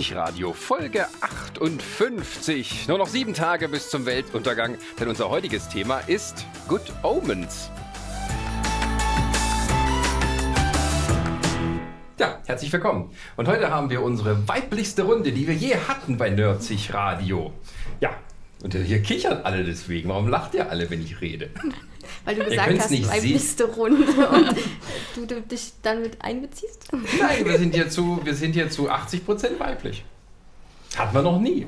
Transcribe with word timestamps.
Nerdsich 0.00 0.16
Radio, 0.16 0.54
Folge 0.54 1.04
58. 1.20 2.88
Nur 2.88 2.96
noch 2.96 3.06
sieben 3.06 3.34
Tage 3.34 3.68
bis 3.68 3.90
zum 3.90 4.06
Weltuntergang, 4.06 4.78
denn 4.98 5.08
unser 5.08 5.28
heutiges 5.28 5.68
Thema 5.68 5.98
ist 6.06 6.46
Good 6.68 6.90
Omens. 7.02 7.70
Ja, 12.18 12.38
herzlich 12.46 12.72
willkommen. 12.72 13.10
Und 13.36 13.46
heute 13.46 13.70
haben 13.70 13.90
wir 13.90 14.00
unsere 14.00 14.48
weiblichste 14.48 15.02
Runde, 15.02 15.32
die 15.32 15.46
wir 15.46 15.54
je 15.54 15.76
hatten 15.76 16.16
bei 16.16 16.30
Nerdzig 16.30 16.94
Radio. 16.94 17.52
Ja, 18.00 18.14
und 18.62 18.72
hier 18.72 19.02
kichern 19.02 19.40
alle 19.42 19.64
deswegen. 19.64 20.08
Warum 20.08 20.28
lacht 20.28 20.54
ihr 20.54 20.70
alle, 20.70 20.88
wenn 20.88 21.02
ich 21.02 21.20
rede? 21.20 21.50
Weil 22.24 22.36
du 22.36 22.44
gesagt 22.44 22.78
hast, 22.78 22.90
nicht 22.90 23.08
weiblichste 23.08 23.64
Runde 23.64 24.28
und 24.28 24.54
du, 25.16 25.26
du 25.26 25.42
dich 25.42 25.72
dann 25.82 26.02
mit 26.02 26.20
einbeziehst? 26.22 26.88
Nein, 26.92 27.44
wir 27.44 27.58
sind 27.58 27.74
hier 27.74 27.88
zu, 27.88 28.20
wir 28.24 28.34
sind 28.34 28.52
hier 28.52 28.70
zu 28.70 28.90
80% 28.90 29.58
weiblich. 29.58 30.04
Hat 30.96 31.12
man 31.14 31.24
noch 31.24 31.40
nie. 31.40 31.66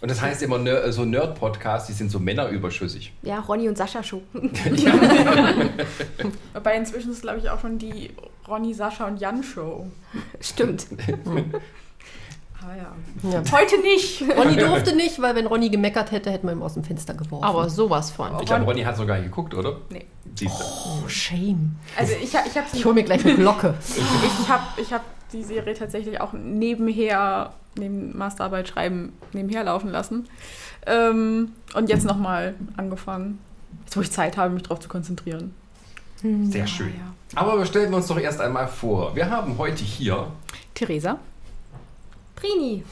Und 0.00 0.10
das 0.10 0.20
heißt 0.20 0.42
immer 0.42 0.58
Ner 0.58 0.92
so 0.92 1.06
Nerd-Podcasts, 1.06 1.86
die 1.86 1.94
sind 1.94 2.10
so 2.10 2.18
männerüberschüssig. 2.18 3.14
Ja, 3.22 3.40
Ronny 3.40 3.68
und 3.68 3.78
Sascha 3.78 4.02
Show. 4.02 4.20
Wobei 6.52 6.76
inzwischen 6.76 7.12
ist, 7.12 7.22
glaube 7.22 7.38
ich, 7.38 7.48
auch 7.48 7.60
schon 7.60 7.78
die 7.78 8.10
Ronny, 8.46 8.74
Sascha 8.74 9.06
und 9.06 9.18
Jan 9.18 9.42
Show. 9.42 9.86
Stimmt. 10.40 10.88
Ah 12.66 12.76
ja. 12.76 13.30
Ja. 13.30 13.42
Heute 13.52 13.80
nicht. 13.80 14.22
Ronny 14.36 14.56
durfte 14.56 14.94
nicht, 14.94 15.20
weil 15.20 15.34
wenn 15.34 15.46
Ronny 15.46 15.68
gemeckert 15.68 16.12
hätte, 16.12 16.30
hätten 16.30 16.46
wir 16.46 16.54
ihn 16.54 16.62
aus 16.62 16.74
dem 16.74 16.84
Fenster 16.84 17.14
geworfen. 17.14 17.44
Aber 17.44 17.68
sowas 17.68 18.10
von. 18.10 18.30
Ich 18.40 18.46
glaube, 18.46 18.64
Ronny 18.64 18.82
hat 18.82 18.96
sogar 18.96 19.20
geguckt, 19.20 19.54
oder? 19.54 19.76
Nee. 19.90 20.06
Siehst 20.34 20.54
oh, 20.60 21.08
shame. 21.08 21.76
Also 21.96 22.14
ich, 22.14 22.24
ich 22.24 22.34
habe 22.34 22.66
Ich 22.72 22.84
hole 22.84 22.94
mir 22.94 23.04
gleich 23.04 23.24
eine 23.24 23.36
Glocke. 23.36 23.74
ich 23.86 24.48
hab, 24.48 24.78
ich 24.78 24.92
hab 24.92 25.02
die 25.32 25.42
Serie 25.42 25.74
tatsächlich 25.74 26.20
auch 26.20 26.32
nebenher, 26.32 27.52
neben 27.76 28.16
Masterarbeit 28.16 28.68
schreiben, 28.68 29.12
nebenher 29.32 29.64
laufen 29.64 29.90
lassen. 29.90 30.28
Ähm, 30.86 31.52
und 31.74 31.88
jetzt 31.88 32.04
nochmal 32.04 32.54
angefangen. 32.76 33.38
Jetzt, 33.84 33.96
wo 33.96 34.00
ich 34.00 34.10
Zeit 34.10 34.36
habe, 34.36 34.54
mich 34.54 34.62
darauf 34.62 34.80
zu 34.80 34.88
konzentrieren. 34.88 35.54
Sehr 36.22 36.66
schön. 36.66 36.94
Aber 37.34 37.58
wir 37.58 37.66
stellen 37.66 37.92
uns 37.92 38.06
doch 38.06 38.18
erst 38.18 38.40
einmal 38.40 38.66
vor. 38.66 39.14
Wir 39.14 39.28
haben 39.28 39.58
heute 39.58 39.84
hier 39.84 40.28
Theresa. 40.74 41.18
Prini. 42.44 42.84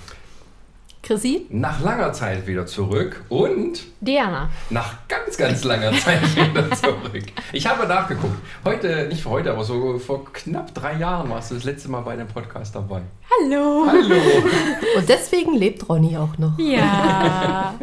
Chrissy? 1.02 1.46
nach 1.50 1.80
langer 1.82 2.12
Zeit 2.12 2.46
wieder 2.46 2.64
zurück 2.64 3.22
und 3.28 3.82
Diana. 4.00 4.48
nach 4.70 4.94
ganz, 5.08 5.36
ganz 5.36 5.64
langer 5.64 5.92
Zeit 5.98 6.22
wieder 6.36 6.70
zurück. 6.70 7.24
Ich 7.52 7.66
habe 7.66 7.86
nachgeguckt. 7.86 8.36
Heute, 8.64 9.08
nicht 9.08 9.22
für 9.22 9.30
heute, 9.30 9.50
aber 9.50 9.64
so 9.64 9.98
vor 9.98 10.32
knapp 10.32 10.72
drei 10.72 10.94
Jahren 10.94 11.28
warst 11.28 11.50
du 11.50 11.56
das 11.56 11.64
letzte 11.64 11.90
Mal 11.90 12.00
bei 12.00 12.16
dem 12.16 12.28
Podcast 12.28 12.74
dabei. 12.74 13.02
Hallo. 13.28 13.84
Hallo! 13.88 14.14
Und 14.96 15.08
deswegen 15.08 15.54
lebt 15.54 15.86
Ronny 15.86 16.16
auch 16.16 16.38
noch. 16.38 16.58
Ja. 16.58 17.74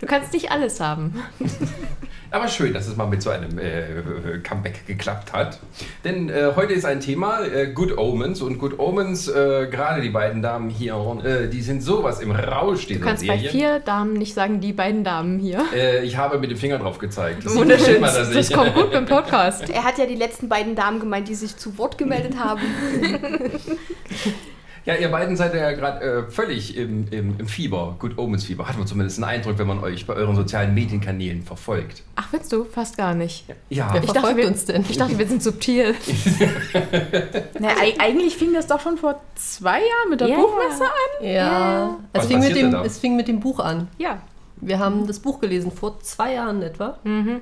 Du 0.00 0.06
kannst 0.06 0.32
nicht 0.32 0.50
alles 0.50 0.80
haben. 0.80 1.22
Aber 2.34 2.48
schön, 2.48 2.74
dass 2.74 2.88
es 2.88 2.96
mal 2.96 3.06
mit 3.06 3.22
so 3.22 3.30
einem 3.30 3.58
äh, 3.60 4.38
Comeback 4.42 4.86
geklappt 4.88 5.32
hat. 5.32 5.60
Denn 6.04 6.28
äh, 6.28 6.50
heute 6.56 6.72
ist 6.72 6.84
ein 6.84 6.98
Thema, 6.98 7.42
äh, 7.44 7.68
Good 7.72 7.96
Omens. 7.96 8.42
Und 8.42 8.58
Good 8.58 8.80
Omens, 8.80 9.28
äh, 9.28 9.68
gerade 9.70 10.00
die 10.00 10.10
beiden 10.10 10.42
Damen 10.42 10.68
hier, 10.68 10.94
äh, 11.24 11.48
die 11.48 11.62
sind 11.62 11.80
sowas 11.82 12.18
im 12.20 12.32
Rausch 12.32 12.88
Du 12.88 12.98
kannst 12.98 13.24
bei 13.24 13.36
Serie. 13.36 13.50
vier 13.50 13.78
Damen 13.78 14.14
nicht 14.14 14.34
sagen, 14.34 14.60
die 14.60 14.72
beiden 14.72 15.04
Damen 15.04 15.38
hier. 15.38 15.64
Äh, 15.74 16.04
ich 16.04 16.16
habe 16.16 16.38
mit 16.38 16.50
dem 16.50 16.58
Finger 16.58 16.78
drauf 16.78 16.98
gezeigt. 16.98 17.44
Das 17.44 17.54
Wunderschön. 17.54 18.02
dass 18.02 18.16
Das 18.32 18.50
ich- 18.50 18.52
kommt 18.52 18.74
gut 18.74 18.90
beim 18.90 19.06
Podcast. 19.06 19.70
Er 19.70 19.84
hat 19.84 19.96
ja 19.98 20.06
die 20.06 20.16
letzten 20.16 20.48
beiden 20.48 20.74
Damen 20.74 20.98
gemeint, 20.98 21.28
die 21.28 21.36
sich 21.36 21.56
zu 21.56 21.78
Wort 21.78 21.98
gemeldet 21.98 22.36
haben. 22.36 22.62
Ja, 24.86 24.94
ihr 24.96 25.08
beiden 25.08 25.34
seid 25.36 25.54
ja 25.54 25.72
gerade 25.72 26.04
äh, 26.04 26.30
völlig 26.30 26.76
im, 26.76 27.06
im, 27.10 27.36
im 27.38 27.46
Fieber, 27.46 27.96
Good 27.98 28.18
Omens 28.18 28.44
Fieber. 28.44 28.68
Hat 28.68 28.76
man 28.76 28.86
zumindest 28.86 29.16
einen 29.18 29.24
Eindruck, 29.30 29.56
wenn 29.58 29.66
man 29.66 29.82
euch 29.82 30.06
bei 30.06 30.12
euren 30.14 30.36
sozialen 30.36 30.74
Medienkanälen 30.74 31.42
verfolgt. 31.42 32.02
Ach, 32.16 32.28
willst 32.32 32.52
du? 32.52 32.64
Fast 32.64 32.98
gar 32.98 33.14
nicht. 33.14 33.46
Ja, 33.70 33.88
Wer 33.92 34.00
Ich 34.02 34.06
dachte, 34.08 34.20
verfolgt 34.20 34.36
wir, 34.36 34.46
uns 34.46 34.64
denn? 34.66 34.84
Ich 34.88 34.98
dachte, 34.98 35.18
wir 35.18 35.26
sind 35.26 35.42
subtil. 35.42 35.94
Na, 37.58 37.68
eig- 37.68 37.98
eigentlich 37.98 38.36
fing 38.36 38.52
das 38.52 38.66
doch 38.66 38.80
schon 38.80 38.98
vor 38.98 39.20
zwei 39.34 39.78
Jahren 39.78 40.10
mit 40.10 40.20
der 40.20 40.28
Ja, 40.28 40.36
Buchmesse 40.36 40.84
ja. 40.84 40.88
an. 40.90 41.26
Ja, 41.26 41.96
Was 42.12 42.24
es 42.24 42.30
fing, 42.30 42.40
mit 42.40 42.56
dem, 42.56 42.70
da? 42.70 42.84
es 42.84 42.98
fing 42.98 43.16
mit 43.16 43.28
dem 43.28 43.40
Buch 43.40 43.60
an. 43.60 43.88
Ja. 43.98 44.20
Wir 44.56 44.78
haben 44.78 45.06
das 45.06 45.18
Buch 45.18 45.40
gelesen 45.40 45.72
vor 45.72 46.00
zwei 46.00 46.34
Jahren 46.34 46.62
etwa. 46.62 46.98
Mhm. 47.04 47.40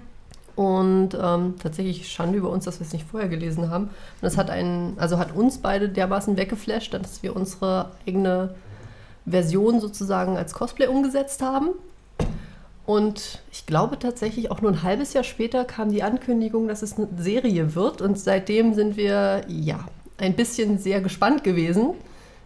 Und 0.54 1.10
ähm, 1.20 1.54
tatsächlich 1.62 2.08
Schande 2.08 2.38
über 2.38 2.50
uns, 2.50 2.64
dass 2.64 2.78
wir 2.78 2.86
es 2.86 2.92
nicht 2.92 3.06
vorher 3.06 3.28
gelesen 3.28 3.70
haben. 3.70 3.84
Und 3.84 4.22
das 4.22 4.36
hat 4.36 4.50
einen, 4.50 4.98
also 4.98 5.18
hat 5.18 5.34
uns 5.34 5.58
beide 5.58 5.88
dermaßen 5.88 6.36
weggeflasht, 6.36 6.92
dass 6.92 7.22
wir 7.22 7.34
unsere 7.34 7.92
eigene 8.06 8.54
Version 9.24 9.80
sozusagen 9.80 10.36
als 10.36 10.52
Cosplay 10.52 10.88
umgesetzt 10.88 11.42
haben. 11.42 11.70
Und 12.84 13.40
ich 13.52 13.66
glaube 13.66 13.98
tatsächlich 13.98 14.50
auch 14.50 14.60
nur 14.60 14.72
ein 14.72 14.82
halbes 14.82 15.12
Jahr 15.12 15.24
später 15.24 15.64
kam 15.64 15.90
die 15.90 16.02
Ankündigung, 16.02 16.68
dass 16.68 16.82
es 16.82 16.98
eine 16.98 17.08
Serie 17.16 17.74
wird. 17.74 18.02
Und 18.02 18.18
seitdem 18.18 18.74
sind 18.74 18.96
wir 18.96 19.42
ja 19.48 19.86
ein 20.18 20.34
bisschen 20.34 20.78
sehr 20.78 21.00
gespannt 21.00 21.44
gewesen. 21.44 21.94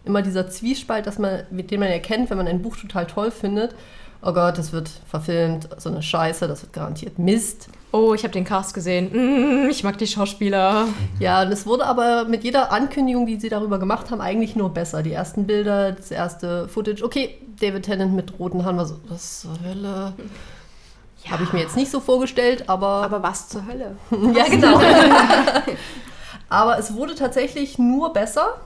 Immer 0.05 0.21
dieser 0.21 0.49
Zwiespalt, 0.49 1.07
dass 1.07 1.19
man, 1.19 1.43
mit 1.49 1.71
dem 1.71 1.81
man 1.81 1.89
erkennt, 1.89 2.29
wenn 2.29 2.37
man 2.37 2.47
ein 2.47 2.61
Buch 2.61 2.77
total 2.77 3.07
toll 3.07 3.31
findet. 3.31 3.75
Oh 4.21 4.31
Gott, 4.31 4.57
das 4.57 4.71
wird 4.71 4.89
verfilmt, 5.07 5.69
so 5.77 5.89
eine 5.89 6.01
Scheiße, 6.01 6.47
das 6.47 6.61
wird 6.61 6.73
garantiert 6.73 7.19
Mist. 7.19 7.69
Oh, 7.91 8.13
ich 8.13 8.23
habe 8.23 8.33
den 8.33 8.43
Cast 8.43 8.73
gesehen. 8.73 9.11
Mm, 9.13 9.69
ich 9.69 9.83
mag 9.83 9.97
die 9.97 10.07
Schauspieler. 10.07 10.87
Ja, 11.19 11.41
und 11.41 11.51
es 11.51 11.65
wurde 11.65 11.85
aber 11.85 12.25
mit 12.25 12.43
jeder 12.43 12.71
Ankündigung, 12.71 13.25
die 13.25 13.39
sie 13.39 13.49
darüber 13.49 13.79
gemacht 13.79 14.11
haben, 14.11 14.21
eigentlich 14.21 14.55
nur 14.55 14.69
besser. 14.69 15.01
Die 15.01 15.13
ersten 15.13 15.47
Bilder, 15.47 15.93
das 15.93 16.11
erste 16.11 16.67
Footage. 16.67 17.03
Okay, 17.03 17.39
David 17.59 17.85
Tennant 17.85 18.13
mit 18.13 18.37
roten 18.39 18.63
Haaren 18.63 18.77
war 18.77 18.85
so, 18.85 18.99
was 19.07 19.41
zur 19.41 19.57
Hölle? 19.63 20.13
Habe 21.29 21.43
ich 21.43 21.53
mir 21.53 21.59
jetzt 21.59 21.75
nicht 21.75 21.91
so 21.91 21.99
vorgestellt, 21.99 22.69
aber. 22.69 23.03
Aber 23.03 23.23
was 23.23 23.49
zur 23.49 23.65
Hölle? 23.65 23.95
ja, 24.35 24.45
genau. 24.45 24.79
aber 26.49 26.77
es 26.77 26.93
wurde 26.93 27.15
tatsächlich 27.15 27.77
nur 27.77 28.13
besser. 28.13 28.57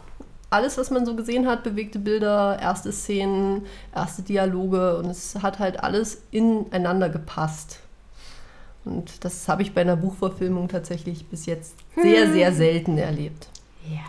Alles, 0.50 0.78
was 0.78 0.92
man 0.92 1.06
so 1.06 1.16
gesehen 1.16 1.48
hat, 1.48 1.64
bewegte 1.64 1.98
Bilder, 1.98 2.60
erste 2.62 2.92
Szenen, 2.92 3.66
erste 3.96 4.22
Dialoge 4.22 4.98
und 4.98 5.06
es 5.06 5.36
hat 5.42 5.60
halt 5.60 5.81
alles 5.81 6.24
ineinander 6.31 7.10
gepasst. 7.10 7.80
Und 8.86 9.24
das 9.24 9.47
habe 9.47 9.62
ich 9.62 9.74
bei 9.74 9.81
einer 9.81 9.96
Buchverfilmung 9.96 10.68
tatsächlich 10.68 11.25
bis 11.28 11.46
jetzt 11.46 11.75
sehr, 11.96 12.31
sehr 12.31 12.52
selten 12.52 12.97
erlebt. 12.97 13.47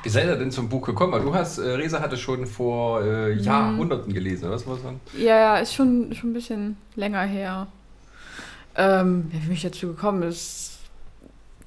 Wie 0.03 0.09
seid 0.09 0.27
ihr 0.27 0.37
denn 0.37 0.51
zum 0.51 0.69
Buch 0.69 0.83
gekommen? 0.87 1.13
Weil 1.13 1.23
Du 1.23 1.35
hast, 1.35 1.59
äh, 1.59 1.63
Resa 1.63 2.01
hatte 2.01 2.17
schon 2.17 2.47
vor 2.47 3.03
äh, 3.03 3.33
Jahrhunderten 3.33 4.13
gelesen, 4.13 4.45
oder 4.45 4.55
was 4.55 4.67
war 4.67 4.77
das? 4.83 5.21
Ja, 5.21 5.39
ja, 5.39 5.57
ist 5.59 5.75
schon, 5.75 6.15
schon 6.15 6.31
ein 6.31 6.35
bisschen 6.35 6.77
länger 6.95 7.23
her. 7.23 7.67
Ähm, 8.77 9.29
wie 9.31 9.39
bin 9.39 9.53
ich 9.53 9.63
dazu 9.63 9.89
gekommen 9.89 10.23
ist, 10.23 10.79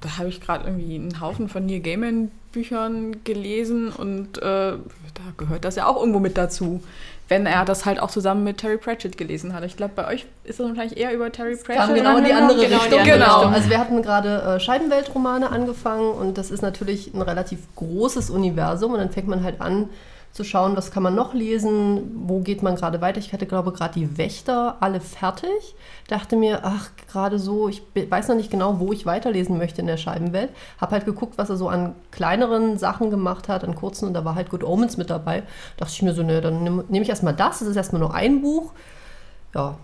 da 0.02 0.18
habe 0.18 0.30
ich 0.30 0.42
gerade 0.42 0.66
irgendwie 0.66 0.96
einen 0.96 1.20
Haufen 1.20 1.50
von 1.50 1.66
Neil 1.66 1.80
Gaiman 1.80 2.32
Büchern 2.52 3.24
gelesen 3.24 3.90
und 3.90 4.38
äh, 4.38 4.42
da 4.42 4.80
gehört 5.38 5.66
das 5.66 5.76
ja 5.76 5.88
auch 5.88 6.00
irgendwo 6.00 6.20
mit 6.20 6.38
dazu. 6.38 6.82
Wenn 7.28 7.48
er 7.48 7.66
das 7.66 7.86
halt 7.86 8.00
auch 8.00 8.12
zusammen 8.12 8.44
mit 8.44 8.60
Terry 8.60 8.78
Pratchett 8.78 9.18
gelesen 9.18 9.54
hat. 9.54 9.64
Ich 9.64 9.76
glaube, 9.76 9.94
bei 9.96 10.08
euch 10.08 10.28
ist 10.44 10.60
das 10.60 10.68
wahrscheinlich 10.68 10.98
eher 10.98 11.12
über 11.12 11.32
Terry 11.32 11.56
Pratchett. 11.56 11.78
Kam 11.78 11.96
genau 11.96 12.18
in 12.18 12.24
die 12.26 12.34
andere 12.34 12.58
Genau 12.60 12.64
in 12.64 12.70
die 12.70 12.76
Richtung. 12.76 13.00
andere 13.00 13.18
Genau. 13.18 13.36
Richtung. 13.38 13.54
Also 13.56 13.70
wir 13.72 13.80
hatten 13.80 14.02
gerade 14.04 14.42
äh, 14.44 14.60
Scheibenweltromane 14.60 15.50
angefangen 15.50 16.12
und 16.12 16.38
das 16.38 16.52
ist 16.52 16.62
natürlich 16.62 17.14
ein 17.16 17.22
relativ 17.24 17.60
großes 17.76 18.30
Universum 18.30 18.92
und 18.94 19.00
dann 19.00 19.10
fängt 19.10 19.28
man 19.28 19.44
halt 19.44 19.60
an 19.60 19.90
zu 20.36 20.44
schauen, 20.44 20.76
was 20.76 20.92
kann 20.92 21.02
man 21.02 21.16
noch 21.16 21.34
lesen, 21.34 22.12
wo 22.28 22.42
geht 22.42 22.62
man 22.62 22.76
gerade 22.76 23.00
weiter. 23.00 23.20
Ich 23.20 23.32
hatte, 23.32 23.46
glaube 23.46 23.72
gerade 23.72 23.94
die 23.94 24.18
Wächter 24.18 24.76
alle 24.82 25.00
fertig. 25.00 25.76
Dachte 26.10 26.36
mir, 26.36 26.60
ach, 26.64 26.90
gerade 27.10 27.40
so, 27.40 27.70
ich 27.70 27.82
weiß 27.96 28.28
noch 28.28 28.36
nicht 28.36 28.52
genau, 28.52 28.82
wo 28.82 28.92
ich 28.92 29.06
weiterlesen 29.06 29.58
möchte 29.58 29.80
in 29.80 29.88
der 29.88 29.96
Scheibenwelt. 29.96 30.50
Hab 30.78 30.92
halt 30.92 31.06
geguckt, 31.06 31.38
was 31.38 31.50
er 31.50 31.56
so 31.56 31.70
an 31.70 31.96
kleineren 32.12 32.78
Sachen 32.78 33.10
gemacht 33.12 33.48
hat, 33.48 33.64
an 33.64 33.76
kurzen 33.76 34.10
und 34.10 34.14
da 34.14 34.26
war 34.26 34.36
halt 34.36 34.50
Good 34.50 34.66
Omens 34.66 34.98
mit 34.98 35.10
dabei. 35.10 35.44
Dachte 35.78 35.94
ich 35.94 36.02
mir 36.02 36.14
so, 36.14 36.22
ne, 36.22 36.42
dann 36.42 36.64
nehme 36.64 36.84
nehm 36.90 37.04
ich 37.04 37.10
erstmal 37.10 37.34
das, 37.34 37.60
das 37.60 37.70
ist 37.70 37.78
erstmal 37.78 38.02
nur 38.02 38.14
ein 38.14 38.42
Buch. 38.42 38.74
Ja, 39.56 39.78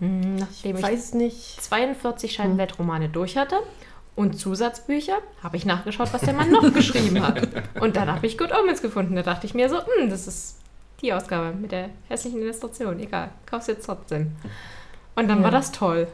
Hm, 0.00 0.36
Nachdem 0.36 0.76
ich 0.76 0.82
ich 0.82 0.82
weiß 0.82 1.14
nicht. 1.14 1.62
42 1.62 2.32
Scheibenweltromane 2.32 3.08
durch 3.08 3.36
hatte 3.36 3.56
und 4.18 4.38
Zusatzbücher, 4.38 5.18
habe 5.42 5.56
ich 5.56 5.64
nachgeschaut, 5.64 6.12
was 6.12 6.22
der 6.22 6.34
Mann 6.34 6.50
noch 6.50 6.72
geschrieben 6.74 7.26
hat. 7.26 7.46
Und 7.80 7.96
dann 7.96 8.12
habe 8.12 8.26
ich 8.26 8.36
Good 8.36 8.52
Omens 8.52 8.82
gefunden. 8.82 9.14
Da 9.16 9.22
dachte 9.22 9.46
ich 9.46 9.54
mir 9.54 9.68
so, 9.68 9.76
hm, 9.78 10.10
das 10.10 10.26
ist 10.26 10.58
die 11.00 11.12
Ausgabe 11.12 11.52
mit 11.56 11.70
der 11.72 11.90
hässlichen 12.08 12.40
Illustration. 12.40 12.98
Egal, 12.98 13.30
kauf's 13.46 13.68
jetzt 13.68 13.86
trotzdem. 13.86 14.32
Und 15.14 15.28
dann 15.28 15.38
Ja. 15.38 15.44
war 15.44 15.50
das 15.50 15.72
toll. 15.72 16.08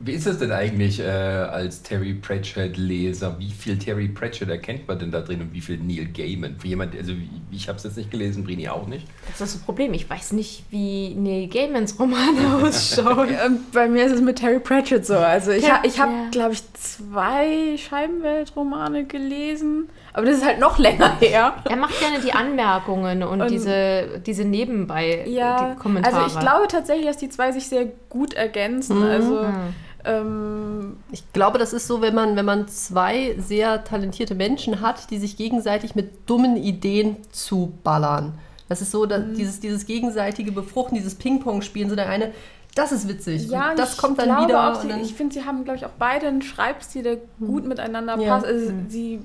Wie 0.00 0.12
ist 0.12 0.26
es 0.26 0.38
denn 0.38 0.50
eigentlich 0.52 1.00
äh, 1.00 1.04
als 1.04 1.82
Terry 1.82 2.14
Pratchett-Leser? 2.14 3.36
Wie 3.38 3.50
viel 3.50 3.78
Terry 3.78 4.08
Pratchett 4.08 4.48
erkennt 4.50 4.86
man 4.88 4.98
denn 4.98 5.10
da 5.12 5.20
drin 5.20 5.40
und 5.40 5.54
wie 5.54 5.60
viel 5.60 5.78
Neil 5.78 6.06
Gaiman? 6.06 6.56
Für 6.58 6.66
jemand, 6.66 6.94
also 6.96 7.12
wie- 7.12 7.30
ich 7.52 7.68
habe 7.68 7.78
es 7.78 7.84
jetzt 7.84 7.96
nicht 7.96 8.10
gelesen, 8.10 8.42
Brini 8.44 8.68
auch 8.68 8.86
nicht. 8.88 9.06
Das 9.28 9.40
ist 9.40 9.54
das 9.54 9.62
Problem. 9.62 9.94
Ich 9.94 10.10
weiß 10.10 10.32
nicht, 10.32 10.64
wie 10.70 11.14
Neil 11.14 11.46
Gaimans 11.46 11.98
Romane 11.98 12.62
ausschauen. 12.62 13.28
Bei 13.72 13.88
mir 13.88 14.04
ist 14.04 14.12
es 14.12 14.20
mit 14.20 14.36
Terry 14.40 14.58
Pratchett 14.58 15.06
so. 15.06 15.16
Also 15.16 15.52
ich, 15.52 15.70
ha, 15.70 15.80
ich 15.84 15.98
habe, 16.00 16.12
Ja. 16.12 16.28
glaube 16.30 16.52
ich, 16.54 16.62
zwei 16.74 17.76
Scheibenweltromane 17.78 19.04
gelesen. 19.04 19.88
Aber 20.12 20.26
das 20.26 20.38
ist 20.38 20.44
halt 20.44 20.58
noch 20.60 20.78
länger 20.78 21.16
her. 21.20 21.54
Er 21.68 21.76
macht 21.76 21.98
gerne 22.00 22.20
die 22.20 22.32
Anmerkungen 22.32 23.22
und, 23.22 23.40
Und- 23.40 23.50
diese, 23.50 24.20
diese 24.26 24.44
nebenbei 24.44 25.24
Ja, 25.26 25.70
die 25.74 25.78
Kommentare. 25.78 26.16
also 26.24 26.34
ich 26.34 26.40
glaube 26.40 26.66
tatsächlich, 26.68 27.06
dass 27.06 27.16
die 27.16 27.28
zwei 27.28 27.52
sich 27.52 27.66
sehr 27.68 27.86
gut 28.08 28.34
ergänzen. 28.34 28.98
Mhm. 28.98 29.04
Also 29.04 29.40
Hm. 29.46 29.54
Ähm, 30.04 30.96
Ich 31.10 31.32
glaube, 31.32 31.58
das 31.58 31.72
ist 31.72 31.86
so, 31.86 32.00
wenn 32.00 32.14
man, 32.14 32.36
wenn 32.36 32.44
man 32.44 32.68
zwei 32.68 33.36
sehr 33.38 33.84
talentierte 33.84 34.34
Menschen 34.34 34.80
hat, 34.80 35.10
die 35.10 35.18
sich 35.18 35.36
gegenseitig 35.36 35.94
mit 35.94 36.28
dummen 36.28 36.56
Ideen 36.56 37.16
zuballern. 37.32 38.38
Das 38.68 38.80
ist 38.80 38.90
so, 38.90 39.04
dass 39.06 39.22
dieses, 39.36 39.60
dieses 39.60 39.86
gegenseitige 39.86 40.50
Befruchten, 40.50 40.96
dieses 40.96 41.14
Ping-Pong-Spielen, 41.16 41.90
so 41.90 41.96
der 41.96 42.08
eine, 42.08 42.32
das 42.74 42.90
ist 42.92 43.06
witzig. 43.08 43.48
ja, 43.48 43.70
und 43.70 43.78
das 43.78 43.92
ich 43.92 43.98
kommt 43.98 44.18
dann 44.18 44.26
glaube 44.26 44.48
wieder. 44.48 44.72
Auch, 44.72 44.80
sie, 44.80 44.88
dann, 44.88 45.00
ich 45.00 45.14
finde, 45.14 45.34
sie 45.34 45.44
haben, 45.44 45.64
glaube 45.64 45.78
ich, 45.78 45.86
auch 45.86 45.92
beide 45.98 46.26
einen 46.26 46.42
Schreibstil, 46.42 47.02
der 47.02 47.18
gut 47.38 47.66
miteinander 47.66 48.18
Ja. 48.18 48.34
passt. 48.34 48.46
Also 48.46 48.72
sie 48.88 49.20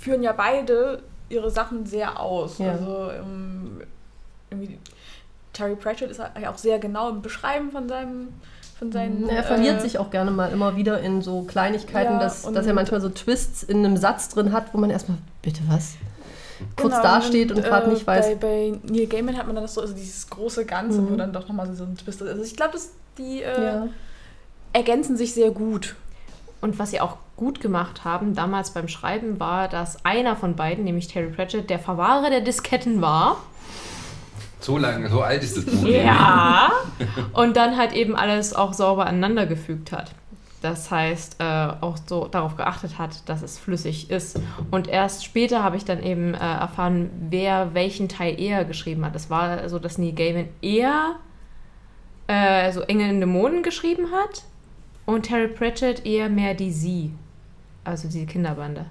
führen 0.00 0.22
ja 0.22 0.32
beide 0.32 1.02
ihre 1.28 1.50
Sachen 1.50 1.86
sehr 1.86 2.20
aus. 2.20 2.58
Ja. 2.58 2.72
Also 2.72 3.10
ähm, 3.10 3.80
irgendwie 4.50 4.78
Terry 5.52 5.74
Pratchett 5.76 6.10
ist 6.10 6.18
ja 6.18 6.50
auch 6.50 6.58
sehr 6.58 6.78
genau 6.78 7.10
im 7.10 7.22
Beschreiben 7.22 7.70
von 7.70 7.88
seinem 7.88 8.28
von 8.80 8.90
seinen. 8.90 9.28
er 9.28 9.44
verliert 9.44 9.78
äh, 9.78 9.82
sich 9.82 9.98
auch 9.98 10.10
gerne 10.10 10.32
mal 10.32 10.50
immer 10.50 10.74
wieder 10.74 11.00
in 11.00 11.22
so 11.22 11.42
Kleinigkeiten, 11.42 12.14
Ja, 12.14 12.18
dass, 12.18 12.42
dass 12.50 12.66
er 12.66 12.74
manchmal 12.74 13.00
so 13.00 13.08
Twists 13.10 13.62
in 13.62 13.84
einem 13.84 13.96
Satz 13.96 14.30
drin 14.30 14.52
hat, 14.52 14.74
wo 14.74 14.78
man 14.78 14.90
erstmal, 14.90 15.18
bitte 15.42 15.60
was? 15.68 15.94
Kurz 16.76 16.92
Genau, 16.96 17.02
dasteht 17.02 17.52
und 17.52 17.58
äh, 17.58 17.62
gerade 17.62 17.88
nicht 17.90 18.06
weiß. 18.06 18.26
Bei, 18.26 18.34
bei 18.34 18.72
Neil 18.90 19.06
Gaiman 19.06 19.36
hat 19.36 19.46
man 19.46 19.54
dann 19.54 19.64
das 19.64 19.74
so, 19.74 19.80
also 19.80 19.94
dieses 19.94 20.28
große 20.28 20.64
Ganze, 20.66 21.00
Mhm. 21.00 21.10
wo 21.12 21.16
dann 21.16 21.32
doch 21.32 21.46
nochmal 21.46 21.72
so 21.74 21.84
ein 21.84 21.96
Twist 21.96 22.20
ist. 22.20 22.28
Also 22.28 22.42
ich 22.42 22.56
glaube, 22.56 22.72
dass 22.72 22.90
die 23.16 23.42
äh, 23.42 23.64
ja. 23.64 23.88
ergänzen 24.72 25.16
sich 25.16 25.32
sehr 25.34 25.50
gut. 25.52 25.94
Und 26.62 26.78
was 26.78 26.90
sie 26.90 27.00
auch 27.00 27.16
gut 27.36 27.60
gemacht 27.60 28.04
haben 28.04 28.34
damals 28.34 28.70
beim 28.72 28.88
Schreiben 28.88 29.40
war, 29.40 29.68
dass 29.68 30.04
einer 30.04 30.36
von 30.36 30.56
beiden, 30.56 30.84
nämlich 30.84 31.08
Terry 31.08 31.30
Pratchett, 31.30 31.70
der 31.70 31.78
Verwahrer 31.78 32.28
der 32.28 32.42
Disketten 32.42 33.00
war. 33.00 33.38
So 34.60 34.78
lange, 34.78 35.08
so 35.08 35.22
alt 35.22 35.42
ist 35.42 35.56
das 35.56 35.64
Buch. 35.64 35.86
Ja. 35.86 36.70
Und 37.32 37.56
dann 37.56 37.76
halt 37.76 37.92
eben 37.92 38.14
alles 38.14 38.54
auch 38.54 38.72
sauber 38.74 39.06
aneinander 39.06 39.46
gefügt 39.46 39.90
hat. 39.92 40.12
Das 40.62 40.90
heißt, 40.90 41.36
äh, 41.38 41.68
auch 41.80 41.96
so 42.06 42.26
darauf 42.26 42.56
geachtet 42.56 42.98
hat, 42.98 43.26
dass 43.30 43.40
es 43.40 43.58
flüssig 43.58 44.10
ist. 44.10 44.38
Und 44.70 44.88
erst 44.88 45.24
später 45.24 45.62
habe 45.64 45.78
ich 45.78 45.86
dann 45.86 46.02
eben 46.02 46.34
äh, 46.34 46.38
erfahren, 46.38 47.10
wer 47.30 47.72
welchen 47.72 48.10
Teil 48.10 48.38
eher 48.38 48.66
geschrieben 48.66 49.04
hat. 49.06 49.16
Es 49.16 49.30
war 49.30 49.66
so, 49.70 49.78
dass 49.78 49.96
Neil 49.96 50.12
Gaiman 50.12 50.48
eher 50.60 51.16
äh, 52.26 52.70
so 52.72 52.82
Engel 52.82 53.08
in 53.08 53.20
Dämonen 53.20 53.62
geschrieben 53.62 54.08
hat 54.12 54.42
und 55.06 55.22
Terry 55.22 55.48
Pratchett 55.48 56.04
eher 56.04 56.28
mehr 56.28 56.52
die 56.52 56.70
Sie. 56.72 57.12
Also 57.84 58.08
diese 58.08 58.26
Kinderbande. 58.26 58.84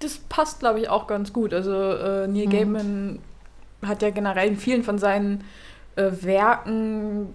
Das 0.00 0.18
passt, 0.18 0.58
glaube 0.58 0.80
ich, 0.80 0.88
auch 0.88 1.06
ganz 1.06 1.32
gut. 1.32 1.54
Also 1.54 1.72
äh, 1.72 2.26
Neil 2.26 2.46
Mhm. 2.46 2.50
Gaiman 2.50 3.18
hat 3.86 4.02
ja 4.02 4.10
generell 4.10 4.48
in 4.48 4.56
vielen 4.56 4.82
von 4.82 4.98
seinen 4.98 5.44
äh, 5.96 6.10
Werken 6.22 7.28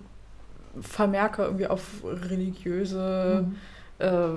Vermerke 0.80 1.44
irgendwie 1.44 1.68
auf 1.68 1.82
religiöse 2.04 3.46
Mhm. 3.48 3.56
äh, 4.00 4.30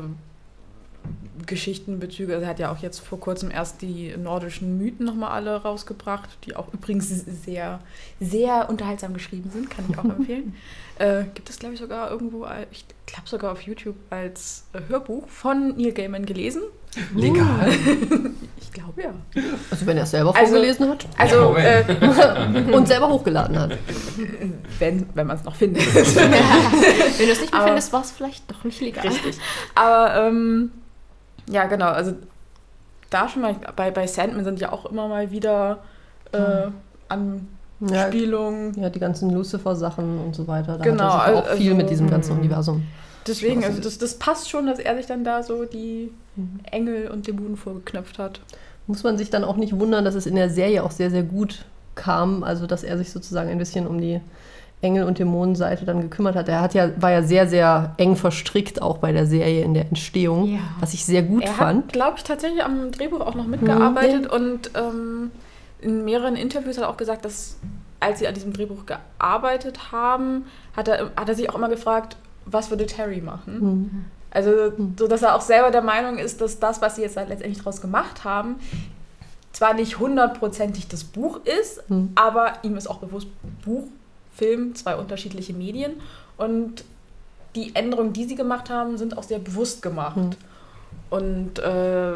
Geschichtenbezüge. 1.46 2.34
Also 2.34 2.44
er 2.44 2.50
hat 2.50 2.58
ja 2.58 2.70
auch 2.70 2.78
jetzt 2.78 2.98
vor 3.00 3.18
kurzem 3.18 3.50
erst 3.50 3.82
die 3.82 4.14
nordischen 4.16 4.78
Mythen 4.78 5.06
nochmal 5.06 5.30
alle 5.30 5.56
rausgebracht, 5.62 6.28
die 6.44 6.54
auch 6.56 6.72
übrigens 6.72 7.08
sehr, 7.08 7.80
sehr 8.20 8.68
unterhaltsam 8.68 9.14
geschrieben 9.14 9.50
sind, 9.50 9.70
kann 9.70 9.84
ich 9.88 9.98
auch 9.98 10.04
empfehlen. 10.18 10.54
Äh, 11.00 11.24
gibt 11.34 11.48
es, 11.48 11.58
glaube 11.58 11.74
ich, 11.74 11.80
sogar 11.80 12.10
irgendwo, 12.10 12.46
ich 12.70 12.84
glaube 13.06 13.26
sogar 13.26 13.52
auf 13.52 13.62
YouTube 13.62 13.96
als 14.10 14.64
äh, 14.74 14.80
Hörbuch 14.88 15.26
von 15.28 15.76
Neil 15.76 15.92
Gaiman 15.92 16.26
gelesen. 16.26 16.62
Legal. 17.14 17.70
Ich 18.62 18.74
glaube 18.74 19.02
ja. 19.02 19.10
Also 19.68 19.84
wenn 19.86 19.96
er 19.96 20.04
es 20.04 20.12
selber 20.12 20.36
Also- 20.36 20.52
vorgelesen 20.52 20.88
hat 20.90 21.04
Also, 21.18 21.40
Moment. 21.42 21.88
äh, 22.70 22.72
und 22.72 22.86
selber 22.86 23.08
hochgeladen 23.08 23.58
hat. 23.58 23.76
wenn, 24.78 25.08
wenn 25.14 25.26
man 25.26 25.36
es 25.38 25.42
noch 25.44 25.56
findet. 25.56 25.82
Wenn 25.92 27.26
du 27.26 27.32
es 27.32 27.40
nicht 27.40 27.50
mehr 27.50 27.54
Aber- 27.60 27.66
findest, 27.68 27.92
war 27.92 28.02
es 28.02 28.12
vielleicht 28.12 28.48
doch 28.48 28.62
nicht 28.62 28.80
legal. 28.80 29.08
Richtig. 29.08 29.38
Aber 29.74 30.14
ähm, 30.28 30.70
ja, 31.50 31.64
genau. 31.66 31.86
Also 31.88 32.14
da 33.08 33.28
schon 33.28 33.42
mal, 33.42 33.56
bei, 33.74 33.90
bei 33.90 34.06
Sandman 34.06 34.44
sind 34.44 34.60
ja 34.60 34.70
auch 34.70 34.86
immer 34.86 35.08
mal 35.08 35.32
wieder 35.32 35.82
äh, 36.30 36.68
Ja, 37.80 38.04
Anspielungen. 38.04 38.74
ja, 38.80 38.90
die 38.90 38.98
ganzen 38.98 39.30
Lucifer-Sachen 39.30 40.18
und 40.20 40.34
so 40.36 40.46
weiter. 40.46 40.76
Da 40.78 40.84
Genau, 40.84 41.04
hat 41.14 41.28
er 41.28 41.34
sich 41.34 41.42
auch 41.44 41.46
also- 41.50 41.62
viel 41.62 41.74
mit 41.74 41.90
diesem 41.90 42.10
ganzen 42.10 42.34
Mhm. 42.34 42.40
Universum. 42.40 42.82
Deswegen, 43.26 43.64
also 43.64 43.80
das, 43.80 43.98
das 43.98 44.14
passt 44.18 44.48
schon, 44.50 44.66
dass 44.66 44.78
er 44.78 44.96
sich 44.96 45.06
dann 45.06 45.24
da 45.24 45.42
so 45.42 45.64
die 45.64 46.10
Mhm. 46.36 46.60
Engel 46.70 47.08
und 47.08 47.26
Dämonen 47.26 47.56
vorgeknöpft 47.56 48.18
hat. 48.18 48.40
Muss 48.86 49.02
man 49.02 49.18
sich 49.18 49.30
dann 49.30 49.44
auch 49.44 49.56
nicht 49.56 49.78
wundern, 49.78 50.04
dass 50.04 50.14
es 50.14 50.26
in 50.26 50.34
der 50.36 50.50
Serie 50.50 50.82
auch 50.82 50.90
sehr, 50.90 51.10
sehr 51.10 51.22
gut 51.22 51.64
kam. 51.94 52.42
Also, 52.42 52.66
dass 52.66 52.82
er 52.82 52.96
sich 52.98 53.12
sozusagen 53.12 53.48
ein 53.50 53.58
bisschen 53.58 53.86
um 53.86 54.00
die 54.00 54.20
Engel- 54.82 55.04
und 55.04 55.18
Dämonenseite 55.18 55.84
dann 55.84 56.00
gekümmert 56.00 56.34
hat. 56.34 56.48
Er 56.48 56.62
hat 56.62 56.72
ja, 56.72 56.90
war 57.00 57.10
ja 57.10 57.22
sehr, 57.22 57.46
sehr 57.46 57.92
eng 57.98 58.16
verstrickt 58.16 58.80
auch 58.80 58.96
bei 58.98 59.12
der 59.12 59.26
Serie 59.26 59.62
in 59.62 59.74
der 59.74 59.86
Entstehung, 59.88 60.46
Ja. 60.54 60.58
was 60.80 60.94
ich 60.94 61.04
sehr 61.04 61.22
gut 61.22 61.44
er 61.44 61.52
fand. 61.52 61.84
hat, 61.84 61.92
glaube 61.92 62.14
ich, 62.16 62.24
tatsächlich 62.24 62.64
am 62.64 62.90
Drehbuch 62.90 63.20
auch 63.20 63.34
noch 63.34 63.46
mitgearbeitet 63.46 64.26
und 64.32 64.70
ähm, 64.74 65.30
in 65.80 66.04
mehreren 66.04 66.36
Interviews 66.36 66.76
hat 66.76 66.84
er 66.84 66.90
auch 66.90 66.96
gesagt, 66.96 67.24
dass 67.24 67.56
als 68.00 68.18
sie 68.18 68.26
an 68.26 68.34
diesem 68.34 68.52
Drehbuch 68.52 68.86
gearbeitet 68.86 69.92
haben, 69.92 70.46
hat 70.74 70.88
er, 70.88 71.10
hat 71.16 71.28
er 71.28 71.34
sich 71.34 71.50
auch 71.50 71.54
immer 71.54 71.68
gefragt, 71.68 72.16
was 72.46 72.70
würde 72.70 72.86
Terry 72.86 73.20
machen? 73.20 73.60
Mhm. 73.60 74.04
Also, 74.30 74.72
so 74.98 75.06
dass 75.06 75.22
er 75.22 75.34
auch 75.34 75.40
selber 75.40 75.70
der 75.70 75.82
Meinung 75.82 76.16
ist, 76.18 76.40
dass 76.40 76.58
das, 76.58 76.80
was 76.80 76.96
sie 76.96 77.02
jetzt 77.02 77.16
halt 77.16 77.28
letztendlich 77.28 77.58
daraus 77.58 77.80
gemacht 77.80 78.24
haben, 78.24 78.56
zwar 79.52 79.74
nicht 79.74 79.98
hundertprozentig 79.98 80.88
das 80.88 81.04
Buch 81.04 81.40
ist, 81.44 81.88
Mhm. 81.90 82.12
aber 82.14 82.52
ihm 82.62 82.76
ist 82.76 82.88
auch 82.88 82.98
bewusst 82.98 83.26
Buch, 83.64 83.84
Film, 84.34 84.74
zwei 84.74 84.96
unterschiedliche 84.96 85.52
Medien. 85.52 85.94
Und 86.38 86.84
die 87.54 87.74
Änderungen, 87.74 88.12
die 88.12 88.24
sie 88.24 88.36
gemacht 88.36 88.70
haben, 88.70 88.96
sind 88.96 89.18
auch 89.18 89.24
sehr 89.24 89.40
bewusst 89.40 89.82
gemacht. 89.82 90.16
Mhm. 90.16 90.30
Und 91.10 91.58
äh, 91.58 92.12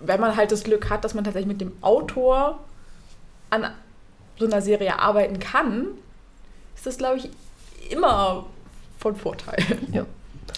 wenn 0.00 0.20
man 0.20 0.36
halt 0.36 0.52
das 0.52 0.62
Glück 0.62 0.90
hat, 0.90 1.04
dass 1.04 1.14
man 1.14 1.24
tatsächlich 1.24 1.48
mit 1.48 1.60
dem 1.60 1.72
Autor 1.80 2.60
an 3.50 3.66
so 4.38 4.46
einer 4.46 4.60
Serie 4.62 4.98
arbeiten 4.98 5.38
kann, 5.38 5.86
ist 6.74 6.86
das, 6.86 6.98
glaube 6.98 7.18
ich, 7.18 7.30
immer 7.90 8.44
von 8.98 9.16
Vorteil. 9.16 9.56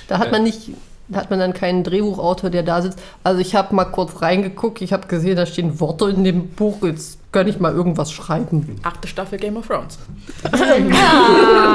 Da 0.08 0.18
hat 0.18 0.32
man 0.32 0.42
nicht, 0.42 0.70
da 1.08 1.20
hat 1.20 1.30
man 1.30 1.38
dann 1.38 1.52
keinen 1.52 1.84
Drehbuchautor, 1.84 2.50
der 2.50 2.62
da 2.62 2.82
sitzt. 2.82 2.98
Also 3.24 3.40
ich 3.40 3.54
habe 3.54 3.74
mal 3.74 3.84
kurz 3.84 4.20
reingeguckt, 4.22 4.80
ich 4.82 4.92
habe 4.92 5.06
gesehen, 5.06 5.36
da 5.36 5.46
stehen 5.46 5.80
Worte 5.80 6.10
in 6.10 6.24
dem 6.24 6.48
Buch, 6.50 6.82
jetzt 6.82 7.18
kann 7.32 7.46
ich 7.46 7.60
mal 7.60 7.72
irgendwas 7.72 8.10
schreiben. 8.10 8.80
Achte 8.82 9.06
Staffel 9.06 9.38
Game 9.38 9.56
of 9.56 9.66
Thrones. 9.66 9.98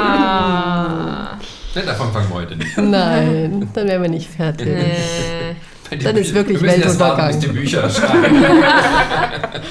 Ah. 0.06 1.38
Ne, 1.74 1.82
davon 1.82 2.12
fangen 2.12 2.28
wir 2.28 2.34
heute 2.34 2.56
nicht. 2.56 2.76
Nein, 2.78 3.68
dann 3.72 3.88
wären 3.88 4.02
wir 4.02 4.08
nicht 4.08 4.30
fertig. 4.30 4.66
Äh, 4.68 5.54
die 5.90 5.98
Dann 5.98 6.16
ist 6.16 6.34
wirklich 6.34 6.60
wir 6.60 6.74
erst 6.74 6.98
warten, 6.98 7.18
Weltuntergang. 7.22 7.40
bis 7.40 7.40
die 7.40 7.48
Bücher 7.48 7.82
erscheinen. 7.82 8.44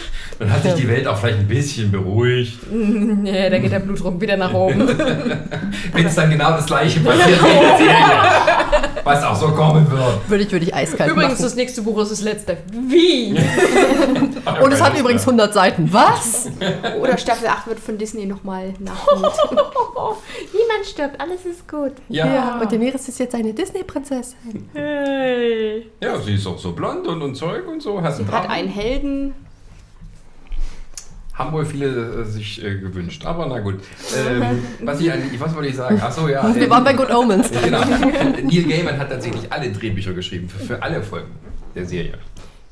Dann 0.44 0.52
hat 0.52 0.64
sich 0.64 0.74
die 0.74 0.88
Welt 0.90 1.08
auch 1.08 1.18
vielleicht 1.18 1.40
ein 1.40 1.48
bisschen 1.48 1.90
beruhigt. 1.90 2.60
nee, 2.72 3.50
da 3.50 3.58
geht 3.60 3.72
der 3.72 3.80
Blutdruck 3.80 4.20
wieder 4.20 4.36
nach 4.36 4.54
oben. 4.54 4.88
Wenn 5.94 6.06
es 6.06 6.16
dann 6.16 6.30
genau 6.30 6.52
das 6.52 6.66
gleiche 6.66 7.00
passiert 7.00 7.42
wie 7.42 7.48
in 7.48 7.62
der 7.62 7.78
Serie. 7.78 8.84
Was 9.06 9.24
auch 9.24 9.36
so 9.36 9.50
kommen 9.50 9.90
wird. 9.90 10.30
Würde 10.30 10.44
ich, 10.44 10.52
würde 10.52 10.66
ich 10.66 10.76
eiskalt 10.76 11.12
Übrigens, 11.12 11.34
machen. 11.34 11.44
das 11.44 11.56
nächste 11.56 11.82
Buch 11.82 12.02
ist 12.02 12.12
das 12.12 12.22
letzte. 12.22 12.58
Wie? 12.72 13.32
Und 14.64 14.74
es 14.74 14.82
hat 14.82 15.00
übrigens 15.00 15.22
100 15.22 15.54
Seiten. 15.54 15.92
Was? 15.92 16.50
Oder 17.00 17.18
Staffel 17.18 17.48
8 17.48 17.68
wird 17.68 17.80
von 17.80 17.98
Disney 17.98 18.26
nochmal 18.26 18.74
nachgeholt. 18.80 19.34
Niemand 20.52 20.86
stirbt, 20.86 21.22
alles 21.22 21.46
ist 21.46 21.70
gut. 21.70 21.94
Ja. 22.10 22.60
Und 22.60 22.70
Daenerys 22.70 23.08
ist 23.08 23.20
jetzt 23.20 23.36
eine 23.36 23.54
Disney-Prinzessin. 23.54 24.70
Hey. 24.74 25.90
ja, 26.02 26.20
sie 26.20 26.36
ist 26.36 26.46
auch 26.48 26.58
so 26.58 26.74
blond 26.74 27.08
und, 27.08 27.22
und 27.22 27.36
Zeug 27.36 27.66
und 27.68 27.82
so. 27.82 28.02
Hat, 28.02 28.18
einen 28.20 28.32
Hat 28.32 28.50
einen 28.50 28.68
Helden. 28.70 29.34
Haben 31.34 31.52
wohl 31.52 31.66
viele 31.66 31.88
äh, 32.22 32.26
sich 32.26 32.64
äh, 32.64 32.78
gewünscht. 32.78 33.26
Aber 33.26 33.48
na 33.48 33.60
gut. 33.60 33.80
Ähm, 34.16 34.64
was, 34.84 35.00
ich, 35.00 35.10
was 35.40 35.56
wollte 35.56 35.70
ich 35.70 35.76
sagen? 35.76 36.00
Achso, 36.00 36.28
ja. 36.28 36.44
Wir 36.56 36.64
ähm, 36.64 36.70
waren 36.70 36.84
bei 36.84 36.94
Good 36.94 37.10
Omens. 37.12 37.50
Genau. 37.64 37.80
Neil 37.80 38.64
Gaiman 38.64 38.98
hat 39.00 39.10
tatsächlich 39.10 39.52
alle 39.52 39.72
Drehbücher 39.72 40.14
geschrieben, 40.14 40.48
für, 40.48 40.64
für 40.64 40.84
alle 40.84 41.02
Folgen 41.02 41.32
der 41.74 41.86
Serie. 41.86 42.20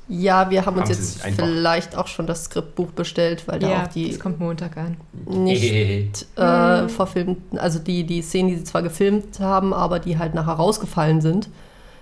Ja, 0.07 0.49
wir 0.49 0.65
haben 0.65 0.75
uns 0.77 0.89
Haben 0.89 0.93
Sie 0.95 1.19
jetzt 1.29 1.39
vielleicht 1.39 1.97
auch 1.97 2.07
schon 2.07 2.27
das 2.27 2.45
Skriptbuch 2.45 2.91
bestellt, 2.91 3.47
weil 3.47 3.59
da 3.59 3.69
Ja, 3.69 3.83
auch 3.83 3.87
die 3.87 4.09
das 4.09 4.19
kommt 4.19 4.39
Montag 4.39 4.75
an. 4.75 4.97
nicht 5.25 6.27
äh, 6.37 6.89
verfilmten, 6.89 7.57
also 7.57 7.79
die, 7.79 8.03
die 8.03 8.21
Szenen, 8.21 8.49
die 8.49 8.55
sie 8.57 8.63
zwar 8.65 8.81
gefilmt 8.83 9.39
haben, 9.39 9.73
aber 9.73 9.99
die 9.99 10.17
halt 10.19 10.33
nachher 10.33 10.53
rausgefallen 10.53 11.21
sind, 11.21 11.49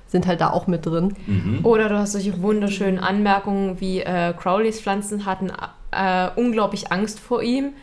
sind 0.07 0.25
halt 0.25 0.41
da 0.41 0.49
auch 0.49 0.65
mit 0.65 0.87
drin. 0.87 1.13
Mhm. 1.27 1.59
Oder 1.63 1.87
du 1.87 1.99
hast 1.99 2.13
solche 2.13 2.41
wunderschönen 2.41 2.97
Anmerkungen 2.97 3.79
wie 3.79 3.99
äh, 3.99 4.33
Crowleys 4.33 4.81
Pflanzen 4.81 5.25
hatten 5.25 5.51
äh, 5.91 6.29
unglaublich 6.36 6.91
Angst 6.91 7.19
vor 7.19 7.41
ihm. 7.41 7.74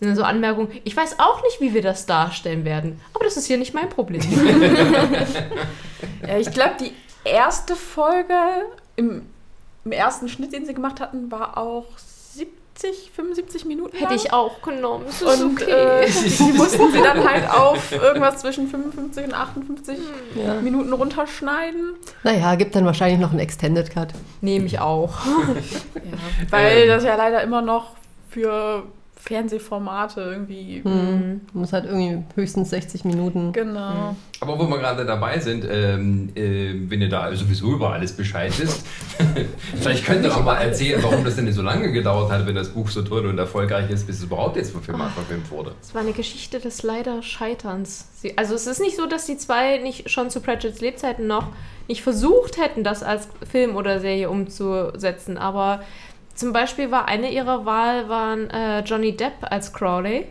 Und 0.00 0.08
dann 0.08 0.16
so 0.16 0.24
Anmerkungen, 0.24 0.68
ich 0.82 0.96
weiß 0.96 1.20
auch 1.20 1.42
nicht, 1.42 1.60
wie 1.60 1.72
wir 1.72 1.82
das 1.82 2.04
darstellen 2.04 2.64
werden, 2.64 3.00
aber 3.14 3.24
das 3.24 3.36
ist 3.36 3.46
hier 3.46 3.58
nicht 3.58 3.74
mein 3.74 3.88
Problem. 3.88 4.20
Ja, 6.26 6.38
ich 6.38 6.50
glaube, 6.50 6.74
die 6.80 6.92
erste 7.24 7.76
Folge 7.76 8.34
im, 8.96 9.26
im 9.84 9.92
ersten 9.92 10.28
Schnitt, 10.28 10.52
den 10.52 10.66
sie 10.66 10.74
gemacht 10.74 11.00
hatten, 11.00 11.30
war 11.30 11.58
auch 11.58 11.86
70, 11.98 12.13
75 12.78 13.64
Minuten. 13.64 13.96
Hätte 13.96 14.14
ich 14.14 14.32
auch 14.32 14.60
genommen. 14.62 15.04
Es 15.08 15.22
ist 15.22 15.42
Und 15.42 15.62
okay. 15.62 15.70
äh, 15.70 16.06
die 16.38 16.52
mussten 16.52 16.92
sie 16.92 17.00
dann 17.02 17.24
halt 17.28 17.48
auf 17.50 17.92
irgendwas 17.92 18.38
zwischen 18.38 18.68
55 18.68 19.24
und 19.26 19.34
58 19.34 19.98
Ja. 20.34 20.54
Minuten 20.60 20.92
runterschneiden. 20.92 21.94
Naja, 22.24 22.54
gibt 22.56 22.74
dann 22.74 22.84
wahrscheinlich 22.84 23.20
noch 23.20 23.30
einen 23.30 23.40
Extended 23.40 23.90
Cut. 23.90 24.08
Nehme 24.40 24.66
ich 24.66 24.78
auch. 24.80 25.14
Ja, 25.94 26.50
weil 26.50 26.82
Ähm. 26.82 26.88
das 26.88 27.04
ja 27.04 27.16
leider 27.16 27.42
immer 27.42 27.62
noch 27.62 27.92
für 28.28 28.82
Fernsehformate 29.24 30.20
irgendwie. 30.20 30.82
Hm. 30.84 31.40
Muss 31.54 31.72
halt 31.72 31.86
irgendwie 31.86 32.22
höchstens 32.34 32.68
60 32.70 33.06
Minuten. 33.06 33.52
Genau. 33.54 34.14
Aber 34.40 34.58
wo 34.58 34.68
wir 34.68 34.78
gerade 34.78 35.06
dabei 35.06 35.38
sind, 35.38 35.66
ähm, 35.66 36.28
äh, 36.34 36.74
wenn 36.90 37.00
ihr 37.00 37.08
da 37.08 37.34
sowieso 37.34 37.72
über 37.72 37.94
alles 37.94 38.12
Bescheid 38.12 38.52
wisst, 38.60 38.84
vielleicht 39.76 40.04
könnt 40.04 40.26
ihr 40.26 40.36
auch 40.36 40.44
mal 40.44 40.58
erzählen, 40.58 41.02
warum 41.02 41.24
das 41.24 41.36
denn 41.36 41.50
so 41.52 41.62
lange 41.62 41.90
gedauert 41.90 42.30
hat, 42.30 42.46
wenn 42.46 42.54
das 42.54 42.68
Buch 42.68 42.90
so 42.90 43.00
toll 43.00 43.24
und 43.24 43.38
erfolgreich 43.38 43.88
ist, 43.90 44.06
bis 44.06 44.18
es 44.18 44.24
überhaupt 44.24 44.56
jetzt 44.56 44.72
verfilmt, 44.72 45.00
verfilmt 45.14 45.50
wurde. 45.50 45.72
Es 45.80 45.94
war 45.94 46.02
eine 46.02 46.12
Geschichte 46.12 46.60
des 46.60 46.82
leider 46.82 47.22
Scheiterns. 47.22 48.08
Sie, 48.16 48.36
also 48.36 48.54
es 48.54 48.66
ist 48.66 48.80
nicht 48.80 48.96
so, 48.96 49.06
dass 49.06 49.24
die 49.24 49.38
zwei 49.38 49.78
nicht 49.78 50.10
schon 50.10 50.28
zu 50.28 50.40
Pratchett's 50.40 50.82
Lebzeiten 50.82 51.26
noch 51.26 51.46
nicht 51.88 52.02
versucht 52.02 52.58
hätten, 52.58 52.84
das 52.84 53.02
als 53.02 53.28
Film 53.50 53.76
oder 53.76 54.00
Serie 54.00 54.28
umzusetzen, 54.28 55.38
aber 55.38 55.82
zum 56.34 56.52
Beispiel 56.52 56.90
war 56.90 57.06
eine 57.06 57.30
ihrer 57.30 57.64
Wahl 57.64 58.08
waren 58.08 58.50
äh, 58.50 58.80
Johnny 58.80 59.16
Depp 59.16 59.34
als 59.42 59.72
Crowley. 59.72 60.26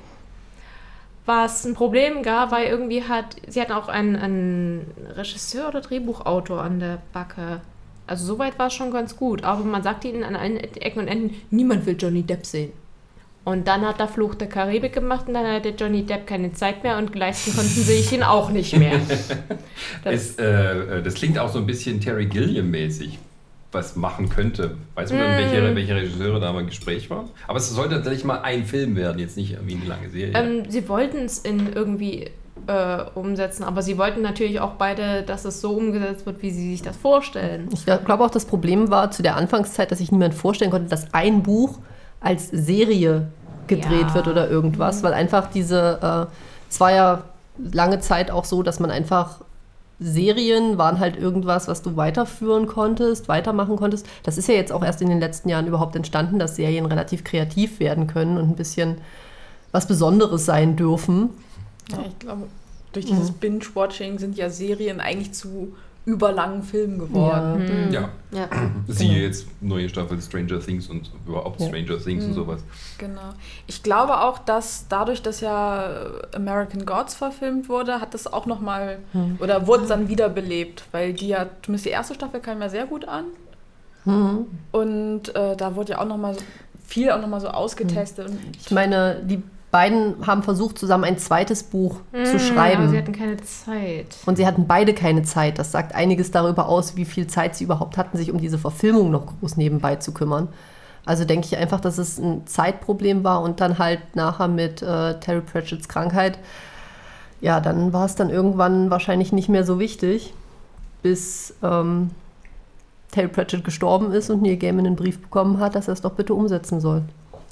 Was 1.25 1.65
ein 1.65 1.73
Problem 1.73 2.21
gab, 2.21 2.51
weil 2.51 2.67
irgendwie 2.67 3.03
hat, 3.03 3.37
sie 3.47 3.61
hatten 3.61 3.71
auch 3.71 3.87
einen, 3.87 4.17
einen 4.17 4.91
Regisseur 5.15 5.69
oder 5.69 5.79
Drehbuchautor 5.79 6.61
an 6.61 6.81
der 6.81 7.01
Backe. 7.13 7.61
Also 8.07 8.25
soweit 8.25 8.59
war 8.59 8.67
es 8.67 8.73
schon 8.73 8.91
ganz 8.91 9.15
gut, 9.15 9.45
aber 9.45 9.63
man 9.63 9.81
sagte 9.83 10.09
ihnen 10.09 10.25
an 10.25 10.35
allen 10.35 10.57
Ecken 10.57 10.99
und 10.99 11.07
Enden, 11.07 11.35
niemand 11.49 11.85
will 11.85 11.95
Johnny 11.97 12.23
Depp 12.23 12.45
sehen. 12.45 12.73
Und 13.45 13.67
dann 13.67 13.85
hat 13.85 13.99
er 13.99 14.07
Fluch 14.07 14.35
der 14.35 14.47
Karibik 14.47 14.93
gemacht 14.93 15.27
und 15.27 15.33
dann 15.33 15.45
hatte 15.45 15.69
Johnny 15.69 16.03
Depp 16.03 16.27
keine 16.27 16.53
Zeit 16.53 16.83
mehr 16.83 16.97
und 16.97 17.13
leisten 17.13 17.53
konnten 17.53 17.69
sie 17.69 18.15
ihn 18.15 18.23
auch 18.23 18.49
nicht 18.49 18.77
mehr. 18.77 18.99
Das, 20.03 20.13
Es, 20.13 20.35
äh, 20.39 21.01
das 21.01 21.13
klingt 21.13 21.39
auch 21.39 21.49
so 21.49 21.59
ein 21.59 21.65
bisschen 21.65 22.01
Terry 22.01 22.25
Gilliam-mäßig, 22.25 23.19
was 23.73 23.95
machen 23.95 24.29
könnte. 24.29 24.77
Weiß 24.95 25.11
man, 25.11 25.19
Mm. 25.35 25.37
welche, 25.37 25.75
welche 25.75 25.95
Regisseure 25.95 26.39
da 26.39 26.51
mal 26.53 26.61
im 26.61 26.67
Gespräch 26.67 27.09
waren? 27.09 27.29
Aber 27.47 27.57
es 27.57 27.69
sollte 27.69 27.95
tatsächlich 27.95 28.23
mal 28.23 28.41
ein 28.41 28.65
Film 28.65 28.95
werden, 28.95 29.19
jetzt 29.19 29.37
nicht 29.37 29.51
irgendwie 29.53 29.75
eine 29.75 29.85
lange 29.85 30.09
Serie. 30.09 30.33
ähm, 30.35 30.63
sie 30.69 30.87
wollten 30.89 31.17
es 31.25 31.39
in 31.39 31.73
irgendwie 31.73 32.29
äh, 32.67 32.97
umsetzen, 33.15 33.63
aber 33.63 33.81
sie 33.81 33.97
wollten 33.97 34.21
natürlich 34.21 34.59
auch 34.59 34.73
beide, 34.73 35.23
dass 35.23 35.43
es 35.43 35.59
so 35.59 35.71
umgesetzt 35.75 36.25
wird, 36.25 36.41
wie 36.41 36.51
sie 36.51 36.71
sich 36.71 36.81
das 36.81 36.95
vorstellen. 36.95 37.67
Ich 37.73 37.85
glaube 37.85 38.23
auch, 38.23 38.29
das 38.29 38.45
Problem 38.45 38.89
war 38.89 39.11
zu 39.11 39.21
der 39.23 39.35
Anfangszeit, 39.35 39.91
dass 39.91 39.97
sich 39.99 40.11
niemand 40.11 40.33
vorstellen 40.33 40.71
konnte, 40.71 40.87
dass 40.89 41.13
ein 41.13 41.43
Buch 41.43 41.79
als 42.21 42.49
Serie 42.51 43.27
gedreht 43.67 44.07
Ja. 44.09 44.13
wird 44.13 44.27
oder 44.27 44.49
irgendwas, 44.49 45.03
weil 45.03 45.13
einfach 45.13 45.49
diese, 45.51 46.27
äh, 46.29 46.33
es 46.69 46.79
war 46.79 46.91
ja 46.93 47.23
lange 47.73 47.99
Zeit 47.99 48.31
auch 48.31 48.45
so, 48.45 48.63
dass 48.63 48.79
man 48.79 48.91
einfach 48.91 49.41
Serien 50.03 50.77
waren 50.77 50.99
halt 50.99 51.15
irgendwas, 51.15 51.67
was 51.67 51.81
du 51.81 51.95
weiterführen 51.95 52.67
konntest, 52.67 53.27
weitermachen 53.27 53.77
konntest. 53.77 54.05
Das 54.23 54.37
ist 54.37 54.47
ja 54.47 54.55
jetzt 54.55 54.71
auch 54.71 54.83
erst 54.83 55.01
in 55.01 55.09
den 55.09 55.19
letzten 55.19 55.49
Jahren 55.49 55.67
überhaupt 55.67 55.95
entstanden, 55.95 56.39
dass 56.39 56.55
Serien 56.55 56.85
relativ 56.85 57.23
kreativ 57.23 57.79
werden 57.79 58.07
können 58.07 58.37
und 58.37 58.49
ein 58.49 58.55
bisschen 58.55 58.97
was 59.71 59.87
Besonderes 59.87 60.45
sein 60.45 60.75
dürfen. 60.75 61.29
Ja, 61.91 61.99
ich 62.07 62.19
glaube, 62.19 62.43
durch 62.91 63.05
dieses 63.05 63.31
Binge-Watching 63.31 64.19
sind 64.19 64.37
ja 64.37 64.49
Serien 64.49 64.99
eigentlich 64.99 65.33
zu 65.33 65.73
überlangen 66.05 66.63
Filmen 66.63 66.99
geworden. 66.99 67.65
Hm. 67.67 67.91
ja, 67.93 68.09
Ja. 68.31 68.47
siehe 68.87 69.21
jetzt 69.23 69.47
neue 69.61 69.87
Staffel 69.87 70.21
Stranger 70.21 70.59
Things 70.59 70.87
und 70.89 71.09
überhaupt 71.25 71.61
Ja. 71.61 71.67
Stranger 71.67 71.97
Things 71.97 72.25
und 72.25 72.33
sowas. 72.33 72.61
Genau. 72.97 73.29
Ich 73.67 73.83
glaube 73.83 74.19
auch, 74.19 74.39
dass 74.39 74.85
dadurch, 74.89 75.21
dass 75.21 75.39
ja 75.39 75.89
American 76.35 76.85
Gods 76.85 77.15
verfilmt 77.15 77.69
wurde, 77.69 78.01
hat 78.01 78.13
das 78.13 78.31
auch 78.31 78.45
nochmal, 78.45 78.97
oder 79.39 79.65
wurde 79.65 79.83
es 79.83 79.89
dann 79.89 80.09
wiederbelebt, 80.09 80.83
weil 80.91 81.13
die 81.13 81.29
ja, 81.29 81.45
zumindest 81.61 81.85
die 81.85 81.91
erste 81.91 82.13
Staffel 82.15 82.41
kam 82.41 82.61
ja 82.61 82.67
sehr 82.67 82.85
gut 82.85 83.07
an. 83.07 83.25
Mhm. 84.05 84.47
Und 84.73 85.33
äh, 85.35 85.55
da 85.55 85.75
wurde 85.75 85.93
ja 85.93 85.99
auch 86.01 86.05
nochmal 86.07 86.35
viel 86.85 87.09
auch 87.11 87.21
nochmal 87.21 87.39
so 87.39 87.47
ausgetestet. 87.47 88.27
Und 88.27 88.39
Ich 88.59 88.71
meine, 88.71 89.21
die 89.23 89.41
beiden 89.73 90.25
haben 90.25 90.43
versucht, 90.43 90.77
zusammen 90.79 91.03
ein 91.03 91.17
zweites 91.17 91.63
Buch 91.63 91.97
zu 92.13 92.17
Hm, 92.19 92.29
Aber 92.29 92.39
schreiben. 92.39 92.89
sie 92.89 92.97
hatten 92.97 93.11
keine 93.11 93.35
Zeit. 93.37 94.15
Und 94.25 94.37
sie 94.37 94.47
hatten 94.47 94.65
beide 94.67 94.93
keine 94.93 95.23
Zeit. 95.23 95.59
Das 95.59 95.73
sagt 95.73 95.93
einiges 95.93 96.31
darüber 96.31 96.69
aus, 96.69 96.95
wie 96.95 97.03
viel 97.03 97.27
Zeit 97.27 97.55
sie 97.57 97.65
überhaupt 97.65 97.97
hatten, 97.97 98.17
sich 98.17 98.31
um 98.31 98.37
diese 98.39 98.57
Verfilmung 98.57 99.11
noch 99.11 99.25
groß 99.25 99.57
nebenbei 99.57 99.97
zu 99.97 100.13
kümmern. 100.13 100.47
Also 101.05 101.25
denke 101.25 101.47
ich 101.47 101.57
einfach, 101.57 101.81
dass 101.81 101.97
es 101.97 102.17
ein 102.17 102.47
Zeitproblem 102.47 103.25
war 103.25 103.41
und 103.41 103.59
dann 103.59 103.77
halt 103.79 104.15
nachher 104.15 104.47
mit 104.47 104.81
äh, 104.81 105.19
Terry 105.19 105.41
Pratchett's 105.41 105.89
Krankheit, 105.89 106.39
ja, 107.41 107.59
dann 107.59 107.91
war 107.91 108.05
es 108.05 108.15
dann 108.15 108.29
irgendwann 108.29 108.89
wahrscheinlich 108.89 109.33
nicht 109.33 109.49
mehr 109.49 109.65
so 109.65 109.77
wichtig, 109.79 110.33
bis 111.01 111.53
ähm, 111.61 112.11
Terry 113.11 113.27
Pratchett 113.27 113.65
gestorben 113.65 114.13
ist 114.13 114.29
und 114.29 114.41
Neil 114.41 114.55
Gaiman 114.55 114.85
einen 114.85 114.95
Brief 114.95 115.19
bekommen 115.19 115.59
hat, 115.59 115.75
dass 115.75 115.89
er 115.89 115.93
es 115.93 116.01
doch 116.01 116.13
bitte 116.13 116.33
umsetzen 116.33 116.79
soll. 116.79 117.01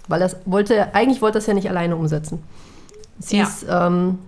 Weil 0.08 0.20
das 0.20 0.36
wollte, 0.46 0.93
eigentlich 0.96 1.22
wollte 1.22 1.38
er 1.38 1.39
es 1.41 1.48
ja 1.48 1.53
nicht 1.53 1.70
alleine 1.70 1.96
umsetzen. 1.96 2.41
Es 3.20 3.31
Ja. 3.31 3.39
hieß, 3.46 3.65
ähm, 3.70 4.20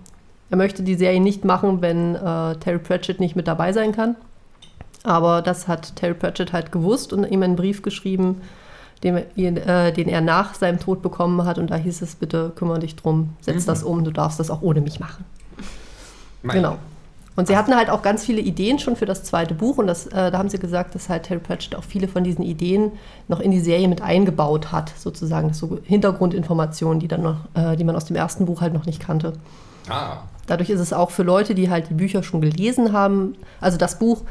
er 0.50 0.56
möchte 0.56 0.82
die 0.82 0.94
Serie 0.94 1.20
nicht 1.20 1.44
machen, 1.44 1.80
wenn 1.82 2.14
äh, 2.14 2.54
Terry 2.56 2.78
Pratchett 2.78 3.20
nicht 3.20 3.34
mit 3.36 3.48
dabei 3.48 3.72
sein 3.72 3.92
kann. 3.92 4.16
Aber 5.02 5.42
das 5.42 5.68
hat 5.68 5.96
Terry 5.96 6.14
Pratchett 6.14 6.52
halt 6.52 6.72
gewusst 6.72 7.12
und 7.12 7.24
ihm 7.24 7.42
einen 7.42 7.56
Brief 7.56 7.82
geschrieben, 7.82 8.40
den, 9.02 9.16
er- 9.36 9.86
äh, 9.88 9.92
den 9.92 10.08
er 10.08 10.20
nach 10.22 10.54
seinem 10.54 10.78
Tod 10.80 11.02
bekommen 11.02 11.44
hat. 11.44 11.58
Und 11.58 11.70
da 11.70 11.76
hieß 11.76 12.00
es, 12.02 12.14
bitte 12.14 12.52
kümmere 12.54 12.78
dich 12.78 12.96
drum, 12.96 13.30
setz 13.40 13.62
Mhm. 13.64 13.66
das 13.66 13.82
um, 13.82 14.04
du 14.04 14.10
darfst 14.12 14.40
das 14.40 14.50
auch 14.50 14.62
ohne 14.62 14.80
mich 14.80 15.00
machen. 15.00 15.24
Mein- 16.42 16.56
Genau. 16.56 16.76
Und 17.36 17.48
sie 17.48 17.56
hatten 17.56 17.74
halt 17.74 17.90
auch 17.90 18.02
ganz 18.02 18.24
viele 18.24 18.40
Ideen 18.40 18.78
schon 18.78 18.94
für 18.94 19.06
das 19.06 19.24
zweite 19.24 19.54
Buch 19.54 19.78
und 19.78 19.88
das, 19.88 20.06
äh, 20.06 20.30
da 20.30 20.38
haben 20.38 20.48
sie 20.48 20.58
gesagt, 20.58 20.94
dass 20.94 21.08
halt 21.08 21.24
Terry 21.24 21.40
Pratchett 21.40 21.74
auch 21.74 21.82
viele 21.82 22.06
von 22.06 22.22
diesen 22.22 22.44
Ideen 22.44 22.92
noch 23.26 23.40
in 23.40 23.50
die 23.50 23.60
Serie 23.60 23.88
mit 23.88 24.02
eingebaut 24.02 24.70
hat, 24.70 24.92
sozusagen. 24.96 25.48
Das 25.48 25.58
so 25.58 25.78
Hintergrundinformationen, 25.82 27.00
die 27.00 27.08
dann 27.08 27.22
noch, 27.22 27.38
äh, 27.54 27.76
die 27.76 27.84
man 27.84 27.96
aus 27.96 28.04
dem 28.04 28.16
ersten 28.16 28.46
Buch 28.46 28.60
halt 28.60 28.72
noch 28.72 28.86
nicht 28.86 29.00
kannte. 29.00 29.32
Ah, 29.88 30.18
Dadurch 30.46 30.70
ist 30.70 30.80
es 30.80 30.92
auch 30.92 31.10
für 31.10 31.22
Leute, 31.22 31.54
die 31.54 31.70
halt 31.70 31.88
die 31.90 31.94
Bücher 31.94 32.22
schon 32.22 32.40
gelesen 32.40 32.92
haben, 32.92 33.34
also 33.60 33.78
das 33.78 33.98
Buch 33.98 34.22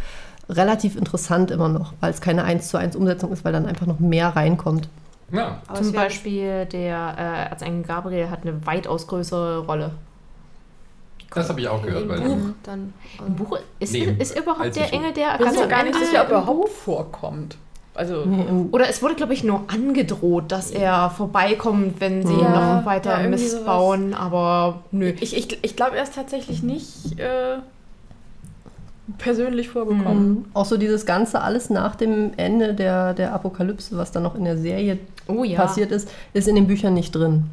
relativ 0.49 0.95
interessant 0.95 1.51
immer 1.51 1.69
noch, 1.69 1.93
weil 1.99 2.11
es 2.11 2.21
keine 2.21 2.43
1 2.43 2.69
zu 2.69 2.77
1 2.77 2.95
Umsetzung 2.95 3.31
ist, 3.31 3.43
weil 3.43 3.53
dann 3.53 3.65
einfach 3.65 3.85
noch 3.85 3.99
mehr 3.99 4.29
reinkommt. 4.29 4.89
ja. 5.31 5.59
Aber 5.67 5.81
Zum 5.81 5.91
Beispiel 5.91 6.65
der 6.65 7.15
äh, 7.17 7.49
Erzengel 7.49 7.83
Gabriel 7.83 8.29
hat 8.29 8.43
eine 8.43 8.65
weitaus 8.65 9.07
größere 9.07 9.59
Rolle. 9.59 9.91
Das 11.35 11.49
habe 11.49 11.61
ich 11.61 11.67
auch 11.67 11.81
gehört. 11.81 12.03
Im 12.03 12.09
Weil, 12.09 12.19
Buch 12.21 12.49
dann. 12.63 12.93
Im 13.25 13.35
Buch 13.35 13.57
ist, 13.79 13.93
Nee, 13.93 14.15
ist 14.19 14.37
überhaupt 14.37 14.75
der 14.75 14.93
Engel 14.93 15.13
der 15.13 15.37
mir 15.39 15.63
am 15.63 15.69
gar 15.69 15.83
nicht 15.83 15.95
sicher, 15.95 16.23
ob 16.23 16.31
er 16.31 16.41
überhaupt 16.41 16.69
vorkommt. 16.69 17.57
Also, 17.95 18.21
Im- 18.23 18.69
Oder 18.71 18.89
es 18.89 19.03
wurde, 19.03 19.13
glaube 19.15 19.33
ich, 19.33 19.43
nur 19.43 19.61
angedroht, 19.67 20.51
dass 20.51 20.71
er 20.71 21.11
vorbeikommt, 21.11 22.01
wenn 22.01 22.25
sie 22.25 22.33
Ja, 22.33 22.77
noch 22.79 22.85
weiter 22.87 23.21
ja, 23.21 23.27
Mist 23.27 23.51
sowas. 23.51 23.99
aber 24.15 24.81
nö. 24.91 25.13
ich, 25.19 25.37
ich, 25.37 25.59
ich 25.63 25.75
glaube, 25.75 25.97
er 25.97 26.03
ist 26.03 26.15
tatsächlich 26.15 26.63
nicht 26.63 27.19
äh, 27.19 27.57
persönlich 29.17 29.69
vorgekommen. 29.69 30.29
Mhm. 30.29 30.45
Auch 30.53 30.65
so 30.65 30.77
dieses 30.77 31.05
Ganze 31.05 31.41
alles 31.41 31.69
nach 31.69 31.95
dem 31.95 32.31
Ende 32.37 32.73
der, 32.73 33.13
der 33.13 33.33
Apokalypse, 33.33 33.95
was 33.97 34.11
dann 34.11 34.23
noch 34.23 34.35
in 34.35 34.45
der 34.45 34.57
Serie 34.57 34.97
Oh 35.27 35.43
ja. 35.43 35.59
passiert 35.61 35.91
ist, 35.91 36.09
ist 36.33 36.47
in 36.47 36.55
den 36.55 36.67
Büchern 36.67 36.93
nicht 36.93 37.13
drin. 37.13 37.43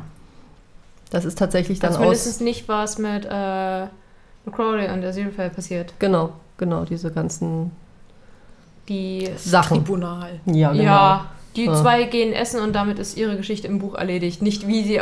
Das 1.11 1.25
ist 1.25 1.39
tatsächlich 1.39 1.79
dann 1.81 1.89
Also 1.91 2.01
aus. 2.01 2.07
zumindest 2.23 2.41
nicht, 2.41 2.69
was 2.69 2.99
mit 2.99 3.25
äh, 3.25 3.87
Crowley 4.51 4.89
und 4.93 5.05
Aziraphale 5.05 5.51
passiert. 5.51 5.93
Genau, 5.99 6.33
genau, 6.57 6.85
diese 6.85 7.11
ganzen 7.11 7.73
Die, 8.89 9.29
Sachen. 9.37 9.79
Tribunal. 9.79 10.41
Ja, 10.47 10.71
genau. 10.73 10.83
ja, 10.85 11.27
die 11.57 11.65
Ja. 11.67 11.75
zwei 11.75 12.05
gehen 12.05 12.33
essen 12.33 12.61
und 12.61 12.73
damit 12.75 12.99
ist 13.01 13.17
ihre 13.17 13.37
Geschichte 13.37 13.67
im 13.67 13.81
Buch 13.81 13.95
erledigt. 13.97 14.41
Nicht, 14.41 14.67
wie 14.69 14.85
sie 14.85 14.97
äh, 14.97 15.01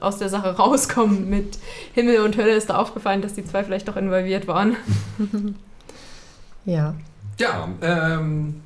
aus 0.00 0.18
der 0.18 0.28
Sache 0.28 0.56
rauskommen 0.56 1.28
mit 1.28 1.58
Himmel 1.94 2.20
und 2.20 2.36
Hölle 2.36 2.52
ist 2.54 2.70
da 2.70 2.76
aufgefallen, 2.78 3.20
dass 3.22 3.34
die 3.34 3.44
zwei 3.44 3.64
vielleicht 3.64 3.88
doch 3.88 3.96
involviert 3.96 4.46
waren. 4.46 4.76
Ja. 6.64 6.94
ja, 7.38 7.68
ähm, 7.82 8.60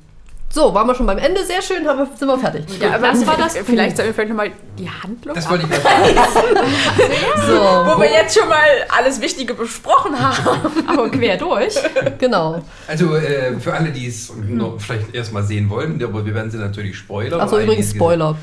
So, 0.55 0.73
waren 0.73 0.87
wir 0.87 0.95
schon 0.95 1.05
beim 1.05 1.17
Ende. 1.17 1.43
Sehr 1.43 1.61
schön, 1.61 1.85
haben 1.85 1.99
wir, 1.99 2.07
sind 2.15 2.29
wir 2.29 2.39
fertig. 2.39 2.63
Ja, 2.79 2.93
aber 2.95 3.07
das 3.09 3.27
war 3.27 3.35
das 3.35 3.57
Vielleicht 3.57 3.97
sollten 3.97 4.11
wir 4.11 4.13
vielleicht 4.13 4.29
nochmal 4.29 4.51
die 4.79 4.89
Handlung 4.89 5.35
Das 5.35 5.49
wollte 5.49 5.67
ich. 5.69 5.75
So, 7.45 7.53
Wo 7.53 7.99
wir 7.99 8.09
jetzt 8.09 8.39
schon 8.39 8.47
mal 8.47 8.63
alles 8.97 9.19
Wichtige 9.19 9.53
besprochen 9.53 10.17
haben. 10.17 10.87
Aber 10.87 11.09
quer 11.09 11.35
durch. 11.35 11.75
genau. 12.17 12.63
Also 12.87 13.17
äh, 13.17 13.59
für 13.59 13.73
alle, 13.73 13.91
die 13.91 14.07
es 14.07 14.31
noch 14.33 14.79
vielleicht 14.79 15.13
erstmal 15.13 15.43
sehen 15.43 15.69
wollen, 15.69 16.01
aber 16.01 16.25
wir 16.25 16.33
werden 16.33 16.49
sie 16.49 16.57
natürlich 16.57 16.97
spoilern. 16.97 17.41
Achso, 17.41 17.59
übrigens 17.59 17.91
Spoiler. 17.91 18.37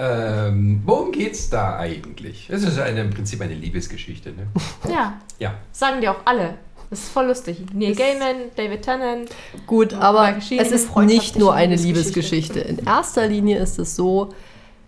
Ähm, 0.00 0.80
worum 0.86 1.12
geht's 1.12 1.50
da 1.50 1.76
eigentlich? 1.76 2.48
Es 2.48 2.62
ist 2.62 2.78
eine, 2.78 3.02
im 3.02 3.10
Prinzip 3.10 3.42
eine 3.42 3.52
Liebesgeschichte, 3.54 4.30
ne? 4.30 4.46
Ja, 4.88 5.18
Ja. 5.38 5.54
sagen 5.72 6.00
die 6.00 6.08
auch 6.08 6.20
alle. 6.24 6.54
Das 6.90 7.00
ist 7.00 7.08
voll 7.10 7.26
lustig. 7.26 7.58
Neil 7.74 7.94
Gaiman, 7.94 8.36
David 8.56 8.82
Tennant. 8.82 9.30
Gut, 9.66 9.92
aber 9.92 10.36
es 10.38 10.70
ist 10.72 10.96
nicht 10.96 11.36
nur 11.36 11.52
eine 11.52 11.76
Liebesgeschichte. 11.76 12.60
Liebesgeschichte. 12.60 12.60
In 12.60 12.86
erster 12.86 13.26
Linie 13.26 13.58
ist 13.58 13.78
es 13.78 13.94
so, 13.94 14.30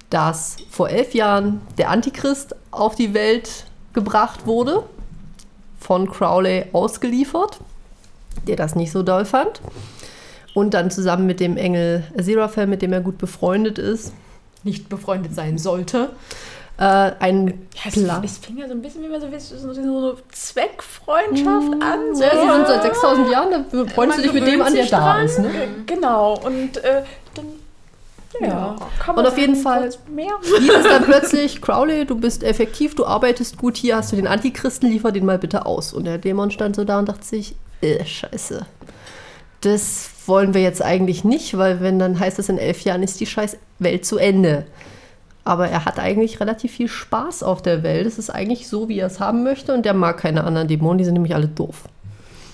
dass 0.08 0.56
vor 0.70 0.88
elf 0.88 1.14
Jahren 1.14 1.60
der 1.78 1.90
Antichrist 1.90 2.56
auf 2.70 2.94
die 2.94 3.12
Welt 3.12 3.66
gebracht 3.92 4.46
wurde, 4.46 4.84
von 5.78 6.10
Crowley 6.10 6.66
ausgeliefert, 6.72 7.58
der 8.46 8.56
das 8.56 8.76
nicht 8.76 8.92
so 8.92 9.02
doll 9.02 9.24
fand. 9.24 9.60
Und 10.54 10.74
dann 10.74 10.90
zusammen 10.90 11.26
mit 11.26 11.38
dem 11.38 11.56
Engel 11.56 12.04
Seraphim, 12.16 12.70
mit 12.70 12.82
dem 12.82 12.92
er 12.92 13.00
gut 13.00 13.18
befreundet 13.18 13.78
ist, 13.78 14.12
Nicht 14.62 14.88
befreundet 14.88 15.34
sein 15.34 15.58
sollte. 15.58 16.10
Äh, 16.80 17.12
ein 17.20 17.46
Ja, 17.74 17.80
es, 17.88 17.94
Plan. 18.02 18.24
es 18.24 18.38
fing 18.38 18.56
ja 18.56 18.66
so 18.66 18.72
ein 18.72 18.82
bisschen 18.82 19.02
wie 19.02 19.38
so, 19.38 19.56
so, 19.56 19.72
so 19.72 19.80
eine 19.80 20.14
Zweckfreundschaft 20.32 21.82
an. 21.82 22.14
So, 22.14 22.22
Ja, 22.24 22.34
ja. 22.34 22.54
sind 22.56 22.66
seit 22.66 22.82
6000 22.82 23.30
Jahren, 23.30 23.50
da 23.70 23.84
freundest 23.94 24.18
du 24.18 24.22
dich 24.24 24.32
mit 24.32 24.46
dem 24.46 24.62
an, 24.62 24.74
der 24.74 24.86
da 24.86 25.20
ist. 25.22 25.38
Ne? 25.38 25.50
Genau, 25.86 26.38
und 26.44 26.78
äh, 26.78 27.02
dann. 27.34 27.46
Ja, 28.40 28.76
kann 29.00 29.16
Und 29.18 29.26
auf 29.26 29.36
jeden 29.36 29.56
Fall- 29.56 29.90
hieß 29.90 30.70
es 30.78 30.84
dann 30.84 31.04
plötzlich, 31.04 31.60
Crowley, 31.60 32.06
du 32.06 32.14
bist 32.14 32.44
effektiv, 32.44 32.94
du 32.94 33.04
arbeitest 33.04 33.58
gut, 33.58 33.76
hier 33.76 33.96
hast 33.96 34.12
du 34.12 34.16
den 34.16 34.28
Antichristen, 34.28 34.88
liefer 34.88 35.10
den 35.10 35.26
mal 35.26 35.36
bitte 35.38 35.66
aus. 35.66 35.92
Und 35.92 36.04
der 36.04 36.16
Dämon 36.16 36.50
stand 36.52 36.76
so 36.76 36.84
da 36.84 37.00
und 37.00 37.08
dachte 37.08 37.24
sich, 37.24 37.56
äh, 37.82 38.04
scheiße. 38.04 38.64
Das 39.62 40.10
wollen 40.26 40.54
wir 40.54 40.62
jetzt 40.62 40.80
eigentlich 40.80 41.24
nicht, 41.24 41.58
weil 41.58 41.80
wenn 41.80 41.98
dann 41.98 42.18
heißt 42.20 42.38
es, 42.38 42.48
in 42.48 42.56
elf 42.56 42.82
Jahren 42.82 43.02
ist 43.02 43.18
die 43.20 43.26
scheiß 43.26 43.56
Welt 43.80 44.06
zu 44.06 44.16
Ende. 44.16 44.64
Aber 45.50 45.66
er 45.68 45.84
hat 45.84 45.98
eigentlich 45.98 46.38
relativ 46.38 46.70
viel 46.70 46.86
Spaß 46.86 47.42
auf 47.42 47.60
der 47.60 47.82
Welt. 47.82 48.06
Es 48.06 48.18
ist 48.18 48.30
eigentlich 48.30 48.68
so, 48.68 48.88
wie 48.88 49.00
er 49.00 49.08
es 49.08 49.18
haben 49.18 49.42
möchte 49.42 49.74
und 49.74 49.84
der 49.84 49.94
mag 49.94 50.16
keine 50.18 50.44
anderen 50.44 50.68
Dämonen, 50.68 50.98
die 50.98 51.04
sind 51.04 51.14
nämlich 51.14 51.34
alle 51.34 51.48
doof. 51.48 51.82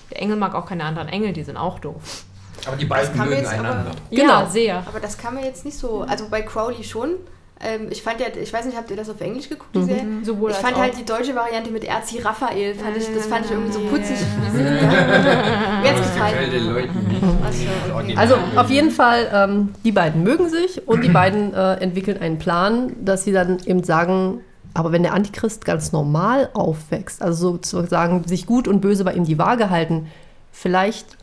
Der 0.09 0.19
Engel 0.23 0.35
mag 0.35 0.55
auch 0.55 0.65
keine 0.65 0.83
anderen 0.83 1.07
Engel, 1.07 1.31
die 1.31 1.43
sind 1.43 1.57
auch 1.57 1.77
doof. 1.77 2.23
Aber 2.65 2.75
die 2.75 2.85
beiden 2.85 3.09
kann 3.09 3.19
man 3.19 3.29
mögen 3.29 3.41
jetzt 3.43 3.53
aber- 3.53 3.69
einander. 3.69 3.91
Genau. 4.09 4.23
Ja, 4.41 4.45
sehr. 4.47 4.77
Aber 4.87 4.99
das 4.99 5.15
kann 5.15 5.35
man 5.35 5.43
jetzt 5.43 5.63
nicht 5.63 5.77
so. 5.77 6.01
Also 6.07 6.27
bei 6.31 6.41
Crowley 6.41 6.83
schon. 6.83 7.09
Ähm, 7.59 7.87
ich 7.89 8.03
fand 8.03 8.19
ja, 8.19 8.27
ich 8.39 8.53
weiß 8.53 8.65
nicht, 8.65 8.77
habt 8.77 8.91
ihr 8.91 8.97
das 8.97 9.09
auf 9.09 9.19
Englisch 9.19 9.49
geguckt, 9.49 9.75
die 9.75 9.83
Serie? 9.83 10.05
Sowohl 10.23 10.51
Ich 10.51 10.57
fand 10.57 10.75
auch. 10.75 10.81
halt 10.81 10.97
die 10.97 11.05
deutsche 11.05 11.33
Variante 11.35 11.71
mit 11.71 11.83
Erzi 11.83 12.19
Raphael, 12.19 12.75
fand 12.75 12.95
ich, 12.97 13.05
das 13.13 13.25
fand 13.25 13.45
ich 13.45 13.51
irgendwie 13.51 13.71
so 13.71 13.79
putzig. 13.79 14.17
Mir 14.53 15.89
hat's 15.89 16.01
den 16.01 16.13
gefallen. 16.13 16.73
Leuten 16.73 17.07
nicht. 17.07 17.23
Okay. 17.93 18.15
Also 18.15 18.35
auf 18.55 18.69
jeden 18.69 18.91
Fall, 18.91 19.27
ähm, 19.33 19.73
die 19.83 19.91
beiden 19.91 20.21
mögen 20.23 20.49
sich 20.49 20.87
und 20.87 21.03
die 21.03 21.09
beiden 21.09 21.53
äh, 21.53 21.75
entwickeln 21.75 22.19
einen 22.21 22.37
Plan, 22.37 22.93
dass 23.03 23.23
sie 23.23 23.31
dann 23.31 23.57
eben 23.65 23.83
sagen, 23.83 24.41
aber 24.75 24.91
wenn 24.91 25.01
der 25.01 25.13
Antichrist 25.13 25.65
ganz 25.65 25.91
normal 25.91 26.51
aufwächst, 26.53 27.23
also 27.23 27.53
sozusagen 27.53 28.23
sich 28.27 28.45
gut 28.45 28.67
und 28.67 28.81
böse 28.81 29.03
bei 29.03 29.13
ihm 29.13 29.25
die 29.25 29.39
Waage 29.39 29.71
halten, 29.71 30.11
vielleicht 30.51 31.17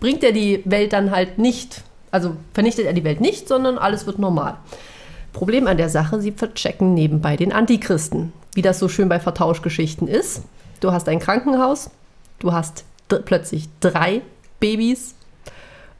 bringt 0.00 0.22
er 0.22 0.32
die 0.32 0.62
Welt 0.66 0.92
dann 0.92 1.10
halt 1.10 1.38
nicht, 1.38 1.82
also 2.10 2.36
vernichtet 2.52 2.84
er 2.84 2.92
die 2.92 3.04
Welt 3.04 3.22
nicht, 3.22 3.48
sondern 3.48 3.78
alles 3.78 4.06
wird 4.06 4.18
normal. 4.18 4.58
Problem 5.32 5.66
an 5.66 5.76
der 5.76 5.88
Sache, 5.88 6.20
sie 6.20 6.32
verchecken 6.32 6.94
nebenbei 6.94 7.36
den 7.36 7.52
Antichristen. 7.52 8.32
Wie 8.54 8.62
das 8.62 8.78
so 8.78 8.88
schön 8.88 9.08
bei 9.08 9.20
Vertauschgeschichten 9.20 10.08
ist. 10.08 10.42
Du 10.80 10.92
hast 10.92 11.08
ein 11.08 11.20
Krankenhaus, 11.20 11.90
du 12.40 12.52
hast 12.52 12.84
plötzlich 13.08 13.68
drei 13.80 14.22
Babys 14.58 15.14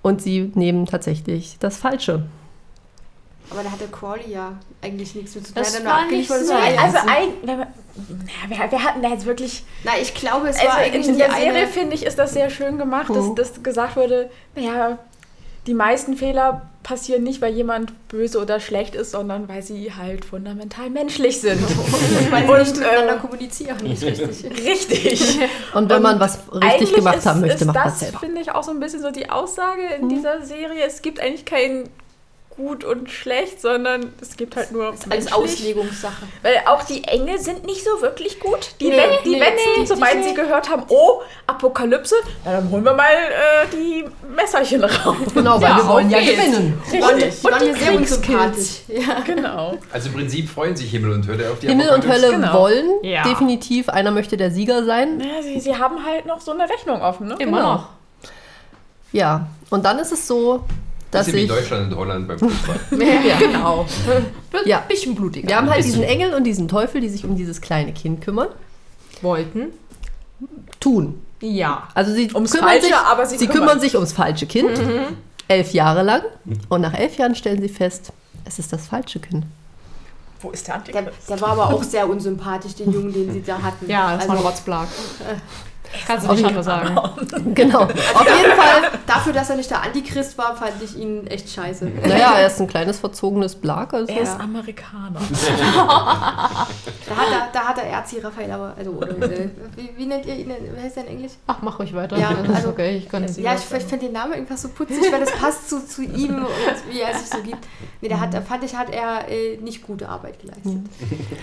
und 0.02 0.20
sie 0.22 0.50
nehmen 0.54 0.86
tatsächlich 0.86 1.56
das 1.60 1.76
Falsche. 1.76 2.24
Aber 3.50 3.62
da 3.64 3.70
hatte 3.72 3.88
Crowley 3.88 4.30
ja 4.32 4.52
eigentlich 4.80 5.14
nichts 5.16 5.34
mit 5.34 5.44
zu 5.46 5.52
tun. 5.52 5.62
Das 5.62 5.84
war 5.84 6.06
nicht 6.06 6.28
so. 6.28 6.34
war 6.34 6.70
ja- 6.72 6.82
Also, 6.82 6.98
ein, 6.98 7.28
wir, 7.42 7.56
na, 7.56 8.48
wir, 8.48 8.70
wir 8.70 8.84
hatten 8.84 9.02
da 9.02 9.08
jetzt 9.08 9.26
wirklich. 9.26 9.64
Na, 9.82 9.92
ich 10.00 10.14
glaube, 10.14 10.48
es 10.48 10.56
war 10.62 10.74
Also 10.74 10.78
in, 10.78 10.84
eigentlich 10.94 11.06
in 11.08 11.12
die 11.14 11.18
der 11.18 11.32
Serie, 11.32 11.66
finde 11.66 11.94
ich, 11.96 12.06
ist 12.06 12.16
das 12.18 12.32
sehr 12.32 12.48
schön 12.50 12.78
gemacht, 12.78 13.08
Mhm. 13.10 13.34
dass, 13.34 13.50
dass 13.52 13.62
gesagt 13.64 13.96
wurde, 13.96 14.30
naja, 14.54 14.98
die 15.66 15.74
meisten 15.74 16.16
Fehler 16.16 16.62
passieren 16.82 17.22
nicht, 17.22 17.42
weil 17.42 17.52
jemand 17.52 17.92
böse 18.08 18.40
oder 18.40 18.58
schlecht 18.60 18.94
ist, 18.94 19.10
sondern 19.10 19.48
weil 19.48 19.62
sie 19.62 19.92
halt 19.94 20.24
fundamental 20.24 20.88
menschlich 20.88 21.40
sind. 21.40 21.60
Weil 22.30 22.46
sie 22.46 22.52
Und, 22.52 22.58
nicht 22.58 22.76
miteinander 22.78 23.16
äh, 23.16 23.18
kommunizieren. 23.18 23.76
Nicht 23.82 24.02
richtig. 24.02 24.44
Richtig. 24.66 25.38
Und 25.74 25.90
wenn 25.90 25.96
Und 25.98 26.02
man 26.02 26.20
was 26.20 26.38
richtig 26.54 26.94
gemacht 26.94 27.18
ist, 27.18 27.26
haben 27.26 27.40
möchte, 27.42 27.56
ist 27.56 27.64
macht 27.66 27.76
man 27.76 27.84
das, 27.84 27.94
es 27.94 28.00
selber. 28.00 28.18
finde 28.20 28.40
ich, 28.40 28.50
auch 28.50 28.62
so 28.62 28.70
ein 28.70 28.80
bisschen 28.80 29.02
so 29.02 29.10
die 29.10 29.28
Aussage 29.28 29.82
in 30.00 30.08
dieser 30.08 30.42
Serie. 30.42 30.82
Es 30.86 31.02
gibt 31.02 31.20
eigentlich 31.20 31.44
kein 31.44 31.88
gut 32.56 32.84
und 32.84 33.08
schlecht, 33.10 33.60
sondern 33.62 34.12
es 34.20 34.36
gibt 34.36 34.54
halt 34.56 34.70
nur 34.72 34.88
Alles 34.88 35.06
menschlich. 35.06 35.32
Auslegungssache. 35.34 36.26
Weil 36.42 36.60
auch 36.66 36.82
die 36.82 37.04
Engel 37.04 37.38
sind 37.38 37.64
nicht 37.64 37.82
so 37.84 38.02
wirklich 38.02 38.38
gut. 38.38 38.72
Die, 38.80 38.88
Nee, 38.90 38.96
wen- 38.98 39.24
die 39.24 39.30
nee, 39.40 39.86
sobald 39.86 40.22
sie 40.24 40.34
gehört 40.34 40.68
haben, 40.68 40.82
oh, 40.88 41.22
Apokalypse, 41.46 42.16
na, 42.44 42.52
dann 42.52 42.70
holen 42.70 42.84
wir 42.84 42.92
mal 42.92 43.04
äh, 43.06 43.66
die 43.72 44.04
Messerchen 44.34 44.84
raus. 44.84 45.16
Genau, 45.32 45.54
weil 45.60 45.70
Ja, 45.70 45.76
wir 45.78 45.88
wollen 45.88 46.10
ja 46.10 46.18
gewinnen. 46.20 46.82
Waren, 47.00 47.14
Richtig. 47.14 47.40
die 47.78 47.84
Kriegskills. 47.84 48.82
Ja. 48.88 49.20
Genau. 49.24 49.78
Also 49.92 50.08
im 50.08 50.14
Prinzip 50.16 50.48
freuen 50.50 50.76
sich 50.76 50.90
Himmel 50.90 51.12
und 51.12 51.26
Hölle 51.28 51.50
auf 51.50 51.60
die 51.60 51.68
Himmel 51.68 51.88
und 51.88 51.94
Apokalypse. 52.04 52.26
Hölle 52.26 52.36
Genau. 52.40 52.52
wollen 52.52 52.90
Ja. 53.02 53.22
definitiv. 53.22 53.88
Einer 53.88 54.10
möchte 54.10 54.36
der 54.36 54.50
Sieger 54.50 54.84
sein. 54.84 55.16
Naja, 55.18 55.40
sie, 55.42 55.60
sie 55.60 55.76
haben 55.76 56.04
halt 56.04 56.26
noch 56.26 56.40
so 56.40 56.52
eine 56.52 56.68
Rechnung 56.68 57.00
offen, 57.00 57.28
ne? 57.28 57.36
Immer 57.38 57.56
Genau. 57.58 57.72
noch. 57.74 57.88
Ja, 59.12 59.46
und 59.70 59.84
dann 59.84 59.98
ist 59.98 60.12
es 60.12 60.26
so, 60.26 60.64
Das 61.10 61.28
ist 61.28 61.34
wie. 61.34 61.46
Deutschland 61.46 61.92
und 61.92 61.98
Holland 61.98 62.28
beim 62.28 62.38
Fußball. 62.38 62.80
Ja. 63.26 63.38
Genau. 63.38 63.86
Ja. 64.64 64.84
Bisschen 64.88 65.14
blutiger. 65.14 65.48
Wir 65.48 65.56
haben 65.56 65.70
halt 65.70 65.84
diesen 65.84 66.02
Engel 66.02 66.34
und 66.34 66.44
diesen 66.44 66.68
Teufel, 66.68 67.00
die 67.00 67.08
sich 67.08 67.24
um 67.24 67.36
dieses 67.36 67.60
kleine 67.60 67.92
Kind 67.92 68.20
kümmern. 68.20 68.48
Wollten. 69.22 69.68
Tun. 70.78 71.20
Ja. 71.40 71.88
Also 71.94 72.12
sie 72.12 72.30
Ums 72.34 72.52
kümmern 72.52 72.68
Falsche, 72.68 72.86
sich, 72.86 72.94
aber 72.94 73.26
sie 73.26 73.38
sie 73.38 73.46
kümmern 73.46 73.68
kümmern 73.68 73.80
sich 73.80 73.94
ums 73.94 74.12
falsche 74.12 74.46
Kind. 74.46 74.78
Mhm. 74.78 75.16
Elf 75.48 75.72
Jahre 75.72 76.02
lang. 76.02 76.22
Und 76.68 76.80
nach 76.80 76.94
elf 76.94 77.16
Jahren 77.16 77.34
stellen 77.34 77.60
sie 77.60 77.68
fest, 77.68 78.12
es 78.44 78.58
ist 78.58 78.72
das 78.72 78.86
falsche 78.86 79.18
Kind. 79.18 79.44
Wo 80.40 80.50
ist 80.50 80.66
der 80.68 80.78
Der, 80.78 80.96
Antichrist? 80.96 81.28
der 81.28 81.40
war 81.40 81.50
aber 81.50 81.74
auch 81.74 81.82
sehr 81.82 82.08
unsympathisch, 82.08 82.74
den 82.74 82.92
Jungen, 82.92 83.12
den 83.12 83.32
sie 83.32 83.42
da 83.42 83.60
hatten. 83.60 83.88
Ja, 83.90 84.16
das 84.16 84.26
war 84.26 84.36
ein 84.36 84.38
also, 84.38 84.48
Rotzblag. 84.48 84.88
Kannst 86.06 86.26
du 86.28 86.32
nicht 86.32 86.44
anders 86.44 86.66
sagen. 86.66 86.96
Genau. 87.54 87.82
Auf 87.82 87.90
jeden 88.24 88.52
Fall. 88.56 88.90
Dafür, 89.06 89.32
dass 89.32 89.50
er 89.50 89.56
nicht 89.56 89.70
der 89.70 89.82
Antichrist 89.82 90.36
war, 90.38 90.54
fand 90.56 90.72
ich 90.82 90.96
ihn 90.96 91.26
echt 91.26 91.50
scheiße. 91.50 91.84
Naja, 91.86 92.34
er 92.38 92.46
ist 92.46 92.60
ein 92.60 92.66
kleines 92.68 92.98
verzogenes 92.98 93.54
Blag. 93.56 93.92
Also 93.92 94.12
Er 94.12 94.22
ist 94.22 94.38
Amerikaner. 94.38 95.20
Da 97.10 97.16
hat 97.16 97.26
er, 97.32 97.48
da 97.52 97.60
hat 97.68 97.78
er 97.78 97.84
Erzi 97.84 98.20
Raphael, 98.20 98.50
aber, 98.52 98.74
also, 98.78 98.90
oder, 98.92 99.08
äh, 99.08 99.48
wie, 99.74 99.90
wie 99.96 100.06
nennt 100.06 100.26
ihr 100.26 100.36
ihn, 100.36 100.48
denn? 100.48 100.58
wie 100.76 100.80
heißt 100.80 100.96
er 100.96 101.04
in 101.06 101.08
Englisch? 101.16 101.32
Ach, 101.48 101.56
mach 101.62 101.78
ruhig 101.80 101.92
weiter. 101.92 102.16
Ja, 102.16 102.32
das 102.46 102.56
also- 102.56 102.68
okay. 102.68 102.96
Ich 102.98 103.08
kann 103.08 103.22
Ja, 103.24 103.54
was 103.54 103.64
ich, 103.64 103.76
ich 103.78 103.84
finde 103.84 104.06
den 104.06 104.12
Namen 104.12 104.34
irgendwas 104.34 104.62
so 104.62 104.68
putzig, 104.68 105.10
weil 105.10 105.18
das 105.20 105.32
passt 105.32 105.68
zu, 105.68 105.84
zu 105.84 106.02
ihm 106.02 106.36
und 106.36 106.92
wie 106.92 107.00
er 107.00 107.12
sich 107.14 107.28
so 107.28 107.38
gibt. 107.42 107.66
Nee, 108.00 108.08
da 108.08 108.20
hat, 108.20 108.30
fand 108.46 108.62
ich, 108.64 108.76
hat 108.76 108.90
er 108.90 109.28
äh, 109.28 109.56
nicht 109.56 109.84
gute 109.84 110.08
Arbeit 110.08 110.40
geleistet. 110.40 110.82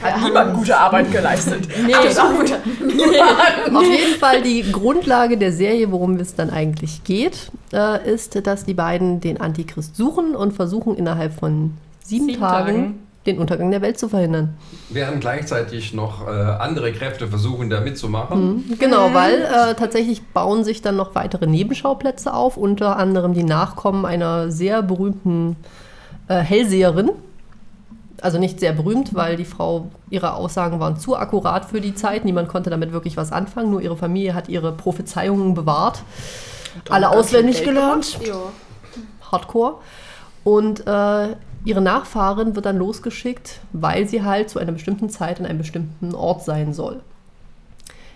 Hat 0.02 0.22
niemand 0.22 0.54
gute 0.56 0.78
Arbeit 0.78 1.12
geleistet. 1.12 1.68
Nee, 1.86 1.94
Absolut. 1.94 2.52
Auf 3.74 3.84
jeden 3.84 4.20
Fall 4.20 4.37
die 4.42 4.72
Grundlage 4.72 5.38
der 5.38 5.52
Serie, 5.52 5.92
worum 5.92 6.16
es 6.18 6.36
dann 6.36 6.50
eigentlich 6.50 7.04
geht, 7.04 7.52
äh, 7.74 8.12
ist, 8.12 8.46
dass 8.48 8.66
die 8.66 8.74
beiden 8.74 9.20
den 9.20 9.40
Antichrist 9.40 9.96
suchen 9.96 10.36
und 10.36 10.54
versuchen 10.54 10.96
innerhalb 10.96 11.34
von 11.34 11.74
sieben, 12.04 12.28
Sieben 12.28 12.40
Tagen, 12.40 12.66
Tagen. 12.76 13.00
den 13.26 13.38
Untergang 13.40 13.72
der 13.72 13.82
Welt 13.82 14.00
zu 14.00 14.10
verhindern. 14.10 14.56
Während 14.90 15.22
gleichzeitig 15.22 15.94
noch 15.94 16.28
äh, 16.28 16.32
andere 16.32 16.92
Kräfte 16.94 17.28
versuchen, 17.28 17.70
da 17.70 17.82
mitzumachen. 17.82 18.76
Genau, 18.80 19.14
weil 19.14 19.42
äh, 19.42 19.76
tatsächlich 19.76 20.26
bauen 20.28 20.64
sich 20.64 20.82
dann 20.82 20.96
noch 20.96 21.16
weitere 21.16 21.48
Nebenschauplätze 21.48 22.34
auf, 22.34 22.58
unter 22.58 22.98
anderem 22.98 23.34
die 23.34 23.44
Nachkommen 23.44 24.06
einer 24.06 24.52
sehr 24.52 24.82
berühmten 24.82 25.58
äh, 26.28 26.36
Hellseherin. 26.36 27.12
Also 28.22 28.40
nicht 28.40 28.60
sehr 28.60 28.74
berühmt, 28.74 29.14
weil 29.14 29.36
die 29.38 29.46
Frau, 29.46 29.92
ihre 30.10 30.34
Aussagen 30.34 30.80
waren 30.80 30.98
zu 30.98 31.16
akkurat 31.16 31.66
für 31.66 31.82
die 31.82 31.94
Zeit. 31.94 32.26
Niemand 32.26 32.50
konnte 32.50 32.70
damit 32.70 32.92
wirklich 32.92 33.16
was 33.16 33.32
anfangen. 33.32 33.70
Nur 33.70 33.82
ihre 33.82 33.96
Familie 33.96 34.34
hat 34.34 34.50
ihre 34.50 34.72
Prophezeiungen 34.72 35.54
bewahrt. 35.54 36.02
Alle 36.90 37.10
auswendig 37.10 37.64
gelernt. 37.64 38.20
Ja. 38.26 38.40
Hardcore. 39.32 39.76
Und 40.44 40.88
äh, 40.88 41.36
ihre 41.66 41.82
Nachfahrin 41.82 42.56
wird 42.56 42.66
dann 42.66 42.78
losgeschickt, 42.78 43.60
weil 43.74 44.08
sie 44.08 44.24
halt 44.24 44.50
zu 44.50 44.60
einer 44.60 44.72
bestimmten 44.72 45.10
Zeit 45.10 45.40
an 45.40 45.46
einem 45.46 45.58
bestimmten 45.58 46.16
Ort 46.16 46.44
sein 46.44 46.74
soll. 46.74 47.02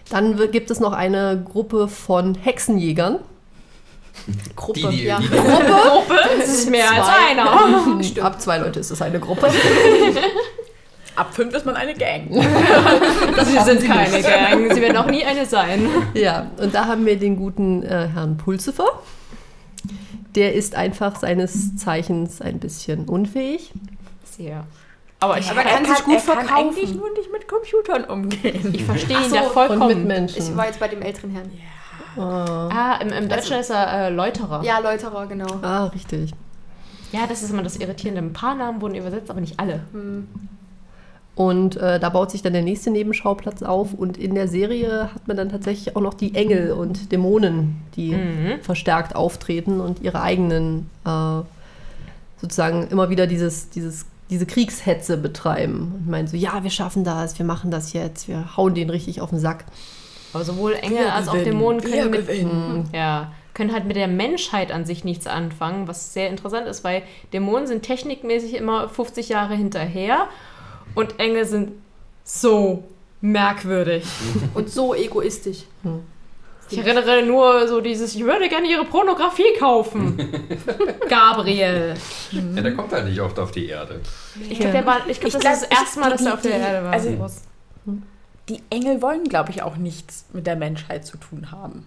Dann 0.09 0.37
gibt 0.51 0.71
es 0.71 0.79
noch 0.79 0.93
eine 0.93 1.41
Gruppe 1.43 1.87
von 1.87 2.35
Hexenjägern. 2.35 3.19
Gruppe. 4.55 4.79
Die, 4.79 4.87
die, 4.97 5.03
Ja. 5.05 5.19
die, 5.19 5.27
Gruppe, 5.27 6.15
das 6.39 6.47
ist 6.49 6.69
mehr 6.69 6.85
als 6.91 7.05
Zwei. 7.07 7.31
einer. 7.31 8.23
Ab 8.25 8.41
zwei 8.41 8.57
Leute 8.59 8.79
ist 8.79 8.91
es 8.91 9.01
eine 9.01 9.19
Gruppe. 9.19 9.47
Ab 11.15 11.33
fünf 11.33 11.53
ist 11.53 11.65
man 11.65 11.75
eine 11.75 11.93
Gang. 11.93 12.29
Sie 12.31 13.59
sind 13.59 13.85
keine 13.85 14.21
Gang. 14.21 14.73
Sie 14.73 14.81
werden 14.81 14.97
auch 14.97 15.07
nie 15.07 15.23
eine 15.25 15.45
sein. 15.45 15.87
ja, 16.13 16.47
und 16.57 16.73
da 16.73 16.85
haben 16.85 17.05
wir 17.05 17.17
den 17.17 17.35
guten 17.35 17.83
äh, 17.83 18.07
Herrn 18.13 18.37
Pulsifer. 18.37 18.87
Der 20.35 20.53
ist 20.53 20.75
einfach 20.75 21.17
seines 21.17 21.75
Zeichens 21.75 22.39
ein 22.41 22.59
bisschen 22.59 23.09
unfähig. 23.09 23.73
Sehr. 24.23 24.65
Aber 25.19 25.37
ich, 25.37 25.51
Aber 25.51 25.61
kann 25.63 25.85
sich 25.85 26.03
gut 26.05 26.15
er 26.15 26.21
kann 26.21 26.45
verkaufen. 26.47 26.67
eigentlich 26.69 26.95
nur 26.95 27.11
nicht 27.11 27.31
mit 27.31 27.47
Computern 27.47 28.05
umgehen. 28.05 28.69
ich 28.73 28.85
verstehe 28.85 29.17
ihn 29.17 29.29
so, 29.29 29.35
da 29.35 29.41
Und 29.43 29.51
vollkommen. 29.51 29.87
Mitmenschen. 29.99 30.41
Ich 30.41 30.55
war 30.55 30.65
jetzt 30.67 30.79
bei 30.79 30.87
dem 30.87 31.01
älteren 31.01 31.31
Herrn. 31.31 31.51
Ah, 32.17 32.69
Ah, 32.71 32.95
im, 33.01 33.09
im 33.09 33.27
Bachelor 33.27 33.59
ist 33.59 33.69
er 33.69 34.07
äh, 34.07 34.09
Läuterer. 34.09 34.63
Ja, 34.63 34.79
Läuterer, 34.79 35.27
genau. 35.27 35.47
ah, 35.61 35.85
richtig. 35.85 36.31
Ja, 37.11 37.27
das 37.27 37.43
ist 37.43 37.51
immer 37.51 37.63
das 37.63 37.75
Irritierende. 37.77 38.21
Ein 38.21 38.33
paar 38.33 38.55
Namen 38.55 38.81
wurden 38.81 38.95
übersetzt, 38.95 39.29
aber 39.29 39.41
nicht 39.41 39.59
alle. 39.59 39.81
Hm. 39.91 40.27
Und 41.35 41.77
äh, 41.77 41.99
da 41.99 42.09
baut 42.09 42.29
sich 42.31 42.41
dann 42.41 42.53
der 42.53 42.61
nächste 42.61 42.91
Nebenschauplatz 42.91 43.63
auf. 43.63 43.93
Und 43.93 44.17
in 44.17 44.35
der 44.35 44.47
Serie 44.47 45.09
hat 45.13 45.27
man 45.27 45.37
dann 45.37 45.49
tatsächlich 45.49 45.95
auch 45.95 46.01
noch 46.01 46.13
die 46.13 46.35
Engel 46.35 46.71
und 46.73 47.11
Dämonen, 47.11 47.81
die 47.95 48.13
Mhm. 48.13 48.61
verstärkt 48.61 49.15
auftreten 49.15 49.79
und 49.81 50.01
ihre 50.01 50.21
eigenen, 50.21 50.89
äh, 51.05 51.41
sozusagen 52.41 52.87
immer 52.87 53.09
wieder 53.09 53.27
dieses, 53.27 53.69
dieses, 53.69 54.05
diese 54.29 54.45
Kriegshetze 54.45 55.17
betreiben. 55.17 55.93
Und 55.99 56.09
meinen 56.09 56.27
so, 56.27 56.35
ja, 56.37 56.63
wir 56.63 56.69
schaffen 56.69 57.03
das, 57.03 57.37
wir 57.39 57.45
machen 57.45 57.71
das 57.71 57.93
jetzt, 57.93 58.27
wir 58.27 58.55
hauen 58.57 58.73
den 58.73 58.89
richtig 58.89 59.21
auf 59.21 59.29
den 59.29 59.39
Sack. 59.39 59.65
Aber 60.33 60.43
sowohl 60.43 60.73
Engel 60.73 60.99
Wir 60.99 61.13
als 61.13 61.27
auch 61.27 61.33
gewinnen. 61.33 61.51
Dämonen 61.51 61.83
Wir 61.83 61.89
können 61.91 62.11
mit, 62.11 62.27
gewinnen. 62.27 62.89
ja, 62.93 63.31
können 63.53 63.73
halt 63.73 63.85
mit 63.85 63.95
der 63.97 64.07
Menschheit 64.07 64.71
an 64.71 64.85
sich 64.85 65.03
nichts 65.03 65.27
anfangen, 65.27 65.87
was 65.87 66.13
sehr 66.13 66.29
interessant 66.29 66.67
ist, 66.67 66.83
weil 66.83 67.03
Dämonen 67.33 67.67
sind 67.67 67.83
technikmäßig 67.83 68.53
immer 68.55 68.87
50 68.89 69.29
Jahre 69.29 69.55
hinterher 69.55 70.27
und 70.95 71.19
Engel 71.19 71.45
sind 71.45 71.73
so 72.23 72.83
merkwürdig. 73.19 74.05
Und 74.55 74.69
so 74.69 74.95
egoistisch. 74.95 75.63
Ich 76.69 76.77
erinnere 76.77 77.23
nur 77.23 77.67
so 77.67 77.81
dieses, 77.81 78.15
ich 78.15 78.23
würde 78.23 78.47
gerne 78.49 78.67
ihre 78.67 78.85
Pornografie 78.85 79.53
kaufen. 79.59 80.17
Gabriel. 81.09 81.93
ja, 82.31 82.61
der 82.61 82.73
kommt 82.75 82.93
halt 82.93 83.05
nicht 83.05 83.19
oft 83.19 83.37
auf 83.37 83.51
die 83.51 83.67
Erde. 83.67 83.99
Ich 84.49 84.59
glaube, 84.59 84.83
Ich 85.07 85.19
das 85.19 85.31
glaub, 85.37 85.53
ist 85.53 85.63
das 85.63 85.63
erste 85.63 85.99
Mal, 85.99 86.09
dass 86.11 86.25
er 86.25 86.33
auf 86.33 86.41
der 86.41 86.51
Erde 86.53 86.85
war. 86.85 86.93
also- 86.93 87.09
Die 88.51 88.61
Engel 88.69 89.01
wollen, 89.01 89.23
glaube 89.23 89.51
ich, 89.51 89.63
auch 89.63 89.77
nichts 89.77 90.25
mit 90.33 90.45
der 90.45 90.57
Menschheit 90.57 91.05
zu 91.05 91.15
tun 91.15 91.51
haben. 91.51 91.85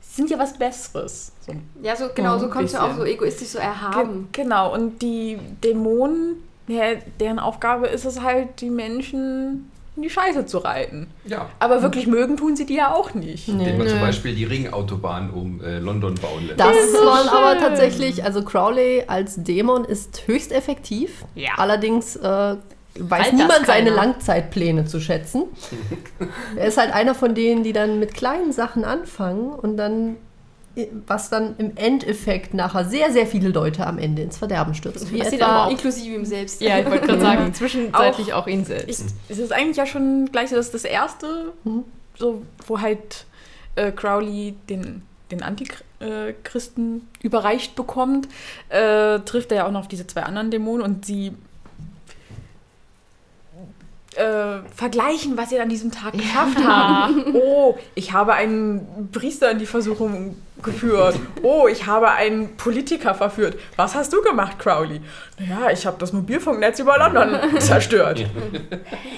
Sie 0.00 0.22
sind 0.22 0.30
ja 0.30 0.38
was 0.38 0.56
Besseres. 0.56 1.32
So. 1.44 1.52
Ja, 1.82 1.96
so 1.96 2.08
genau, 2.14 2.38
so 2.38 2.46
es 2.46 2.72
ja 2.72 2.86
auch 2.86 2.96
so 2.96 3.04
egoistisch, 3.04 3.48
so 3.48 3.58
erhaben. 3.58 4.28
Ge 4.30 4.44
genau, 4.44 4.72
und 4.72 5.02
die 5.02 5.38
Dämonen, 5.64 6.36
ja, 6.68 6.94
deren 7.18 7.40
Aufgabe 7.40 7.88
ist 7.88 8.04
es 8.04 8.22
halt, 8.22 8.60
die 8.60 8.70
Menschen 8.70 9.72
in 9.96 10.02
die 10.02 10.10
Scheiße 10.10 10.46
zu 10.46 10.58
reiten. 10.58 11.08
Ja. 11.24 11.48
Aber 11.58 11.82
wirklich 11.82 12.06
mögen 12.06 12.36
tun 12.36 12.54
sie 12.54 12.64
die 12.64 12.76
ja 12.76 12.94
auch 12.94 13.14
nicht. 13.14 13.48
Den 13.48 13.76
man 13.76 13.88
zum 13.88 14.00
Beispiel 14.00 14.36
die 14.36 14.44
Ringautobahn 14.44 15.30
um 15.30 15.60
äh, 15.60 15.80
London 15.80 16.14
bauen 16.14 16.46
lässt. 16.46 16.60
Das 16.60 16.76
waren 17.04 17.28
aber 17.28 17.58
tatsächlich, 17.58 18.22
also 18.22 18.44
Crowley 18.44 19.02
als 19.08 19.42
Dämon 19.42 19.84
ist 19.84 20.28
höchst 20.28 20.52
effektiv. 20.52 21.24
Ja. 21.34 21.50
Allerdings 21.56 22.14
äh, 22.14 22.56
weiß 23.00 23.30
das 23.30 23.32
niemand 23.32 23.66
seine. 23.66 23.90
Langzeitpläne 23.90 24.84
zu 24.84 25.00
schätzen. 25.00 25.44
er 26.56 26.66
ist 26.66 26.78
halt 26.78 26.92
einer 26.92 27.14
von 27.14 27.34
denen, 27.34 27.62
die 27.64 27.72
dann 27.72 27.98
mit 27.98 28.14
kleinen 28.14 28.52
Sachen 28.52 28.84
anfangen 28.84 29.50
und 29.50 29.76
dann, 29.76 30.16
was 31.06 31.28
dann 31.30 31.56
im 31.58 31.76
Endeffekt 31.76 32.54
nachher 32.54 32.84
sehr, 32.84 33.10
sehr 33.12 33.26
viele 33.26 33.48
Leute 33.48 33.86
am 33.86 33.98
Ende 33.98 34.22
ins 34.22 34.38
Verderben 34.38 34.74
stürzt. 34.74 35.12
Wie 35.12 35.18
Das 35.18 35.30
sieht 35.30 35.40
etwa 35.40 35.50
aber 35.52 35.66
auch- 35.66 35.70
Inklusive 35.70 36.14
ihm 36.14 36.24
selbst. 36.24 36.60
Ja, 36.60 36.78
ich 36.78 36.86
wollte 36.90 37.06
gerade 37.06 37.20
sagen, 37.20 37.52
zwischenzeitlich 37.54 38.32
auch, 38.32 38.46
ihn 38.46 38.60
Ich, 38.62 38.66
selbst. 38.68 39.14
es 39.28 39.38
ist 39.38 39.52
eigentlich 39.52 39.76
ja 39.76 39.86
schon 39.86 40.30
gleich 40.32 40.50
so 40.50 40.56
das, 40.56 40.70
das 40.70 40.84
erste, 40.84 41.52
so, 42.16 42.42
wo 42.66 42.80
halt 42.80 43.24
äh, 43.76 43.90
Crowley 43.92 44.54
den, 44.68 45.02
den 45.30 45.42
Antichristen 45.42 47.08
überreicht 47.22 47.74
bekommt, 47.74 48.28
äh, 48.68 49.18
trifft 49.20 49.50
er 49.52 49.58
ja 49.58 49.66
auch 49.66 49.72
noch 49.72 49.80
auf 49.80 49.88
diese 49.88 50.06
zwei 50.06 50.22
anderen 50.22 50.50
Dämonen 50.50 50.82
und 50.82 51.04
sie 51.06 51.32
äh, 54.16 54.60
vergleichen, 54.74 55.36
was 55.36 55.50
sie 55.50 55.60
an 55.60 55.68
diesem 55.68 55.90
Tag 55.90 56.12
geschafft 56.12 56.58
haben. 56.64 57.34
Oh, 57.34 57.76
ich 57.94 58.12
habe 58.12 58.34
einen 58.34 59.10
Priester 59.12 59.50
in 59.50 59.58
die 59.58 59.66
Versuchung 59.66 60.36
geführt. 60.62 61.14
Oh, 61.42 61.68
ich 61.68 61.86
habe 61.86 62.10
einen 62.10 62.56
Politiker 62.56 63.14
verführt. 63.14 63.56
Was 63.76 63.94
hast 63.94 64.12
du 64.12 64.20
gemacht, 64.22 64.58
Crowley? 64.58 65.00
Naja, 65.38 65.70
ich 65.72 65.86
habe 65.86 65.98
das 66.00 66.12
Mobilfunknetz 66.12 66.80
über 66.80 66.98
London 66.98 67.38
zerstört. 67.60 68.26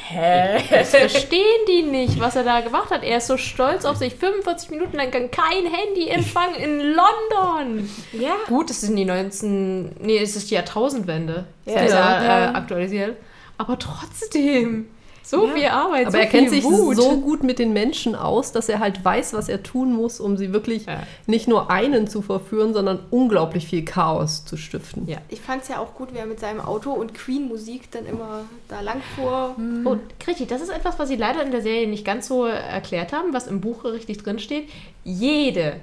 Hä? 0.09 0.63
Das 0.71 0.91
verstehen 0.91 1.65
die 1.67 1.83
nicht, 1.83 2.21
was 2.21 2.37
er 2.37 2.43
da 2.43 2.61
gemacht 2.61 2.91
hat. 2.91 3.03
Er 3.03 3.19
ist 3.19 3.27
so 3.29 3.39
stolz 3.39 3.85
auf 3.87 3.97
sich. 3.97 4.17
45 4.17 4.71
Minuten 4.71 4.97
lang 4.97 5.11
kein 5.11 5.65
Handyempfang 5.65 6.55
in 6.57 6.79
London. 6.79 7.89
Ja. 8.13 8.35
Gut, 8.47 8.71
es 8.71 8.83
sind 8.83 8.97
die 8.97 9.07
19... 9.07 9.97
Nee, 10.01 10.19
es 10.19 10.37
ist 10.37 10.51
die 10.51 10.57
Jahrtausendwende. 10.57 11.47
Ja. 11.65 11.73
Ja, 11.75 11.81
ist 11.81 11.93
ja, 11.95 12.23
Ja. 12.23 12.45
Äh, 12.51 12.55
aktualisiert. 12.55 13.17
Aber 13.61 13.79
trotzdem, 13.79 14.87
so 15.23 15.47
Ja. 15.47 15.53
viel 15.55 15.67
Arbeit, 15.67 16.03
Aber 16.07 16.13
so 16.13 16.17
er 16.19 16.27
kennt 16.27 16.49
sich 16.49 16.65
Wut. 16.65 16.97
so 16.97 17.19
gut 17.21 17.43
mit 17.43 17.59
den 17.59 17.75
Menschen 17.75 18.15
aus, 18.17 18.53
dass 18.53 18.71
er 18.71 18.79
halt 18.79 19.05
weiß, 19.05 19.35
was 19.35 19.51
er 19.51 19.63
tun 19.63 19.93
muss, 19.93 20.19
um 20.19 20.39
sie 20.39 20.55
wirklich 20.55 20.87
Ja. 20.87 21.03
nicht 21.27 21.47
nur 21.47 21.71
einen 21.71 22.09
zu 22.09 22.23
verführen, 22.23 22.73
sondern 22.73 23.01
unglaublich 23.11 23.67
viel 23.67 23.85
Chaos 23.85 24.47
zu 24.47 24.57
stiften. 24.57 25.07
Ja. 25.07 25.19
Ich 25.29 25.43
fand 25.43 25.63
es 25.63 25.69
ja 25.69 25.79
auch 25.79 25.95
gut, 25.95 26.15
wie 26.15 26.19
er 26.19 26.25
mit 26.27 26.41
seinem 26.41 26.61
Auto 26.61 26.91
und 26.93 27.13
Queen-Musik 27.13 27.91
dann 27.91 28.07
immer 28.07 28.45
da 28.69 28.81
lang 28.81 29.03
fuhr. 29.15 29.55
Oh, 29.85 29.97
Kriti, 30.19 30.47
das 30.47 30.63
ist 30.63 30.71
etwas, 30.71 30.99
was 30.99 31.09
sie 31.11 31.17
leider 31.17 31.43
in 31.43 31.51
der 31.51 31.61
Serie 31.61 31.87
nicht 31.87 32.07
ganz 32.07 32.27
so 32.27 32.47
erklärt 32.47 33.13
haben, 33.13 33.35
was 33.35 33.47
im 33.47 33.61
Buch 33.61 33.85
richtig 33.85 34.23
drin 34.23 34.39
steht. 34.39 34.71
Jede, 35.05 35.77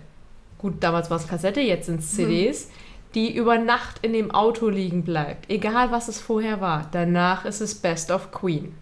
gut, 0.58 0.74
damals 0.80 1.12
war 1.12 1.18
es 1.18 1.28
Kassette, 1.28 1.62
jetzt 1.62 1.86
sind 1.86 2.00
es 2.00 2.16
CDs, 2.16 2.70
die 3.18 3.36
über 3.36 3.58
Nacht 3.58 3.98
in 4.04 4.14
dem 4.14 4.30
Auto 4.30 4.70
liegen 4.70 5.04
bleibt, 5.04 5.50
egal 5.50 5.90
was 5.92 6.08
es 6.08 6.22
vorher 6.22 6.62
war, 6.62 6.88
danach 6.92 7.46
ist 7.46 7.62
es 7.62 7.74
Best 7.74 8.12
of 8.12 8.32
Queen. 8.32 8.76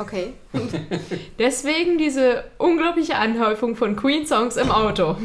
Okay. 0.00 0.32
Deswegen 1.38 1.96
diese 1.96 2.42
unglaubliche 2.58 3.16
Anhäufung 3.16 3.76
von 3.76 3.94
Queen-Songs 3.94 4.56
im 4.56 4.72
Auto. 4.72 5.16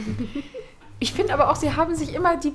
Ich 1.00 1.14
finde 1.14 1.34
aber 1.34 1.50
auch, 1.50 1.56
sie 1.56 1.76
haben 1.76 1.96
sich 1.96 2.14
immer 2.14 2.38
die 2.38 2.54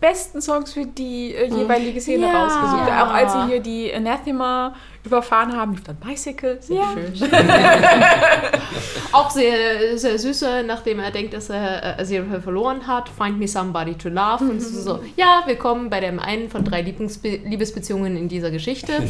besten 0.00 0.40
Songs 0.42 0.72
für 0.72 0.84
die 0.86 1.34
äh, 1.34 1.46
jeweilige 1.46 2.00
Szene 2.00 2.26
Ja. 2.26 2.44
rausgesucht. 2.44 2.88
Ja. 2.88 3.06
Auch 3.06 3.14
als 3.14 3.32
sie 3.32 3.46
hier 3.46 3.60
die 3.60 3.92
Anathema 3.94 4.74
überfahren 5.04 5.56
haben, 5.56 5.72
lief 5.72 5.84
dann 5.84 5.96
Bicycle. 5.96 6.58
Sehr 6.60 6.76
Ja. 6.76 6.92
schön. 6.94 7.30
Auch 9.12 9.30
sehr, 9.30 9.96
sehr 9.96 10.18
süße, 10.18 10.64
nachdem 10.66 10.98
er 10.98 11.10
denkt, 11.10 11.32
dass 11.32 11.48
er 11.48 11.98
äh, 11.98 12.04
sie 12.04 12.20
verloren 12.42 12.86
hat. 12.86 13.08
Find 13.08 13.38
me 13.38 13.48
somebody 13.48 13.94
to 13.94 14.08
love. 14.08 14.44
Und 14.44 14.56
es 14.58 14.66
ist 14.66 14.84
so, 14.84 15.00
ja, 15.16 15.42
willkommen 15.46 15.88
bei 15.88 16.00
dem 16.00 16.18
einen 16.18 16.50
von 16.50 16.64
drei 16.64 16.82
Lieblingsbe 16.82 17.36
Liebesbeziehungen 17.44 18.16
in 18.16 18.28
dieser 18.28 18.50
Geschichte. 18.50 18.92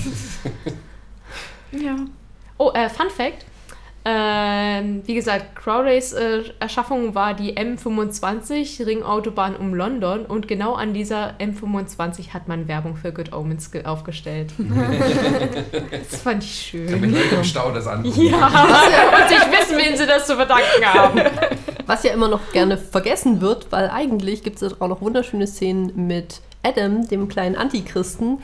Ja. 1.73 1.97
Oh, 2.59 2.71
äh, 2.73 2.89
Fun 2.89 3.11
Fact. 3.11 3.45
Ähm, 4.09 5.03
wie 5.05 5.17
gesagt, 5.17 5.57
Crowleys 5.57 6.13
äh, 6.13 6.45
Erschaffung 6.61 7.17
war 7.17 7.35
die 7.35 7.57
M25 7.57 8.87
Ringautobahn 8.87 9.57
um 9.57 9.75
London 9.75 10.27
und 10.27 10.47
genau 10.47 10.75
an 10.75 10.95
dieser 10.95 11.35
M25 11.41 12.33
hat 12.33 12.47
man 12.47 12.69
Werbung 12.69 12.95
für 12.95 13.11
Good 13.13 13.33
Omens 13.33 13.73
ge- 13.73 13.85
aufgestellt. 13.85 14.53
das 15.91 16.21
fand 16.23 16.45
ich 16.45 16.71
Damit 16.73 16.91
schön. 17.03 17.15
Leute 17.15 17.35
im 17.35 17.43
Stau 17.45 17.73
das 17.73 17.89
angucken. 17.89 18.27
Ja, 18.27 18.47
und 19.23 19.29
sich 19.29 19.39
wissen, 19.51 19.77
wen 19.77 19.97
sie 19.97 20.07
das 20.07 20.25
zu 20.29 20.37
verdanken 20.37 20.85
haben. 20.85 21.21
Was 21.87 22.05
ja 22.05 22.13
immer 22.13 22.29
noch 22.29 22.53
gerne 22.53 22.77
vergessen 22.79 23.41
wird, 23.41 23.73
weil 23.73 23.91
eigentlich 23.91 24.45
gibt 24.45 24.63
es 24.63 24.81
auch 24.81 24.87
noch 24.89 25.01
wunderschöne 25.01 25.49
Szenen 25.49 26.07
mit 26.07 26.43
Adam, 26.63 27.09
dem 27.09 27.27
kleinen 27.27 27.57
Antichristen, 27.57 28.39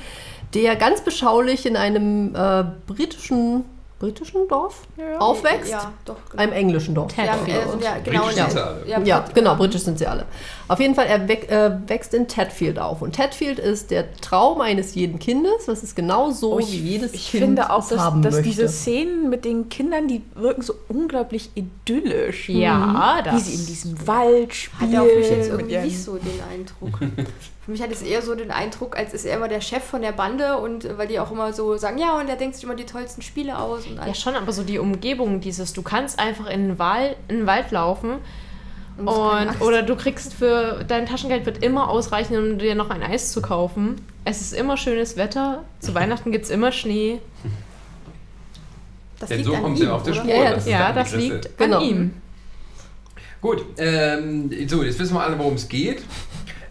der 0.54 0.74
ganz 0.74 1.02
beschaulich 1.02 1.66
in 1.66 1.76
einem 1.76 2.34
äh, 2.34 2.64
britischen, 2.88 3.64
britischen 4.02 4.48
Dorf 4.48 4.82
aufwächst. 5.20 5.70
Ja, 5.70 5.92
doch. 6.04 6.16
Genau. 6.30 6.42
Einem 6.42 6.52
englischen 6.52 6.92
Dorf. 6.92 7.12
Ted. 7.14 7.24
ja, 7.24 7.36
ja, 7.80 7.98
genau. 8.02 8.24
Britisch 8.24 8.36
ja, 8.36 8.48
sind 8.48 8.52
sie 8.52 8.60
alle. 8.60 8.86
Ja, 8.88 9.00
Ja, 9.00 9.24
genau, 9.32 9.54
britisch 9.54 9.82
sind 9.82 9.98
sie 10.00 10.06
alle. 10.08 10.26
Auf 10.66 10.80
jeden 10.80 10.96
Fall, 10.96 11.06
er 11.06 11.30
äh, 11.30 11.78
wächst 11.86 12.12
in 12.12 12.26
Tedfield 12.26 12.80
auf. 12.80 13.00
Und 13.00 13.12
Tedfield 13.12 13.60
ist 13.60 13.92
der 13.92 14.12
Traum 14.16 14.60
eines 14.60 14.96
jeden 14.96 15.20
Kindes. 15.20 15.66
Das 15.66 15.84
ist 15.84 15.94
genau 15.94 16.32
so, 16.32 16.54
Oh, 16.54 16.58
wie 16.58 16.64
jedes 16.64 17.14
ich 17.14 17.30
Kind 17.30 17.44
finde 17.44 17.70
auch, 17.70 17.78
es 17.78 17.88
dass, 17.90 18.00
haben 18.00 18.22
dass 18.22 18.34
möchte. 18.34 18.48
diese 18.48 18.68
Szenen 18.68 19.30
mit 19.30 19.44
den 19.44 19.68
Kindern, 19.68 20.08
die 20.08 20.22
wirken 20.34 20.62
so 20.62 20.74
unglaublich 20.88 21.50
idyllisch. 21.54 22.48
Ja, 22.48 23.20
Wie 23.20 23.30
das. 23.30 23.46
sie 23.46 23.54
in 23.54 23.66
diesem 23.66 24.06
Wald 24.08 24.52
spielen. 24.52 24.90
Hat 24.90 24.94
er 24.96 25.02
auf 25.02 25.16
mich 25.16 25.30
jetzt 25.30 25.48
irgendwie 25.48 25.78
nicht 25.78 26.02
so 26.02 26.16
den 26.16 26.40
Eindruck. 26.50 26.98
Für 27.64 27.70
mich 27.70 27.80
hat 27.80 27.92
es 27.92 28.02
eher 28.02 28.22
so 28.22 28.34
den 28.34 28.50
Eindruck, 28.50 28.96
als 28.96 29.14
ist 29.14 29.24
er 29.24 29.36
immer 29.36 29.46
der 29.46 29.60
Chef 29.60 29.84
von 29.84 30.02
der 30.02 30.10
Bande 30.12 30.58
und 30.58 30.84
äh, 30.84 30.98
weil 30.98 31.06
die 31.06 31.20
auch 31.20 31.30
immer 31.30 31.52
so 31.52 31.76
sagen, 31.76 31.96
ja, 31.98 32.18
und 32.18 32.28
er 32.28 32.34
denkt 32.36 32.56
sich 32.56 32.64
immer 32.64 32.74
die 32.74 32.86
tollsten 32.86 33.22
Spiele 33.22 33.56
aus 33.58 33.86
und 33.86 33.96
Ja, 34.04 34.14
schon, 34.14 34.34
aber 34.34 34.52
so 34.52 34.64
die 34.64 34.78
Umgebung, 34.80 35.40
dieses, 35.40 35.72
du 35.72 35.82
kannst 35.82 36.18
einfach 36.18 36.46
in 36.48 36.68
den 36.68 36.78
Wald, 36.80 37.16
in 37.28 37.38
den 37.38 37.46
Wald 37.46 37.70
laufen 37.70 38.14
Und 38.98 39.60
oder 39.60 39.82
du 39.82 39.94
kriegst 39.94 40.34
für 40.34 40.84
dein 40.88 41.06
Taschengeld 41.06 41.46
wird 41.46 41.62
immer 41.62 41.88
ausreichen, 41.88 42.36
um 42.36 42.58
dir 42.58 42.74
noch 42.74 42.90
ein 42.90 43.02
Eis 43.02 43.30
zu 43.30 43.40
kaufen. 43.40 44.04
Es 44.24 44.40
ist 44.40 44.52
immer 44.54 44.76
schönes 44.76 45.16
Wetter. 45.16 45.64
Zu 45.78 45.94
Weihnachten 45.94 46.32
gibt 46.32 46.44
es 46.46 46.50
immer 46.50 46.72
Schnee. 46.72 47.20
das 49.20 49.28
Denn 49.28 49.38
liegt 49.38 49.48
so 49.50 49.54
an 49.56 49.62
kommen 49.62 49.76
sie 49.76 49.84
ihm, 49.84 49.90
auf 49.90 50.02
die? 50.02 50.14
Spur. 50.14 50.26
Ja, 50.28 50.52
es 50.52 50.66
Ja, 50.66 50.92
da 50.92 51.02
das 51.02 51.14
liegt 51.14 51.56
Genau. 51.58 51.78
an 51.78 51.84
ihm. 51.84 52.14
Gut, 53.40 53.64
ähm, 53.78 54.50
so, 54.68 54.82
jetzt 54.82 54.98
wissen 54.98 55.14
wir 55.14 55.22
alle, 55.22 55.38
worum 55.38 55.54
es 55.54 55.68
geht. 55.68 56.02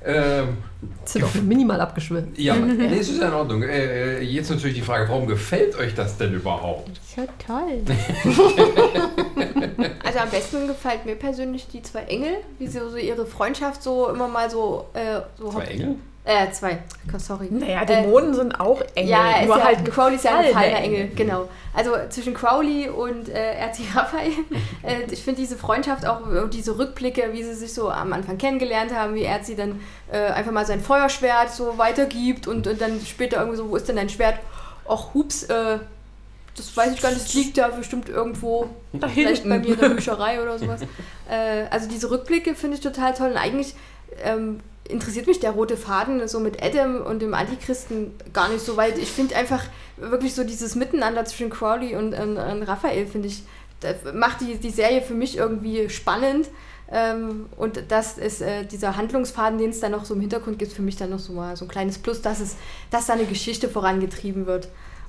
Ähm, 0.03 0.57
Sind 1.05 1.23
auch 1.23 1.33
minimal 1.35 1.79
abgeschwimmt. 1.79 2.37
ja, 2.39 2.55
nee, 2.55 2.97
es 2.99 3.09
ist 3.09 3.21
ja 3.21 3.27
in 3.27 3.33
Ordnung. 3.33 3.61
Äh, 3.63 4.17
äh, 4.17 4.21
jetzt 4.23 4.49
natürlich 4.49 4.75
die 4.75 4.81
Frage, 4.81 5.07
warum 5.09 5.27
gefällt 5.27 5.77
euch 5.77 5.93
das 5.93 6.17
denn 6.17 6.33
überhaupt? 6.33 6.89
So 7.15 7.21
toll. 7.45 7.81
Also 10.03 10.19
am 10.19 10.29
besten 10.29 10.67
gefällt 10.67 11.05
mir 11.05 11.15
persönlich 11.15 11.67
die 11.67 11.81
zwei 11.81 12.03
Engel, 12.03 12.37
wie 12.59 12.67
sie 12.67 12.79
so 12.79 12.97
ihre 12.97 13.25
Freundschaft 13.25 13.81
so 13.81 14.09
immer 14.09 14.27
mal 14.27 14.49
so. 14.49 14.85
Äh, 14.93 15.21
so 15.37 15.49
Zwei 15.49 15.65
Engel? 15.65 15.95
Äh, 16.23 16.51
zwei. 16.51 16.77
Sorry. 17.17 17.47
Naja, 17.49 17.81
Äh, 17.81 17.85
Dämonen 17.87 18.33
sind 18.35 18.59
auch 18.59 18.79
Engel. 18.93 19.09
Ja, 19.11 19.39
ist 19.39 19.47
nur 19.47 19.57
ja, 19.57 19.63
halt 19.63 19.91
Crowley 19.91 20.15
ist 20.17 20.23
ja 20.25 20.37
ein 20.37 20.45
gefallene 20.45 20.71
gefallener 20.71 20.83
Engel, 20.85 21.09
genau. 21.15 21.49
Also 21.73 21.91
zwischen 22.09 22.35
Crowley 22.35 22.89
und 22.89 23.27
äh, 23.29 23.53
RT 23.65 23.79
Raphael, 23.95 24.31
äh, 24.83 25.01
ich 25.11 25.23
finde 25.23 25.41
diese 25.41 25.57
Freundschaft 25.57 26.05
auch, 26.05 26.31
äh, 26.31 26.47
diese 26.47 26.77
Rückblicke, 26.77 27.29
wie 27.33 27.41
sie 27.43 27.55
sich 27.55 27.73
so 27.73 27.89
am 27.89 28.13
Anfang 28.13 28.37
kennengelernt 28.37 28.93
haben, 28.93 29.15
wie 29.15 29.25
RT 29.25 29.57
dann 29.57 29.79
äh, 30.11 30.17
einfach 30.27 30.51
mal 30.51 30.65
sein 30.65 30.79
Feuerschwert 30.79 31.49
so 31.51 31.79
weitergibt 31.79 32.45
und, 32.47 32.67
und 32.67 32.79
dann 32.79 33.01
später 33.03 33.37
irgendwie 33.37 33.57
so, 33.57 33.69
wo 33.71 33.75
ist 33.75 33.87
denn 33.89 33.95
dein 33.95 34.09
Schwert? 34.09 34.35
Och, 34.87 35.15
hups, 35.15 35.43
äh, 35.45 35.79
das 36.55 36.77
weiß 36.77 36.93
ich 36.93 37.01
gar 37.01 37.09
nicht, 37.09 37.23
das 37.25 37.33
liegt 37.33 37.57
da 37.57 37.69
bestimmt 37.69 38.09
irgendwo, 38.09 38.67
Da 38.93 39.07
vielleicht 39.07 39.43
bei 39.45 39.53
hinten. 39.55 39.69
mir 39.69 39.73
in 39.73 39.79
der 39.79 39.89
Bücherei 39.89 40.39
oder 40.39 40.59
sowas. 40.59 40.81
äh, 41.29 41.63
also 41.71 41.89
diese 41.89 42.11
Rückblicke 42.11 42.53
finde 42.53 42.75
ich 42.77 42.83
total 42.83 43.13
toll 43.15 43.31
und 43.31 43.37
eigentlich 43.37 43.73
ähm, 44.23 44.59
interessiert 44.91 45.27
mich 45.27 45.39
der 45.39 45.51
rote 45.51 45.77
Faden 45.77 46.27
so 46.27 46.39
mit 46.39 46.61
Adam 46.61 47.01
und 47.01 47.21
dem 47.21 47.33
Antichristen 47.33 48.11
gar 48.33 48.49
nicht 48.49 48.63
so, 48.63 48.77
weil 48.77 48.97
ich 48.99 49.09
finde 49.09 49.35
einfach 49.35 49.63
wirklich 49.97 50.33
so 50.35 50.43
dieses 50.43 50.75
Miteinander 50.75 51.25
zwischen 51.25 51.49
Crowley 51.49 51.95
und, 51.95 52.13
und, 52.13 52.37
und 52.37 52.63
Raphael, 52.63 53.07
finde 53.07 53.27
ich, 53.27 53.43
macht 54.13 54.41
die, 54.41 54.57
die 54.57 54.69
Serie 54.69 55.01
für 55.01 55.13
mich 55.13 55.37
irgendwie 55.37 55.89
spannend. 55.89 56.49
Ähm, 56.91 57.45
und 57.55 57.83
das 57.87 58.17
ist 58.17 58.41
äh, 58.41 58.65
dieser 58.65 58.97
Handlungsfaden, 58.97 59.57
den 59.57 59.69
es 59.69 59.79
da 59.79 59.87
noch 59.87 60.03
so 60.03 60.13
im 60.13 60.19
Hintergrund 60.19 60.59
gibt, 60.59 60.73
für 60.73 60.81
mich 60.81 60.97
dann 60.97 61.09
noch 61.09 61.19
so 61.19 61.31
mal 61.31 61.55
so 61.55 61.65
ein 61.65 61.69
kleines 61.69 61.97
Plus, 61.97 62.21
dass 62.21 62.41
es, 62.41 62.57
dass 62.89 63.05
da 63.05 63.13
eine 63.13 63.25
Geschichte 63.25 63.69
vorangetrieben 63.69 64.45
wird. 64.45 64.67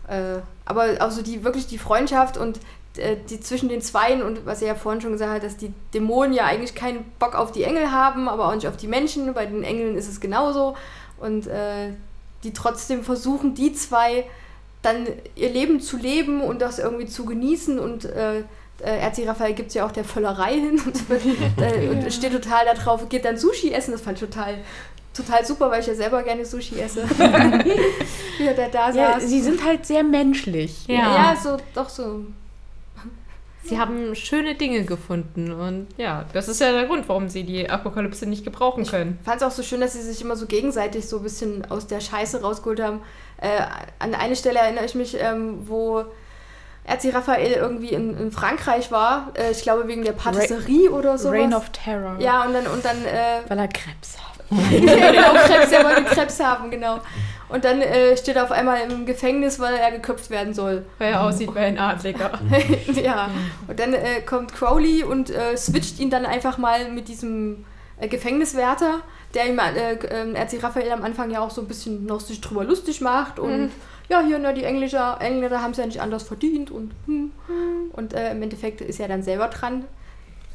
Äh, 0.09 0.38
aber 0.64 1.01
also 1.01 1.23
die 1.23 1.42
wirklich 1.42 1.66
die 1.66 1.79
Freundschaft 1.79 2.37
und 2.37 2.61
die 2.97 3.41
zwischen 3.41 3.69
den 3.69 3.81
Zweien 3.81 4.23
und 4.23 4.45
was 4.45 4.61
er 4.61 4.69
ja 4.69 4.75
vorhin 4.75 5.01
schon 5.01 5.13
gesagt 5.13 5.33
hat, 5.33 5.43
dass 5.43 5.57
die 5.57 5.73
Dämonen 5.95 6.33
ja 6.35 6.45
eigentlich 6.45 6.75
keinen 6.75 7.05
Bock 7.19 7.35
auf 7.35 7.51
die 7.53 7.63
Engel 7.63 7.91
haben, 7.91 8.29
aber 8.29 8.49
auch 8.49 8.55
nicht 8.55 8.69
auf 8.69 8.77
die 8.77 8.87
Menschen. 8.87 9.33
Bei 9.33 9.47
den 9.47 9.63
Engeln 9.63 9.97
ist 9.97 10.09
es 10.09 10.21
genauso. 10.21 10.77
Und 11.19 11.47
äh, 11.47 11.91
die 12.45 12.53
trotzdem 12.53 13.03
versuchen, 13.03 13.55
die 13.55 13.73
zwei 13.73 14.25
dann 14.83 15.07
ihr 15.37 15.49
Leben 15.51 15.81
zu 15.81 15.97
leben 15.97 16.41
und 16.43 16.61
das 16.61 16.79
irgendwie 16.81 17.07
zu 17.07 17.25
genießen 17.25 17.79
und 17.79 18.05
äh, 18.05 18.41
äh, 18.81 19.07
RC 19.07 19.29
Raphael 19.29 19.55
gibt 19.55 19.69
es 19.69 19.75
ja 19.75 19.87
auch 19.87 19.93
der 19.93 20.05
Völlerei 20.05 20.55
hin 20.55 20.81
und, 20.85 20.97
äh, 21.63 21.89
und 21.89 22.13
steht 22.13 22.33
total 22.33 22.65
darauf, 22.67 23.09
geht 23.09 23.25
dann 23.25 23.37
Sushi 23.37 23.73
essen, 23.73 23.93
das 23.93 24.01
fand 24.01 24.21
ich 24.21 24.29
total, 24.29 24.57
total 25.15 25.47
super, 25.47 25.71
weil 25.71 25.81
ich 25.83 25.87
ja 25.87 25.95
selber 25.95 26.23
gerne 26.25 26.45
Sushi 26.45 26.81
esse. 26.81 27.05
Wie 28.39 28.45
er 28.45 28.55
da, 28.55 28.69
da 28.69 28.91
Ja, 28.91 29.13
saß. 29.21 29.29
sie 29.29 29.41
sind 29.41 29.65
halt 29.65 29.87
sehr 29.87 30.03
menschlich. 30.03 30.85
ja, 30.89 31.37
so, 31.41 31.57
doch 31.75 31.89
so. 31.89 32.25
Sie 33.64 33.79
haben 33.79 34.14
schöne 34.14 34.55
Dinge 34.55 34.85
gefunden 34.85 35.53
und 35.53 35.87
ja, 35.96 36.25
das 36.33 36.48
ist 36.48 36.61
ja 36.61 36.72
der 36.72 36.87
Grund, 36.87 37.09
warum 37.09 37.29
sie 37.29 37.44
die 37.44 37.70
Apokalypse 37.70 38.27
nicht 38.27 38.44
gebrauchen 38.44 38.85
können. 38.85 39.18
fand 39.25 39.40
es 39.40 39.46
auch 39.46 39.53
so 39.53 39.62
schön, 39.62 39.81
dass 39.81 39.92
sie 39.92 40.03
sich 40.03 40.20
immer 40.20 40.37
so 40.37 40.46
gegenseitig 40.46 41.09
so 41.09 41.18
ein 41.18 41.22
bisschen 41.22 41.70
aus 41.70 41.87
der 41.87 42.01
Scheiße 42.01 42.42
rausgeholt 42.42 42.83
haben. 42.83 43.03
Äh, 43.40 43.61
an 43.98 44.14
eine 44.14 44.37
Stelle 44.37 44.59
erinnere 44.59 44.85
ich 44.85 44.94
mich, 44.94 45.16
ähm, 45.20 45.68
wo 45.68 46.05
RC 46.85 47.14
Raphael 47.14 47.53
irgendwie 47.53 47.90
in, 47.90 48.16
in 48.16 48.33
Frankreich 48.33 48.90
war, 48.90 49.33
äh, 49.35 49.53
ich 49.53 49.62
glaube 49.62 49.87
wegen 49.87 50.05
der 50.05 50.12
Patisserie 50.12 50.90
oder 50.90 51.16
so. 51.16 51.31
Reign 51.31 51.55
of 51.55 51.70
Terror. 51.70 52.16
Ja, 52.18 52.44
und 52.44 52.55
dann, 52.55 52.66
und 52.66 52.85
dann 52.85 53.05
äh, 53.05 53.48
Weil 53.48 53.59
er 53.59 53.68
Krebs 53.68 54.18
hat. 54.18 54.32
ja, 54.71 55.11
genau, 55.11 55.33
Krebs, 55.35 55.73
er 55.73 55.85
wollte 55.85 56.05
Krebs 56.05 56.41
haben, 56.41 56.71
genau. 56.71 57.01
Und 57.49 57.65
dann 57.67 57.83
äh, 57.83 58.17
steht 58.17 58.37
er 58.37 58.45
auf 58.45 58.51
einmal 58.51 58.81
im 58.91 59.05
Gefängnis, 59.05 59.61
weil 59.61 59.75
er 59.75 59.91
geköpft 59.91 60.31
werden 60.31 60.55
soll. 60.55 60.87
Weil 60.99 61.12
er 61.12 61.23
aussieht 61.23 61.55
wie 61.55 61.59
ein 61.59 61.79
Adliger. 61.79 62.31
ja. 62.95 63.29
Und 63.69 63.79
dann 63.79 63.93
äh, 63.93 64.23
kommt 64.25 64.55
Crowley 64.55 65.05
und 65.05 65.29
äh, 65.29 65.55
switcht 65.57 66.01
ihn 66.01 66.09
dann 66.09 66.25
einfach 66.25 66.57
mal 66.57 66.91
mit 66.91 67.09
diesem 67.09 67.67
äh, 67.99 68.09
Gefängniswärter, 68.09 69.01
der 69.35 69.49
ihm 69.49 69.59
äh, 69.59 69.93
äh, 69.93 70.35
RC 70.35 70.62
Raphael 70.62 70.93
am 70.93 71.03
Anfang 71.03 71.31
ja 71.31 71.41
auch 71.41 71.51
so 71.51 71.61
ein 71.61 71.69
bisschen 71.69 72.07
noch 72.07 72.21
sich 72.21 72.41
drüber 72.41 72.65
lustig 72.65 73.03
macht 73.03 73.38
und 73.38 73.71
ja, 74.09 74.21
hier, 74.21 74.38
ne, 74.38 74.53
die 74.53 74.65
Englischer, 74.65 75.19
Engländer 75.21 75.62
haben 75.62 75.71
es 75.71 75.77
ja 75.79 75.87
nicht 75.87 76.01
anders 76.01 76.23
verdient 76.23 76.71
und 76.71 76.93
hm. 77.07 77.31
und 77.93 78.15
äh, 78.15 78.33
im 78.33 78.43
Endeffekt 78.43 78.81
ist 78.81 78.99
er 78.99 79.09
dann 79.09 79.23
selber 79.23 79.49
dran. 79.49 79.85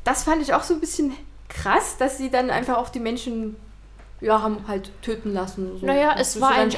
Das 0.03 0.23
fand 0.23 0.41
ich 0.41 0.53
auch 0.53 0.63
so 0.63 0.73
ein 0.73 0.79
bisschen 0.79 1.13
krass, 1.47 1.97
dass 1.97 2.17
sie 2.17 2.29
dann 2.29 2.49
einfach 2.49 2.77
auch 2.77 2.89
die 2.89 2.99
Menschen 2.99 3.55
ja, 4.19 4.41
haben 4.41 4.67
halt 4.67 4.91
töten 5.01 5.33
lassen. 5.33 5.77
So, 5.79 5.85
Naja, 5.85 6.15
es 6.17 6.41
war, 6.41 6.51
ein, 6.51 6.69
es 6.69 6.75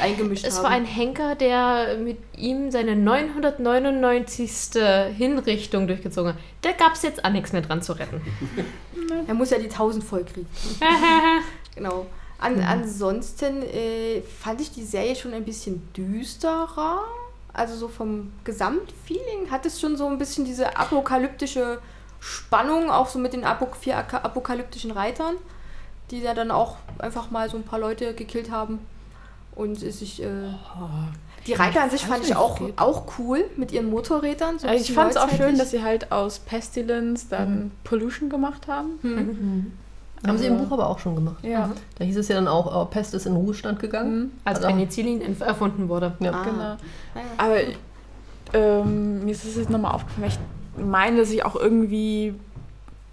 haben. 0.57 0.63
war 0.63 0.71
ein 0.71 0.85
Henker, 0.85 1.35
der 1.35 1.97
mit 1.97 2.17
ihm 2.35 2.69
seine 2.71 2.95
999. 2.95 4.81
Hinrichtung 5.15 5.87
durchgezogen 5.87 6.33
hat. 6.33 6.39
Da 6.61 6.71
gab 6.73 6.93
es 6.93 7.03
jetzt 7.03 7.23
auch 7.23 7.29
nichts 7.29 7.53
mehr 7.53 7.61
dran 7.61 7.81
zu 7.81 7.93
retten. 7.93 8.21
Er 9.27 9.33
muss 9.33 9.49
ja 9.49 9.57
die 9.57 9.69
1000 9.69 10.03
voll 10.03 10.23
kriegen. 10.23 10.47
Genau. 11.75 12.05
An, 12.39 12.61
Ansonsten 12.61 13.63
äh, 13.63 14.21
fand 14.21 14.61
ich 14.61 14.71
die 14.71 14.83
Serie 14.83 15.15
schon 15.15 15.33
ein 15.33 15.45
bisschen 15.45 15.81
düsterer. 15.95 16.99
Also 17.53 17.75
so 17.75 17.87
vom 17.87 18.31
Gesamtfeeling 18.43 19.49
hat 19.49 19.65
es 19.65 19.79
schon 19.79 19.97
so 19.97 20.07
ein 20.07 20.17
bisschen 20.17 20.45
diese 20.45 20.77
apokalyptische 20.77 21.79
Spannung, 22.19 22.89
auch 22.91 23.07
so 23.07 23.17
mit 23.17 23.33
den 23.33 23.43
Apo 23.45 23.67
vier 23.79 23.97
apokalyptischen 23.97 24.91
Reitern, 24.91 25.35
die 26.11 26.19
ja 26.19 26.33
dann 26.33 26.51
auch 26.51 26.77
einfach 26.97 27.31
mal 27.31 27.49
so 27.49 27.57
ein 27.57 27.63
paar 27.63 27.79
Leute 27.79 28.13
gekillt 28.13 28.51
haben. 28.51 28.79
Und 29.55 29.81
es 29.83 29.99
sich. 29.99 30.21
Äh, 30.23 30.27
die 31.47 31.53
Reiter 31.53 31.81
an 31.83 31.89
sich 31.89 32.05
fand 32.05 32.23
ich 32.25 32.35
auch, 32.35 32.59
geht. 32.59 32.77
auch 32.79 33.03
cool 33.17 33.43
mit 33.57 33.71
ihren 33.71 33.89
Motorrädern. 33.89 34.59
So 34.59 34.67
Also 34.67 34.81
ich 34.83 34.93
fand 34.93 35.11
es 35.11 35.17
auch 35.17 35.29
schön, 35.29 35.57
dass 35.57 35.71
sie 35.71 35.81
halt 35.83 36.11
aus 36.11 36.39
Pestilence 36.39 37.27
dann 37.29 37.71
Pollution 37.83 38.29
gemacht 38.29 38.67
haben. 38.67 38.99
Hm. 39.01 39.71
Haben 40.27 40.37
sie 40.37 40.47
im 40.47 40.57
Buch 40.57 40.71
aber 40.71 40.89
auch 40.89 40.99
schon 40.99 41.15
gemacht. 41.15 41.37
Ja, 41.43 41.71
Da 41.97 42.03
hieß 42.03 42.17
es 42.17 42.27
ja 42.27 42.35
dann 42.35 42.47
auch, 42.49 42.83
äh, 42.83 42.85
Pest 42.91 43.13
ist 43.13 43.25
in 43.25 43.33
Ruhestand 43.35 43.79
gegangen. 43.79 44.19
Mhm. 44.19 44.31
Als 44.43 44.57
Also- 44.59 44.67
Penicillin 44.69 45.21
erf- 45.21 45.43
erfunden 45.43 45.87
wurde. 45.89 46.13
Ja. 46.19 46.31
Ah. 46.31 46.43
genau. 46.43 46.61
Ja. 46.61 46.77
Aber 47.37 47.55
ähm, 48.53 49.23
mir 49.25 49.31
ist 49.31 49.45
es 49.45 49.55
jetzt 49.55 49.69
nochmal 49.69 49.93
aufgefallen, 49.95 50.27
ich 50.77 50.83
meine, 50.83 51.17
dass 51.19 51.29
ich 51.31 51.45
auch 51.45 51.55
irgendwie 51.55 52.33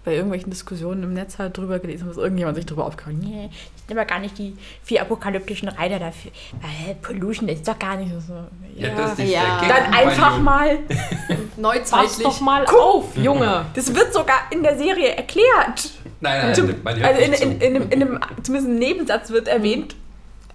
bei 0.07 0.13
irgendwelchen 0.13 0.49
Diskussionen 0.51 1.03
im 1.03 1.13
Netz 1.13 1.37
halt 1.37 1.57
drüber 1.57 1.79
gelesen 1.79 2.07
dass 2.07 2.15
irgendjemand 2.15 2.55
sich 2.55 2.65
drüber 2.65 2.85
aufgehört 2.85 3.17
Nee, 3.21 3.49
das 3.51 3.87
sind 3.87 3.97
aber 3.97 4.05
gar 4.05 4.19
nicht 4.19 4.37
die 4.37 4.55
vier 4.81 5.01
apokalyptischen 5.01 5.67
Reiter 5.67 5.99
dafür. 5.99 6.31
Weil 6.61 6.95
Pollution 6.95 7.45
das 7.45 7.57
ist 7.57 7.67
doch 7.67 7.77
gar 7.77 7.97
nicht 7.97 8.09
so. 8.25 8.33
Ja, 8.73 8.87
Ja, 8.87 8.95
das 8.95 9.19
ist 9.19 9.29
Ja. 9.29 9.59
der 9.59 9.67
Gag 9.67 9.77
Dann 9.83 9.93
einfach 9.93 10.39
mal. 10.39 10.77
Pass 10.87 11.37
Neuzeitlich. 11.57 12.23
doch 12.23 12.39
mal 12.39 12.65
auf, 12.67 13.17
Junge. 13.17 13.65
Das 13.73 13.93
wird 13.93 14.13
sogar 14.13 14.37
in 14.49 14.63
der 14.63 14.77
Serie 14.77 15.09
erklärt. 15.09 15.91
Nein, 16.21 16.41
nein, 16.41 16.55
Zum, 16.55 16.73
man 16.83 16.95
hört 16.95 17.05
also 17.05 17.21
in, 17.21 17.31
nicht 17.31 17.43
in, 17.43 17.59
zu. 17.59 17.65
in, 17.65 17.75
einem, 17.75 17.89
in 17.89 18.01
einem, 18.01 18.19
zumindest 18.43 18.71
ein 18.71 18.79
Nebensatz 18.79 19.29
wird 19.31 19.49
erwähnt. 19.49 19.97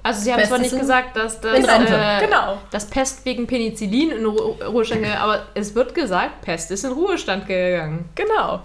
Also 0.03 0.23
sie 0.23 0.33
haben 0.33 0.39
Pest 0.39 0.49
zwar 0.49 0.59
nicht 0.61 0.79
gesagt, 0.79 1.15
dass 1.15 1.43
das, 1.43 1.59
äh, 1.59 2.25
Genau. 2.25 2.57
dass 2.71 2.87
Pest 2.87 3.27
wegen 3.27 3.47
Penicillin 3.47 4.13
in 4.13 4.25
Ru 4.25 4.57
Ruhestand 4.67 5.03
gegangen 5.03 5.21
aber 5.21 5.43
es 5.53 5.75
wird 5.75 5.95
gesagt, 5.95 6.41
Pest 6.41 6.71
ist 6.71 6.85
in 6.85 6.93
Ruhestand 6.93 7.47
gegangen. 7.47 8.07
Genau. 8.15 8.61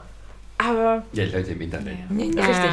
Aber 0.58 1.04
Ja, 1.13 1.26
Leute 1.26 1.52
im 1.52 1.62
Internet. 1.62 1.98
Ja, 2.10 2.46
Richtig. 2.46 2.72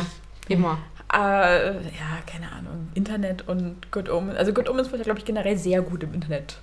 Immer. 0.48 0.78
Äh, 1.12 1.74
ja, 1.74 2.18
keine 2.26 2.50
Ahnung. 2.50 2.88
Internet 2.94 3.46
und 3.48 3.90
Good 3.92 4.08
Omens. 4.10 4.36
Also 4.38 4.52
Good 4.52 4.68
Omens 4.68 4.90
wird 4.90 4.98
ja, 5.00 5.04
glaube 5.04 5.18
ich, 5.20 5.24
generell 5.24 5.56
sehr 5.56 5.82
gut 5.82 6.02
im 6.02 6.12
Internet. 6.14 6.58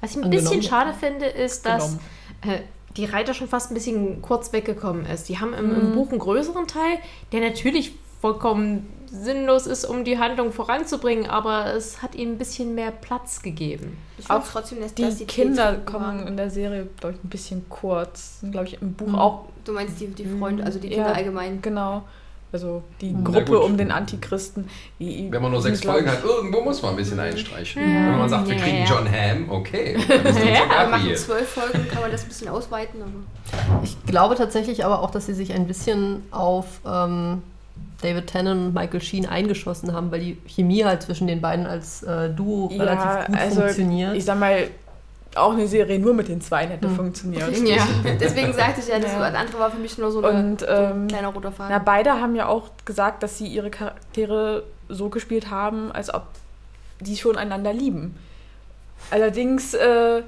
Was 0.00 0.10
ich 0.12 0.16
ein 0.16 0.24
Angenommen. 0.24 0.30
bisschen 0.48 0.62
schade 0.62 0.92
finde, 0.94 1.26
ist, 1.26 1.64
dass 1.66 1.94
äh, 2.42 2.58
die 2.96 3.04
Reiter 3.04 3.34
schon 3.34 3.46
fast 3.46 3.70
ein 3.70 3.74
bisschen 3.74 4.20
kurz 4.22 4.52
weggekommen 4.52 5.06
ist. 5.06 5.28
Die 5.28 5.38
haben 5.38 5.54
im, 5.54 5.68
Mhm. 5.70 5.80
im 5.80 5.92
Buch 5.92 6.10
einen 6.10 6.18
größeren 6.18 6.66
Teil, 6.66 6.98
der 7.32 7.40
natürlich 7.40 7.92
vollkommen 8.20 8.88
sinnlos 9.06 9.66
ist, 9.66 9.84
um 9.84 10.04
die 10.04 10.18
Handlung 10.18 10.52
voranzubringen, 10.52 11.26
aber 11.30 11.72
es 11.74 12.02
hat 12.02 12.14
ihnen 12.16 12.32
ein 12.32 12.38
bisschen 12.38 12.74
mehr 12.74 12.90
Platz 12.90 13.40
gegeben. 13.42 13.96
Ich 14.18 14.26
finde 14.26 14.42
Auch 14.42 14.46
trotzdem, 14.48 14.80
dass 14.80 14.94
Die 14.94 15.02
das 15.02 15.18
Kinder 15.26 15.26
Tätschenden 15.70 15.86
kommen 15.86 16.18
waren. 16.18 16.26
in 16.26 16.36
der 16.36 16.50
Serie, 16.50 16.88
glaube 16.98 17.14
ich, 17.16 17.24
ein 17.24 17.28
bisschen 17.28 17.68
kurz. 17.68 18.40
Sind, 18.40 18.50
glaube 18.52 18.66
ich, 18.66 18.82
im 18.82 18.94
Buch 18.94 19.06
Mhm. 19.06 19.14
auch 19.14 19.44
Du 19.68 19.74
meinst 19.74 20.00
die, 20.00 20.06
die 20.06 20.24
Freunde, 20.24 20.64
also 20.64 20.78
die 20.78 20.88
Ja. 20.88 20.94
Kinder 20.94 21.14
allgemein. 21.14 21.60
genau. 21.62 22.02
Also 22.50 22.82
die 23.02 23.12
Na 23.12 23.20
Gruppe 23.22 23.60
um 23.60 23.76
den 23.76 23.90
Antichristen. 23.92 24.70
Die, 24.98 25.28
Wenn 25.30 25.42
man 25.42 25.52
nur 25.52 25.60
sechs 25.60 25.82
Folgen 25.84 26.10
hat, 26.10 26.24
irgendwo 26.24 26.62
muss 26.62 26.80
man 26.80 26.92
ein 26.92 26.96
bisschen 26.96 27.20
einstreichen. 27.20 27.82
Ja. 27.82 28.06
Wenn 28.12 28.18
man 28.20 28.28
sagt, 28.30 28.48
wir 28.48 28.56
Ja, 28.56 28.62
kriegen 28.62 28.78
ja. 28.78 28.84
John 28.86 29.06
Hamm, 29.06 29.50
okay. 29.50 29.98
Dann 30.08 30.24
ist 30.24 30.38
Ja, 30.38 30.84
Wir 30.84 30.88
machen 30.88 31.14
zwölf 31.16 31.46
Folgen, 31.46 31.86
kann 31.88 32.00
man 32.00 32.10
das 32.10 32.22
ein 32.22 32.28
bisschen 32.28 32.48
ausweiten, 32.48 33.02
aber. 33.02 33.82
Ich 33.84 34.02
glaube 34.06 34.34
tatsächlich 34.36 34.86
aber 34.86 35.02
auch, 35.02 35.10
dass 35.10 35.26
sie 35.26 35.34
sich 35.34 35.52
ein 35.52 35.66
bisschen 35.66 36.22
auf 36.30 36.80
ähm, 36.86 37.42
David 38.00 38.28
Tennant 38.28 38.68
und 38.68 38.72
Michael 38.74 39.02
Sheen 39.02 39.26
eingeschossen 39.26 39.92
haben, 39.92 40.10
weil 40.10 40.20
die 40.20 40.38
Chemie 40.46 40.84
halt 40.86 41.02
zwischen 41.02 41.26
den 41.26 41.42
beiden 41.42 41.66
als 41.66 42.02
äh, 42.02 42.30
Duo 42.30 42.70
Ja, 42.72 42.82
relativ 42.82 43.26
gut 43.26 43.36
also 43.38 43.60
funktioniert. 43.60 44.16
Ich 44.16 44.24
sag 44.24 44.38
mal, 44.40 44.68
auch 45.38 45.52
eine 45.52 45.66
Serie 45.68 45.98
nur 45.98 46.14
mit 46.14 46.28
den 46.28 46.40
Zweien 46.40 46.70
hätte 46.70 46.88
Hm. 46.88 46.96
funktioniert. 46.96 47.56
Ja. 47.66 47.86
Deswegen 48.20 48.52
sagte 48.52 48.80
ich 48.80 48.88
ja, 48.88 48.98
das 48.98 49.12
Ja. 49.12 49.20
andere 49.22 49.58
war 49.58 49.70
für 49.70 49.78
mich 49.78 49.96
nur 49.98 50.10
so, 50.10 50.22
eine, 50.22 50.38
Und 50.50 50.60
so 50.60 50.66
ein 50.66 51.02
ähm, 51.02 51.08
kleiner 51.08 51.28
roter 51.28 51.52
Faden. 51.52 51.72
na, 51.72 51.78
beide 51.78 52.12
haben 52.20 52.34
ja 52.36 52.46
auch 52.46 52.70
gesagt, 52.84 53.22
dass 53.22 53.38
sie 53.38 53.46
ihre 53.46 53.70
Charaktere 53.70 54.64
so 54.88 55.08
gespielt 55.08 55.50
haben, 55.50 55.92
als 55.92 56.12
ob 56.12 56.24
die 57.00 57.16
schon 57.16 57.36
einander 57.36 57.72
lieben. 57.72 58.16
Allerdings 59.10 59.74
äh, 59.74 60.22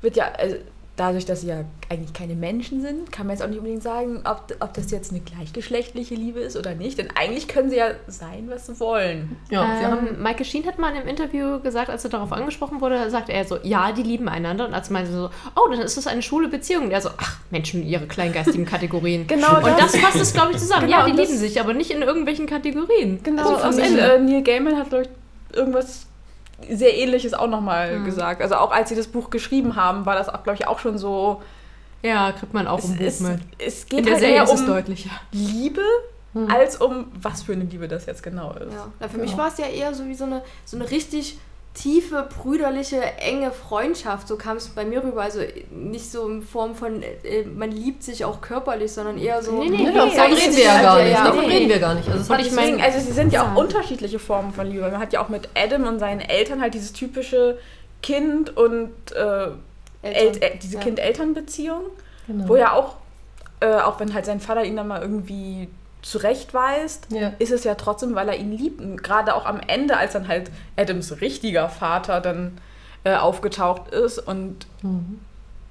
wird 0.00 0.16
ja, 0.16 0.26
also 0.38 0.56
dadurch, 0.96 1.24
dass 1.26 1.40
sie 1.40 1.48
ja 1.48 1.64
eigentlich 1.90 2.12
keine 2.12 2.34
Menschen 2.36 2.80
sind, 2.80 3.10
kann 3.10 3.26
man 3.26 3.34
jetzt 3.34 3.42
auch 3.44 3.48
nicht 3.48 3.58
unbedingt 3.58 3.82
sagen, 3.82 4.20
ob, 4.24 4.54
ob 4.60 4.74
das 4.74 4.90
jetzt 4.92 5.10
eine 5.10 5.20
gleichgeschlechtliche 5.20 6.14
Liebe 6.14 6.38
ist 6.40 6.56
oder 6.56 6.74
nicht. 6.76 6.98
Denn 6.98 7.08
eigentlich 7.16 7.48
können 7.48 7.68
sie 7.70 7.76
ja 7.76 7.88
sein, 8.06 8.44
was 8.48 8.66
sie 8.66 8.78
wollen. 8.78 9.36
ja, 9.50 9.76
sie 9.78 9.84
haben 9.86 10.06
Ähm, 10.06 10.22
Michael 10.22 10.44
Sheen 10.44 10.64
hat 10.66 10.78
mal 10.78 10.90
in 10.92 10.98
einem 10.98 11.08
Interview 11.08 11.58
gesagt, 11.60 11.90
als 11.90 12.04
er 12.04 12.10
darauf 12.10 12.32
angesprochen 12.32 12.80
wurde, 12.80 13.10
sagt 13.10 13.28
er 13.28 13.44
so, 13.44 13.58
ja, 13.64 13.90
die 13.92 14.02
lieben 14.04 14.28
einander. 14.28 14.66
Und 14.66 14.74
als 14.74 14.88
meinte 14.90 15.10
so, 15.12 15.30
oh, 15.56 15.68
dann 15.68 15.80
ist 15.80 15.96
das 15.96 16.06
eine 16.06 16.22
schwule 16.22 16.46
Beziehung. 16.48 16.84
Und 16.84 16.90
er 16.92 17.00
so, 17.00 17.10
ach, 17.16 17.38
Menschen 17.50 17.80
mit 17.80 17.88
ihre 17.88 18.06
kleingeistigen 18.06 18.64
Kategorien. 18.74 19.26
Genau 19.26 19.56
Und 19.56 19.66
das 19.78 19.96
fasst 19.96 20.20
es, 20.20 20.32
glaube 20.32 20.52
ich, 20.52 20.58
zusammen. 20.58 20.86
Genau, 20.86 20.98
ja, 21.00 21.06
die 21.06 21.16
das- 21.16 21.26
lieben 21.28 21.38
sich, 21.38 21.60
aber 21.60 21.74
nicht 21.74 21.90
in 21.90 22.02
irgendwelchen 22.02 22.46
Kategorien. 22.46 23.18
Genau, 23.22 23.54
Also 23.56 23.82
und 23.82 23.98
äh, 23.98 24.18
Neil 24.20 24.42
Gaiman 24.42 24.76
hat, 24.76 24.90
glaube 24.90 25.04
ich, 25.04 25.56
irgendwas 25.56 26.06
sehr 26.70 26.96
ähnliches 26.96 27.34
auch 27.34 27.48
nochmal 27.48 27.98
Mhm. 28.00 28.04
gesagt. 28.04 28.42
Also 28.42 28.56
auch 28.56 28.70
als 28.72 28.88
sie 28.88 28.94
das 28.96 29.06
Buch 29.08 29.30
geschrieben 29.30 29.76
haben, 29.76 30.06
war 30.06 30.14
das 30.14 30.28
auch, 30.28 30.42
glaube 30.42 30.58
ich, 30.60 30.66
auch 30.66 30.78
schon 30.78 30.98
so. 30.98 31.42
Ja, 32.02 32.32
kriegt 32.32 32.52
man 32.52 32.66
auch 32.66 32.78
Es, 32.78 32.84
im 32.86 32.96
Buch 32.96 33.04
es, 33.06 33.20
mit. 33.20 33.40
es 33.58 33.86
geht 33.86 34.00
In 34.00 34.04
der 34.04 34.14
halt 34.14 34.20
Serie 34.22 34.36
eher 34.36 34.42
ist 34.44 34.52
es 34.52 34.60
um 34.60 34.66
deutlicher. 34.66 35.10
Liebe, 35.32 35.80
Hm. 36.34 36.50
als 36.50 36.76
um 36.80 37.06
was 37.20 37.42
für 37.44 37.52
eine 37.52 37.64
Liebe 37.64 37.88
das 37.88 38.06
jetzt 38.06 38.22
genau 38.22 38.52
ist. 38.52 38.72
Ja. 38.72 38.88
Na, 39.00 39.06
für 39.08 39.12
Genau. 39.18 39.24
mich 39.24 39.38
war 39.38 39.48
es 39.48 39.56
ja 39.58 39.66
eher 39.66 39.94
so 39.94 40.04
wie 40.06 40.14
so 40.14 40.24
eine, 40.24 40.42
so 40.64 40.76
eine 40.76 40.90
richtig 40.90 41.38
tiefe, 41.74 42.28
brüderliche, 42.40 43.02
enge 43.18 43.50
Freundschaft. 43.50 44.28
So 44.28 44.36
kam 44.36 44.56
es 44.58 44.68
bei 44.68 44.84
mir 44.84 45.02
rüber. 45.02 45.22
Also 45.22 45.40
nicht 45.70 46.10
so 46.10 46.28
in 46.28 46.42
Form 46.42 46.74
von, 46.76 47.02
äh, 47.02 47.42
man 47.44 47.72
liebt 47.72 48.02
sich 48.04 48.24
auch 48.24 48.40
körperlich, 48.40 48.92
sondern 48.92 49.18
eher 49.18 49.42
so. 49.42 49.52
Nee, 49.60 49.70
nee, 49.70 49.82
ja, 49.84 49.90
nee, 49.90 49.94
davon 49.96 50.20
eigentlich 50.20 50.44
reden 50.44 50.56
wir 50.56 50.64
ja 50.64 50.82
gar 50.82 50.98
nicht. 51.02 51.12
ja, 51.12 51.24
Davon 51.24 51.40
nee. 51.40 51.46
reden 51.56 51.68
wir 51.68 51.78
gar 51.80 51.94
nicht. 51.94 52.08
Also, 52.08 52.20
es 52.20 52.30
Und 52.30 52.38
ich 52.40 52.46
ich 52.46 52.52
mein- 52.52 52.64
Deswegen, 52.78 52.82
also 52.84 52.98
sie 53.00 53.12
sind 53.12 53.32
ja 53.32 53.42
auch 53.52 53.56
unterschiedliche 53.56 54.18
Formen 54.20 54.52
von 54.52 54.66
Liebe. 54.68 54.82
Man 54.82 54.98
hat 55.00 55.12
ja 55.12 55.20
auch 55.24 55.28
mit 55.28 55.48
Adam 55.56 55.84
und 55.88 55.98
seinen 55.98 56.20
Eltern 56.20 56.60
halt 56.60 56.74
dieses 56.74 56.92
typische 56.92 57.58
Kind 58.02 58.56
und 58.56 58.92
äh, 59.12 59.48
El 60.02 60.36
äh, 60.42 60.56
diese 60.62 60.74
Ja. 60.76 60.80
Kind-Eltern-Beziehung. 60.80 61.82
genau. 62.28 62.48
Wo 62.48 62.56
ja 62.56 62.72
auch, 62.72 62.96
äh, 63.60 63.74
auch 63.80 63.98
wenn 63.98 64.14
halt 64.14 64.26
sein 64.26 64.38
Vater 64.38 64.62
ihn 64.64 64.76
dann 64.76 64.86
mal 64.86 65.00
irgendwie 65.02 65.68
zurechtweist, 66.04 67.06
Ja. 67.10 67.32
ist 67.38 67.50
es 67.52 67.64
ja 67.64 67.74
trotzdem, 67.74 68.14
weil 68.14 68.28
er 68.28 68.36
ihn 68.36 68.52
liebt. 68.52 68.80
Und 68.80 69.02
gerade 69.02 69.34
auch 69.34 69.46
am 69.46 69.60
Ende, 69.60 69.96
als 69.96 70.12
dann 70.12 70.28
halt 70.28 70.50
Adams 70.76 71.20
richtiger 71.20 71.68
Vater 71.68 72.20
dann 72.20 72.58
äh, 73.04 73.14
aufgetaucht 73.16 73.90
ist 73.92 74.18
und 74.18 74.66
Mhm. 74.82 75.18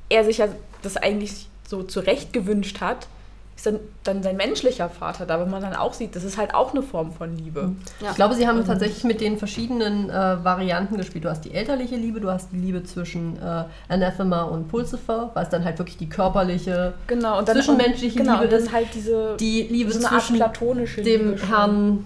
er 0.10 0.24
sich 0.26 0.38
ja 0.40 0.48
das 0.82 0.98
eigentlich 0.98 1.48
so 1.68 1.82
zurecht 1.84 2.34
gewünscht 2.34 2.82
hat, 2.82 3.08
ist 3.56 3.66
dann, 3.66 3.80
dann 4.04 4.24
sein 4.24 4.38
menschlicher 4.38 4.90
Vater 4.90 5.26
da, 5.26 5.40
wo 5.40 5.46
man 5.46 5.62
dann 5.62 5.76
auch 5.76 5.94
sieht, 5.94 6.16
das 6.16 6.24
ist 6.24 6.38
halt 6.38 6.54
auch 6.56 6.72
eine 6.72 6.82
Form 6.82 7.12
von 7.12 7.36
Liebe. 7.38 7.72
Ja. 8.02 8.10
Ich 8.10 8.16
glaube, 8.16 8.36
sie 8.36 8.48
haben 8.48 8.66
tatsächlich 8.66 9.04
mit 9.04 9.22
den 9.22 9.38
verschiedenen 9.38 10.10
äh, 10.10 10.44
Varianten 10.44 10.98
gespielt. 10.98 11.26
Du 11.26 11.30
hast 11.30 11.42
die 11.42 11.54
elterliche 11.54 11.96
Liebe, 11.96 12.20
du 12.20 12.30
hast 12.30 12.52
die 12.52 12.58
Liebe 12.58 12.84
zwischen 12.84 13.38
äh, 13.38 13.64
Anathema 13.88 14.44
und 14.44 14.68
Pulsifer, 14.68 15.32
was 15.34 15.50
dann 15.50 15.64
halt 15.64 15.78
wirklich 15.78 15.98
die 15.98 16.10
körperliche, 16.10 16.94
Genau, 17.08 17.40
und 17.40 17.48
dann 17.48 17.56
Zwischenmenschliche 17.58 18.20
genau, 18.20 18.34
Liebe 18.34 18.46
und 18.46 18.54
dann 18.54 18.62
ist 18.62 18.72
halt 18.72 18.88
diese 18.94 19.38
die 19.38 19.64
Liebe 19.64 19.92
so 19.92 20.00
eine 20.00 20.12
Art 20.12 20.22
zwischen 20.22 20.36
platonische 20.38 21.02
dem 21.02 21.26
Liebe 21.26 21.38
schon. 21.38 21.50
Herrn. 21.50 22.06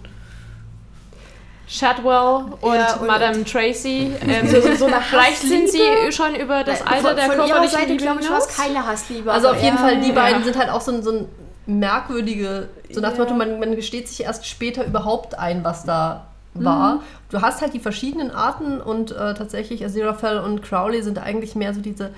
Shadwell 1.67 2.45
und, 2.61 2.75
Ja, 2.75 2.93
und- 2.95 3.07
Madame 3.07 3.43
Tracy. 3.43 4.11
Ähm, 4.27 4.47
So- 4.47 4.61
so- 4.61 4.75
so 4.75 4.85
eine 4.85 5.01
vielleicht 5.01 5.41
sind 5.41 5.69
sie 5.69 6.11
schon 6.11 6.35
über 6.35 6.63
das 6.63 6.81
Alter 6.81 7.07
von, 7.09 7.15
der 7.15 7.25
von 7.25 7.35
ihrer 7.35 7.45
körperlichen 7.47 7.69
Seite, 7.79 7.91
Liebe 7.91 8.03
glaube 8.03 8.21
ich, 8.21 8.29
war 8.29 8.37
es 8.39 8.47
keine 8.47 8.87
Hassliebe. 8.87 9.31
Also 9.31 9.49
auf 9.49 9.61
jeden 9.61 9.77
Fall, 9.77 9.99
die 9.99 10.09
ja. 10.09 10.13
beiden 10.15 10.43
sind 10.43 10.57
halt 10.57 10.69
auch 10.69 10.81
so 10.81 10.91
ein, 10.91 11.03
so 11.03 11.11
ein 11.11 11.27
merkwürdige, 11.65 12.69
so 12.91 13.01
nach 13.01 13.09
dem 13.09 13.17
Ja. 13.17 13.23
Motto, 13.23 13.33
man, 13.35 13.59
man 13.59 13.75
gesteht 13.75 14.07
sich 14.07 14.23
erst 14.23 14.45
später 14.47 14.85
überhaupt 14.85 15.37
ein, 15.37 15.63
was 15.63 15.83
da 15.83 16.25
war. 16.53 17.01
Du 17.29 17.41
hast 17.41 17.61
halt 17.61 17.73
die 17.75 17.79
verschiedenen 17.79 18.31
Arten 18.31 18.81
und 18.81 19.11
äh, 19.11 19.33
tatsächlich 19.35 19.85
Aziraphale 19.85 20.41
und 20.41 20.63
Crowley 20.63 21.03
sind 21.03 21.19
eigentlich 21.19 21.53
mehr 21.55 21.71
so 21.73 21.81
diese 21.81 22.11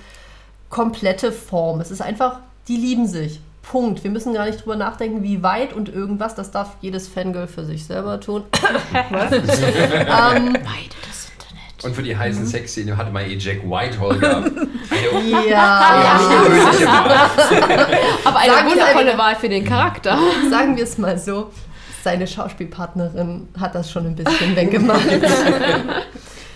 komplette 0.70 1.30
Form. 1.32 1.80
Es 1.80 1.90
ist 1.90 2.00
einfach, 2.00 2.38
die 2.68 2.76
lieben 2.76 3.06
sich. 3.06 3.40
Punkt. 3.62 4.02
Wir 4.04 4.10
müssen 4.10 4.32
gar 4.34 4.46
nicht 4.46 4.60
drüber 4.62 4.76
nachdenken, 4.76 5.22
wie 5.22 5.42
weit 5.42 5.72
und 5.72 5.88
irgendwas. 5.88 6.34
Das 6.34 6.50
darf 6.50 6.76
jedes 6.80 7.08
Fangirl 7.08 7.46
für 7.46 7.64
sich 7.64 7.84
selber 7.86 8.18
tun. 8.20 8.44
Was? 9.10 9.32
ähm, 9.32 9.42
Beide 9.42 10.96
das 11.06 11.30
Internet. 11.30 11.84
Und 11.84 11.94
für 11.94 12.02
die 12.02 12.14
Mhm. 12.14 12.18
heißen 12.18 12.46
Sexszene 12.46 12.96
hatte 12.96 13.10
man 13.12 13.24
eh 13.24 13.34
Jack 13.36 13.62
Whitehall 13.64 14.18
gehabt. 14.18 14.50
Eine 14.90 15.48
ja. 15.48 16.18
Aber 18.24 18.38
eine 18.38 18.52
Sagen 18.52 18.66
wir 18.68 18.72
wundervolle 18.72 19.18
Wahl 19.18 19.36
für 19.36 19.48
den 19.48 19.64
Charakter. 19.64 20.18
sagen 20.50 20.76
wir 20.76 20.84
es 20.84 20.98
mal 20.98 21.18
so. 21.18 21.50
Seine 22.02 22.26
Schauspielpartnerin 22.26 23.48
hat 23.58 23.74
das 23.74 23.90
schon 23.90 24.06
ein 24.06 24.14
bisschen 24.16 24.56
weggemacht. 24.56 25.06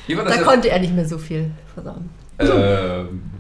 Da 0.09 0.37
konnte 0.39 0.71
er 0.71 0.79
nicht 0.81 0.95
mehr 0.95 1.07
so 1.07 1.19
viel 1.19 1.51
versauen. 1.75 2.09
Äh, 2.39 2.47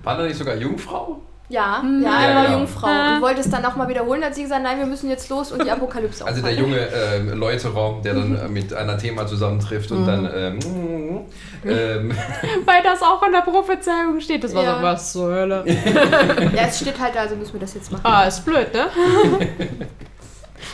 war 0.04 0.18
da 0.18 0.24
nicht 0.24 0.36
sogar 0.36 0.54
Jungfrau? 0.56 1.22
Ja, 1.54 1.80
Mhm. 1.82 2.02
ja, 2.02 2.10
Ja, 2.10 2.20
er 2.28 2.34
war 2.34 2.44
genau. 2.46 2.58
Jungfrau 2.58 2.88
und 2.88 3.22
wollte 3.22 3.40
es 3.40 3.48
dann 3.50 3.62
nochmal 3.62 3.86
wiederholen. 3.88 4.24
Hat 4.24 4.34
sie 4.34 4.42
gesagt, 4.42 4.62
nein, 4.64 4.78
wir 4.78 4.86
müssen 4.86 5.08
jetzt 5.08 5.28
los 5.30 5.52
und 5.52 5.64
die 5.64 5.70
Apokalypse 5.70 6.26
Also 6.26 6.42
der 6.42 6.52
junge 6.54 6.78
äh, 6.78 7.18
Leuterer, 7.20 8.00
der 8.04 8.14
dann 8.14 8.36
äh, 8.36 8.48
mit 8.48 8.74
einer 8.74 8.98
Thema 8.98 9.24
zusammentrifft 9.26 9.90
und 9.92 10.02
Mhm. 10.02 10.06
dann 10.06 10.30
ähm, 10.34 10.58
ähm, 11.64 12.12
Weil 12.64 12.82
das 12.82 13.00
auch 13.02 13.22
in 13.24 13.32
der 13.32 13.42
Prophezeiung 13.42 14.20
steht. 14.20 14.42
Das 14.42 14.52
war 14.54 14.64
Ja. 14.64 14.76
so 14.78 14.82
was 14.82 15.12
zur 15.12 15.32
Hölle. 15.32 15.64
Ja, 16.54 16.62
es 16.68 16.80
steht 16.80 16.98
halt 16.98 17.14
da, 17.14 17.20
also 17.20 17.36
müssen 17.36 17.52
wir 17.52 17.60
das 17.60 17.74
jetzt 17.74 17.92
machen. 17.92 18.02
Ah, 18.04 18.24
ist 18.24 18.44
blöd, 18.44 18.72
ne? 18.74 18.86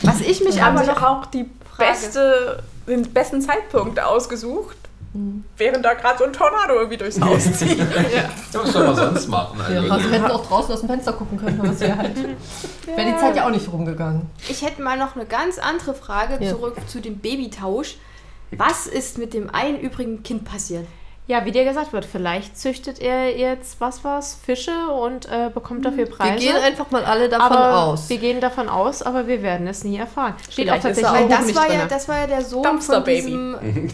Was 0.02 0.20
ich 0.20 0.42
mich 0.42 0.62
aber 0.62 0.82
noch 0.84 1.02
auch 1.02 1.26
die 1.26 1.44
beste, 1.76 2.62
den 2.88 3.02
besten 3.12 3.40
Zeitpunkt 3.42 4.00
ausgesucht, 4.00 4.76
während 5.56 5.84
da 5.84 5.94
gerade 5.94 6.18
so 6.18 6.24
ein 6.24 6.32
Tornado 6.32 6.74
irgendwie 6.74 6.96
durchs 6.96 7.20
Haus 7.20 7.52
zieht. 7.58 7.78
was 8.52 8.72
soll 8.72 8.86
man 8.86 8.94
sonst 8.96 9.28
machen? 9.28 9.58
Ja, 9.58 9.80
Also, 9.80 9.92
also 9.92 10.10
wir 10.10 10.18
hätten 10.22 10.30
auch 10.30 10.46
draußen 10.46 10.72
aus 10.74 10.80
dem 10.80 10.88
Fenster 10.88 11.12
gucken 11.12 11.38
können, 11.38 11.60
aber 11.60 11.70
es 11.70 11.80
wäre 11.80 11.96
halt. 11.98 12.16
Wäre 12.16 13.12
die 13.12 13.16
Zeit 13.18 13.34
ja 13.36 13.46
auch 13.46 13.50
nicht 13.50 13.70
rumgegangen. 13.72 14.22
Ich 14.48 14.62
hätte 14.62 14.80
mal 14.82 14.96
noch 14.96 15.16
eine 15.16 15.26
ganz 15.26 15.58
andere 15.58 15.94
Frage 15.94 16.42
Ja. 16.44 16.50
zurück 16.50 16.76
zu 16.86 17.00
dem 17.00 17.18
Babytausch. 17.18 17.96
Was 18.52 18.86
ist 18.86 19.18
mit 19.18 19.34
dem 19.34 19.50
einen 19.50 19.78
übrigen 19.80 20.22
Kind 20.22 20.44
passiert? 20.44 20.86
Ja, 21.30 21.44
wie 21.44 21.52
dir 21.52 21.62
gesagt 21.64 21.92
wird, 21.92 22.04
vielleicht 22.04 22.58
züchtet 22.58 22.98
er 23.00 23.38
jetzt, 23.38 23.80
was 23.80 24.02
war's, 24.02 24.36
Fische 24.44 24.88
und 24.88 25.26
äh, 25.26 25.48
bekommt 25.54 25.84
dafür 25.84 25.98
Wir 26.08 26.10
Preise. 26.10 26.44
gehen 26.44 26.56
einfach 26.56 26.90
mal 26.90 27.04
alle 27.04 27.28
davon 27.28 27.56
aber 27.56 27.84
aus. 27.84 28.08
Wir 28.08 28.18
gehen 28.18 28.40
davon 28.40 28.68
aus, 28.68 29.00
aber 29.00 29.28
wir 29.28 29.40
werden 29.40 29.68
es 29.68 29.84
nie 29.84 29.96
erfahren. 29.96 30.34
Steht 30.50 30.64
Vielleicht 30.66 30.84
auch 30.84 30.90
ist 30.90 30.98
er 30.98 31.02
tatsächlich 31.04 31.32
auch 31.32 31.38
das 31.38 31.46
nicht 31.46 31.56
war, 31.56 31.70
ja, 31.72 31.78
drin. 31.78 31.88
das 31.88 32.08
war 32.08 32.18
ja 32.18 32.26
der 32.26 32.44
Sohn 32.44 32.62
Dumpster 32.64 32.94
von 32.94 33.04
Baby. 33.04 33.26
diesem... 33.26 33.52
nee, 33.60 33.88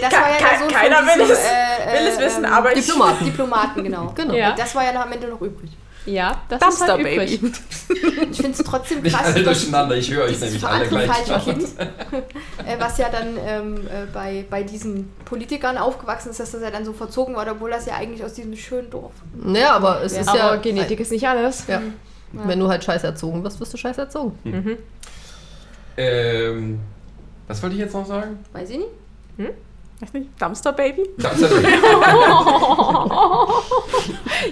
das 0.00 0.12
war 0.12 0.30
ja 0.30 0.38
der 0.38 0.58
Sohn 0.60 0.68
Keiner 0.68 0.96
von 0.98 1.06
will 1.06 1.14
diesem, 1.18 1.32
es- 1.32 1.44
äh, 1.44 1.92
Will 1.98 2.06
es 2.06 2.18
äh, 2.18 2.24
wissen, 2.24 2.44
ähm, 2.44 2.52
aber 2.52 2.76
ich... 2.76 2.86
Diplomaten. 2.86 3.24
Diplomaten, 3.24 3.82
genau. 3.84 4.12
Genau. 4.14 4.34
Ja. 4.34 4.52
Das 4.52 4.74
war 4.76 4.84
ja 4.84 4.92
noch 4.92 5.02
am 5.06 5.10
Ende 5.12 5.26
noch 5.26 5.40
übrig. 5.40 5.70
Ja, 6.04 6.42
das 6.48 6.58
Dumpster 6.60 6.84
ist 6.84 6.90
halt 6.90 7.02
Baby. 7.04 7.34
übrig. 7.34 7.52
Ich 8.32 8.36
finde 8.38 8.50
es 8.52 8.64
trotzdem 8.64 9.02
nicht 9.02 9.14
krass, 9.14 9.26
alle 9.34 9.44
dass 9.44 9.58
durcheinander, 9.60 9.96
ich 9.96 10.10
höre 10.10 10.24
euch 10.24 10.40
nämlich 10.40 10.64
alle 10.66 10.88
gleich. 10.88 11.08
Kind, 11.44 11.62
äh, 11.78 12.76
was 12.80 12.98
ja 12.98 13.08
dann 13.08 13.36
ähm, 13.46 13.76
äh, 13.86 14.06
bei, 14.12 14.44
bei 14.50 14.64
diesen 14.64 15.10
Politikern 15.24 15.78
aufgewachsen 15.78 16.30
ist, 16.30 16.40
dass 16.40 16.50
das 16.50 16.62
ja 16.62 16.70
dann 16.72 16.84
so 16.84 16.92
verzogen 16.92 17.36
war, 17.36 17.46
obwohl 17.50 17.70
das 17.70 17.86
ja 17.86 17.94
eigentlich 17.94 18.24
aus 18.24 18.32
diesem 18.34 18.56
schönen 18.56 18.90
Dorf. 18.90 19.12
Ja, 19.46 19.74
aber 19.76 20.02
es 20.02 20.14
Ja. 20.14 20.22
ist 20.22 20.28
Aber 20.28 20.38
ja. 20.38 20.56
Genetik 20.56 20.98
ist 20.98 21.12
nicht 21.12 21.26
alles. 21.28 21.66
Ja. 21.68 21.80
Wenn 22.32 22.58
du 22.58 22.66
halt 22.68 22.82
scheiße 22.82 23.06
erzogen 23.06 23.44
wirst, 23.44 23.60
wirst 23.60 23.72
du 23.72 23.76
scheiße 23.76 24.00
erzogen. 24.00 24.36
Mhm. 24.42 24.78
Ähm, 25.96 26.80
was 27.46 27.62
wollte 27.62 27.76
ich 27.76 27.82
jetzt 27.82 27.92
noch 27.94 28.06
sagen? 28.06 28.38
Weiß 28.52 28.70
ich 28.70 28.78
nicht. 28.78 28.88
Weiß 30.00 30.12
nicht, 30.14 30.30
Dumpster 30.40 30.72
Baby? 30.72 31.08
Das 31.18 31.32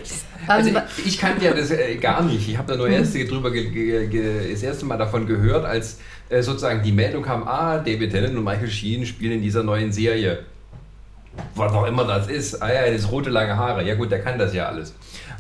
ist 0.03 0.25
Also 0.51 0.71
ich, 0.71 1.07
ich 1.07 1.19
kannte 1.19 1.45
ja 1.45 1.53
das 1.53 1.71
äh, 1.71 1.95
gar 1.97 2.23
nicht. 2.25 2.49
Ich 2.49 2.59
habe 2.59 2.73
da 2.73 2.77
nur 2.77 2.89
erst 2.89 3.15
drüber 3.15 3.53
ge, 3.53 3.71
ge, 3.71 4.09
ge, 4.09 4.51
das 4.51 4.63
erste 4.63 4.85
Mal 4.85 4.99
davon 4.99 5.27
gehört, 5.27 5.65
als 5.65 5.99
äh, 6.29 6.43
sozusagen 6.43 6.83
die 6.83 6.91
Meldung 6.91 7.23
kam, 7.23 7.47
ah, 7.47 7.79
David 7.79 8.11
Tennant 8.11 8.37
und 8.37 8.43
Michael 8.43 8.69
Sheen 8.69 9.07
spielen 9.07 9.33
in 9.35 9.43
dieser 9.43 9.63
neuen 9.63 9.93
Serie. 9.93 10.41
Was 11.55 11.73
auch 11.73 11.87
immer 11.87 12.05
das 12.05 12.29
ist. 12.29 12.61
Ah 12.61 12.73
ja, 12.73 12.93
das 12.93 13.13
rote 13.13 13.31
lange 13.31 13.57
Haare. 13.57 13.87
Ja 13.87 13.95
gut, 13.95 14.11
der 14.11 14.21
kann 14.21 14.39
das 14.39 14.53
ja 14.53 14.67
alles. 14.67 14.95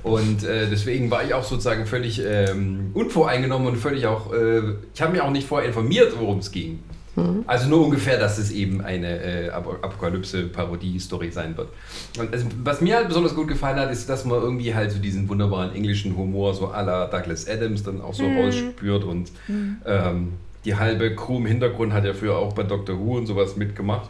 Und 0.04 0.44
äh, 0.44 0.68
deswegen 0.70 1.10
war 1.10 1.24
ich 1.24 1.34
auch 1.34 1.44
sozusagen 1.44 1.86
völlig 1.86 2.22
ähm, 2.24 2.92
unvoreingenommen 2.94 3.68
und 3.68 3.76
völlig 3.76 4.06
auch, 4.06 4.32
äh, 4.32 4.60
ich 4.94 5.02
habe 5.02 5.12
mich 5.12 5.20
auch 5.20 5.30
nicht 5.30 5.46
vorher 5.46 5.68
informiert, 5.68 6.14
worum 6.18 6.38
es 6.38 6.52
ging. 6.52 6.78
Also 7.46 7.68
nur 7.68 7.84
ungefähr, 7.84 8.18
dass 8.18 8.38
es 8.38 8.50
eben 8.50 8.80
eine 8.80 9.20
äh, 9.22 9.50
Ap- 9.50 9.82
Apokalypse-Parodie-Story 9.84 11.30
sein 11.30 11.56
wird. 11.56 11.68
Und 12.18 12.32
also, 12.32 12.46
was 12.64 12.80
mir 12.80 12.96
halt 12.96 13.08
besonders 13.08 13.34
gut 13.34 13.48
gefallen 13.48 13.78
hat, 13.78 13.90
ist, 13.90 14.08
dass 14.08 14.24
man 14.24 14.40
irgendwie 14.40 14.74
halt 14.74 14.92
so 14.92 14.98
diesen 14.98 15.28
wunderbaren 15.28 15.74
englischen 15.74 16.16
Humor 16.16 16.54
so 16.54 16.68
à 16.68 16.82
la 16.82 17.06
Douglas 17.06 17.48
Adams 17.48 17.82
dann 17.82 18.00
auch 18.00 18.14
so 18.14 18.24
rausspürt 18.26 19.04
und 19.04 19.30
ähm, 19.86 20.34
die 20.64 20.76
halbe 20.76 21.14
Crew 21.14 21.38
im 21.38 21.46
Hintergrund 21.46 21.92
hat 21.92 22.04
ja 22.04 22.14
früher 22.14 22.36
auch 22.36 22.52
bei 22.52 22.62
Doctor 22.62 22.98
Who 22.98 23.16
und 23.18 23.26
sowas 23.26 23.56
mitgemacht. 23.56 24.08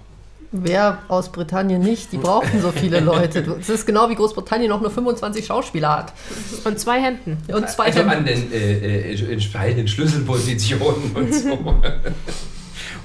Wer 0.52 0.98
aus 1.06 1.30
Britannien 1.30 1.80
nicht? 1.80 2.10
Die 2.12 2.18
brauchten 2.18 2.60
so 2.60 2.72
viele 2.72 2.98
Leute. 3.12 3.56
Es 3.60 3.68
ist 3.68 3.86
genau 3.86 4.10
wie 4.10 4.16
Großbritannien 4.16 4.68
noch 4.68 4.80
nur 4.80 4.90
25 4.90 5.46
Schauspieler 5.46 5.96
hat. 5.98 6.12
Und 6.64 6.76
zwei 6.76 7.00
Händen. 7.00 7.38
Und 7.54 7.68
zwei 7.68 7.84
also 7.84 8.00
Hemden. 8.00 8.12
an 8.18 8.24
den 8.24 8.52
äh, 8.52 9.12
äh, 9.12 9.32
entscheidenden 9.32 9.86
Schlüsselpositionen 9.86 11.12
und 11.14 11.32
so. 11.32 11.56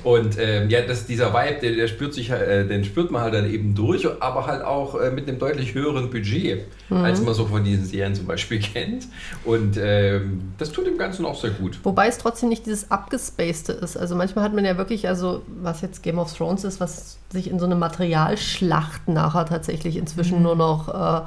Und 0.05 0.37
ähm, 0.37 0.69
ja, 0.69 0.81
das, 0.81 1.07
dieser 1.07 1.33
Vibe, 1.33 1.61
der, 1.61 1.71
der 1.71 1.87
spürt 1.87 2.13
sich, 2.13 2.29
äh, 2.29 2.63
den 2.63 2.85
spürt 2.85 3.09
man 3.09 3.23
halt 3.23 3.33
dann 3.33 3.51
eben 3.51 3.73
durch, 3.73 4.07
aber 4.21 4.45
halt 4.45 4.63
auch 4.63 4.93
äh, 5.01 5.09
mit 5.09 5.27
einem 5.27 5.39
deutlich 5.39 5.73
höheren 5.73 6.11
Budget, 6.11 6.65
als 6.91 7.21
man 7.21 7.33
so 7.33 7.47
von 7.47 7.63
diesen 7.63 7.85
Serien 7.85 8.13
zum 8.13 8.27
Beispiel 8.27 8.59
kennt. 8.73 9.07
Und 9.45 9.79
ähm, 9.81 10.53
das 10.59 10.71
tut 10.71 10.85
dem 10.85 10.99
Ganzen 10.99 11.25
auch 11.25 11.41
sehr 11.41 11.49
gut. 11.49 11.79
Wobei 11.81 12.07
es 12.07 12.19
trotzdem 12.19 12.49
nicht 12.49 12.67
dieses 12.67 12.91
abgespacede 12.91 13.73
ist. 13.79 13.97
Also 13.97 14.15
manchmal 14.15 14.45
hat 14.45 14.53
man 14.53 14.63
ja 14.63 14.77
wirklich, 14.77 15.07
also 15.07 15.41
was 15.47 15.81
jetzt 15.81 16.03
Game 16.03 16.19
of 16.19 16.31
Thrones 16.31 16.65
ist, 16.65 16.79
was 16.79 17.17
sich 17.31 17.49
in 17.49 17.57
so 17.57 17.65
eine 17.65 17.75
Materialschlacht 17.75 19.07
nachher 19.07 19.47
tatsächlich 19.47 19.97
inzwischen 19.97 20.43
nur 20.43 20.55
noch 20.55 20.87
äh, 20.87 21.25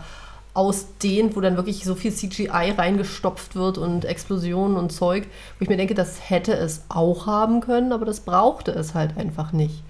ausdehnt, 0.58 1.36
wo 1.36 1.40
dann 1.40 1.56
wirklich 1.56 1.84
so 1.84 1.94
viel 1.94 2.12
CGI 2.12 2.72
reingestopft 2.76 3.54
wird 3.54 3.78
und 3.78 4.04
Explosionen 4.04 4.76
und 4.76 4.90
Zeug, 4.90 5.24
wo 5.58 5.62
ich 5.62 5.68
mir 5.68 5.76
denke, 5.76 5.94
das 5.94 6.18
hätte 6.28 6.52
es 6.52 6.82
auch 6.88 7.26
haben 7.26 7.60
können, 7.60 7.92
aber 7.92 8.04
das 8.04 8.20
brauchte 8.20 8.72
es 8.72 8.94
halt 8.94 9.16
einfach 9.16 9.52
nicht. 9.52 9.84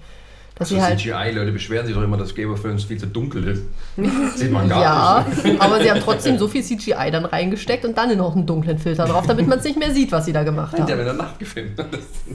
Dass 0.53 0.71
Also 0.71 0.83
halt, 0.83 0.99
CGI-Leute 0.99 1.53
beschweren 1.53 1.85
sich 1.87 1.95
doch 1.95 2.03
immer, 2.03 2.17
dass 2.17 2.35
Game 2.35 2.51
of 2.51 2.61
Thrones 2.61 2.83
viel 2.83 2.97
zu 2.97 3.07
dunkel 3.07 3.47
ist. 3.47 3.61
Sieht 4.37 4.51
man 4.51 4.67
gar 4.69 4.81
ja, 4.81 5.25
nicht. 5.43 5.59
aber 5.59 5.81
sie 5.81 5.89
haben 5.89 6.01
trotzdem 6.01 6.37
so 6.37 6.47
viel 6.49 6.61
CGI 6.63 7.09
dann 7.11 7.25
reingesteckt 7.25 7.85
und 7.85 7.97
dann 7.97 8.15
noch 8.17 8.35
einen 8.35 8.45
dunklen 8.45 8.77
Filter 8.77 9.05
drauf, 9.05 9.25
damit 9.25 9.47
man 9.47 9.59
es 9.59 9.63
nicht 9.65 9.79
mehr 9.79 9.91
sieht, 9.91 10.11
was 10.11 10.25
sie 10.25 10.33
da 10.33 10.43
gemacht 10.43 10.73
Die 10.77 10.81
haben 10.81 10.91
haben. 10.91 10.99
in 10.99 11.05
der 11.05 11.13
Nacht 11.13 11.39
gefilmt. 11.39 11.79
Das, 11.79 11.87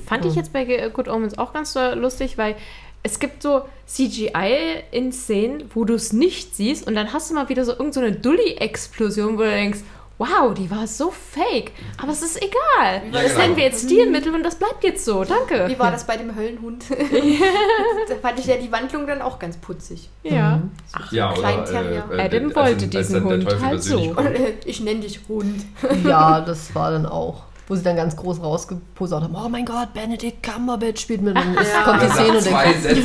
Fand 0.07 0.24
ich 0.24 0.35
jetzt 0.35 0.53
bei 0.53 0.64
Good 0.89 1.09
Omens 1.09 1.39
auch 1.39 1.53
ganz 1.53 1.74
so 1.74 1.80
lustig, 1.95 2.37
weil 2.39 2.57
es 3.05 3.18
gibt 3.18 3.42
so 3.42 3.62
CGI 3.86 4.82
in 4.90 5.12
Szenen, 5.12 5.70
wo 5.74 5.84
du 5.84 5.94
es 5.94 6.12
nicht 6.12 6.57
siehst 6.57 6.86
und 6.86 6.94
dann 6.94 7.12
hast 7.12 7.30
du 7.30 7.34
mal 7.34 7.48
wieder 7.48 7.64
so 7.64 7.72
irgendeine 7.72 7.92
so 7.92 8.00
eine 8.00 8.12
Dulli-Explosion, 8.12 9.34
wo 9.34 9.42
du 9.42 9.50
denkst, 9.50 9.80
wow, 10.16 10.55
die 10.55 10.70
war 10.70 10.86
so 10.86 11.11
fake. 11.11 11.72
Aber 12.00 12.12
es 12.12 12.22
ist 12.22 12.38
egal. 12.38 13.02
Ja, 13.05 13.11
das 13.11 13.32
genau. 13.32 13.38
nennen 13.38 13.57
wir 13.57 13.64
jetzt 13.64 13.84
Stilmittel 13.84 14.34
und 14.34 14.42
das 14.42 14.55
bleibt 14.55 14.82
jetzt 14.84 15.05
so. 15.05 15.22
Danke. 15.22 15.68
Wie 15.68 15.78
war 15.78 15.90
das 15.90 16.07
bei 16.07 16.16
dem 16.16 16.34
Höllenhund? 16.34 16.84
da 18.09 18.14
fand 18.22 18.38
ich 18.38 18.46
ja 18.46 18.57
die 18.57 18.72
Wandlung 18.72 19.07
dann 19.07 19.20
auch 19.20 19.38
ganz 19.38 19.59
putzig. 19.59 20.09
Ja. 20.22 20.62
ja, 21.11 21.32
kleinen 21.32 21.64
Terrier. 21.66 22.05
Adam 22.16 22.55
wollte 22.55 22.86
diesen 22.86 23.28
dann 23.28 23.40
der 23.40 23.50
Hund 23.50 23.62
halt 23.62 23.82
so. 23.82 24.16
äh, 24.16 24.55
ich 24.64 24.80
nenne 24.80 25.00
dich 25.00 25.20
Hund. 25.28 25.62
Ja, 26.05 26.40
das 26.40 26.74
war 26.74 26.90
dann 26.90 27.05
auch, 27.05 27.42
wo 27.68 27.74
sie 27.74 27.82
dann 27.82 27.96
ganz 27.96 28.14
groß 28.16 28.42
rausgeposert 28.42 29.22
haben, 29.22 29.34
oh 29.34 29.48
mein 29.48 29.64
Gott, 29.64 29.94
Benedict 29.94 30.42
Cumberbatch 30.42 31.00
spielt 31.00 31.22
mit 31.22 31.34
und 31.36 31.56
es 31.58 31.72
Ja. 31.72 31.82
kommt 31.82 32.02
die 32.02 32.06
Er 32.06 32.12
Szene 32.12 32.40
sagt 32.40 32.46
und 32.46 32.52
zwei 32.52 32.64
denkt, 32.64 32.82
Sätze. 32.82 33.00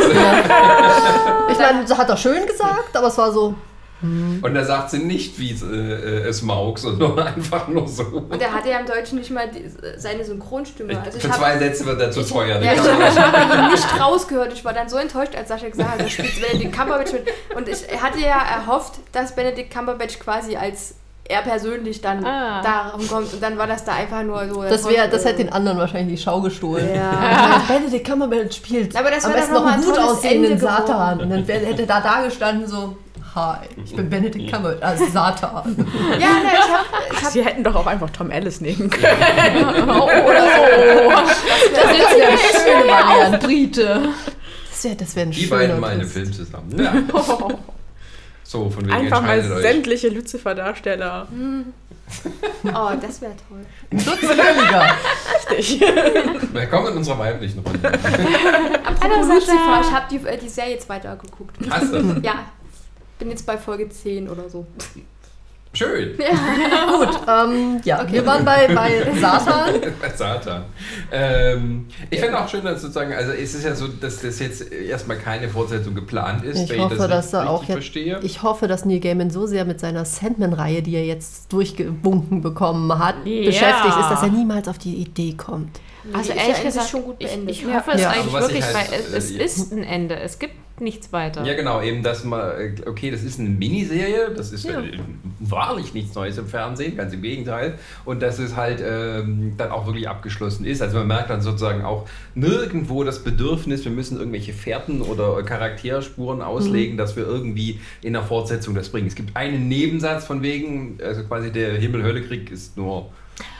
ich 1.52 1.58
meine, 1.60 1.86
das 1.88 1.98
hat 1.98 2.10
er 2.10 2.18
schön 2.18 2.46
gesagt, 2.46 2.96
aber 2.96 3.08
es 3.08 3.18
war 3.18 3.32
so, 3.32 3.56
Und 4.02 4.54
da 4.54 4.64
sagt 4.64 4.92
sie 4.92 5.00
nicht, 5.00 5.38
wie 5.40 5.52
es, 5.52 5.62
äh, 5.62 5.66
es 6.28 6.42
mag, 6.42 6.78
sondern 6.80 7.20
einfach 7.36 7.68
nur 7.68 7.86
so. 7.88 8.04
Und 8.04 8.42
er 8.42 8.54
hatte 8.54 8.70
ja 8.70 8.80
im 8.80 8.86
Deutschen 8.86 9.20
nicht 9.20 9.30
mal 9.30 9.50
die, 9.50 9.70
seine 9.98 10.24
Synchronstimme. 10.24 10.98
Also 11.04 11.18
ich 11.18 11.24
Für 11.24 11.30
hab- 11.32 11.38
zwei 11.38 11.58
Sätze 11.58 11.86
wird 11.86 12.00
er 12.00 12.10
zu 12.12 12.22
ich, 12.22 12.30
teuer. 12.32 12.62
Ja, 12.62 12.74
ich 12.74 12.80
man 12.80 12.88
habe 12.92 13.04
nicht- 13.04 13.20
hab 13.20 13.54
ihn 13.66 13.72
nicht 13.72 14.00
rausgehört. 14.00 14.54
Ich 14.54 14.64
war 14.64 14.72
dann 14.74 14.88
so 14.88 14.96
enttäuscht, 14.98 15.36
als 15.36 15.50
Sascha 15.50 15.68
gesagt 15.68 15.90
hat, 15.92 16.00
er 16.00 16.10
spielt 16.10 16.32
Benedict 16.42 16.74
Cumberbatch 16.78 17.12
mit. 17.12 17.28
Und 17.56 17.68
ich 17.68 17.84
hatte 18.02 18.20
ja 18.20 18.42
erhofft, 18.42 18.94
dass 19.12 19.36
Benedict 19.36 19.74
Cumberbatch 19.74 20.18
quasi 20.20 20.56
als 20.56 20.96
er 21.30 21.42
persönlich 21.44 22.02
dann 22.02 22.26
Ah. 22.26 22.62
darum 22.62 23.08
kommt. 23.08 23.32
Und 23.34 23.42
dann 23.42 23.58
war 23.58 23.68
das 23.68 23.86
da 23.86 23.94
einfach 23.94 24.24
nur 24.24 24.48
so. 24.50 24.64
das, 24.64 24.88
wär, 24.90 25.08
das 25.08 25.24
oh. 25.24 25.28
hätte 25.28 25.38
den 25.38 25.54
anderen 25.54 25.78
wahrscheinlich 25.78 26.18
die 26.18 26.24
Schau 26.24 26.42
gestohlen. 26.42 26.94
Ja. 26.94 27.62
Benedict 27.68 28.06
Cumberbatch 28.06 28.58
spielt 28.58 28.96
Aber 28.98 29.12
das 29.12 29.24
am 29.26 29.34
besten 29.34 29.54
noch 29.54 29.64
noch 29.64 29.72
einen 29.72 29.84
ein 29.84 29.90
gut 29.90 29.98
aussehenden. 30.00 30.58
Satan. 30.60 31.22
Und 31.22 31.30
dann 31.30 31.48
wär, 31.48 31.60
hätte 31.60 31.86
da 31.86 32.02
da 32.02 32.24
gestanden 32.24 32.68
so, 32.68 32.98
hi, 33.36 33.58
ich 33.86 33.96
bin 33.96 34.10
Benedict 34.10 34.52
Cumberbatch, 34.52 34.82
also 34.84 35.06
Satan. 35.06 35.76
Ja, 36.14 36.18
ne, 36.18 36.50
ich 36.52 36.60
hab, 36.60 37.14
ich 37.14 37.24
hab 37.24 37.32
Sie 37.32 37.46
hätten 37.46 37.64
doch 37.64 37.76
auch 37.76 37.86
einfach 37.86 38.10
Tom 38.10 38.32
Ellis 38.32 38.60
nehmen 38.60 38.90
können. 38.90 39.06
Oder 39.88 40.48
so. 40.48 41.12
Das 41.76 41.86
wäre 41.94 42.28
eine 42.28 42.38
schöne 42.38 42.92
Variante. 42.92 43.38
Brite. 43.48 44.02
Das 44.72 44.84
wäre 44.84 44.96
das 44.96 45.16
wär 45.16 45.24
ein 45.24 45.32
Die 45.32 45.46
schöner 45.46 45.76
beiden 45.76 46.00
Twist. 46.02 46.14
Film 46.14 46.34
zusammen. 46.34 46.80
Ja. 46.80 46.94
So, 48.50 48.68
von 48.68 48.84
wegen 48.84 48.92
Einfach 48.96 49.22
mal 49.22 49.38
euch. 49.38 49.62
sämtliche 49.62 50.10
Lucifer-Darsteller. 50.10 51.28
oh, 52.64 52.90
das 53.00 53.22
wäre 53.22 53.34
toll. 53.48 53.64
Dutzendjähriger. 53.92 54.88
Richtig. 55.52 55.82
Willkommen 56.54 56.88
in 56.88 56.98
unserer 56.98 57.20
weiblichen 57.20 57.60
Runde. 57.60 57.88
Apropos 58.84 59.28
Lucifer, 59.28 59.82
ich 59.82 59.92
habe 59.92 60.06
die, 60.10 60.28
äh, 60.28 60.36
die 60.36 60.50
Serie 60.50 60.72
jetzt 60.72 60.90
weitergeguckt. 60.90 61.58
Hast 61.70 61.94
du? 61.94 62.20
Ja, 62.24 62.46
bin 63.20 63.30
jetzt 63.30 63.46
bei 63.46 63.56
Folge 63.56 63.88
10 63.88 64.28
oder 64.28 64.50
so. 64.50 64.66
Schön. 65.72 66.18
Gut, 66.18 67.20
ähm, 67.28 67.80
ja, 67.84 68.02
Okay. 68.02 68.14
wir 68.14 68.26
waren 68.26 68.44
bei, 68.44 68.68
bei 68.74 69.06
Satan. 69.20 69.76
Bei 70.02 70.10
Satan. 70.10 70.64
Ähm, 71.12 71.86
ich 72.10 72.20
finde 72.20 72.40
auch 72.40 72.50
schön, 72.50 72.64
dass 72.64 72.82
sozusagen, 72.82 73.14
also 73.14 73.34
es 73.34 73.54
ist 73.54 73.64
ja 73.64 73.76
so, 73.76 73.88
dass 73.88 74.22
das 74.22 74.40
jetzt 74.40 74.72
erstmal 74.72 75.18
keine 75.18 75.48
Fortsetzung 75.48 75.94
geplant 75.94 76.44
ist, 76.44 76.64
Ich 76.64 76.70
wenn 76.72 76.82
hoffe, 76.82 76.96
ich 76.96 77.00
das 77.02 77.10
dass 77.10 77.34
er 77.34 77.40
richtig 77.42 77.50
auch 77.54 77.64
jetzt, 77.64 77.72
verstehe. 77.74 78.20
ich 78.24 78.42
hoffe, 78.42 78.68
dass 78.68 78.86
Neil 78.86 79.00
Gaiman 79.00 79.30
so 79.30 79.46
sehr 79.46 79.64
mit 79.64 79.80
seiner 79.80 80.06
Sandman-Reihe, 80.06 80.82
die 80.82 80.96
er 80.96 81.06
jetzt 81.06 81.54
durchgebunken 81.54 82.42
bekommen 82.42 82.98
hat, 82.98 83.16
Ja. 83.26 83.46
beschäftigt 83.46 83.96
ist, 84.00 84.10
dass 84.10 84.24
er 84.24 84.30
niemals 84.30 84.68
auf 84.68 84.80
die 84.80 84.96
Idee 84.96 85.34
kommt. 85.38 85.80
Also 86.14 86.32
ehrlich 86.34 86.58
ja 86.58 86.64
gesagt, 86.64 86.90
schon 86.90 87.04
gut 87.04 87.18
ich, 87.20 87.28
beendet. 87.28 87.56
ich 87.56 87.64
ne? 87.66 87.76
hoffe 87.76 87.92
es 87.94 88.02
Ja. 88.02 88.10
eigentlich 88.10 88.34
Also 88.34 88.48
ich 88.50 88.56
wirklich, 88.56 88.64
halt, 88.76 88.92
weil 88.92 89.00
es, 89.18 89.30
es 89.30 89.32
äh, 89.32 89.44
ist 89.44 89.72
ein 89.74 89.84
Ende. 89.84 90.16
Es 90.20 90.40
gibt 90.40 90.54
nichts 90.82 91.12
weiter. 91.14 91.44
Ja, 91.46 91.56
genau, 91.56 91.82
eben, 91.82 92.04
dass 92.04 92.24
man, 92.24 92.40
äh, 92.40 92.72
okay, 92.86 93.12
das 93.12 93.24
ist 93.24 93.40
eine 93.40 93.50
Miniserie, 93.50 94.32
das 94.36 94.52
ist 94.52 94.66
Ja. 94.66 94.80
äh, 94.82 94.98
wahrlich 95.40 95.94
nichts 95.94 96.16
Neues 96.16 96.38
im 96.38 96.48
Fernsehen, 96.48 96.98
ganz 96.98 97.14
im 97.14 97.22
Gegenteil. 97.22 97.78
Und 98.06 98.22
dass 98.22 98.40
es 98.40 98.56
halt 98.56 98.84
ähm, 98.86 99.54
dann 99.58 99.72
auch 99.72 99.86
wirklich 99.86 100.08
abgeschlossen 100.10 100.66
ist. 100.66 100.82
Also 100.82 100.98
man 100.98 101.08
merkt 101.08 101.30
dann 101.30 101.42
sozusagen 101.42 101.84
auch 101.84 102.08
nirgendwo 102.36 103.04
das 103.04 103.24
Bedürfnis, 103.24 103.84
wir 103.86 103.92
müssen 103.92 104.18
irgendwelche 104.18 104.54
Fährten 104.54 105.02
oder 105.02 105.42
Charakterspuren 105.44 106.42
auslegen, 106.42 106.98
dass 106.98 107.16
wir 107.16 107.26
irgendwie 107.26 107.80
in 108.02 108.14
der 108.14 108.24
Fortsetzung 108.24 108.76
das 108.76 108.90
bringen. 108.90 109.08
Es 109.08 109.16
gibt 109.16 109.36
einen 109.36 109.68
Nebensatz 109.68 110.26
von 110.26 110.42
wegen, 110.42 110.98
also 111.04 111.24
quasi 111.24 111.52
der 111.52 111.74
Himmel-Hölle-Krieg 111.74 112.52
ist 112.52 112.78
nur 112.78 113.10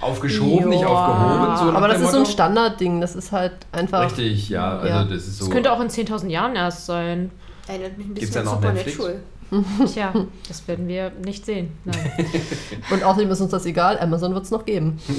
aufgeschoben, 0.02 0.70
nicht 0.70 0.82
Ja. 0.82 0.88
aufgehoben. 0.88 1.58
So 1.72 1.78
Aber 1.78 1.88
das 1.88 2.02
ist 2.02 2.12
so 2.12 2.18
ein 2.18 2.22
Motto. 2.24 2.32
Standardding, 2.32 3.02
das 3.02 3.16
ist 3.16 3.32
halt 3.32 3.54
einfach. 3.72 4.06
Richtig, 4.06 4.50
ja, 4.50 4.78
also 4.80 4.88
Ja. 4.88 5.04
das 5.04 5.28
ist 5.28 5.38
so. 5.40 5.46
Das 5.46 5.54
könnte 5.54 5.72
auch 5.72 5.80
in 5.82 5.90
10.000 5.90 6.30
Jahren 6.30 6.56
erst 6.56 6.86
sein. 6.86 7.32
Erinnert 7.68 7.98
mich 7.98 8.08
ein 8.08 8.14
Gibt's 8.16 8.32
bisschen 8.32 8.46
da 8.46 8.52
an 8.54 8.62
noch 8.62 8.70
Supernatural. 8.70 9.20
Tja, 9.92 10.14
das 10.48 10.68
werden 10.68 10.88
wir 10.88 11.12
nicht 11.26 11.44
sehen. 11.46 11.72
Nein. 11.84 12.12
Und 12.92 13.04
außerdem 13.04 13.32
ist 13.32 13.42
uns 13.42 13.50
das 13.52 13.66
egal, 13.66 14.00
Amazon 14.00 14.34
wird 14.34 14.44
es 14.46 14.52
noch 14.52 14.66
geben. 14.66 15.00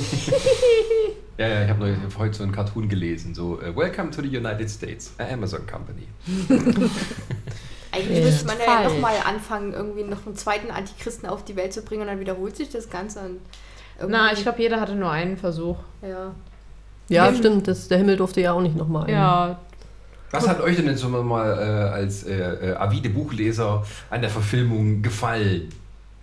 Ja, 1.38 1.48
ja, 1.48 1.64
ich 1.64 1.70
habe 1.70 1.96
heute 2.18 2.36
so 2.36 2.42
einen 2.42 2.52
Cartoon 2.52 2.86
gelesen, 2.90 3.34
so 3.34 3.58
äh, 3.62 3.74
Welcome 3.74 4.10
to 4.10 4.20
the 4.20 4.28
United 4.28 4.68
States, 4.68 5.14
a 5.16 5.24
Amazon 5.32 5.66
Company. 5.66 6.06
Eigentlich 7.92 8.24
müsste 8.24 8.46
man 8.46 8.56
ja 8.58 8.84
nochmal 8.88 9.14
anfangen, 9.24 9.72
irgendwie 9.72 10.02
noch 10.04 10.26
einen 10.26 10.36
zweiten 10.36 10.70
Antichristen 10.70 11.26
auf 11.28 11.42
die 11.44 11.56
Welt 11.56 11.72
zu 11.72 11.80
bringen 11.82 12.02
und 12.02 12.08
dann 12.08 12.20
wiederholt 12.20 12.56
sich 12.56 12.68
das 12.68 12.90
Ganze. 12.90 13.20
Und 13.20 13.40
irgendwie- 14.00 14.12
Na, 14.18 14.32
ich 14.32 14.42
glaube, 14.42 14.60
jeder 14.60 14.80
hatte 14.80 14.94
nur 14.94 15.10
einen 15.10 15.36
Versuch. 15.36 15.76
Ja. 16.02 16.32
Ja, 17.08 17.24
Himmel. 17.26 17.38
stimmt, 17.38 17.68
das, 17.68 17.88
der 17.88 17.98
Himmel 17.98 18.16
durfte 18.16 18.40
ja 18.40 18.52
auch 18.52 18.60
nicht 18.60 18.76
nochmal. 18.76 19.04
ein. 19.06 19.10
Ja, 19.12 19.58
Was 20.32 20.46
hat 20.48 20.60
euch 20.60 20.76
denn 20.76 20.86
jetzt 20.86 21.00
schon 21.02 21.10
mal 21.26 21.58
äh, 21.58 21.92
als 21.92 22.22
äh, 22.24 22.70
äh, 22.70 22.76
avide 22.76 23.10
Buchleser 23.10 23.84
an 24.10 24.20
der 24.20 24.30
Verfilmung 24.30 25.02
gefallen? 25.02 25.68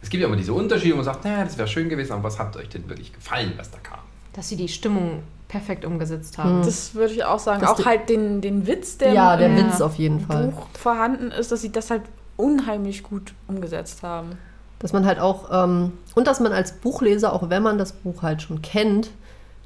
Es 0.01 0.09
gibt 0.09 0.21
ja 0.21 0.27
immer 0.27 0.37
diese 0.37 0.53
Unterschiede, 0.53 0.93
wo 0.93 0.97
man 0.97 1.05
sagt, 1.05 1.25
naja, 1.25 1.43
das 1.43 1.57
wäre 1.57 1.67
schön 1.67 1.89
gewesen, 1.89 2.13
aber 2.13 2.23
was 2.23 2.39
hat 2.39 2.55
euch 2.55 2.69
denn 2.69 2.87
wirklich 2.87 3.11
gefallen, 3.13 3.53
was 3.57 3.69
da 3.71 3.77
kam? 3.79 3.99
dass 4.33 4.49
sie 4.49 4.55
die 4.55 4.67
Stimmung 4.67 5.23
perfekt 5.47 5.83
umgesetzt 5.83 6.37
haben. 6.37 6.61
Das 6.63 6.93
würde 6.93 7.11
ich 7.11 7.23
auch 7.25 7.39
sagen. 7.39 7.59
Das 7.59 7.71
auch 7.71 7.83
halt 7.85 8.07
den, 8.07 8.39
den 8.39 8.67
Witz, 8.67 8.99
der 8.99 9.11
Ja, 9.13 9.35
der 9.35 9.47
im. 9.47 9.57
Witz 9.57 9.81
auf 9.81 9.95
jeden 9.95 10.19
Fall. 10.19 10.49
Buch 10.49 10.67
vorhanden 10.79 11.31
ist, 11.31 11.51
dass 11.51 11.61
sie 11.63 11.71
das 11.71 11.89
halt 11.89 12.03
unheimlich 12.35 13.01
gut 13.01 13.33
umgesetzt 13.47 14.03
haben. 14.03 14.37
Dass 14.79 14.93
man 14.93 15.05
halt 15.05 15.19
auch, 15.19 15.49
ähm, 15.51 15.93
und 16.15 16.27
dass 16.27 16.39
man 16.39 16.51
als 16.51 16.73
Buchleser, 16.73 17.33
auch 17.33 17.49
wenn 17.49 17.63
man 17.63 17.77
das 17.77 17.91
Buch 17.93 18.21
halt 18.21 18.41
schon 18.41 18.61
kennt, 18.61 19.09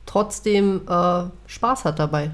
trotzdem 0.06 0.82
äh, 0.88 1.24
Spaß 1.48 1.86
hat 1.86 2.00
dabei, 2.00 2.32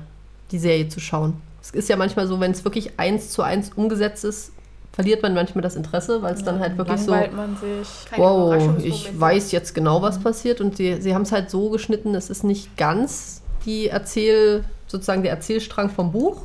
die 0.51 0.59
Serie 0.59 0.87
zu 0.87 0.99
schauen. 0.99 1.41
Es 1.61 1.71
ist 1.71 1.89
ja 1.89 1.97
manchmal 1.97 2.27
so, 2.27 2.39
wenn 2.39 2.51
es 2.51 2.63
wirklich 2.63 2.99
eins 2.99 3.31
zu 3.31 3.41
eins 3.41 3.71
umgesetzt 3.75 4.23
ist, 4.23 4.51
verliert 4.97 5.21
man 5.21 5.35
manchmal 5.35 5.61
das 5.61 5.75
Interesse, 5.75 6.23
weil 6.23 6.33
es 6.33 6.43
dann 6.43 6.59
halt 6.59 6.75
wirklich 6.75 6.99
so, 7.01 7.11
man 7.11 7.55
sich. 7.57 7.87
Keine 8.09 8.23
wow, 8.23 8.83
ich 8.83 9.19
weiß 9.19 9.51
jetzt 9.51 9.75
genau, 9.75 10.01
was 10.01 10.17
passiert. 10.17 10.59
Und 10.59 10.77
sie, 10.77 10.99
sie 11.01 11.13
haben 11.13 11.21
es 11.21 11.31
halt 11.31 11.51
so 11.51 11.69
geschnitten, 11.69 12.15
es 12.15 12.31
ist 12.31 12.43
nicht 12.43 12.75
ganz 12.77 13.43
die 13.65 13.89
Erzähl, 13.89 14.63
sozusagen 14.87 15.21
der 15.21 15.31
Erzählstrang 15.31 15.91
vom 15.91 16.11
Buch. 16.11 16.41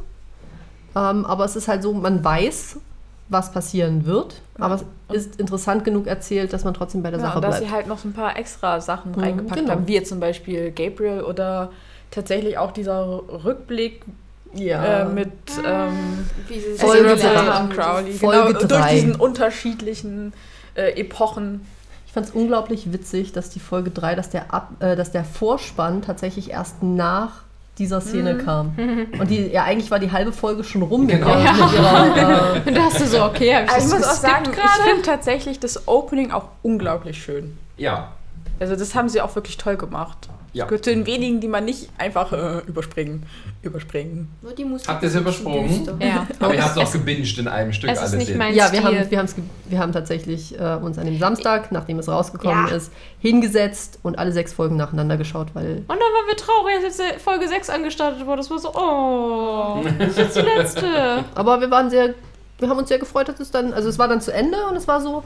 Ähm, 0.95 1.24
aber 1.24 1.47
es 1.47 1.57
ist 1.57 1.66
halt 1.66 1.83
so, 1.83 1.95
man 1.95 2.22
weiß, 2.22 2.76
was 3.28 3.52
passieren 3.52 4.04
wird, 4.04 4.42
aber 4.58 4.74
es 4.74 4.84
ist 5.16 5.40
interessant 5.40 5.84
genug 5.84 6.06
erzählt, 6.06 6.52
dass 6.52 6.64
man 6.64 6.74
trotzdem 6.74 7.02
bei 7.02 7.10
der 7.10 7.18
Ja, 7.20 7.26
Sache 7.26 7.36
und 7.36 7.42
dass 7.42 7.56
bleibt. 7.58 7.66
sie 7.70 7.74
halt 7.74 7.86
noch 7.86 7.98
so 7.98 8.08
ein 8.08 8.12
paar 8.12 8.36
extra 8.36 8.80
Sachen 8.80 9.12
Mhm, 9.12 9.20
reingepackt 9.20 9.60
genau. 9.60 9.72
haben, 9.72 9.86
wie 9.88 9.94
jetzt 9.94 10.08
zum 10.10 10.20
Beispiel 10.20 10.70
Gabriel 10.70 11.22
oder 11.22 11.70
tatsächlich 12.10 12.58
auch 12.58 12.72
dieser 12.72 13.22
Rückblick 13.44 14.02
ja. 14.54 15.02
äh, 15.02 15.04
mit 15.06 15.30
ähm, 15.64 16.26
Wie 16.48 16.60
sie 16.60 16.74
Folge 16.76 17.12
und 17.14 17.70
Crowley. 17.74 18.12
Folge 18.12 18.54
genau, 18.54 18.66
durch 18.66 18.86
diesen 18.90 19.14
unterschiedlichen 19.14 20.32
äh, 20.74 21.00
Epochen. 21.00 21.66
Ich 22.06 22.12
fand 22.12 22.26
es 22.28 22.32
unglaublich 22.34 22.92
witzig, 22.92 23.32
dass 23.32 23.48
die 23.48 23.60
Folge 23.60 23.90
3, 23.90 24.14
dass 24.14 24.28
der, 24.28 24.52
Ab, 24.52 24.72
äh, 24.80 24.96
dass 24.96 25.10
der 25.12 25.24
Vorspann 25.24 26.02
tatsächlich 26.02 26.50
erst 26.50 26.82
nach 26.82 27.44
dieser 27.78 28.00
Szene 28.00 28.36
kam. 28.38 28.72
Und 29.18 29.30
die, 29.30 29.48
ja, 29.48 29.64
eigentlich 29.64 29.90
war 29.90 29.98
die 29.98 30.10
halbe 30.12 30.32
Folge 30.32 30.62
schon 30.64 30.82
rum 30.82 31.06
Genau. 31.08 31.28
Ja. 31.28 31.54
ihrer 31.56 32.56
äh, 32.66 32.68
Und 32.68 32.76
da 32.76 32.82
hast 32.82 33.00
du 33.00 33.06
so, 33.06 33.22
okay, 33.24 33.54
hab 33.54 33.64
ich 33.64 33.70
Also 33.70 33.90
das 33.90 34.00
ich 34.00 34.06
muss 34.06 34.08
auch 34.08 34.20
sagen, 34.20 34.44
ich 34.50 34.56
gerade? 34.56 34.82
finde 34.88 35.02
tatsächlich 35.02 35.58
das 35.60 35.88
Opening 35.88 36.30
auch 36.32 36.44
unglaublich 36.62 37.22
schön. 37.22 37.56
Ja. 37.76 38.12
Also 38.61 38.76
das 38.76 38.94
haben 38.94 39.09
sie 39.09 39.20
auch 39.20 39.34
wirklich 39.34 39.57
toll 39.57 39.76
gemacht. 39.76 40.28
Ja. 40.55 40.64
Das 40.64 40.68
gehört 40.68 40.84
zu 40.84 40.90
den 40.90 41.07
wenigen, 41.07 41.40
die 41.40 41.48
man 41.48 41.64
nicht 41.64 41.88
einfach 41.96 42.30
äh, 42.32 42.59
überspringen. 42.66 43.24
Überspringen. 43.62 44.28
Nur 44.42 44.53
die 44.53 44.64
Musik. 44.66 44.86
Habt 44.86 45.03
ihr 45.03 45.09
es 45.09 45.14
übersprungen? 45.14 45.88
Ja. 45.98 46.26
Aber 46.40 46.55
ihr 46.55 46.62
habt 46.62 46.76
Es- 46.76 46.86
auch 46.86 46.92
gebinged 46.92 47.38
in 47.38 47.48
einem 47.48 47.72
Stück 47.72 47.88
es 47.90 47.96
ist 47.98 48.12
alles 48.12 48.28
nicht 48.28 48.36
mein 48.36 48.55
Ja, 48.55 48.70
wir 48.70 48.82
haben, 48.84 49.11
wir, 49.11 49.18
haben's 49.18 49.34
wir 49.66 49.78
haben 49.78 49.92
tatsächlich 49.92 50.59
äh, 50.61 50.74
uns 50.74 50.98
an 50.98 51.07
dem 51.07 51.18
Samstag, 51.18 51.72
nachdem 51.72 51.98
es 51.98 52.09
rausgekommen 52.09 52.68
Ja. 52.68 52.74
ist, 52.76 52.92
hingesetzt 53.20 53.98
und 54.03 54.18
alle 54.18 54.30
sechs 54.32 54.53
Folgen 54.53 54.76
nacheinander 54.76 55.16
geschaut, 55.16 55.48
weil 55.55 55.76
Und 55.78 55.88
dann 55.88 55.98
waren 55.98 56.26
wir 56.28 56.36
traurig, 56.36 56.74
als 56.84 56.98
jetzt 56.98 57.22
Folge 57.22 57.48
6 57.48 57.70
angestartet 57.70 58.26
wurde. 58.26 58.38
Das 58.38 58.50
war 58.50 58.59
so, 58.59 58.74
oh, 58.74 59.82
das 59.98 60.09
ist 60.11 60.18
jetzt 60.18 60.36
die 60.36 60.40
letzte. 60.42 61.24
aber 61.34 61.61
wir 61.62 61.70
waren 61.70 61.88
sehr, 61.88 62.14
wir 62.59 62.68
haben 62.68 62.78
uns 62.78 62.88
sehr 62.88 62.98
gefreut, 62.98 63.28
dass 63.28 63.40
es 63.40 63.50
dann, 63.50 63.72
also 63.72 63.88
es 63.88 63.98
war 63.98 64.09
dann 64.09 64.20
zu 64.20 64.32
Ende 64.34 64.59
und 64.70 64.76
es 64.76 64.86
war 64.86 65.00
so, 65.00 65.24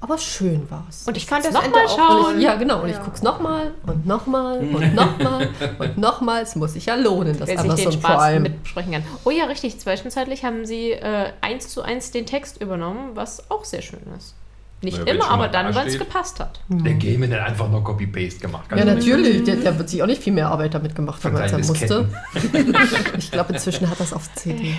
aber 0.00 0.16
schön 0.18 0.70
war 0.70 0.84
es. 0.88 1.06
Und 1.08 1.16
ich 1.16 1.26
kann 1.26 1.42
das 1.42 1.52
nochmal 1.52 1.86
auch 1.86 1.96
schauen. 1.96 2.38
Ich, 2.38 2.44
ja, 2.44 2.54
genau. 2.56 2.82
Und 2.82 2.88
ich 2.88 2.96
Ja. 2.96 3.02
guck's 3.04 3.22
nochmal 3.22 3.72
und 3.86 4.06
nochmal 4.06 4.58
und 4.72 4.94
nochmal 4.94 5.48
und 5.78 5.98
nochmal. 5.98 6.42
Es 6.42 6.54
muss 6.56 6.74
sich 6.74 6.86
ja 6.86 6.94
lohnen, 6.94 7.36
das 7.38 7.48
Wer 7.48 7.58
sich 7.58 7.62
den 7.62 7.70
Amazon 7.72 7.92
Spaß 7.92 8.16
Prime. 8.16 8.40
mitbesprechen 8.40 8.92
kann. 8.92 9.02
Oh 9.24 9.30
ja, 9.30 9.44
richtig. 9.44 9.78
Zwischenzeitlich 9.80 10.44
haben 10.44 10.66
sie 10.66 10.92
äh, 10.92 11.32
eins 11.40 11.68
zu 11.68 11.82
eins 11.82 12.10
den 12.10 12.26
Text 12.26 12.60
übernommen, 12.62 13.10
was 13.14 13.50
auch 13.50 13.64
sehr 13.64 13.82
schön 13.82 14.00
ist. 14.16 14.34
Nicht 14.80 14.98
Ja, 14.98 15.12
immer, 15.12 15.28
aber 15.28 15.48
dann, 15.48 15.74
wenn 15.74 15.88
es 15.88 15.98
gepasst 15.98 16.38
hat. 16.38 16.60
Der 16.68 16.94
Game 16.94 17.24
hat 17.24 17.32
einfach 17.40 17.68
nur 17.68 17.82
Copy-Paste 17.82 18.38
gemacht. 18.38 18.68
Ganz 18.68 18.80
Ja, 18.80 18.86
ehrlich. 18.88 19.06
natürlich. 19.08 19.42
Der, 19.42 19.56
der 19.56 19.76
wird 19.76 19.88
sich 19.88 20.00
auch 20.00 20.06
nicht 20.06 20.22
viel 20.22 20.32
mehr 20.32 20.48
Arbeit 20.48 20.72
damit 20.72 20.94
gemacht 20.94 21.24
haben, 21.24 21.36
als 21.36 21.50
er 21.50 21.58
musste. 21.58 22.08
Ich 23.18 23.30
glaube, 23.32 23.54
inzwischen 23.54 23.90
hat 23.90 23.98
er 23.98 24.04
es 24.04 24.12
auf 24.12 24.32
CD. 24.36 24.74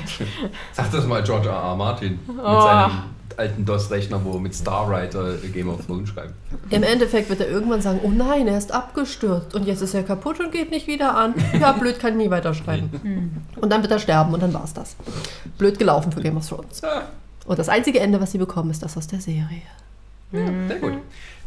Sag 0.71 0.89
das 0.91 1.05
mal 1.05 1.21
George 1.23 1.49
R. 1.49 1.53
R. 1.55 1.75
Martin 1.75 2.17
mit 2.27 2.37
Oh. 2.39 2.61
seinem 2.61 2.91
alten 3.39 3.65
DOS-Rechner, 3.65 4.21
wo 4.23 4.37
mit 4.37 4.53
Starwriter 4.53 5.35
Game 5.53 5.69
of 5.69 5.85
Thrones 5.85 6.09
schreibt. 6.09 6.33
Im 6.69 6.83
Endeffekt 6.83 7.29
wird 7.29 7.39
er 7.39 7.49
irgendwann 7.49 7.81
sagen, 7.81 8.01
oh 8.03 8.09
nein, 8.09 8.47
er 8.47 8.57
ist 8.57 8.71
abgestürzt 8.71 9.55
und 9.55 9.65
jetzt 9.65 9.81
ist 9.81 9.93
er 9.93 10.03
kaputt 10.03 10.39
und 10.39 10.51
geht 10.51 10.69
nicht 10.69 10.87
wieder 10.87 11.15
an. 11.15 11.33
Ja, 11.59 11.71
blöd, 11.79 11.99
kann 11.99 12.17
nie 12.17 12.29
weiterschreiben. 12.29 13.41
Und 13.59 13.71
dann 13.71 13.81
wird 13.81 13.91
er 13.91 13.99
sterben 13.99 14.33
und 14.33 14.43
dann 14.43 14.53
war's 14.53 14.73
das. 14.73 14.95
Blöd 15.57 15.79
gelaufen 15.79 16.11
für 16.11 16.21
Game 16.21 16.37
of 16.37 16.47
Thrones. 16.47 16.81
Und 17.45 17.57
das 17.57 17.69
einzige 17.69 17.99
Ende, 17.99 18.21
was 18.21 18.31
sie 18.31 18.37
bekommen, 18.37 18.69
ist 18.69 18.83
das 18.83 18.95
aus 18.95 19.07
der 19.07 19.21
Serie. 19.21 19.63
ja, 20.31 20.45
sehr 20.67 20.79
gut. 20.79 20.93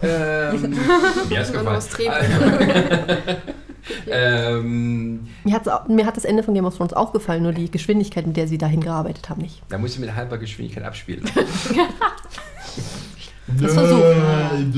Ähm, 0.02 0.60
mir 1.28 1.62
noch 1.62 1.88
gefallen. 1.88 3.36
ähm, 4.10 5.28
Mir, 5.44 6.06
hat 6.06 6.16
das 6.16 6.24
Ende 6.24 6.42
von 6.42 6.54
Game 6.54 6.64
of 6.64 6.76
Thrones 6.76 6.92
auch 6.92 7.12
gefallen, 7.12 7.42
nur 7.42 7.52
die 7.52 7.70
Geschwindigkeit, 7.70 8.26
mit 8.26 8.36
der 8.36 8.48
sie 8.48 8.58
dahin 8.58 8.80
gearbeitet 8.80 9.28
haben, 9.28 9.42
nicht. 9.42 9.62
da 9.68 9.78
musst 9.78 9.96
du 9.96 10.00
mit 10.00 10.14
halber 10.14 10.38
Geschwindigkeit 10.38 10.84
abspielen. 10.84 11.28
Das 13.60 13.74
versuchen. 13.74 14.72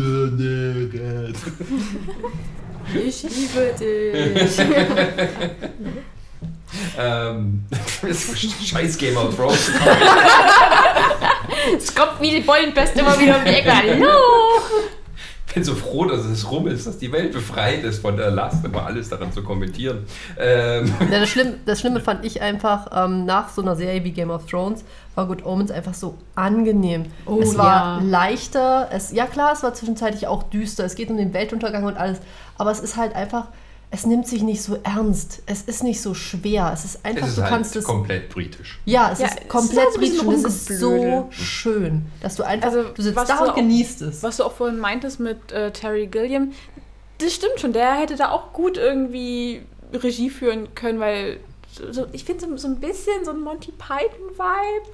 Ich 3.06 3.22
liebe 3.22 3.74
dich. 3.78 4.58
ähm, 6.98 7.64
das 7.70 8.24
ist 8.24 8.68
scheiß 8.68 8.98
Game 8.98 9.16
of 9.16 9.36
Thrones. 9.36 9.70
Es 11.76 11.94
kommt 11.94 12.20
wie 12.20 12.30
die 12.30 12.40
Bollenpest 12.40 12.96
immer 12.96 13.18
wieder 13.18 13.38
um 13.38 13.44
die 13.44 13.50
Ecke. 13.50 13.72
Hallo! 13.74 14.08
Ich 15.54 15.62
bin 15.62 15.64
so 15.66 15.76
froh, 15.76 16.04
dass 16.04 16.24
es 16.24 16.50
rum 16.50 16.66
ist, 16.66 16.84
dass 16.84 16.98
die 16.98 17.12
Welt 17.12 17.30
befreit 17.30 17.84
ist 17.84 18.02
von 18.02 18.16
der 18.16 18.32
Last, 18.32 18.64
immer 18.64 18.86
alles 18.86 19.08
daran 19.08 19.32
zu 19.32 19.44
kommentieren. 19.44 20.04
Ähm, 20.36 20.92
Ja, 21.12 21.20
das, 21.20 21.28
Schlimm, 21.28 21.54
das 21.64 21.78
Schlimme 21.78 22.00
fand 22.00 22.24
ich 22.24 22.42
einfach, 22.42 22.88
ähm, 22.92 23.24
nach 23.24 23.50
so 23.50 23.62
einer 23.62 23.76
Serie 23.76 24.02
wie 24.02 24.10
Game 24.10 24.30
of 24.30 24.46
Thrones 24.46 24.82
war 25.14 25.28
Good 25.28 25.46
Omens 25.46 25.70
einfach 25.70 25.94
so 25.94 26.16
angenehm. 26.34 27.04
Oh, 27.24 27.38
es 27.40 27.56
war 27.56 28.00
ja. 28.00 28.04
leichter, 28.04 28.88
es, 28.90 29.12
ja 29.12 29.26
klar, 29.26 29.52
es 29.52 29.62
war 29.62 29.72
zwischenzeitlich 29.74 30.26
auch 30.26 30.42
düster, 30.42 30.84
es 30.84 30.96
geht 30.96 31.08
um 31.08 31.16
den 31.16 31.32
Weltuntergang 31.32 31.84
und 31.84 31.96
alles, 31.96 32.18
aber 32.58 32.72
es 32.72 32.80
ist 32.80 32.96
halt 32.96 33.14
einfach, 33.14 33.46
es 33.94 34.06
nimmt 34.06 34.26
sich 34.26 34.42
nicht 34.42 34.60
so 34.60 34.76
ernst, 34.82 35.42
es 35.46 35.62
ist 35.62 35.84
nicht 35.84 36.00
so 36.00 36.14
schwer, 36.14 36.70
es 36.74 36.84
ist 36.84 37.04
einfach, 37.04 37.22
es 37.22 37.28
ist 37.30 37.38
du 37.38 37.42
halt 37.42 37.50
kannst 37.52 37.76
es... 37.76 37.84
komplett 37.84 38.28
britisch. 38.28 38.80
Ja, 38.84 39.12
es 39.12 39.20
Ja, 39.20 39.26
ist 39.26 39.36
es 39.42 39.48
komplett 39.48 39.86
ist 39.86 39.92
so 39.94 39.98
ein 39.98 40.00
bisschen 40.00 40.26
britisch 40.26 40.42
und 40.42 40.46
es 40.46 40.70
ist 40.70 40.80
so 40.80 41.28
schön, 41.30 42.06
dass 42.20 42.34
du 42.34 42.42
einfach, 42.42 42.66
Also, 42.72 42.82
du 42.88 43.02
sitzt 43.02 43.16
was 43.16 43.28
da 43.28 43.36
du 43.38 43.44
und 43.44 43.50
auch- 43.50 43.54
genießt 43.54 44.02
es. 44.02 44.22
Was 44.24 44.38
du 44.38 44.44
auch 44.44 44.52
vorhin 44.52 44.78
meintest 44.80 45.20
mit 45.20 45.52
äh, 45.52 45.70
Terry 45.70 46.08
Gilliam, 46.08 46.52
das 47.18 47.32
stimmt 47.32 47.60
schon. 47.60 47.72
Der 47.72 47.94
hätte 47.94 48.16
da 48.16 48.30
auch 48.30 48.52
gut 48.52 48.76
irgendwie 48.76 49.62
Regie 49.92 50.28
führen 50.30 50.74
können, 50.74 50.98
weil 50.98 51.38
so, 51.72 51.92
so, 51.92 52.06
ich 52.12 52.24
finde 52.24 52.46
so, 52.46 52.56
so 52.56 52.66
ein 52.66 52.80
bisschen 52.80 53.24
so 53.24 53.30
ein 53.30 53.40
Monty 53.40 53.72
Python-Vibe 53.72 54.90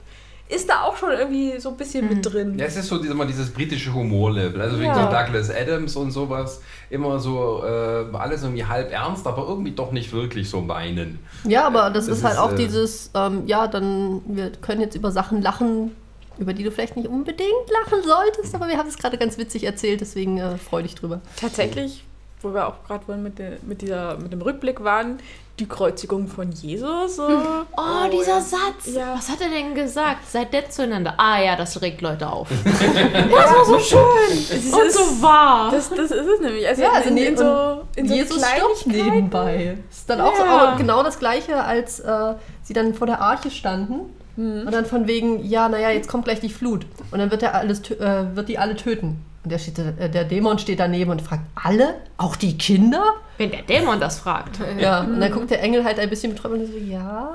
ist 0.51 0.69
da 0.69 0.83
auch 0.83 0.97
schon 0.97 1.11
irgendwie 1.13 1.59
so 1.61 1.71
ein 1.71 1.77
bisschen 1.77 2.09
mit 2.09 2.25
drin. 2.27 2.59
Ja, 2.59 2.67
es 2.67 2.77
ist 2.77 2.89
so 2.89 2.99
dieses, 2.99 3.13
immer 3.13 3.25
dieses 3.25 3.51
britische 3.51 3.95
Humorlevel. 3.95 4.61
Also 4.61 4.77
wegen 4.79 4.87
Ja. 4.91 5.05
so 5.11 5.17
Douglas 5.17 5.51
Adams 5.51 5.95
und 5.97 6.11
sowas. 6.11 6.61
Immer 6.91 7.19
so 7.21 7.63
äh, 7.65 8.05
alles 8.17 8.43
irgendwie 8.43 8.65
halb 8.65 8.93
ernst, 8.93 9.27
aber 9.27 9.47
irgendwie 9.49 9.71
doch 9.71 9.93
nicht 9.93 10.13
wirklich 10.13 10.51
so 10.51 10.61
meinen. 10.61 11.21
Ja, 11.45 11.67
aber 11.67 11.91
das, 11.91 12.07
Das 12.07 12.19
ist 12.19 12.25
halt 12.25 12.35
ist, 12.35 12.41
auch 12.41 12.53
äh, 12.53 12.57
dieses, 12.57 13.11
ähm, 13.15 13.45
ja, 13.47 13.69
dann, 13.69 14.23
wir 14.27 14.51
können 14.51 14.81
jetzt 14.81 14.97
über 14.97 15.13
Sachen 15.13 15.41
lachen, 15.41 15.93
über 16.39 16.53
die 16.53 16.65
du 16.65 16.71
vielleicht 16.73 16.97
nicht 16.97 17.09
unbedingt 17.09 17.71
lachen 17.71 18.03
solltest, 18.03 18.55
aber 18.55 18.67
wir 18.69 18.77
haben 18.79 18.89
es 18.89 18.99
gerade 18.99 19.19
ganz 19.19 19.39
witzig 19.39 19.65
erzählt, 19.65 20.01
deswegen 20.01 20.39
äh, 20.39 20.57
freu 20.57 20.83
dich 20.83 20.95
drüber. 20.95 21.21
Tatsächlich, 21.37 22.03
wo 22.43 22.53
wir 22.55 22.67
auch 22.67 22.83
gerade 22.87 23.17
mit, 23.19 23.39
der, 23.39 23.59
mit, 23.63 23.83
dieser, 23.83 24.17
mit 24.19 24.33
dem 24.33 24.41
Rückblick 24.43 24.83
waren, 24.83 25.19
die 25.61 25.69
Kreuzigung 25.69 26.27
von 26.29 26.51
Jesus. 26.51 27.17
So. 27.17 27.29
Oh, 27.77 28.09
dieser 28.11 28.41
Satz. 28.41 28.87
Ja. 28.95 29.15
Was 29.17 29.29
hat 29.29 29.41
er 29.41 29.49
denn 29.49 29.75
gesagt? 29.75 30.29
Seid 30.29 30.53
nett 30.53 30.73
zueinander. 30.73 31.15
Ah 31.19 31.41
ja, 31.41 31.57
das 31.57 31.81
regt 31.83 32.01
Leute 32.01 32.31
auf. 32.31 32.49
Das 32.65 33.55
war 33.55 33.65
so 33.65 33.79
schön. 33.79 33.99
Es 34.33 34.73
Und 34.73 34.87
ist- 34.87 34.95
so 34.97 35.23
wahr. 35.23 35.71
Das, 35.71 35.89
das 35.91 36.11
ist 36.11 36.27
es 36.27 36.41
nämlich. 36.41 36.67
Also 36.67 36.83
Ja, 36.83 36.93
also 36.93 37.09
in, 37.11 37.17
in 37.17 37.37
so, 37.37 37.83
in 37.97 38.09
so 38.09 38.15
Jesus 38.15 38.37
stirbt 38.45 38.87
nebenbei. 38.87 39.77
Ist 39.91 40.09
dann 40.11 40.21
auch 40.21 40.35
so 40.35 40.43
Ja. 40.45 40.75
genau 40.77 41.03
das 41.03 41.19
Gleiche, 41.19 41.63
als 41.63 42.01
äh, 42.01 42.35
sie 42.63 42.73
dann 42.73 42.95
vor 42.95 43.07
der 43.07 43.21
Arche 43.21 43.51
standen 43.51 44.01
und 44.37 44.71
dann 44.73 44.87
von 44.87 45.07
wegen, 45.07 45.45
ja, 45.45 45.69
naja, 45.69 45.91
jetzt 45.91 46.09
kommt 46.09 46.25
gleich 46.25 46.41
die 46.41 46.49
Flut 46.49 46.87
und 47.11 47.19
dann 47.19 47.31
wird 47.31 47.43
er 47.43 47.55
alles, 47.55 47.81
äh, 47.91 48.25
wird 48.35 48.49
die 48.49 48.59
alle 48.59 48.75
töten. 48.75 49.23
Und 49.51 49.55
der, 49.55 49.59
steht, 49.59 49.79
äh, 49.81 50.09
der 50.09 50.23
Dämon 50.23 50.61
steht 50.61 50.79
daneben 50.79 51.11
und 51.11 51.23
fragt, 51.23 51.43
alle? 51.57 51.97
Auch 52.19 52.37
die 52.37 52.57
Kinder? 52.57 53.03
Wenn 53.37 53.51
der 53.51 53.63
Dämon 53.63 53.99
das 53.99 54.21
fragt. 54.21 54.61
Ja, 54.79 55.01
und 55.01 55.19
dann 55.19 55.33
guckt 55.33 55.51
der 55.51 55.61
Engel 55.61 55.83
halt 55.83 55.99
ein 55.99 56.09
bisschen 56.09 56.33
betrübt 56.35 56.55
und 56.55 56.67
so, 56.67 56.79
ja. 56.79 57.35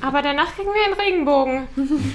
Aber 0.00 0.22
danach 0.22 0.54
kriegen 0.54 0.68
wir 0.68 0.84
einen 0.84 0.94
Regenbogen. 0.94 1.66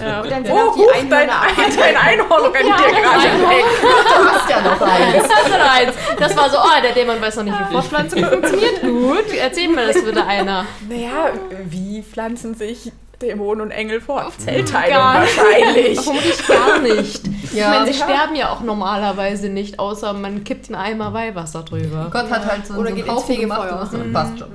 Ja. 0.00 0.22
Und 0.22 0.30
dann 0.30 0.44
sind 0.46 0.54
Oh, 0.54 0.70
auch 0.70 0.74
die 0.76 0.80
huch, 0.80 0.94
Einhörner 0.94 1.32
dein, 1.56 1.76
dein 1.76 1.96
Einhorn 1.96 2.52
rennt 2.52 2.68
Ja, 2.68 2.76
dir 2.76 2.84
das 2.84 3.02
gerade 3.02 3.48
weg. 3.50 3.64
Du 3.82 4.30
hast 4.30 4.48
ja 4.50 4.60
noch 4.62 4.80
eins. 4.80 5.28
Das 5.28 5.50
war 5.52 5.72
eins. 5.72 5.94
Das 6.18 6.36
war 6.36 6.50
so, 6.50 6.56
oh, 6.58 6.82
der 6.82 6.92
Dämon 6.92 7.20
weiß 7.20 7.36
noch 7.36 7.44
nicht, 7.44 7.58
wie 7.60 7.72
Fortpflanzung 7.72 8.24
funktioniert. 8.24 8.80
Gut, 8.80 9.34
erzähl 9.38 9.68
mir 9.68 9.88
das 9.88 10.02
bitte 10.02 10.24
einer. 10.24 10.64
Naja, 10.88 11.32
wie 11.68 12.02
pflanzen 12.02 12.54
sich 12.54 12.92
Dämonen 13.22 13.62
und 13.62 13.70
Engel 13.70 14.00
fort? 14.00 14.32
Zellteilung 14.40 14.90
Gar 14.90 15.20
nicht. 15.22 15.36
wahrscheinlich. 15.36 16.00
Vermutlich 16.00 16.46
gar 16.46 16.78
nicht. 16.80 17.28
Ich 17.44 17.52
Ja, 17.54 17.70
meine, 17.70 17.86
sie 17.92 17.94
sterben 17.94 18.36
ja 18.36 18.50
auch 18.52 18.60
normalerweise 18.60 19.48
nicht, 19.48 19.78
außer 19.78 20.12
man 20.12 20.44
kippt 20.44 20.66
einen 20.66 20.76
Eimer 20.76 21.12
Weihwasser 21.14 21.62
drüber. 21.62 22.08
Gott 22.12 22.30
hat 22.30 22.46
halt 22.46 22.66
so, 22.66 22.74
Oder 22.74 22.90
so 22.90 22.94
geht 22.96 23.04
einen 23.08 23.16
ins 23.16 23.24
Haufen 23.24 23.40
gemacht 23.40 23.62
Fegefeuer. 23.62 23.82
und 24.02 24.14
das 24.14 24.22
passt 24.22 24.38
schon. 24.38 24.48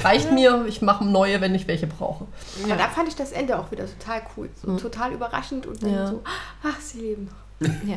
Reicht 0.00 0.30
mir, 0.30 0.64
ich 0.68 0.80
mache 0.80 1.04
neue, 1.04 1.40
wenn 1.40 1.54
ich 1.56 1.66
welche 1.66 1.88
brauche. 1.88 2.26
Aber 2.64 2.76
da 2.76 2.88
fand 2.88 3.08
ich 3.08 3.16
das 3.16 3.32
Ende 3.32 3.58
auch 3.58 3.70
wieder 3.72 3.84
total 3.86 4.22
cool. 4.36 4.48
So 4.64 4.76
total 4.76 5.12
überraschend 5.12 5.66
und 5.66 5.82
dann 5.82 5.92
Ja. 5.92 6.06
so, 6.06 6.22
ach, 6.62 6.80
sie 6.80 7.00
leben 7.00 7.24
noch. 7.60 7.68
Ja. 7.84 7.96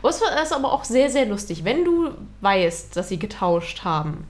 Und 0.00 0.10
es 0.10 0.20
war- 0.22 0.42
ist 0.42 0.52
aber 0.54 0.72
auch 0.72 0.84
sehr, 0.84 1.10
sehr 1.10 1.26
lustig. 1.26 1.62
Wenn 1.64 1.84
du 1.84 2.10
weißt, 2.40 2.96
dass 2.96 3.10
sie 3.10 3.18
getauscht 3.18 3.84
haben, 3.84 4.26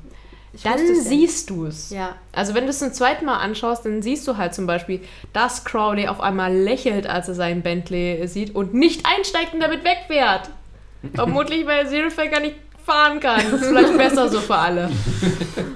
Ich 0.54 0.62
dann 0.62 0.78
siehst 0.94 1.48
du 1.48 1.66
es. 1.66 1.90
Ja. 1.90 2.16
Also 2.32 2.54
wenn 2.54 2.64
du 2.64 2.70
es 2.70 2.78
zum 2.78 2.92
zweiten 2.92 3.24
Mal 3.24 3.38
anschaust, 3.38 3.86
dann 3.86 4.02
siehst 4.02 4.28
du 4.28 4.36
halt 4.36 4.54
zum 4.54 4.66
Beispiel, 4.66 5.00
dass 5.32 5.64
Crowley 5.64 6.08
auf 6.08 6.20
einmal 6.20 6.54
lächelt, 6.54 7.06
als 7.06 7.28
er 7.28 7.34
seinen 7.34 7.62
Bentley 7.62 8.26
sieht 8.28 8.54
und 8.54 8.74
nicht 8.74 9.06
einsteigt 9.06 9.54
und 9.54 9.60
damit 9.60 9.82
wegfährt. 9.84 10.50
Vermutlich, 11.14 11.66
weil 11.66 11.88
Zero 11.88 12.08
gar 12.30 12.40
nicht 12.40 12.56
fahren 12.84 13.20
kann. 13.20 13.40
Das 13.50 13.60
ist 13.62 13.68
vielleicht 13.68 13.96
besser 13.96 14.28
so 14.28 14.40
für 14.40 14.56
alle. 14.56 14.90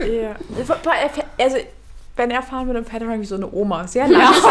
Ja. 0.07 0.37
Also, 1.39 1.57
wenn 2.17 2.31
er 2.31 2.43
fahren 2.43 2.67
würde, 2.67 2.81
dann 2.81 2.89
fährt 2.91 3.03
er 3.03 3.09
mal 3.09 3.21
wie 3.21 3.27
so 3.27 3.35
eine 3.35 3.51
Oma. 3.53 3.87
Sehr 3.87 4.09
langsam. 4.09 4.51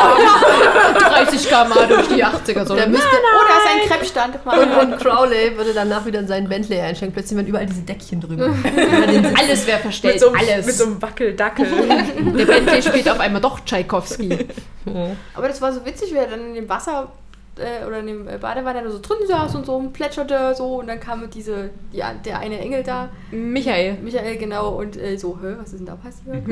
30 0.99 1.49
km 1.49 1.71
durch 1.89 2.07
die 2.09 2.23
80er. 2.23 2.65
So. 2.65 2.75
Der 2.75 2.87
müsste, 2.87 3.07
Oh, 3.07 3.43
da 3.47 3.57
ist 3.57 3.83
ein 3.83 3.89
Krebsstand. 3.89 4.39
und, 4.45 4.93
und 4.93 4.99
Crowley 4.99 5.57
würde 5.57 5.73
danach 5.73 6.05
wieder 6.05 6.19
in 6.19 6.27
seinen 6.27 6.47
Bentley 6.47 6.79
einsteigen. 6.79 7.13
Plötzlich 7.13 7.37
wären 7.37 7.47
überall 7.47 7.65
diese 7.65 7.81
Deckchen 7.81 8.21
drüber. 8.21 8.45
Alles 9.39 9.65
wäre 9.65 9.79
verstellt. 9.79 10.15
Mit 10.15 10.21
so, 10.21 10.27
einem- 10.31 10.37
alles. 10.49 10.65
mit 10.67 10.75
so 10.75 10.85
einem 10.85 11.01
Wackeldackel. 11.01 11.65
Der 12.37 12.45
Bentley 12.45 12.81
spielt 12.83 13.09
auf 13.09 13.19
einmal 13.19 13.41
doch 13.41 13.59
Tschaikowski. 13.65 14.47
Aber 15.35 15.47
das 15.47 15.61
war 15.61 15.73
so 15.73 15.83
witzig, 15.85 16.13
wie 16.13 16.17
er 16.17 16.27
dann 16.27 16.41
in 16.47 16.53
dem 16.53 16.69
Wasser 16.69 17.11
äh, 17.57 17.85
oder 17.85 17.99
in 17.99 18.07
dem 18.07 18.27
äh, 18.27 18.37
Badewanne 18.37 18.87
so 18.91 18.99
drin 19.01 19.17
saß 19.27 19.55
und 19.55 19.65
so 19.65 19.75
und 19.77 19.91
plätscherte 19.93 20.53
so 20.55 20.75
und 20.79 20.87
dann 20.87 20.99
kam 20.99 21.27
diese, 21.31 21.71
die, 21.91 22.03
der 22.25 22.39
eine 22.39 22.59
Engel 22.59 22.83
da, 22.83 23.09
Michael. 23.31 23.97
Michael 24.03 24.37
genau, 24.37 24.69
und 24.75 24.97
äh, 24.97 25.17
so, 25.17 25.37
hä, 25.41 25.55
was 25.57 25.73
ist 25.73 25.79
denn 25.79 25.85
da 25.87 25.95
passiert? 25.95 26.45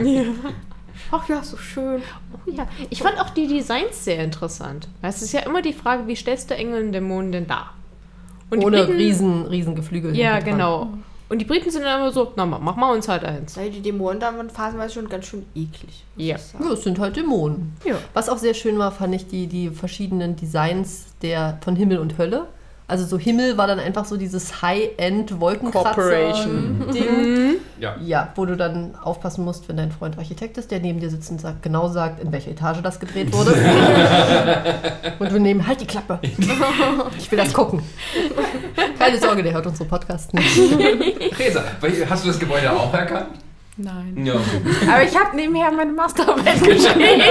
Ach 1.12 1.28
ja, 1.30 1.44
so 1.44 1.58
schön. 1.58 2.02
Oh 2.34 2.52
ja, 2.52 2.68
ich 2.90 3.02
fand 3.02 3.20
auch 3.20 3.30
die 3.32 3.48
Designs 3.48 4.04
sehr 4.04 4.24
interessant. 4.24 4.88
Weil 5.02 5.10
Es 5.10 5.22
ist 5.22 5.32
ja 5.34 5.42
immer 5.42 5.62
die 5.62 5.74
Frage, 5.74 6.08
wie 6.08 6.16
stellst 6.16 6.50
du 6.50 6.56
Engel 6.56 6.86
und 6.86 6.92
Dämonen 6.92 7.32
denn 7.32 7.48
dar? 7.48 7.74
Und 8.50 8.60
die 8.62 8.66
Ohne 8.66 8.84
Briten- 8.84 8.98
riesen, 8.98 9.46
riesen 9.48 9.76
Geflügel. 9.76 10.16
Ja, 10.16 10.40
genau. 10.40 10.90
Und 11.30 11.40
die 11.40 11.46
Briten 11.46 11.72
sind 11.72 11.84
dann 11.84 12.00
immer 12.02 12.12
so, 12.12 12.32
na, 12.36 12.46
mach 12.46 12.76
mal 12.76 12.94
uns 12.94 13.08
halt 13.08 13.24
eins. 13.24 13.58
Weil 13.58 13.72
die 13.72 13.82
Dämonen 13.82 14.20
da 14.20 14.36
waren 14.38 14.50
phasenweise 14.52 14.94
schon 14.96 15.10
ganz 15.10 15.26
schön 15.26 15.46
eklig. 15.56 16.04
Ja. 16.16 16.36
Ja, 16.60 16.72
es 16.74 16.84
sind 16.84 17.00
halt 17.00 17.16
Dämonen. 17.16 17.76
Ja. 17.84 17.96
Was 18.14 18.30
auch 18.30 18.38
sehr 18.38 18.54
schön 18.54 18.78
war, 18.78 18.92
fand 18.92 19.16
ich 19.16 19.26
die, 19.28 19.48
die 19.48 19.70
verschiedenen 19.72 20.36
Designs 20.36 21.06
der, 21.24 21.58
von 21.64 21.76
Himmel 21.76 21.98
und 21.98 22.18
Hölle. 22.20 22.48
Also 22.94 23.08
so 23.08 23.18
Himmel 23.18 23.58
war 23.58 23.66
dann 23.66 23.80
einfach 23.80 24.06
so 24.06 24.18
dieses 24.18 24.62
High-End 24.62 25.40
Wolkenkratzer 25.40 25.96
Corporation. 25.96 26.86
Ding. 26.94 27.56
Ja. 27.80 27.96
Ja, 28.00 28.32
wo 28.36 28.46
du 28.46 28.56
dann 28.56 28.96
aufpassen 28.96 29.44
musst, 29.44 29.68
wenn 29.68 29.76
dein 29.76 29.92
Freund 29.92 30.18
Architekt 30.18 30.58
ist, 30.58 30.72
der 30.72 30.80
neben 30.80 31.00
dir 31.00 31.10
sitzt 31.10 31.32
und 31.32 31.42
sagt, 31.42 31.64
genau 31.64 31.90
sagt, 31.90 32.22
in 32.22 32.32
welcher 32.32 32.52
Etage 32.52 32.82
das 32.82 33.00
gedreht 33.00 33.34
wurde. 33.34 33.52
und 35.20 35.32
du 35.32 35.40
neben, 35.40 35.68
halt 35.68 35.82
die 35.82 35.88
Klappe. 35.88 36.20
Ich 37.18 37.30
will 37.30 37.40
das 37.40 37.52
gucken. 37.52 37.82
Keine 38.98 39.20
Sorge, 39.20 39.44
der 39.44 39.54
hört 39.54 39.66
unsere 39.66 39.90
Podcasts 39.90 40.32
nicht. 40.32 40.58
Resa, 41.40 41.64
hast 42.10 42.24
du 42.24 42.28
das 42.28 42.40
Gebäude 42.40 42.72
auch 42.72 42.94
erkannt? 42.94 43.40
Nein. 43.76 44.24
Ja. 44.26 44.36
Aber 44.94 45.04
ich 45.04 45.18
habe 45.20 45.36
nebenher 45.36 45.72
meine 45.72 45.92
Masterarbeit 45.94 46.60
geschrieben. 46.64 47.22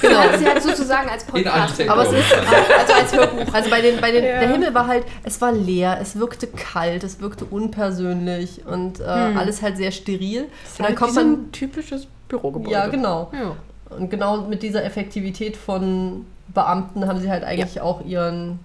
Genau. 0.00 0.20
Sie 0.38 0.46
hat 0.46 0.62
sozusagen 0.62 1.08
als 1.10 1.24
In 1.24 1.30
Podcast. 1.30 1.80
Aber 1.88 2.02
es 2.04 2.12
ist, 2.12 2.34
Also 2.78 2.92
als 2.94 3.12
Hörbuch. 3.14 3.52
Also 3.54 3.68
bei 3.70 3.80
den, 3.82 4.00
bei 4.00 4.10
den, 4.10 4.24
Ja. 4.24 4.40
der 4.40 4.48
Himmel 4.52 4.72
war 4.72 4.86
halt, 4.86 5.04
es 5.22 5.40
war 5.42 5.52
leer, 5.52 5.98
es 6.00 6.18
wirkte 6.18 6.46
kalt, 6.46 7.04
es 7.04 7.20
wirkte 7.20 7.44
unpersönlich 7.44 8.62
und 8.66 9.00
äh, 9.00 9.04
alles 9.04 9.60
halt 9.60 9.76
sehr 9.76 9.90
steril. 9.90 10.44
Und 10.78 10.86
dann 10.86 10.94
kommt 10.94 11.12
so 11.12 11.20
man, 11.20 11.32
ein 11.32 11.52
typisches 11.52 12.06
Bürogebäude. 12.28 12.72
ja 12.72 12.86
genau. 12.86 13.30
Ja. 13.32 13.56
Und 13.96 14.10
genau 14.10 14.42
mit 14.42 14.62
dieser 14.62 14.84
Effektivität 14.84 15.56
von 15.58 16.24
Beamten 16.54 17.06
haben 17.06 17.20
sie 17.20 17.30
halt 17.30 17.44
eigentlich 17.44 17.80
auch 17.80 18.04
ihren, 18.04 18.60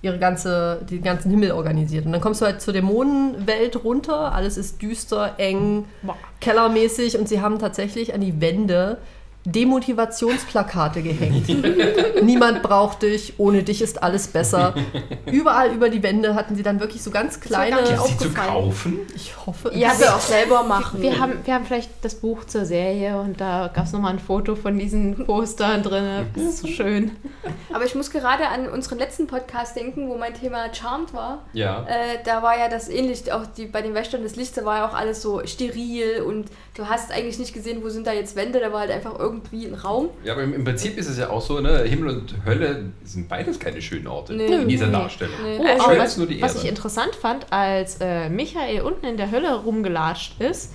ihre 0.00 0.18
ganze, 0.18 0.80
den 0.88 1.02
ganzen 1.02 1.30
Himmel 1.30 1.52
organisiert. 1.52 2.06
Und 2.06 2.12
dann 2.12 2.20
kommst 2.20 2.40
du 2.40 2.46
halt 2.46 2.60
zur 2.60 2.72
Dämonenwelt 2.72 3.84
runter, 3.84 4.32
alles 4.32 4.56
ist 4.56 4.80
düster, 4.80 5.34
eng, 5.38 5.86
Boah. 6.02 6.16
kellermäßig 6.40 7.18
und 7.18 7.28
sie 7.28 7.40
haben 7.40 7.58
tatsächlich 7.58 8.14
an 8.14 8.20
die 8.20 8.40
Wände 8.40 8.98
Demotivationsplakate 9.52 11.02
gehängt. 11.02 11.48
Niemand 12.22 12.62
braucht 12.62 13.02
dich, 13.02 13.34
ohne 13.38 13.62
dich 13.62 13.80
ist 13.80 14.02
alles 14.02 14.28
besser. 14.28 14.74
Überall 15.26 15.72
über 15.72 15.88
die 15.88 16.02
Wände 16.02 16.34
hatten 16.34 16.54
sie 16.54 16.62
dann 16.62 16.80
wirklich 16.80 17.02
so 17.02 17.10
ganz 17.10 17.40
kleine. 17.40 17.76
Gibt 17.82 18.06
sie 18.06 18.18
zu 18.18 18.30
kaufen? 18.30 19.00
Ich 19.14 19.34
hoffe. 19.46 19.72
Ja, 19.74 19.98
wir 19.98 20.14
auch 20.14 20.20
selber 20.20 20.64
machen. 20.64 21.00
Wir 21.00 21.18
haben, 21.18 21.34
wir 21.44 21.54
haben 21.54 21.64
vielleicht 21.64 21.90
das 22.02 22.16
Buch 22.16 22.44
zur 22.44 22.66
Serie 22.66 23.18
und 23.20 23.40
da 23.40 23.70
gab 23.72 23.86
es 23.86 23.92
nochmal 23.92 24.12
ein 24.12 24.18
Foto 24.18 24.54
von 24.54 24.78
diesen 24.78 25.24
Postern 25.24 25.82
drin. 25.82 26.26
Das 26.34 26.44
ist 26.44 26.58
so 26.58 26.68
schön. 26.68 27.12
Aber 27.72 27.84
ich 27.84 27.94
muss 27.94 28.10
gerade 28.10 28.48
an 28.48 28.68
unseren 28.68 28.98
letzten 28.98 29.26
Podcast 29.26 29.76
denken, 29.76 30.08
wo 30.08 30.18
mein 30.18 30.34
Thema 30.34 30.72
Charmed 30.74 31.14
war. 31.14 31.46
Ja. 31.54 31.86
Äh, 31.88 32.18
da 32.24 32.42
war 32.42 32.58
ja 32.58 32.68
das 32.68 32.88
ähnlich, 32.88 33.32
auch 33.32 33.46
die, 33.46 33.66
bei 33.66 33.80
den 33.80 33.94
Wächtern 33.94 34.22
des 34.22 34.36
Lichts, 34.36 34.56
da 34.56 34.64
war 34.64 34.78
ja 34.78 34.88
auch 34.88 34.94
alles 34.94 35.22
so 35.22 35.46
steril 35.46 36.22
und 36.22 36.50
du 36.74 36.88
hast 36.88 37.10
eigentlich 37.10 37.38
nicht 37.38 37.54
gesehen, 37.54 37.82
wo 37.82 37.88
sind 37.88 38.06
da 38.06 38.12
jetzt 38.12 38.36
Wände, 38.36 38.60
da 38.60 38.72
war 38.72 38.80
halt 38.80 38.90
einfach 38.90 39.18
irgendwie 39.18 39.37
ein 39.52 39.74
Raum. 39.74 40.10
Ja, 40.24 40.32
aber 40.34 40.42
im, 40.42 40.64
Prinzip 40.64 40.96
ist 40.98 41.08
es 41.08 41.18
ja 41.18 41.30
auch 41.30 41.40
so, 41.40 41.60
ne? 41.60 41.82
Himmel 41.84 42.16
und 42.16 42.34
Hölle 42.44 42.86
sind 43.04 43.28
beides 43.28 43.58
keine 43.58 43.80
schönen 43.82 44.06
Orte 44.06 44.34
Nee. 44.34 44.46
in 44.46 44.68
dieser 44.68 44.86
Nee. 44.86 44.92
Darstellung. 44.92 45.34
Nee. 45.42 45.58
Oh, 45.60 45.82
Schön 45.84 45.92
ist 45.92 45.98
was, 46.02 46.16
nur 46.16 46.26
die 46.26 46.42
was 46.42 46.56
ich 46.62 46.68
interessant 46.68 47.14
fand, 47.14 47.52
als 47.52 47.96
äh, 48.00 48.28
Michael 48.28 48.82
unten 48.82 49.06
in 49.06 49.16
der 49.16 49.30
Hölle 49.30 49.54
rumgelatscht 49.62 50.40
ist, 50.40 50.72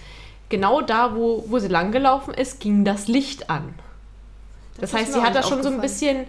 genau 0.50 0.82
da, 0.82 1.16
wo, 1.16 1.46
wo 1.48 1.60
sie 1.60 1.68
langgelaufen 1.68 2.34
ist, 2.34 2.60
ging 2.60 2.86
das 2.86 3.08
Licht 3.08 3.50
an. 3.50 3.74
Das, 4.80 4.92
Das 4.92 5.00
heißt, 5.02 5.14
sie 5.14 5.22
hat 5.22 5.36
da 5.36 5.44
schon 5.44 5.62
so 5.64 5.70
ein 5.70 5.82
bisschen 5.82 6.26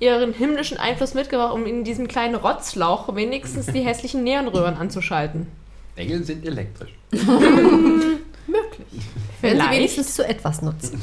ihren 0.00 0.32
himmlischen 0.32 0.78
Einfluss 0.78 1.14
mitgebracht, 1.14 1.52
um 1.52 1.66
in 1.66 1.82
diesem 1.84 2.06
kleinen 2.06 2.36
Rotzlauch 2.36 3.14
wenigstens 3.16 3.66
die 3.66 3.80
hässlichen 3.84 4.22
Neonröhren 4.22 4.76
anzuschalten. 4.76 5.48
Engel 5.96 6.22
sind 6.22 6.46
elektrisch. 6.46 6.90
möglich. 7.10 9.02
Wenn 9.40 9.50
sie 9.50 9.56
Vielleicht. 9.56 9.72
wenigstens 9.78 10.14
zu 10.14 10.26
etwas 10.26 10.62
nutzen. 10.62 11.00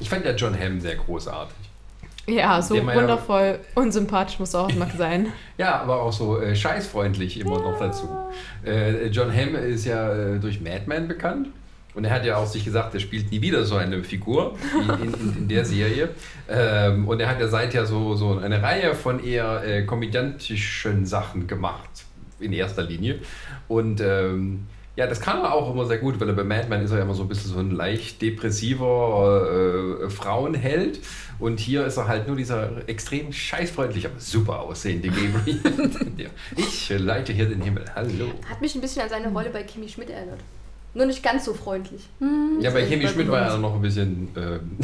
Ich 0.00 0.08
fand 0.08 0.24
ja 0.24 0.32
John 0.32 0.58
Hamm 0.58 0.80
sehr 0.80 0.96
großartig. 0.96 1.54
Ja, 2.28 2.62
so 2.62 2.74
Der 2.74 2.86
war 2.86 2.94
ja- 2.94 3.00
wundervoll 3.00 3.58
unsympathisch 3.74 4.38
muss 4.38 4.54
auch 4.54 4.72
mal 4.74 4.90
sein. 4.96 5.26
Ja, 5.58 5.80
aber 5.80 6.02
auch 6.02 6.12
so 6.12 6.40
äh, 6.40 6.54
scheißfreundlich 6.56 7.38
immer 7.40 7.58
noch 7.60 7.78
dazu. 7.78 8.08
Äh, 8.64 9.06
John 9.08 9.32
Hamm 9.34 9.54
ist 9.56 9.84
ja 9.84 10.12
äh, 10.12 10.38
durch 10.38 10.60
Madman 10.60 11.08
bekannt. 11.08 11.48
Und 11.94 12.04
er 12.04 12.10
hat 12.14 12.24
ja 12.24 12.36
auch 12.36 12.46
sich 12.46 12.64
gesagt, 12.64 12.94
er 12.94 13.00
spielt 13.00 13.30
nie 13.30 13.42
wieder 13.42 13.64
so 13.66 13.76
eine 13.76 14.02
Figur 14.02 14.56
wie 14.72 15.04
in, 15.04 15.12
in, 15.14 15.36
in 15.40 15.48
der 15.48 15.64
Serie. 15.66 16.08
Ähm, 16.48 17.06
und 17.06 17.20
er 17.20 17.28
hat 17.28 17.38
ja 17.38 17.48
seither 17.48 17.84
so, 17.84 18.14
so 18.14 18.38
eine 18.38 18.62
Reihe 18.62 18.94
von 18.94 19.22
eher 19.22 19.62
äh, 19.62 19.82
komödiantischen 19.82 21.04
Sachen 21.06 21.46
gemacht, 21.46 21.90
in 22.40 22.52
erster 22.54 22.82
Linie. 22.82 23.18
Und 23.68 24.00
ähm, 24.00 24.66
ja, 24.94 25.06
das 25.06 25.20
kann 25.20 25.38
er 25.38 25.54
auch 25.54 25.72
immer 25.72 25.86
sehr 25.86 25.98
gut, 25.98 26.20
weil 26.20 26.28
er 26.28 26.34
bei 26.34 26.44
Madman 26.44 26.82
ist 26.82 26.90
er 26.90 26.98
ja 26.98 27.04
immer 27.04 27.14
so 27.14 27.22
ein 27.22 27.28
bisschen 27.28 27.50
so 27.50 27.58
ein 27.58 27.70
leicht 27.70 28.20
depressiver 28.20 30.02
äh, 30.04 30.10
Frauenheld. 30.10 31.00
Und 31.38 31.60
hier 31.60 31.86
ist 31.86 31.96
er 31.96 32.08
halt 32.08 32.28
nur 32.28 32.36
dieser 32.36 32.86
extrem 32.88 33.32
scheißfreundliche, 33.32 34.08
aber 34.08 34.20
super 34.20 34.60
aussehende 34.60 35.08
Gabriel. 35.08 35.60
Ich 36.56 36.90
leite 36.90 37.32
hier 37.32 37.46
den 37.46 37.62
Himmel. 37.62 37.84
Hallo. 37.94 38.26
Hat 38.48 38.60
mich 38.60 38.74
ein 38.74 38.80
bisschen 38.80 39.02
an 39.02 39.08
seine 39.08 39.28
Rolle 39.32 39.50
bei 39.50 39.62
Kimi 39.62 39.88
Schmidt 39.88 40.10
erinnert. 40.10 40.40
Nur 40.94 41.06
nicht 41.06 41.22
ganz 41.22 41.46
so 41.46 41.54
freundlich. 41.54 42.06
Ja, 42.60 42.70
bei 42.70 42.84
Chemie 42.84 43.08
Schmidt 43.08 43.30
war 43.30 43.40
er 43.40 43.56
noch 43.56 43.74
ein 43.74 43.80
bisschen 43.80 44.28
ähm, 44.36 44.78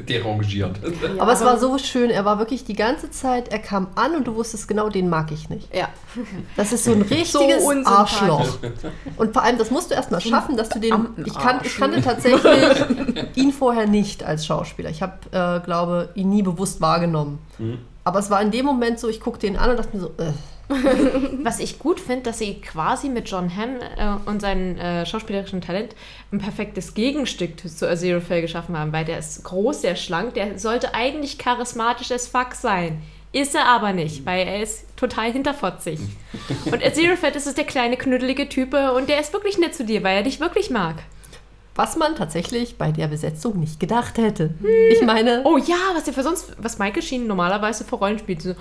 derangiert. 0.08 0.80
Ja, 0.82 1.22
Aber 1.22 1.32
es 1.32 1.44
war 1.44 1.58
so 1.60 1.78
schön, 1.78 2.10
er 2.10 2.24
war 2.24 2.40
wirklich 2.40 2.64
die 2.64 2.74
ganze 2.74 3.08
Zeit, 3.10 3.52
er 3.52 3.60
kam 3.60 3.88
an 3.94 4.16
und 4.16 4.26
du 4.26 4.34
wusstest 4.34 4.66
genau, 4.66 4.88
den 4.88 5.08
mag 5.08 5.30
ich 5.30 5.48
nicht. 5.48 5.72
Ja. 5.72 5.88
Das 6.56 6.72
ist 6.72 6.84
so 6.84 6.92
ein 6.92 7.02
richtiges 7.10 7.62
unsympathisch. 7.62 8.22
Arschloch. 8.22 8.58
Und 9.16 9.32
vor 9.32 9.42
allem, 9.42 9.58
das 9.58 9.70
musst 9.70 9.90
du 9.90 9.94
erstmal 9.94 10.20
schaffen, 10.20 10.56
dass 10.56 10.68
du 10.68 10.80
den. 10.80 10.92
Ich, 11.24 11.34
kan 11.34 11.60
ich 11.62 11.76
kannte 11.76 12.02
tatsächlich 12.02 13.36
ihn 13.36 13.52
vorher 13.52 13.86
nicht 13.86 14.24
als 14.24 14.44
Schauspieler. 14.46 14.90
Ich 14.90 15.02
habe, 15.02 15.14
äh, 15.30 15.64
glaube, 15.64 16.10
ihn 16.14 16.30
nie 16.30 16.42
bewusst 16.42 16.80
wahrgenommen. 16.80 17.38
Aber 18.04 18.18
es 18.18 18.30
war 18.30 18.42
in 18.42 18.50
dem 18.50 18.66
Moment 18.66 18.98
so, 18.98 19.08
ich 19.08 19.20
guckte 19.20 19.46
ihn 19.46 19.56
an 19.56 19.70
und 19.70 19.78
dachte 19.78 19.96
mir 19.96 20.02
so, 20.02 20.08
äh, 20.18 20.32
Was 21.42 21.60
ich 21.60 21.78
gut 21.78 22.00
finde, 22.00 22.24
dass 22.24 22.38
sie 22.38 22.60
quasi 22.60 23.08
mit 23.08 23.28
John 23.30 23.50
Hamm 23.56 23.76
äh, 23.96 24.28
und 24.28 24.40
seinem 24.40 24.76
äh, 24.78 25.06
schauspielerischen 25.06 25.60
Talent 25.60 25.94
ein 26.32 26.38
perfektes 26.38 26.94
Gegenstück 26.94 27.68
zu 27.68 27.88
Aziraphale 27.88 28.42
geschaffen 28.42 28.76
haben, 28.78 28.92
weil 28.92 29.04
der 29.04 29.18
ist 29.18 29.42
groß, 29.44 29.82
der 29.82 29.92
ist 29.92 30.02
schlank, 30.04 30.34
der 30.34 30.58
sollte 30.58 30.94
eigentlich 30.94 31.38
charismatisch 31.38 32.10
as 32.12 32.28
fuck 32.28 32.54
sein. 32.54 33.02
Ist 33.32 33.54
er 33.54 33.64
aber 33.66 33.92
nicht, 33.94 34.26
weil 34.26 34.46
er 34.46 34.62
ist 34.62 34.84
total 34.96 35.32
hinterfotzig. 35.32 35.98
Und 36.66 36.84
Aziraphale 36.84 37.34
ist 37.34 37.46
es 37.46 37.54
der 37.54 37.64
kleine, 37.64 37.96
knüddelige 37.96 38.48
Type 38.48 38.92
und 38.92 39.08
der 39.08 39.20
ist 39.20 39.32
wirklich 39.32 39.56
nett 39.58 39.74
zu 39.74 39.84
dir, 39.84 40.02
weil 40.02 40.16
er 40.18 40.22
dich 40.22 40.38
wirklich 40.40 40.68
mag. 40.70 40.96
was 41.74 41.96
man 41.96 42.14
tatsächlich 42.14 42.76
bei 42.76 42.92
der 42.92 43.08
Besetzung 43.08 43.58
nicht 43.58 43.80
gedacht 43.80 44.18
hätte. 44.18 44.50
Ich 44.92 45.00
meine, 45.02 45.40
Oh 45.44 45.56
ja, 45.56 45.78
was 45.94 46.06
er 46.06 46.12
für 46.12 46.22
sonst, 46.22 46.52
was 46.58 46.78
Michael 46.78 47.02
Sheen 47.02 47.26
normalerweise 47.26 47.84
für 47.84 47.96
Rollen 47.96 48.18
spielt. 48.18 48.42
So, 48.42 48.54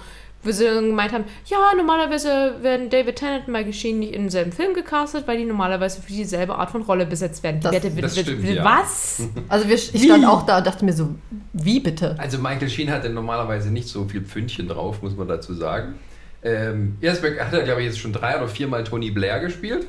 wo 0.44 0.52
sie 0.52 0.66
gemeint 0.66 1.14
haben, 1.14 1.26
ja, 1.46 1.58
normalerweise 1.78 2.56
werden 2.62 2.90
David 2.90 3.16
Tennant 3.18 3.48
und 3.48 3.54
Michael 3.54 3.74
Sheen 3.74 4.00
nicht 4.00 4.14
in 4.14 4.24
denselben 4.24 4.52
Film 4.52 4.74
gecastet, 4.74 5.28
weil 5.28 5.38
die 5.38 5.46
normalerweise 5.46 6.02
für 6.02 6.12
dieselbe 6.12 6.56
Art 6.56 6.72
von 6.72 6.82
Rolle 6.82 7.06
besetzt 7.06 7.44
werden. 7.44 7.62
Das- 7.62 7.72
Wette, 7.72 7.92
das 7.92 8.18
stimmt, 8.20 8.44
ja. 8.44 8.64
Was? 8.64 9.22
also 9.50 9.68
wir, 9.68 9.76
ich 9.76 10.04
stand 10.04 10.26
auch 10.26 10.46
da 10.46 10.58
und 10.60 10.68
dachte 10.68 10.84
mir 10.86 10.94
so, 10.94 11.10
wie 11.54 11.80
bitte? 11.80 12.16
Also 12.18 12.38
Michael 12.40 12.70
Sheen 12.70 12.90
hatte 12.92 13.10
normalerweise 13.10 13.70
nicht 13.72 13.88
so 13.88 14.06
viel 14.06 14.22
Pfündchen 14.22 14.68
drauf, 14.68 15.02
muss 15.02 15.16
man 15.16 15.28
dazu 15.28 15.54
sagen. 15.54 15.96
Ähm, 16.44 16.98
erst 17.02 17.24
hat 17.24 17.54
er, 17.54 17.62
glaube 17.64 17.82
ich, 17.82 17.88
jetzt 17.88 18.00
schon 18.00 18.14
drei 18.14 18.36
oder 18.38 18.48
viermal 18.48 18.84
Tony 18.84 19.12
Blair 19.12 19.40
gespielt. 19.40 19.86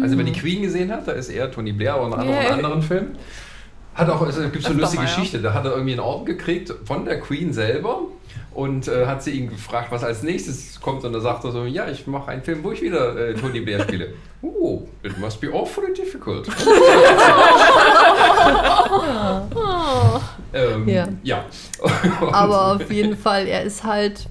Also 0.00 0.16
wenn 0.16 0.26
die 0.26 0.32
Queen 0.32 0.62
gesehen 0.62 0.92
hat, 0.92 1.08
da 1.08 1.12
ist 1.12 1.28
er 1.28 1.50
Tony 1.50 1.72
Blair 1.72 2.00
oder 2.00 2.22
in 2.22 2.30
Ja. 2.30 2.50
anderen 2.50 2.82
Filmen. 2.82 3.16
Hat 3.96 4.08
auch, 4.08 4.24
es 4.26 4.36
gibt 4.40 4.62
so 4.62 4.70
eine 4.70 4.80
lustige 4.80 5.02
mal, 5.02 5.08
ja. 5.08 5.14
Geschichte, 5.16 5.40
da 5.42 5.52
hat 5.52 5.64
er 5.64 5.72
irgendwie 5.72 5.90
einen 5.92 6.00
Orden 6.00 6.24
gekriegt 6.24 6.72
von 6.84 7.04
der 7.04 7.18
Queen 7.20 7.52
selber 7.52 8.02
und 8.54 8.88
äh, 8.88 9.06
hat 9.06 9.22
sie 9.22 9.32
ihn 9.32 9.50
gefragt, 9.50 9.88
was 9.90 10.04
als 10.04 10.22
nächstes 10.22 10.80
kommt 10.80 11.04
und 11.04 11.12
da 11.12 11.20
sagt 11.20 11.44
er 11.44 11.52
so, 11.52 11.64
ja, 11.64 11.88
ich 11.88 12.06
mache 12.06 12.30
einen 12.30 12.42
Film, 12.42 12.62
wo 12.62 12.72
ich 12.72 12.82
wieder 12.82 13.16
äh, 13.16 13.34
Tony 13.34 13.60
Blair 13.60 13.82
spiele. 13.82 14.14
Oh, 14.44 14.82
it 15.04 15.16
must 15.18 15.40
be 15.40 15.52
awfully 15.52 15.92
difficult. 15.92 16.48
ähm, 20.52 20.88
Ja. 20.88 21.06
ja. 21.22 21.44
Aber 22.32 22.74
auf 22.74 22.90
jeden 22.90 23.16
Fall, 23.16 23.46
er 23.46 23.62
ist 23.62 23.84
halt. 23.84 24.26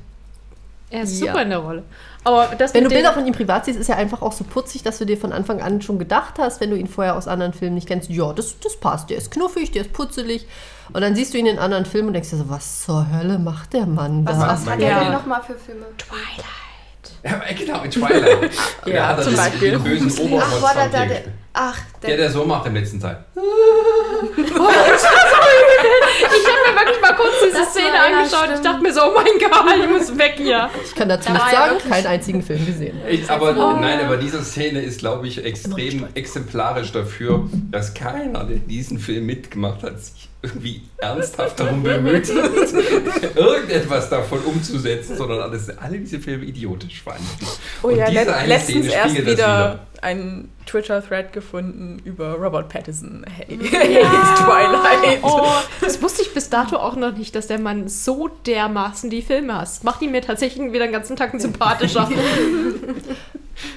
Er 0.92 1.04
ist 1.04 1.20
Ja. 1.22 1.28
super 1.32 1.42
in 1.42 1.50
der 1.50 1.60
Rolle. 1.60 1.84
Aber 2.24 2.48
das 2.58 2.74
Wenn 2.74 2.84
du 2.84 2.90
Bilder 2.90 3.14
von 3.14 3.26
ihm 3.26 3.34
privat 3.34 3.66
siehst, 3.66 3.80
ist 3.80 3.90
er 3.90 3.98
einfach 3.98 4.22
auch 4.22 4.34
so 4.34 4.44
putzig, 4.44 4.84
dass 4.84 4.98
du 5.00 5.06
dir 5.06 5.18
von 5.18 5.32
Anfang 5.32 5.62
an 5.62 5.82
schon 5.82 5.98
gedacht 5.98 6.36
hast, 6.38 6.62
wenn 6.62 6.70
du 6.70 6.76
ihn 6.78 6.88
vorher 6.88 7.16
aus 7.16 7.28
anderen 7.28 7.54
Filmen 7.54 7.76
nicht 7.76 7.88
kennst, 7.88 8.10
ja, 8.10 8.32
das, 8.34 8.60
das 8.60 8.78
passt, 8.78 9.10
der 9.10 9.18
ist 9.18 9.32
knuffig, 9.32 9.72
der 9.72 9.84
ist 9.84 9.94
putzelig. 9.94 10.46
Und 10.94 11.02
dann 11.02 11.16
siehst 11.16 11.34
du 11.34 11.38
ihn 11.40 11.46
in 11.48 11.58
anderen 11.58 11.86
Filmen 11.86 12.10
und 12.10 12.14
denkst 12.14 12.30
dir 12.30 12.38
so, 12.38 12.50
was 12.50 12.84
zur 12.84 13.08
Hölle 13.12 13.40
macht 13.40 13.74
der 13.74 13.86
Mann 13.88 14.26
Was, 14.28 14.38
da? 14.38 14.48
was 14.50 14.70
hat 14.70 14.80
Ja. 14.82 14.88
er 14.90 15.04
denn 15.06 15.14
nochmal 15.14 15.42
für 15.42 15.56
Filme? 15.56 15.86
Ja, 17.24 17.40
genau, 17.58 17.82
in 17.84 17.92
Twilight. 17.92 18.52
Ja, 18.86 19.08
hat 19.10 19.18
er 19.20 19.24
zum 19.24 19.36
das, 19.36 19.50
Beispiel. 19.50 19.80
bösen 19.80 20.40
Ach, 20.40 20.62
war 20.62 20.74
da, 20.74 20.88
da, 20.88 21.06
der, 21.06 21.22
ach, 21.54 21.80
Der, 22.02 22.10
der, 22.12 22.18
der 22.18 22.32
so 22.32 22.46
macht 22.46 22.66
im 22.68 22.76
letzten 22.76 23.00
Teil. 23.00 23.24
Ich 24.34 24.54
habe 26.48 26.70
mir 26.70 26.80
wirklich 26.80 27.02
mal 27.02 27.16
kurz 27.16 27.34
diese 27.44 27.58
Das 27.60 27.72
Szene 27.72 27.88
ja, 27.96 28.04
angeschaut. 28.06 28.46
ich 28.46 28.50
stimmt. 28.52 28.66
dachte 28.66 28.82
mir 28.82 28.94
so, 28.94 29.02
oh 29.02 29.12
mein 29.16 29.26
Gott, 29.40 29.76
ich 29.84 29.90
muss 29.90 30.18
weg 30.18 30.34
hier. 30.38 30.70
Ich 30.84 30.96
kann 30.96 31.10
dazu 31.10 31.28
Da 31.28 31.34
nicht 31.34 31.42
war 31.44 31.52
er 31.52 31.58
sagen, 31.58 31.72
wirklich- 31.74 31.92
keinen 31.92 32.08
einzigen 32.08 32.44
Film 32.44 32.66
gesehen. 32.66 33.02
Ich, 33.10 33.30
aber 33.30 33.50
Oh. 33.58 33.80
nein, 33.80 34.00
aber 34.06 34.18
diese 34.18 34.44
Szene 34.44 34.82
ist, 34.82 35.00
glaube 35.00 35.28
ich, 35.28 35.44
extrem 35.44 36.08
exemplarisch 36.14 36.92
dafür, 36.92 37.50
dass 37.72 37.94
keiner, 37.94 38.44
der 38.46 38.58
diesen 38.58 39.00
Film 39.00 39.26
mitgemacht 39.26 39.84
hat, 39.84 40.00
sich 40.00 40.30
irgendwie 40.44 40.82
ernsthaft 40.98 41.60
darum 41.60 41.84
bemüht, 41.84 42.28
irgendetwas 43.36 44.10
davon 44.10 44.40
umzusetzen, 44.40 45.16
sondern 45.16 45.40
alles, 45.42 45.78
alle 45.78 46.00
diese 46.00 46.20
Filme 46.20 46.46
idiotisch 46.46 47.04
fanden. 47.04 47.28
Oh 47.84 47.90
Und 47.90 47.98
ja, 47.98 48.10
diese 48.10 48.24
let 48.24 48.30
eine 48.30 48.48
letztens 48.48 48.86
Szene 48.88 48.94
erst 48.94 49.18
das 49.18 49.26
wieder 49.26 49.88
einen 50.02 50.52
Twitter-Thread 50.66 51.32
gefunden 51.32 52.02
über 52.06 52.34
Robert 52.34 52.70
Pattinson. 52.70 53.24
Hey, 53.30 53.58
hates 53.58 54.40
Twilight. 54.44 55.20
Oh, 55.22 55.48
das 55.80 56.02
wusste 56.02 56.24
ich 56.24 56.34
bis 56.34 56.50
dato 56.50 56.78
auch 56.78 56.96
noch 56.96 57.16
nicht, 57.16 57.36
dass 57.36 57.48
der 57.48 57.60
Mann 57.60 57.88
so 57.88 58.28
dermaßen 58.46 59.10
die 59.10 59.22
Filme 59.22 59.56
hasst. 59.56 59.84
Macht 59.84 60.02
ihn 60.02 60.12
mir 60.12 60.22
tatsächlich 60.22 60.72
wieder 60.72 60.86
den 60.86 60.94
ganzen 60.94 61.16
Tag 61.16 61.40
sympathischer. 61.40 62.10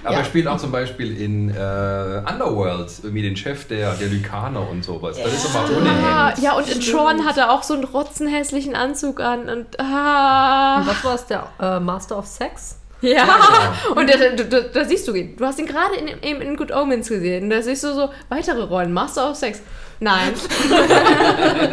Aber 0.05 0.15
Ja. 0.15 0.21
er 0.21 0.25
spielt 0.25 0.47
auch 0.47 0.57
zum 0.59 0.73
Beispiel 0.73 1.21
in 1.21 1.51
äh, 1.51 1.53
Underworld 1.53 2.91
irgendwie 3.03 3.23
den 3.23 3.37
Chef 3.37 3.67
der, 3.67 3.95
der 3.95 4.09
Lykaner 4.09 4.69
und 4.69 4.85
sowas. 4.85 5.17
Das 5.23 5.33
ist 5.33 5.55
aber 5.55 5.77
ohne 5.77 5.91
ah, 5.91 6.33
ja, 6.41 6.53
und 6.55 6.69
in 6.69 6.81
Sean 6.81 7.25
hat 7.25 7.37
er 7.37 7.51
auch 7.51 7.63
so 7.63 7.75
einen 7.75 7.85
rotzenhässlichen 7.85 8.75
Anzug 8.75 9.21
an. 9.21 9.49
Und 9.49 9.79
ah. 9.81 10.79
Und 10.79 10.87
was 10.87 11.05
war 11.05 11.15
es, 11.15 11.27
der 11.27 11.47
äh, 11.61 11.81
Master 11.81 12.19
of 12.19 12.27
Sex? 12.27 12.79
Ja, 13.01 13.25
genau. 13.25 14.01
und 14.01 14.09
da, 14.09 14.17
da, 14.17 14.43
da, 14.45 14.61
da 14.61 14.85
siehst 14.85 15.07
du 15.07 15.15
ihn. 15.15 15.37
Du 15.37 15.45
hast 15.45 15.59
ihn 15.59 15.67
gerade 15.67 15.95
in, 15.97 16.07
in, 16.09 16.41
in 16.41 16.57
Good 16.57 16.73
Omens 16.73 17.09
gesehen. 17.09 17.51
Da 17.51 17.61
siehst 17.61 17.85
du 17.85 17.93
so 17.93 18.09
weitere 18.31 18.63
Rollen. 18.63 18.93
Master 18.93 19.31
of 19.31 19.37
Sex. 19.37 19.61
Nein. 20.01 20.33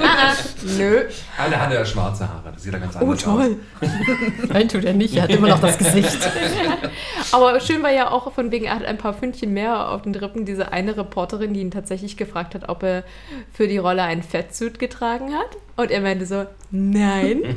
ah. 0.04 0.34
Nö. 0.78 1.04
Ah, 1.38 1.50
da 1.50 1.58
hat 1.60 1.74
er 1.74 1.86
schwarze 1.86 2.28
Haare. 2.28 2.52
Das 2.54 2.64
sieht 2.64 2.74
er 2.74 2.80
ganz 2.80 2.96
Oh, 2.96 3.00
anders 3.00 3.26
aus. 3.28 3.36
toll. 3.36 3.56
Nein, 4.50 4.68
tut 4.70 4.84
er 4.86 4.94
nicht, 4.94 5.16
er 5.16 5.24
hat 5.24 5.30
immer 5.32 5.48
noch 5.50 5.60
das 5.60 5.78
Gesicht. 5.78 6.18
Aber 7.32 7.60
schön 7.60 7.82
war 7.84 7.92
ja 7.92 8.12
auch 8.12 8.32
von 8.34 8.52
wegen, 8.52 8.66
er 8.66 8.76
hat 8.76 8.86
ein 8.86 8.98
paar 8.98 9.14
Fündchen 9.14 9.54
mehr 9.54 9.90
auf 9.90 10.04
den 10.04 10.14
Rippen. 10.16 10.46
Diese 10.46 10.72
eine 10.72 10.96
Reporterin, 10.98 11.54
die 11.54 11.62
ihn 11.62 11.72
tatsächlich 11.72 12.18
gefragt 12.18 12.56
hat, 12.56 12.70
ob 12.70 12.84
er 12.84 13.04
für 13.52 13.68
die 13.68 13.78
Rolle 13.78 14.04
einen 14.04 14.24
Fettsuit 14.24 14.80
getragen 14.80 15.34
hat. 15.34 15.58
Und 15.78 15.90
er 15.90 16.02
meinte 16.02 16.26
so, 16.26 16.46
nein. 16.70 17.40
ne, 17.42 17.56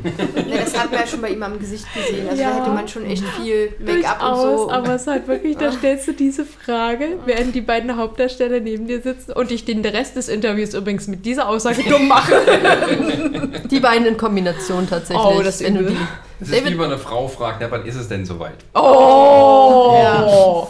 das 0.65 0.79
hat 0.79 0.91
man 0.91 1.01
ja 1.01 1.07
schon 1.07 1.21
bei 1.21 1.31
ihm 1.31 1.43
am 1.43 1.59
Gesicht 1.59 1.85
gesehen. 1.93 2.29
Also 2.29 2.41
Ja. 2.43 2.51
da 2.51 2.57
hätte 2.61 2.71
man 2.71 2.89
schon 2.89 3.05
echt 3.05 3.25
viel 3.41 3.75
Make-up 3.81 4.23
und 4.23 4.41
so. 4.41 4.71
aber 4.71 4.95
es 4.95 5.03
ist 5.03 5.09
halt 5.09 5.29
wirklich, 5.29 5.57
da 5.57 5.73
stellst 5.73 6.07
du 6.09 6.13
diese 6.13 6.45
Frage, 6.47 7.19
während 7.27 7.55
die 7.55 7.61
beiden 7.61 7.97
Hauptdarsteller 7.97 8.61
neben 8.61 8.87
dir 8.87 9.03
sitzen 9.03 9.33
und 9.33 9.51
ich 9.51 9.65
den 9.65 9.85
Rest 9.85 10.17
des 10.17 10.29
Interviews 10.29 10.75
übrigens 10.75 11.07
mit 11.09 11.27
dieser 11.27 11.49
Aussage 11.49 11.83
dumm 11.83 12.09
mache. 12.09 12.35
Die 13.71 13.81
beiden 13.81 14.07
in 14.07 14.17
Kombination 14.17 14.89
tatsächlich. 14.89 15.25
Oh, 15.27 15.43
das 15.43 15.61
ist 15.61 15.67
wenn 15.67 15.75
du 15.75 15.81
übel. 15.81 15.93
die 15.93 15.99
Das 16.41 16.49
ist 16.51 16.65
wie 16.67 16.79
wenn 16.79 16.85
eine 16.85 16.99
Frau 16.99 17.29
fragt, 17.29 17.61
ja, 17.63 17.71
wann 17.71 17.85
ist 17.85 17.97
es 17.97 18.09
denn 18.09 18.25
soweit? 18.25 18.57
Oh! 18.75 20.69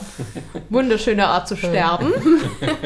Wunderschöne 0.70 1.26
Art 1.26 1.48
zu 1.48 1.56
sterben. 1.56 2.12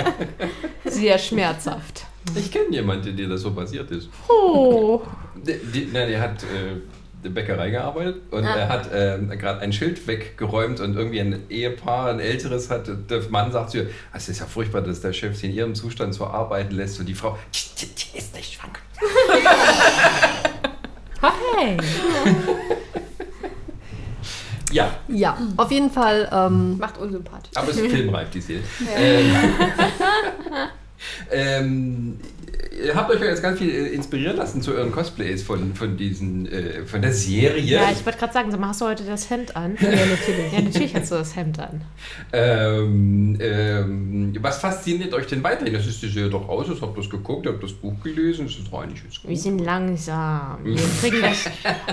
Sehr 0.84 1.18
schmerzhaft. 1.18 1.97
Ich 2.34 2.50
kenne 2.52 2.70
jemanden, 2.70 3.16
der 3.16 3.28
das 3.28 3.40
so 3.42 3.52
passiert 3.52 3.90
ist. 3.90 4.08
Oh. 4.28 5.00
Der, 5.36 5.56
die, 5.56 5.88
na, 5.92 6.06
der 6.06 6.20
hat 6.20 6.42
äh, 6.42 6.76
der 7.24 7.30
Bäckerei 7.30 7.70
gearbeitet 7.70 8.22
und 8.30 8.44
Ah. 8.44 8.54
er 8.56 8.68
hat 8.68 8.92
äh, 8.92 9.18
gerade 9.36 9.60
ein 9.60 9.72
Schild 9.72 10.06
weggeräumt 10.06 10.80
und 10.80 10.96
irgendwie 10.96 11.20
ein 11.20 11.42
Ehepaar, 11.50 12.10
ein 12.10 12.20
älteres, 12.20 12.70
hat 12.70 12.88
der 13.10 13.22
Mann 13.30 13.50
sagt 13.50 13.70
zu 13.70 13.78
ihr, 13.78 13.90
es 14.12 14.28
ist 14.28 14.40
ja 14.40 14.46
furchtbar, 14.46 14.82
dass 14.82 15.00
der 15.00 15.12
Chef 15.12 15.36
sie 15.36 15.46
in 15.48 15.54
ihrem 15.54 15.74
Zustand 15.74 16.14
so 16.14 16.26
arbeiten 16.26 16.74
lässt 16.76 17.00
und 17.00 17.06
die 17.06 17.14
Frau, 17.14 17.36
die, 17.54 17.86
die, 17.86 18.18
ist 18.18 18.34
nicht 18.34 18.52
schwank. 18.54 18.78
Hey. 21.56 21.76
Ja, 24.70 24.90
Ja, 25.08 25.36
auf 25.56 25.70
jeden 25.70 25.90
Fall. 25.90 26.28
Ähm, 26.30 26.76
Macht 26.78 26.98
unsympathisch. 26.98 27.50
aber 27.56 27.70
es 27.70 27.78
ist 27.78 27.90
filmreif, 27.90 28.28
die 28.30 28.40
Serie. 28.42 28.62
Ja. 28.80 29.00
Ähm, 29.00 29.34
ähm, 31.30 32.18
ihr 32.84 32.94
habt 32.94 33.10
euch 33.10 33.20
ja 33.20 33.26
jetzt 33.26 33.42
ganz 33.42 33.58
viel 33.58 33.70
äh, 33.70 33.88
inspirieren 33.88 34.36
lassen 34.36 34.62
zu 34.62 34.72
euren 34.74 34.92
Cosplays 34.92 35.42
von, 35.42 35.74
von 35.74 35.96
diesen, 35.96 36.46
äh, 36.50 36.84
von 36.84 37.02
der 37.02 37.12
Serie. 37.12 37.60
Ja, 37.62 37.90
ich 37.90 38.04
wollte 38.04 38.18
gerade 38.18 38.32
sagen, 38.32 38.50
sag 38.50 38.60
mal, 38.60 38.68
hast 38.68 38.80
du 38.80 38.86
heute 38.86 39.04
das 39.04 39.30
Hemd 39.30 39.56
an? 39.56 39.76
Ja, 39.88 39.90
natürlich. 39.90 40.52
Ja, 40.52 40.60
natürlich 40.60 40.94
hast 40.94 41.10
du 41.10 41.16
das 41.16 41.34
Hemd 41.34 41.58
an. 41.58 41.80
Ähm, 42.32 43.38
ähm, 43.40 44.32
was 44.40 44.58
fasziniert 44.58 45.14
euch 45.14 45.26
denn 45.26 45.42
weiterhin? 45.42 45.72
Das 45.72 45.86
ist 45.86 46.02
die 46.02 46.08
Serie 46.08 46.30
doch 46.30 46.48
aus, 46.48 46.68
ihr 46.68 46.80
habt 46.80 46.96
das 46.96 47.08
geguckt, 47.08 47.46
ihr 47.46 47.52
habt 47.52 47.62
das 47.62 47.72
Buch 47.72 47.94
gelesen, 48.02 48.46
das 48.46 48.56
ist 48.56 48.70
doch 48.70 48.82
eigentlich 48.82 49.02
jetzt 49.02 49.22
Wir 49.24 49.30
gut. 49.30 49.38
sind 49.38 49.58
langsam. 49.60 50.58
Wir 50.62 50.76
kriegen 51.00 51.22
das. 51.22 51.44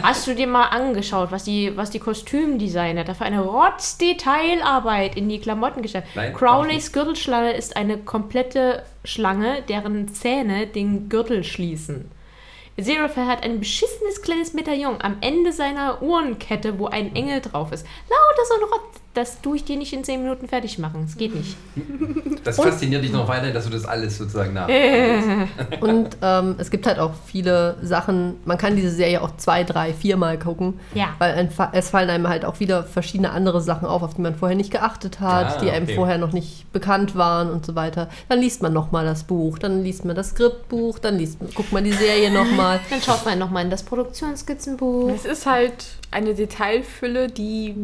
Hast 0.03 0.27
du 0.27 0.35
dir 0.35 0.47
mal 0.47 0.65
angeschaut, 0.65 1.31
was 1.31 1.45
die, 1.45 1.71
was 1.75 1.89
die 1.89 1.99
Kostümdesigner 1.99 3.03
da 3.03 3.13
für 3.13 3.25
eine 3.25 3.41
Rotzdetailarbeit 3.41 5.15
in 5.15 5.29
die 5.29 5.39
Klamotten 5.39 5.81
gestellt 5.81 6.05
Nein, 6.15 6.33
Crowleys 6.33 6.91
Gürtelschlange 6.91 7.53
ist 7.53 7.75
eine 7.77 7.97
komplette 7.97 8.83
Schlange, 9.05 9.61
deren 9.63 10.07
Zähne 10.13 10.67
den 10.67 11.09
Gürtel 11.09 11.43
schließen. 11.43 12.11
Zerofel 12.81 13.25
hat 13.25 13.43
ein 13.43 13.59
beschissenes 13.59 14.21
kleines 14.21 14.53
Medaillon 14.53 15.01
am 15.01 15.17
Ende 15.21 15.53
seiner 15.53 16.01
Uhrenkette, 16.01 16.77
wo 16.77 16.87
ein 16.87 17.15
Engel 17.15 17.39
drauf 17.39 17.71
ist. 17.71 17.85
Lauter 18.09 18.45
so 18.47 18.53
ein 18.55 18.69
Rott. 18.69 19.04
Das 19.15 19.41
tue 19.41 19.55
ich 19.55 19.63
dir 19.63 19.77
nicht 19.77 19.93
in 19.93 20.03
10 20.03 20.21
Minuten 20.21 20.47
fertig 20.47 20.77
machen. 20.77 21.03
Das 21.07 21.17
geht 21.17 21.33
nicht. 21.33 21.55
Das 22.43 22.57
fasziniert 22.57 23.03
dich 23.03 23.11
noch 23.13 23.27
weiter, 23.27 23.51
dass 23.51 23.63
du 23.63 23.71
das 23.71 23.85
alles 23.85 24.17
sozusagen 24.17 24.53
nach. 24.53 24.67
und 25.79 26.17
ähm, 26.21 26.55
es 26.57 26.69
gibt 26.69 26.85
halt 26.85 26.99
auch 26.99 27.13
viele 27.25 27.77
Sachen. 27.81 28.35
Man 28.45 28.57
kann 28.57 28.75
diese 28.75 28.91
Serie 28.91 29.21
auch 29.21 29.35
zwei, 29.37 29.63
drei, 29.63 29.93
viermal 29.93 30.37
gucken. 30.37 30.79
Ja. 30.93 31.15
Weil 31.17 31.49
es 31.71 31.89
fallen 31.89 32.09
einem 32.09 32.27
halt 32.27 32.45
auch 32.45 32.59
wieder 32.59 32.83
verschiedene 32.83 33.31
andere 33.31 33.61
Sachen 33.61 33.87
auf, 33.87 34.03
auf 34.03 34.13
die 34.15 34.21
man 34.21 34.35
vorher 34.35 34.57
nicht 34.57 34.69
geachtet 34.71 35.19
hat, 35.21 35.55
Ah, 35.55 35.59
die 35.61 35.71
einem 35.71 35.85
okay. 35.85 35.95
vorher 35.95 36.17
noch 36.17 36.33
nicht 36.33 36.71
bekannt 36.73 37.15
waren 37.15 37.49
und 37.49 37.65
so 37.65 37.73
weiter. 37.75 38.09
Dann 38.27 38.39
liest 38.39 38.61
man 38.61 38.73
nochmal 38.73 39.05
das 39.05 39.23
Buch, 39.23 39.57
dann 39.57 39.81
liest 39.83 40.03
man 40.03 40.15
das 40.15 40.31
Skriptbuch, 40.31 40.99
dann 40.99 41.17
liest, 41.17 41.39
guckt 41.55 41.71
man 41.71 41.83
die 41.85 41.93
Serie 41.93 42.31
nochmal. 42.31 42.79
Dann 42.89 43.01
schaut 43.01 43.25
man 43.25 43.39
nochmal 43.39 43.63
in 43.63 43.69
das 43.69 43.83
Produktionsskizzenbuch. 43.83 45.11
Es 45.15 45.25
ist 45.25 45.45
halt 45.45 45.85
eine 46.11 46.33
Detailfülle, 46.33 47.29
die 47.29 47.75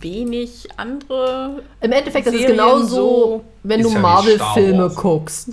wenig 0.00 0.68
andere. 0.76 1.62
Im 1.80 1.92
Endeffekt 1.92 2.26
ist 2.26 2.32
es 2.34 2.40
Serien 2.40 2.56
genauso, 2.56 2.86
so- 2.86 3.44
wenn 3.62 3.80
Ist 3.80 3.88
du 3.90 3.94
ja 3.94 3.98
Marvel-Filme 4.00 4.90
guckst. 4.90 5.48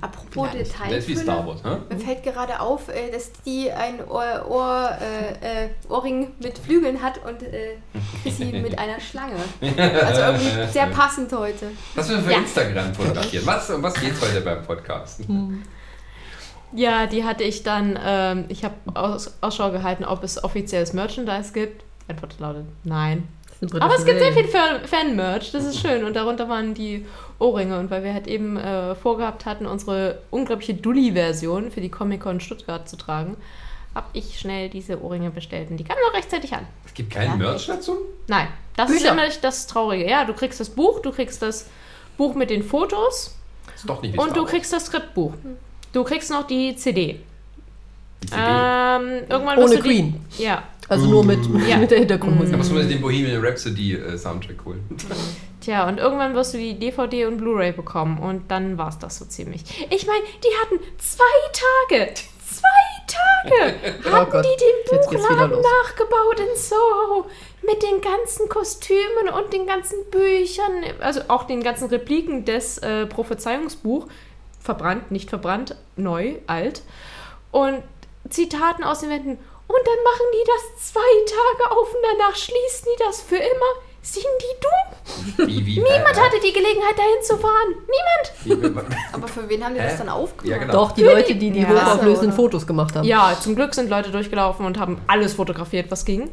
Apropos 0.00 0.48
Das 0.52 0.92
ist 0.98 1.08
wie. 1.08 1.16
Star 1.16 1.46
Wars, 1.46 1.62
ne? 1.62 1.82
Mir 1.90 1.98
fällt 1.98 2.22
gerade 2.22 2.58
auf, 2.58 2.88
äh, 2.88 3.10
dass 3.12 3.30
die 3.44 3.70
ein 3.70 4.00
Ohr, 4.08 4.46
Ohr, 4.48 4.90
äh, 5.42 5.64
äh, 5.66 5.68
Ohrring 5.88 6.32
mit 6.42 6.58
Flügeln 6.58 7.00
hat 7.02 7.20
und 7.26 7.42
äh, 7.42 7.76
Chrissy 8.22 8.44
mit 8.62 8.78
einer 8.78 8.98
Schlange. 9.00 9.36
Also 10.06 10.20
irgendwie 10.22 10.72
sehr 10.72 10.86
passend 10.86 11.32
heute. 11.32 11.66
Was 11.94 12.08
wir 12.08 12.18
für 12.18 12.32
Ja. 12.32 12.38
Instagram 12.38 12.94
fotografieren. 12.94 13.46
Was, 13.46 13.70
um 13.70 13.82
was 13.82 13.94
geht's 13.94 14.20
heute 14.22 14.40
beim 14.40 14.62
Podcast? 14.64 15.20
Ja, 16.72 17.06
die 17.06 17.24
hatte 17.24 17.42
ich 17.44 17.62
dann, 17.62 17.98
ähm, 18.02 18.44
ich 18.48 18.64
habe 18.64 18.74
Aus, 18.94 19.34
Ausschau 19.40 19.70
gehalten, 19.72 20.04
ob 20.04 20.22
es 20.22 20.42
offizielles 20.42 20.92
Merchandise 20.92 21.52
gibt. 21.52 21.84
Antwort 22.08 22.36
lautet 22.38 22.64
nein. 22.84 23.28
Aber 23.78 23.94
es 23.94 24.04
gibt 24.06 24.18
sehr 24.20 24.32
viel 24.32 24.48
Fan- 24.48 24.84
Fan-Merch, 24.86 25.52
das 25.52 25.64
ist 25.64 25.80
schön. 25.80 26.04
Und 26.04 26.14
darunter 26.16 26.48
waren 26.48 26.72
die 26.74 27.04
Ohrringe. 27.38 27.78
Und 27.78 27.90
weil 27.90 28.02
wir 28.04 28.14
halt 28.14 28.26
eben 28.26 28.56
äh, 28.56 28.94
vorgehabt 28.94 29.44
hatten, 29.44 29.66
unsere 29.66 30.18
unglaubliche 30.30 30.74
Dulli-Version 30.74 31.70
für 31.70 31.80
die 31.80 31.90
Comic-Con 31.90 32.40
Stuttgart 32.40 32.88
zu 32.88 32.96
tragen, 32.96 33.36
habe 33.94 34.06
ich 34.14 34.38
schnell 34.38 34.68
diese 34.70 35.02
Ohrringe 35.02 35.30
bestellt. 35.30 35.70
Und 35.70 35.76
die 35.76 35.84
kamen 35.84 36.00
noch 36.06 36.16
rechtzeitig 36.16 36.52
an. 36.54 36.66
Es 36.86 36.94
gibt 36.94 37.12
keinen 37.12 37.32
Ja. 37.40 37.48
Merch 37.50 37.66
dazu? 37.66 37.96
Nein, 38.28 38.48
das 38.76 38.90
ist 38.90 38.98
Bücher. 39.02 39.12
immer 39.12 39.28
das 39.42 39.66
Traurige. 39.66 40.08
Ja, 40.08 40.24
du 40.24 40.32
kriegst 40.32 40.58
das 40.60 40.70
Buch, 40.70 41.00
du 41.02 41.10
kriegst 41.12 41.42
das 41.42 41.68
Buch 42.16 42.34
mit 42.34 42.50
den 42.50 42.62
Fotos 42.62 43.34
Ist 43.74 43.88
doch 43.88 44.00
nicht 44.00 44.16
und 44.18 44.36
du 44.36 44.44
kriegst 44.44 44.72
das 44.72 44.86
Skriptbuch. 44.86 45.32
Du 45.92 46.04
kriegst 46.04 46.30
noch 46.30 46.46
die 46.46 46.76
CD. 46.76 47.20
Die 48.22 48.26
CD. 48.28 48.40
Ähm, 48.42 49.22
irgendwann 49.28 49.58
Ohne 49.58 49.76
du 49.76 49.82
die. 49.82 50.14
Ja. 50.38 50.62
Also 50.90 51.06
nur 51.06 51.24
mit, 51.24 51.38
Ja. 51.68 51.76
mit 51.78 51.90
der 51.90 52.00
Hintergrundmusik. 52.00 52.50
Da 52.52 52.58
muss 52.58 52.70
man 52.70 52.88
den 52.88 53.00
Bohemian 53.00 53.42
Rhapsody 53.44 53.94
äh, 53.94 54.18
Soundtrack 54.18 54.64
holen. 54.64 54.84
Tja, 55.60 55.86
und 55.88 55.98
irgendwann 55.98 56.34
wirst 56.34 56.52
du 56.54 56.58
die 56.58 56.78
DVD 56.78 57.26
und 57.26 57.36
Blu-ray 57.38 57.72
bekommen 57.72 58.18
und 58.18 58.50
dann 58.50 58.76
war 58.76 58.88
es 58.88 58.98
das 58.98 59.18
so 59.18 59.24
ziemlich. 59.24 59.62
Ich 59.90 60.06
meine, 60.06 60.22
die 60.42 60.48
hatten 60.60 60.84
zwei 60.98 61.94
Tage, 61.96 62.14
zwei 62.14 62.64
Tage 63.06 63.74
Oh 64.04 64.10
hatten 64.10 64.30
Gott, 64.32 64.44
die 64.44 64.58
den 64.58 65.00
Buchladen 65.00 65.50
nachgebaut 65.50 66.40
in 66.40 66.56
Soho 66.56 67.26
mit 67.62 67.82
den 67.82 68.00
ganzen 68.00 68.48
Kostümen 68.48 69.28
und 69.38 69.52
den 69.52 69.66
ganzen 69.66 69.98
Büchern, 70.10 70.72
also 71.00 71.20
auch 71.28 71.44
den 71.44 71.62
ganzen 71.62 71.88
Repliken 71.88 72.44
des 72.44 72.78
äh, 72.78 73.06
Prophezeiungsbuch, 73.06 74.08
verbrannt, 74.60 75.10
nicht 75.12 75.28
verbrannt, 75.30 75.76
neu, 75.96 76.36
alt 76.46 76.82
und 77.52 77.82
Zitaten 78.28 78.82
aus 78.82 79.00
den 79.00 79.10
Wänden. 79.10 79.38
Und 79.70 79.86
dann 79.86 80.02
machen 80.04 80.26
die 80.34 80.44
das 80.46 80.88
zwei 80.92 81.12
Tage 81.26 81.70
auf 81.78 81.88
und 81.94 82.02
danach 82.12 82.34
schließen 82.34 82.88
die 82.92 83.02
das 83.04 83.22
für 83.22 83.36
immer. 83.36 83.70
Sind 84.02 84.24
die 84.40 84.56
dumm? 84.62 85.46
Wie, 85.46 85.66
wie, 85.66 85.74
Niemand 85.78 86.18
hatte 86.18 86.40
die 86.42 86.52
Gelegenheit, 86.54 86.96
dahin 86.98 87.22
zu 87.22 87.36
fahren. 87.36 87.74
Niemand. 88.46 88.88
Aber 89.12 89.28
für 89.28 89.46
wen 89.48 89.62
haben 89.62 89.74
die 89.74 89.80
Hä? 89.80 89.88
das 89.90 89.98
dann 89.98 90.08
aufgemacht? 90.08 90.46
Ja, 90.46 90.56
genau. 90.56 90.72
Doch, 90.72 90.92
die 90.92 91.02
Leute, 91.02 91.34
die 91.34 91.50
die 91.50 91.60
Ja. 91.60 91.68
hochauflösenden? 91.68 92.32
Fotos 92.32 92.66
gemacht 92.66 92.96
haben. 92.96 93.04
Ja, 93.06 93.36
zum 93.38 93.54
Glück 93.56 93.74
sind 93.74 93.90
Leute 93.90 94.10
durchgelaufen 94.10 94.64
und 94.64 94.78
haben 94.78 95.00
alles 95.06 95.34
fotografiert, 95.34 95.90
was 95.90 96.04
ging. 96.06 96.30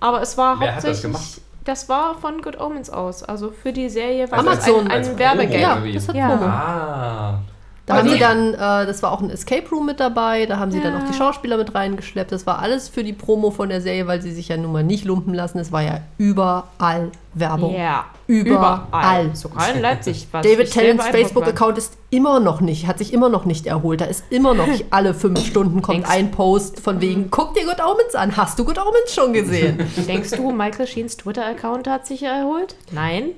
Aber 0.00 0.22
es 0.22 0.38
war 0.38 0.58
Wer 0.58 0.68
hat 0.68 0.76
das 0.78 0.84
hauptsächlich. 0.86 1.02
gemacht? 1.02 1.40
Das 1.64 1.88
war 1.90 2.14
von 2.18 2.40
Good 2.40 2.58
Omens 2.58 2.88
aus. 2.88 3.22
Also 3.22 3.50
für 3.52 3.72
die 3.74 3.90
Serie 3.90 4.30
war 4.30 4.38
Also 4.38 4.50
das 4.50 4.64
Amazon 4.66 4.88
ein, 4.90 5.04
ein. 5.04 5.18
Werbegag. 5.18 5.60
Ja, 5.60 5.78
das 5.92 6.08
hat 6.08 6.16
Ja. 6.16 6.28
Promo. 6.28 6.44
Ah. 6.46 7.40
Da 7.86 7.94
Also- 7.94 8.06
haben 8.06 8.14
sie 8.14 8.18
dann, 8.20 8.54
äh, 8.54 8.86
das 8.86 9.00
war 9.04 9.12
auch 9.12 9.20
ein 9.22 9.30
Escape 9.30 9.68
Room 9.70 9.86
mit 9.86 10.00
dabei, 10.00 10.44
da 10.46 10.58
haben 10.58 10.72
sie 10.72 10.80
dann 10.80 10.92
Ja. 10.94 10.98
auch 10.98 11.08
die 11.08 11.14
Schauspieler 11.16 11.56
mit 11.56 11.72
reingeschleppt. 11.74 12.32
Das 12.32 12.44
war 12.44 12.58
alles 12.58 12.88
für 12.88 13.04
die 13.04 13.12
Promo 13.12 13.52
von 13.52 13.68
der 13.68 13.80
Serie, 13.80 14.08
weil 14.08 14.20
sie 14.20 14.32
sich 14.32 14.48
ja 14.48 14.56
nun 14.56 14.72
mal 14.72 14.82
nicht 14.82 15.04
lumpen 15.04 15.32
lassen. 15.34 15.58
Es 15.60 15.70
war 15.70 15.82
ja 15.82 16.00
überall 16.18 17.12
Werbung. 17.34 17.74
Ja, 17.76 18.06
Überall. 18.28 19.30
Sogar 19.36 19.72
in 19.72 19.80
Leipzig. 19.80 20.26
Was 20.32 20.44
David 20.44 20.70
Tennants. 20.72 21.06
Facebook-Account 21.06 21.78
ist 21.78 21.96
immer 22.10 22.40
noch 22.40 22.60
nicht, 22.60 22.86
hat 22.88 22.98
sich 22.98 23.12
immer 23.12 23.28
noch 23.28 23.44
nicht 23.44 23.66
erholt. 23.66 24.00
Da 24.00 24.06
ist 24.06 24.24
immer 24.30 24.52
noch 24.54 24.66
alle 24.90 25.14
fünf 25.14 25.44
Stunden 25.46 25.80
kommt 25.82 25.98
Denkst- 25.98 26.10
ein 26.10 26.30
Post 26.32 26.80
von 26.80 27.00
wegen, 27.00 27.30
guck 27.30 27.54
dir 27.54 27.64
Good 27.64 27.80
Omens 27.84 28.14
an. 28.16 28.36
Hast 28.36 28.58
du 28.58 28.64
Good 28.64 28.78
Omens 28.78 29.14
schon 29.14 29.32
gesehen? 29.32 29.78
Denkst 30.08 30.30
du, 30.32 30.50
Michael 30.50 30.86
Sheens 30.88 31.16
Twitter-Account 31.16 31.86
hat 31.88 32.04
sich 32.06 32.22
erholt? 32.24 32.74
Nein. 32.90 33.30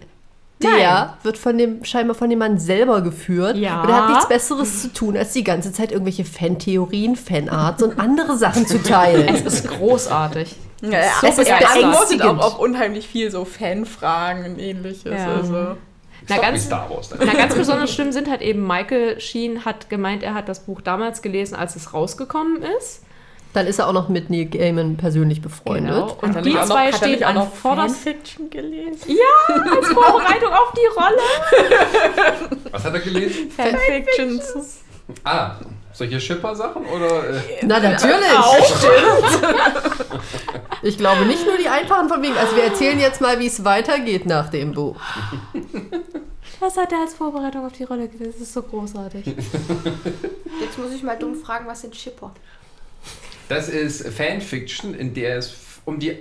Der 0.63 1.17
wird 1.23 1.39
von 1.39 1.57
dem, 1.57 1.85
scheinbar 1.85 2.15
von 2.17 2.29
dem 2.31 2.41
Mann 2.41 2.59
selber 2.59 3.01
geführt. 3.03 3.57
Ja. 3.57 3.83
Und 3.83 3.89
er 3.91 3.97
hat 3.97 4.09
nichts 4.11 4.29
Besseres 4.29 4.83
zu 4.83 4.93
tun, 4.93 5.17
als 5.17 5.33
die 5.33 5.45
ganze 5.45 5.73
Zeit 5.73 5.93
irgendwelche 5.93 6.25
Fantheorien, 6.25 7.15
Fanarts 7.17 7.83
und 7.83 7.99
andere 8.01 8.37
Sachen 8.37 8.67
zu 8.67 8.83
teilen. 8.83 9.29
Es 9.35 9.43
ist 9.43 9.69
großartig. 9.69 10.57
Ja, 10.81 10.91
So 11.21 11.27
es 11.29 11.39
ist 11.39 11.49
beängstigend. 11.49 11.81
beantwortet 11.93 12.23
auch 12.23 12.39
auf 12.39 12.59
unheimlich 12.59 13.07
viel 13.07 13.31
so 13.31 13.45
Fanfragen 13.45 14.45
und 14.45 14.59
ähnliches. 14.59 15.05
Ja. 15.05 15.35
Also. 15.37 15.77
Ist 16.21 16.31
Na, 16.31 16.39
ganz, 16.39 16.71
Wars. 16.71 17.11
na, 17.25 17.33
ganz 17.33 17.55
besonders 17.55 17.93
schlimm 17.93 18.11
sind 18.13 18.29
halt 18.29 18.43
eben, 18.43 18.67
Michael 18.67 19.21
Sheen 19.21 19.65
hat 19.65 19.89
gemeint, 19.89 20.23
er 20.25 20.35
hat 20.35 20.49
das 20.49 20.61
Buch 20.61 20.81
damals 20.81 21.23
gelesen, 21.23 21.55
als 21.55 21.77
es 21.77 21.95
rausgekommen 21.95 22.63
ist. 22.79 23.03
Dann 23.59 23.67
ist 23.67 23.81
er 23.81 23.89
auch 23.89 23.93
noch 23.93 24.09
mit 24.09 24.31
Neil 24.31 24.45
Gaiman 24.45 24.97
persönlich 24.97 25.43
befreundet. 25.43 25.93
Genau. 25.93 26.17
Und 26.23 26.37
er 26.37 26.43
die 26.43 26.57
auch 26.57 26.65
zwei 26.65 26.93
stehen 26.93 27.25
auch 27.25 27.35
an 27.35 27.51
Fanfiction 27.51 28.49
gelesen? 28.49 29.01
Ja, 29.09 29.55
als 29.57 29.89
Vorbereitung 29.89 30.53
auf 30.53 30.73
die 30.75 30.87
Rolle. 30.97 32.61
Was 32.71 32.85
hat 32.85 32.95
er 32.95 33.01
gelesen? 33.01 33.51
Fanfictions. 33.51 34.85
Ah, 35.25 35.57
solche 35.93 36.21
Schipper-Sachen 36.21 36.87
oder? 36.87 37.31
Äh, 37.31 37.41
Na, 37.63 37.81
natürlich. 37.81 38.29
Ich 40.83 40.97
glaube 40.97 41.25
nicht 41.27 41.45
nur 41.45 41.57
die 41.57 41.67
einfachen 41.67 42.09
von 42.09 42.23
wegen. 42.23 42.37
Also 42.37 42.55
wir 42.55 42.63
erzählen 42.63 43.01
jetzt 43.01 43.21
mal, 43.21 43.41
wie 43.41 43.49
es 43.49 43.65
weitergeht 43.65 44.27
nach 44.27 44.49
dem 44.51 44.73
Buch. 44.73 44.95
Was 46.61 46.77
hat 46.77 46.93
er 46.93 47.01
als 47.01 47.15
Vorbereitung 47.15 47.67
auf 47.67 47.73
die 47.73 47.83
Rolle 47.83 48.07
gelesen? 48.07 48.35
Das 48.39 48.43
ist 48.43 48.53
so 48.55 48.63
großartig. 48.63 49.27
Jetzt 50.61 50.79
muss 50.79 50.93
ich 50.93 51.03
mal 51.03 51.17
dumm 51.17 51.35
fragen, 51.37 51.67
was 51.67 51.83
sind 51.83 51.95
Shipper? 51.95 52.33
Das 53.49 53.69
ist 53.69 54.07
Fanfiction, 54.09 54.95
in 54.95 55.15
der 55.15 55.39
es 55.39 55.55
um, 55.85 55.99
die, 55.99 56.17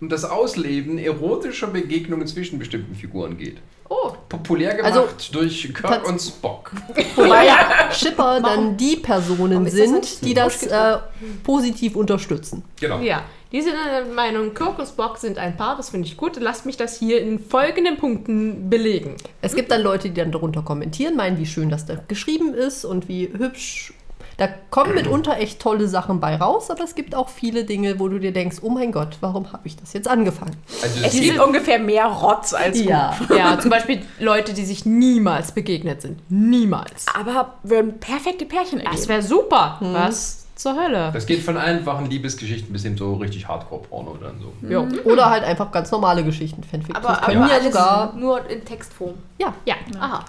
um 0.00 0.08
das 0.08 0.24
Ausleben 0.24 0.98
erotischer 0.98 1.68
Begegnungen 1.68 2.26
zwischen 2.26 2.58
bestimmten 2.58 2.94
Figuren 2.94 3.38
geht. 3.38 3.58
Oh, 3.88 4.12
Populär 4.28 4.74
gemacht 4.74 4.92
Also, 4.92 5.08
durch 5.32 5.72
Kirk 5.74 6.08
und 6.08 6.20
Spock. 6.20 6.72
Wobei 7.16 7.46
ja 7.46 7.90
Schipper 7.92 8.40
dann 8.40 8.76
die 8.76 8.96
Personen 8.96 9.68
sind, 9.68 10.22
die 10.24 10.32
das 10.34 10.62
äh, 10.66 10.98
positiv 11.42 11.94
unterstützen. 11.94 12.64
Genau. 12.80 12.98
Ja, 13.00 13.24
die 13.52 13.60
sind 13.60 13.74
der 13.74 14.06
Meinung, 14.06 14.54
Kirk 14.54 14.78
und 14.78 14.86
Spock 14.86 15.18
sind 15.18 15.38
ein 15.38 15.56
Paar, 15.56 15.76
das 15.76 15.90
finde 15.90 16.08
ich 16.08 16.16
gut. 16.16 16.40
Lasst 16.40 16.64
mich 16.66 16.76
das 16.76 16.98
hier 16.98 17.20
in 17.20 17.38
folgenden 17.38 17.98
Punkten 17.98 18.68
belegen. 18.70 19.16
Es 19.42 19.54
gibt 19.54 19.70
dann 19.70 19.82
Leute, 19.82 20.08
die 20.08 20.14
dann 20.14 20.32
darunter 20.32 20.62
kommentieren, 20.62 21.14
meinen, 21.14 21.38
wie 21.38 21.46
schön 21.46 21.68
das 21.68 21.84
da 21.84 21.94
geschrieben 22.08 22.54
ist 22.54 22.84
und 22.84 23.08
wie 23.08 23.28
hübsch. 23.36 23.92
Da 24.36 24.48
kommen 24.70 24.94
mitunter 24.94 25.36
echt 25.38 25.60
tolle 25.60 25.86
Sachen 25.86 26.18
bei 26.20 26.34
raus, 26.36 26.70
aber 26.70 26.82
es 26.82 26.94
gibt 26.94 27.14
auch 27.14 27.28
viele 27.28 27.64
Dinge, 27.64 28.00
wo 28.00 28.08
du 28.08 28.18
dir 28.18 28.32
denkst, 28.32 28.56
oh 28.62 28.68
mein 28.70 28.90
Gott, 28.90 29.18
warum 29.20 29.52
habe 29.52 29.66
ich 29.66 29.76
das 29.76 29.92
jetzt 29.92 30.08
angefangen? 30.08 30.56
Also 30.82 30.96
Es 30.96 31.02
das 31.12 31.20
gibt 31.20 31.38
ungefähr 31.38 31.78
mehr 31.78 32.06
Rotz 32.06 32.52
als 32.52 32.78
gut. 32.78 32.88
Ja, 33.36 33.58
zum 33.60 33.70
Beispiel 33.70 34.02
Leute, 34.18 34.52
die 34.52 34.64
sich 34.64 34.84
niemals 34.86 35.52
begegnet 35.52 36.02
sind. 36.02 36.18
Niemals. 36.30 37.06
Aber 37.16 37.54
würden 37.62 38.00
perfekte 38.00 38.44
Pärchen 38.44 38.80
Das 38.80 38.86
ergeben. 38.92 39.08
wäre 39.08 39.22
super. 39.22 39.78
Was 39.80 40.40
zur 40.56 40.76
Hölle? 40.76 41.10
das 41.12 41.26
geht 41.26 41.42
von 41.42 41.56
einfachen 41.56 42.06
Liebesgeschichten 42.06 42.72
bis 42.72 42.82
hin 42.84 42.96
so 42.96 43.14
richtig 43.14 43.46
Hardcore-Porno 43.48 44.16
dann 44.20 44.40
so. 44.40 44.52
Jo. 44.68 44.86
Oder 45.04 45.28
halt 45.30 45.42
einfach 45.44 45.70
ganz 45.72 45.90
normale 45.90 46.22
Geschichten, 46.24 46.62
Fanfiction. 46.62 46.96
aber, 47.04 47.20
können 47.26 47.42
aber 47.42 47.52
ja 47.52 47.62
sogar. 47.62 48.12
nur 48.14 48.48
in 48.48 48.64
Textform. 48.64 49.14
Ja. 49.38 49.52
Ja. 49.64 49.74
Aha. 49.98 50.24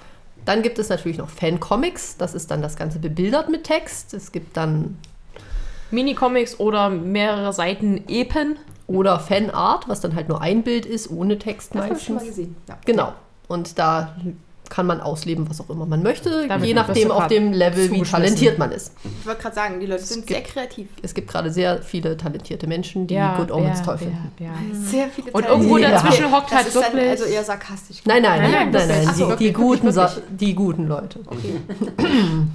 Dann 0.46 0.62
gibt 0.62 0.78
es 0.80 0.90
natürlich 0.90 1.18
noch 1.18 1.30
Fancomics, 1.30 2.18
das 2.18 2.34
ist 2.36 2.52
dann 2.52 2.62
das 2.62 2.76
Ganze 2.76 3.00
bebildert 3.00 3.50
mit 3.50 3.64
Text. 3.64 4.14
Es 4.14 4.32
gibt 4.32 4.56
dann 4.56 4.98
Minicomics 5.92 6.60
oder 6.60 6.90
mehrere 6.90 7.52
Seiten 7.54 8.04
Epen. 8.08 8.58
oder 8.88 9.20
Fanart, 9.20 9.90
was 9.90 10.02
dann 10.02 10.14
halt 10.16 10.30
nur 10.30 10.42
ein 10.42 10.62
Bild 10.64 10.86
ist, 10.86 11.10
ohne 11.10 11.40
Text 11.40 11.74
Das 11.74 11.86
habe 11.86 11.96
ich 11.96 12.04
schon 12.04 12.16
mal 12.16 12.22
meistens. 12.22 12.38
gesehen. 12.38 12.56
Ja. 12.70 12.78
Genau. 12.86 13.14
Und 13.48 13.80
da 13.80 14.16
kann 14.70 14.86
man 14.86 15.02
ausleben, 15.02 15.50
was 15.50 15.60
auch 15.62 15.70
immer 15.70 15.86
man 15.86 16.04
möchte, 16.04 16.48
Damit 16.48 16.68
je 16.68 16.74
nachdem 16.74 17.12
auf 17.12 17.28
dem 17.28 17.54
Level, 17.54 17.92
wie 17.92 18.02
talentiert 18.02 18.58
man 18.58 18.72
ist. 18.72 18.94
Ich 19.22 19.26
wollte 19.26 19.42
gerade 19.42 19.56
sagen, 19.56 19.80
die 19.80 19.86
Leute 19.86 20.04
sind 20.04 20.28
sehr 20.28 20.42
kreativ. 20.42 20.88
Es 21.02 21.14
gibt 21.14 21.30
gerade 21.30 21.52
sehr 21.52 21.82
viele 21.82 22.18
talentierte 22.18 22.68
Menschen, 22.68 23.08
die 23.08 23.20
Good 23.38 23.52
Omens 23.52 23.82
toll 23.82 23.98
finden. 23.98 24.32
ja. 24.40 24.52
Sehr 24.74 25.08
viele 25.10 25.32
Und 25.32 25.46
irgendwo 25.46 25.78
Ja. 25.78 25.92
dazwischen 25.92 26.32
hockt 26.32 26.52
Das 26.52 26.58
halt 26.58 26.68
ist 26.68 26.76
dann 26.76 26.94
wirklich. 26.94 27.10
also 27.12 27.24
eher 27.26 27.44
sarkastisch. 27.44 27.98
Nein, 28.06 28.22
nein, 28.24 28.42
Nein, 28.42 28.52
nein, 28.52 28.52
nein, 28.52 28.72
nein, 28.72 28.72
das 28.72 28.88
nein, 28.88 29.04
ist- 29.04 29.16
die, 29.16 29.20
so, 29.20 29.36
die, 29.36 29.54
guten, 29.54 29.94
die 30.38 30.56
guten 30.56 30.88
Leute. 30.88 31.20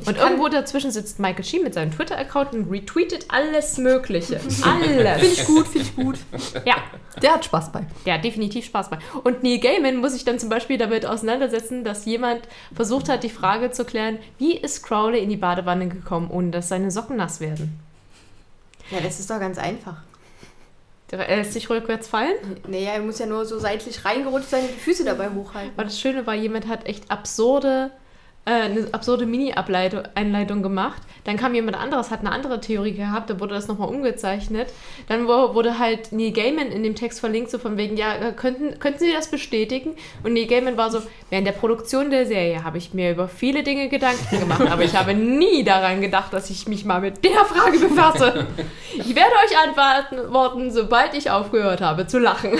Und 0.06 0.16
irgendwo 0.16 0.48
dazwischen 0.48 0.90
sitzt 0.90 1.18
Michael 1.18 1.44
Sheen 1.44 1.62
mit 1.62 1.74
seinem 1.74 1.90
Twitter-Account 1.92 2.52
und 2.52 2.70
retweetet 2.70 3.26
alles 3.28 3.78
Mögliche. 3.78 4.40
Alles. 4.62 5.20
Finde 5.20 5.26
ich 5.26 5.44
gut, 5.44 5.66
finde 5.66 5.86
ich 5.88 5.96
gut. 5.96 6.18
Ja, 6.64 6.76
Der 7.22 7.34
hat 7.34 7.44
Spaß 7.44 7.72
bei. 7.72 7.84
der 8.06 8.14
hat 8.14 8.24
definitiv 8.24 8.64
Spaß 8.66 8.90
bei. 8.90 8.98
Und 9.24 9.42
Neil 9.42 9.58
Gaiman 9.58 9.96
muss 9.96 10.12
sich 10.12 10.24
dann 10.24 10.38
zum 10.38 10.48
Beispiel 10.48 10.78
damit 10.78 11.06
auseinandersetzen, 11.06 11.84
dass 11.84 11.99
jemand 12.04 12.42
versucht 12.74 13.08
hat, 13.08 13.22
die 13.22 13.30
Frage 13.30 13.70
zu 13.70 13.84
klären, 13.84 14.18
wie 14.38 14.56
ist 14.56 14.82
Crowley 14.82 15.22
in 15.22 15.28
die 15.28 15.36
Badewanne 15.36 15.88
gekommen, 15.88 16.30
ohne 16.30 16.50
dass 16.50 16.68
seine 16.68 16.90
Socken 16.90 17.16
nass 17.16 17.40
werden? 17.40 17.78
Ja, 18.90 19.00
das 19.00 19.20
ist 19.20 19.30
doch 19.30 19.38
ganz 19.38 19.58
einfach. 19.58 19.96
Er 21.12 21.36
lässt 21.36 21.54
sich 21.54 21.68
rückwärts 21.68 22.06
fallen. 22.06 22.36
Naja, 22.68 22.92
er 22.92 23.00
muss 23.00 23.18
ja 23.18 23.26
nur 23.26 23.44
so 23.44 23.58
seitlich 23.58 24.04
reingerutscht 24.04 24.48
sein 24.48 24.62
und 24.62 24.70
die 24.70 24.80
Füße 24.80 25.04
dabei 25.04 25.30
hochhalten. 25.30 25.72
Aber 25.74 25.84
das 25.84 25.98
Schöne 25.98 26.24
war, 26.26 26.34
jemand 26.34 26.68
hat 26.68 26.86
echt 26.86 27.10
absurde, 27.10 27.90
äh, 28.46 28.52
eine 28.52 28.88
absurde 28.92 29.26
Mini-Einleitung 29.26 30.62
gemacht. 30.62 31.02
Dann 31.24 31.36
kam 31.36 31.54
jemand 31.54 31.76
anderes, 31.76 32.10
hat 32.10 32.20
eine 32.20 32.32
andere 32.32 32.60
Theorie 32.60 32.94
gehabt, 32.94 33.28
da 33.28 33.38
wurde 33.38 33.54
das 33.54 33.68
nochmal 33.68 33.88
umgezeichnet. 33.88 34.72
Dann 35.08 35.28
wurde 35.28 35.78
halt 35.78 36.12
Neil 36.12 36.32
Gaiman 36.32 36.68
in 36.68 36.82
dem 36.82 36.94
Text 36.94 37.20
verlinkt, 37.20 37.50
so 37.50 37.58
von 37.58 37.76
wegen, 37.76 37.98
ja, 37.98 38.14
äh, 38.14 38.32
könnten, 38.32 38.78
könnten 38.78 39.00
Sie 39.00 39.12
das 39.12 39.30
bestätigen? 39.30 39.94
Und 40.22 40.32
Neil 40.32 40.46
Gaiman 40.46 40.78
war 40.78 40.90
so, 40.90 41.02
während 41.28 41.46
der 41.46 41.52
Produktion 41.52 42.10
der 42.10 42.24
Serie 42.24 42.64
habe 42.64 42.78
ich 42.78 42.94
mir 42.94 43.12
über 43.12 43.28
viele 43.28 43.62
Dinge 43.62 43.88
Gedanken 43.88 44.40
gemacht, 44.40 44.66
aber 44.70 44.84
ich 44.84 44.96
habe 44.96 45.14
nie 45.14 45.62
daran 45.62 46.00
gedacht, 46.00 46.32
dass 46.32 46.48
ich 46.48 46.66
mich 46.66 46.84
mal 46.84 47.00
mit 47.00 47.22
der 47.22 47.44
Frage 47.44 47.78
befasse. 47.78 48.46
Ich 48.94 49.14
werde 49.14 49.32
euch 49.44 50.10
antworten, 50.10 50.70
sobald 50.70 51.14
ich 51.14 51.30
aufgehört 51.30 51.82
habe 51.82 52.06
zu 52.06 52.18
lachen. 52.18 52.50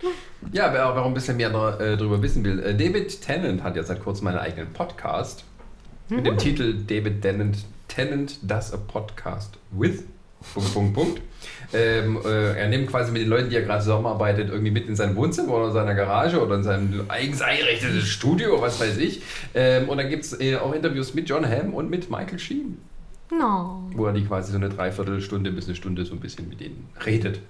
Ja, 0.52 0.72
wer, 0.72 0.94
wer 0.94 1.02
auch 1.02 1.06
ein 1.06 1.14
bisschen 1.14 1.36
mehr 1.36 1.50
da, 1.50 1.78
äh, 1.78 1.96
darüber 1.96 2.22
wissen 2.22 2.44
will. 2.44 2.60
Äh, 2.60 2.74
David 2.74 3.20
Tennant 3.20 3.62
hat 3.62 3.76
ja 3.76 3.82
seit 3.82 4.02
kurzem 4.02 4.28
einen 4.28 4.38
eigenen 4.38 4.72
Podcast 4.72 5.44
mit 6.08 6.24
dem 6.24 6.38
Titel 6.38 6.74
David 6.86 7.20
Tennant, 7.22 7.58
Tennant 7.88 8.38
Does 8.42 8.72
a 8.72 8.76
Podcast 8.78 9.58
with. 9.72 10.04
Punkt, 10.54 10.72
Punkt, 10.72 10.94
Punkt. 10.94 11.20
Ähm, 11.74 12.18
äh, 12.24 12.52
er 12.56 12.68
nimmt 12.68 12.88
quasi 12.88 13.10
mit 13.10 13.22
den 13.22 13.28
Leuten, 13.28 13.50
die 13.50 13.56
er 13.56 13.62
gerade 13.62 13.82
zusammenarbeitet, 13.82 14.48
irgendwie 14.50 14.70
mit 14.70 14.88
in 14.88 14.94
sein 14.94 15.16
Wohnzimmer 15.16 15.54
oder 15.54 15.66
in 15.66 15.72
seiner 15.72 15.94
Garage 15.94 16.40
oder 16.40 16.54
in 16.54 16.62
seinem 16.62 17.04
eigens 17.08 17.42
eingerichtetes 17.42 18.06
Studio, 18.08 18.60
was 18.62 18.80
weiß 18.80 18.98
ich. 18.98 19.22
Ähm, 19.54 19.88
und 19.88 19.98
dann 19.98 20.08
gibt 20.08 20.24
es 20.24 20.40
äh, 20.40 20.56
auch 20.56 20.72
Interviews 20.72 21.12
mit 21.14 21.28
John 21.28 21.44
Hamm 21.44 21.74
und 21.74 21.90
mit 21.90 22.08
Michael 22.08 22.38
Sheen, 22.38 22.78
No. 23.32 23.82
wo 23.94 24.06
er 24.06 24.12
die 24.12 24.24
quasi 24.24 24.52
so 24.52 24.58
eine 24.58 24.68
Dreiviertelstunde 24.68 25.50
bis 25.50 25.66
eine 25.66 25.74
Stunde 25.74 26.04
so 26.04 26.14
ein 26.14 26.20
bisschen 26.20 26.48
mit 26.48 26.60
denen 26.60 26.88
redet. 27.04 27.40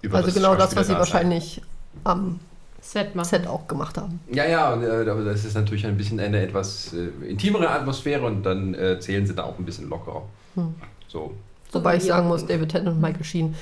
Über 0.00 0.18
Also 0.18 0.32
genau 0.32 0.54
das, 0.54 0.74
was 0.76 0.86
sie 0.86 0.94
wahrscheinlich 0.94 1.60
am 2.04 2.40
Set 2.80 3.14
machen. 3.14 3.28
Set 3.28 3.46
auch 3.46 3.68
gemacht 3.68 3.98
haben. 3.98 4.20
Ja, 4.30 4.46
ja, 4.46 4.72
und, 4.72 4.82
äh, 4.82 5.08
aber 5.10 5.24
das 5.24 5.44
ist 5.44 5.54
natürlich 5.54 5.86
ein 5.86 5.96
bisschen 5.96 6.18
eine 6.18 6.40
etwas 6.40 6.94
äh, 6.94 7.08
intimere 7.28 7.68
Atmosphäre 7.68 8.24
und 8.24 8.42
dann 8.42 8.74
äh, 8.74 8.98
zählen 9.00 9.26
sie 9.26 9.34
da 9.34 9.44
auch 9.44 9.58
ein 9.58 9.64
bisschen 9.64 9.88
lockerer. 9.88 10.22
Hm. 10.54 10.74
So. 11.08 11.34
Wobei 11.72 11.96
ich 11.96 12.04
sagen 12.04 12.26
muss, 12.28 12.46
David 12.46 12.70
Tennant 12.70 12.96
und 12.96 13.00
Michael 13.00 13.24
Sheen, 13.24 13.54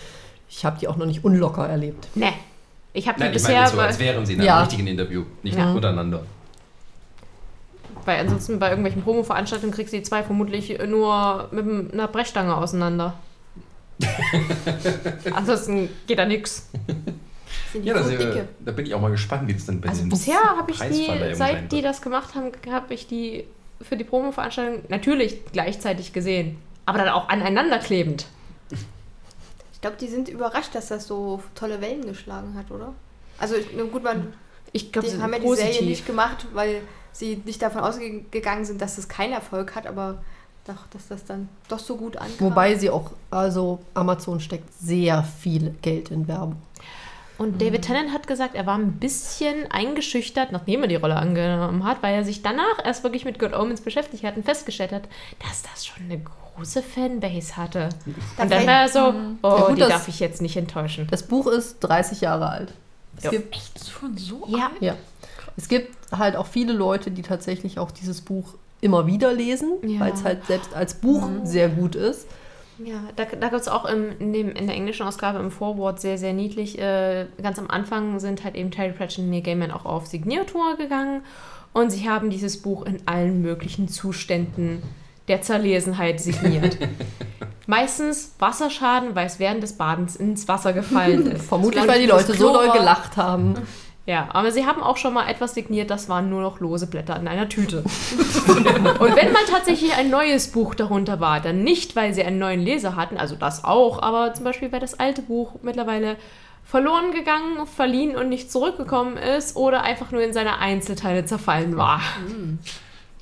ich 0.48 0.64
habe 0.64 0.78
die 0.78 0.88
auch 0.88 0.96
noch 0.96 1.06
nicht 1.06 1.24
unlocker 1.24 1.68
erlebt. 1.68 2.08
Ne. 2.14 2.32
Ich 2.92 3.06
habe 3.06 3.16
die 3.18 3.24
Nein, 3.24 3.32
ich 3.32 3.42
bisher 3.42 3.60
meine 3.60 3.70
so, 3.70 3.80
als 3.80 3.98
wären 3.98 4.24
sie 4.24 4.34
in 4.34 4.40
einem 4.40 4.46
Ja. 4.46 4.60
richtigen 4.60 4.86
Interview, 4.86 5.24
nicht 5.42 5.58
Ja. 5.58 5.72
untereinander. 5.72 6.22
bei 8.06 8.18
ansonsten 8.18 8.58
bei 8.58 8.68
irgendwelchen 8.70 9.02
Promo-Veranstaltungen 9.02 9.72
kriegst 9.74 9.92
du 9.92 9.98
die 9.98 10.02
zwei 10.02 10.22
vermutlich 10.22 10.78
nur 10.86 11.48
mit 11.50 11.92
einer 11.92 12.08
Brechstange 12.08 12.56
auseinander. 12.56 13.12
Ansonsten 15.34 15.90
geht 16.06 16.18
da 16.18 16.24
nix. 16.24 16.70
Sind 17.72 17.82
die 17.84 17.88
Ja, 17.88 17.94
das, 17.94 18.04
so 18.06 18.10
dicke? 18.10 18.48
da 18.64 18.72
bin 18.72 18.86
ich 18.86 18.94
auch 18.94 19.00
mal 19.00 19.10
gespannt, 19.10 19.48
wie 19.48 19.54
das 19.54 19.66
dann 19.66 19.80
bei 19.80 19.88
Also 19.88 20.02
den 20.02 20.08
bisher 20.10 20.40
habe 20.40 20.70
ich 20.70 20.78
die, 20.78 21.34
seit 21.34 21.70
die 21.72 21.82
das 21.82 22.00
gemacht 22.02 22.34
haben, 22.34 22.50
habe 22.70 22.94
ich 22.94 23.06
die 23.06 23.44
für 23.80 23.96
die 23.96 24.04
Promo-Veranstaltung 24.04 24.82
natürlich 24.88 25.44
gleichzeitig 25.52 26.12
gesehen. 26.12 26.58
Aber 26.86 26.98
dann 26.98 27.08
auch 27.10 27.28
aneinander 27.28 27.78
klebend. 27.78 28.26
Ich 29.72 29.80
glaube, 29.80 29.96
die 30.00 30.08
sind 30.08 30.28
überrascht, 30.28 30.74
dass 30.74 30.88
das 30.88 31.06
so 31.06 31.42
tolle 31.54 31.80
Wellen 31.80 32.04
geschlagen 32.04 32.54
hat, 32.56 32.70
oder? 32.70 32.94
Also 33.38 33.54
gut, 33.92 34.02
man, 34.02 34.32
Ich 34.72 34.90
sie 35.00 35.22
haben 35.22 35.32
ja 35.32 35.38
die 35.38 35.54
Serie 35.54 35.84
nicht 35.84 36.06
gemacht, 36.06 36.46
weil 36.52 36.80
sie 37.12 37.40
nicht 37.44 37.62
davon 37.62 37.82
ausgegangen 37.82 38.64
sind, 38.64 38.80
dass 38.80 38.98
es 38.98 39.08
keinen 39.08 39.34
Erfolg 39.34 39.76
hat, 39.76 39.86
aber 39.86 40.22
doch, 40.66 40.86
dass 40.90 41.08
das 41.08 41.24
dann 41.24 41.48
doch 41.68 41.78
so 41.78 41.96
gut 41.96 42.16
ankam. 42.16 42.50
Wobei 42.50 42.74
sie 42.74 42.90
auch, 42.90 43.12
also 43.30 43.78
Amazon 43.94 44.40
steckt 44.40 44.72
sehr 44.74 45.22
viel 45.22 45.74
Geld 45.80 46.10
in 46.10 46.26
Werbung. 46.28 46.56
Und 47.38 47.62
David 47.62 47.82
Tennant 47.82 48.12
hat 48.12 48.26
gesagt, 48.26 48.54
er 48.56 48.66
war 48.66 48.76
ein 48.76 48.94
bisschen 48.94 49.70
eingeschüchtert, 49.70 50.50
nachdem 50.52 50.82
er 50.82 50.88
die 50.88 50.96
Rolle 50.96 51.16
angenommen 51.16 51.84
hat, 51.84 52.02
weil 52.02 52.14
er 52.16 52.24
sich 52.24 52.42
danach 52.42 52.84
erst 52.84 53.04
wirklich 53.04 53.24
mit 53.24 53.38
Good 53.38 53.54
Omens 53.54 53.80
beschäftigt 53.80 54.24
hat 54.24 54.36
und 54.36 54.44
festgestellt 54.44 54.90
hat, 54.92 55.02
dass 55.46 55.62
das 55.62 55.86
schon 55.86 56.04
eine 56.04 56.18
große 56.20 56.82
Fanbase 56.82 57.56
hatte. 57.56 57.90
Da 58.36 58.42
und 58.42 58.50
dann 58.50 58.66
war 58.66 58.82
er 58.82 58.88
so, 58.88 59.14
oh, 59.42 59.48
Ja, 59.48 59.66
gut, 59.68 59.76
die 59.76 59.80
das- 59.80 59.88
darf 59.90 60.08
ich 60.08 60.18
jetzt 60.18 60.42
nicht 60.42 60.56
enttäuschen. 60.56 61.06
Das 61.10 61.22
Buch 61.22 61.46
ist 61.46 61.78
30 61.80 62.20
Jahre 62.22 62.48
alt. 62.48 62.74
Es 63.16 63.24
Ja. 63.24 63.30
gibt 63.30 63.54
Echt 63.54 63.88
schon 63.88 64.16
so? 64.18 64.44
Ja, 64.48 64.70
Ja. 64.80 64.96
Es 65.56 65.68
gibt 65.68 65.96
halt 66.16 66.36
auch 66.36 66.46
viele 66.46 66.72
Leute, 66.72 67.10
die 67.10 67.22
tatsächlich 67.22 67.78
auch 67.78 67.90
dieses 67.90 68.20
Buch 68.20 68.54
immer 68.80 69.06
wieder 69.08 69.32
lesen, 69.32 69.72
Ja. 69.82 70.00
weil 70.00 70.12
es 70.12 70.22
halt 70.24 70.46
selbst 70.46 70.72
als 70.74 70.94
Buch 70.94 71.28
sehr 71.44 71.68
gut 71.68 71.94
ist. 71.96 72.26
Ja, 72.84 73.00
da, 73.16 73.24
da 73.24 73.48
gibt 73.48 73.60
es 73.60 73.68
auch 73.68 73.84
im, 73.84 74.12
in, 74.18 74.32
dem, 74.32 74.50
in 74.50 74.66
der 74.66 74.76
englischen 74.76 75.06
Ausgabe 75.06 75.38
im 75.38 75.50
Vorwort 75.50 76.00
sehr, 76.00 76.16
sehr 76.16 76.32
niedlich. 76.32 76.78
Äh, 76.78 77.26
ganz 77.42 77.58
am 77.58 77.68
Anfang 77.68 78.20
sind 78.20 78.44
halt 78.44 78.54
eben 78.54 78.70
Terry 78.70 78.92
Pratchett 78.92 79.24
und 79.24 79.30
Neil 79.30 79.42
Gaiman 79.42 79.70
auch 79.70 79.84
auf 79.84 80.06
Signiertour 80.06 80.76
gegangen 80.76 81.22
und 81.72 81.90
sie 81.90 82.08
haben 82.08 82.30
dieses 82.30 82.62
Buch 82.62 82.86
in 82.86 82.98
allen 83.06 83.42
möglichen 83.42 83.88
Zuständen 83.88 84.82
der 85.28 85.42
Zerlesenheit 85.42 86.20
signiert. 86.20 86.78
Meistens 87.66 88.34
Wasserschaden, 88.38 89.14
weil 89.14 89.26
es 89.26 89.38
während 89.38 89.62
des 89.62 89.74
Badens 89.74 90.16
ins 90.16 90.48
Wasser 90.48 90.72
gefallen 90.72 91.26
ist. 91.32 91.44
Vermutlich, 91.46 91.86
weil 91.86 92.00
die 92.00 92.06
Leute 92.06 92.32
so 92.34 92.52
doll 92.52 92.70
gelacht 92.70 93.16
haben. 93.16 93.54
Ja, 94.08 94.26
aber 94.32 94.50
sie 94.52 94.64
haben 94.64 94.82
auch 94.82 94.96
schon 94.96 95.12
mal 95.12 95.28
etwas 95.28 95.52
signiert, 95.52 95.90
das 95.90 96.08
waren 96.08 96.30
nur 96.30 96.40
noch 96.40 96.60
lose 96.60 96.86
Blätter 96.86 97.14
in 97.20 97.28
einer 97.28 97.46
Tüte. 97.46 97.82
und 98.48 98.64
wenn 98.64 99.32
mal 99.34 99.44
tatsächlich 99.46 99.94
ein 99.98 100.08
neues 100.08 100.50
Buch 100.50 100.74
darunter 100.74 101.20
war, 101.20 101.40
dann 101.42 101.62
nicht, 101.62 101.94
weil 101.94 102.14
sie 102.14 102.24
einen 102.24 102.38
neuen 102.38 102.60
Leser 102.60 102.96
hatten, 102.96 103.18
also 103.18 103.36
das 103.36 103.64
auch, 103.64 104.00
aber 104.00 104.32
zum 104.32 104.44
Beispiel, 104.44 104.72
weil 104.72 104.80
das 104.80 104.98
alte 104.98 105.20
Buch 105.20 105.56
mittlerweile 105.60 106.16
verloren 106.64 107.10
gegangen, 107.10 107.66
verliehen 107.66 108.16
und 108.16 108.30
nicht 108.30 108.50
zurückgekommen 108.50 109.18
ist 109.18 109.56
oder 109.56 109.82
einfach 109.82 110.10
nur 110.10 110.22
in 110.22 110.32
seine 110.32 110.58
Einzelteile 110.58 111.26
zerfallen 111.26 111.76
war. 111.76 112.00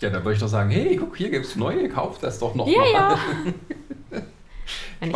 Ja, 0.00 0.10
dann 0.10 0.22
würde 0.22 0.34
ich 0.34 0.40
doch 0.40 0.46
sagen, 0.46 0.70
hey, 0.70 0.94
guck, 0.94 1.16
hier 1.16 1.30
gibt 1.30 1.46
es 1.46 1.56
neue, 1.56 1.88
kauf 1.88 2.18
das 2.20 2.38
doch 2.38 2.54
noch 2.54 2.68
Ja, 2.68 2.78
mal. 2.78 2.92
ja. 2.92 3.18
Eine. 5.00 5.12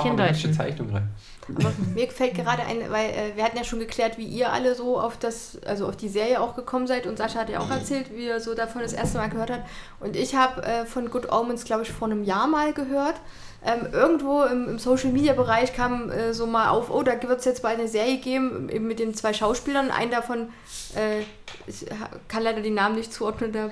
Zeichnung 0.53 0.91
rein. 0.91 1.11
Aber 1.59 1.73
mir 1.95 2.07
gefällt 2.07 2.35
gerade 2.35 2.63
ein, 2.63 2.79
weil 2.91 3.11
äh, 3.11 3.37
wir 3.37 3.45
hatten 3.45 3.57
ja 3.57 3.65
schon 3.65 3.79
geklärt, 3.81 4.19
wie 4.19 4.25
ihr 4.25 4.53
alle 4.53 4.75
so 4.75 4.99
auf 5.01 5.17
das, 5.19 5.59
also 5.67 5.87
auf 5.87 5.97
die 5.97 6.09
Serie 6.09 6.41
auch 6.41 6.55
gekommen 6.57 6.87
seid 6.87 7.07
und 7.07 7.19
Sascha 7.19 7.41
hat 7.41 7.51
ja 7.51 7.61
auch 7.61 7.71
erzählt, 7.71 8.07
wie 8.15 8.27
er 8.27 8.41
so 8.41 8.55
davon 8.55 8.83
das 8.83 8.93
erste 8.93 9.19
Mal 9.19 9.29
gehört 9.29 9.51
hat. 9.51 9.63
Und 10.01 10.17
ich 10.17 10.35
habe 10.35 10.63
äh, 10.63 10.87
von 10.87 11.11
Good 11.11 11.31
Omens, 11.33 11.65
glaube 11.65 11.83
ich, 11.83 11.91
vor 11.93 12.09
einem 12.09 12.25
Jahr 12.25 12.47
mal 12.47 12.73
gehört. 12.73 13.15
Ähm, 13.63 13.89
irgendwo 13.93 14.43
im, 14.45 14.69
im 14.71 14.79
Social 14.79 15.11
Media 15.11 15.35
Bereich 15.35 15.75
kam 15.75 16.11
äh, 16.11 16.33
so 16.33 16.47
mal 16.47 16.71
auf, 16.71 16.91
oh, 16.91 17.03
da 17.03 17.13
wird 17.23 17.41
es 17.41 17.45
jetzt 17.45 17.61
bald 17.63 17.79
eine 17.79 17.89
Serie 17.89 18.17
geben, 18.17 18.71
eben 18.71 18.87
mit 18.87 18.99
den 18.99 19.13
zwei 19.15 19.35
Schauspielern. 19.35 19.91
Einen 19.91 20.11
davon, 20.11 20.49
äh, 20.97 21.21
ich 21.67 21.85
kann 22.29 22.43
leider 22.43 22.63
die 22.63 22.71
Namen 22.71 22.95
nicht 22.97 23.13
zuordnen, 23.13 23.53
der, 23.53 23.67
äh, 23.67 23.69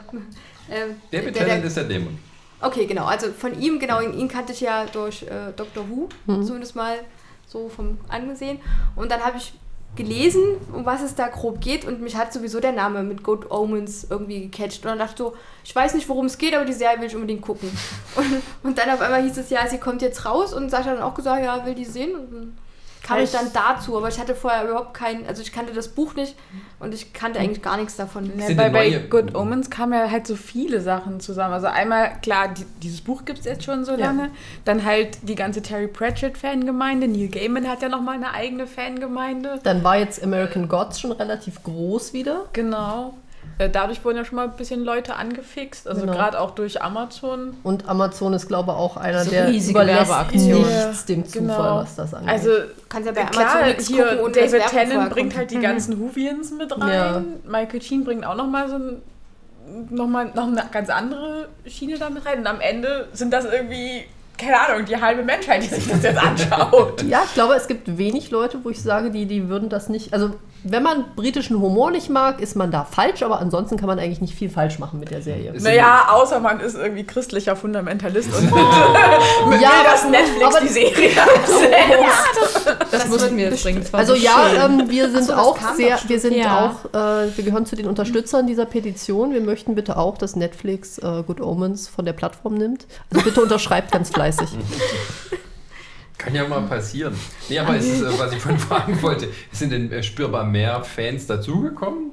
David 1.11 1.12
der- 1.12 1.20
der- 1.33 1.33
Tennant 1.47 1.64
ist 1.64 1.76
der 1.79 1.85
Dämon. 1.85 2.18
Okay, 2.61 2.85
genau. 2.87 3.07
Also 3.07 3.29
von 3.33 3.59
ihm, 3.59 3.79
genau, 3.79 4.01
ihn, 4.03 4.12
ihn 4.18 4.29
kannte 4.29 4.53
ich 4.53 4.61
ja 4.61 4.85
durch 4.87 5.22
äh, 5.22 5.53
Doctor 5.57 5.85
Who, 5.89 6.09
zumindest 6.26 6.74
mal 6.76 6.97
so 7.49 7.68
vom 7.68 7.99
Angesehen. 8.09 8.61
Und 8.94 9.11
dann 9.11 9.24
habe 9.24 9.38
ich 9.38 9.53
gelesen, 9.96 10.42
um 10.72 10.86
was 10.86 11.03
es 11.03 11.14
da 11.14 11.28
grob 11.28 11.61
geht 11.61 11.84
und 11.84 12.01
mich 12.01 12.14
hat 12.14 12.32
sowieso 12.32 12.61
der 12.61 12.72
Name 12.72 13.03
mit 13.03 13.24
Good 13.24 13.51
Omens 13.51 14.07
irgendwie 14.09 14.49
gecatcht. 14.49 14.84
Und 14.84 14.90
dann 14.90 14.99
dachte 14.99 15.12
ich 15.12 15.18
so, 15.18 15.36
ich 15.64 15.74
weiß 15.74 15.94
nicht, 15.94 16.09
worum 16.09 16.26
es 16.26 16.38
geht, 16.38 16.55
aber 16.55 16.64
die 16.64 16.72
Serie 16.72 17.01
will 17.01 17.07
ich 17.07 17.16
unbedingt 17.16 17.42
gucken. 17.42 17.70
Und, 18.16 18.42
und 18.62 18.78
dann 18.78 18.90
auf 18.90 19.01
einmal 19.01 19.22
hieß 19.22 19.38
es, 19.38 19.51
ja, 19.51 19.66
sie 19.66 19.78
kommt 19.78 20.03
jetzt 20.03 20.24
raus 20.24 20.53
und 20.53 20.70
Sascha 20.70 20.90
hat 20.90 20.96
dann 20.96 21.03
auch 21.03 21.14
gesagt, 21.14 21.44
ja, 21.44 21.64
will 21.64 21.74
die 21.74 21.84
sehen. 21.84 22.14
Und 22.14 22.32
dann 22.32 22.59
kam 23.09 23.18
ich 23.20 23.30
dann 23.30 23.52
dazu, 23.52 23.96
aber 23.96 24.09
ich 24.09 24.18
hatte 24.18 24.34
vorher 24.34 24.64
überhaupt 24.68 24.94
keinen, 24.94 25.26
also 25.26 25.42
ich 25.42 25.52
kannte 25.52 25.72
das 25.72 25.88
Buch 25.88 26.14
nicht 26.14 26.34
und 26.78 26.94
ich 26.94 27.12
kannte 27.12 27.38
eigentlich 27.38 27.62
gar 27.62 27.76
nichts 27.76 27.96
davon. 27.96 28.30
Ja, 28.38 28.46
Sind 28.46 28.56
bei, 28.56 28.68
bei 28.70 28.90
Good 29.11 29.34
Omens 29.34 29.70
kamen 29.70 29.92
ja 29.94 30.11
halt 30.11 30.26
so 30.26 30.36
viele 30.36 30.80
Sachen 30.80 31.20
zusammen. 31.20 31.54
Also 31.54 31.66
einmal, 31.66 32.12
klar, 32.22 32.48
die, 32.48 32.64
dieses 32.82 33.00
Buch 33.00 33.24
gibt 33.24 33.40
es 33.40 33.44
jetzt 33.46 33.64
schon 33.64 33.84
so 33.84 33.92
Ja. 33.92 34.06
lange. 34.06 34.30
Dann 34.64 34.84
halt 34.84 35.18
die 35.22 35.34
ganze 35.34 35.62
Terry 35.62 35.88
Pratchett-Fangemeinde. 35.88 37.09
Neil 37.09 37.28
Gaiman 37.28 37.68
hat 37.68 37.82
ja 37.82 37.88
nochmal 37.88 38.14
eine 38.16 38.32
eigene 38.34 38.66
Fangemeinde. 38.66 39.61
Dann 39.62 39.82
war 39.84 39.96
jetzt 39.98 40.22
American 40.22 40.68
Gods 40.68 41.00
schon 41.00 41.12
relativ 41.12 41.62
groß 41.62 42.12
wieder. 42.12 42.46
Genau. 42.52 43.14
Äh, 43.59 43.68
Dadurch 43.70 44.04
wurden 44.04 44.16
ja 44.16 44.24
schon 44.24 44.36
mal 44.36 44.44
ein 44.44 44.56
bisschen 44.56 44.84
Leute 44.84 45.16
angefixt. 45.16 45.88
Also 45.88 46.02
Genau. 46.02 46.12
gerade 46.12 46.40
auch 46.40 46.52
durch 46.52 46.80
Amazon. 46.80 47.56
Und 47.64 47.88
Amazon 47.88 48.32
ist, 48.34 48.46
glaube 48.48 48.70
ich, 48.72 48.76
auch 48.78 48.96
einer, 48.96 49.24
So 49.24 49.30
der 49.30 49.50
überlässt 49.50 50.12
nichts 50.32 51.04
dem 51.06 51.24
Zufall, 51.26 51.42
Genau. 51.42 51.76
was 51.76 51.96
das 51.96 52.14
angeht. 52.14 52.30
Also 52.30 52.50
Du 52.50 52.64
kannst 52.88 53.06
ja 53.06 53.12
bei 53.12 53.20
Amazon 53.22 53.42
klar, 53.42 53.66
nichts 53.66 53.86
hier 53.88 54.16
gucken, 54.16 54.32
David 54.32 54.66
Tennant 54.68 55.11
bringt 55.11 55.36
halt 55.36 55.50
die 55.50 55.59
ganzen 55.61 56.00
Whovians 56.00 56.52
mit 56.52 56.70
rein. 56.80 56.92
Ja. 56.92 57.22
Michael 57.50 57.82
Sheen 57.82 58.04
bringt 58.04 58.24
auch 58.24 58.36
nochmal 58.36 58.68
so 58.68 58.76
ein, 58.76 59.02
noch 59.90 60.06
mal, 60.06 60.26
noch 60.34 60.46
eine 60.46 60.64
ganz 60.70 60.88
andere 60.88 61.48
Schiene 61.66 61.98
damit 61.98 62.24
rein. 62.26 62.38
Und 62.38 62.46
am 62.46 62.61
Ende 62.61 63.09
sind 63.12 63.32
das 63.32 63.44
irgendwie, 63.44 64.04
keine 64.38 64.59
Ahnung, 64.61 64.86
die 64.86 64.98
halbe 65.00 65.22
Menschheit, 65.24 65.62
die 65.62 65.66
sich 65.66 65.88
das 65.88 66.02
jetzt 66.02 66.18
anschaut. 66.22 67.02
Ja, 67.02 67.22
ich 67.24 67.34
glaube, 67.34 67.54
es 67.54 67.66
gibt 67.66 67.98
wenig 67.98 68.30
Leute, 68.30 68.59
wo 68.62 68.70
ich 68.70 68.80
sage, 68.82 69.11
die, 69.11 69.26
die 69.26 69.48
würden 69.48 69.68
das 69.68 69.88
nicht. 69.88 70.12
Also, 70.14 70.30
wenn 70.64 70.82
man 70.82 71.04
britischen 71.16 71.61
Humor 71.61 71.90
nicht 71.90 72.09
mag, 72.11 72.40
ist 72.40 72.56
man 72.56 72.70
da 72.70 72.84
falsch, 72.84 73.22
aber 73.22 73.40
ansonsten 73.40 73.76
kann 73.76 73.86
man 73.86 73.98
eigentlich 73.98 74.20
nicht 74.20 74.34
viel 74.34 74.50
falsch 74.50 74.78
machen 74.78 74.98
mit 75.00 75.11
der 75.11 75.22
Serie. 75.22 75.54
Naja, 75.61 76.09
außer 76.11 76.40
man 76.40 76.61
ist 76.61 76.76
irgendwie 76.76 77.04
christlicher 77.04 77.56
Fundamentalist 77.56 78.28
und 78.34 78.50
will, 79.50 79.61
Ja, 79.61 79.70
dass 79.84 80.04
Netflix 80.09 80.44
aber- 80.44 80.61
die 80.61 80.68
Serie 80.68 81.11
absetzt. 81.22 82.76
Das, 82.90 83.11
wussten 83.11 83.36
wir 83.36 83.50
jetzt 83.50 83.62
bringen. 83.62 83.84
Also 83.92 84.14
ja, 84.14 84.64
ähm, 84.64 84.84
wir 84.88 85.11
sind 85.11 85.24
so, 85.24 85.32
das 85.32 85.40
auch 85.40 85.59
sehr, 85.76 85.98
wir 86.06 86.20
sind 86.20 86.34
Ja. 86.34 86.66
auch, 86.92 86.94
äh, 86.94 87.36
wir 87.36 87.44
gehören 87.44 87.66
zu 87.66 87.76
den 87.76 87.86
Unterstützern 87.86 88.46
dieser 88.46 88.64
Petition. 88.66 89.32
Wir 89.32 89.40
möchten 89.40 89.74
bitte 89.74 89.96
auch, 89.96 90.18
dass 90.18 90.36
Netflix 90.36 90.98
äh, 90.98 91.22
Good 91.26 91.40
Omens 91.40 91.88
von 91.88 92.04
der 92.04 92.12
Plattform 92.12 92.54
nimmt. 92.54 92.86
Also 93.12 93.24
bitte 93.24 93.42
unterschreibt 93.42 93.92
ganz 93.92 94.11
fleißig. 94.11 94.48
Kann 96.19 96.35
ja 96.35 96.47
mal 96.49 96.62
passieren. 96.62 97.14
Nee, 97.49 97.61
aber 97.61 97.77
es 97.77 97.87
ist, 97.87 98.03
äh, 98.03 98.19
was 98.19 98.33
ich 98.33 98.41
vorhin 98.41 98.61
fragen 98.69 99.01
wollte, 99.03 99.29
sind 99.53 99.71
denn 99.73 99.91
äh, 99.93 100.03
spürbar 100.03 100.45
mehr 100.45 100.83
Fans 100.83 101.27
dazugekommen? 101.27 102.11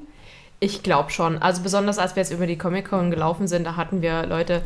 Ich 0.59 0.83
glaube 0.83 1.09
schon. 1.11 1.39
Also 1.41 1.63
besonders 1.63 1.97
als 1.97 2.15
wir 2.15 2.21
jetzt 2.21 2.31
über 2.31 2.47
die 2.47 2.57
Comic-Con 2.57 3.11
gelaufen 3.11 3.47
sind, 3.47 3.65
da 3.65 3.75
hatten 3.75 4.01
wir 4.01 4.25
Leute, 4.25 4.61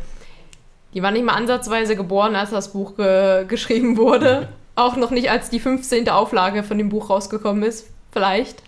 die 0.94 1.02
waren 1.02 1.14
nicht 1.14 1.24
mal 1.24 1.34
ansatzweise 1.34 1.96
geboren, 1.96 2.36
als 2.36 2.50
das 2.50 2.72
Buch 2.72 2.96
ge 2.96 3.44
geschrieben 3.48 3.96
wurde. 3.96 4.48
Auch 4.76 4.96
noch 4.96 5.10
nicht, 5.10 5.30
als 5.30 5.50
die 5.50 5.58
15. 5.58 6.08
Auflage 6.08 6.62
von 6.62 6.78
dem 6.78 6.88
Buch 6.90 7.10
rausgekommen 7.10 7.62
ist. 7.64 7.86
Vielleicht. 8.12 8.62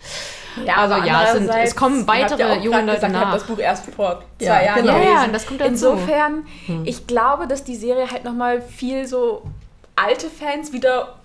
also 0.77 0.95
aber 0.97 1.07
ja, 1.07 1.25
es, 1.25 1.33
sind, 1.33 1.49
es 1.49 1.75
kommen 1.77 2.07
weitere 2.07 2.41
ja 2.41 2.57
junge 2.57 2.81
Leute 2.83 2.95
gesagt, 2.97 3.13
ihr 3.13 3.21
habt 3.21 3.29
nach. 3.29 3.35
das 3.35 3.45
Buch 3.45 3.59
erst 3.59 3.87
vor 3.91 4.23
zwei 4.39 4.45
Ja, 4.45 4.63
Jahren 4.63 4.83
genau. 4.83 4.97
Ja, 4.97 5.03
ja, 5.03 5.29
das 5.29 5.47
kommt 5.47 5.61
dazu. 5.61 5.71
Insofern, 5.71 6.47
ich 6.85 7.07
glaube, 7.07 7.47
dass 7.47 7.65
die 7.65 7.77
Serie 7.77 8.11
halt 8.11 8.25
nochmal 8.25 8.61
viel 8.63 9.07
so 9.07 9.43
alte 9.97 10.29
Fans 10.29 10.73
wieder, 10.73 11.17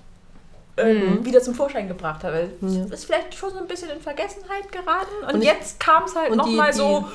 ähm, 0.77 1.19
Mhm. 1.19 1.25
wieder 1.25 1.41
zum 1.41 1.53
Vorschein 1.55 1.87
gebracht 1.87 2.23
hat. 2.23 2.33
Weil 2.33 2.49
Ja. 2.61 2.85
Ist 2.85 3.05
vielleicht 3.05 3.33
schon 3.35 3.51
so 3.51 3.57
ein 3.57 3.67
bisschen 3.67 3.89
in 3.89 3.99
Vergessenheit 4.01 4.71
geraten. 4.71 5.25
Und, 5.27 5.35
Und 5.35 5.41
ich- 5.41 5.47
jetzt 5.47 5.79
kam 5.79 6.03
es 6.03 6.15
halt 6.15 6.35
nochmal 6.35 6.73
so 6.73 7.05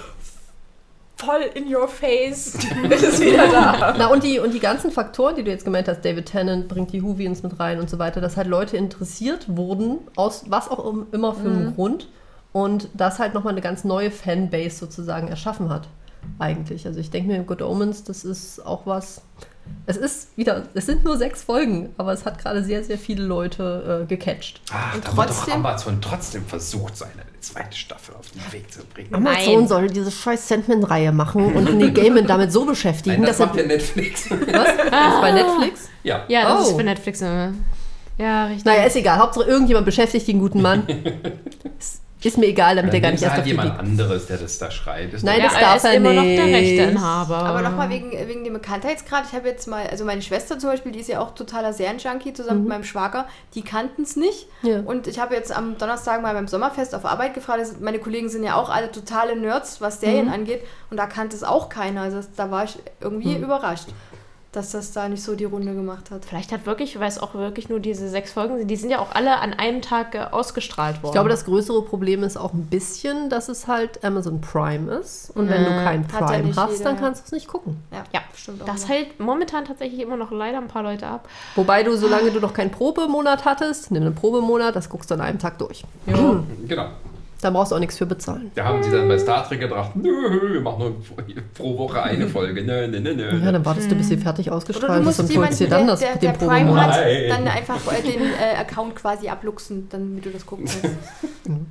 voll 1.17 1.43
in 1.55 1.73
your 1.73 1.87
face. 1.87 2.55
ist 2.91 3.03
es 3.05 3.21
wieder 3.21 3.47
da. 3.49 3.95
Na, 3.97 4.07
und 4.09 4.25
die, 4.25 4.41
und 4.41 4.53
die 4.53 4.59
ganzen 4.59 4.91
Faktoren, 4.91 5.37
die 5.37 5.45
du 5.45 5.51
jetzt 5.51 5.65
gemeint 5.65 5.87
hast, 5.87 6.05
David 6.05 6.27
Tennant 6.27 6.67
bringt 6.69 6.93
die 6.93 7.03
Whovians 7.03 7.43
mit 7.45 7.61
rein 7.61 7.79
und 7.79 7.89
so 7.89 7.99
weiter, 8.01 8.21
dass 8.21 8.37
halt 8.37 8.49
Leute 8.49 8.77
interessiert 8.77 9.47
wurden, 9.57 9.99
aus 10.17 10.45
was 10.49 10.69
auch 10.69 10.85
im- 10.91 11.07
immer 11.13 11.33
für 11.35 11.49
einen 11.49 11.75
Grund. 11.77 12.09
Und 12.53 12.89
das 12.95 13.19
halt 13.19 13.33
nochmal 13.35 13.53
eine 13.53 13.61
ganz 13.63 13.85
neue 13.85 14.11
Fanbase 14.11 14.77
sozusagen 14.77 15.29
erschaffen 15.29 15.71
hat, 15.71 15.89
eigentlich. 16.39 16.87
Also 16.87 16.99
ich 17.01 17.11
denke 17.11 17.33
mir, 17.33 17.43
Good 17.45 17.63
Omens, 17.63 18.03
das 18.05 18.25
ist 18.25 18.67
auch 18.67 18.85
was. 18.85 19.23
Es 19.87 19.97
ist 19.97 20.37
wieder, 20.37 20.63
es 20.75 20.87
sind 20.87 21.03
nur 21.05 21.17
sechs 21.19 21.43
Folgen, 21.43 21.91
aber 21.97 22.13
es 22.13 22.25
hat 22.25 22.39
gerade 22.39 22.63
sehr, 22.63 22.85
sehr 22.85 22.99
viele 22.99 23.25
Leute 23.25 24.03
äh, 24.05 24.07
gecatcht. 24.07 24.61
Ach, 24.73 24.95
Und 24.95 25.05
da 25.05 25.17
wird 25.17 25.29
doch 25.31 25.35
trotzdem- 25.35 25.55
Amazon 25.55 26.01
trotzdem 26.01 26.45
versucht, 26.47 26.97
seine 26.97 27.13
zweite 27.41 27.77
Staffel 27.77 28.15
auf 28.15 28.31
den 28.31 28.41
Weg 28.53 28.73
zu 28.73 28.85
bringen. 28.85 29.13
Amazon 29.13 29.55
Nein. 29.61 29.69
soll 29.69 29.87
diese 29.89 30.11
scheiß 30.13 30.47
Sandman-Reihe 30.49 31.11
machen 31.11 31.53
und 31.55 31.77
Neil 31.79 31.91
Gaiman 31.93 32.27
damit 32.27 32.53
so 32.53 32.65
beschäftigen, 32.65 33.17
Nein, 33.23 33.27
das 33.27 33.39
dass 33.39 33.41
er. 33.41 33.47
macht 33.49 33.57
ja 33.59 33.67
Netflix. 33.67 34.31
Was? 34.31 34.41
Das 34.47 35.15
ist 35.15 35.21
bei 35.21 35.33
Netflix? 35.33 35.89
ja. 36.05 36.25
Ja, 36.29 36.43
das 36.55 36.59
Oh. 36.67 36.71
ist 36.71 36.77
für 36.77 36.85
Netflix. 36.85 37.21
Ja, 38.19 38.47
richtig. 38.47 38.65
Naja, 38.65 38.85
ist 38.85 38.95
egal. 38.97 39.19
Hauptsache 39.19 39.47
irgendjemand 39.49 39.85
beschäftigt 39.87 40.29
den 40.29 40.39
guten 40.39 40.63
Mann. 40.63 40.87
ist, 42.27 42.39
mir 42.39 42.47
egal, 42.47 42.77
damit 42.77 42.95
er 42.95 43.01
gar 43.01 43.11
nicht 43.11 43.23
erst 43.23 43.33
halt 43.33 43.41
auf 43.41 43.45
die 43.45 43.51
jemand 43.51 43.79
anderes, 43.79 44.27
der 44.27 44.39
das 44.39 44.59
da 44.59 44.71
schreibt. 44.71 45.13
Ist 45.15 45.25
Nein, 45.25 45.37
doch 45.41 45.45
ja, 45.45 45.49
das 45.49 45.57
egal. 45.57 45.63
er 45.63 45.69
darf 45.69 45.77
ist 45.77 45.85
er 45.85 45.95
immer 45.95 46.13
noch 46.13 46.23
der 46.23 46.45
nicht. 46.47 46.79
Rechteinhaber. 46.81 47.37
Aber 47.37 47.63
nochmal 47.63 47.91
wegen, 47.91 48.13
wegen 48.13 48.45
dem 48.45 48.53
Bekanntheitsgrad. 48.53 49.25
Ich 49.29 49.33
habe 49.35 49.49
jetzt 49.49 49.67
mal, 49.69 49.87
also 49.89 50.05
meine 50.05 50.23
Schwester 50.23 50.59
zum 50.59 50.71
Beispiel, 50.71 50.93
die 50.93 51.01
ist 51.01 51.09
ja 51.09 51.21
auch 51.21 51.35
totaler 51.35 51.73
Serienjunkie 51.73 52.33
zusammen 52.33 52.61
mit 52.61 52.69
meinem 52.69 52.85
Schwager. 52.85 53.27
Die 53.55 53.63
kannten 53.63 54.03
es 54.03 54.17
nicht. 54.17 54.47
Ja. 54.63 54.81
Und 54.81 55.07
ich 55.07 55.19
habe 55.19 55.35
jetzt 55.35 55.51
am 55.57 55.79
Donnerstag 55.79 56.23
mal 56.23 56.35
beim 56.35 56.49
Sommerfest 56.49 56.95
auf 56.95 57.05
Arbeit 57.05 57.35
gefragt. 57.35 57.61
das- 57.61 57.81
Meine 57.81 57.99
Kollegen 57.99 58.29
sind 58.29 58.45
ja 58.45 58.55
auch 58.57 58.69
alle 58.71 58.91
totale 58.93 59.37
Nerds, 59.37 59.81
was 59.81 60.01
Serien 60.01 60.29
angeht. 60.29 60.63
Und 60.91 60.97
da 60.97 61.07
kannte 61.07 61.35
es 61.37 61.43
auch 61.43 61.69
keiner. 61.69 62.03
Also 62.03 62.19
das, 62.19 62.33
da 62.37 62.51
war 62.51 62.65
ich 62.65 62.77
irgendwie 63.01 63.37
überrascht, 63.37 63.89
dass 64.53 64.73
das 64.73 64.93
da 64.93 65.09
nicht 65.09 65.23
so 65.23 65.35
die 65.35 65.47
Runde 65.47 65.75
gemacht 65.75 66.11
hat. 66.11 66.27
Vielleicht 66.27 66.53
hat 66.53 66.67
wirklich, 66.67 67.01
weil 67.01 67.09
es 67.09 67.19
auch 67.19 67.35
wirklich 67.35 67.71
nur 67.71 67.81
diese 67.81 68.09
sechs 68.09 68.33
Folgen 68.33 68.59
sind, 68.59 68.69
die 68.69 68.77
sind 68.77 68.91
ja 68.91 68.99
auch 68.99 69.15
alle 69.15 69.39
an 69.41 69.55
einem 69.55 69.81
Tag 69.81 70.15
äh, 70.15 70.27
ausgestrahlt 70.31 70.97
worden. 70.97 71.07
Ich 71.07 71.13
glaube, 71.13 71.31
das 71.31 71.47
größere 71.47 71.83
Problem 71.83 72.23
ist 72.23 72.37
auch 72.37 72.53
ein 72.53 72.67
bisschen, 72.67 73.31
dass 73.31 73.49
es 73.49 73.67
halt 73.67 74.05
Amazon 74.05 74.43
Prime 74.43 74.93
ist. 74.93 75.31
Und 75.35 75.49
wenn 75.49 75.65
du 75.65 75.71
kein 75.71 76.05
Hat 76.13 76.21
ja 76.21 76.27
Prime 76.27 76.43
nicht 76.49 76.59
hast, 76.59 76.73
jeder, 76.73 76.85
dann 76.85 76.95
ja. 76.97 77.01
kannst 77.01 77.23
du 77.23 77.27
es 77.27 77.33
nicht 77.33 77.49
gucken. 77.49 77.83
Ja, 77.91 78.05
Ja, 78.13 78.21
stimmt 78.35 78.63
auch. 78.63 78.67
das 78.67 78.89
hält 78.89 79.19
momentan 79.19 79.65
tatsächlich 79.65 80.01
immer 80.01 80.19
noch 80.19 80.31
leider 80.31 80.59
ein 80.59 80.69
paar 80.69 80.83
Leute 80.83 81.07
ab. 81.07 81.29
Wobei 81.55 81.83
du, 81.83 81.97
solange 81.97 82.31
du 82.31 82.39
noch 82.39 82.53
keinen 82.53 82.71
Probemonat 82.71 83.47
hattest, 83.47 83.91
nimm 83.91 84.03
einen 84.03 84.15
Probemonat, 84.15 84.77
das 84.77 84.91
guckst 84.91 85.11
du 85.11 85.15
an 85.15 85.23
einem 85.23 85.39
Tag 85.39 85.59
durch. 85.59 85.83
Genau. 86.07 86.91
Da 87.43 87.51
brauchst 87.51 87.73
du 87.73 87.77
auch 87.77 87.81
nichts 87.81 87.99
für 87.99 88.07
bezahlen. 88.07 88.53
Da 88.55 88.65
haben 88.65 88.85
sie 88.85 88.91
dann 88.93 89.09
bei 89.09 89.19
Star 89.19 89.47
Trek 89.47 89.59
gedacht, 89.59 89.97
nö, 89.97 90.53
wir 90.53 90.61
machen 90.61 90.79
nur 90.79 90.95
pro 91.55 91.77
Woche 91.77 92.01
eine 92.01 92.29
Folge. 92.29 92.63
Nö, 92.63 92.87
nö, 92.87 93.01
nö, 93.01 93.15
nö. 93.15 93.45
Ja, 93.45 93.51
dann 93.51 93.65
wartest 93.65 93.91
du, 93.91 93.97
bis 93.97 94.11
sie 94.11 94.17
fertig 94.17 94.47
Oder 94.47 94.57
ausgestrahlt 94.59 95.01
ist 95.01 95.05
musst 95.05 95.21
und 95.21 95.37
holst 95.37 95.59
dir 95.59 95.69
dann 95.69 95.87
der, 95.87 95.87
das 95.89 96.01
der, 96.01 96.13
den 96.13 96.39
der 96.39 96.47
Prime 96.47 96.81
hat, 96.81 97.01
dann 97.31 97.49
einfach 97.49 97.81
äh, 97.93 98.01
den 98.01 98.21
äh, 98.21 98.61
Account 98.61 98.95
quasi 98.95 99.29
abluchsen, 99.29 99.89
damit 99.91 100.25
du 100.25 100.31
das 100.31 100.47
gucken 100.47 100.67
kannst. 100.67 101.69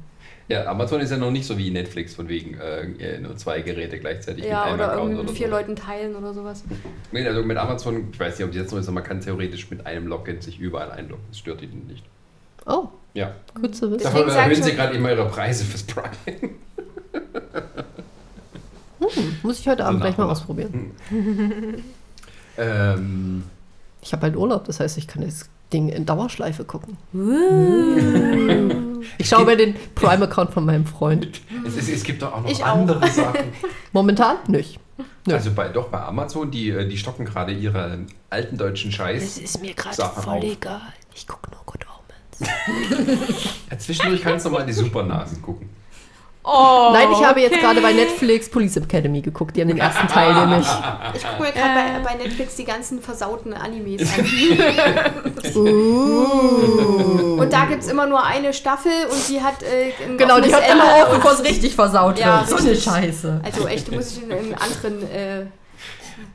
Ja, 0.50 0.66
Amazon 0.66 1.00
ist 1.00 1.12
ja 1.12 1.18
noch 1.18 1.32
nicht 1.32 1.46
so 1.46 1.58
wie 1.58 1.72
Netflix, 1.72 2.16
von 2.16 2.28
wegen 2.28 2.56
äh, 2.56 3.20
nur 3.20 3.38
zwei 3.38 3.62
Geräte 3.62 3.98
gleichzeitig 3.98 4.44
ja, 4.44 4.66
mit 4.66 4.66
einem 4.66 4.76
oder 4.76 4.92
Account 4.92 5.00
irgendwie 5.00 5.22
mit 5.22 5.30
oder 5.30 5.38
vier 5.38 5.48
so. 5.48 5.54
Leuten 5.54 5.76
teilen 5.78 6.16
oder 6.18 6.34
sowas. 6.34 6.66
Nee, 7.14 7.26
also 7.26 7.44
mit 7.44 7.56
Amazon, 7.56 8.10
ich 8.12 8.20
weiß 8.20 8.38
nicht, 8.38 8.44
ob 8.46 8.52
es 8.52 8.58
jetzt 8.58 8.74
noch 8.74 8.80
ist, 8.80 8.88
aber 8.90 8.96
man 8.96 9.04
kann 9.06 9.22
theoretisch 9.22 9.72
mit 9.72 9.86
einem 9.86 10.08
Login 10.08 10.42
sich 10.42 10.60
überall 10.60 10.92
einloggen. 10.92 11.24
Das 11.30 11.40
stört 11.40 11.62
ihn 11.62 11.88
nicht. 11.88 12.04
Oh, 12.66 12.88
Ja. 13.14 13.32
gut 13.56 13.76
zu 13.76 13.92
wissen. 13.92 14.04
Deswegen 14.06 14.30
sag 14.30 14.48
ich 14.52 14.58
erhöhen 14.58 14.64
sie 14.64 14.76
gerade 14.76 14.96
immer 14.96 15.10
ihre 15.12 15.28
Preise 15.28 15.66
fürs 15.66 15.84
Prime. 15.84 16.10
Muss 19.44 19.60
ich 19.60 19.68
heute 19.68 19.86
Abend 19.86 20.02
gleich 20.02 20.18
mal 20.18 20.30
ausprobieren. 20.30 20.92
ähm, 22.58 23.44
Ich 24.02 24.14
habe 24.14 24.24
halt 24.24 24.36
Urlaub, 24.36 24.66
das 24.66 24.80
heißt, 24.80 24.98
ich 24.98 25.08
kann 25.08 25.24
das 25.24 25.50
Ding 25.74 25.90
in 25.90 26.06
Dauerschleife 26.06 26.64
gucken. 26.66 26.98
Ich 29.18 29.28
schaue 29.30 29.46
bei 29.46 29.56
den 29.56 29.74
Prime-Account 29.96 30.52
von 30.52 30.66
meinem 30.66 30.86
Freund. 30.86 31.42
es, 31.66 31.78
es, 31.78 31.90
es 31.90 32.04
gibt 32.04 32.22
doch 32.22 32.34
auch 32.34 32.42
noch 32.42 32.50
Ich 32.50 32.64
auch. 32.64 32.68
andere 32.68 33.08
Sachen. 33.12 33.46
Momentan 33.92 34.38
nicht. 34.48 34.80
Nö. 35.26 35.34
Also 35.34 35.52
bei, 35.54 35.70
doch 35.70 35.88
bei 35.90 36.02
Amazon, 36.02 36.52
die, 36.52 36.70
äh, 36.70 36.88
die 36.88 36.98
stocken 36.98 37.26
gerade 37.26 37.54
ihre 37.54 38.00
alten 38.30 38.58
deutschen 38.58 38.92
Scheiß. 38.92 39.38
ist 39.38 39.62
mir 39.62 39.74
gerade 39.74 39.96
Sachen 39.96 40.30
auf. 40.30 40.44
egal. 40.44 40.82
Ich 41.16 41.28
gucke 41.28 41.50
nur 41.52 41.62
Good 41.66 41.86
Omens. 41.86 41.91
Ja, 43.70 43.78
zwischendurch 43.78 44.22
kannst 44.22 44.46
du 44.46 44.50
mal 44.50 44.66
die 44.66 44.74
Supernasen 44.74 45.42
gucken. 45.42 45.70
Oh, 46.44 46.90
Nein, 46.92 47.08
ich 47.12 47.24
habe 47.24 47.40
jetzt 47.40 47.52
okay. 47.54 47.62
gerade 47.62 47.82
bei 47.82 47.94
Netflix 47.94 48.50
Police 48.50 48.76
Academy 48.78 49.22
geguckt. 49.22 49.56
Die 49.56 49.62
haben 49.62 49.68
den 49.68 49.78
ersten 49.78 50.08
Teil 50.08 50.34
nämlich. 50.34 50.66
Ich 51.14 51.22
gucke 51.24 51.44
mir 51.44 51.52
gerade 51.52 51.80
Äh. 51.80 52.00
bei, 52.04 52.10
bei 52.10 52.24
Netflix 52.24 52.56
die 52.56 52.66
ganzen 52.66 53.00
versauten 53.00 53.54
Animes 53.54 54.02
an. 54.18 54.26
Uh. 55.56 57.38
Und 57.40 57.52
da 57.52 57.66
gibt 57.66 57.84
es 57.84 57.90
immer 57.90 58.06
nur 58.08 58.24
eine 58.24 58.54
Staffel 58.54 58.92
und 59.12 59.30
die 59.30 59.42
hat 59.42 59.62
äh, 59.64 59.92
ein 60.04 60.18
Genau, 60.18 60.40
die 60.40 60.52
hört 60.52 60.64
immer 60.72 60.84
auf, 60.96 61.10
bevor 61.16 61.34
es 61.34 61.44
richtig 61.44 61.76
versaut 61.76 62.18
Ja, 62.20 62.48
wird. 62.48 62.60
So 62.60 62.66
eine. 62.68 62.76
Scheiße. 62.76 63.42
Also 63.44 63.68
echt, 63.68 63.92
muss 63.92 64.18
ich 64.18 64.24
in, 64.24 64.32
in 64.32 64.54
anderen 64.56 65.04
äh, 65.12 65.46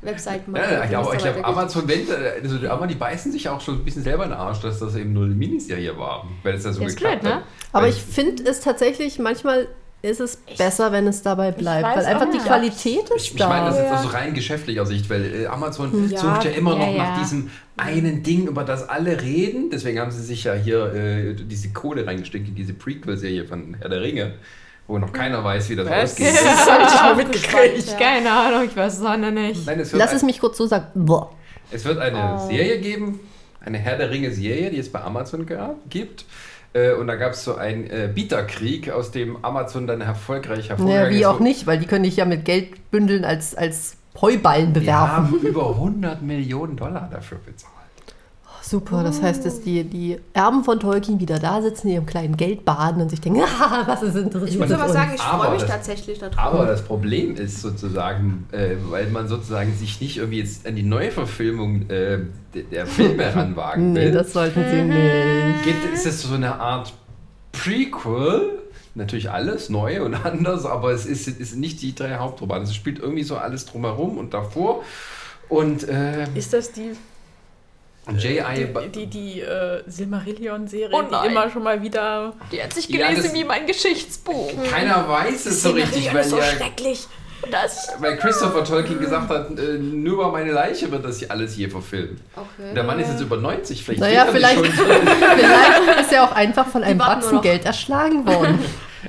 Webseiten 0.02 0.52
mal 0.52 0.60
Ja, 0.60 0.84
ich 0.84 0.90
glaube, 0.90 1.16
ich 1.16 1.22
da 1.22 1.32
glaub. 1.32 1.46
Amazon, 1.46 1.88
wenn, 1.88 2.00
also 2.42 2.58
die, 2.58 2.88
die 2.88 2.98
beißen 2.98 3.32
sich 3.32 3.48
auch 3.48 3.60
schon 3.60 3.76
ein 3.76 3.84
bisschen 3.84 4.02
selber 4.02 4.24
in 4.24 4.30
den 4.30 4.38
Arsch, 4.38 4.60
dass 4.60 4.78
das 4.78 4.94
eben 4.96 5.12
nur 5.12 5.24
eine 5.24 5.34
Miniserie 5.34 5.96
war, 5.98 6.26
weil 6.42 6.54
es 6.54 6.64
ja 6.64 6.72
so 6.72 6.82
Ja, 6.82 6.88
geklappt 6.88 7.20
blöd, 7.20 7.32
hat. 7.32 7.40
ne? 7.40 7.46
Aber 7.72 7.84
Weil- 7.84 7.92
ich 7.92 8.02
finde 8.02 8.42
es 8.48 8.60
tatsächlich, 8.60 9.18
manchmal 9.18 9.68
ist 10.02 10.20
es 10.20 10.36
besser, 10.56 10.92
wenn 10.92 11.06
es 11.08 11.22
dabei 11.22 11.50
bleibt. 11.50 11.84
Weil 11.96 12.04
einfach 12.04 12.30
die. 12.30 12.38
Qualität 12.38 13.10
ist 13.16 13.26
Ich, 13.26 13.34
ich 13.34 13.38
meine 13.40 13.66
das 13.66 13.76
da. 13.76 13.82
jetzt 13.82 14.04
aus 14.06 14.12
rein 14.14 14.34
geschäftlicher 14.34 14.86
Sicht, 14.86 15.10
weil 15.10 15.42
äh, 15.42 15.46
Amazon 15.46 16.08
Ja, 16.10 16.18
sucht 16.18 16.44
ja 16.44 16.50
immer 16.52 16.78
ja, 16.78 16.86
noch 16.86 16.96
nach 16.96 17.18
diesem 17.18 17.50
einen 17.76 18.22
Ding, 18.22 18.46
über 18.46 18.62
das 18.62 18.88
alle 18.88 19.20
reden. 19.20 19.70
Deswegen 19.70 19.98
haben 19.98 20.10
sie 20.12 20.22
sich 20.22 20.44
ja 20.44 20.54
hier 20.54 20.92
äh, 20.94 21.34
diese 21.34 21.70
Kohle 21.72 22.06
reingesteckt 22.06 22.46
in 22.46 22.54
diese 22.54 22.74
Prequel-Serie 22.74 23.46
von 23.46 23.74
Herr 23.80 23.88
der 23.88 24.02
Ringe, 24.02 24.34
wo 24.88 24.98
noch 24.98 25.12
keiner 25.12 25.42
weiß, 25.42 25.68
wie 25.70 25.76
das 25.76 25.88
Was? 25.88 26.12
ausgeht. 26.12 26.34
Das 26.34 26.70
habe 26.70 26.82
ich 26.86 27.00
mal 27.00 27.16
mitgekriegt. 27.16 27.98
Keine 27.98 28.30
Ahnung, 28.30 28.64
ich 28.64 28.76
weiß 28.76 28.98
es 28.98 29.04
auch 29.04 29.16
noch 29.16 29.30
nicht. 29.30 29.66
Nein, 29.66 29.80
es 29.80 29.92
Lass 29.92 30.10
ein, 30.10 30.16
es 30.16 30.22
mich 30.22 30.38
kurz 30.40 30.56
so 30.58 30.66
sagen. 30.66 30.86
Boah. 30.94 31.32
es 31.70 31.84
wird 31.84 31.98
eine 31.98 32.38
Oh. 32.40 32.46
Serie 32.48 32.78
geben, 32.80 33.20
eine 33.60 33.78
Herr 33.78 33.96
der 33.98 34.10
Ringe-Serie, 34.10 34.70
die 34.70 34.78
es 34.78 34.90
bei 34.92 35.00
Amazon 35.02 35.46
gibt. 35.88 36.24
Äh, 36.72 36.92
Und 36.92 37.06
da 37.08 37.16
gab 37.16 37.32
es 37.32 37.42
so 37.44 37.54
einen 37.56 37.84
äh, 37.90 38.08
Bieterkrieg, 38.14 38.90
aus 38.90 39.10
dem 39.10 39.44
Amazon 39.44 39.86
dann 39.86 40.00
erfolgreich 40.02 40.68
hervorgegangen 40.68 41.10
wie 41.10 41.20
ist. 41.20 41.26
auch 41.26 41.40
nicht, 41.40 41.66
weil 41.66 41.78
die 41.78 41.86
können 41.86 42.04
dich 42.04 42.16
ja 42.16 42.24
mit 42.24 42.44
Geldbündeln 42.44 43.24
als, 43.24 43.54
als 43.56 43.96
Heuballen 44.20 44.74
Wir 44.74 44.80
bewerfen. 44.82 45.10
haben 45.12 45.34
über 45.42 45.70
100 45.70 46.22
Millionen 46.22 46.76
Dollar 46.76 47.08
dafür 47.12 47.38
bezahlt. 47.44 47.72
Super, 48.68 49.04
das 49.04 49.22
heißt, 49.22 49.46
dass 49.46 49.60
die, 49.60 49.84
die 49.84 50.18
Erben 50.32 50.64
von 50.64 50.80
Tolkien 50.80 51.20
wieder 51.20 51.38
da 51.38 51.62
sitzen, 51.62 51.86
in 51.86 51.94
ihrem 51.94 52.06
kleinen 52.06 52.36
Geld 52.36 52.64
baden 52.64 53.00
und 53.00 53.10
sich 53.10 53.20
denken, 53.20 53.40
ah, 53.60 53.84
was 53.86 54.02
ist 54.02 54.16
interessiert 54.16 54.50
Ich 54.50 54.58
muss 54.58 54.72
aber 54.72 54.88
sagen, 54.92 55.12
ich 55.14 55.22
freue 55.22 55.52
mich 55.52 55.60
das- 55.62 55.70
tatsächlich 55.70 56.18
darauf. 56.18 56.36
Aber 56.36 56.66
das 56.66 56.82
Problem 56.82 57.36
ist 57.36 57.60
sozusagen, 57.62 58.48
äh, 58.50 58.70
weil 58.90 59.06
man 59.10 59.28
sozusagen 59.28 59.72
sich 59.76 60.00
nicht 60.00 60.16
irgendwie 60.16 60.38
jetzt 60.40 60.66
an 60.66 60.74
die 60.74 60.82
Neuverfilmung 60.82 61.82
äh, 61.88 62.18
der, 62.54 62.62
der 62.72 62.86
Filme 62.86 63.22
heranwagen 63.22 63.92
Nee, 63.92 64.06
will, 64.06 64.12
das 64.12 64.32
sollten 64.32 64.64
sie 64.68 64.82
nicht. 64.82 65.62
gibt, 65.62 65.94
ist 65.94 66.04
es 66.06 66.22
so 66.22 66.34
eine 66.34 66.58
Art 66.58 66.92
Prequel. 67.52 68.62
Natürlich 68.96 69.30
alles 69.30 69.68
neu 69.68 70.02
und 70.04 70.14
anders, 70.24 70.64
aber 70.64 70.90
es 70.90 71.06
ist, 71.06 71.28
ist 71.28 71.54
nicht 71.56 71.82
die 71.82 71.94
drei 71.94 72.16
Hauptromane. 72.16 72.64
Es 72.64 72.74
spielt 72.74 72.98
irgendwie 72.98 73.22
so 73.22 73.36
alles 73.36 73.66
drumherum 73.66 74.18
und 74.18 74.34
davor. 74.34 74.82
Und 75.48 75.86
äh, 75.88 76.24
Ist 76.34 76.52
das 76.52 76.72
die, 76.72 76.92
J.I. 78.08 78.66
Die, 78.66 78.88
die, 78.92 79.06
die 79.06 79.40
äh, 79.40 79.82
Silmarillion-Serie, 79.86 80.90
Oh 80.92 81.02
die 81.02 81.28
immer 81.28 81.50
schon 81.50 81.62
mal 81.64 81.82
wieder... 81.82 82.32
Die 82.52 82.62
hat 82.62 82.72
sich 82.72 82.88
Ja, 82.88 83.08
gelesen 83.08 83.24
das- 83.24 83.34
wie 83.34 83.44
mein 83.44 83.66
Geschichtsbuch. 83.66 84.52
keiner 84.70 85.08
weiß 85.08 85.46
es 85.46 85.62
so 85.62 85.70
richtig, 85.70 86.12
weil 86.14 86.28
ja 86.28 86.42
schrecklich. 86.42 87.06
Das 87.50 87.88
weil 88.00 88.16
Christopher 88.16 88.64
Tolkien 88.64 88.98
gesagt 88.98 89.28
hat, 89.28 89.58
äh, 89.58 89.74
nur 89.78 90.14
über 90.14 90.32
meine 90.32 90.52
Leiche 90.52 90.90
wird 90.90 91.04
das 91.04 91.18
hier 91.18 91.30
alles 91.30 91.52
hier 91.52 91.70
verfilmt. 91.70 92.20
Okay. 92.34 92.72
Der 92.74 92.82
Mann 92.82 92.98
ist 92.98 93.10
jetzt 93.10 93.20
über 93.20 93.36
90, 93.36 93.84
vielleicht 93.84 94.00
Naja, 94.00 94.26
vielleicht, 94.32 94.58
vielleicht 94.66 96.00
ist 96.00 96.12
er 96.12 96.24
auch 96.24 96.32
einfach 96.32 96.66
von 96.66 96.82
einem 96.82 96.98
Batzen. 96.98 97.40
Geld 97.42 97.64
erschlagen 97.66 98.26
worden. 98.26 98.58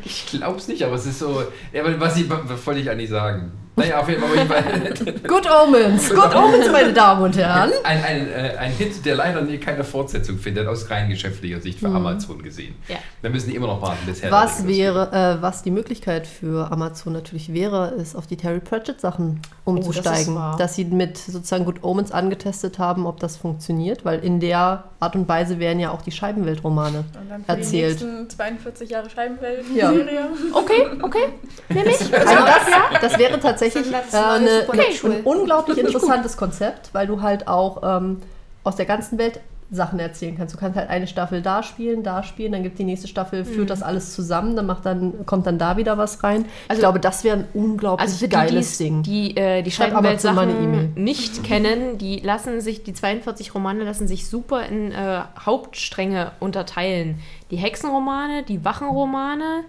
Ich 0.04 0.26
glaub's 0.28 0.68
nicht, 0.68 0.84
aber 0.84 0.96
es 0.96 1.06
ist 1.06 1.20
so. 1.20 1.42
Ja, 1.72 1.84
was, 2.00 2.18
ich, 2.18 2.30
was 2.30 2.66
wollte 2.68 2.82
ich 2.82 2.90
eigentlich 2.90 3.10
sagen? 3.10 3.52
Naja, 3.78 4.00
auf 4.00 4.10
jeden 4.10 4.22
Fall. 4.22 4.30
Auf 4.32 4.36
jeden 4.38 4.48
Fall 4.50 5.14
Good 5.28 5.48
Omens, 5.50 6.10
Good 6.10 6.36
Omens, 6.36 6.72
meine 6.72 6.92
Damen 6.94 7.22
und 7.22 7.38
Herren. 7.38 7.72
ein, 7.84 8.04
ein, 8.04 8.28
äh, 8.28 8.58
ein 8.58 8.72
Hit, 8.72 9.06
der 9.06 9.16
leider 9.16 9.42
nie 9.42 9.60
keine 9.60 9.84
Fortsetzung 9.84 10.40
findet, 10.40 10.68
aus 10.68 10.90
rein 10.90 11.10
geschäftlicher 11.10 11.62
Sicht 11.62 11.80
für 11.80 11.88
Mhm. 11.88 11.96
Amazon 11.98 12.42
gesehen. 12.42 12.74
Ja. 12.88 12.96
Da 13.22 13.30
müssen 13.30 13.52
die 13.52 13.56
immer 13.56 13.68
noch 13.68 13.80
warten, 13.82 14.00
bis 14.08 14.24
Herr 14.24 14.32
Was 14.32 14.66
wäre, 14.68 15.12
äh, 15.38 15.42
was 15.44 15.62
die 15.62 15.70
Möglichkeit 15.70 16.26
für 16.26 16.72
Amazon 16.72 17.14
natürlich 17.14 17.54
wäre, 17.54 17.90
ist 17.90 18.16
auf 18.16 18.26
die 18.26 18.36
Terry 18.36 18.60
Pratchett 18.60 19.00
Sachen 19.00 19.42
umzusteigen. 19.64 20.34
wahr. 20.34 20.58
dass 20.58 20.74
sie 20.76 20.86
mit 20.86 21.18
sozusagen 21.20 21.66
Good 21.66 21.84
Omens 21.84 22.12
angetestet 22.12 22.80
haben, 22.80 23.06
ob 23.06 23.20
das 23.20 23.38
funktioniert, 23.38 24.04
weil 24.06 24.20
in 24.26 24.40
der 24.40 24.86
Art 25.00 25.16
und 25.16 25.28
Weise 25.30 25.60
wären 25.60 25.80
ja 25.80 25.92
auch 25.92 26.02
die 26.02 26.12
Scheibenweltromane. 26.12 27.04
Erzählt. 27.46 28.00
die 28.02 28.06
nächsten 28.06 28.30
42 28.32 28.90
Jahre 28.90 29.06
Ja. 29.06 29.12
Scheibenwelt-Serie. 29.14 30.22
Okay, 30.54 30.88
okay. 31.04 31.20
Nehme 31.70 31.90
ich. 31.92 32.00
Also 32.02 32.34
das, 32.34 33.02
das 33.02 33.20
wäre 33.20 33.40
tatsächlich 33.40 33.67
Das 33.74 33.86
ist 33.86 33.92
äh, 34.14 34.18
ein 34.18 34.42
eine, 34.48 34.66
neues 34.74 35.04
ein, 35.04 35.22
unglaublich 35.24 35.78
interessantes 35.86 36.38
Konzept, 36.38 36.90
weil 36.94 37.08
du 37.08 37.22
halt 37.22 37.48
auch 37.48 37.82
ähm, 37.84 38.18
aus 38.64 38.76
der 38.76 38.86
ganzen 38.86 39.18
Welt 39.18 39.40
Sachen 39.70 40.00
erzählen 40.00 40.38
kannst. 40.38 40.56
Du 40.56 40.60
kannst 40.60 40.78
halt 40.78 40.90
eine 40.90 41.08
Staffel 41.08 41.42
da 41.42 41.62
spielen, 41.62 42.02
da 42.02 42.24
spielen, 42.24 42.54
dann 42.54 42.64
gibt 42.64 42.80
die 42.80 42.86
nächste 42.86 43.10
Staffel, 43.10 43.44
führt 43.44 43.70
das 43.70 43.84
alles 43.84 44.14
zusammen, 44.14 44.56
dann 44.56 44.66
macht 44.66 44.86
dann 44.86 45.26
kommt 45.26 45.46
dann 45.46 45.58
da 45.58 45.76
wieder 45.76 45.98
was 45.98 46.24
rein. 46.24 46.46
ich 46.46 46.70
Also- 46.70 46.80
glaube, 46.84 47.02
das 47.02 47.26
wäre 47.26 47.40
ein 47.40 47.48
unglaublich 47.54 48.08
Also 48.08 48.26
die, 48.26 48.30
geiles 48.32 48.70
die's- 48.70 48.78
Ding. 48.78 49.04
die 49.04 49.36
äh, 49.36 49.64
die 49.64 49.72
Schreib 49.72 49.94
Amazon 49.94 50.36
mal 50.36 50.44
eine 50.44 50.52
Scheibenwelt-Sachen 50.54 50.94
E-Mail. 50.96 51.04
nicht 51.04 51.44
kennen, 51.44 51.98
die 51.98 52.20
lassen 52.22 52.62
sich, 52.62 52.84
die 52.84 52.94
42 52.94 53.54
Romane 53.56 53.84
lassen 53.84 54.08
sich 54.08 54.30
super 54.30 54.66
in 54.66 54.94
äh, 54.94 55.20
Hauptstränge 55.46 56.32
unterteilen. 56.40 57.20
Die 57.52 57.58
Hexenromane, 57.58 58.44
die 58.44 58.64
Wachenromane, 58.64 59.66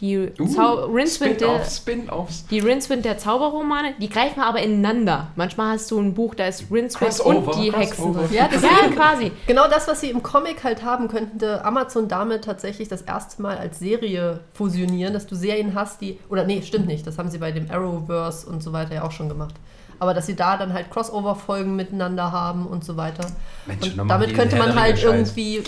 die 0.00 0.30
Uh, 0.38 0.46
Zau 0.46 0.84
Rincewind 0.86 1.40
der, 1.40 1.64
Spin-offs, 1.64 2.46
die 2.46 2.60
Rincewind 2.60 3.04
der 3.04 3.18
Zauberromane, 3.18 3.94
die 4.00 4.08
greifen 4.08 4.40
aber 4.40 4.60
ineinander. 4.60 5.28
Manchmal 5.36 5.74
hast 5.74 5.90
du 5.90 5.98
ein 5.98 6.14
Buch, 6.14 6.34
da 6.34 6.46
ist 6.46 6.64
Rincewind 6.70 7.20
und 7.20 7.54
die 7.56 7.72
Hexen 7.72 8.14
drin. 8.14 8.28
Ja, 8.32 8.48
das 8.48 8.62
Ja, 8.62 8.88
quasi. 8.94 9.32
Genau 9.46 9.68
das, 9.68 9.86
was 9.88 10.00
sie 10.00 10.10
im 10.10 10.22
Comic 10.22 10.64
halt 10.64 10.82
haben, 10.82 11.08
könnte 11.08 11.64
Amazon 11.64 12.08
damit 12.08 12.44
tatsächlich 12.44 12.88
das 12.88 13.02
erste 13.02 13.42
Mal 13.42 13.58
als 13.58 13.78
Serie 13.78 14.40
fusionieren, 14.54 15.12
dass 15.12 15.26
du 15.26 15.34
Serien 15.34 15.74
hast, 15.74 16.00
die. 16.00 16.18
Oder 16.28 16.44
nee, 16.44 16.62
stimmt 16.62 16.86
nicht. 16.86 17.06
Das 17.06 17.18
haben 17.18 17.30
sie 17.30 17.38
bei 17.38 17.52
dem 17.52 17.70
Arrowverse 17.70 18.48
und 18.48 18.62
so 18.62 18.72
weiter 18.72 18.94
ja 18.94 19.04
auch 19.04 19.12
schon 19.12 19.28
gemacht. 19.28 19.54
Aber 19.98 20.14
dass 20.14 20.26
sie 20.26 20.34
da 20.34 20.56
dann 20.56 20.72
halt 20.72 20.90
Crossover-Folgen 20.90 21.76
miteinander 21.76 22.32
haben 22.32 22.66
und 22.66 22.84
so 22.84 22.96
weiter. 22.96 23.26
Mensch, 23.66 23.98
Und 23.98 24.08
damit 24.08 24.34
könnte 24.34 24.56
man 24.56 24.78
halt 24.80 25.02
irgendwie. 25.02 25.62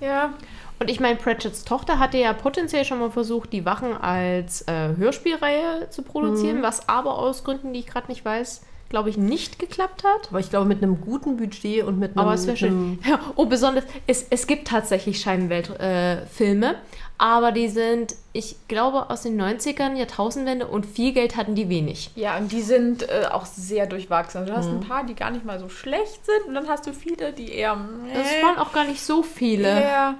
Ja, 0.00 0.30
Und 0.80 0.90
ich 0.90 1.00
meine, 1.00 1.16
Pratchett's 1.16 1.64
Tochter 1.64 1.98
hatte 1.98 2.18
ja 2.18 2.32
potenziell 2.32 2.84
schon 2.84 2.98
mal 2.98 3.10
versucht, 3.10 3.52
die 3.52 3.64
Wachen 3.64 3.96
als 3.96 4.62
äh, 4.62 4.96
Hörspielreihe 4.96 5.88
zu 5.90 6.02
produzieren, 6.02 6.62
was 6.62 6.88
aber 6.88 7.16
aus 7.18 7.44
Gründen, 7.44 7.72
die 7.72 7.80
ich 7.80 7.86
gerade 7.86 8.08
nicht 8.08 8.24
weiß, 8.24 8.62
glaube 8.90 9.08
ich, 9.08 9.16
nicht 9.16 9.58
geklappt 9.58 10.04
hat. 10.04 10.28
Aber 10.30 10.40
ich 10.40 10.50
glaube, 10.50 10.66
mit 10.66 10.82
einem 10.82 11.00
guten 11.00 11.36
Budget 11.36 11.84
und 11.84 11.98
mit 11.98 12.12
einem. 12.12 12.18
Aber 12.26 12.34
es 12.34 12.46
wäre 12.46 12.56
schön. 12.56 12.98
Ja, 13.08 13.18
oh, 13.36 13.46
besonders, 13.46 13.84
es, 14.06 14.26
es 14.30 14.46
gibt 14.46 14.68
tatsächlich 14.68 15.20
Scheibenwelt-Filme, 15.20 16.66
äh, 16.72 16.74
aber 17.18 17.52
die 17.52 17.68
sind, 17.68 18.14
ich 18.32 18.56
glaube, 18.68 19.08
aus 19.10 19.22
den 19.22 19.40
90ern, 19.40 19.94
Jahrtausendwende 19.96 20.66
und 20.66 20.84
viel 20.86 21.12
Geld 21.12 21.36
hatten 21.36 21.54
die 21.54 21.68
wenig. 21.68 22.10
ja, 22.16 22.36
und 22.36 22.50
die 22.52 22.62
sind 22.62 23.08
äh, 23.08 23.26
auch 23.30 23.46
sehr 23.46 23.86
durchwachsen. 23.86 24.40
Also 24.40 24.52
du 24.52 24.58
hast 24.58 24.68
Mhm. 24.68 24.78
ein 24.78 24.80
paar, 24.80 25.04
die 25.06 25.14
gar 25.14 25.30
nicht 25.30 25.44
mal 25.44 25.58
so 25.60 25.68
schlecht 25.68 26.26
sind 26.26 26.48
und 26.48 26.54
dann 26.54 26.68
hast 26.68 26.86
du 26.86 26.92
viele, 26.92 27.32
die 27.32 27.52
eher. 27.52 27.76
Das 28.12 28.26
waren 28.42 28.58
auch 28.58 28.72
gar 28.72 28.84
nicht 28.84 29.00
so 29.02 29.22
viele. 29.22 29.68
Ja. 29.82 30.14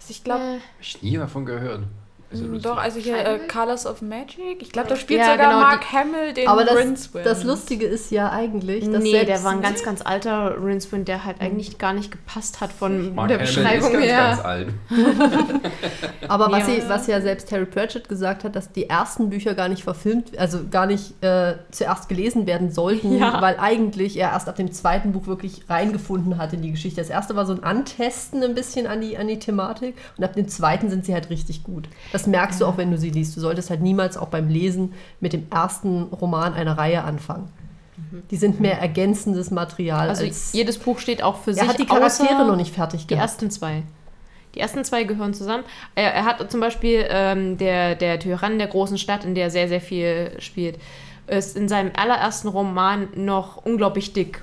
Also 0.00 0.10
ich 0.12 0.24
glaube, 0.24 0.42
Äh, 0.42 0.54
Hab 0.60 0.80
ich 0.80 1.02
nie 1.02 1.16
davon 1.16 1.44
gehört. 1.44 1.84
Also 2.32 2.44
lustig. 2.44 2.62
doch, 2.62 2.76
also 2.78 3.00
hier 3.00 3.16
äh? 3.18 3.38
Colors 3.48 3.86
of 3.86 4.02
Magic. 4.02 4.60
Ich 4.62 4.70
glaube, 4.70 4.88
da 4.88 4.94
spielt 4.96 5.18
Ja, 5.20 5.32
sogar 5.32 5.48
genau, 5.48 5.60
Mark 5.60 5.92
Hamill 5.92 6.32
den 6.32 6.46
Aber 6.46 6.64
das, 6.64 6.76
Rincewind. 6.76 7.26
das 7.26 7.42
Lustige 7.44 7.86
ist 7.86 8.10
ja 8.12 8.30
eigentlich, 8.30 8.88
dass 8.88 9.02
nee, 9.02 9.24
der 9.24 9.42
war 9.42 9.50
ein 9.52 9.62
ganz, 9.62 9.82
ganz 9.82 10.00
alter 10.02 10.54
Rincewind, 10.62 11.08
der 11.08 11.24
halt 11.24 11.40
eigentlich 11.40 11.78
gar 11.78 11.92
nicht 11.92 12.12
gepasst 12.12 12.60
hat 12.60 12.70
von 12.72 13.14
Mark 13.16 13.28
der 13.28 13.38
Hamill 13.38 13.46
Beschreibung 13.48 13.86
ist 13.88 13.92
ganz, 13.92 14.04
her. 14.04 14.18
ganz 14.28 14.44
alt. 14.44 14.68
Aber 16.28 16.50
was, 16.52 16.68
Ja. 16.68 16.74
sie, 16.74 16.88
was 16.88 17.06
ja 17.06 17.20
selbst 17.20 17.48
Terry 17.48 17.66
Pratchett 17.66 18.08
gesagt 18.08 18.44
hat, 18.44 18.54
dass 18.54 18.70
die 18.72 18.88
ersten 18.88 19.30
Bücher 19.30 19.54
gar 19.54 19.68
nicht 19.68 19.82
verfilmt, 19.82 20.38
also 20.38 20.60
gar 20.70 20.86
nicht 20.86 21.22
äh, 21.24 21.54
zuerst 21.70 22.08
gelesen 22.08 22.46
werden 22.46 22.70
sollten, 22.70 23.18
Ja. 23.18 23.40
weil 23.42 23.56
eigentlich 23.58 24.16
er 24.16 24.30
erst 24.30 24.48
ab 24.48 24.56
dem 24.56 24.72
zweiten 24.72 25.12
Buch 25.12 25.26
wirklich 25.26 25.62
reingefunden 25.68 26.38
hat 26.38 26.52
in 26.52 26.62
die 26.62 26.70
Geschichte. 26.70 27.00
Das 27.00 27.10
erste 27.10 27.34
war 27.36 27.46
so 27.46 27.52
ein 27.54 27.64
Antesten 27.64 28.42
ein 28.42 28.54
bisschen 28.54 28.86
an 28.86 29.00
die, 29.00 29.16
an 29.18 29.26
die 29.28 29.38
Thematik 29.38 29.96
und 30.16 30.24
ab 30.24 30.34
dem 30.34 30.48
zweiten 30.48 30.90
sind 30.90 31.04
sie 31.04 31.12
halt 31.14 31.30
richtig 31.30 31.64
gut. 31.64 31.88
Das 32.12 32.19
merkst 32.26 32.60
du 32.60 32.66
auch, 32.66 32.76
wenn 32.76 32.90
du 32.90 32.98
sie 32.98 33.10
liest. 33.10 33.36
Du 33.36 33.40
solltest 33.40 33.70
halt 33.70 33.80
niemals 33.80 34.16
auch 34.16 34.28
beim 34.28 34.48
Lesen 34.48 34.92
mit 35.20 35.32
dem 35.32 35.46
ersten 35.50 36.04
Roman 36.04 36.54
einer 36.54 36.76
Reihe 36.78 37.04
anfangen. 37.04 37.48
Die 38.30 38.36
sind 38.36 38.60
mehr 38.60 38.80
ergänzendes 38.80 39.50
Material. 39.50 40.08
Also 40.08 40.24
als, 40.24 40.52
jedes 40.52 40.78
Buch 40.78 40.98
steht 40.98 41.22
auch 41.22 41.36
für 41.36 41.52
sich. 41.52 41.62
er 41.62 41.68
hat 41.68 41.78
die 41.78 41.86
Charaktere 41.86 42.44
noch 42.46 42.56
nicht 42.56 42.74
fertig 42.74 43.02
Die 43.02 43.08
gehabt. 43.08 43.22
ersten 43.30 43.50
zwei. 43.50 43.82
Die 44.54 44.60
ersten 44.60 44.84
zwei 44.84 45.04
gehören 45.04 45.32
zusammen. 45.34 45.64
Er, 45.94 46.12
er 46.12 46.24
hat 46.24 46.50
zum 46.50 46.60
Beispiel 46.60 47.06
ähm, 47.08 47.56
der, 47.58 47.94
der 47.94 48.18
Tyrann 48.18 48.58
der 48.58 48.66
großen 48.66 48.98
Stadt, 48.98 49.24
in 49.24 49.34
der 49.34 49.44
er 49.44 49.50
sehr, 49.50 49.68
sehr 49.68 49.80
viel 49.80 50.32
spielt, 50.38 50.78
ist 51.28 51.56
in 51.56 51.68
seinem 51.68 51.92
allerersten 51.96 52.48
Roman 52.48 53.08
noch 53.14 53.58
unglaublich 53.64 54.12
dick. 54.12 54.42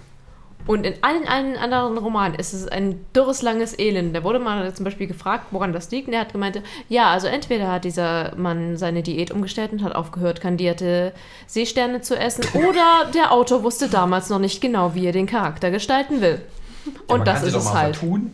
Und 0.67 0.85
in 0.85 0.95
allen, 1.01 1.27
allen 1.27 1.55
anderen 1.57 1.97
Romanen 1.97 2.35
ist 2.35 2.53
es 2.53 2.67
ein 2.67 3.03
dürres, 3.15 3.41
langes 3.41 3.77
Elend. 3.79 4.15
Da 4.15 4.23
wurde 4.23 4.39
mal 4.39 4.73
zum 4.73 4.83
Beispiel 4.83 5.07
gefragt, 5.07 5.47
woran 5.51 5.73
das 5.73 5.89
liegt. 5.91 6.07
Und 6.07 6.13
er 6.13 6.21
hat 6.21 6.33
gemeint, 6.33 6.61
ja, 6.89 7.09
also 7.11 7.27
entweder 7.27 7.71
hat 7.71 7.85
dieser 7.85 8.35
Mann 8.35 8.77
seine 8.77 9.01
Diät 9.01 9.31
umgestellt 9.31 9.71
und 9.71 9.83
hat 9.83 9.95
aufgehört, 9.95 10.41
kandierte 10.41 11.13
Seesterne 11.47 12.01
zu 12.01 12.17
essen, 12.17 12.43
oder 12.53 13.09
der 13.13 13.31
Autor 13.31 13.63
wusste 13.63 13.87
damals 13.87 14.29
noch 14.29 14.39
nicht 14.39 14.61
genau, 14.61 14.93
wie 14.93 15.05
er 15.05 15.13
den 15.13 15.25
Charakter 15.25 15.71
gestalten 15.71 16.21
will. 16.21 16.41
Ja, 16.85 16.91
Und 17.07 17.19
man 17.19 17.25
das 17.25 17.43
ist 17.43 17.55
es 17.55 17.73
halt. 17.73 17.97
vertun. 17.97 18.31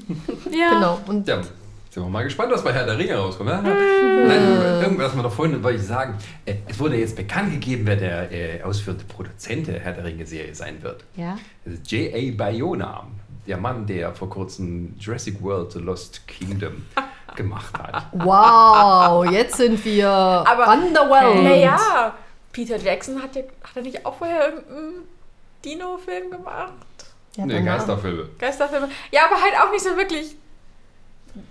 Ja. 0.51 0.69
Genau. 0.71 0.99
Und 1.07 1.27
Ja, 1.27 1.41
sind 1.93 2.03
wir 2.03 2.09
mal 2.09 2.23
gespannt, 2.23 2.51
was 2.51 2.63
bei 2.63 2.73
Herr 2.73 2.85
der 2.85 2.97
Ringe 2.97 3.15
rauskommt. 3.15 3.49
Ne? 3.49 3.61
Nein, 4.27 4.81
irgendwas 4.81 5.13
mal 5.13 5.21
noch 5.21 5.31
vorhin 5.31 5.61
wollte 5.63 5.77
ich 5.79 5.85
sagen. 5.85 6.17
Äh, 6.45 6.55
es 6.67 6.79
wurde 6.79 6.95
jetzt 6.97 7.15
bekannt 7.15 7.51
gegeben, 7.51 7.83
wer 7.85 7.95
der 7.95 8.31
äh, 8.31 8.63
ausführende 8.63 9.03
Produzent 9.05 9.67
der 9.67 9.79
Herr 9.79 9.93
der 9.93 10.03
Ringe-Serie 10.05 10.55
sein 10.55 10.81
wird. 10.81 11.03
Ja. 11.15 11.37
Das 11.65 11.75
ist 11.75 11.91
J.A. 11.91 12.35
Bayona, 12.35 13.05
der 13.45 13.57
Mann, 13.57 13.85
der 13.85 14.13
vor 14.13 14.29
kurzem 14.29 14.95
Jurassic 14.97 15.41
World 15.43 15.71
The 15.73 15.79
Lost 15.79 16.27
Kingdom 16.27 16.83
gemacht 17.35 17.73
hat. 17.77 18.07
wow, 18.13 19.25
jetzt 19.29 19.57
sind 19.57 19.83
wir 19.85 20.09
Aber- 20.09 20.71
underwhelmed. 20.73 21.43
Naja, 21.43 22.13
Peter 22.51 22.77
Jackson 22.77 23.21
hat, 23.21 23.35
ja, 23.35 23.41
hat 23.63 23.75
er 23.75 23.81
nicht 23.83 24.03
auch 24.05 24.15
vorher 24.17 24.47
irgendeinen 24.49 24.93
Dino-Film 25.63 26.31
gemacht? 26.31 26.73
Ja, 27.35 27.45
Nee. 27.45 27.61
Geisterfilme. 27.61 28.29
Geisterfilme. 28.39 28.89
Ja, 29.11 29.21
aber 29.25 29.41
halt 29.41 29.53
auch 29.63 29.71
nicht 29.71 29.83
so 29.83 29.95
wirklich. 29.97 30.35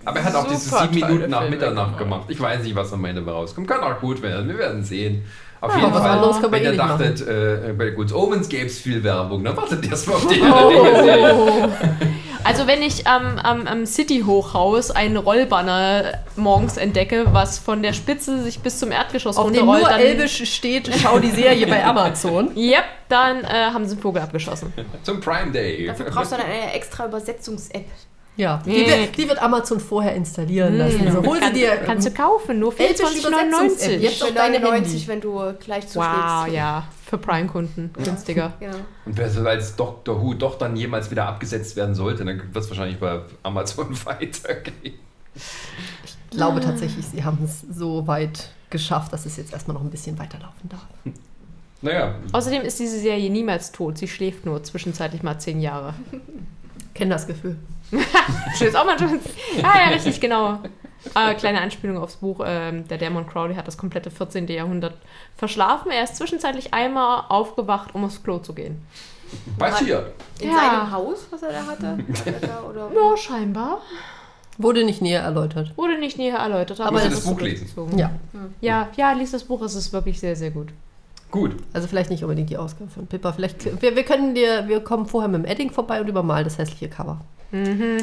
Aber 0.05 0.19
er 0.19 0.25
hat 0.25 0.35
auch 0.35 0.47
diese 0.47 0.69
sieben 0.69 0.93
Minuten 0.95 1.29
nach 1.29 1.41
Filme 1.41 1.55
Mitternacht 1.55 1.97
gemacht. 1.97 2.25
Ich 2.29 2.39
weiß 2.39 2.63
nicht, 2.63 2.75
was 2.75 2.93
am 2.93 3.03
Ende 3.05 3.25
rauskommt. 3.25 3.67
Kann 3.67 3.81
auch 3.81 3.99
gut 3.99 4.21
werden. 4.21 4.47
Wir 4.47 4.57
werden 4.57 4.83
sehen. 4.83 5.23
Auf 5.59 5.73
Ja, 5.75 5.79
jeden 5.79 5.93
Fall, 5.93 6.51
wenn 6.51 6.61
eh 6.61 6.65
ihr 6.65 6.75
dachtet, 6.75 7.21
äh, 7.25 7.73
bei 7.77 7.91
Good 7.91 8.13
Omens 8.13 8.49
gäbe 8.49 8.65
es 8.65 8.79
viel 8.79 9.01
Werbung, 9.01 9.45
dann 9.45 9.55
wartet 9.55 9.89
erstmal 9.89 10.17
auf 10.17 10.27
die. 10.27 10.41
Oh. 10.41 11.69
Also 12.45 12.67
wenn 12.67 12.81
ich 12.81 13.07
am, 13.07 13.37
am, 13.37 13.67
am 13.67 13.85
City-Hochhaus 13.85 14.91
einen 14.91 15.15
Rollbanner 15.15 16.19
morgens 16.35 16.75
entdecke, 16.75 17.27
was 17.31 17.57
von 17.57 17.81
der 17.81 17.93
Spitze 17.93 18.43
sich 18.43 18.59
bis 18.59 18.79
zum 18.79 18.91
Erdgeschoss 18.91 19.37
Auf 19.37 19.45
dem 19.51 19.59
runterrollt, 19.59 19.81
nur 19.83 19.89
dann, 19.89 19.99
Elbisch 19.99 20.53
steht, 20.53 20.91
schau 21.01 21.19
die 21.19 21.29
Serie 21.29 21.65
bei 21.67 21.83
Amazon. 21.85 22.51
Yep, 22.63 22.83
dann 23.09 23.43
äh, 23.43 23.47
haben 23.47 23.85
sie 23.85 23.93
einen 23.93 24.01
Vogel 24.01 24.21
abgeschossen. 24.21 24.73
Zum 25.03 25.21
Prime 25.21 25.51
Day. 25.51 25.87
Dafür 25.87 26.05
brauchst 26.07 26.31
du 26.31 26.37
dann 26.37 26.45
eine 26.45 26.73
extra 26.73 27.05
Übersetzungs-App. 27.05 27.85
Ja, 28.35 28.61
die, 28.65 28.71
Nee. 28.71 28.87
wird, 28.87 29.17
die 29.17 29.29
wird 29.29 29.39
Amazon 29.41 29.79
vorher 29.79 30.15
installieren 30.15 30.75
lassen. 30.77 31.05
Also 31.05 31.23
hol 31.23 31.35
sie 31.35 31.41
Kann, 31.41 31.53
dir. 31.53 31.75
kannst 31.85 32.07
du 32.07 32.11
kaufen, 32.11 32.57
nur 32.59 32.73
Elbisch 32.79 32.99
Übersetzungs-App. 32.99 33.91
24,99. 33.91 33.97
Jetzt 33.99 34.21
auf 34.23 34.27
Für 34.29 34.33
deine 34.33 34.59
99, 34.59 34.91
Handy. 34.93 35.07
wenn 35.07 35.21
du 35.21 35.53
gleich 35.63 35.87
zuschlägst. 35.87 35.95
Wow, 35.95 36.47
ja, 36.47 36.87
für 37.05 37.17
Prime-Kunden 37.19 37.91
günstiger. 37.93 38.53
Genau. 38.59 38.75
Und 39.05 39.17
wer 39.17 39.29
so 39.29 39.41
als 39.47 39.75
Doctor 39.75 40.19
Who 40.19 40.33
doch 40.33 40.57
dann 40.57 40.75
jemals 40.75 41.11
wieder 41.11 41.27
abgesetzt 41.27 41.75
werden 41.75 41.93
sollte, 41.93 42.25
dann 42.25 42.39
wird 42.39 42.63
es 42.63 42.69
wahrscheinlich 42.69 42.97
bei 42.99 43.19
Amazon 43.43 43.95
weitergehen. 44.05 44.95
Ich 45.35 46.17
glaube 46.31 46.59
tatsächlich, 46.59 47.05
sie 47.05 47.23
haben 47.23 47.37
es 47.43 47.61
so 47.71 48.07
weit 48.07 48.49
geschafft, 48.71 49.13
dass 49.13 49.27
es 49.27 49.37
jetzt 49.37 49.53
erstmal 49.53 49.75
noch 49.75 49.83
ein 49.83 49.91
bisschen 49.91 50.17
weiterlaufen 50.17 50.69
darf. 50.69 50.87
Naja, 51.83 52.15
Außerdem 52.31 52.63
ist 52.63 52.79
diese 52.79 52.97
Serie 52.99 53.29
niemals 53.29 53.71
tot. 53.71 53.97
Sie 53.99 54.07
schläft 54.07 54.45
nur 54.45 54.63
zwischenzeitlich 54.63 55.21
mal 55.21 55.37
zehn 55.37 55.59
Jahre. 55.59 55.93
Kenn 56.95 57.09
das 57.11 57.27
Gefühl. 57.27 57.57
Steht 58.55 58.75
auch 58.75 58.85
mal 58.85 58.97
schon. 58.97 59.19
Ah 59.63 59.79
ja, 59.85 59.89
richtig, 59.93 60.19
genau. 60.21 60.59
Äh, 61.15 61.33
kleine 61.35 61.59
Anspielung 61.61 61.97
aufs 61.97 62.15
Buch. 62.17 62.39
Ähm, 62.45 62.87
der 62.87 62.97
Dämon 62.97 63.27
Crowley 63.27 63.55
hat 63.55 63.67
das 63.67 63.77
komplette 63.77 64.09
14. 64.09 64.47
Jahrhundert 64.47 64.93
verschlafen. 65.35 65.91
Er 65.91 66.03
ist 66.03 66.15
zwischenzeitlich 66.15 66.73
einmal 66.73 67.23
aufgewacht, 67.29 67.93
um 67.93 68.05
aufs 68.05 68.23
Klo 68.23 68.37
zu 68.39 68.53
gehen. 68.53 68.81
passiert. 69.57 70.13
In 70.39 70.49
Ja. 70.49 70.55
seinem 70.55 70.91
Haus, 70.91 71.27
was 71.31 71.41
er 71.43 71.51
da 71.51 71.65
hatte? 71.65 71.97
Er 72.25 72.47
da, 72.47 72.61
oder? 72.69 72.89
Ja, 72.93 73.17
scheinbar. 73.17 73.81
Wurde 74.59 74.83
nicht 74.85 75.01
näher 75.01 75.21
erläutert. 75.23 75.75
Wurde 75.75 75.97
nicht 75.97 76.17
näher 76.19 76.37
erläutert. 76.37 76.79
Aber 76.79 76.99
das 76.99 77.09
das 77.09 77.19
ist 77.19 77.25
Buch 77.25 77.41
lesen. 77.41 77.97
Ja. 77.97 78.11
Ja, 78.61 78.87
ja, 78.95 79.11
lies 79.13 79.31
das 79.31 79.43
Buch, 79.43 79.61
es 79.63 79.73
ist 79.75 79.91
wirklich 79.91 80.19
sehr, 80.19 80.35
sehr 80.35 80.51
gut. 80.51 80.69
Gut. 81.31 81.55
Also 81.73 81.87
vielleicht 81.87 82.11
nicht 82.11 82.23
unbedingt 82.23 82.51
die 82.51 82.57
Ausgabe 82.57 82.91
von 82.91 83.07
Pippa. 83.07 83.33
Vielleicht, 83.33 83.81
wir, 83.81 83.95
wir 83.95 84.03
können 84.03 84.35
dir, 84.35 84.67
wir 84.67 84.81
kommen 84.81 85.07
vorher 85.07 85.27
mit 85.27 85.43
dem 85.43 85.45
Edding 85.51 85.71
vorbei 85.71 85.99
und 85.99 86.07
übermalen 86.07 86.43
das 86.43 86.59
hässliche 86.59 86.87
Cover. 86.87 87.19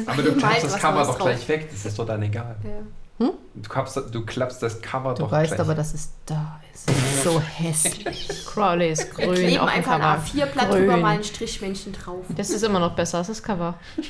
Aber 0.05 0.21
du 0.21 0.35
klappst 0.35 0.63
das 0.63 0.77
Cover 0.77 1.03
doch 1.03 1.17
drauf. 1.17 1.27
gleich 1.27 1.47
weg. 1.49 1.69
Das 1.71 1.85
ist 1.85 1.99
doch 1.99 2.05
dann 2.05 2.21
egal. 2.23 2.55
Ja. 2.63 3.27
Du, 3.53 3.69
klappst, 3.69 4.01
du 4.11 4.25
klappst 4.25 4.63
das 4.63 4.81
Cover 4.81 5.13
Du 5.13 5.23
doch 5.23 5.31
weißt 5.31 5.49
gleich 5.53 5.59
aber, 5.59 5.75
dass 5.75 5.93
es 5.93 6.09
da 6.25 6.59
ist. 6.73 6.89
So 7.23 7.39
hässlich. 7.39 8.45
Crowley 8.45 8.91
ist 8.91 9.15
Wir 9.17 9.25
grün 9.25 9.35
kleben 9.35 9.59
auf 9.59 9.69
dem 9.69 9.77
einfach 9.77 9.91
ein 9.93 10.01
Cover. 10.01 10.45
A4-Blatt 10.45 10.69
Grün. 10.69 10.79
drüber, 10.79 10.97
mal 10.97 11.17
ein 11.17 11.23
Strichmännchen 11.23 11.93
drauf. 11.93 12.25
Das 12.35 12.49
ist 12.49 12.63
immer 12.63 12.79
noch 12.79 12.95
besser 12.95 13.19
als 13.19 13.27
das 13.27 13.43
Cover. 13.43 13.75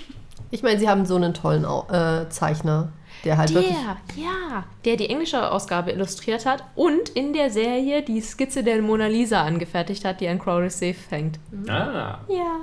Ich 0.53 0.63
meine, 0.63 0.77
sie 0.81 0.89
haben 0.89 1.05
so 1.05 1.15
einen 1.15 1.33
tollen 1.33 1.63
äh, 1.63 2.27
Zeichner, 2.27 2.89
der 3.23 3.37
halt 3.37 3.53
wirklich. 3.53 3.73
Der, 3.73 4.21
ja, 4.21 4.65
der 4.83 4.97
die 4.97 5.09
englische 5.09 5.49
Ausgabe 5.49 5.91
illustriert 5.91 6.45
hat 6.45 6.65
und 6.75 7.07
in 7.07 7.31
der 7.31 7.49
Serie 7.49 8.01
die 8.01 8.19
Skizze 8.19 8.61
der 8.61 8.81
Mona 8.81 9.07
Lisa 9.07 9.43
angefertigt 9.43 10.03
hat, 10.03 10.19
die 10.19 10.27
an 10.27 10.39
Crowley's 10.39 10.77
Safe 10.77 10.97
hängt. 11.09 11.39
Ah. 11.69 12.19
Ja. 12.27 12.57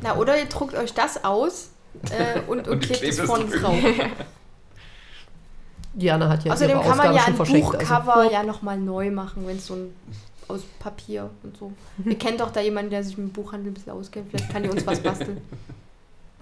Na, 0.00 0.16
oder 0.16 0.38
ihr 0.38 0.46
druckt 0.46 0.74
euch 0.74 0.94
das 0.94 1.22
aus 1.22 1.73
äh, 2.10 2.40
und, 2.46 2.60
und, 2.60 2.68
Und 2.68 2.80
klebt 2.80 3.02
es 3.02 3.16
drüber. 3.16 3.38
drauf. 3.38 3.78
Diana 5.94 6.28
hat 6.28 6.44
ja 6.44 6.52
Außerdem 6.52 6.78
ihre 6.78 6.88
kann 6.88 6.96
man 6.96 7.06
Ausgabe 7.08 7.16
ja 7.16 7.46
schon 7.46 7.56
ein. 7.56 7.64
Also. 7.64 7.78
Buchcover 7.78 8.32
ja 8.32 8.42
nochmal 8.42 8.78
neu 8.78 9.10
machen, 9.10 9.46
wenn 9.46 9.56
es 9.56 9.66
so 9.66 9.74
ein 9.74 9.94
aus 10.48 10.62
Papier 10.78 11.30
und 11.42 11.56
so. 11.56 11.72
Ihr 12.04 12.18
kennt 12.18 12.40
doch 12.40 12.50
da 12.50 12.60
jemanden, 12.60 12.90
der 12.90 13.02
sich 13.02 13.16
mit 13.16 13.28
dem 13.28 13.32
Buchhandel 13.32 13.70
ein 13.70 13.74
bisschen 13.74 13.92
auskennt. 13.92 14.28
Vielleicht 14.30 14.50
kann 14.50 14.62
die 14.62 14.68
uns 14.68 14.86
was 14.86 15.00
basteln. 15.00 15.40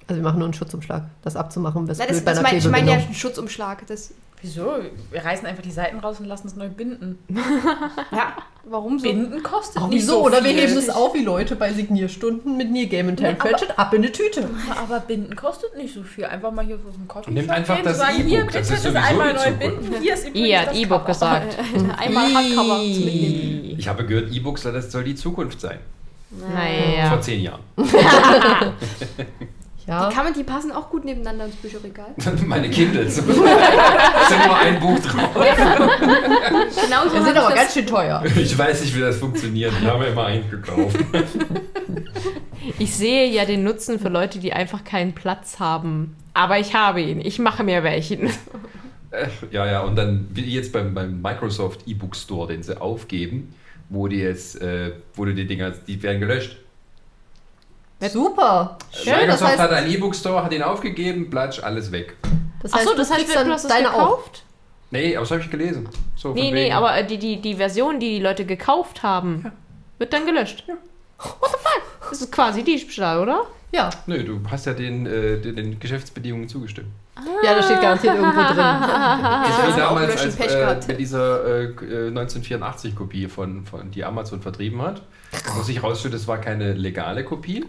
also 0.07 0.21
wir 0.21 0.23
machen 0.23 0.39
nur 0.39 0.47
einen 0.47 0.55
Schutzumschlag. 0.55 1.05
Das 1.23 1.37
abzumachen, 1.37 1.87
das 1.87 1.99
Na, 1.99 2.07
das, 2.07 2.17
blöd 2.17 2.25
bei 2.25 2.31
das 2.33 2.39
einer 2.39 2.49
mein, 2.49 2.59
ich 2.59 2.69
meine 2.69 2.91
ja 2.91 2.97
einen 2.97 3.15
Schutzumschlag. 3.15 3.87
Das, 3.87 4.13
Wieso? 4.43 4.73
Wir 5.13 5.25
reißen 5.25 5.47
einfach 5.47 5.63
die 5.63 5.71
Seiten 5.71 6.01
raus 6.01 6.19
und 6.19 6.27
lassen 6.27 6.49
es 6.49 6.57
neu 6.57 6.69
binden. 6.69 7.17
ja, 8.11 8.37
warum 8.65 8.99
so? 8.99 9.05
Binden 9.05 9.41
kostet 9.45 9.81
Ach, 9.81 9.87
nicht 9.89 10.01
wieso? 10.01 10.15
so 10.15 10.25
Oder 10.25 10.43
wir 10.43 10.51
viel. 10.51 10.61
heben 10.63 10.77
es 10.77 10.91
auf 10.91 11.15
wie 11.15 11.23
Leute 11.23 11.55
bei 11.55 11.73
Signierstunden 11.73 12.57
mit 12.57 12.71
Near 12.73 12.87
Game 12.87 13.09
and 13.09 13.21
Ja, 13.21 13.29
Time 13.29 13.41
aber- 13.41 13.51
Pratchett 13.51 13.79
ab 13.79 13.95
in 13.95 14.03
eine 14.03 14.11
Tüte. 14.11 14.51
Aber 14.77 14.99
Binden 15.01 15.37
kostet 15.37 15.77
nicht 15.77 15.95
so 15.95 16.03
viel. 16.03 16.25
Einfach 16.25 16.51
mal 16.51 16.65
hier 16.67 16.75
auf 16.75 16.81
dem 16.97 17.07
Kopf. 17.07 17.29
Nehmt 17.29 17.51
einfach 17.51 17.81
das 17.83 17.99
sagen, 17.99 18.17
E-Book, 18.17 18.29
hier, 18.29 18.45
das 18.45 18.47
bitte 18.53 18.59
ist 18.59 18.71
das 18.73 18.83
sowieso 18.83 18.99
einmal 18.99 19.29
die 19.29 19.35
neu 19.35 19.45
Zukunft. 19.45 19.81
binden. 19.91 20.03
Hier 20.03 20.15
ist 20.15 20.27
übrigens 20.29 20.49
Ihr 20.49 20.61
hat 20.61 20.67
das 20.69 20.77
E-Book 20.77 20.99
Cover. 20.99 21.07
gesagt. 21.07 21.59
Einmal 21.99 22.35
Hardcover 22.35 22.79
Mitnehmen. 22.79 23.79
Ich 23.79 23.87
habe 23.89 24.05
gehört, 24.05 24.33
E-Books, 24.33 24.63
das 24.65 24.91
soll 24.91 25.05
die 25.05 25.15
Zukunft 25.15 25.61
sein. 25.61 25.79
Vor 26.37 26.49
Naja. 26.49 27.21
zehn 27.21 27.43
Jahren. 27.43 27.61
Ja. 29.87 30.09
Die, 30.09 30.15
kann 30.15 30.25
man, 30.25 30.35
die 30.35 30.45
passen 30.45 30.71
auch 30.71 30.89
gut 30.91 31.05
nebeneinander 31.05 31.47
ins 31.47 31.57
Bücherregal. 31.57 32.15
Meine 32.47 32.71
Kindles. 32.71 33.17
da 33.17 33.23
ist 33.33 33.37
ja 34.31 34.47
nur 34.47 34.57
ein 34.57 34.79
Buch 34.81 34.99
drauf. 35.01 35.31
Genau 35.35 37.09
so 37.09 37.17
Die 37.17 37.23
sind 37.25 37.33
ich 37.33 37.39
aber 37.39 37.55
ganz 37.55 37.75
schön 37.75 37.87
teuer. 37.87 38.23
Ich 38.37 38.57
weiß 38.57 38.83
nicht, 38.83 38.97
wie 38.97 39.01
das 39.01 39.17
funktioniert. 39.19 39.73
Ich 39.81 39.87
habe 39.87 40.07
immer 40.07 40.27
einen 40.27 40.49
gekauft. 40.49 40.97
Ich 42.79 42.95
sehe 42.95 43.29
ja 43.29 43.45
den 43.45 43.65
Nutzen 43.65 43.99
für 43.99 44.09
Leute, 44.09 44.39
die 44.39 44.53
einfach 44.53 44.85
keinen 44.85 45.15
Platz 45.15 45.59
haben. 45.59 46.17
Aber 46.33 46.59
ich 46.59 46.75
habe 46.75 47.01
ihn. 47.01 47.21
Ich 47.21 47.39
mache 47.39 47.65
mir 47.65 47.83
welchen. 47.83 48.27
Äh, 49.11 49.27
Ja, 49.51 49.67
ja, 49.67 49.81
und 49.83 49.97
dann 49.97 50.29
wie 50.31 50.43
jetzt 50.43 50.73
beim, 50.73 50.95
beim 50.95 51.21
Microsoft 51.21 51.87
E-Book 51.87 52.17
Store, 52.17 52.49
den 52.49 52.63
sie 52.63 52.81
aufgeben, 52.81 53.55
wo 53.89 54.09
die 54.09 54.17
jetzt, 54.19 54.61
äh, 54.63 54.93
wo 55.15 55.25
du 55.25 55.35
die 55.35 55.47
Dinger, 55.47 55.73
die 55.87 56.03
werden 56.03 56.21
gelöscht. 56.21 56.57
Super. 58.11 58.79
Schön, 58.93 59.13
das 59.13 59.21
Microsoft 59.41 59.51
heißt, 59.51 59.59
hat 59.61 59.71
einen 59.73 59.91
E-Book 59.93 60.15
Store, 60.15 60.43
hat 60.45 60.53
ihn 60.53 60.63
aufgegeben, 60.63 61.31
platsch, 61.31 61.61
alles 61.63 61.93
weg. 61.93 62.17
das 62.63 62.73
Achso, 62.73 62.91
heißt, 62.91 62.99
das 62.99 63.09
du 63.09 63.15
heißt, 63.15 63.35
du 63.47 63.51
hast 63.53 63.65
es 63.65 63.69
deine 63.71 63.89
auch. 63.91 63.93
gekauft? 64.19 64.45
Nee, 64.91 65.17
aber 65.17 65.23
das 65.25 65.31
habe 65.31 65.41
ich 65.43 65.51
gelesen. 65.51 65.89
So, 66.17 66.33
Nee, 66.35 66.51
nee, 66.51 66.65
wegen- 66.65 66.75
aber 66.75 66.97
äh, 66.97 67.07
die, 67.07 67.19
die, 67.19 67.41
die 67.41 67.55
Version, 67.57 67.99
die 67.99 68.19
die 68.19 68.21
Leute 68.23 68.45
gekauft 68.45 69.03
haben, 69.03 69.51
wird 69.99 70.13
dann 70.13 70.27
gelöscht. 70.27 70.65
What 71.19 71.51
the 71.51 71.57
fuck? 71.63 71.83
Das 72.11 72.21
ist 72.21 72.31
quasi 72.33 72.63
Diebstahl, 72.63 73.21
oder? 73.21 73.47
Ja. 73.71 73.89
Nö, 74.07 74.23
du 74.23 74.41
hast 74.51 74.67
ja 74.67 74.75
den, 74.75 75.07
äh, 75.07 75.39
den, 75.39 75.57
den 75.57 75.81
Geschäftsbedingungen 75.81 76.49
zugestimmt. 76.49 76.89
Ja, 77.45 77.55
das 77.55 77.67
steht 77.67 77.83
garantiert 77.83 78.15
irgendwo 78.15 78.41
drin. 78.41 78.57
Das 78.57 79.73
auch 79.73 79.77
damals, 79.77 80.17
als, 80.17 80.37
äh, 80.37 80.77
mit 80.89 80.99
dieser 80.99 81.45
äh, 81.45 81.65
äh, 81.65 82.11
1984-Kopie, 82.11 83.29
von, 83.29 83.67
von, 83.67 83.91
die 83.91 84.05
Amazon 84.05 84.41
vertrieben 84.41 84.81
hat. 84.81 85.03
Wo 85.55 85.63
sich 85.63 85.83
rausstellt, 85.83 86.15
es 86.15 86.27
war 86.29 86.39
keine 86.39 86.73
legale 86.75 87.25
Kopie. 87.25 87.65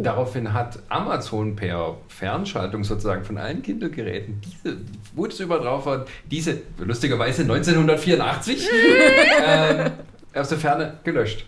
Daraufhin 0.00 0.52
hat 0.52 0.78
Amazon 0.88 1.56
per 1.56 1.96
Fernschaltung 2.08 2.84
sozusagen 2.84 3.24
von 3.24 3.38
allen 3.38 3.62
Kindle-Geräten 3.62 4.40
diese, 4.40 4.76
wo 5.14 5.26
das 5.26 5.38
überall 5.40 5.62
drauf 5.62 5.86
war, 5.86 6.04
diese, 6.30 6.58
lustigerweise 6.78 7.42
1984, 7.42 8.68
ähm, 9.44 9.90
aus 10.34 10.48
der 10.48 10.58
Ferne 10.58 10.98
gelöscht. 11.04 11.46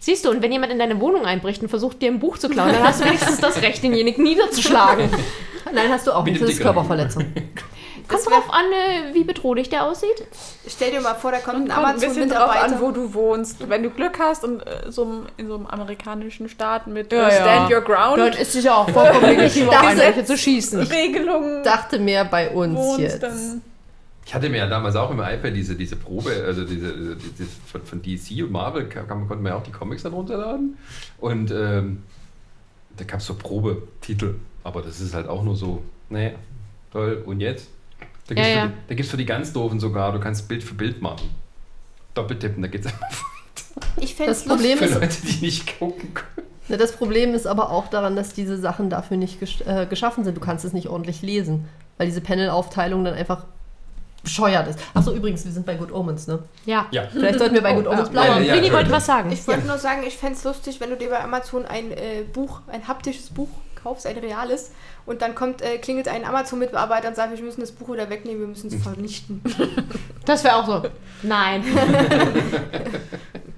Siehst 0.00 0.24
du, 0.24 0.30
und 0.30 0.42
wenn 0.42 0.52
jemand 0.52 0.72
in 0.72 0.78
deine 0.78 1.00
Wohnung 1.00 1.24
einbricht 1.24 1.62
und 1.62 1.68
versucht, 1.68 2.02
dir 2.02 2.10
ein 2.10 2.18
Buch 2.18 2.38
zu 2.38 2.48
klauen, 2.48 2.72
dann 2.72 2.82
hast 2.82 3.00
du 3.00 3.04
wenigstens 3.04 3.38
das 3.38 3.60
Recht, 3.62 3.82
denjenigen 3.82 4.22
niederzuschlagen. 4.24 5.10
Nein, 5.72 5.90
hast 5.90 6.06
du 6.06 6.12
auch 6.12 6.24
nicht. 6.24 6.40
Das 6.40 6.50
ist. 6.50 6.60
Körperverletzung. 6.60 7.24
Kommt 8.08 8.26
drauf 8.26 8.52
an, 8.52 8.64
äh, 8.66 9.14
wie 9.14 9.24
bedrohlich 9.24 9.70
der 9.70 9.84
aussieht. 9.84 10.26
Stell 10.68 10.90
dir 10.90 11.00
mal 11.00 11.14
vor, 11.14 11.30
da 11.30 11.38
kommt 11.38 11.70
ein 11.70 11.74
Kommt 11.74 11.86
ein 11.86 11.94
bisschen 11.94 12.28
drauf 12.28 12.50
Amazon-Mitarbeiter. 12.50 12.76
an, 12.76 12.80
wo 12.82 12.90
du 12.90 13.14
wohnst. 13.14 13.68
Wenn 13.68 13.82
du 13.82 13.90
Glück 13.90 14.18
hast 14.18 14.44
und 14.44 14.60
äh, 14.60 14.90
so 14.90 15.24
in 15.36 15.46
so 15.48 15.54
einem 15.54 15.66
amerikanischen 15.66 16.48
Staat 16.48 16.88
mit 16.88 17.12
Ja, 17.12 17.28
äh, 17.28 17.34
ja. 17.34 17.40
Stand 17.40 17.72
Your 17.72 17.80
Ground 17.80 18.18
Dann 18.18 18.32
ist 18.32 18.54
es 18.54 18.64
ja 18.64 18.74
auch 18.74 18.90
vollkommen 18.90 19.24
legitim, 19.36 19.68
auf 19.68 20.24
zu 20.26 20.36
schießen. 20.36 20.80
Regelungen 20.82 21.62
Dachte 21.62 21.98
mehr 21.98 22.24
bei 22.24 22.50
uns 22.50 22.76
wohnst, 22.76 23.00
jetzt. 23.00 23.22
dann 23.22 23.62
Ich 24.32 24.34
hatte 24.34 24.48
mir 24.48 24.56
ja 24.56 24.66
damals 24.66 24.96
auch 24.96 25.10
im 25.10 25.20
iPad 25.20 25.54
diese, 25.54 25.76
diese 25.76 25.94
Probe, 25.94 26.30
also 26.46 26.64
diese, 26.64 27.16
diese 27.16 27.50
von, 27.66 27.82
von 27.82 28.00
DC 28.00 28.42
und 28.42 28.50
Marvel, 28.50 28.88
kann, 28.88 29.06
man, 29.06 29.28
konnte 29.28 29.42
man 29.42 29.52
ja 29.52 29.58
auch 29.58 29.62
die 29.62 29.72
Comics 29.72 30.04
dann 30.04 30.14
runterladen. 30.14 30.78
Und 31.18 31.50
ähm, 31.50 32.02
da 32.96 33.04
gab 33.04 33.20
es 33.20 33.26
so 33.26 33.34
Probetitel, 33.34 34.36
aber 34.64 34.80
das 34.80 35.02
ist 35.02 35.12
halt 35.12 35.28
auch 35.28 35.42
nur 35.42 35.54
so, 35.54 35.82
naja, 36.08 36.30
toll, 36.90 37.22
und 37.26 37.40
jetzt? 37.40 37.68
Da 38.26 38.34
Ja, 38.34 38.42
gibt's 38.42 38.54
ja. 38.54 38.72
Für, 38.88 38.94
gibt 38.94 39.00
es 39.04 39.10
für 39.10 39.16
die 39.18 39.26
ganz 39.26 39.52
doofen 39.52 39.78
sogar, 39.78 40.12
du 40.12 40.18
kannst 40.18 40.48
Bild 40.48 40.64
für 40.64 40.76
Bild 40.76 41.02
machen. 41.02 41.28
Doppeltippen, 42.14 42.62
da 42.62 42.68
geht's 42.68 42.86
einfach 42.86 43.26
Ich 43.98 44.14
fände 44.14 44.30
Das 44.30 44.38
es 44.40 44.48
Problem 44.48 44.78
für 44.78 44.86
ist, 44.86 44.94
Leute, 44.94 45.16
die 45.26 45.44
nicht 45.44 45.78
gucken 45.78 46.14
können. 46.14 46.48
Ne, 46.68 46.78
das 46.78 46.92
Problem 46.92 47.34
ist 47.34 47.46
aber 47.46 47.70
auch 47.70 47.88
daran, 47.88 48.16
dass 48.16 48.32
diese 48.32 48.56
Sachen 48.56 48.88
dafür 48.88 49.18
nicht 49.18 49.40
gesch 49.40 49.60
äh, 49.66 49.84
geschaffen 49.84 50.24
sind. 50.24 50.38
Du 50.38 50.40
kannst 50.40 50.64
es 50.64 50.72
nicht 50.72 50.88
ordentlich 50.88 51.20
lesen, 51.20 51.68
weil 51.98 52.06
diese 52.06 52.22
Panel-Aufteilung 52.22 53.04
dann 53.04 53.12
einfach 53.12 53.44
bescheuert 54.22 54.68
ist. 54.68 54.78
Achso, 54.94 55.12
übrigens, 55.12 55.44
wir 55.44 55.52
sind 55.52 55.66
bei 55.66 55.74
Good 55.74 55.92
Omens, 55.92 56.26
ne? 56.26 56.38
Ja. 56.66 56.86
Ja. 56.90 57.04
Vielleicht 57.10 57.38
sollten 57.38 57.54
wir 57.54 57.62
bei 57.62 57.74
Good 57.74 57.86
Omens 57.86 58.08
Aber 58.08 58.14
Ja, 58.24 58.30
bleiben. 58.32 58.44
ja, 58.46 58.54
Winnie 58.54 58.72
wollte 58.72 58.90
was 58.90 59.06
sagen. 59.06 59.30
Ich 59.32 59.46
wollte 59.48 59.66
nur 59.66 59.78
sagen, 59.78 60.02
ich 60.06 60.16
fände 60.16 60.36
es 60.36 60.44
lustig, 60.44 60.80
wenn 60.80 60.90
du 60.90 60.96
dir 60.96 61.10
bei 61.10 61.22
Amazon 61.22 61.66
ein 61.66 61.90
äh, 61.92 62.22
Buch, 62.32 62.60
ein 62.68 62.86
haptisches 62.86 63.30
Buch 63.30 63.48
kaufst, 63.82 64.06
ein 64.06 64.16
reales, 64.18 64.70
und 65.06 65.22
dann 65.22 65.34
kommt, 65.34 65.60
äh, 65.60 65.78
klingelt 65.78 66.06
ein 66.06 66.24
Amazon-Mitarbeiter 66.24 67.08
und 67.08 67.16
sagt, 67.16 67.36
wir 67.36 67.44
müssen 67.44 67.60
das 67.62 67.72
Buch 67.72 67.92
wieder 67.92 68.08
wegnehmen, 68.10 68.40
wir 68.40 68.46
müssen 68.46 68.68
es 68.68 68.80
vernichten. 68.82 69.42
Das 70.24 70.44
wäre 70.44 70.54
auch 70.54 70.66
so. 70.66 70.82
Nein. 71.24 71.64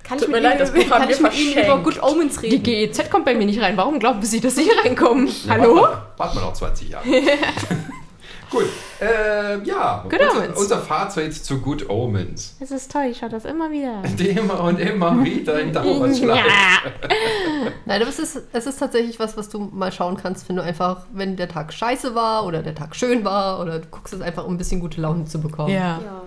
Kann 0.02 0.16
Tut 0.18 0.28
ich 0.28 0.34
mir 0.34 0.40
leid, 0.40 0.52
Ihnen, 0.54 0.60
das 0.60 0.70
Buch 0.72 0.90
haben 0.90 1.06
wir 1.08 1.10
ich 1.10 1.20
Ihnen 1.20 1.52
über 1.52 1.62
verschenkt. 1.64 1.84
Good 1.84 2.02
Omens 2.02 2.40
Die 2.40 2.46
reden? 2.48 2.62
GEZ 2.62 3.10
kommt 3.10 3.26
bei 3.26 3.34
mir 3.34 3.44
nicht 3.44 3.60
rein. 3.60 3.76
Warum 3.76 3.98
glauben 3.98 4.22
Sie, 4.22 4.40
dass 4.40 4.54
Sie 4.56 4.62
hier 4.62 4.78
reinkommen? 4.82 5.26
Ja, 5.26 5.50
Hallo? 5.50 5.86
Warte 6.16 6.34
mal 6.36 6.40
noch 6.42 6.54
20 6.54 6.88
Jahre. 6.88 7.04
Gut, 8.50 8.66
ähm, 9.00 9.64
ja, 9.64 10.04
Good 10.08 10.20
unser, 10.20 10.36
Omens. 10.36 10.58
unser 10.58 10.78
Fazit 10.78 11.34
zu 11.34 11.60
Good 11.60 11.88
Omens. 11.90 12.56
Es 12.60 12.70
ist 12.70 12.90
toll, 12.90 13.06
ich 13.10 13.18
schaue 13.18 13.28
das 13.30 13.44
immer 13.44 13.70
wieder. 13.70 13.98
an. 14.02 14.18
Immer 14.18 14.60
und 14.62 14.78
immer 14.78 15.24
wieder 15.24 15.60
in 15.60 15.72
Dauerschleife. 15.72 16.48
Ja. 16.48 16.90
Nein, 17.84 18.00
aber 18.00 18.10
es 18.10 18.18
ist, 18.18 18.42
es 18.52 18.66
ist 18.66 18.78
tatsächlich 18.78 19.18
was, 19.18 19.36
was 19.36 19.48
du 19.48 19.58
mal 19.72 19.92
schauen 19.92 20.16
kannst, 20.16 20.48
wenn 20.48 20.56
du 20.56 20.62
einfach, 20.62 21.06
wenn 21.12 21.36
der 21.36 21.48
Tag 21.48 21.72
scheiße 21.72 22.14
war 22.14 22.46
oder 22.46 22.62
der 22.62 22.74
Tag 22.74 22.94
schön 22.94 23.24
war 23.24 23.60
oder 23.60 23.80
du 23.80 23.88
guckst 23.88 24.14
es 24.14 24.20
einfach, 24.20 24.44
um 24.44 24.54
ein 24.54 24.58
bisschen 24.58 24.80
gute 24.80 25.00
Laune 25.00 25.24
zu 25.24 25.40
bekommen. 25.40 25.72
ja. 25.72 26.00
Ja, 26.04 26.22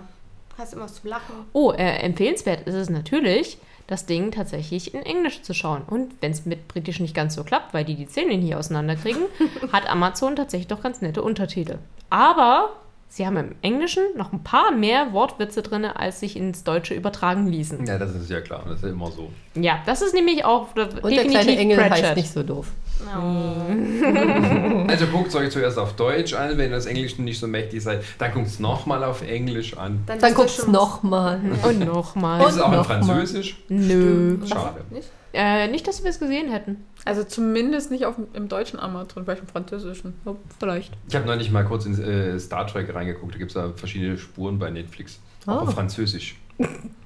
hast 0.57 0.73
immer 0.73 0.83
was 0.83 0.95
zum 0.95 1.09
Lachen. 1.09 1.35
Oh, 1.53 1.71
äh, 1.71 1.97
empfehlenswert 1.99 2.67
ist 2.67 2.73
es 2.73 2.89
natürlich, 2.89 3.57
das 3.87 4.05
Ding 4.05 4.31
tatsächlich 4.31 4.93
in 4.93 5.01
Englisch 5.01 5.41
zu 5.41 5.53
schauen. 5.53 5.83
Und 5.83 6.21
wenn 6.21 6.31
es 6.31 6.45
mit 6.45 6.67
Britisch 6.67 6.99
nicht 6.99 7.15
ganz 7.15 7.35
so 7.35 7.43
klappt, 7.43 7.73
weil 7.73 7.85
die 7.85 7.95
die 7.95 8.07
Zähne 8.07 8.33
hier 8.33 8.59
auseinanderkriegen, 8.59 9.23
hat 9.71 9.89
Amazon 9.89 10.35
tatsächlich 10.35 10.67
doch 10.67 10.83
ganz 10.83 11.01
nette 11.01 11.21
Untertitel. 11.21 11.79
Aber 12.09 12.71
sie 13.09 13.25
haben 13.25 13.37
im 13.37 13.55
Englischen 13.61 14.03
noch 14.15 14.31
ein 14.33 14.43
paar 14.43 14.71
mehr 14.71 15.13
Wortwitze 15.13 15.61
drin, 15.61 15.85
als 15.85 16.19
sich 16.19 16.35
ins 16.37 16.63
Deutsche 16.63 16.93
übertragen 16.93 17.47
ließen. 17.47 17.85
Ja, 17.85 17.97
das 17.97 18.13
ist 18.15 18.29
ja 18.29 18.41
klar, 18.41 18.63
das 18.67 18.83
ist 18.83 18.89
immer 18.89 19.11
so. 19.11 19.31
Ja, 19.55 19.79
das 19.85 20.01
ist 20.01 20.13
nämlich 20.13 20.45
auch 20.45 20.75
äh, 20.75 20.87
Und 21.01 21.11
der 21.15 21.25
kleine 21.25 21.57
Engel 21.57 21.77
Pratchett. 21.77 22.05
heißt 22.05 22.15
nicht 22.17 22.31
so 22.31 22.43
doof. 22.43 22.67
Also 24.87 25.05
guckt 25.07 25.27
es 25.27 25.35
euch 25.35 25.51
zuerst 25.51 25.77
auf 25.77 25.93
Deutsch 25.93 26.33
an, 26.33 26.57
wenn 26.57 26.69
ihr 26.71 26.75
das 26.75 26.85
Englisch 26.87 27.17
nicht 27.19 27.39
so 27.39 27.47
mächtig 27.47 27.83
seid. 27.83 28.03
Dann 28.17 28.33
guckt 28.33 28.47
es 28.47 28.59
nochmal 28.59 29.03
auf 29.03 29.21
Englisch 29.21 29.77
an. 29.77 30.01
Dann 30.07 30.19
schon, 30.19 30.33
du 30.33 30.43
was- 30.43 30.67
nochmal. 30.67 31.39
Und 31.63 31.79
nochmal. 31.85 32.39
Gibt 32.39 32.51
es 32.53 32.59
auch 32.59 32.73
in. 32.73 32.83
Französisch? 32.83 33.57
Nö. 33.69 34.37
Schade. 34.47 34.81
Nicht? 34.89 35.09
Äh, 35.39 35.67
nicht, 35.67 35.87
dass 35.87 36.03
wir 36.03 36.09
es 36.09 36.17
gesehen 36.19 36.49
hätten. 36.51 36.83
Also 37.05 37.23
zumindest 37.23 37.91
nicht 37.91 38.05
auf, 38.05 38.15
dem- 38.15 38.27
im 38.33 38.47
deutschen 38.49 38.79
Amazon, 38.79 39.23
vielleicht 39.23 39.43
im 39.43 39.47
französischen. 39.47 40.15
Oh, 40.25 40.35
vielleicht. 40.59 40.91
Ich 41.07 41.15
habe 41.15 41.27
neulich 41.27 41.51
mal 41.51 41.63
kurz 41.63 41.85
in 41.85 41.93
äh, 42.01 42.39
Star 42.39 42.65
Trek 42.65 42.93
reingeguckt, 42.93 43.35
da 43.35 43.37
gibt 43.37 43.51
es 43.51 43.53
da 43.55 43.71
verschiedene 43.75 44.17
Spuren 44.17 44.57
bei 44.57 44.71
Netflix. 44.71 45.19
Auch 45.45 45.53
Ah. 45.53 45.59
auf 45.59 45.73
Französisch. 45.75 46.35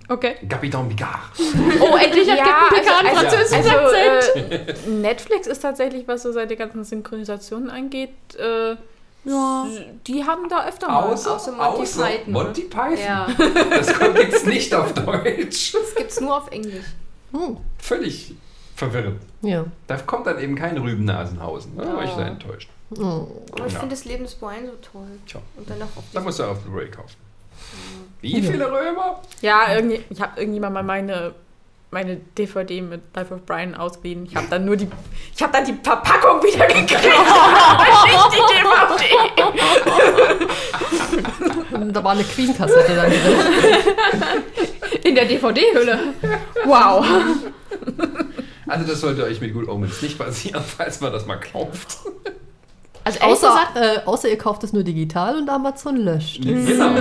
Okay. 0.08 0.36
Capitaine 0.48 0.88
Picard. 0.88 1.20
Oh, 1.82 1.98
endlich 1.98 2.30
hat 2.32 2.38
Ja, 2.38 2.46
Captain 2.46 2.80
Picard 2.80 3.00
einen 3.06 3.18
also- 3.18 3.30
französischen 3.30 3.70
also, 3.70 3.96
Akzent. 3.96 4.88
äh, 4.88 4.90
Netflix 4.90 5.48
ist 5.48 5.60
tatsächlich, 5.60 6.08
was 6.08 6.24
so 6.24 6.32
seine 6.32 6.56
ganzen 6.56 6.84
Synchronisationen 6.86 7.70
angeht, 7.70 8.12
äh, 8.40 8.76
Ja. 9.26 9.68
die 10.08 10.24
haben 10.24 10.48
da 10.50 10.68
öfter 10.68 10.88
mal. 10.88 11.04
Außer, 11.04 11.36
außer 11.36 11.52
Monty 11.52 11.82
außer 11.82 12.06
Python. 12.06 12.34
Monty 12.34 12.62
Python. 12.62 12.98
Ja, 13.06 13.28
Das 13.70 13.94
kommt 13.94 14.18
jetzt 14.18 14.48
nicht 14.48 14.74
auf 14.74 14.94
Deutsch. 14.94 15.74
das 15.74 15.96
gibt's 15.96 16.20
nur 16.22 16.38
auf 16.38 16.50
Englisch. 16.52 16.86
Hm. 17.32 17.58
Völlig 17.78 18.34
verwirrend. 18.76 19.22
Ja. 19.42 19.66
Da 19.88 19.98
kommt 19.98 20.28
dann 20.28 20.40
eben 20.40 20.56
kein 20.56 20.78
Rübennasenhausen. 20.78 21.78
Da 21.78 21.96
war 21.96 22.04
ich 22.04 22.12
sehr 22.12 22.26
enttäuscht. 22.28 22.70
Oh. 22.98 23.28
Aber 23.54 23.68
ich 23.68 23.74
Ja. 23.74 23.80
finde 23.80 23.96
das 23.96 24.06
Leben 24.06 24.24
des 24.24 24.36
Brian 24.36 24.66
so 24.66 24.74
toll. 24.92 25.08
Tja. 25.28 25.40
Und 25.58 25.70
dann 25.70 25.80
noch 25.80 25.96
auf 25.96 26.04
Da 26.14 26.20
musst 26.22 26.40
du 26.40 26.44
auf 26.44 26.60
Blu-ray 26.62 26.90
kaufen. 26.90 27.16
Wie 28.22 28.42
viele 28.42 28.66
Römer? 28.72 29.22
Ja, 29.42 29.74
irgendwie, 29.76 30.04
ich 30.10 30.20
habe 30.20 30.40
irgendjemand 30.40 30.74
mal 30.74 30.84
meine, 30.84 31.34
meine 31.92 32.18
DVD 32.38 32.82
mit 32.82 33.02
Life 33.16 33.34
of 33.34 33.46
Brian 33.46 33.76
ausgeliehen. 33.76 34.26
Ich 34.26 34.36
habe 34.36 34.48
dann 34.50 34.66
nur 34.66 34.76
die, 34.78 34.88
ich 35.36 35.42
habe 35.42 35.54
dann 35.54 35.64
die 35.66 35.74
Verpackung 35.82 36.42
wieder 36.44 36.68
gekriegt, 36.68 36.92
nicht 36.92 38.32
die 38.32 38.42
DVD. 41.78 41.94
Da 41.94 42.04
war 42.04 42.12
eine 42.12 42.24
Queen-Kassette 42.24 42.96
dann 42.96 43.10
drin. 43.10 44.44
In 45.04 45.16
der 45.16 45.26
DVD-Hülle. 45.26 46.00
Wow. 46.66 47.06
Also 48.68 48.88
das 48.88 49.02
sollte 49.02 49.24
euch 49.24 49.42
mit 49.42 49.54
Good 49.54 49.68
Omens 49.68 50.02
nicht 50.02 50.18
passieren, 50.18 50.64
falls 50.78 51.02
man 51.02 51.12
das 51.12 51.26
mal 51.26 51.38
kauft. 51.38 51.98
Also 53.04 53.20
Außer, 53.22 53.48
gesagt, 53.48 53.78
äh, 53.78 54.00
außer 54.06 54.30
ihr 54.30 54.38
kauft 54.38 54.64
es 54.64 54.74
nur 54.74 54.84
digital 54.84 55.36
und 55.36 55.50
Amazon 55.50 55.98
löscht. 55.98 56.44
Genau. 56.44 56.92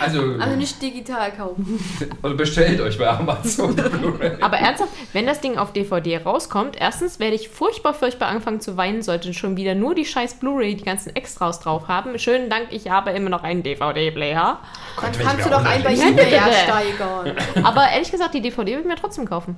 Also, 0.00 0.34
Also 0.38 0.56
nicht 0.56 0.80
digital 0.82 1.32
kaufen. 1.32 1.78
also 2.22 2.36
bestellt 2.36 2.80
euch 2.80 2.98
bei 2.98 3.08
Amazon 3.08 3.74
aber 4.40 4.58
ernsthaft, 4.58 4.92
wenn 5.12 5.26
das 5.26 5.40
Ding 5.40 5.56
auf 5.56 5.72
DVD 5.72 6.18
rauskommt, 6.18 6.76
erstens 6.78 7.18
werde 7.18 7.34
ich 7.34 7.48
furchtbar, 7.48 7.94
furchtbar 7.94 8.28
anfangen 8.28 8.60
zu 8.60 8.76
weinen, 8.76 9.02
sollte 9.02 9.32
schon 9.32 9.56
wieder 9.56 9.74
nur 9.74 9.94
die 9.94 10.04
scheiß 10.04 10.34
Blu-ray 10.34 10.74
die 10.76 10.84
ganzen 10.84 11.16
Extras 11.16 11.60
drauf 11.60 11.88
haben. 11.88 12.18
Schönen 12.18 12.50
Dank, 12.50 12.68
ich 12.70 12.90
habe 12.90 13.10
immer 13.10 13.30
noch 13.30 13.42
einen 13.42 13.62
DVD-Player. 13.62 14.58
Dann 15.00 15.12
kannst 15.12 15.46
du 15.46 15.50
doch 15.50 15.64
einen 15.64 15.82
bei 15.82 15.94
eBay 15.94 16.32
ersteigern. 16.32 17.36
Aber 17.62 17.88
ehrlich 17.88 18.10
gesagt, 18.10 18.34
die 18.34 18.42
DVD 18.42 18.72
würde 18.72 18.82
ich 18.82 18.86
mir 18.86 18.96
trotzdem 18.96 19.26
kaufen. 19.28 19.56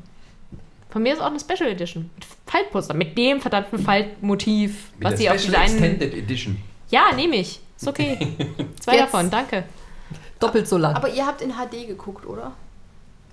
Von 0.90 1.02
mir 1.02 1.12
ist 1.14 1.20
auch 1.20 1.26
eine 1.26 1.38
Special 1.40 1.68
Edition. 1.70 2.10
Mit 2.16 2.24
Faltposter, 2.46 2.94
mit 2.94 3.16
dem 3.16 3.40
verdammten 3.40 3.78
Faltmotiv, 3.78 4.90
Mit 4.98 5.04
was 5.04 5.10
der 5.12 5.18
sie 5.18 5.30
auf 5.30 5.36
Special 5.40 5.46
dieser 5.52 5.58
einen. 5.76 5.84
Extended 5.92 6.14
Edition. 6.14 6.62
Ja, 6.90 7.12
nehme 7.14 7.36
ich. 7.36 7.60
Ist 7.76 7.88
okay. 7.88 8.18
Zwei 8.80 8.92
Jetzt. 8.92 9.02
davon, 9.14 9.30
danke. 9.30 9.64
Doppelt 10.38 10.66
so 10.66 10.76
lang. 10.78 10.94
Aber 10.96 11.08
ihr 11.08 11.24
habt 11.26 11.42
in 11.42 11.50
HD 11.52 11.86
geguckt, 11.86 12.26
oder? 12.26 12.52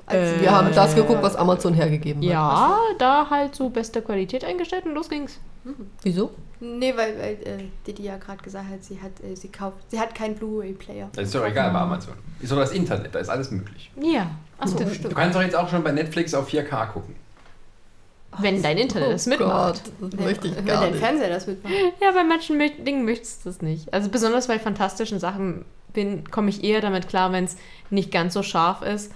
Äh, 0.10 0.40
Wir 0.42 0.52
haben 0.52 0.74
das 0.74 0.96
geguckt, 0.96 1.22
was 1.22 1.36
Amazon 1.36 1.74
hergegeben 1.74 2.22
hat. 2.22 2.30
Ja, 2.30 2.78
da 2.98 3.30
halt 3.30 3.56
so 3.56 3.70
beste 3.70 4.02
Qualität 4.02 4.44
eingestellt 4.46 4.86
und 4.86 4.94
los 4.94 5.10
ging's. 5.10 5.40
Wieso? 6.02 6.32
Nee, 6.62 6.94
weil, 6.96 7.18
weil 7.20 7.34
äh, 7.46 7.64
Didi 7.86 8.04
ja 8.04 8.16
gerade 8.18 8.42
gesagt 8.42 8.70
hat, 8.70 8.84
sie 8.84 9.00
hat, 9.02 9.12
äh, 9.22 9.36
sie 9.36 9.50
kauft, 9.50 9.78
sie 9.90 10.00
hat 10.00 10.16
keinen 10.16 10.36
Blu-ray-Player. 10.36 11.10
Das 11.14 11.26
ist 11.26 11.36
doch 11.36 11.46
egal 11.46 11.72
bei 11.72 11.80
Amazon. 11.80 12.14
Ist 12.40 12.52
doch 12.52 12.58
das 12.58 12.72
Internet, 12.72 13.14
da 13.14 13.20
ist 13.20 13.30
alles 13.30 13.52
möglich. 13.52 13.92
Ja. 14.02 14.32
Achso, 14.58 14.78
Du 14.80 15.10
kannst 15.10 15.36
doch 15.36 15.42
jetzt 15.42 15.56
auch 15.56 15.70
schon 15.70 15.84
bei 15.84 15.92
Netflix 15.92 16.34
auf 16.34 16.48
4K 16.50 16.88
gucken. 16.88 17.16
Wenn 18.40 18.62
dein 18.62 18.78
Internet 18.78 19.10
es 19.10 19.26
mitmacht. 19.26 19.84
Oh 19.86 20.02
Gott, 20.02 20.14
das 20.14 20.20
möchte 20.20 20.48
ich 20.48 20.56
Wenn 20.56 20.66
gar 20.66 20.82
dein 20.82 20.92
nicht. 20.92 21.04
Fernseher 21.04 21.30
das 21.30 21.48
mitmacht. 21.48 21.74
Ja, 22.02 22.12
bei 22.12 22.24
manchen 22.24 22.60
Dingen 22.86 23.06
möchtest 23.06 23.46
du 23.46 23.50
das 23.50 23.62
nicht. 23.62 23.94
Also 23.94 24.10
besonders 24.10 24.48
bei 24.48 24.60
fantastischen 24.60 25.20
Sachen 25.20 25.66
bin, 25.94 26.30
komme 26.30 26.50
ich 26.50 26.64
eher 26.64 26.82
damit 26.82 27.08
klar, 27.08 27.32
wenn 27.32 27.46
es 27.46 27.58
nicht 27.90 28.12
ganz 28.12 28.34
so 28.34 28.44
scharf 28.44 28.82
ist. 28.82 29.12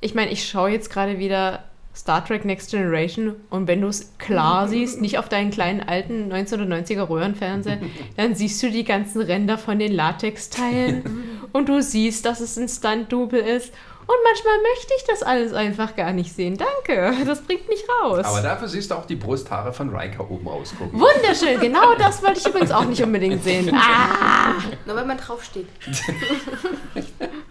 Ich 0.00 0.14
meine, 0.14 0.30
ich 0.30 0.48
schaue 0.48 0.70
jetzt 0.70 0.90
gerade 0.90 1.18
wieder 1.18 1.64
Star 1.94 2.24
Trek 2.24 2.44
Next 2.44 2.70
Generation 2.70 3.34
und 3.50 3.66
wenn 3.66 3.80
du 3.80 3.88
es 3.88 4.12
klar 4.18 4.68
siehst, 4.68 5.00
nicht 5.00 5.18
auf 5.18 5.28
deinen 5.28 5.50
kleinen 5.50 5.80
alten 5.80 6.32
1990er 6.32 7.08
Röhrenfernseher, 7.08 7.78
dann 8.16 8.34
siehst 8.34 8.62
du 8.62 8.70
die 8.70 8.84
ganzen 8.84 9.20
Ränder 9.20 9.58
von 9.58 9.78
den 9.78 9.92
Latexteilen 9.92 11.04
und 11.52 11.68
du 11.68 11.82
siehst, 11.82 12.24
dass 12.24 12.40
es 12.40 12.56
ein 12.56 12.68
Stunt-Double 12.68 13.40
ist. 13.40 13.72
Und 14.10 14.16
manchmal 14.24 14.54
möchte 14.58 14.92
ich 14.96 15.04
das 15.04 15.22
alles 15.22 15.52
einfach 15.52 15.94
gar 15.94 16.12
nicht 16.12 16.34
sehen. 16.34 16.56
Danke, 16.58 17.14
das 17.24 17.42
bringt 17.42 17.68
mich 17.68 17.84
raus. 18.02 18.24
Aber 18.24 18.40
dafür 18.40 18.66
siehst 18.66 18.90
du 18.90 18.96
auch 18.96 19.06
die 19.06 19.14
Brusthaare 19.14 19.72
von 19.72 19.94
Riker 19.94 20.28
oben 20.28 20.48
rausgucken. 20.48 20.98
Wunderschön, 20.98 21.60
genau 21.60 21.94
das 21.94 22.20
wollte 22.20 22.40
ich 22.40 22.46
übrigens 22.48 22.72
auch 22.72 22.86
nicht 22.86 23.00
unbedingt 23.04 23.44
sehen. 23.44 23.70
Ah! 23.82 24.54
Nur 24.84 24.96
wenn 24.96 25.06
man 25.06 25.16
draufsteht. 25.16 25.68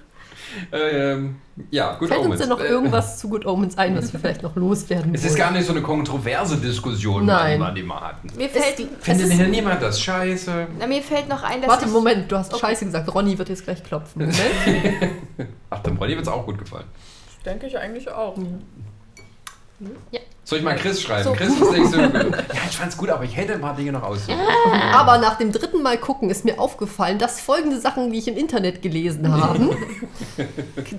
Ähm, 0.72 1.36
ja, 1.72 1.96
gut 1.96 2.08
Fällt 2.08 2.20
uns 2.22 2.28
Omens. 2.28 2.42
denn 2.42 2.50
noch 2.50 2.60
Äh, 2.62 2.68
irgendwas 2.68 3.20
zu 3.20 3.30
Good 3.30 3.46
Omens 3.46 3.78
ein, 3.78 3.96
was 3.98 4.12
wir 4.14 4.20
vielleicht 4.20 4.44
noch 4.44 4.56
loswerden 4.56 5.14
Es 5.14 5.26
ist 5.26 5.36
gar 5.36 5.52
nicht 5.52 5.66
so 5.66 5.74
eine 5.74 5.82
kontroverse 5.82 6.58
Diskussion, 6.58 7.26
Nein. 7.26 7.62
Die 7.76 7.84
wir 7.84 8.00
hatten. 8.02 8.30
Mir 8.38 8.50
fällt, 8.50 8.88
Findet 9.02 9.38
denn 9.40 9.52
niemand 9.52 9.82
das 9.82 10.02
scheiße? 10.02 10.68
na, 10.80 10.88
mir 10.88 11.02
fällt 11.02 11.28
noch 11.28 11.44
ein, 11.44 11.62
dass 11.62 11.70
Warte, 11.70 11.86
ich, 11.86 11.92
Moment, 11.92 12.32
du 12.32 12.38
hast 12.38 12.54
Okay. 12.54 12.62
Scheiße 12.68 12.86
gesagt. 12.86 13.14
Ronny 13.14 13.38
wird 13.38 13.50
jetzt 13.50 13.64
gleich 13.64 13.84
klopfen. 13.84 14.22
Moment. 14.22 14.38
Ach, 15.70 15.80
dem 15.80 15.98
Ronny 15.98 16.14
wird 16.16 16.24
es 16.24 16.32
auch 16.32 16.46
gut 16.46 16.58
gefallen. 16.58 16.86
Denke 17.46 17.68
ich 17.68 17.78
eigentlich 17.78 18.10
auch. 18.10 18.36
Soll 20.50 20.58
ich 20.58 20.66
mal 20.66 20.76
Chris 20.76 21.00
schreiben? 21.00 21.26
So. 21.26 21.34
Chris 21.34 21.50
ist 21.50 21.72
nicht 21.72 21.92
so 21.92 21.98
gut. 22.02 22.14
Ja, 22.14 22.62
ich 22.68 22.76
fand's 22.76 22.98
gut, 22.98 23.10
aber 23.10 23.24
ich 23.24 23.38
hätte 23.38 23.54
ein 23.54 23.62
paar 23.62 23.76
Dinge 23.76 23.92
noch 23.92 24.02
aussuchen. 24.02 24.40
Aber 24.92 25.20
nach 25.20 25.38
dem 25.38 25.52
dritten 25.52 25.84
Mal 25.84 26.00
gucken 26.00 26.32
ist 26.32 26.44
mir 26.44 26.60
aufgefallen, 26.60 27.20
dass 27.20 27.40
folgende 27.40 27.80
Sachen, 27.80 28.12
die 28.12 28.18
ich 28.18 28.28
im 28.28 28.36
Internet 28.36 28.82
gelesen 28.82 29.32
habe, 29.32 29.78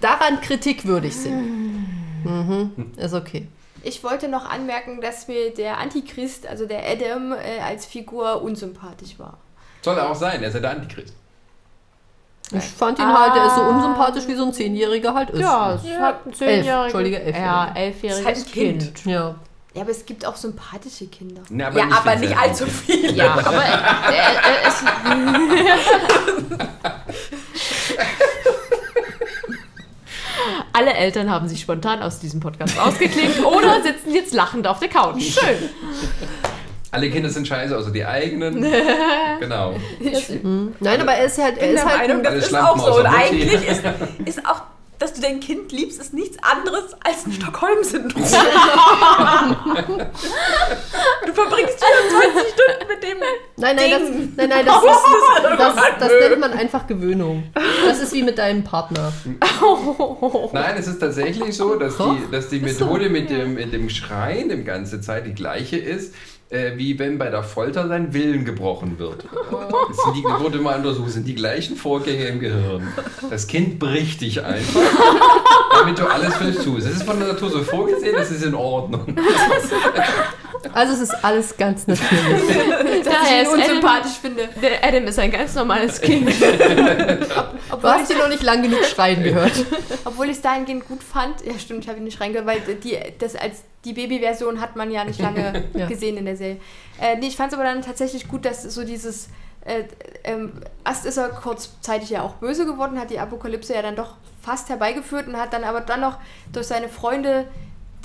daran 0.00 0.40
kritikwürdig 0.40 1.16
sind. 1.16 1.96
Mhm, 2.22 2.92
ist 2.96 3.12
okay. 3.12 3.48
ich 3.82 4.04
wollte 4.04 4.28
noch 4.28 4.48
anmerken, 4.48 5.00
dass 5.00 5.26
mir 5.26 5.52
der 5.52 5.78
Antichrist, 5.78 6.46
also 6.46 6.66
der 6.66 6.88
Adam, 6.88 7.32
äh, 7.32 7.60
als 7.60 7.86
Figur 7.86 8.42
unsympathisch 8.42 9.18
war. 9.18 9.38
Soll 9.82 9.96
er 9.96 10.08
auch 10.10 10.14
sein, 10.14 10.42
er 10.42 10.48
ist 10.50 10.54
ja 10.54 10.60
der 10.60 10.70
Antichrist. 10.70 11.14
Ich 12.52 12.64
fand 12.64 12.98
ihn 12.98 13.06
halt, 13.06 13.36
der 13.36 13.46
ist 13.46 13.54
so 13.54 13.62
unsympathisch, 13.62 14.26
wie 14.26 14.34
so 14.34 14.44
ein 14.46 14.52
Zehnjähriger 14.52 15.14
halt 15.14 15.30
ist. 15.30 15.40
Ja, 15.40 15.74
es 15.74 15.84
hat 16.00 16.26
ein 16.26 16.32
zehnjähriges. 16.34 16.84
Entschuldige, 16.84 17.20
elfjährige. 17.20 17.46
Ja, 17.46 17.72
elfjähriges 17.74 18.20
Ist 18.20 18.26
halt 18.26 18.36
ein 18.38 18.52
Kind. 18.52 18.94
Kind. 18.94 19.04
Ja. 19.06 19.34
Ja, 19.72 19.82
aber 19.82 19.92
es 19.92 20.04
gibt 20.04 20.26
auch 20.26 20.34
sympathische 20.34 21.06
Kinder. 21.06 21.42
Nee, 21.48 21.62
ja, 21.62 21.84
aber 21.92 22.16
nicht 22.16 22.36
allzu 22.36 22.66
viel. 22.66 23.14
Ja, 23.14 23.34
aber 23.34 23.62
äh, 23.62 23.68
äh, 23.68 24.66
es, 24.66 24.82
alle 30.72 30.92
Eltern 30.94 31.30
haben 31.30 31.46
sich 31.46 31.60
spontan 31.60 32.02
aus 32.02 32.18
diesem 32.18 32.40
Podcast 32.40 32.78
ausgeklinkt 32.80 33.44
oder 33.44 33.80
sitzen 33.82 34.12
jetzt 34.12 34.34
lachend 34.34 34.66
auf 34.66 34.80
der 34.80 34.88
Couch. 34.88 35.22
Schön. 35.22 35.70
Alle 36.92 37.08
Kinder 37.10 37.30
sind 37.30 37.46
scheiße, 37.46 37.76
außer 37.76 37.92
die 37.92 38.04
eigenen. 38.04 38.60
genau. 39.40 39.76
Mhm. 40.42 40.74
Nein, 40.80 41.00
aber 41.00 41.12
er 41.12 41.26
ist 41.26 41.38
halt, 41.38 41.58
er 41.58 41.70
ist 41.72 41.84
halt 41.84 42.08
Meinung, 42.08 42.22
das 42.24 42.34
ist 42.34 42.54
auch 42.54 42.78
so. 42.78 42.98
Und 42.98 43.06
eigentlich 43.06 43.68
ist, 43.68 43.82
ist 44.24 44.44
auch, 44.44 44.62
dass 44.98 45.14
du 45.14 45.20
dein 45.20 45.38
Kind 45.38 45.70
liebst, 45.72 46.00
ist 46.00 46.12
nichts 46.12 46.36
anderes 46.42 46.94
als 47.04 47.24
ein 47.24 47.32
Stockholm-Syndrom. 47.32 48.22
du 51.26 51.32
verbringst 51.32 51.78
24 51.78 52.52
Stunden 52.52 52.88
mit 52.88 53.02
dem. 53.02 53.18
Nein, 53.56 53.76
nein, 53.76 53.90
das, 53.90 54.00
nein, 54.36 54.48
nein, 54.48 54.66
das, 54.66 54.82
ist, 54.82 55.00
das, 55.58 55.74
das 56.00 56.12
nennt 56.20 56.40
man 56.40 56.52
einfach 56.52 56.86
Gewöhnung. 56.86 57.44
Das 57.86 58.00
ist 58.00 58.12
wie 58.12 58.24
mit 58.24 58.36
deinem 58.36 58.64
Partner. 58.64 59.12
Nein, 60.52 60.74
es 60.76 60.88
ist 60.88 60.98
tatsächlich 60.98 61.56
so, 61.56 61.76
dass 61.76 61.96
die, 61.96 62.30
dass 62.30 62.48
die. 62.48 62.60
Methode 62.60 63.08
mit 63.08 63.30
dem, 63.30 63.54
mit 63.54 63.72
dem 63.72 63.88
Schreien 63.88 64.48
die 64.50 64.64
ganze 64.64 65.00
Zeit 65.00 65.24
die 65.24 65.34
gleiche 65.34 65.78
ist, 65.78 66.14
äh, 66.50 66.72
wie 66.76 66.98
wenn 66.98 67.16
bei 67.18 67.30
der 67.30 67.42
Folter 67.42 67.86
sein 67.88 68.12
Willen 68.12 68.44
gebrochen 68.44 68.98
wird. 68.98 69.24
Das 69.50 69.96
sind 70.04 70.16
die, 70.16 70.24
wurde 70.24 70.58
mal 70.58 70.76
untersucht, 70.78 71.06
das 71.06 71.14
sind 71.14 71.26
die 71.26 71.34
gleichen 71.36 71.76
Vorgänge 71.76 72.24
im 72.24 72.40
Gehirn. 72.40 72.88
Das 73.30 73.46
Kind 73.46 73.78
bricht 73.78 74.20
dich 74.20 74.42
einfach, 74.44 74.80
damit 75.72 75.98
du 75.98 76.06
alles 76.06 76.36
für 76.36 76.44
dich 76.44 76.58
tust. 76.58 76.86
Es 76.86 76.96
ist 76.96 77.02
von 77.04 77.18
der 77.18 77.28
Natur 77.28 77.50
so 77.50 77.62
vorgesehen, 77.62 78.14
das 78.16 78.30
ist 78.30 78.44
in 78.44 78.54
Ordnung. 78.54 79.16
Also 80.72 80.92
es 80.92 81.00
ist 81.00 81.24
alles 81.24 81.56
ganz 81.56 81.86
natürlich. 81.86 82.10
Dass 83.04 83.14
Daher 83.14 83.42
ich 83.42 83.48
ist 83.48 83.54
ihn 83.54 83.60
Adam, 83.62 83.76
unsympathisch 83.76 84.12
finde. 84.20 84.48
der 84.60 84.84
Adam 84.84 85.04
ist 85.04 85.18
ein 85.18 85.30
ganz 85.30 85.54
normales 85.54 86.00
Kind. 86.02 86.28
Du 86.30 87.82
hast 87.82 88.10
ihn 88.10 88.18
noch 88.18 88.28
nicht 88.28 88.42
lang 88.42 88.62
genug 88.62 88.84
schreien 88.84 89.22
gehört. 89.22 89.52
Obwohl 90.04 90.26
ich 90.26 90.32
es 90.32 90.42
dahingehend 90.42 90.86
gut 90.86 91.02
fand. 91.02 91.44
Ja, 91.44 91.58
stimmt, 91.58 91.84
ich 91.84 91.88
habe 91.88 91.98
ihn 91.98 92.04
nicht 92.04 92.20
reingehört, 92.20 92.46
weil 92.46 92.60
die, 92.76 92.96
das 93.18 93.36
als 93.36 93.62
die 93.84 93.92
Babyversion 93.94 94.60
hat 94.60 94.76
man 94.76 94.90
ja 94.90 95.04
nicht 95.04 95.20
lange 95.20 95.64
Ja. 95.74 95.86
gesehen 95.86 96.16
in 96.16 96.24
der 96.26 96.36
Serie. 96.36 96.58
Äh, 97.00 97.16
nee, 97.16 97.28
ich 97.28 97.36
fand 97.36 97.52
es 97.52 97.58
aber 97.58 97.64
dann 97.66 97.82
tatsächlich 97.82 98.28
gut, 98.28 98.44
dass 98.44 98.62
so 98.62 98.84
dieses. 98.84 99.28
Äh, 99.62 99.84
ähm, 100.24 100.52
erst 100.86 101.04
ist 101.04 101.18
er 101.18 101.28
kurzzeitig 101.28 102.08
ja 102.10 102.22
auch 102.22 102.34
böse 102.34 102.64
geworden, 102.64 102.98
hat 102.98 103.10
die 103.10 103.18
Apokalypse 103.18 103.74
ja 103.74 103.82
dann 103.82 103.94
doch 103.94 104.14
fast 104.40 104.70
herbeigeführt 104.70 105.28
und 105.28 105.36
hat 105.36 105.52
dann 105.52 105.64
aber 105.64 105.82
dann 105.82 106.00
noch 106.00 106.16
durch 106.52 106.66
seine 106.66 106.88
Freunde 106.88 107.46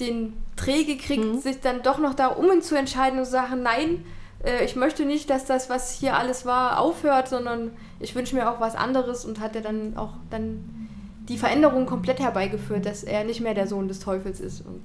den 0.02 0.34
Dreh 0.58 0.84
gekriegt, 0.84 1.42
sich 1.42 1.62
dann 1.62 1.82
doch 1.82 1.98
noch 1.98 2.14
da 2.14 2.28
um 2.28 2.52
ihn 2.52 2.62
zu 2.62 2.76
entscheiden 2.76 3.20
und 3.20 3.26
zu 3.26 3.32
sagen, 3.32 3.64
nein, 3.64 4.04
äh, 4.44 4.66
ich 4.66 4.76
möchte 4.76 5.06
nicht, 5.06 5.30
dass 5.30 5.46
das, 5.46 5.70
was 5.70 5.92
hier 5.92 6.18
alles 6.18 6.46
war, 6.46 6.80
aufhört, 6.80 7.30
sondern 7.30 7.72
ich 8.02 8.16
wünsche 8.16 8.36
mir 8.36 8.52
auch 8.52 8.60
was 8.60 8.76
anderes 8.76 9.24
und 9.24 9.40
hat 9.40 9.56
er 9.56 9.62
dann 9.62 9.96
auch 9.96 10.12
dann 10.30 10.90
die 11.30 11.38
Veränderung 11.38 11.86
komplett 11.86 12.20
herbeigeführt, 12.20 12.86
dass 12.86 13.04
er 13.06 13.24
nicht 13.24 13.40
mehr 13.40 13.54
der 13.54 13.68
Sohn 13.68 13.88
des 13.88 14.00
Teufels 14.00 14.42
ist. 14.42 14.60
Und 14.66 14.82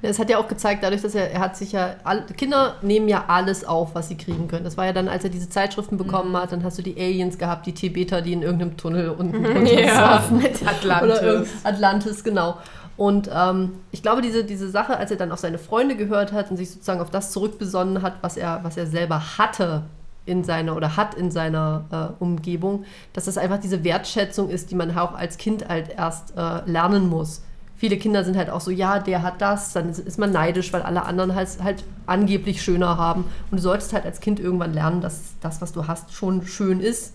Es 0.00 0.18
hat 0.18 0.30
ja 0.30 0.38
auch 0.38 0.46
gezeigt, 0.48 0.82
dadurch, 0.84 1.02
dass 1.02 1.14
er, 1.14 1.30
er 1.32 1.40
hat 1.40 1.56
sich 1.56 1.72
ja, 1.72 1.96
all, 2.04 2.22
Kinder 2.36 2.76
nehmen 2.82 3.08
ja 3.08 3.24
alles 3.26 3.64
auf, 3.64 3.94
was 3.94 4.08
sie 4.08 4.16
kriegen 4.16 4.46
können. 4.46 4.64
Das 4.64 4.76
war 4.76 4.86
ja 4.86 4.92
dann, 4.92 5.08
als 5.08 5.24
er 5.24 5.30
diese 5.30 5.48
Zeitschriften 5.48 5.96
bekommen 5.96 6.36
hat, 6.36 6.52
dann 6.52 6.62
hast 6.62 6.78
du 6.78 6.82
die 6.82 6.96
Aliens 6.96 7.36
gehabt, 7.38 7.66
die 7.66 7.72
Tibeter, 7.72 8.22
die 8.22 8.32
in 8.32 8.42
irgendeinem 8.42 8.76
Tunnel 8.76 9.10
unten 9.10 9.42
drunter 9.42 9.80
Ja. 9.80 9.94
saßen. 10.20 10.44
Atlantis. 10.66 11.50
Atlantis, 11.64 12.24
genau. 12.24 12.58
Und 12.96 13.30
ähm, 13.32 13.74
ich 13.92 14.02
glaube, 14.02 14.22
diese, 14.22 14.44
diese 14.44 14.68
Sache, 14.70 14.96
als 14.96 15.10
er 15.10 15.16
dann 15.16 15.30
auf 15.32 15.38
seine 15.38 15.58
Freunde 15.58 15.96
gehört 15.96 16.32
hat 16.32 16.50
und 16.50 16.56
sich 16.56 16.70
sozusagen 16.70 17.00
auf 17.00 17.10
das 17.10 17.30
zurückbesonnen 17.32 18.02
hat, 18.02 18.14
was 18.22 18.36
er, 18.36 18.60
was 18.64 18.76
er 18.76 18.86
selber 18.86 19.38
hatte 19.38 19.84
in 20.26 20.44
seiner 20.44 20.76
oder 20.76 20.96
hat 20.96 21.14
in 21.14 21.30
seiner 21.30 21.84
äh, 22.18 22.22
Umgebung, 22.22 22.84
dass 23.14 23.24
das 23.24 23.38
einfach 23.38 23.58
diese 23.58 23.82
Wertschätzung 23.84 24.48
ist, 24.50 24.70
die 24.70 24.74
man 24.74 24.96
auch 24.96 25.14
als 25.14 25.38
Kind 25.38 25.68
halt 25.68 25.90
erst 25.96 26.36
äh, 26.36 26.68
lernen 26.70 27.08
muss. 27.08 27.42
Viele 27.78 27.96
Kinder 27.96 28.24
sind 28.24 28.36
halt 28.36 28.50
auch 28.50 28.60
so, 28.60 28.72
ja, 28.72 28.98
der 28.98 29.22
hat 29.22 29.40
das, 29.40 29.72
dann 29.72 29.88
ist, 29.88 30.18
man 30.18 30.32
neidisch, 30.32 30.72
weil 30.72 30.82
alle 30.82 31.04
anderen 31.04 31.36
halt, 31.36 31.48
halt 31.62 31.84
angeblich 32.06 32.60
schöner 32.60 32.98
haben. 32.98 33.26
Und 33.50 33.58
du 33.58 33.62
solltest 33.62 33.92
halt 33.92 34.04
als 34.04 34.18
Kind 34.18 34.40
irgendwann 34.40 34.74
lernen, 34.74 35.00
dass 35.00 35.34
das, 35.40 35.62
was 35.62 35.70
du 35.72 35.86
hast, 35.86 36.12
schon 36.12 36.44
schön 36.44 36.80
ist 36.80 37.14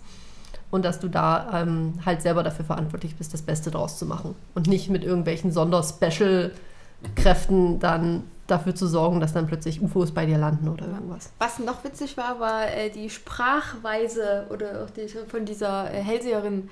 und 0.72 0.86
dass 0.86 1.02
du 1.02 1.10
da 1.10 1.62
ähm, 1.62 1.96
halt 2.06 2.22
selber 2.22 2.44
dafür 2.44 2.64
verantwortlich 2.64 3.18
bist, 3.18 3.34
das 3.34 3.42
Beste 3.42 3.72
draus 3.72 4.00
zu 4.00 4.06
machen. 4.06 4.36
Und 4.56 4.68
nicht 4.68 4.90
mit 4.90 5.04
irgendwelchen 5.04 5.52
Sonder-Special-Kräften 5.52 7.80
dann 7.80 8.24
dafür 8.48 8.74
zu 8.74 8.88
sorgen, 8.88 9.20
dass 9.20 9.34
dann 9.34 9.48
plötzlich 9.48 9.82
UFOs 9.82 10.14
bei 10.14 10.26
dir 10.26 10.38
landen 10.38 10.70
oder 10.70 10.88
irgendwas. 10.88 11.34
was 11.40 11.60
noch 11.60 11.84
witzig 11.84 12.16
war, 12.16 12.40
war 12.40 12.74
äh, 12.74 12.90
die 12.90 13.10
Sprachweise 13.10 14.48
oder 14.50 14.86
auch 14.86 14.90
die, 14.90 15.10
von 15.10 15.44
dieser 15.44 15.94
äh, 15.94 16.02
Hellseherin. 16.02 16.70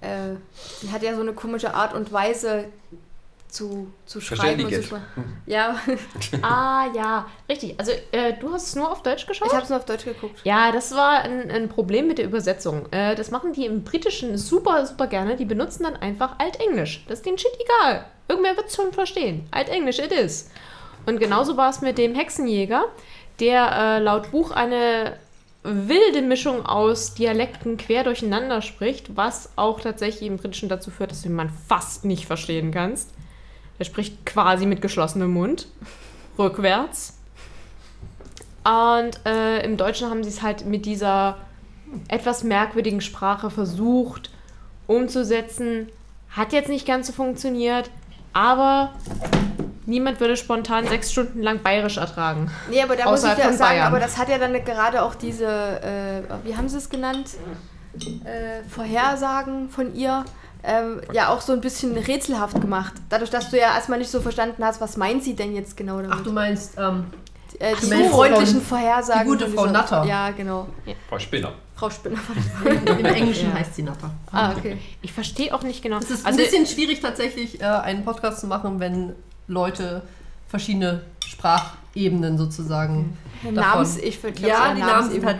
Äh, 0.00 0.36
die 0.82 0.90
hat 0.90 1.02
ja 1.02 1.14
so 1.14 1.20
eine 1.20 1.34
komische 1.34 1.74
Art 1.74 1.92
und 1.92 2.10
Weise 2.12 2.64
zu, 3.48 3.90
zu 4.04 4.20
schreiben 4.20 4.64
und 4.64 4.74
zu 4.74 4.82
sprechen. 4.82 5.04
Ja, 5.46 5.76
Ah, 6.42 6.86
ja, 6.94 7.26
richtig. 7.48 7.74
Also, 7.78 7.92
äh, 8.12 8.34
du 8.38 8.52
hast 8.52 8.68
es 8.68 8.76
nur 8.76 8.90
auf 8.90 9.02
Deutsch 9.02 9.26
geschaut? 9.26 9.48
ich 9.48 9.54
habe 9.54 9.64
es 9.64 9.70
nur 9.70 9.78
auf 9.78 9.86
Deutsch 9.86 10.04
geguckt. 10.04 10.40
Ja, 10.44 10.70
das 10.70 10.94
war 10.94 11.22
ein, 11.22 11.50
ein 11.50 11.68
Problem 11.68 12.06
mit 12.06 12.18
der 12.18 12.26
Übersetzung. 12.26 12.86
Äh, 12.92 13.14
das 13.14 13.30
machen 13.30 13.52
die 13.52 13.64
im 13.64 13.84
Britischen 13.84 14.36
super, 14.36 14.84
super 14.86 15.06
gerne. 15.06 15.36
Die 15.36 15.44
benutzen 15.44 15.84
dann 15.84 15.96
einfach 15.96 16.38
Altenglisch. 16.38 17.04
Das 17.08 17.18
ist 17.20 17.26
denen 17.26 17.38
shit 17.38 17.50
egal. 17.58 18.04
Irgendwer 18.28 18.56
wird 18.56 18.68
es 18.68 18.76
schon 18.76 18.92
verstehen. 18.92 19.46
Altenglisch, 19.50 19.98
it 19.98 20.12
is. 20.12 20.50
Und 21.06 21.18
genauso 21.18 21.56
war 21.56 21.70
es 21.70 21.80
mit 21.80 21.96
dem 21.96 22.14
Hexenjäger, 22.14 22.84
der 23.40 23.72
äh, 23.72 23.98
laut 24.00 24.30
Buch 24.30 24.50
eine 24.50 25.16
wilde 25.62 26.22
Mischung 26.22 26.64
aus 26.64 27.14
Dialekten 27.14 27.76
quer 27.76 28.04
durcheinander 28.04 28.62
spricht, 28.62 29.16
was 29.16 29.50
auch 29.56 29.80
tatsächlich 29.80 30.28
im 30.28 30.36
Britischen 30.36 30.68
dazu 30.68 30.90
führt, 30.90 31.10
dass 31.10 31.22
du 31.22 31.28
jemanden 31.28 31.54
fast 31.66 32.04
nicht 32.04 32.26
verstehen 32.26 32.70
kannst. 32.70 33.10
Er 33.78 33.84
spricht 33.84 34.26
quasi 34.26 34.66
mit 34.66 34.82
geschlossenem 34.82 35.32
Mund, 35.32 35.68
rückwärts. 36.38 37.14
Und 38.64 39.24
äh, 39.24 39.64
im 39.64 39.76
Deutschen 39.76 40.10
haben 40.10 40.24
sie 40.24 40.30
es 40.30 40.42
halt 40.42 40.66
mit 40.66 40.84
dieser 40.84 41.38
etwas 42.08 42.44
merkwürdigen 42.44 43.00
Sprache 43.00 43.50
versucht 43.50 44.30
umzusetzen. 44.86 45.88
Hat 46.30 46.52
jetzt 46.52 46.68
nicht 46.68 46.86
ganz 46.86 47.06
so 47.06 47.12
funktioniert, 47.12 47.90
aber 48.32 48.92
niemand 49.86 50.20
würde 50.20 50.36
spontan 50.36 50.86
sechs 50.86 51.12
Stunden 51.12 51.42
lang 51.42 51.62
bayerisch 51.62 51.96
ertragen. 51.96 52.50
Nee, 52.68 52.82
aber 52.82 52.96
da 52.96 53.10
muss 53.10 53.22
ich 53.22 53.30
ja 53.30 53.52
sagen, 53.52 53.58
Bayern. 53.58 53.86
aber 53.86 54.00
das 54.00 54.18
hat 54.18 54.28
ja 54.28 54.38
dann 54.38 54.52
gerade 54.64 55.02
auch 55.02 55.14
diese, 55.14 55.46
äh, 55.46 56.22
wie 56.44 56.56
haben 56.56 56.68
sie 56.68 56.78
es 56.78 56.90
genannt? 56.90 57.30
Äh, 58.24 58.62
Vorhersagen 58.68 59.70
von 59.70 59.94
ihr. 59.94 60.24
Ähm, 60.64 61.00
ja, 61.12 61.28
auch 61.28 61.40
so 61.40 61.52
ein 61.52 61.60
bisschen 61.60 61.96
rätselhaft 61.96 62.60
gemacht. 62.60 62.92
Dadurch, 63.08 63.30
dass 63.30 63.50
du 63.50 63.56
ja 63.58 63.74
erstmal 63.74 63.98
nicht 63.98 64.10
so 64.10 64.20
verstanden 64.20 64.64
hast, 64.64 64.80
was 64.80 64.96
meint 64.96 65.22
sie 65.22 65.34
denn 65.34 65.54
jetzt 65.54 65.76
genau 65.76 65.96
damit? 65.98 66.12
Ach, 66.12 66.22
du 66.22 66.32
meinst, 66.32 66.72
ähm, 66.76 67.06
äh, 67.60 67.74
die 67.80 67.86
meinst 67.86 68.10
freundlichen 68.10 68.60
Frau- 68.62 68.76
Vorhersagen. 68.76 69.22
die 69.22 69.28
gute 69.28 69.46
Frau 69.48 69.62
dieser- 69.66 69.72
Natter. 69.72 70.04
Ja, 70.04 70.30
genau. 70.30 70.66
Frau 71.08 71.18
Spinner. 71.18 71.52
Frau 71.76 71.88
Spinner. 71.90 72.18
im 72.98 73.04
Englischen 73.04 73.50
Ja. 73.50 73.54
heißt 73.56 73.76
sie 73.76 73.82
Natter. 73.84 74.10
ah, 74.32 74.52
okay. 74.56 74.78
Ich 75.00 75.12
verstehe 75.12 75.54
auch 75.54 75.62
nicht 75.62 75.80
genau. 75.80 75.98
Es 75.98 76.10
ist 76.10 76.26
also, 76.26 76.38
ein 76.38 76.44
bisschen 76.44 76.66
schwierig 76.66 77.00
tatsächlich, 77.00 77.60
äh, 77.60 77.64
einen 77.64 78.04
Podcast 78.04 78.40
zu 78.40 78.48
machen, 78.48 78.80
wenn 78.80 79.12
Leute 79.46 80.02
verschiedene 80.48 81.02
Sprachebenen 81.24 82.36
sozusagen 82.36 83.16
davon- 83.42 83.54
Namens, 83.54 83.96
ich 83.98 84.18
finde, 84.18 84.40
Ja, 84.42 84.74
die 84.74 84.80
Namen 84.80 85.04
sind 85.04 85.16
eben- 85.18 85.26
halt. 85.26 85.38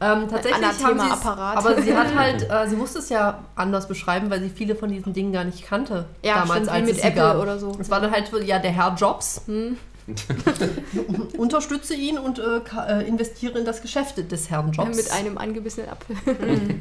Ähm, 0.00 0.28
tatsächlich 0.28 0.84
haben 0.84 0.98
sie 0.98 1.28
aber 1.28 1.82
sie 1.82 1.96
hat 1.96 2.14
halt, 2.16 2.50
äh, 2.50 2.68
sie 2.68 2.76
musste 2.76 2.98
es 2.98 3.08
ja 3.10 3.44
anders 3.54 3.86
beschreiben, 3.86 4.28
weil 4.28 4.40
sie 4.40 4.50
viele 4.50 4.74
von 4.74 4.90
diesen 4.90 5.12
Dingen 5.12 5.32
gar 5.32 5.44
nicht 5.44 5.64
kannte. 5.64 6.06
Ja, 6.22 6.40
damals, 6.40 6.62
stimmt, 6.62 6.70
als 6.70 6.86
mit 6.86 6.96
es 6.96 7.04
Apple 7.04 7.22
gab. 7.22 7.38
oder 7.38 7.58
so. 7.58 7.76
Es 7.78 7.90
war 7.90 8.00
dann 8.00 8.10
halt, 8.10 8.30
ja, 8.44 8.58
der 8.58 8.72
Herr 8.72 8.94
Jobs. 8.94 9.42
Hm. 9.46 9.76
Unterstütze 11.38 11.94
ihn 11.94 12.18
und 12.18 12.38
äh, 12.38 12.60
äh, 12.88 13.08
investiere 13.08 13.58
in 13.58 13.64
das 13.64 13.80
Geschäft 13.80 14.30
des 14.30 14.50
Herrn 14.50 14.72
Jobs. 14.72 14.96
Mit 14.96 15.10
einem 15.12 15.38
angebissenen 15.38 15.88
Apfel. 15.88 16.16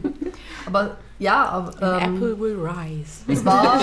aber 0.66 0.98
ja, 1.20 1.46
aber, 1.46 2.02
ähm, 2.02 2.16
Apple 2.16 2.40
will 2.40 2.58
rise. 2.60 3.24
es 3.28 3.46
war 3.46 3.80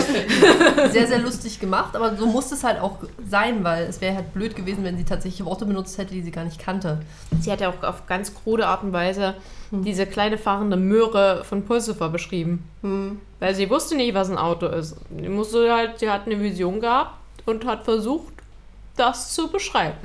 sehr, 0.90 1.06
sehr 1.06 1.18
lustig 1.20 1.58
gemacht, 1.58 1.96
aber 1.96 2.16
so 2.16 2.26
musste 2.26 2.54
es 2.54 2.64
halt 2.64 2.80
auch 2.80 2.98
sein, 3.28 3.64
weil 3.64 3.84
es 3.84 4.00
wäre 4.02 4.16
halt 4.16 4.34
blöd 4.34 4.54
gewesen, 4.54 4.84
wenn 4.84 4.98
sie 4.98 5.04
tatsächlich 5.04 5.44
Worte 5.46 5.64
benutzt 5.64 5.96
hätte, 5.96 6.12
die 6.12 6.22
sie 6.22 6.32
gar 6.32 6.44
nicht 6.44 6.58
kannte. 6.58 7.00
sie 7.40 7.50
hat 7.50 7.62
ja 7.62 7.70
auch 7.70 7.82
auf 7.82 8.06
ganz 8.06 8.34
krude 8.34 8.66
Art 8.66 8.82
und 8.82 8.92
Weise 8.92 9.34
diese 9.70 10.04
kleine 10.04 10.36
fahrende 10.36 10.76
Möhre 10.76 11.44
von 11.44 11.64
Pulsifer 11.64 12.08
beschrieben. 12.08 12.64
Hm. 12.82 13.20
Weil 13.38 13.54
sie 13.54 13.70
wusste 13.70 13.96
nicht, 13.96 14.14
was 14.14 14.28
ein 14.28 14.36
Auto 14.36 14.66
ist. 14.66 14.96
Sie 15.16 15.28
musste 15.28 15.72
halt, 15.72 15.98
sie 15.98 16.10
hat 16.10 16.26
eine 16.26 16.40
Vision 16.40 16.80
gehabt 16.80 17.16
und 17.46 17.64
hat 17.64 17.84
versucht, 17.84 18.34
das 19.00 19.32
zu 19.32 19.50
beschreiben. 19.50 19.98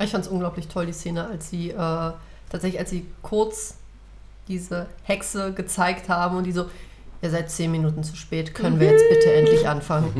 Ich 0.00 0.10
fand 0.10 0.24
es 0.24 0.30
unglaublich 0.30 0.68
toll, 0.68 0.86
die 0.86 0.92
Szene, 0.92 1.26
als 1.26 1.50
sie 1.50 1.70
äh, 1.70 2.12
tatsächlich, 2.48 2.78
als 2.78 2.90
sie 2.90 3.06
kurz 3.22 3.74
diese 4.48 4.86
Hexe 5.02 5.52
gezeigt 5.52 6.08
haben 6.08 6.36
und 6.36 6.44
die 6.44 6.52
so, 6.52 6.70
ihr 7.22 7.30
seid 7.30 7.50
zehn 7.50 7.70
Minuten 7.70 8.02
zu 8.02 8.16
spät, 8.16 8.54
können 8.54 8.80
wir 8.80 8.90
jetzt 8.90 9.04
bitte 9.10 9.32
endlich 9.32 9.68
anfangen. 9.68 10.12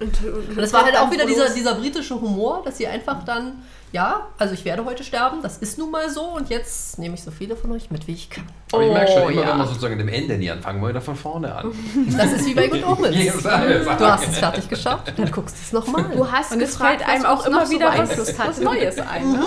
Und 0.00 0.18
das 0.56 0.72
war 0.72 0.84
halt 0.84 0.96
auch 0.96 1.10
wieder 1.10 1.26
dieser, 1.26 1.48
dieser 1.50 1.74
britische 1.74 2.20
Humor, 2.20 2.62
dass 2.64 2.76
sie 2.78 2.86
einfach 2.86 3.24
dann, 3.24 3.62
ja, 3.90 4.28
also 4.38 4.54
ich 4.54 4.64
werde 4.64 4.84
heute 4.84 5.02
sterben, 5.02 5.42
das 5.42 5.58
ist 5.58 5.76
nun 5.78 5.90
mal 5.90 6.08
so 6.10 6.22
und 6.22 6.50
jetzt 6.50 6.98
nehme 7.00 7.14
ich 7.14 7.22
so 7.22 7.30
viele 7.32 7.56
von 7.56 7.72
euch 7.72 7.90
mit, 7.90 8.06
wie 8.06 8.12
ich 8.12 8.30
kann. 8.30 8.44
Aber 8.72 8.82
ich 8.84 8.92
merke 8.92 9.10
schon, 9.12 9.22
Oh, 9.24 9.28
immer 9.28 9.42
ja. 9.42 9.50
wenn 9.50 9.58
wir 9.58 9.66
sozusagen 9.66 9.98
dem 9.98 10.08
Ende 10.08 10.36
nie 10.38 10.50
anfangen, 10.50 10.80
wollen 10.80 10.90
wir 10.94 11.00
da 11.00 11.04
von 11.04 11.16
vorne 11.16 11.52
an. 11.54 11.72
Das 12.16 12.32
ist 12.32 12.46
wie 12.46 12.54
bei 12.54 12.68
Good 12.68 12.86
Omens. 12.86 13.16
Du 13.42 14.04
hast 14.06 14.28
es 14.28 14.38
fertig 14.38 14.68
geschafft, 14.68 15.12
dann 15.16 15.30
guckst 15.32 15.56
du 15.56 15.60
es 15.62 15.72
nochmal. 15.72 16.04
Du 16.14 16.30
hast 16.30 16.52
Und 16.52 16.60
es 16.60 16.72
gefragt, 16.72 17.02
fällt 17.02 17.08
einem 17.10 17.24
auch 17.26 17.44
immer 17.46 17.60
noch 17.60 17.66
so 17.66 17.72
wieder 17.72 17.92
was, 17.96 18.38
was 18.38 18.60
Neues 18.60 18.98
ein. 19.00 19.32
Ne? 19.32 19.40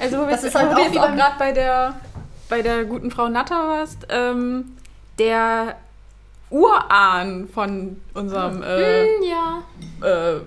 Also, 0.00 0.16
wo 0.18 0.22
wir, 0.22 0.30
Das 0.30 0.42
ist 0.44 0.54
halt 0.56 0.72
auch 0.72 0.78
wir 0.78 0.90
wieder 0.90 1.08
so- 1.10 1.14
gerade 1.14 1.34
bei 1.38 1.52
der, 1.52 1.94
bei 2.48 2.62
der 2.62 2.84
guten 2.84 3.10
Frau 3.12 3.28
Natter 3.28 3.54
warst, 3.68 4.06
ähm, 4.10 4.76
der 5.18 5.76
Urahn 6.52 7.48
von 7.48 7.96
unserem 8.14 8.62
äh, 8.62 9.06
Hm, 9.06 9.22
ja. 9.28 9.62
äh, 10.06 10.40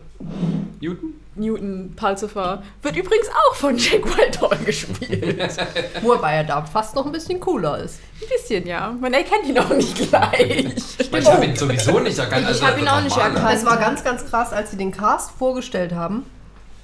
Newton? 0.81 1.13
Newton 1.37 1.93
Pulsifer 1.97 2.63
wird 2.81 2.95
übrigens 2.95 3.27
auch 3.29 3.55
von 3.55 3.77
Jack 3.77 4.05
Whitehall 4.05 4.57
gespielt. 4.65 5.37
Wobei 6.01 6.35
er 6.35 6.43
da 6.45 6.61
fast 6.65 6.95
noch 6.95 7.05
ein 7.05 7.11
bisschen 7.11 7.41
cooler 7.41 7.79
ist. 7.79 7.99
Ein 8.21 8.29
bisschen, 8.29 8.65
ja. 8.65 8.95
Man 9.01 9.13
erkennt 9.13 9.45
ihn 9.45 9.59
auch 9.59 9.67
nicht 9.69 9.95
gleich. 9.97 10.73
Ich 10.97 11.27
habe 11.29 11.45
ihn 11.45 11.55
sowieso 11.57 11.99
nicht 11.99 12.17
erkannt. 12.17 12.47
Ich 12.49 12.61
hab 12.63 12.79
ihn 12.79 12.87
auch 12.87 13.01
nicht 13.01 13.17
erkannt. 13.17 13.53
Es 13.53 13.65
war 13.65 13.75
ganz, 13.75 14.01
ganz 14.03 14.25
krass, 14.25 14.53
als 14.53 14.71
sie 14.71 14.77
den 14.77 14.91
Cast 14.93 15.31
vorgestellt 15.31 15.91
haben, 15.93 16.23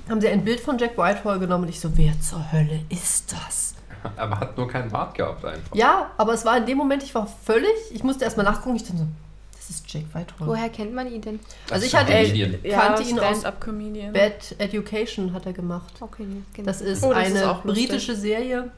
haben 0.10 0.20
sie 0.20 0.28
ein 0.28 0.44
Bild 0.44 0.60
von 0.60 0.78
Jack 0.78 0.98
Whitehall 0.98 1.40
genommen 1.40 1.64
und 1.64 1.70
ich 1.70 1.80
so, 1.80 1.90
wer 1.96 2.20
zur 2.20 2.52
Hölle 2.52 2.82
ist 2.90 3.32
das? 3.32 3.71
Aber 4.18 4.40
hat 4.40 4.58
nur 4.58 4.68
keinen 4.68 4.90
Bart 4.90 5.16
gehabt 5.16 5.44
einfach. 5.46 5.76
Ja, 5.76 6.12
aber 6.18 6.34
es 6.34 6.44
war 6.46 6.58
in 6.58 6.66
dem 6.66 6.78
Moment, 6.78 7.04
ich 7.04 7.14
war 7.16 7.28
völlig, 7.46 7.70
ich 7.92 8.04
musste 8.04 8.24
erstmal 8.26 8.46
nachgucken, 8.46 8.76
ich 8.76 8.84
dachte 8.84 8.98
so, 8.98 9.08
das 9.56 9.70
ist 9.70 9.92
Jack 9.94 10.06
Whitehall. 10.14 10.48
Woher 10.48 10.70
kennt 10.70 10.94
man 10.94 11.12
ihn 11.12 11.22
denn? 11.22 11.40
Also 11.70 11.86
ich 11.86 11.92
Das 11.92 12.02
hatte- 12.02 12.14
ist 12.14 12.32
ein 12.34 12.36
Comedian. 12.52 12.80
kannte 12.80 13.04
ihn 13.04 13.20
aus 13.20 13.26
Stand-Up-Comedian. 13.40 14.14
Bad 14.14 14.56
Education 14.58 15.34
hat 15.34 15.46
er 15.46 15.54
gemacht. 15.54 15.94
Okay, 16.00 16.26
kenn 16.54 16.66
Das 16.66 16.82
ich. 16.82 16.88
ist 16.88 17.04
Oh, 17.04 17.10
das 17.10 17.18
eine 17.26 17.40
ist 17.40 17.46
auch 17.46 17.64
britische 17.64 18.16
Serie 18.16 18.72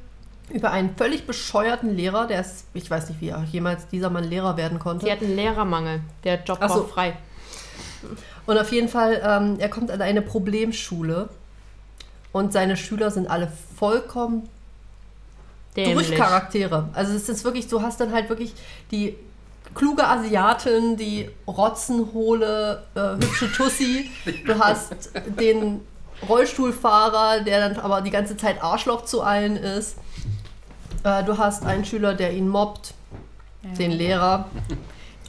über 0.50 0.72
einen 0.72 0.95
völlig 0.95 1.26
bescheuerten 1.26 1.95
Lehrer, 1.95 2.28
der 2.28 2.41
ist, 2.41 2.66
ich 2.74 2.91
weiß 2.91 3.08
nicht, 3.10 3.22
wie 3.22 3.30
er 3.30 3.44
jemals 3.52 3.88
dieser 3.88 4.10
Mann 4.10 4.26
Lehrer 4.26 4.58
werden 4.58 4.78
konnte. 4.78 5.06
Sie 5.06 5.12
hat 5.12 5.22
einen 5.22 5.36
Lehrermangel. 5.38 6.02
Der 6.26 6.44
Job 6.44 6.58
Ach 6.62 6.70
so. 6.70 6.82
war 6.82 6.88
frei. 6.88 7.14
Und 8.45 8.58
auf 8.58 8.70
jeden 8.74 8.90
Fall, 8.90 9.22
ähm, 9.26 9.56
er 9.60 9.70
kommt 9.70 9.90
an 9.90 10.02
eine 10.02 10.22
Problemschule 10.22 11.30
und 12.34 12.52
seine 12.52 12.76
Schüler 12.76 13.10
sind 13.10 13.28
alle 13.30 13.50
vollkommen 13.78 14.50
Dämlich. 15.76 16.08
Durchcharaktere. 16.08 16.90
Also 16.94 17.14
es 17.14 17.30
ist 17.30 17.44
wirklich, 17.44 17.68
du 17.68 17.82
hast 17.82 18.00
dann 18.00 18.14
halt 18.14 18.30
wirklich 18.30 18.54
die 18.91 19.16
kluge 19.74 20.06
Asiatin, 20.08 20.98
die 20.98 21.30
rotzenhohle, 21.48 22.84
äh, 22.95 23.24
hübsche 23.24 23.52
Tussi. 23.52 24.10
Du 24.45 24.60
hast 24.60 25.12
den 25.40 25.82
Rollstuhlfahrer, 26.28 27.41
der 27.41 27.70
dann 27.70 27.80
aber 27.80 28.02
die 28.02 28.12
ganze 28.12 28.38
Zeit 28.38 28.64
Arschloch 28.64 29.06
zu 29.06 29.22
allen 29.22 29.58
ist. 29.58 29.98
Äh, 31.04 31.24
du 31.24 31.38
hast 31.38 31.66
einen 31.66 31.86
Schüler, 31.86 32.14
der 32.14 32.34
ihn 32.34 32.48
mobbt, 32.48 32.94
den 33.78 33.91
Lehrer. 33.91 34.45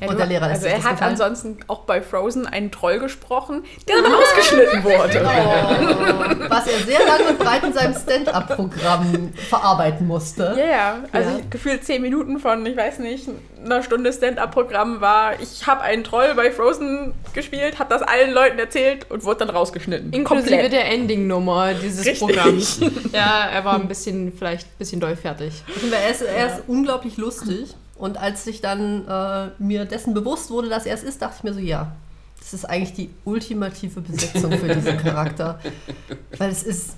Ja, 0.00 0.08
Und 0.08 0.18
der 0.18 0.26
Lehrer 0.26 0.48
lässt 0.48 0.64
also 0.64 0.66
er 0.68 0.76
das 0.76 0.84
hat 0.84 0.92
gefallen? 0.94 1.10
ansonsten 1.12 1.58
auch 1.68 1.80
bei 1.82 2.02
Frozen 2.02 2.46
einen 2.46 2.72
Troll 2.72 2.98
gesprochen, 2.98 3.64
der 3.88 3.96
dann 4.02 4.12
ausgeschnitten 4.12 4.82
wurde. 4.82 5.22
Oh, 5.24 6.48
was 6.50 6.66
er 6.66 6.78
sehr 6.80 6.98
lang 7.06 7.20
und 7.28 7.38
breit 7.38 7.62
in 7.62 7.72
seinem 7.72 7.94
Stand-up-Programm 7.94 9.32
verarbeiten 9.48 10.06
musste. 10.06 10.54
Ja, 10.58 10.66
ja. 10.66 10.98
Also 11.12 11.30
Ja. 11.30 11.36
gefühlt 11.50 11.84
zehn 11.84 12.02
Minuten 12.02 12.38
von, 12.38 12.64
ich 12.66 12.76
weiß 12.76 12.98
nicht, 12.98 13.28
einer 13.64 13.82
Stunde 13.82 14.12
Stand-up-Programm 14.12 15.00
war, 15.00 15.40
ich 15.40 15.66
habe 15.66 15.82
einen 15.82 16.04
Troll 16.04 16.34
bei 16.34 16.50
Frozen 16.50 17.14
gespielt, 17.32 17.78
habe 17.78 17.88
das 17.90 18.02
allen 18.02 18.32
Leuten 18.32 18.58
erzählt 18.58 19.06
und 19.10 19.24
wurde 19.24 19.46
dann 19.46 19.50
rausgeschnitten. 19.50 20.12
Inklusive 20.12 20.50
Komplett. 20.50 20.72
der 20.72 20.86
Ending-Nummer 20.90 21.74
dieses 21.74 22.04
Richtig. 22.04 22.18
Programms. 22.20 22.80
Ja, 23.12 23.46
er 23.46 23.64
war 23.64 23.74
ein 23.76 23.86
bisschen, 23.88 24.32
vielleicht 24.36 24.66
ein 24.66 24.78
bisschen 24.78 25.00
doll 25.00 25.14
fertig. 25.16 25.62
Er 25.92 26.10
ist, 26.10 26.22
er 26.22 26.46
ist 26.48 26.62
unglaublich 26.66 27.16
lustig. 27.16 27.74
Und 27.96 28.18
als 28.18 28.46
ich 28.46 28.60
dann 28.60 29.06
äh, 29.06 29.50
mir 29.58 29.84
dessen 29.84 30.14
bewusst 30.14 30.50
wurde, 30.50 30.68
dass 30.68 30.86
er 30.86 30.94
es 30.94 31.02
ist, 31.02 31.22
dachte 31.22 31.36
ich 31.38 31.44
mir 31.44 31.54
so, 31.54 31.60
ja, 31.60 31.94
das 32.38 32.52
ist 32.52 32.64
eigentlich 32.64 32.92
die 32.92 33.10
ultimative 33.24 34.00
Besetzung 34.00 34.52
für 34.52 34.74
diesen 34.74 34.98
Charakter. 34.98 35.60
Weil 36.38 36.50
es 36.50 36.62
ist, 36.62 36.94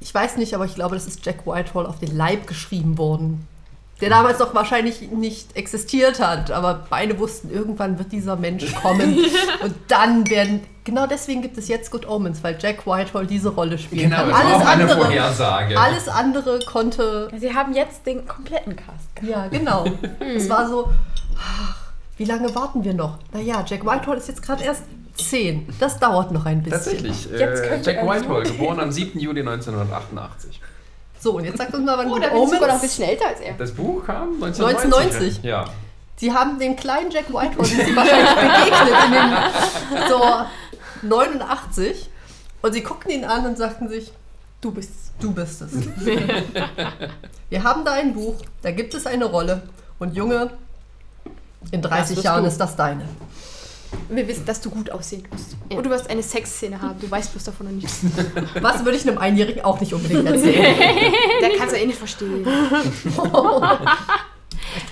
ich 0.00 0.14
weiß 0.14 0.36
nicht, 0.36 0.54
aber 0.54 0.64
ich 0.64 0.74
glaube, 0.74 0.94
das 0.94 1.06
ist 1.06 1.24
Jack 1.26 1.46
Whitehall 1.46 1.86
auf 1.86 1.98
den 1.98 2.16
Leib 2.16 2.46
geschrieben 2.46 2.96
worden. 2.96 3.46
Der 4.10 4.16
damals 4.16 4.38
noch 4.38 4.54
wahrscheinlich 4.54 5.00
nicht 5.12 5.56
existiert 5.56 6.20
hat, 6.20 6.50
aber 6.50 6.86
beide 6.90 7.18
wussten, 7.18 7.50
irgendwann 7.50 7.98
wird 7.98 8.12
dieser 8.12 8.36
Mensch 8.36 8.74
kommen. 8.74 9.16
und 9.62 9.74
dann 9.88 10.28
werden, 10.28 10.60
genau 10.84 11.06
deswegen 11.06 11.40
gibt 11.42 11.56
es 11.58 11.68
jetzt 11.68 11.90
Good 11.90 12.06
Omens, 12.08 12.42
weil 12.44 12.56
Jack 12.60 12.86
Whitehall 12.86 13.26
diese 13.26 13.48
Rolle 13.50 13.78
spielen 13.78 14.10
Genau, 14.10 14.22
kann. 14.22 14.28
das 14.30 14.38
war 14.38 14.44
Alles 14.44 14.54
auch 14.54 14.60
eine 14.66 14.82
andere, 14.82 15.00
Vorhersage. 15.00 15.80
alles 15.80 16.08
andere 16.08 16.58
konnte 16.70 17.28
Sie 17.38 17.54
haben 17.54 17.74
jetzt 17.74 18.06
den 18.06 18.26
kompletten 18.26 18.76
Cast. 18.76 19.08
ja, 19.22 19.46
genau. 19.48 19.86
es 20.36 20.48
war 20.50 20.68
so, 20.68 20.90
ach, 21.38 21.76
wie 22.16 22.24
lange 22.26 22.54
warten 22.54 22.84
wir 22.84 22.94
noch? 22.94 23.18
Naja, 23.32 23.64
Jack 23.66 23.84
Whitehall 23.86 24.18
ist 24.18 24.28
jetzt 24.28 24.42
gerade 24.42 24.62
erst 24.64 24.82
10. 25.16 25.68
Das 25.80 25.98
dauert 25.98 26.32
noch 26.32 26.44
ein 26.44 26.62
bisschen. 26.62 26.80
Tatsächlich. 26.80 27.32
Äh, 27.32 27.80
Jack 27.82 28.02
Whitehall, 28.06 28.42
geboren 28.42 28.80
am 28.80 28.90
7. 28.92 29.18
Juli 29.18 29.40
1988. 29.40 30.60
So, 31.24 31.38
und 31.38 31.44
jetzt 31.46 31.56
sagt 31.56 31.72
uns 31.72 31.86
mal, 31.86 31.96
wann 31.96 32.06
Oh, 32.08 32.16
Good 32.16 32.22
ich 32.22 32.28
sogar 32.28 32.42
noch 32.42 32.62
ein 32.62 32.68
Omens... 32.68 32.82
bisschen 32.82 33.08
älter 33.08 33.28
als 33.28 33.40
er. 33.40 33.54
Das 33.54 33.72
Buch 33.72 34.04
kam 34.04 34.34
1990. 34.42 34.84
1990. 34.84 35.42
Ja. 35.42 35.64
Sie 36.16 36.30
haben 36.30 36.58
den 36.58 36.76
kleinen 36.76 37.10
Jack 37.10 37.30
Whitehall 37.30 37.64
sind 37.64 37.86
sie 37.86 37.96
wahrscheinlich 37.96 38.34
begegnet 38.34 39.04
in 39.06 39.12
den 40.02 40.08
so 40.10 40.20
89 41.08 42.10
und 42.60 42.72
sie 42.74 42.82
guckten 42.82 43.10
ihn 43.10 43.24
an 43.24 43.46
und 43.46 43.56
sagten 43.56 43.88
sich, 43.88 44.12
Du 44.60 44.70
bist. 44.70 44.90
du 45.18 45.32
bist 45.32 45.62
es. 45.62 45.72
Wir 47.48 47.62
haben 47.64 47.86
da 47.86 47.92
ein 47.92 48.12
Buch, 48.12 48.34
da 48.60 48.70
gibt 48.70 48.92
es 48.92 49.06
eine 49.06 49.24
Rolle 49.24 49.62
und 49.98 50.14
Junge, 50.14 50.50
in 51.70 51.80
30 51.80 52.16
bist 52.16 52.24
Jahren 52.26 52.42
du. 52.42 52.48
ist 52.48 52.58
das 52.58 52.76
deine. 52.76 53.08
Wir 54.08 54.28
wissen, 54.28 54.44
dass 54.44 54.60
du 54.60 54.70
gut 54.70 54.90
aussehen 54.90 55.24
wirst. 55.30 55.56
Und 55.70 55.84
du 55.84 55.90
wirst 55.90 56.10
eine 56.10 56.22
Sexszene 56.22 56.80
haben. 56.80 56.98
Du 57.00 57.10
weißt 57.10 57.32
bloß 57.32 57.44
davon 57.44 57.66
noch 57.66 57.72
nichts. 57.72 58.00
Was 58.60 58.84
würde 58.84 58.96
ich 58.96 59.08
einem 59.08 59.18
Einjährigen 59.18 59.64
auch 59.64 59.80
nicht 59.80 59.92
unbedingt 59.92 60.26
erzählen. 60.26 60.76
Der 61.40 61.50
kann 61.56 61.68
es 61.68 61.72
ja 61.72 61.78
eh 61.78 61.86
nicht 61.86 61.98
verstehen. 61.98 62.46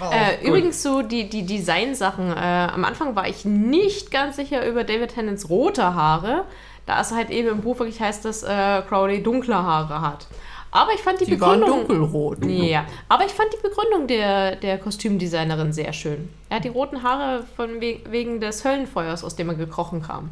Äh, 0.01 0.47
übrigens 0.47 0.83
so 0.83 1.03
die, 1.03 1.29
die 1.29 1.45
Design-Sachen. 1.45 2.31
Äh, 2.31 2.69
am 2.73 2.85
Anfang 2.85 3.17
war 3.17 3.29
ich 3.29 3.45
nicht 3.45 4.11
ganz 4.11 4.37
sicher 4.37 4.67
über 4.67 4.85
David 4.85 5.15
Tennants 5.15 5.49
rote 5.49 5.95
Haare. 5.95 6.45
Da 6.87 7.01
es 7.01 7.13
halt 7.13 7.31
eben 7.31 7.49
im 7.49 7.61
Buch 7.63 7.79
wirklich 7.79 8.01
heißt, 8.01 8.25
dass 8.25 8.43
äh, 8.43 8.83
Crowley 8.89 9.23
dunkle 9.23 9.57
Haare 9.57 10.01
hat. 10.01 10.27
Aber 10.75 10.93
ich 10.95 11.01
fand 11.01 11.21
die 11.21 11.27
Die 11.27 11.41
waren 11.41 11.61
Begründung... 11.61 11.87
dunkelrot. 11.87 12.45
Ja, 12.47 12.87
aber 13.09 13.27
ich 13.27 13.33
fand 13.33 13.53
die 13.53 13.63
Begründung 13.63 14.07
der, 14.07 14.57
der 14.57 14.79
Kostümdesignerin 14.79 15.73
sehr 15.73 15.93
schön. 15.93 16.31
Er 16.49 16.57
hat 16.57 16.65
die 16.65 16.69
roten 16.71 17.03
Haare 17.03 17.45
von 17.57 17.81
we 17.81 18.01
wegen 18.09 18.41
des 18.41 18.65
Höllenfeuers, 18.65 19.23
aus 19.23 19.37
dem 19.37 19.51
er 19.51 19.55
gekrochen 19.55 20.03
kam. 20.03 20.31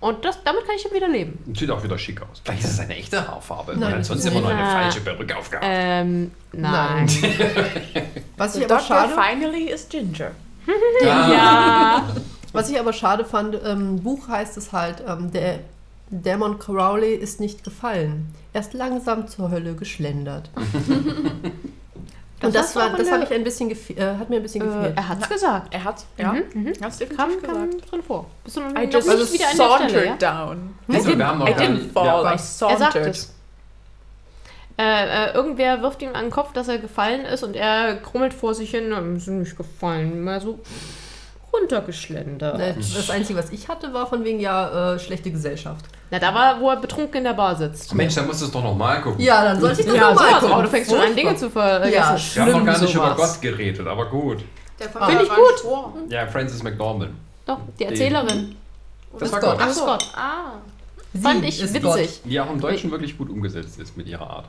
Und 0.00 0.24
das, 0.24 0.42
damit 0.44 0.66
kann 0.66 0.74
ich 0.76 0.84
ja 0.84 0.92
wieder 0.92 1.08
leben. 1.08 1.38
Sieht 1.56 1.70
auch 1.70 1.82
wieder 1.82 1.96
schick 1.96 2.20
aus. 2.20 2.42
Vielleicht 2.44 2.64
ist 2.64 2.72
es 2.72 2.80
eine 2.80 2.94
echte 2.94 3.26
Haarfarbe. 3.26 3.72
Nein, 3.72 3.80
Man 3.80 3.94
hat 3.94 4.04
sonst 4.04 4.24
immer 4.26 4.40
noch 4.40 4.50
eine 4.50 4.66
falsche 4.66 5.00
Perücke 5.00 5.36
aufgehabt. 5.36 5.64
Ähm, 5.66 6.32
nein. 6.52 7.08
Was 8.36 8.56
ich, 8.56 8.66
Dr. 8.66 8.78
aber 8.78 9.08
schade, 9.08 9.12
Finally 9.14 9.70
ist 9.70 9.90
Ginger. 9.90 10.32
ja. 11.04 12.08
was 12.52 12.68
ich 12.68 12.78
aber 12.78 12.92
schade 12.92 13.24
fand, 13.24 13.54
im 13.54 14.02
Buch 14.02 14.28
heißt 14.28 14.56
es 14.56 14.72
halt, 14.72 15.02
ähm, 15.06 15.30
der 15.30 15.60
Dämon 16.12 16.58
Crowley 16.58 17.14
ist 17.14 17.40
nicht 17.40 17.64
gefallen. 17.64 18.32
Er 18.52 18.60
ist 18.60 18.74
langsam 18.74 19.26
zur 19.28 19.50
Hölle 19.50 19.74
geschlendert. 19.74 20.50
Und 22.42 22.52
das, 22.56 22.72
du 22.72 22.80
auch 22.80 22.84
war, 22.90 22.96
das 22.98 23.06
der- 23.06 23.20
hab 23.20 23.22
ich 23.22 23.32
ein 23.32 23.44
bisschen 23.44 23.70
äh, 23.70 23.74
hat 24.18 24.28
mir 24.28 24.36
ein 24.36 24.42
bisschen 24.42 24.62
Äh, 24.62 24.66
gefehlt. 24.66 24.96
er 24.96 25.08
hat's 25.08 25.28
gesagt. 25.28 25.72
Er 25.72 25.84
hat, 25.84 26.04
ja, 26.18 26.32
Mhm, 26.32 26.72
hat's 26.82 26.98
definitiv 26.98 27.16
Kam, 27.16 27.30
gesagt. 27.40 27.48
kam 27.54 27.70
drin 27.90 28.02
vor. 28.02 28.26
Bist 28.42 28.56
du 28.56 28.60
noch 28.62 28.70
I 28.80 28.84
just 28.90 29.06
nicht 29.08 29.32
wieder 29.32 29.48
an 29.48 29.56
der 29.56 29.66
sauntered 29.68 29.90
Stelle, 29.90 30.06
ja? 30.06 30.16
down. 30.16 30.74
Also, 30.92 31.16
wir 31.18 31.26
haben 31.26 31.38
noch 31.38 31.48
I 31.48 31.52
didn't 31.52 31.92
fall, 31.92 32.06
ja. 32.06 32.30
I 32.30 32.32
Er 32.32 32.38
sauntered. 32.38 32.78
sagt 32.92 32.96
es. 33.06 33.32
Äh, 34.76 35.28
äh, 35.30 35.34
irgendwer 35.34 35.82
wirft 35.82 36.02
ihm 36.02 36.14
an 36.14 36.24
den 36.24 36.30
Kopf, 36.30 36.52
dass 36.52 36.66
er 36.66 36.78
gefallen 36.78 37.24
ist 37.26 37.44
und 37.44 37.54
er 37.54 37.94
krummelt 37.96 38.34
vor 38.34 38.54
sich 38.54 38.70
hin. 38.70 38.90
"Ähm, 38.90 39.16
Ist 39.16 39.28
nicht 39.28 39.56
gefallen. 39.56 40.24
Mal 40.24 40.40
so 40.40 40.58
runtergeschlendert. 41.52 42.56
Ne, 42.58 42.74
Das 42.78 43.10
Einzige, 43.10 43.38
was 43.38 43.50
ich 43.50 43.68
hatte, 43.68 43.92
war 43.92 44.06
von 44.06 44.24
wegen 44.24 44.40
ja 44.40 44.94
äh, 44.94 44.98
schlechte 44.98 45.30
Gesellschaft. 45.30 45.84
Na, 46.10 46.18
da 46.18 46.34
war, 46.34 46.60
wo 46.60 46.70
er 46.70 46.76
betrunken 46.76 47.18
in 47.18 47.24
der 47.24 47.32
Bar 47.34 47.56
sitzt. 47.56 47.94
Mensch, 47.94 48.14
dann 48.14 48.26
musst 48.26 48.40
du 48.42 48.46
es 48.46 48.50
doch 48.52 48.62
noch 48.62 48.76
mal 48.76 49.00
gucken. 49.00 49.20
Ja, 49.20 49.44
dann 49.44 49.60
sollte 49.60 49.80
ich 49.80 49.86
das 49.86 49.96
Ja, 49.96 50.10
nochmal 50.12 50.32
gucken. 50.34 50.52
auch. 50.52 50.62
Du 50.62 50.68
fängst 50.68 50.90
schon 50.90 51.00
an, 51.00 51.14
Dinge 51.16 51.36
zu 51.36 51.50
vergessen. 51.50 51.92
Ja, 51.92 51.98
Wir 52.00 52.06
haben 52.06 52.18
Schlimm, 52.18 52.46
noch 52.52 52.64
gar 52.64 52.80
nicht 52.80 52.94
über 52.94 53.14
sowas. 53.14 53.32
Gott 53.34 53.42
geredet, 53.42 53.86
aber 53.86 54.06
gut. 54.10 54.38
Der 54.78 54.88
Finde 54.90 55.22
ich 55.22 55.28
gut. 55.28 56.10
Ja, 56.10 56.26
Francis 56.26 56.62
McDormand. 56.62 57.12
Doch, 57.46 57.58
die 57.78 57.84
Erzählerin. 57.84 58.56
Das 59.12 59.22
ist 59.22 59.32
war 59.32 59.40
Gott. 59.40 59.58
Gott. 59.58 59.66
Ach 59.68 59.72
so. 59.72 59.84
Gott. 59.84 60.04
Ah. 60.16 60.52
Sie 61.14 61.20
Fand 61.20 61.44
ich 61.44 61.60
ist 61.60 61.74
witzig. 61.74 61.82
Gott. 61.82 62.20
Die 62.24 62.40
auch 62.40 62.50
im 62.50 62.60
Deutschen 62.60 62.90
wirklich 62.90 63.16
gut 63.18 63.28
umgesetzt 63.28 63.78
ist 63.78 63.96
mit 63.96 64.06
ihrer 64.06 64.28
Art. 64.28 64.46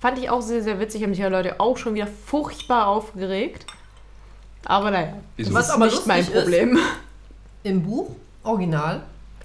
Fand 0.00 0.18
ich 0.18 0.30
auch 0.30 0.40
sehr, 0.40 0.62
sehr 0.62 0.78
witzig. 0.80 1.02
Haben 1.02 1.14
sich 1.14 1.22
ja 1.22 1.28
Leute 1.28 1.58
auch 1.60 1.76
schon 1.76 1.94
wieder 1.94 2.06
furchtbar 2.06 2.86
aufgeregt. 2.86 3.66
Aber 4.66 4.90
naja, 4.90 5.14
Wieso? 5.36 5.52
Was 5.54 5.66
das 5.66 5.68
ist 5.68 5.74
aber 5.74 5.84
nicht 5.86 6.06
mein 6.06 6.18
lustig 6.18 6.34
ist- 6.36 6.42
Problem. 6.42 6.78
Im 7.64 7.82
Buch, 7.82 8.10
original, 8.42 9.02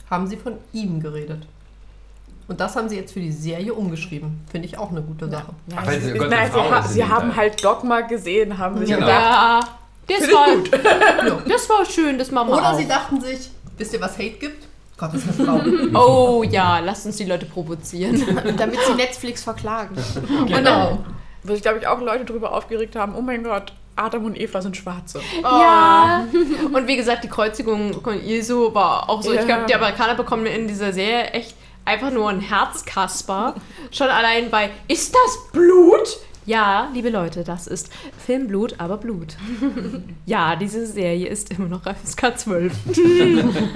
haben 0.10 0.26
sie 0.28 0.38
von 0.38 0.54
ihm 0.74 1.00
geredet. 1.02 1.46
Und 2.48 2.60
das 2.62 2.76
haben 2.76 2.88
sie 2.90 2.96
jetzt 2.96 3.12
für 3.14 3.20
die 3.20 3.32
Serie 3.32 3.74
umgeschrieben. 3.74 4.40
Finde 4.50 4.68
ich 4.68 4.78
auch 4.78 4.90
eine 4.90 5.02
gute 5.02 5.30
Sache. 5.30 5.54
Ja, 5.68 5.86
weil 5.86 6.00
sie 6.00 6.12
sie, 6.14 6.18
Gott 6.18 6.30
nein, 6.30 6.50
sie, 6.52 6.60
ha 6.60 6.82
sie 6.82 7.04
haben 7.06 7.36
halt 7.36 7.64
Dogma 7.64 8.02
gesehen, 8.02 8.58
haben 8.58 8.78
sich 8.80 8.88
Genau. 8.88 9.02
gedacht, 9.02 9.68
Ja, 10.10 10.18
das 10.18 10.32
war, 10.32 10.56
gut. 10.56 10.72
das 11.52 11.70
war 11.70 11.86
schön, 11.86 12.18
das 12.18 12.32
machen 12.32 12.48
wir 12.50 12.54
Oder 12.58 12.72
auch. 12.72 12.78
sie 12.78 12.88
dachten 12.88 13.20
sich, 13.20 13.50
wisst 13.78 13.94
ihr, 13.94 14.00
was 14.02 14.14
Hate 14.18 14.30
gibt? 14.40 14.66
Gott 14.98 15.14
ist 15.14 15.26
eine 15.28 15.34
Frau. 15.94 16.00
Oh 16.40 16.44
ja, 16.44 16.80
lasst 16.80 17.06
uns 17.06 17.18
die 17.18 17.26
Leute 17.26 17.46
provozieren. 17.46 18.24
Damit 18.58 18.80
sie 18.88 18.94
Netflix 18.96 19.44
verklagen. 19.44 19.96
genau. 20.48 21.00
Wo 21.44 21.54
sich, 21.54 21.62
glaube 21.62 21.80
ich, 21.80 21.86
auch 21.88 22.00
Leute 22.00 22.26
darüber 22.26 22.54
aufgeregt 22.54 22.96
haben, 22.96 23.14
oh 23.16 23.22
mein 23.22 23.44
Gott, 23.44 23.74
Adam 23.98 24.26
und 24.26 24.40
Eva 24.40 24.62
sind 24.62 24.78
Schwarze. 24.78 25.20
Ja. 25.42 26.26
Und 26.74 26.88
wie 26.88 26.96
gesagt, 26.96 27.24
die 27.24 27.28
Kreuzigung 27.30 28.02
von 28.02 28.22
Jesu 28.24 28.74
war 28.74 29.10
auch 29.10 29.22
so. 29.22 29.32
Ich 29.32 29.40
Ja. 29.40 29.46
glaube, 29.46 29.66
die 29.68 29.76
Amerikaner 29.76 30.16
bekommen 30.16 30.46
in 30.46 30.68
dieser 30.68 30.94
Serie 30.94 31.26
echt 31.32 31.56
einfach 31.86 32.12
nur 32.12 32.30
ein 32.30 32.40
Herzkasper. 32.42 33.56
Schon 33.92 34.08
allein 34.10 34.50
bei, 34.50 34.70
ist 34.88 35.14
das 35.16 35.52
Blut? 35.52 36.18
Ja, 36.46 36.90
liebe 36.94 37.10
Leute, 37.10 37.44
das 37.44 37.68
ist 37.68 37.90
Filmblut, 38.26 38.76
aber 38.78 38.98
Blut. 38.98 39.36
ja, 40.26 40.56
diese 40.56 40.86
Serie 40.86 41.28
ist 41.28 41.52
immer 41.52 41.68
noch 41.68 41.82
FSK 41.84 42.38
12. 42.38 42.74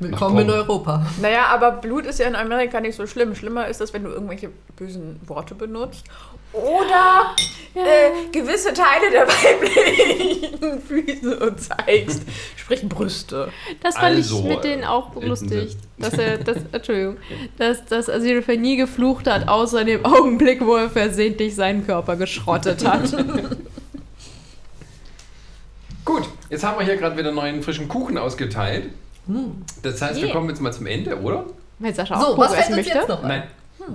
Willkommen 0.00 0.38
in 0.40 0.50
Europa. 0.50 1.06
Naja, 1.20 1.46
aber 1.46 1.72
Blut 1.72 2.04
ist 2.04 2.18
ja 2.18 2.26
in 2.26 2.34
Amerika 2.36 2.80
nicht 2.80 2.96
so 2.96 3.06
schlimm. 3.06 3.34
Schlimmer 3.34 3.66
ist 3.68 3.80
es, 3.80 3.92
wenn 3.92 4.04
du 4.04 4.10
irgendwelche 4.10 4.50
bösen 4.76 5.20
Worte 5.26 5.54
benutzt. 5.54 6.04
Oder 6.52 7.34
äh, 7.74 8.28
gewisse 8.30 8.72
Teile 8.74 9.10
der 9.10 9.26
weiblichen 9.28 10.80
Füße 10.82 11.56
zeigst. 11.56 12.22
Sprich 12.56 12.86
Brüste. 12.88 13.50
Das 13.82 13.94
fand 13.96 14.16
Also, 14.16 14.38
ich 14.40 14.44
mit 14.44 14.64
denen 14.64 14.84
auch 14.84 15.14
lustig. 15.20 15.48
sitzt. 15.72 15.78
Dass 15.98 16.14
er, 16.14 16.38
das, 16.38 16.58
Entschuldigung, 16.72 17.16
dass, 17.58 17.84
dass 17.86 18.10
Aziraphale 18.10 18.58
nie 18.58 18.76
geflucht 18.76 19.26
hat, 19.28 19.48
außer 19.48 19.80
in 19.82 19.86
dem 19.86 20.04
Augenblick, 20.04 20.60
wo 20.66 20.74
er 20.76 20.90
versehentlich 20.90 21.54
seinen 21.54 21.86
Körper 21.86 22.16
geschrottet 22.16 22.86
hat. 22.86 23.10
Gut, 26.04 26.24
jetzt 26.50 26.64
haben 26.64 26.78
wir 26.78 26.84
hier 26.84 26.96
gerade 26.96 27.16
wieder 27.16 27.30
neuen 27.32 27.62
frischen 27.62 27.88
Kuchen 27.88 28.18
ausgeteilt. 28.18 28.90
Das 29.82 30.02
heißt, 30.02 30.16
wir 30.16 30.24
Yeah. 30.24 30.32
kommen 30.34 30.48
jetzt 30.48 30.60
mal 30.60 30.72
zum 30.72 30.86
Ende, 30.86 31.20
oder? 31.20 31.46
Wenn 31.78 31.94
Sascha 31.94 32.20
So, 32.20 32.26
auch 32.28 32.38
was 32.38 32.48
Kuchen 32.48 32.62
fällt 32.64 32.68
essen 32.70 32.78
uns 32.78 32.86
möchte. 32.86 32.98
jetzt 32.98 33.08
noch 33.08 33.22
ein? 33.22 33.42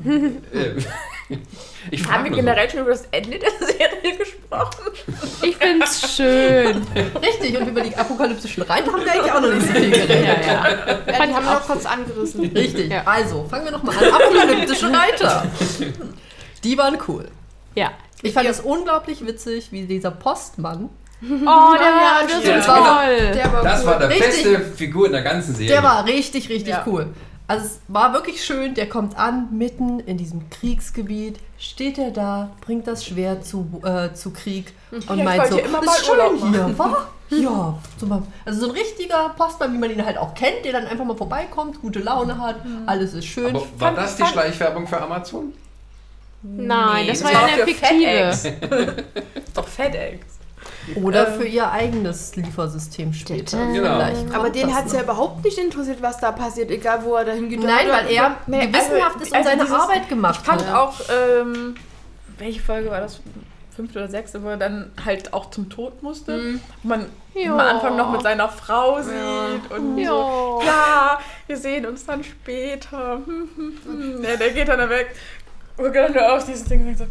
Nein. 0.04 0.42
Äh, 0.54 0.82
ich 1.92 2.06
Haben 2.08 2.24
wir 2.24 2.32
nur 2.32 2.40
so. 2.40 2.46
generell 2.46 2.70
schon 2.70 2.80
über 2.82 2.92
das 2.92 3.06
Ende 3.12 3.40
der 3.40 3.50
Serie 3.60 4.18
gesprochen? 4.18 4.92
Ich 5.42 5.58
find's 5.58 6.16
schön. 6.16 6.86
Richtig, 7.22 7.58
und 7.60 7.68
über 7.68 7.82
die 7.82 7.96
apokalyptischen 7.96 8.64
Reiter 8.64 8.92
haben 8.94 9.04
wir 9.04 9.12
eigentlich 9.12 9.32
auch 9.32 9.42
noch 9.42 9.54
nicht 9.54 9.68
so 9.68 9.74
viel 9.74 9.90
geredet. 9.92 10.26
Ja, 10.26 10.42
ja. 10.48 10.68
Ja, 10.88 11.26
die 11.26 11.34
haben 11.34 11.46
wir 11.46 11.54
noch 11.54 11.66
kurz 11.68 11.86
angerissen. 11.86 12.46
Richtig, 12.50 12.92
Ja. 12.92 13.04
also 13.06 13.46
fangen 13.50 13.66
wir 13.66 13.72
nochmal 13.72 13.96
an. 13.98 14.14
Apokalyptische 14.14 14.92
Reiter. 14.92 15.46
Die 16.64 16.78
waren 16.78 16.98
cool. 17.08 17.28
Ja. 17.76 17.92
Ich 18.22 18.34
fand 18.34 18.48
es 18.50 18.60
unglaublich 18.62 19.26
witzig, 19.26 19.72
wie 19.72 19.86
dieser 19.86 20.12
Postmann 20.12 20.90
Oh, 21.20 21.26
der 21.26 21.48
war, 21.48 22.22
ja, 22.30 22.40
der 22.46 22.58
ist 22.60 22.68
war- 22.68 23.02
toll. 23.06 23.32
Der 23.34 23.52
war 23.52 23.64
Das 23.64 23.80
cool. 23.82 23.86
war 23.88 23.98
der 24.00 24.10
Richtig. 24.10 24.44
beste 24.44 24.60
Figur 24.76 25.08
in 25.08 25.14
der 25.14 25.24
ganzen 25.24 25.56
Serie. 25.56 25.72
Der 25.74 25.82
war 25.84 26.06
richtig, 26.06 26.48
richtig 26.48 26.70
Ja. 26.70 26.84
cool. 26.86 27.08
Also 27.50 27.66
es 27.66 27.80
war 27.88 28.12
wirklich 28.14 28.44
schön, 28.44 28.74
der 28.74 28.90
kommt 28.90 29.18
an, 29.18 29.48
mitten 29.52 30.02
in 30.02 30.18
diesem 30.18 30.50
Kriegsgebiet, 30.50 31.40
steht 31.58 31.98
er 31.98 32.12
da, 32.12 32.50
bringt 32.60 32.88
das 32.88 33.06
Schwert 33.06 33.46
zu, 33.46 33.82
äh, 33.86 34.14
zu 34.14 34.32
Krieg 34.32 34.74
und 34.92 35.06
Ja, 35.10 35.16
ich 35.16 35.24
meint 35.24 35.40
wollte 35.44 35.54
so, 35.54 35.60
immer 35.60 35.80
ist 35.80 35.86
mal 35.86 35.96
schön 36.04 36.12
Urlaub 36.12 36.40
machen." 36.42 36.54
hier, 36.54 36.78
wa? 36.80 37.08
Ja, 37.30 37.78
so 37.98 38.06
mal, 38.06 38.24
also 38.46 38.62
so 38.62 38.66
ein 38.68 38.72
richtiger 38.72 39.30
Postmann, 39.38 39.74
wie 39.74 39.78
man 39.78 39.92
ihn 39.92 40.06
halt 40.06 40.18
auch 40.18 40.34
kennt, 40.34 40.64
der 40.64 40.72
dann 40.72 40.86
einfach 40.88 41.04
mal 41.04 41.18
vorbeikommt, 41.18 41.82
gute 41.82 42.00
Laune 42.00 42.38
hat, 42.40 42.56
alles 42.86 43.14
ist 43.14 43.26
schön. 43.26 43.54
Aber 43.54 43.66
war 43.80 43.94
das 43.96 44.16
die 44.16 44.26
Schleichwerbung 44.26 44.88
für 44.88 45.02
Amazon? 45.02 45.52
Nein, 46.42 47.08
das 47.08 47.20
Nee, 47.20 47.26
war 47.26 47.32
das 47.32 47.34
ja 47.34 47.34
war 47.34 47.44
eine 47.48 47.58
für 47.58 47.68
fiktive. 47.68 48.34
FedEx. 48.34 49.04
Doch 49.56 49.68
FedEx. 49.68 50.26
Oder 50.96 51.28
für 51.28 51.46
ihr 51.46 51.72
eigenes 51.72 52.36
Liefersystem 52.36 53.14
später. 53.14 53.58
Genau. 53.74 54.00
Aber 54.34 54.50
den 54.50 54.74
hat 54.74 54.86
es 54.88 54.94
ja 54.94 55.02
überhaupt 55.02 55.44
nicht 55.44 55.58
interessiert, 55.58 56.02
was 56.02 56.18
da 56.20 56.32
passiert, 56.32 56.72
egal 56.72 57.04
wo 57.04 57.16
er 57.16 57.26
dahin 57.26 57.50
geht. 57.50 57.60
Nein, 57.62 57.88
weil 57.90 58.10
er 58.12 58.38
Nee, 58.48 58.68
gewissenhaft 58.68 59.16
also- 59.16 59.24
ist 59.24 59.32
und 59.32 59.38
also 59.38 59.50
seine 59.50 59.62
dieses- 59.64 59.76
Arbeit 59.80 60.10
gemacht 60.10 60.40
Ich 60.42 60.46
fand 60.48 60.66
hat. 60.68 60.76
auch, 60.76 61.00
ähm, 61.42 61.76
welche 62.38 62.62
Folge 62.62 62.90
war 62.90 63.02
das? 63.02 63.20
Fünfte 63.76 64.00
oder 64.00 64.08
sechste, 64.08 64.42
wo 64.42 64.48
er 64.48 64.58
dann 64.58 64.92
halt 65.06 65.34
auch 65.34 65.52
zum 65.52 65.70
Tod 65.70 66.02
musste. 66.02 66.60
Wo 66.82 66.88
man 66.88 67.06
Ja. 67.36 67.52
am 67.54 67.60
Anfang 67.60 67.96
noch 67.96 68.12
mit 68.12 68.24
seiner 68.24 68.50
Frau 68.50 69.00
sieht 69.04 69.70
und 69.70 70.00
Ja. 70.00 70.10
so, 70.10 70.62
ja, 70.66 71.20
wir 71.46 71.58
sehen 71.58 71.86
uns 71.86 72.04
dann 72.04 72.24
später. 72.24 73.22
Hm, 73.24 73.50
hm, 73.56 73.78
hm. 73.86 74.24
Ja, 74.24 74.36
der 74.36 74.50
geht 74.50 74.68
dann 74.68 74.80
da 74.80 74.90
weg 74.90 75.16
und 75.78 75.86
geht 75.94 75.96
dann 75.96 76.14
nur 76.14 76.34
auf 76.34 76.44
dieses 76.46 76.64
Ding 76.64 76.88
und 76.88 76.98
so, 76.98 77.06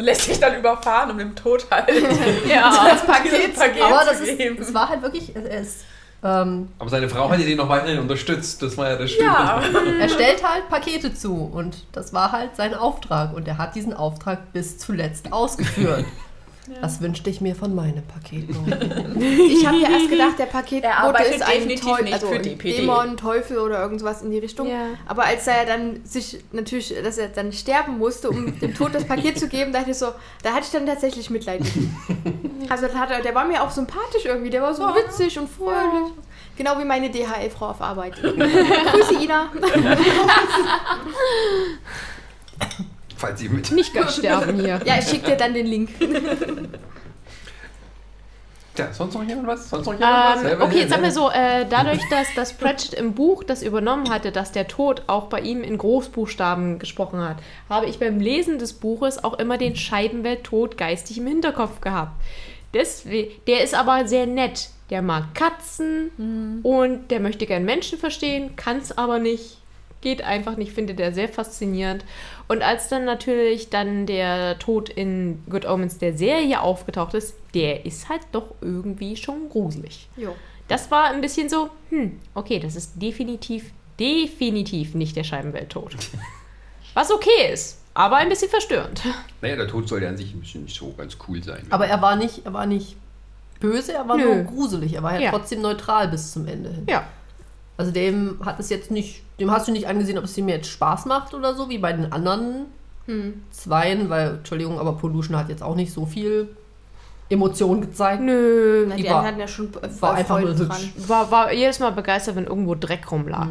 und 0.00 0.06
lässt 0.06 0.22
sich 0.22 0.40
dann 0.40 0.56
überfahren, 0.56 1.10
um 1.10 1.18
dem 1.18 1.36
Tod 1.36 1.66
halt 1.70 1.90
Ja. 2.48 2.72
das 2.90 3.04
Paket, 3.04 3.54
Paket 3.54 3.82
Aber 3.82 4.00
zu 4.00 4.06
das 4.06 4.20
ist, 4.20 4.38
geben. 4.38 4.56
es 4.60 4.72
war 4.72 4.88
halt 4.88 5.02
wirklich, 5.02 5.36
ist, 5.36 5.84
ähm, 6.24 6.68
Aber 6.78 6.88
seine 6.88 7.08
Frau 7.08 7.28
hat 7.30 7.38
ihn 7.38 7.56
noch 7.58 7.68
weiterhin 7.68 7.98
unterstützt. 7.98 8.62
Das 8.62 8.76
war 8.78 8.90
ja 8.90 8.96
das 8.96 9.10
Schöne. 9.10 9.26
ja, 9.26 9.62
er 10.00 10.08
stellt 10.08 10.42
halt 10.42 10.68
Pakete 10.70 11.14
zu 11.14 11.34
und 11.52 11.84
das 11.92 12.12
war 12.14 12.32
halt 12.32 12.56
sein 12.56 12.74
Auftrag 12.74 13.34
und 13.34 13.46
er 13.46 13.58
hat 13.58 13.74
diesen 13.74 13.92
Auftrag 13.92 14.52
bis 14.52 14.78
zuletzt 14.78 15.32
ausgeführt. 15.32 16.04
Das 16.80 17.00
wünschte 17.00 17.30
ich 17.30 17.40
mir 17.40 17.54
von 17.54 17.74
meinem 17.74 18.04
Paket. 18.06 18.48
Ich 19.20 19.66
habe 19.66 19.78
ja 19.78 19.90
erst 19.90 20.08
gedacht, 20.08 20.38
der 20.38 20.46
Paketbote 20.46 21.18
Er 21.18 21.34
ist 21.34 21.42
ein 21.42 21.68
definitiv 21.68 21.84
Teufel, 21.84 22.04
nicht 22.04 22.14
also 22.14 22.26
für 22.28 22.38
die 22.38 22.56
PD. 22.56 22.76
Dämon, 22.78 23.16
Teufel 23.16 23.58
oder 23.58 23.82
irgendwas 23.82 24.22
in 24.22 24.30
die 24.30 24.38
Richtung. 24.38 24.68
Ja. 24.68 24.86
Aber 25.06 25.24
als 25.24 25.46
er 25.46 25.66
dann 25.66 26.04
sich 26.04 26.38
natürlich, 26.52 26.94
dass 27.02 27.18
er 27.18 27.28
dann 27.28 27.52
sterben 27.52 27.98
musste, 27.98 28.30
um 28.30 28.58
dem 28.58 28.74
Tod 28.74 28.94
das 28.94 29.04
Paket 29.04 29.38
zu 29.38 29.48
geben, 29.48 29.72
dachte 29.72 29.90
ich 29.90 29.98
so, 29.98 30.06
da 30.42 30.52
hatte 30.52 30.64
ich 30.64 30.70
dann 30.70 30.86
tatsächlich 30.86 31.30
Mitleid. 31.30 31.62
Also 32.68 32.86
hat 32.94 33.10
er, 33.10 33.20
der 33.20 33.34
war 33.34 33.46
mir 33.46 33.62
auch 33.62 33.70
sympathisch 33.70 34.26
irgendwie, 34.26 34.50
der 34.50 34.62
war 34.62 34.72
so 34.74 34.84
witzig 34.84 35.36
und 35.38 35.48
fröhlich. 35.48 36.12
Genau 36.56 36.78
wie 36.78 36.84
meine 36.84 37.10
DHL-Frau 37.10 37.70
auf 37.70 37.80
Arbeit. 37.80 38.14
Grüße 38.22 39.14
Ina. 39.14 39.50
Falls 43.20 43.38
sie 43.38 43.50
mit. 43.50 43.70
Nicht 43.70 43.92
ganz 43.92 44.16
sterben 44.16 44.58
hier. 44.58 44.80
Ja, 44.86 44.98
ich 44.98 45.06
schicke 45.06 45.32
dir 45.32 45.36
dann 45.36 45.52
den 45.52 45.66
Link. 45.66 45.90
Tja, 48.74 48.88
sonst 48.94 49.12
noch 49.12 49.22
jemand 49.22 49.46
was? 49.46 49.68
Sonst 49.68 49.84
noch 49.84 49.92
jemand 49.92 50.14
was? 50.14 50.36
Ähm, 50.36 50.42
Selber 50.48 50.64
okay, 50.64 50.78
jetzt 50.78 50.88
sagen 50.88 51.02
wir 51.02 51.12
so, 51.12 51.28
äh, 51.28 51.66
dadurch, 51.68 52.00
dass 52.08 52.28
das 52.34 52.54
Pratchett 52.54 52.94
im 52.94 53.12
Buch 53.12 53.44
das 53.44 53.62
übernommen 53.62 54.08
hatte, 54.08 54.32
dass 54.32 54.52
der 54.52 54.68
Tod 54.68 55.02
auch 55.06 55.26
bei 55.26 55.40
ihm 55.40 55.62
in 55.62 55.76
Großbuchstaben 55.76 56.78
gesprochen 56.78 57.20
hat, 57.20 57.36
habe 57.68 57.86
ich 57.86 57.98
beim 57.98 58.20
Lesen 58.20 58.58
des 58.58 58.72
Buches 58.72 59.22
auch 59.22 59.38
immer 59.38 59.58
den 59.58 59.76
Scheibenwelt-Tod 59.76 60.78
geistig 60.78 61.18
im 61.18 61.26
Hinterkopf 61.26 61.82
gehabt. 61.82 62.12
Deswegen, 62.72 63.32
der 63.46 63.62
ist 63.64 63.74
aber 63.74 64.08
sehr 64.08 64.24
nett. 64.24 64.70
Der 64.88 65.02
mag 65.02 65.34
Katzen 65.34 66.62
und 66.62 67.10
der 67.10 67.20
möchte 67.20 67.44
gern 67.44 67.64
Menschen 67.66 67.98
verstehen, 67.98 68.56
kann 68.56 68.78
es 68.78 68.96
aber 68.96 69.18
nicht. 69.18 69.59
Geht 70.00 70.22
einfach 70.22 70.56
nicht, 70.56 70.72
finde 70.72 70.94
der 70.94 71.12
sehr 71.12 71.28
faszinierend. 71.28 72.04
Und 72.48 72.62
als 72.62 72.88
dann 72.88 73.04
natürlich 73.04 73.68
dann 73.68 74.06
der 74.06 74.58
Tod 74.58 74.88
in 74.88 75.42
Good 75.50 75.66
Omens 75.66 75.98
der 75.98 76.16
Serie 76.16 76.60
aufgetaucht 76.62 77.14
ist, 77.14 77.34
der 77.54 77.84
ist 77.84 78.08
halt 78.08 78.22
doch 78.32 78.54
irgendwie 78.62 79.16
schon 79.16 79.48
gruselig. 79.50 80.08
Jo. 80.16 80.34
Das 80.68 80.90
war 80.90 81.04
ein 81.10 81.20
bisschen 81.20 81.48
so, 81.48 81.68
hm, 81.90 82.18
okay, 82.34 82.60
das 82.60 82.76
ist 82.76 82.92
definitiv, 83.02 83.72
definitiv 83.98 84.94
nicht 84.94 85.16
der 85.16 85.24
Scheibenwelttod. 85.24 85.96
Was 86.94 87.10
okay 87.12 87.52
ist, 87.52 87.78
aber 87.94 88.16
ein 88.16 88.28
bisschen 88.28 88.48
verstörend. 88.50 89.02
Naja, 89.42 89.56
der 89.56 89.68
Tod 89.68 89.88
soll 89.88 90.02
ja 90.02 90.08
an 90.08 90.16
sich 90.16 90.32
ein 90.34 90.40
bisschen 90.40 90.64
nicht 90.64 90.76
so 90.76 90.92
ganz 90.96 91.16
cool 91.28 91.42
sein. 91.42 91.66
Aber 91.70 91.86
er 91.86 92.00
war 92.00 92.16
nicht, 92.16 92.44
er 92.46 92.52
war 92.52 92.66
nicht 92.66 92.96
böse, 93.60 93.92
er 93.92 94.08
war 94.08 94.16
Nö. 94.16 94.24
nur 94.34 94.44
gruselig. 94.44 94.94
Er 94.94 95.02
war 95.02 95.12
halt 95.12 95.22
Ja. 95.22 95.30
trotzdem 95.30 95.60
neutral 95.60 96.08
bis 96.08 96.32
zum 96.32 96.46
Ende 96.46 96.70
hin. 96.70 96.86
Ja. 96.88 97.06
Also 97.76 97.92
dem 97.92 98.38
hat 98.44 98.58
es 98.60 98.70
jetzt 98.70 98.90
nicht, 98.90 99.22
dem 99.40 99.50
hast 99.50 99.66
du 99.68 99.72
nicht 99.72 99.88
angesehen, 99.88 100.18
ob 100.18 100.24
es 100.24 100.36
ihm 100.38 100.48
jetzt 100.48 100.68
Spaß 100.68 101.06
macht 101.06 101.34
oder 101.34 101.54
so, 101.54 101.68
wie 101.68 101.78
bei 101.78 101.92
den 101.92 102.12
anderen 102.12 102.66
Hm. 103.06 103.42
Zweien, 103.50 104.08
weil, 104.10 104.34
Entschuldigung, 104.36 104.78
aber 104.78 104.92
Pollution 104.92 105.36
hat 105.36 105.48
jetzt 105.48 105.62
auch 105.62 105.74
nicht 105.74 105.92
so 105.92 106.04
viel 106.06 106.54
Emotion 107.28 107.80
gezeigt. 107.80 108.20
Nö, 108.22 108.84
Na, 108.88 108.94
Die 108.96 109.02
die 109.02 109.08
war- 109.08 109.16
anderen 109.18 109.26
hatten 109.34 109.40
ja 109.40 109.48
schon 109.48 109.70
war 110.00 110.14
einfach 110.14 110.36
Freude 110.38 110.54
nur 110.54 110.66
dran. 110.66 110.76
hübsch. 110.78 111.08
war, 111.08 111.30
war 111.30 111.52
jedes 111.52 111.78
Mal 111.80 111.90
begeistert, 111.92 112.36
wenn 112.36 112.44
irgendwo 112.46 112.74
Dreck 112.74 113.10
rumlag. 113.10 113.46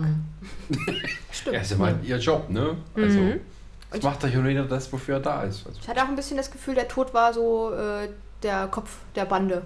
Stimmt. 1.32 1.56
Ja, 1.56 1.62
ist 1.62 1.72
ja 1.72 1.78
mal 1.78 1.96
ihr 2.04 2.18
Job, 2.18 2.50
ne? 2.50 2.76
Also, 2.96 3.20
Mhm. 3.20 3.40
das 3.92 4.02
macht 4.04 4.24
doch 4.24 4.28
jeder 4.30 4.64
das, 4.66 4.92
wofür 4.94 5.16
er 5.16 5.20
da 5.22 5.44
ist. 5.44 5.66
Also, 5.66 5.80
Ich 5.82 5.88
hatte 5.88 6.04
auch 6.04 6.08
ein 6.10 6.16
bisschen 6.16 6.38
das 6.38 6.52
Gefühl, 6.52 6.76
der 6.76 6.88
Tod 6.88 7.14
war 7.14 7.34
so 7.34 7.72
äh, 7.74 8.10
der 8.44 8.68
Kopf 8.68 8.98
der 9.16 9.26
Bande. 9.26 9.64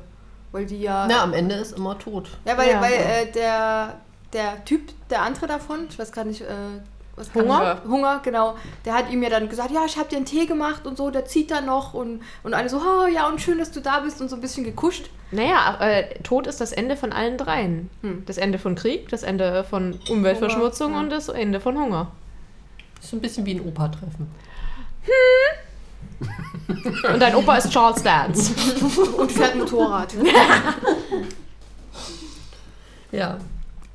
Weil 0.52 0.66
die 0.68 0.82
ja. 0.82 1.08
Na, 1.10 1.24
am 1.24 1.34
Ende 1.34 1.56
ist 1.56 1.76
immer 1.76 1.98
tot. 1.98 2.30
Ja, 2.46 2.56
weil, 2.58 2.70
Ja. 2.70 2.82
weil 2.82 2.94
äh, 2.94 3.32
der, 3.32 3.96
der 4.34 4.64
Typ, 4.66 4.82
der 5.10 5.22
andere 5.22 5.48
davon, 5.48 5.88
ich 5.90 5.98
weiß 5.98 6.12
gar 6.12 6.26
nicht, 6.26 6.42
äh, 6.42 6.46
was 7.16 7.32
kann 7.32 7.44
Hunger? 7.44 7.82
ich- 7.84 7.90
Hunger, 7.90 8.20
genau. 8.24 8.56
Der 8.86 8.96
hat 8.96 9.12
ihm 9.12 9.22
ja 9.22 9.30
dann 9.30 9.48
gesagt, 9.48 9.70
ja, 9.72 9.86
ich 9.86 9.98
habe 9.98 10.10
dir 10.10 10.18
einen 10.18 10.26
Tee 10.26 10.46
gemacht 10.48 10.88
und 10.88 10.98
so, 10.98 11.12
der 11.12 11.26
zieht 11.26 11.52
da 11.52 11.62
noch 11.62 11.94
und, 11.94 12.22
und 12.42 12.54
alle 12.56 12.68
so, 12.70 12.78
oh, 12.80 13.06
ja, 13.08 13.28
und 13.28 13.40
schön, 13.40 13.60
dass 13.60 13.72
du 13.72 13.82
da 13.82 14.00
bist 14.00 14.20
und 14.20 14.30
so 14.30 14.36
ein 14.36 14.42
bisschen 14.42 14.64
gekuscht. 14.64 15.10
Naja, 15.32 15.78
äh, 15.80 16.20
Tod 16.24 16.48
ist 16.48 16.60
das 16.60 16.72
Ende 16.72 16.98
von 16.98 17.14
allen 17.14 17.38
dreien. 17.38 17.90
Hm. 18.02 18.24
Das 18.26 18.38
Ende 18.38 18.58
von 18.58 18.74
Krieg, 18.76 19.10
das 19.10 19.22
Ende 19.24 19.64
von 19.64 20.00
Umweltverschmutzung 20.10 20.88
Hunger, 20.88 20.98
ja. 20.98 21.04
und 21.04 21.10
das 21.12 21.30
Ende 21.30 21.60
von 21.60 21.78
Hunger. 21.78 22.12
Ist 23.02 23.10
so 23.12 23.18
ein 23.18 23.22
bisschen 23.22 23.46
wie 23.46 23.56
ein 23.56 23.62
Opa-Treffen. 23.62 24.28
Und 27.14 27.20
dein 27.22 27.36
Opa 27.36 27.58
ist 27.58 27.70
Charles 27.72 28.02
Dance. 28.02 28.54
Und 29.18 29.32
fährt 29.32 29.56
Motorrad. 29.56 30.14
Ja. 33.12 33.38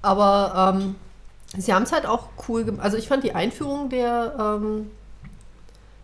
Aber 0.03 0.75
ähm, 0.77 0.95
sie 1.57 1.73
haben 1.75 1.83
es 1.83 1.93
halt 1.93 2.07
auch 2.07 2.29
cool 2.49 2.65
gemacht. 2.65 2.85
Also 2.85 2.97
ich 2.97 3.09
fand 3.09 3.25
die 3.25 3.35
Einführung 3.35 3.89
der 3.91 4.35
ähm, 4.39 4.91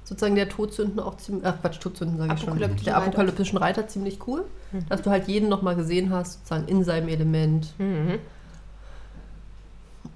sozusagen 0.04 0.34
der 0.34 0.48
Todsünden 0.48 1.00
auch 1.00 1.16
ziemlich, 1.16 1.46
ach 1.46 1.60
Quatsch, 1.60 1.80
Todsünden 1.80 2.18
sage 2.18 2.34
ich 2.34 2.40
schon, 2.40 2.58
der 2.58 2.70
Reiter. 2.70 2.96
apokalyptischen 2.96 3.58
Reiter 3.58 3.88
ziemlich 3.88 4.26
cool. 4.26 4.44
Dass 4.88 5.02
du 5.02 5.10
halt 5.10 5.28
jeden 5.28 5.48
nochmal 5.48 5.76
gesehen 5.76 6.10
hast, 6.10 6.32
sozusagen 6.32 6.66
in 6.66 6.82
seinem 6.82 7.08
Element. 7.08 7.72
Mhm. 7.78 8.18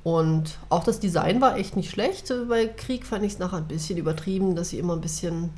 Und 0.02 0.58
auch 0.68 0.84
das 0.84 1.00
Design 1.00 1.40
war 1.40 1.56
echt 1.56 1.76
nicht 1.76 1.90
schlecht. 1.90 2.32
Bei 2.48 2.66
Krieg 2.66 3.06
fand 3.06 3.24
ich 3.24 3.34
es 3.34 3.38
nachher 3.38 3.58
ein 3.58 3.68
bisschen 3.68 3.98
übertrieben, 3.98 4.56
dass 4.56 4.70
sie 4.70 4.78
immer 4.78 4.94
ein 4.94 5.00
bisschen, 5.00 5.50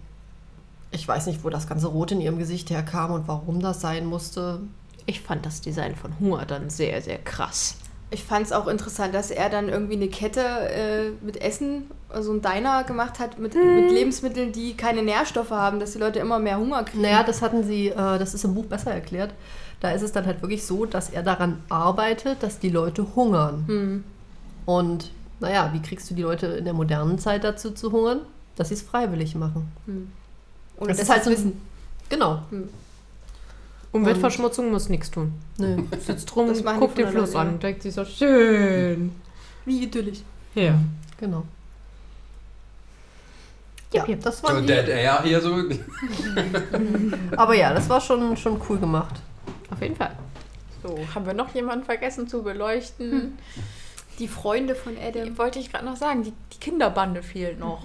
ich 0.90 1.06
weiß 1.06 1.26
nicht, 1.26 1.44
wo 1.44 1.50
das 1.50 1.66
ganze 1.66 1.86
Rot 1.86 2.12
in 2.12 2.20
ihrem 2.20 2.38
Gesicht 2.38 2.68
herkam 2.70 3.12
und 3.12 3.26
warum 3.26 3.60
das 3.60 3.80
sein 3.80 4.06
musste. 4.06 4.60
Ich 5.06 5.20
fand 5.20 5.46
das 5.46 5.60
Design 5.60 5.96
von 5.96 6.18
Hunger 6.20 6.44
dann 6.44 6.68
sehr, 6.68 7.00
sehr 7.00 7.18
krass. 7.18 7.76
Ich 8.12 8.24
fand 8.24 8.44
es 8.46 8.52
auch 8.52 8.66
interessant, 8.66 9.14
dass 9.14 9.30
er 9.30 9.48
dann 9.50 9.68
irgendwie 9.68 9.94
eine 9.94 10.08
Kette 10.08 10.40
äh, 10.40 11.10
mit 11.24 11.40
Essen, 11.40 11.88
also 12.08 12.32
ein 12.32 12.42
Diner 12.42 12.82
gemacht 12.82 13.20
hat 13.20 13.38
mit, 13.38 13.54
mit 13.54 13.90
Lebensmitteln, 13.92 14.50
die 14.50 14.76
keine 14.76 15.02
Nährstoffe 15.02 15.50
haben, 15.50 15.78
dass 15.78 15.92
die 15.92 15.98
Leute 15.98 16.18
immer 16.18 16.40
mehr 16.40 16.58
Hunger 16.58 16.82
kriegen. 16.82 17.02
Naja, 17.02 17.22
das 17.22 17.40
hatten 17.40 17.62
sie, 17.62 17.88
äh, 17.88 17.94
das 18.18 18.34
ist 18.34 18.44
im 18.44 18.54
Buch 18.54 18.66
besser 18.66 18.90
erklärt. 18.92 19.32
Da 19.78 19.92
ist 19.92 20.02
es 20.02 20.10
dann 20.10 20.26
halt 20.26 20.42
wirklich 20.42 20.66
so, 20.66 20.86
dass 20.86 21.08
er 21.10 21.22
daran 21.22 21.62
arbeitet, 21.68 22.42
dass 22.42 22.58
die 22.58 22.70
Leute 22.70 23.06
hungern. 23.14 23.64
Hm. 23.66 24.04
Und 24.66 25.12
naja, 25.38 25.70
wie 25.72 25.80
kriegst 25.80 26.10
du 26.10 26.14
die 26.14 26.22
Leute 26.22 26.46
in 26.48 26.64
der 26.64 26.74
modernen 26.74 27.18
Zeit 27.18 27.44
dazu 27.44 27.70
zu 27.70 27.92
hungern? 27.92 28.20
Dass 28.56 28.68
sie 28.68 28.74
es 28.74 28.82
freiwillig 28.82 29.36
machen. 29.36 29.68
Und 29.86 30.88
Das 30.90 30.98
das 30.98 31.04
ist 31.06 31.10
halt 31.10 31.24
so 31.24 31.30
ein- 31.30 31.36
Wissen. 31.36 31.60
Genau. 32.10 32.42
Umweltverschmutzung 33.92 34.70
muss 34.70 34.88
nichts 34.88 35.10
tun. 35.10 35.32
Nö. 35.58 35.76
Sitzt 35.98 36.34
rum, 36.36 36.52
guckt 36.78 36.98
den 36.98 37.08
Fluss 37.08 37.34
an 37.34 37.48
und 37.54 37.62
denkt 37.62 37.82
sich 37.82 37.94
so, 37.94 38.04
schön. 38.04 39.12
Wie 39.64 39.82
idyllisch. 39.82 40.20
Ja. 40.54 40.78
Genau. 41.18 41.44
Ja, 43.92 44.06
Ja, 44.06 44.16
das 44.16 44.38
so 44.38 44.44
war 44.46 44.62
Dead 44.62 44.88
Air 44.88 45.22
hier 45.24 45.40
so. 45.40 45.56
Aber 47.36 47.54
ja, 47.54 47.74
das 47.74 47.88
war 47.88 48.00
schon, 48.00 48.36
schon 48.36 48.60
cool 48.68 48.78
gemacht. 48.78 49.16
Auf 49.70 49.82
jeden 49.82 49.96
Fall. 49.96 50.12
So, 50.82 50.96
haben 51.14 51.26
wir 51.26 51.34
noch 51.34 51.52
jemanden 51.54 51.84
vergessen 51.84 52.28
zu 52.28 52.42
beleuchten? 52.42 53.36
Die 54.20 54.28
Freunde 54.28 54.74
von 54.74 54.92
Adam. 54.96 55.24
Die 55.24 55.38
wollte 55.38 55.58
ich 55.58 55.72
gerade 55.72 55.84
noch 55.84 55.96
sagen, 55.96 56.22
die, 56.22 56.32
die 56.52 56.58
Kinderbande 56.60 57.22
fehlt 57.22 57.58
noch. 57.58 57.80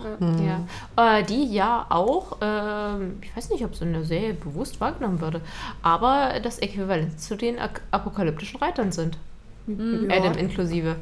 Ja. 0.95 1.17
Äh, 1.19 1.23
die 1.23 1.45
ja 1.51 1.85
auch, 1.89 2.37
ähm, 2.41 3.19
ich 3.21 3.35
weiß 3.35 3.49
nicht, 3.49 3.63
ob 3.63 3.73
es 3.73 3.81
in 3.81 3.93
der 3.93 4.03
Serie 4.03 4.33
bewusst 4.33 4.79
wahrgenommen 4.81 5.21
würde, 5.21 5.41
aber 5.81 6.39
das 6.43 6.59
Äquivalent 6.59 7.19
zu 7.19 7.35
den 7.37 7.57
apokalyptischen 7.91 8.59
Reitern 8.59 8.91
sind. 8.91 9.17
Adam 9.67 10.33
inklusive. 10.37 10.97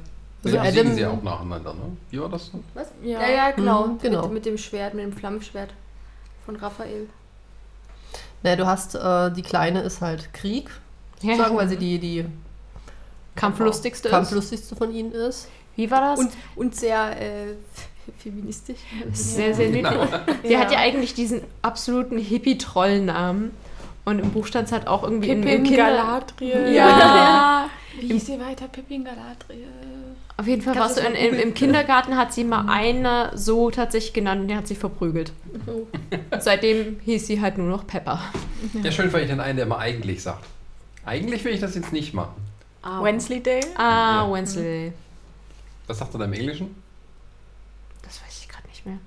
Also 0.46 0.58
Also 0.60 0.70
ja, 0.78 0.82
Adam- 0.82 0.94
sie 0.96 1.06
auch 1.06 1.22
nacheinander, 1.24 1.74
ne? 1.74 1.98
Wie 2.12 2.20
war 2.22 2.30
das? 2.30 2.52
Was? 2.74 2.88
Ja. 3.02 3.22
Ja, 3.22 3.30
ja, 3.30 3.52
genau. 3.52 3.88
Mhm, 3.88 3.98
genau. 4.00 4.22
Mit, 4.24 4.34
mit 4.34 4.46
dem 4.46 4.58
Schwert, 4.58 4.94
mit 4.94 5.04
dem 5.04 5.14
Flammenschwert 5.14 5.74
von 6.46 6.56
Raphael. 6.58 7.08
Naja, 8.44 8.56
du 8.58 8.66
hast, 8.68 8.94
äh, 8.96 9.32
die 9.32 9.42
Kleine 9.42 9.82
ist 9.82 10.02
halt 10.02 10.34
Krieg, 10.34 10.70
Ja. 11.22 11.38
sagen, 11.38 11.56
weil 11.56 11.68
sie 11.70 11.78
die, 11.78 11.98
die 11.98 12.26
Kampflustigste 13.36 14.10
kampflustigste 14.10 14.76
von 14.76 14.94
ihnen 14.94 15.12
ist. 15.12 15.48
Wie 15.76 15.90
war 15.90 16.02
das? 16.02 16.20
Und, 16.20 16.32
und 16.56 16.76
sehr 16.76 17.20
äh, 17.20 17.54
feministisch. 18.20 18.78
sehr, 19.12 19.54
sehr 19.56 19.70
niedlich. 19.70 19.94
Sie 20.44 20.54
Ja. 20.54 20.60
hat 20.60 20.72
ja 20.72 20.80
eigentlich 20.80 21.14
diesen 21.14 21.42
absoluten 21.62 22.18
Hippie-Trollnamen. 22.18 23.52
Und 24.06 24.20
im 24.20 24.32
Buch 24.32 24.46
stand 24.48 24.68
es 24.68 24.74
halt 24.74 24.86
auch 24.88 25.04
irgendwie 25.04 25.30
im, 25.30 25.44
im 25.44 25.64
Pippin. 25.64 25.78
Galadriel. 25.78 26.74
Ja. 26.74 27.70
Wie 28.00 28.08
hieß 28.08 28.26
sie 28.26 28.40
weiter? 28.40 28.68
Pippin 28.68 29.06
Galadriel. 29.06 29.68
Auf 30.36 30.48
jeden 30.48 30.62
Fall 30.62 30.76
warst 30.76 30.98
du 30.98 31.02
in, 31.02 31.14
im, 31.14 31.40
im 31.40 31.54
Kindergarten, 31.54 32.18
hat 32.18 32.34
sie 32.34 32.44
mal 32.44 32.66
eine 32.68 33.32
so 33.36 33.70
tatsächlich 33.72 34.14
genannt 34.14 34.42
und 34.42 34.48
der 34.50 34.58
hat 34.58 34.68
sich 34.68 34.78
verprügelt. 34.80 35.32
Und 35.68 35.88
seitdem 36.44 37.00
hieß 37.06 37.28
sie 37.28 37.40
halt 37.40 37.58
nur 37.58 37.68
noch 37.70 37.86
Pepper. 37.88 38.20
Ja, 38.82 38.92
schön 38.92 39.10
fand 39.12 39.24
ich 39.24 39.30
den 39.30 39.40
einen, 39.40 39.58
der 39.58 39.66
immer 39.68 39.78
eigentlich 39.78 40.22
sagt. 40.24 40.44
Eigentlich 41.06 41.46
will 41.46 41.54
ich 41.54 41.60
das 41.62 41.76
jetzt 41.76 41.94
nicht 41.94 42.14
machen. 42.14 42.34
Ah, 42.84 43.02
Wensleydale. 43.04 43.66
Ah, 43.78 44.26
Ja. 44.28 44.32
Wednesday. 44.34 44.94
Was 45.88 45.98
sagt 46.00 46.14
er 46.16 46.20
da 46.20 46.26
im 46.26 46.34
Englischen? 46.34 46.76
Das 48.04 48.22
weiß 48.22 48.40
ich 48.42 48.48
gerade 48.50 48.68
nicht 48.68 48.86
mehr. 48.86 48.98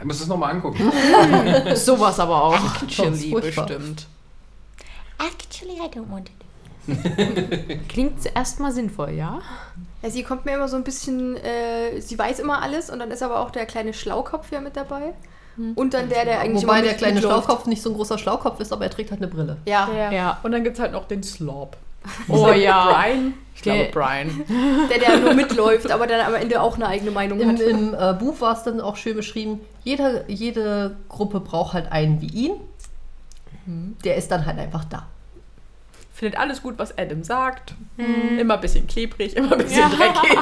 Du 0.00 0.06
musst 0.06 0.20
es 0.20 0.26
nochmal 0.28 0.52
angucken. 0.54 0.90
Sowas 1.74 2.18
aber 2.20 2.42
auch. 2.44 2.82
Actually, 2.82 3.30
bestimmt. 3.32 4.06
Actually, 5.18 5.74
I 5.78 5.88
don't 5.88 6.10
want 6.10 6.28
it. 6.30 6.36
Klingt 7.88 8.18
erstmal 8.34 8.72
sinnvoll, 8.72 9.10
ja? 9.10 9.40
Ja, 10.02 10.10
sie 10.10 10.22
kommt 10.22 10.44
mir 10.46 10.54
immer 10.54 10.66
so 10.68 10.76
ein 10.76 10.82
bisschen, 10.84 11.36
äh, 11.36 12.00
sie 12.00 12.18
weiß 12.18 12.38
immer 12.40 12.62
alles 12.62 12.90
und 12.90 12.98
dann 12.98 13.10
ist 13.10 13.22
aber 13.22 13.40
auch 13.40 13.50
der 13.50 13.66
kleine 13.66 13.92
Schlaukopf 13.92 14.50
ja 14.50 14.60
mit 14.60 14.76
dabei. 14.76 15.12
Und 15.74 15.92
dann 15.92 16.08
der, 16.08 16.24
der 16.24 16.40
eigentlich 16.40 16.62
Wobei 16.64 16.78
immer 16.78 16.88
der 16.88 16.96
kleine. 16.96 17.20
Schlaukopf 17.20 17.66
nicht 17.66 17.82
so 17.82 17.90
ein 17.90 17.96
großer 17.96 18.16
Schlaukopf 18.16 18.60
ist, 18.60 18.72
aber 18.72 18.84
er 18.84 18.90
trägt 18.90 19.10
halt 19.10 19.20
eine 19.20 19.30
Brille. 19.30 19.58
Ja, 19.66 19.88
Ja. 19.94 20.10
Ja. 20.10 20.40
Und 20.42 20.52
dann 20.52 20.64
gibt 20.64 20.76
es 20.76 20.80
halt 20.80 20.92
noch 20.92 21.06
den 21.06 21.22
Slob. 21.22 21.76
Oh 22.28 22.48
ja. 22.50 22.92
Brian. 22.92 23.34
Ich 23.54 23.62
glaube, 23.62 23.78
Der- 23.84 23.90
Brian. 23.90 24.44
der, 24.90 24.98
der 24.98 25.16
nur 25.18 25.34
mitläuft, 25.34 25.90
aber 25.90 26.06
dann 26.06 26.20
am 26.26 26.34
Ende 26.34 26.60
auch 26.62 26.76
eine 26.76 26.86
eigene 26.88 27.10
Meinung 27.10 27.40
Im, 27.40 27.48
hat. 27.50 27.60
im 27.60 27.92
äh, 27.94 28.14
Buch 28.14 28.40
war 28.40 28.56
es 28.56 28.62
dann 28.62 28.80
auch 28.80 28.96
schön 28.96 29.16
beschrieben, 29.16 29.60
jede, 29.84 30.24
jede 30.28 30.96
Gruppe 31.10 31.40
braucht 31.40 31.74
halt 31.74 31.92
einen 31.92 32.20
wie 32.22 32.26
ihn. 32.28 32.52
Der 34.04 34.16
ist 34.16 34.30
dann 34.30 34.46
halt 34.46 34.58
einfach 34.58 34.84
da. 34.84 35.06
Findet 36.12 36.38
alles 36.40 36.62
gut, 36.62 36.74
was 36.78 36.96
Adam 36.98 37.22
sagt. 37.22 37.74
Immer 38.38 38.54
ein 38.54 38.60
bisschen 38.60 38.86
klebrig, 38.86 39.36
immer 39.36 39.52
ein 39.52 39.58
bisschen 39.58 39.80
Ja. 39.80 39.88
dreckig. 39.90 40.38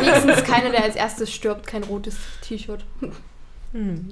Wenigstens 0.00 0.44
keiner, 0.44 0.70
der 0.70 0.82
als 0.82 0.96
erstes 0.96 1.32
stirbt, 1.32 1.66
kein 1.66 1.84
rotes 1.84 2.16
T-Shirt. 2.42 2.84
Hm. 3.72 4.08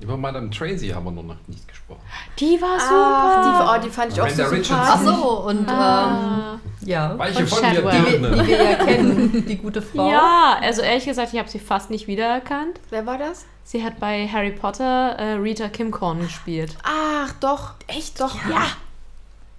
Über 0.00 0.16
Madame 0.16 0.48
Tracy 0.50 0.88
haben 0.88 1.04
wir 1.04 1.10
noch 1.10 1.34
nicht 1.46 1.68
gesprochen. 1.68 2.00
Die 2.38 2.58
war 2.60 2.78
Ah, 2.78 2.80
super. 2.80 3.44
die, 3.44 3.78
oh, 3.78 3.84
die 3.86 3.90
fand 3.90 4.12
ich 4.12 4.20
auch 4.22 4.28
so 4.28 4.42
Richardson. 4.44 4.76
Ach 4.80 5.00
so, 5.02 5.40
und 5.46 5.68
Ah. 5.68 6.54
ähm, 6.54 6.88
ja, 6.88 7.18
Weiche 7.18 7.46
Von 7.46 7.58
von 7.58 7.68
mir, 7.68 7.74
Shadwell. 7.76 8.02
die, 8.18 8.22
wir- 8.22 8.30
die 8.42 8.48
wir 8.48 8.62
ja 8.70 8.74
kennen, 8.76 9.44
die 9.46 9.56
gute 9.58 9.82
Frau. 9.82 10.10
Ja, 10.10 10.56
also 10.62 10.80
ehrlich 10.80 11.04
gesagt, 11.04 11.32
ich 11.34 11.38
habe 11.38 11.48
sie 11.50 11.58
fast 11.58 11.90
nicht 11.90 12.06
wiedererkannt. 12.06 12.80
Wer 12.88 13.04
war 13.04 13.18
das? 13.18 13.44
Sie 13.64 13.84
hat 13.84 14.00
bei 14.00 14.26
Harry 14.26 14.52
Potter 14.52 15.16
äh, 15.18 15.32
Rita 15.34 15.68
Kimcorn 15.68 16.20
gespielt. 16.20 16.76
Ach, 16.82 17.32
doch. 17.40 17.74
Echt? 17.86 18.20
Doch. 18.20 18.34
Ja. 18.48 18.62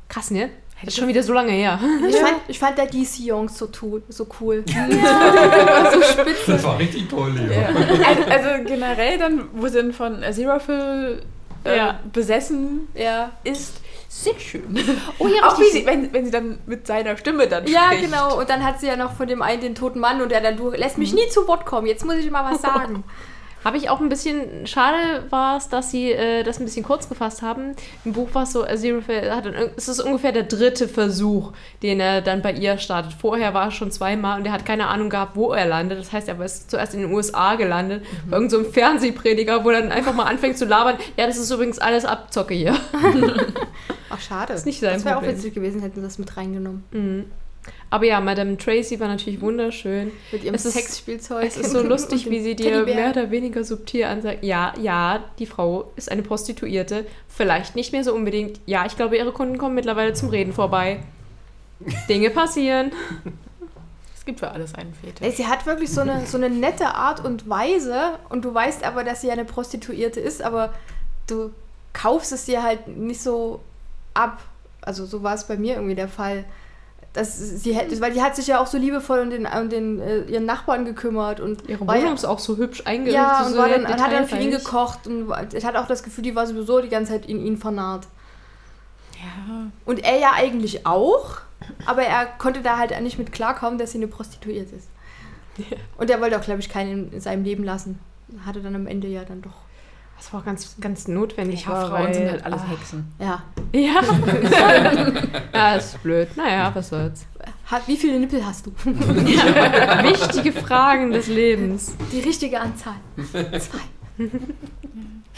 Krass, 0.10 0.32
ne? 0.32 0.50
Das 0.84 0.94
ist 0.94 1.00
schon 1.00 1.08
wieder 1.08 1.24
so 1.24 1.34
lange 1.34 1.52
her. 1.52 1.80
Ich, 2.10 2.16
fand, 2.18 2.36
ich 2.48 2.60
fand 2.60 2.78
der 2.78 2.86
DC 2.88 3.20
Jungs 3.20 3.58
so, 3.58 3.70
so 4.10 4.28
cool. 4.40 4.64
Das 6.48 6.64
war 6.64 6.78
richtig 6.80 7.10
toll, 7.10 7.34
Ja. 7.50 7.68
Also, 8.08 8.24
also 8.50 8.64
generell 8.66 9.18
dann, 9.18 9.48
wo 9.54 9.68
sie 9.68 9.78
dann 9.78 9.94
von 9.94 10.24
Aziraphale 10.24 11.22
äh, 11.66 11.78
Ja. 11.78 12.00
besessen 12.12 12.88
Ja. 12.96 13.32
ist, 13.44 13.76
sehr 14.10 14.38
schön. 14.40 14.78
Oh 15.20 15.28
ja, 15.28 15.48
Auch 15.48 15.60
wie 15.60 15.70
sie, 15.72 15.86
wenn, 15.86 16.12
wenn 16.12 16.26
sie 16.26 16.32
dann 16.32 16.58
mit 16.66 16.86
seiner 16.86 17.16
Stimme 17.16 17.48
dann 17.48 17.66
Ja, 17.68 17.86
spricht. 17.86 18.06
genau. 18.06 18.38
Und 18.40 18.50
dann 18.50 18.64
hat 18.66 18.80
sie 18.80 18.88
ja 18.88 18.96
noch 18.98 19.14
von 19.14 19.28
dem 19.28 19.42
einen 19.42 19.62
den 19.62 19.76
toten 19.76 20.00
Mann 20.00 20.22
und 20.22 20.30
der 20.32 20.42
dann, 20.42 20.58
du 20.58 20.70
lässt 20.72 20.98
mich 20.98 21.14
nie 21.14 21.28
zu 21.30 21.48
Wort 21.48 21.66
kommen. 21.66 21.88
Jetzt 21.88 22.04
muss 22.06 22.16
ich 22.16 22.30
mal 22.30 22.52
was 22.52 22.62
sagen. 22.62 23.04
Habe 23.64 23.78
ich 23.78 23.90
auch 23.90 24.00
ein 24.02 24.10
bisschen, 24.10 24.66
schade 24.66 25.24
war 25.30 25.58
es, 25.58 25.70
dass 25.70 25.92
sie 25.92 26.12
äh, 26.12 26.44
das 26.44 26.60
ein 26.60 26.66
bisschen 26.66 26.84
kurz 26.84 27.08
gefasst 27.08 27.42
haben. 27.42 27.76
Im 28.04 28.14
Buch 28.14 28.30
war 28.34 28.44
es 28.44 28.54
so, 28.54 28.66
Aziraphale 28.66 29.36
hat 29.36 29.46
dann, 29.46 29.54
es 29.76 29.88
ist 29.88 30.00
ungefähr 30.00 30.32
der 30.32 30.44
dritte 30.44 30.88
Versuch, 30.88 31.54
den 31.84 32.00
er 32.00 32.22
dann 32.22 32.42
bei 32.42 32.54
ihr 32.54 32.78
startet. 32.80 33.14
Vorher 33.14 33.54
war 33.54 33.66
er 33.66 33.72
schon 33.72 33.92
zweimal 33.92 34.40
und 34.40 34.46
er 34.46 34.52
hat 34.52 34.66
keine 34.66 34.88
Ahnung 34.88 35.10
gehabt, 35.10 35.36
wo 35.36 35.54
er 35.54 35.68
landet. 35.68 36.00
Das 36.00 36.12
heißt, 36.12 36.28
er 36.28 36.40
ist 36.42 36.72
zuerst 36.72 36.96
in 36.96 37.02
den 37.02 37.14
USA 37.14 37.56
gelandet, 37.56 38.04
bei 38.30 38.38
irgendeinem 38.38 38.50
so 38.50 38.58
einem 38.58 38.74
Fernsehprediger, 38.74 39.64
wo 39.64 39.70
er 39.70 39.82
dann 39.82 39.92
einfach 39.92 40.14
mal 40.14 40.26
anfängt 40.26 40.58
zu 40.58 40.66
labern. 40.66 40.96
Ja, 41.18 41.28
das 41.28 41.38
ist 41.38 41.52
übrigens 41.52 41.78
alles 41.78 42.04
Abzocke 42.06 42.54
hier. 42.54 42.76
Ach, 44.10 44.20
schade. 44.20 44.54
Ist 44.54 44.66
nicht 44.66 44.80
sein 44.80 44.94
Das 44.94 45.06
wäre 45.06 45.18
auch 45.18 45.24
witzig 45.24 45.54
gewesen, 45.54 45.82
hätten 45.82 45.96
sie 45.96 46.02
das 46.02 46.18
mit 46.18 46.36
reingenommen. 46.36 46.84
Mhm. 46.92 47.26
Aber 47.92 48.06
ja, 48.06 48.20
Madame 48.22 48.58
Tracy 48.58 49.00
war 49.00 49.08
natürlich 49.10 49.42
wunderschön. 49.42 50.12
Mit 50.32 50.44
ihrem 50.44 50.56
Es 50.56 50.66
ist- 50.66 50.74
Sexspielzeug. 50.74 51.46
Es 51.46 51.58
ist 51.58 51.72
so 51.72 51.84
lustig, 51.84 52.30
wie 52.30 52.42
sie 52.42 52.56
dir 52.56 52.86
mehr 52.86 53.12
oder 53.12 53.30
weniger 53.32 53.64
subtil 53.64 54.06
ansagt, 54.06 54.44
ja, 54.44 54.74
ja, 54.82 55.24
die 55.40 55.46
Frau 55.46 55.92
ist 55.98 56.10
eine 56.10 56.22
Prostituierte. 56.24 57.06
Vielleicht 57.28 57.76
nicht 57.76 57.92
mehr 57.92 58.04
so 58.04 58.14
unbedingt. 58.16 58.60
Ja, 58.66 58.86
ich 58.86 58.96
glaube, 58.96 59.18
ihre 59.18 59.34
Kunden 59.34 59.58
kommen 59.58 59.76
mittlerweile 59.76 60.14
zum 60.14 60.30
Reden 60.30 60.54
vorbei. 60.54 61.02
Dinge 62.10 62.30
passieren. 62.32 62.92
Es 64.14 64.26
gibt 64.26 64.40
für 64.40 64.52
alles 64.52 64.76
einen 64.76 64.94
Fetisch. 64.94 65.20
Ey, 65.28 65.32
sie 65.32 65.48
hat 65.48 65.66
wirklich 65.66 65.90
so 65.92 66.02
eine, 66.02 66.28
so 66.28 66.38
eine 66.38 66.48
nette 66.52 66.94
Art 66.94 67.26
und 67.26 67.50
Weise 67.50 68.20
und 68.30 68.46
du 68.46 68.54
weißt 68.54 68.84
aber, 68.84 69.04
dass 69.04 69.22
sie 69.22 69.32
eine 69.32 69.46
Prostituierte 69.46 70.20
ist, 70.20 70.44
aber 70.44 70.76
du 71.26 71.50
kaufst 71.92 72.32
es 72.32 72.46
dir 72.46 72.62
halt 72.62 72.88
nicht 72.88 73.20
so 73.20 73.62
ab. 74.14 74.40
Also 74.82 75.08
so 75.08 75.24
war 75.24 75.34
es 75.34 75.46
bei 75.48 75.58
mir 75.58 75.74
irgendwie 75.74 75.96
der 75.96 76.08
Fall. 76.08 76.46
Dass 77.14 77.38
sie 77.38 77.76
hätte, 77.76 78.00
weil 78.00 78.14
die 78.14 78.22
hat 78.22 78.38
sich 78.38 78.48
ja 78.48 78.62
auch 78.62 78.68
so 78.68 78.78
liebevoll 78.78 79.20
um 79.20 79.30
den, 79.30 79.46
um 79.46 79.70
den 79.70 80.00
äh, 80.00 80.22
ihren 80.22 80.46
Nachbarn 80.46 80.86
gekümmert 80.86 81.42
und 81.42 81.68
Ihre 81.68 81.82
Wohnung 81.82 82.06
ja, 82.06 82.14
ist 82.14 82.24
auch 82.24 82.40
so 82.40 82.56
hübsch 82.56 82.84
eingerichtet. 82.86 83.22
ja, 83.22 83.46
und 83.46 83.52
so 83.52 83.58
war 83.58 83.68
dann, 83.68 83.86
und 83.86 84.02
hat 84.02 84.14
dann 84.14 84.28
für 84.28 84.38
ihn 84.38 84.52
gekocht 84.52 85.08
und 85.08 85.30
ich 85.54 85.66
hatte 85.66 85.82
auch 85.82 85.88
das 85.88 86.04
Gefühl, 86.04 86.24
die 86.24 86.36
war 86.36 86.48
sowieso 86.48 86.80
die 86.80 86.88
ganze 86.88 87.12
Zeit 87.12 87.26
in 87.26 87.46
ihn 87.46 87.58
vernarrt. 87.58 88.08
Ja. 89.16 89.68
Und 89.86 90.06
er 90.06 90.20
ja 90.20 90.32
eigentlich 90.36 90.86
auch, 90.86 91.42
aber 91.86 92.04
er 92.04 92.26
konnte 92.26 92.62
da 92.62 92.78
halt 92.78 92.98
nicht 93.02 93.18
mit 93.18 93.34
klarkommen, 93.34 93.78
dass 93.78 93.92
sie 93.92 93.98
eine 93.98 94.08
Prostituierte 94.08 94.76
ist. 94.76 94.88
Und 95.98 96.10
er 96.10 96.22
wollte 96.22 96.40
auch, 96.40 96.44
glaube 96.44 96.62
ich, 96.62 96.70
keinen 96.70 97.12
in 97.12 97.22
seinem 97.22 97.44
Leben 97.44 97.64
lassen. 97.64 98.00
Hatte 98.46 98.62
dann 98.62 98.76
am 98.76 98.88
Ende 98.88 99.08
ja 99.08 99.26
dann 99.26 99.42
doch. 99.42 99.52
Das 100.22 100.32
war 100.32 100.42
auch 100.42 100.46
ganz, 100.46 100.76
ganz 100.80 101.08
notwendig. 101.08 101.64
Ja, 101.66 101.72
war, 101.72 101.88
Frauen 101.90 102.04
weil- 102.04 102.14
sind 102.14 102.30
halt 102.30 102.46
alles 102.46 102.62
ah, 102.62 102.70
Hexen. 102.70 103.12
Ja. 103.18 103.42
Ja. 103.74 104.02
ja, 105.54 105.76
ist 105.76 106.04
blöd. 106.04 106.28
Naja, 106.38 106.70
was 106.76 106.90
soll's. 106.90 107.26
Wie 107.88 107.98
viele 107.98 108.20
Nippel 108.20 108.46
hast 108.46 108.68
du? 108.68 108.72
Wichtige 108.86 110.52
Fragen 110.52 111.10
des 111.10 111.26
Lebens. 111.28 111.96
Die 112.12 112.20
richtige 112.20 112.60
Anzahl. 112.60 112.98
Zwei. 113.34 114.28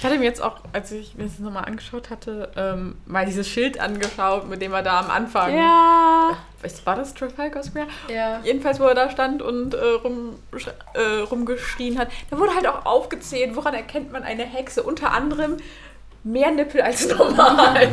Ich 0.03 0.05
hatte 0.09 0.19
mir 0.19 0.25
jetzt 0.25 0.43
auch, 0.43 0.57
als 0.73 0.91
ich 0.91 1.15
mir 1.15 1.23
das 1.23 1.39
nochmal 1.39 1.63
angeschaut 1.63 2.09
hatte, 2.09 2.51
ähm, 2.57 2.95
mal 3.05 3.25
dieses 3.25 3.47
Schild 3.47 3.79
angeschaut, 3.79 4.49
mit 4.49 4.61
dem 4.61 4.73
er 4.73 4.83
da 4.83 4.99
am 4.99 5.09
Anfang. 5.09 5.55
Ja. 5.55 6.31
Was 6.61 6.85
war 6.85 6.97
das 6.97 7.13
Trafalgar 7.13 7.63
Square? 7.63 7.87
Ja. 8.13 8.41
Jedenfalls, 8.43 8.81
wo 8.81 8.83
er 8.83 8.95
da 8.95 9.09
stand 9.09 9.41
und 9.41 9.73
äh, 9.75 9.77
rum, 10.03 10.31
äh, 10.95 11.21
rumgeschrien 11.21 11.97
hat. 11.97 12.09
Da 12.29 12.37
wurde 12.37 12.53
halt 12.53 12.67
auch 12.67 12.85
aufgezählt, 12.85 13.55
woran 13.55 13.75
erkennt 13.75 14.11
man 14.11 14.23
eine 14.23 14.43
Hexe. 14.43 14.83
Unter 14.83 15.13
anderem 15.13 15.55
mehr 16.25 16.51
Nippel 16.51 16.81
als 16.81 17.07
normal. 17.17 17.87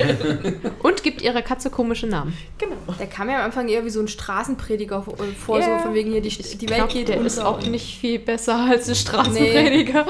Und 0.82 1.04
gibt 1.04 1.22
ihrer 1.22 1.42
Katze 1.42 1.70
komische 1.70 2.08
Namen. 2.08 2.36
genau. 2.58 2.74
Der 2.98 3.06
kam 3.06 3.30
ja 3.30 3.36
am 3.38 3.44
Anfang 3.44 3.68
eher 3.68 3.84
wie 3.84 3.90
so 3.90 4.00
ein 4.00 4.08
Straßenprediger 4.08 5.04
vor, 5.46 5.60
Ja. 5.60 5.78
so 5.78 5.84
von 5.84 5.94
wegen 5.94 6.10
hier, 6.10 6.22
die, 6.22 6.28
die 6.30 6.68
Welt 6.70 6.76
glaub, 6.78 6.88
geht 6.90 7.06
der 7.06 7.18
unter. 7.18 7.26
ist 7.28 7.38
auch 7.38 7.62
nicht 7.62 8.00
viel 8.00 8.18
besser 8.18 8.66
als 8.68 8.88
ein 8.88 8.96
Straßenprediger. 8.96 10.06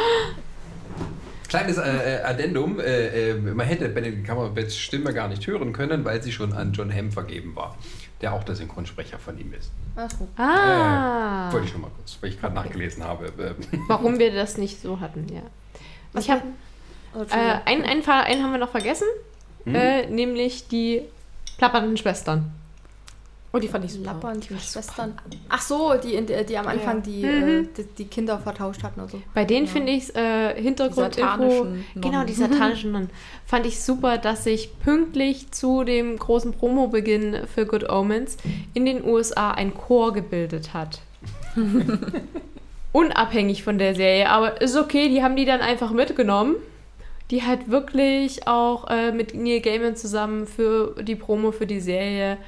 Kleines 1.50 1.78
äh, 1.78 2.18
äh, 2.18 2.22
Addendum, 2.22 2.78
äh, 2.78 3.30
äh, 3.30 3.34
man 3.34 3.66
hätte 3.66 3.88
Benedict 3.88 4.24
Cumberbatchs 4.24 4.78
Stimme 4.78 5.12
gar 5.12 5.26
nicht 5.26 5.44
hören 5.48 5.72
können, 5.72 6.04
weil 6.04 6.22
sie 6.22 6.30
schon 6.30 6.52
an 6.52 6.72
John 6.72 6.94
Hamm 6.94 7.10
vergeben 7.10 7.56
war, 7.56 7.76
der 8.20 8.32
auch 8.32 8.44
der 8.44 8.54
Synchronsprecher 8.54 9.18
von 9.18 9.36
ihm 9.36 9.52
ist. 9.52 9.72
Ach 9.96 10.08
so. 10.10 10.28
Ah. 10.40 11.52
Wollte 11.52 11.66
ich 11.66 11.72
schon 11.72 11.80
mal 11.80 11.90
kurz, 11.96 12.16
weil 12.20 12.30
ich 12.30 12.40
gerade 12.40 12.54
nachgelesen 12.54 13.02
habe. 13.02 13.26
Äh, 13.26 13.54
Warum 13.88 14.20
wir 14.20 14.32
das 14.32 14.58
nicht 14.58 14.80
so 14.80 15.00
hatten, 15.00 15.26
ja. 15.28 15.42
Was 16.12 16.24
ich 16.24 16.30
habe 16.30 16.42
äh, 17.16 17.34
einen, 17.64 17.82
einen, 17.82 18.08
einen 18.08 18.42
haben 18.44 18.52
wir 18.52 18.58
noch 18.58 18.70
vergessen, 18.70 19.08
Hm? 19.64 19.74
äh, 19.74 20.06
nämlich 20.06 20.68
die 20.68 21.02
plappernden 21.58 21.96
Schwestern. 21.96 22.52
Oh, 23.52 23.58
die 23.58 23.66
fand 23.66 23.84
ich 23.84 23.92
super. 23.94 24.12
Lappern, 24.12 24.38
die 24.38 24.46
Schwestern. 24.58 25.14
Ach 25.48 25.60
so, 25.60 25.94
die, 25.94 26.24
die 26.46 26.56
am 26.56 26.68
Anfang 26.68 27.02
die, 27.02 27.24
äh, 27.24 27.66
die, 27.76 27.82
die 27.98 28.04
Kinder 28.04 28.38
vertauscht 28.38 28.84
hatten 28.84 29.00
oder 29.00 29.08
so. 29.10 29.22
Bei 29.34 29.44
denen 29.44 29.66
Ja. 29.66 29.72
finde 29.72 29.90
ich 29.92 30.14
äh, 30.14 30.54
Hintergrundinfo, 30.62 31.20
satanischen 31.20 31.84
genau, 31.96 32.24
die 32.24 32.32
satanischen 32.32 32.92
Nonnen, 32.92 33.10
fand 33.44 33.66
ich 33.66 33.80
super, 33.80 34.18
dass 34.18 34.44
sich 34.44 34.70
pünktlich 34.84 35.50
zu 35.50 35.82
dem 35.82 36.16
großen 36.16 36.52
Promobeginn 36.52 37.38
für 37.52 37.66
Good 37.66 37.90
Omens 37.90 38.36
in 38.72 38.86
den 38.86 39.04
USA 39.04 39.50
ein 39.50 39.74
Chor 39.74 40.12
gebildet 40.12 40.72
hat. 40.72 41.00
Unabhängig 42.92 43.62
von 43.62 43.78
der 43.78 43.94
Serie, 43.94 44.28
aber 44.30 44.60
ist 44.60 44.76
okay, 44.76 45.08
die 45.08 45.22
haben 45.22 45.36
die 45.36 45.44
dann 45.44 45.60
einfach 45.60 45.90
mitgenommen. 45.92 46.56
Die 47.30 47.44
halt 47.44 47.70
wirklich 47.70 48.48
auch 48.48 48.88
äh, 48.90 49.12
mit 49.12 49.34
Neil 49.36 49.60
Gaiman 49.60 49.94
zusammen 49.94 50.48
für 50.48 50.96
die 51.00 51.14
Promo 51.14 51.52
für 51.52 51.66
die 51.66 51.78
Serie 51.80 52.38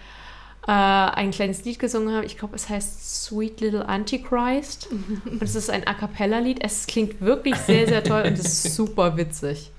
äh, 0.67 0.71
ein 0.71 1.31
kleines 1.33 1.65
Lied 1.65 1.79
gesungen 1.79 2.15
haben. 2.15 2.25
Ich 2.25 2.39
glaube, 2.39 2.55
es 2.55 2.69
heißt 2.69 3.25
Sweet 3.25 3.61
Little 3.61 3.87
Antichrist. 3.89 4.89
und 5.25 5.43
es 5.43 5.55
ist 5.55 5.71
ein 5.71 5.87
A 5.87 5.95
Cappella-Lied. 5.95 6.63
Es 6.63 6.87
klingt 6.87 7.21
wirklich 7.21 7.57
sehr, 7.57 7.87
sehr 7.87 8.05
toll 8.05 8.23
und 8.23 8.39
es 8.39 8.65
ist 8.65 8.75
super 8.77 9.17
witzig. 9.17 9.71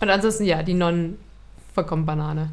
Und 0.00 0.10
ansonsten, 0.10 0.44
ja, 0.44 0.62
die 0.62 0.74
Nonnen 0.74 1.18
vollkommen 1.74 2.06
Banane. 2.06 2.50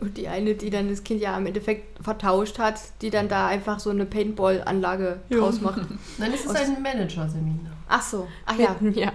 Und 0.00 0.16
die 0.16 0.28
eine, 0.28 0.54
die 0.54 0.70
dann 0.70 0.88
das 0.88 1.04
Kind 1.04 1.20
ja 1.20 1.36
im 1.36 1.46
Endeffekt 1.46 2.02
vertauscht 2.02 2.58
hat, 2.58 2.80
die 3.00 3.10
dann 3.10 3.28
da 3.28 3.46
einfach 3.46 3.78
so 3.78 3.90
eine 3.90 4.06
Paintball-Anlage 4.06 5.20
draus 5.30 5.60
macht. 5.60 5.82
Nein, 6.18 6.32
es 6.34 6.44
ist 6.44 6.56
ein 6.56 6.82
Manager-Seminar. 6.82 7.72
Ach 7.88 8.02
so. 8.02 8.28
Ach 8.46 8.58
ja. 8.58 8.76
ja. 8.94 9.12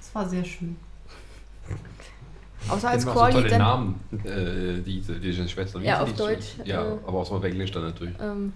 Das 0.00 0.14
war 0.14 0.28
sehr 0.28 0.44
schön. 0.44 0.76
Außer 2.68 2.88
als 2.90 3.06
auch 3.06 3.14
so 3.14 3.32
tolle 3.32 3.48
dann. 3.48 3.58
Namen, 3.58 4.00
äh, 4.24 4.80
diese, 4.82 5.14
diese 5.18 5.48
Schwester. 5.48 5.80
Wie 5.80 5.86
Ja, 5.86 6.00
auf 6.00 6.10
die? 6.12 6.16
Deutsch, 6.18 6.46
Ja, 6.64 6.82
äh, 6.82 6.98
aber 7.06 7.18
auch 7.18 7.26
so 7.26 7.34
auf 7.36 7.44
Englisch 7.44 7.70
dann 7.72 7.82
natürlich. 7.84 8.14
Ähm, 8.20 8.52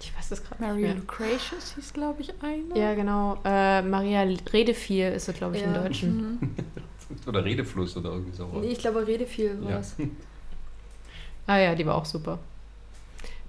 Ich 0.00 0.16
weiß 0.16 0.28
das 0.28 0.44
gerade 0.44 0.64
nicht 0.64 0.82
mehr. 0.82 0.94
Lucretius 0.94 1.74
hieß, 1.74 1.92
glaube 1.92 2.20
ich, 2.20 2.32
eine. 2.42 2.78
Ja, 2.80 2.94
genau. 2.94 3.38
Äh, 3.44 3.82
Maria 3.82 4.22
Redeviel 4.52 5.12
ist 5.12 5.28
es, 5.28 5.34
glaube 5.36 5.56
ich, 5.56 5.62
im 5.62 5.74
Ja. 5.74 5.82
Deutschen. 5.82 6.54
Oder 7.26 7.42
Redefluss 7.44 7.96
oder 7.96 8.10
irgendwie 8.10 8.36
so. 8.36 8.46
nee, 8.60 8.66
ich 8.72 8.78
glaube, 8.78 9.06
Rede 9.06 9.26
viel 9.26 9.58
war 9.64 9.70
Ja. 9.70 9.78
es. 9.78 9.96
Ah 11.46 11.56
ja, 11.56 11.74
die 11.74 11.86
war 11.86 11.94
auch 11.94 12.04
super. 12.04 12.38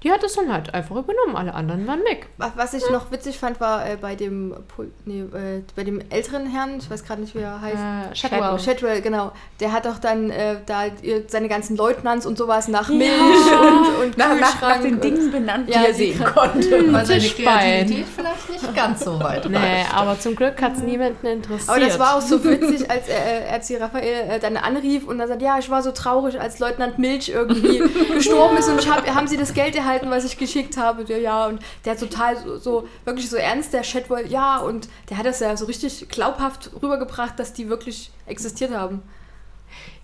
Die 0.02 0.10
hat 0.12 0.24
es 0.24 0.34
dann 0.34 0.52
halt 0.52 0.74
einfach 0.74 0.96
übernommen. 0.96 1.36
Alle 1.36 1.54
anderen 1.54 1.86
waren 1.86 2.00
weg. 2.06 2.28
Was 2.38 2.74
ich 2.74 2.90
noch 2.90 3.12
witzig 3.12 3.38
fand, 3.38 3.60
war 3.60 3.86
äh, 3.86 3.98
bei 4.00 4.16
dem 4.16 4.56
nee, 5.04 5.20
äh, 5.22 5.62
bei 5.76 5.84
dem 5.84 6.02
älteren 6.10 6.46
Herrn, 6.48 6.78
ich 6.80 6.90
weiß 6.90 7.04
gerade 7.04 7.20
nicht, 7.20 7.36
wie 7.36 7.40
er 7.40 7.60
heißt. 7.60 7.76
Äh, 7.76 8.16
Shadwell. 8.16 8.40
Shadwell. 8.40 8.60
Shadwell, 8.60 9.02
genau. 9.02 9.34
Der 9.60 9.74
hat 9.74 9.86
doch 9.86 10.00
dann 10.00 10.30
äh, 10.30 10.56
da 10.66 10.84
seine 11.28 11.50
ganzen 11.50 11.76
Leutnants 11.76 12.26
und 12.26 12.38
sowas 12.38 12.70
nach 12.70 12.88
Milch 12.88 13.10
Ja. 13.52 13.60
und, 13.60 14.06
und 14.06 14.18
nach, 14.18 14.40
nach, 14.40 14.62
nach 14.62 14.82
den 14.82 15.02
Dingen 15.02 15.32
benannt, 15.32 15.68
die 15.68 15.74
Ja, 15.74 15.84
er 15.84 15.94
sehen 15.94 16.24
konnte. 16.24 16.94
Weil 16.94 17.06
seine 17.06 17.20
Tischbein. 17.20 17.46
Kreativität 17.60 18.06
vielleicht 18.16 18.50
nicht 18.50 18.76
ganz 18.76 19.04
so 19.04 19.20
weit 19.20 19.50
Nee, 19.50 19.58
reicht. 19.58 19.94
aber 19.94 20.18
zum 20.18 20.34
Glück 20.38 20.62
hat 20.62 20.78
es 20.78 20.80
niemanden 20.82 21.28
interessiert. 21.28 21.70
Aber 21.70 21.80
das 21.82 22.00
war 22.00 22.16
auch 22.16 22.22
so 22.22 22.42
witzig, 22.46 22.90
als 22.90 23.10
er, 23.10 23.18
äh, 23.48 23.50
Erzieher 23.50 23.82
Raphael 23.82 24.30
äh, 24.30 24.40
dann 24.40 24.56
anrief 24.56 25.06
und 25.08 25.18
dann 25.18 25.28
sagt, 25.28 25.42
ja, 25.42 25.60
ich 25.60 25.70
war 25.70 25.84
so 25.84 25.92
traurig, 25.92 26.40
als 26.40 26.60
Leutnant 26.60 27.00
Milch 27.00 27.28
irgendwie 27.28 27.80
gestorben 28.14 28.56
ist 28.56 28.70
und 28.70 28.80
ich 28.80 28.90
hab, 28.90 29.06
haben 29.14 29.28
Sie 29.28 29.36
das 29.36 29.54
Geld 29.54 29.76
erhalten, 29.76 29.89
was 30.10 30.26
ich 30.26 30.38
geschickt 30.38 30.78
habe? 30.78 31.06
Der, 31.06 31.20
ja, 31.20 31.48
und 31.48 31.62
der 31.86 31.94
hat 31.94 32.00
total 32.00 32.38
so, 32.38 32.58
so 32.58 32.88
wirklich 33.06 33.30
so 33.30 33.38
ernst, 33.38 33.74
der 33.74 33.84
Shadwell, 33.84 34.32
ja, 34.32 34.58
und 34.58 34.90
der 35.10 35.18
hat 35.18 35.26
das 35.26 35.40
ja 35.40 35.56
so 35.58 35.66
richtig 35.66 36.08
glaubhaft 36.10 36.72
rübergebracht, 36.82 37.38
dass 37.40 37.54
die 37.54 37.70
wirklich 37.70 38.12
existiert 38.26 38.72
haben. 38.72 39.02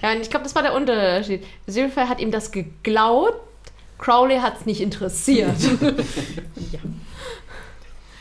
Ja, 0.01 0.11
und 0.11 0.21
ich 0.21 0.29
glaube, 0.29 0.43
das 0.43 0.55
war 0.55 0.61
der 0.61 0.73
Unterschied. 0.73 1.45
Zephyr 1.67 2.09
hat 2.09 2.19
ihm 2.19 2.31
das 2.31 2.51
geglaubt, 2.51 3.39
Crowley 3.97 4.39
hat 4.39 4.59
es 4.59 4.65
nicht 4.65 4.81
interessiert. 4.81 5.55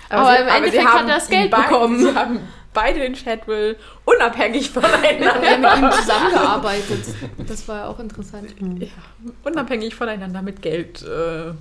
Aber 0.09 0.39
im 0.39 0.47
Endeffekt 0.49 0.73
sie 0.73 0.86
hat 0.86 0.99
haben 1.01 1.09
er 1.09 1.16
das 1.16 1.28
Geld 1.28 1.51
bekommen. 1.51 1.99
Sie 1.99 2.15
haben 2.15 2.39
beide 2.75 3.01
den 3.01 3.15
Shadwell 3.15 3.77
unabhängig 4.05 4.71
voneinander. 4.71 5.41
Wir 5.41 5.51
haben 5.53 5.63
mit 5.63 5.73
ihm 5.73 5.93
zusammengearbeitet. 5.93 7.05
Das 7.47 7.67
war 7.69 7.77
ja 7.79 7.87
auch 7.87 7.99
interessant. 7.99 8.55
ja, 8.79 8.89
unabhängig 9.45 9.95
voneinander 9.95 10.43
mit 10.43 10.61
Geld 10.61 11.03
äh, 11.03 11.53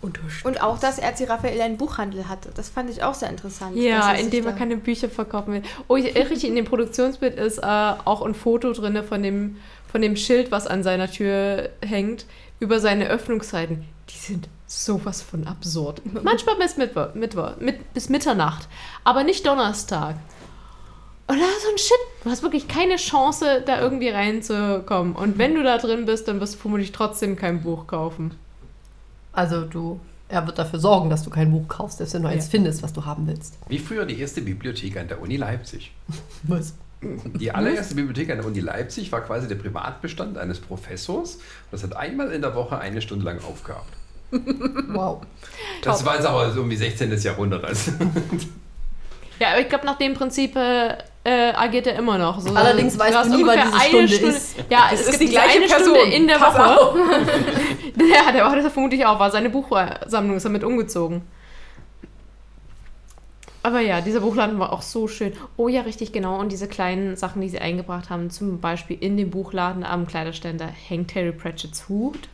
unterstützt. 0.00 0.46
Und 0.46 0.62
auch, 0.62 0.78
dass 0.78 0.98
Erzieher 0.98 1.30
Raphael 1.30 1.60
einen 1.60 1.76
Buchhandel 1.76 2.28
hatte. 2.28 2.50
Das 2.54 2.70
fand 2.70 2.90
ich 2.90 3.02
auch 3.02 3.14
sehr 3.14 3.28
interessant. 3.28 3.76
Ja, 3.76 4.12
indem 4.12 4.46
er 4.46 4.52
keine 4.52 4.76
Bücher 4.76 5.10
verkaufen 5.10 5.52
will. 5.52 5.62
Oh, 5.88 5.96
ich, 5.96 6.14
richtig, 6.14 6.44
in 6.44 6.56
dem 6.56 6.64
Produktionsbild 6.64 7.38
ist 7.38 7.58
äh, 7.58 7.62
auch 7.66 8.22
ein 8.22 8.34
Foto 8.34 8.72
drin 8.72 9.02
von 9.04 9.22
dem, 9.22 9.56
von 9.90 10.00
dem 10.00 10.16
Schild, 10.16 10.50
was 10.50 10.66
an 10.66 10.82
seiner 10.82 11.10
Tür 11.10 11.70
hängt, 11.84 12.26
über 12.60 12.80
seine 12.80 13.08
Öffnungszeiten. 13.08 13.84
Die 14.08 14.16
sind 14.16 14.48
sowas 14.66 15.20
von 15.20 15.46
absurd. 15.46 16.00
Manchmal 16.22 16.56
bis, 16.56 16.76
Mittwoch, 16.76 17.14
Mittwoch, 17.14 17.56
mit, 17.58 17.92
bis 17.92 18.08
Mitternacht, 18.08 18.68
aber 19.04 19.24
nicht 19.24 19.46
Donnerstag. 19.46 20.14
Ist 21.34 21.62
so 21.62 21.68
ein 21.68 21.78
Shit. 21.78 22.24
Du 22.24 22.30
hast 22.30 22.42
wirklich 22.42 22.68
keine 22.68 22.96
Chance, 22.96 23.62
da 23.64 23.80
irgendwie 23.80 24.08
reinzukommen. 24.08 25.14
Und 25.14 25.38
wenn 25.38 25.54
du 25.54 25.62
da 25.62 25.78
drin 25.78 26.06
bist, 26.06 26.28
dann 26.28 26.40
wirst 26.40 26.54
du 26.54 26.58
vermutlich 26.58 26.92
trotzdem 26.92 27.36
kein 27.36 27.62
Buch 27.62 27.86
kaufen. 27.86 28.34
Also 29.32 29.64
du, 29.64 30.00
er 30.28 30.46
wird 30.46 30.58
dafür 30.58 30.78
sorgen, 30.80 31.10
dass 31.10 31.22
du 31.22 31.30
kein 31.30 31.50
Buch 31.50 31.68
kaufst, 31.68 31.98
selbst 31.98 32.14
wenn 32.14 32.22
du 32.22 32.28
eins 32.28 32.48
findest, 32.48 32.82
was 32.82 32.92
du 32.92 33.04
haben 33.04 33.26
willst. 33.26 33.58
Wie 33.68 33.78
früher 33.78 34.04
die 34.04 34.18
erste 34.20 34.40
Bibliothek 34.42 34.96
an 34.96 35.08
der 35.08 35.20
Uni 35.20 35.36
Leipzig. 35.36 35.92
Was? 36.42 36.74
Die 37.02 37.50
allererste 37.50 37.94
Bibliothek 37.94 38.30
an 38.30 38.38
der 38.38 38.46
Uni 38.46 38.60
Leipzig 38.60 39.10
war 39.10 39.22
quasi 39.22 39.48
der 39.48 39.54
Privatbestand 39.54 40.36
eines 40.36 40.60
Professors. 40.60 41.38
Das 41.70 41.82
hat 41.82 41.96
einmal 41.96 42.30
in 42.30 42.42
der 42.42 42.54
Woche 42.54 42.78
eine 42.78 43.00
Stunde 43.00 43.24
lang 43.24 43.38
aufgehabt. 43.42 43.92
Wow. 44.92 45.22
Das 45.82 46.04
war 46.04 46.16
jetzt 46.16 46.26
aber 46.26 46.52
so 46.52 46.62
um 46.62 46.70
die 46.70 46.76
16. 46.76 47.16
Jahrhundert. 47.20 47.64
Also. 47.64 47.92
Ja, 49.40 49.52
aber 49.52 49.60
ich 49.62 49.70
glaube, 49.70 49.86
nach 49.86 49.96
dem 49.96 50.12
Prinzip 50.12 50.54
äh, 50.54 50.98
äh, 51.24 51.52
agiert 51.52 51.86
er 51.86 51.96
immer 51.96 52.16
noch. 52.18 52.40
So, 52.40 52.54
Allerdings 52.54 52.94
du 52.94 53.00
weißt 53.00 53.26
du 53.26 53.36
nie, 53.36 53.46
wann 53.46 53.58
ungefähr 53.58 53.64
diese 53.66 53.98
eine 53.98 54.08
Stunde 54.08 54.36
ist. 54.36 54.56
Ja, 54.70 54.88
Es 54.92 55.00
es, 55.00 55.06
ist 55.08 55.18
gibt 55.18 55.30
die 55.30 55.34
gleiche 55.34 55.58
eine 55.58 55.66
Person. 55.66 55.96
Stunde 55.96 56.16
in 56.16 56.26
der 56.26 56.34
Pass 56.36 56.54
Woche. 56.54 56.98
ja, 58.14 58.32
der 58.32 58.44
war 58.44 58.56
das 58.56 58.72
vermutlich 58.72 59.04
auch, 59.04 59.18
war 59.18 59.30
seine 59.30 59.50
Buchsammlung 59.50 60.36
ist 60.36 60.44
damit 60.44 60.64
umgezogen. 60.64 61.22
Aber 63.62 63.80
ja, 63.80 64.00
dieser 64.00 64.20
Buchladen 64.20 64.58
war 64.58 64.72
auch 64.72 64.80
so 64.80 65.06
schön. 65.06 65.34
Oh 65.58 65.68
ja, 65.68 65.82
richtig 65.82 66.12
genau. 66.12 66.38
Und 66.40 66.50
diese 66.50 66.66
kleinen 66.66 67.16
Sachen, 67.16 67.42
die 67.42 67.48
sie 67.50 67.58
eingebracht 67.58 68.08
haben, 68.08 68.30
zum 68.30 68.58
Beispiel 68.60 68.96
in 68.98 69.18
dem 69.18 69.30
Buchladen 69.30 69.84
am 69.84 70.06
Kleiderständer 70.06 70.66
hängt 70.66 71.08
Terry 71.08 71.32
Pratchett's 71.32 71.88
Hut. 71.88 72.28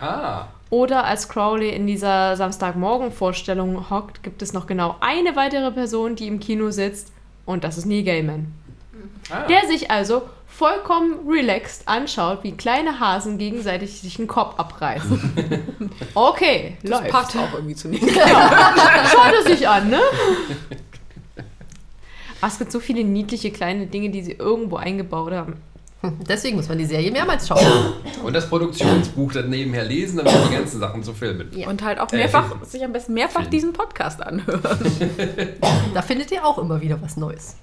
Ah, 0.00 0.46
Oder 0.70 1.04
als 1.04 1.28
Crowley 1.28 1.68
in 1.68 1.86
dieser 1.86 2.36
Samstagmorgen-Vorstellung 2.36 3.90
hockt, 3.90 4.22
gibt 4.22 4.40
es 4.40 4.54
noch 4.54 4.66
genau 4.66 4.96
eine 5.00 5.36
weitere 5.36 5.70
Person, 5.70 6.16
die 6.16 6.26
im 6.26 6.40
Kino 6.40 6.70
sitzt. 6.70 7.12
Und 7.44 7.64
das 7.64 7.78
ist 7.78 7.86
Neil 7.86 8.02
Gaiman. 8.04 8.52
ah. 9.30 9.46
Der 9.46 9.66
sich 9.66 9.90
also 9.90 10.22
vollkommen 10.46 11.26
relaxed 11.28 11.88
anschaut, 11.88 12.40
wie 12.44 12.52
kleine 12.52 13.00
Hasen 13.00 13.38
gegenseitig 13.38 14.00
sich 14.00 14.18
einen 14.18 14.28
Kopf 14.28 14.58
abreißen. 14.58 15.90
Okay, 16.14 16.76
das 16.82 16.90
läuft. 17.00 17.10
passt 17.10 17.36
auch 17.36 17.52
irgendwie 17.54 17.74
zu 17.74 17.88
mir. 17.88 17.98
Schaut 18.00 19.32
es 19.40 19.46
sich 19.46 19.66
an, 19.66 19.88
ne? 19.88 20.00
Es 22.44 22.58
gibt 22.58 22.70
so 22.72 22.80
viele 22.80 23.02
niedliche 23.04 23.50
kleine 23.50 23.86
Dinge, 23.86 24.10
die 24.10 24.22
sie 24.22 24.32
irgendwo 24.32 24.76
eingebaut 24.76 25.32
haben. 25.32 25.54
Deswegen 26.28 26.56
muss 26.56 26.68
man 26.68 26.78
die 26.78 26.84
Serie 26.84 27.10
mehrmals 27.10 27.46
schauen. 27.48 27.64
Und 28.24 28.32
das 28.32 28.48
Produktionsbuch 28.48 29.32
dann 29.32 29.50
nebenher 29.50 29.84
lesen, 29.84 30.16
damit 30.18 30.32
die 30.48 30.54
ganzen 30.54 30.80
Sachen 30.80 31.02
zu 31.02 31.12
filmen. 31.12 31.48
Ja. 31.56 31.68
Und 31.68 31.82
halt 31.82 31.98
auch 32.00 32.12
Äh, 32.12 32.16
mehrfach, 32.16 32.48
Film. 32.48 32.64
sich 32.64 32.84
am 32.84 32.92
besten 32.92 33.14
mehrfach 33.14 33.46
diesen 33.46 33.72
Podcast 33.72 34.22
anhören. 34.22 34.60
Da 35.94 36.02
findet 36.02 36.30
ihr 36.32 36.44
auch 36.44 36.58
immer 36.58 36.80
wieder 36.80 37.00
was 37.02 37.16
Neues. 37.16 37.56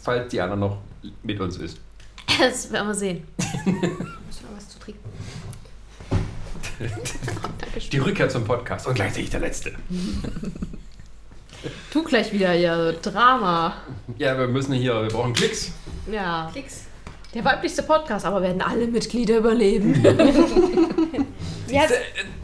Falls 0.00 0.30
die 0.30 0.40
Anna 0.40 0.56
noch 0.56 0.78
mit 1.22 1.40
uns 1.40 1.56
ist. 1.56 1.78
Das 2.40 2.70
werden 2.72 2.88
wir 2.88 2.94
sehen. 2.94 3.26
Muss 3.64 4.42
noch 4.42 4.56
was 4.56 4.68
zu 4.68 4.78
trinken. 4.78 5.00
Die 7.92 7.98
Rückkehr 7.98 8.28
zum 8.28 8.44
Podcast 8.44 8.86
und 8.86 8.94
gleichzeitig 8.94 9.30
der 9.30 9.40
letzte. 9.40 9.72
Tu 11.92 12.02
gleich 12.02 12.32
wieder 12.32 12.52
ja 12.52 12.92
Drama. 12.92 13.74
Ja, 14.18 14.36
wir 14.38 14.48
müssen 14.48 14.72
hier, 14.72 15.02
wir 15.02 15.08
brauchen 15.10 15.32
Klicks. 15.32 15.72
Ja. 16.10 16.48
Klicks. 16.52 16.86
Der 17.34 17.44
weiblichste 17.44 17.82
Podcast, 17.82 18.26
aber 18.26 18.42
werden 18.42 18.60
alle 18.60 18.86
Mitglieder 18.86 19.38
überleben? 19.38 19.94
Ja, 21.68 21.84
Da, 21.86 21.94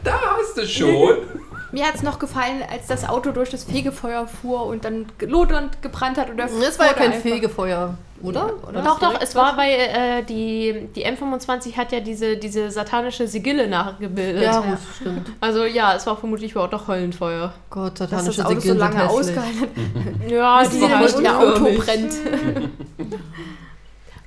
da 0.03 0.19
hast 0.37 0.57
du 0.57 0.65
schon. 0.67 1.17
Mir 1.71 1.85
hat 1.85 1.95
es 1.95 2.03
noch 2.03 2.19
gefallen, 2.19 2.63
als 2.71 2.87
das 2.87 3.07
Auto 3.07 3.31
durch 3.31 3.49
das 3.49 3.63
Fegefeuer 3.63 4.27
fuhr 4.27 4.65
und 4.65 4.85
dann 4.85 5.05
lodernd 5.21 5.81
gebrannt 5.81 6.17
hat. 6.17 6.29
Und 6.29 6.37
der 6.37 6.47
Das 6.47 6.79
war 6.79 6.87
ja 6.87 6.93
kein 6.93 7.11
einfach- 7.11 7.21
Fegefeuer, 7.21 7.95
oder? 8.21 8.53
oder? 8.67 8.81
doch, 8.81 8.99
doch, 8.99 9.21
es 9.21 9.35
war 9.35 9.55
bei 9.55 9.69
äh, 9.71 10.23
die, 10.23 10.87
die 10.95 11.05
M25 11.05 11.77
hat 11.77 11.91
ja 11.91 11.99
diese, 11.99 12.37
diese 12.37 12.71
satanische 12.71 13.27
Sigille 13.27 13.67
nachgebildet. 13.67 14.43
Ja, 14.43 14.59
gut, 14.61 14.77
stimmt. 14.99 15.29
Also 15.39 15.63
ja, 15.65 15.95
es 15.95 16.05
war 16.07 16.17
vermutlich 16.17 16.55
auch 16.57 16.69
doch 16.69 16.87
Heulenfeuer. 16.87 17.53
Gott, 17.69 17.97
satanische 17.99 18.37
das 18.37 18.45
Auto 18.45 18.59
so 18.59 18.73
lange 18.73 19.09
ausgehalten 19.09 19.67
Ja, 20.29 20.63
die 20.63 20.81
halt, 20.81 21.01
nicht 21.05 21.19
ihr 21.21 21.37
Auto 21.39 21.63
brennt. 21.77 22.13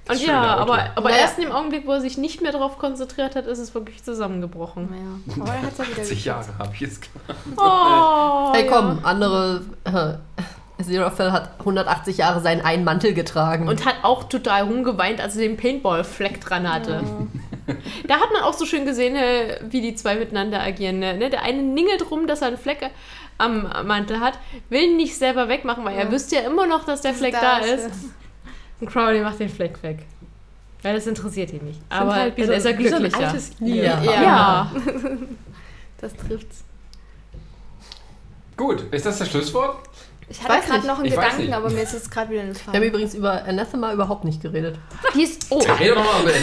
Und 0.08 0.20
ja, 0.20 0.54
Auto. 0.54 0.62
aber, 0.72 0.84
aber 0.96 1.08
Naja. 1.10 1.22
erst 1.22 1.38
in 1.38 1.44
dem 1.44 1.52
Augenblick, 1.52 1.86
wo 1.86 1.92
er 1.92 2.00
sich 2.00 2.18
nicht 2.18 2.42
mehr 2.42 2.50
darauf 2.52 2.76
konzentriert 2.78 3.36
hat, 3.36 3.46
ist 3.46 3.58
es 3.60 3.72
wirklich 3.74 4.02
zusammengebrochen. 4.02 4.88
Naja, 4.90 5.40
aber 5.42 5.54
er 5.54 5.62
hat 5.62 5.78
ja 5.78 5.84
wieder 5.84 5.92
80 5.92 5.96
gekriegt. 6.08 6.24
Jahre 6.24 6.58
habe 6.58 6.70
ich 6.74 6.80
jetzt 6.80 7.02
gemacht. 7.02 7.38
Oh, 7.56 8.52
Hey 8.52 8.66
ja. 8.66 8.72
komm, 8.72 8.98
andere. 9.04 9.62
Äh, 9.84 10.14
Zerafel 10.82 11.30
hat 11.30 11.50
180 11.60 12.16
Jahre 12.16 12.40
seinen 12.40 12.60
einen 12.64 12.82
Mantel 12.82 13.14
getragen. 13.14 13.68
Und 13.68 13.84
hat 13.86 13.94
auch 14.02 14.24
total 14.24 14.62
rumgeweint, 14.62 15.20
als 15.20 15.36
er 15.36 15.42
den 15.42 15.56
Paintball-Fleck 15.56 16.40
dran 16.40 16.70
hatte. 16.72 17.02
Da 18.08 18.14
hat 18.16 18.32
man 18.32 18.42
auch 18.42 18.54
so 18.54 18.66
schön 18.66 18.84
gesehen, 18.84 19.14
äh, 19.14 19.60
wie 19.70 19.80
die 19.80 19.94
zwei 19.94 20.16
miteinander 20.16 20.60
agieren. 20.60 20.98
Ne? 20.98 21.30
Der 21.30 21.42
eine 21.42 21.62
ningelt 21.62 22.10
rum, 22.10 22.26
dass 22.26 22.42
er 22.42 22.48
einen 22.48 22.58
Fleck 22.58 22.90
am 23.38 23.70
Mantel 23.86 24.18
hat, 24.18 24.34
will 24.68 24.82
ihn 24.82 24.96
nicht 24.96 25.16
selber 25.16 25.48
wegmachen, 25.48 25.84
weil 25.84 25.94
er 25.96 26.06
Ja. 26.06 26.10
wüsste 26.10 26.34
ja 26.34 26.40
immer 26.42 26.66
noch, 26.66 26.84
dass 26.84 27.02
der 27.02 27.14
Fleck 27.14 27.36
da 27.40 27.58
ist. 27.58 27.86
ist, 27.86 27.94
Und 28.82 28.88
Crowley 28.90 29.20
macht 29.20 29.38
den 29.38 29.48
Fleck 29.48 29.80
weg. 29.84 30.00
Weil 30.82 30.94
das 30.96 31.06
interessiert 31.06 31.52
ihn 31.52 31.64
nicht. 31.64 31.80
Aber 31.88 32.12
halt 32.16 32.34
so- 32.36 32.50
ist 32.52 32.64
er 32.66 32.76
wie 32.76 32.88
so 32.88 32.96
ein 32.96 33.02
glücklicher. 33.02 33.28
altes 33.28 33.50
ja. 33.60 34.02
Ja. 34.02 34.22
ja. 34.22 34.72
Das 36.00 36.12
trifft's. 36.16 36.64
Gut, 38.56 38.92
ist 38.92 39.06
das 39.06 39.18
das 39.20 39.30
Schlusswort? 39.30 39.76
Ich 40.28 40.42
hatte 40.42 40.66
gerade 40.68 40.84
noch 40.84 40.96
einen 40.96 41.04
Ich 41.06 41.14
Gedanken, 41.14 41.52
aber 41.52 41.70
mir 41.70 41.82
ist 41.82 41.92
jetzt 41.92 42.10
gerade 42.10 42.30
wieder 42.30 42.40
Wir 42.42 42.48
haben 42.48 42.56
entfallen. 42.56 42.82
übrigens 42.82 43.14
über 43.14 43.44
Anathema 43.44 43.92
überhaupt 43.92 44.24
nicht 44.24 44.42
geredet. 44.42 44.80
Die 45.14 45.22
ist, 45.22 45.46
oh, 45.50 45.58
Rede 45.78 45.94
doch 45.94 46.04
mal 46.04 46.22
über 46.22 46.32
den 46.32 46.42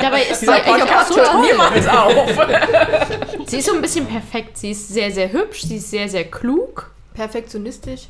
dabei 0.00 0.22
ist 0.22 0.40
sie 0.40 0.46
Dieser 0.46 0.64
eigentlich 0.64 0.94
auch 0.94 1.02
so 1.02 1.14
toll. 1.16 1.40
Niemals 1.40 1.88
auf. 1.88 3.48
Sie 3.48 3.58
ist 3.58 3.66
so 3.66 3.74
ein 3.74 3.82
bisschen 3.82 4.06
perfekt. 4.06 4.58
Sie 4.58 4.70
ist 4.70 4.88
sehr, 4.88 5.10
sehr 5.10 5.32
hübsch. 5.32 5.62
Sie 5.62 5.76
ist 5.78 5.90
sehr, 5.90 6.08
sehr 6.08 6.24
klug. 6.30 6.92
Perfektionistisch 7.14 8.02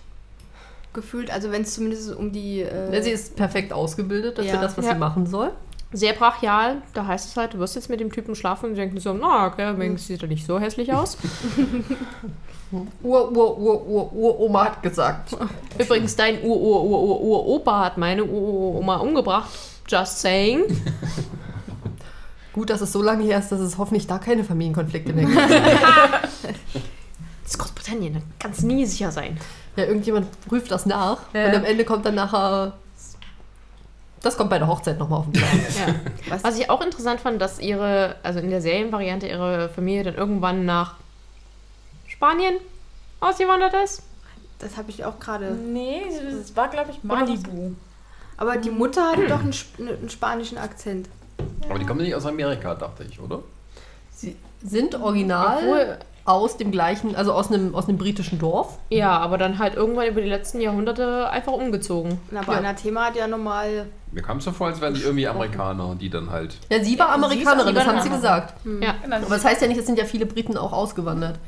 gefühlt, 0.92 1.30
also 1.30 1.50
wenn 1.52 1.62
es 1.62 1.74
zumindest 1.74 2.14
um 2.14 2.32
die. 2.32 2.60
Äh, 2.62 2.94
Ja, 2.94 3.02
Sie 3.02 3.10
ist 3.10 3.36
perfekt 3.36 3.72
ausgebildet 3.72 4.38
dafür, 4.38 4.52
Ja. 4.54 4.60
das, 4.60 4.76
was 4.76 4.84
Ja. 4.86 4.92
sie 4.94 4.98
machen 4.98 5.26
soll. 5.26 5.50
Sehr 5.92 6.12
brachial. 6.12 6.82
Da 6.94 7.04
heißt 7.06 7.28
es 7.30 7.36
halt, 7.36 7.54
du 7.54 7.58
wirst 7.58 7.74
jetzt 7.74 7.90
mit 7.90 7.98
dem 7.98 8.12
Typen 8.12 8.34
schlafen 8.36 8.66
und 8.66 8.74
sie 8.76 8.80
denken 8.80 9.00
so, 9.00 9.12
na, 9.12 9.46
okay, 9.48 9.76
wenigstens 9.76 10.06
sieht 10.06 10.22
er 10.22 10.28
nicht 10.28 10.46
so 10.46 10.58
hässlich 10.60 10.92
aus. 10.92 11.16
Ur, 13.02 13.32
Ur, 13.32 13.58
Ur, 13.58 13.86
Ur, 13.88 14.12
Uroma 14.14 14.66
hat 14.66 14.82
gesagt. 14.84 15.36
Übrigens, 15.76 16.14
dein 16.14 16.40
Ur-Ur-Ur-Ur-Opa 16.44 17.84
hat 17.86 17.98
meine 17.98 18.24
Ur-Ur-Oma 18.24 18.98
umgebracht. 18.98 19.50
Just 19.88 20.20
saying. 20.20 20.62
Gut, 22.52 22.70
dass 22.70 22.80
es 22.80 22.92
so 22.92 23.02
lange 23.02 23.24
her 23.24 23.38
ist, 23.40 23.50
dass 23.50 23.58
es 23.58 23.76
hoffentlich 23.76 24.06
da 24.06 24.18
keine 24.18 24.44
Familienkonflikte 24.44 25.12
mehr 25.12 25.26
gibt. 25.26 25.40
Ist 27.50 27.58
Großbritannien, 27.58 28.14
da 28.14 28.20
kannst 28.38 28.62
nie 28.62 28.86
sicher 28.86 29.10
sein. 29.10 29.36
ja, 29.76 29.84
irgendjemand 29.84 30.28
prüft 30.48 30.70
das 30.70 30.86
nach 30.86 31.18
Ja. 31.34 31.46
und 31.46 31.56
am 31.56 31.64
Ende 31.64 31.84
kommt 31.84 32.04
dann 32.06 32.14
nachher. 32.14 32.74
Das 34.22 34.36
kommt 34.36 34.50
bei 34.50 34.58
der 34.58 34.68
Hochzeit 34.68 34.98
nochmal 34.98 35.20
auf 35.20 35.24
den 35.26 35.32
Plan. 35.32 35.50
Ja. 35.88 35.94
was, 36.28 36.44
Was 36.44 36.58
ich 36.58 36.70
auch 36.70 36.80
interessant 36.80 37.20
fand, 37.20 37.40
dass 37.40 37.58
ihre, 37.58 38.16
also 38.22 38.38
in 38.38 38.50
der 38.50 38.60
Serienvariante 38.60 39.26
ihre 39.26 39.68
Familie 39.70 40.04
dann 40.04 40.14
irgendwann 40.14 40.64
nach 40.64 40.94
Spanien 42.06 42.54
ausgewandert 43.20 43.74
ist. 43.84 44.02
das 44.58 44.76
habe 44.76 44.90
ich 44.90 45.04
auch 45.04 45.18
gerade. 45.18 45.50
Nee, 45.52 46.02
das 46.40 46.54
war, 46.54 46.68
glaube 46.68 46.90
ich, 46.92 47.02
Malibu. 47.02 47.72
Aber 48.36 48.56
die 48.58 48.70
Mutter 48.70 49.10
hatte 49.12 49.26
doch 49.26 49.40
einen, 49.40 49.50
Sp- 49.56 49.80
einen 49.80 50.08
spanischen 50.08 50.58
Akzent. 50.58 51.08
Aber 51.68 51.78
die 51.78 51.84
kommen 51.86 52.00
nicht 52.02 52.14
aus 52.14 52.26
Amerika, 52.26 52.74
dachte 52.74 53.04
ich, 53.10 53.18
oder? 53.20 53.40
Sie 54.14 54.36
sind 54.62 54.94
original 54.94 55.58
Obwohl- 55.62 55.98
aus 56.24 56.56
dem 56.56 56.70
gleichen, 56.70 57.16
also 57.16 57.32
aus 57.32 57.50
einem, 57.50 57.74
aus 57.74 57.88
einem 57.88 57.98
britischen 57.98 58.38
Dorf. 58.38 58.78
Ja, 58.90 59.18
aber 59.18 59.38
dann 59.38 59.58
halt 59.58 59.74
irgendwann 59.74 60.06
über 60.08 60.20
die 60.20 60.28
letzten 60.28 60.60
Jahrhunderte 60.60 61.28
einfach 61.30 61.52
umgezogen. 61.52 62.18
Aber 62.34 62.52
Ja. 62.52 62.58
Anathema 62.58 63.06
hat 63.06 63.16
ja 63.16 63.26
normal. 63.26 63.86
Mir 64.12 64.22
kam 64.22 64.38
es 64.38 64.44
so 64.44 64.50
vor, 64.52 64.66
als 64.66 64.80
wären 64.80 64.94
die 64.94 65.02
irgendwie 65.02 65.26
Amerikaner, 65.28 65.94
die 65.98 66.10
dann 66.10 66.30
halt. 66.30 66.56
Ja, 66.68 66.82
sie 66.82 66.98
war 66.98 67.10
Amerikanerin, 67.10 67.68
sie 67.68 67.74
das 67.74 67.86
haben 67.86 68.00
sie 68.00 68.08
gesagt. 68.10 68.54
Ja. 68.82 68.94
Genau, 69.02 69.16
Aber 69.16 69.28
das 69.36 69.44
heißt 69.44 69.62
ja 69.62 69.68
nicht, 69.68 69.78
es 69.78 69.86
sind 69.86 69.98
ja 69.98 70.04
viele 70.04 70.26
Briten 70.26 70.56
auch 70.56 70.72
ausgewandert. 70.72 71.38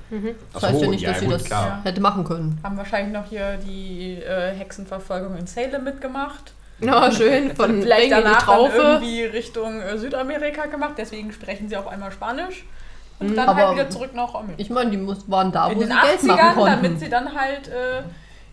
Das 0.53 0.63
Ach 0.63 0.69
heißt 0.69 0.79
so, 0.79 0.85
ja 0.85 0.91
nicht, 0.91 1.01
ja, 1.03 1.11
dass 1.11 1.19
sie 1.21 1.25
gut, 1.27 1.35
das 1.35 1.45
klar. 1.45 1.81
hätte 1.85 2.01
machen 2.01 2.25
können. 2.25 2.59
haben 2.63 2.77
wahrscheinlich 2.77 3.13
noch 3.13 3.27
hier 3.29 3.57
die 3.67 4.15
äh, 4.23 4.53
Hexenverfolgung 4.55 5.37
in 5.37 5.47
Salem 5.47 5.85
mitgemacht. 5.85 6.53
Ja, 6.81 7.13
schön. 7.13 7.55
Von 7.55 7.83
Vielleicht 7.83 8.07
die 8.07 8.11
danach 8.11 8.39
dann 8.39 8.57
Traufe. 8.57 8.77
irgendwie 8.77 9.25
Richtung 9.25 9.81
äh, 9.81 9.99
Südamerika 9.99 10.67
gemacht, 10.67 10.95
deswegen 10.99 11.31
sprechen 11.33 11.69
sie 11.69 11.77
auf 11.77 11.87
einmal 11.87 12.11
Spanisch. 12.11 12.65
Und 13.31 13.37
dann 13.37 13.49
Aber 13.49 13.67
halt 13.67 13.75
wieder 13.77 13.91
zurück 13.91 14.11
nach 14.15 14.35
Amerika. 14.35 14.55
Ich 14.61 14.71
meine, 14.71 14.91
die 14.91 14.97
muss, 14.97 15.29
waren 15.31 15.51
da, 15.53 15.69
In 15.69 15.77
wo 15.77 15.81
den 15.81 15.89
sie 15.91 15.95
Geld 16.01 16.23
machen 16.25 16.41
80ern, 16.41 16.55
konnten. 16.55 16.83
damit 16.83 17.01
sie 17.01 17.09
dann 17.09 17.35
halt 17.35 17.69
äh, 17.69 18.03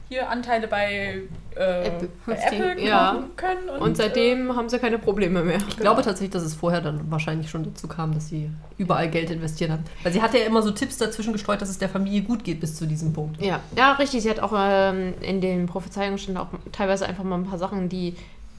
hier 0.09 0.29
Anteile 0.29 0.67
bei 0.67 1.21
äh, 1.55 1.87
Apple. 1.87 2.09
bei 2.25 2.33
Apple 2.33 2.59
kaufen 2.75 2.85
Ja. 2.87 3.23
können. 3.35 3.69
Und, 3.69 3.81
Und 3.81 3.97
seitdem 3.97 4.55
haben 4.55 4.67
sie 4.69 4.79
keine 4.79 4.97
Probleme 4.97 5.43
mehr. 5.43 5.59
Ich 5.67 5.77
glaube 5.77 6.01
tatsächlich, 6.01 6.31
dass 6.31 6.41
es 6.43 6.55
vorher 6.55 6.81
dann 6.81 7.11
wahrscheinlich 7.11 7.49
schon 7.49 7.63
dazu 7.63 7.87
kam, 7.87 8.13
dass 8.13 8.27
sie 8.29 8.49
überall 8.77 9.09
Geld 9.09 9.29
investiert 9.29 9.69
haben. 9.71 9.83
Weil 10.03 10.11
sie 10.13 10.21
hatte 10.21 10.39
ja 10.39 10.45
immer 10.45 10.61
so 10.63 10.71
Tipps 10.71 10.97
dazwischen 10.97 11.33
gestreut, 11.33 11.61
dass 11.61 11.69
es 11.69 11.77
der 11.77 11.89
Familie 11.89 12.21
gut 12.23 12.43
geht 12.43 12.59
bis 12.59 12.75
zu 12.75 12.85
diesem 12.87 13.13
Punkt. 13.13 13.39
Ja, 13.41 13.59
ja, 13.77 13.93
richtig. 13.93 14.23
Sie 14.23 14.29
hat 14.29 14.39
auch 14.39 14.53
ähm, 14.57 15.13
in 15.21 15.41
den 15.41 15.67
Prophezeiungen 15.67 16.17
stand 16.17 16.37
auch 16.39 16.47
teilweise 16.71 17.05
einfach 17.05 17.23
mal 17.23 17.35
ein 17.35 17.45
paar 17.45 17.59
Sachen, 17.59 17.87
die 17.89 18.15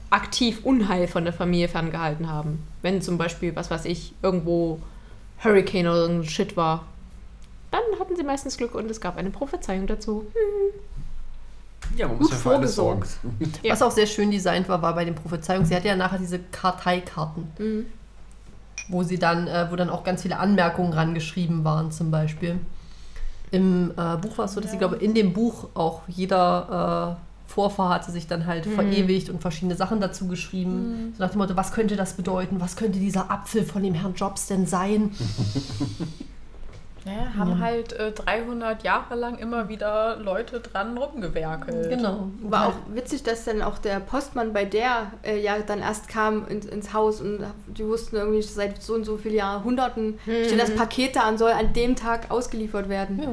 aktiv 0.09 0.59
Unheil 0.63 1.07
von 1.07 1.23
der 1.23 1.33
Familie 1.33 1.67
ferngehalten 1.69 2.29
haben. 2.29 2.61
Wenn 2.81 3.01
zum 3.01 3.17
Beispiel, 3.17 3.55
was 3.55 3.71
weiß 3.71 3.85
ich, 3.85 4.13
irgendwo 4.21 4.79
Hurricane 5.43 5.87
oder 5.87 6.01
irgendein 6.01 6.29
Shit 6.29 6.55
war, 6.57 6.85
dann 7.71 7.81
hatten 7.99 8.15
sie 8.15 8.23
meistens 8.23 8.57
Glück 8.57 8.75
und 8.75 8.89
es 8.91 8.99
gab 9.01 9.17
eine 9.17 9.29
Prophezeiung 9.29 9.87
dazu. 9.87 10.25
Ja, 11.95 12.07
man 12.07 12.19
Gut 12.19 12.33
vorgesorgt. 12.33 13.09
Ja. 13.63 13.73
Was 13.73 13.81
auch 13.81 13.91
sehr 13.91 14.05
schön 14.07 14.31
designt 14.31 14.69
war, 14.69 14.81
war 14.81 14.93
bei 14.95 15.03
den 15.05 15.15
Prophezeiungen. 15.15 15.65
Sie 15.65 15.75
hatte 15.75 15.87
ja 15.87 15.95
nachher 15.95 16.19
diese 16.19 16.39
Karteikarten, 16.39 17.51
Mhm. 17.57 17.85
wo 18.89 19.03
sie 19.03 19.17
dann, 19.19 19.47
äh, 19.47 19.67
wo 19.71 19.75
dann 19.75 19.89
auch 19.89 20.03
ganz 20.03 20.21
viele 20.21 20.37
Anmerkungen 20.37 20.93
rangeschrieben 20.93 21.63
waren, 21.63 21.91
zum 21.91 22.11
Beispiel. 22.11 22.59
Im 23.51 23.91
äh, 23.91 24.17
Buch 24.17 24.37
war 24.37 24.45
es 24.45 24.53
so, 24.53 24.61
dass 24.61 24.71
sie, 24.71 24.77
glaube 24.77 24.95
in 24.97 25.13
dem 25.13 25.33
Buch 25.33 25.67
auch 25.73 26.01
jeder 26.07 27.17
äh, 27.19 27.30
Vorfahr 27.51 27.89
hatte 27.89 28.11
sich 28.11 28.27
dann 28.27 28.45
halt 28.45 28.65
verewigt 28.65 29.29
und 29.29 29.41
verschiedene 29.41 29.75
Sachen 29.75 29.99
dazu 29.99 30.27
geschrieben. 30.27 31.13
So 31.17 31.23
nach 31.23 31.31
dem 31.31 31.39
Motto, 31.39 31.55
was 31.55 31.71
könnte 31.71 31.95
das 31.95 32.13
bedeuten? 32.13 32.61
Was 32.61 32.75
könnte 32.75 32.99
dieser 32.99 33.29
Apfel 33.29 33.63
von 33.63 33.83
dem 33.83 33.93
Herrn 33.93 34.13
Jobs 34.15 34.47
denn 34.47 34.65
sein? 34.65 35.11
ja, 37.05 37.33
haben 37.37 37.59
halt 37.59 37.93
äh, 37.93 38.11
300 38.11 38.83
Jahre 38.83 39.15
lang 39.15 39.37
immer 39.37 39.67
wieder 39.67 40.17
Leute 40.17 40.61
dran 40.61 40.97
rumgewerkelt. 40.97 41.89
Genau. 41.89 42.27
War 42.43 42.69
auch 42.69 42.75
witzig, 42.93 43.23
dass 43.23 43.43
dann 43.43 43.61
auch 43.61 43.77
der 43.77 43.99
Postmann 43.99 44.53
bei 44.53 44.63
der 44.63 45.11
äh, 45.23 45.37
ja 45.41 45.59
dann 45.59 45.79
erst 45.79 46.07
kam 46.07 46.47
ins, 46.47 46.65
ins 46.65 46.93
Haus 46.93 47.19
und 47.19 47.39
die 47.67 47.85
wussten 47.85 48.15
irgendwie 48.15 48.41
seit 48.41 48.81
so 48.81 48.93
und 48.93 49.03
so 49.03 49.17
vielen 49.17 49.35
Jahrhunderten 49.35 50.19
steht 50.23 50.59
das 50.59 50.73
Paket 50.73 51.15
da 51.17 51.27
und 51.27 51.37
soll 51.37 51.51
an 51.51 51.73
dem 51.73 51.95
Tag 51.95 52.31
ausgeliefert 52.31 52.87
werden. 52.87 53.19
Ja. 53.21 53.29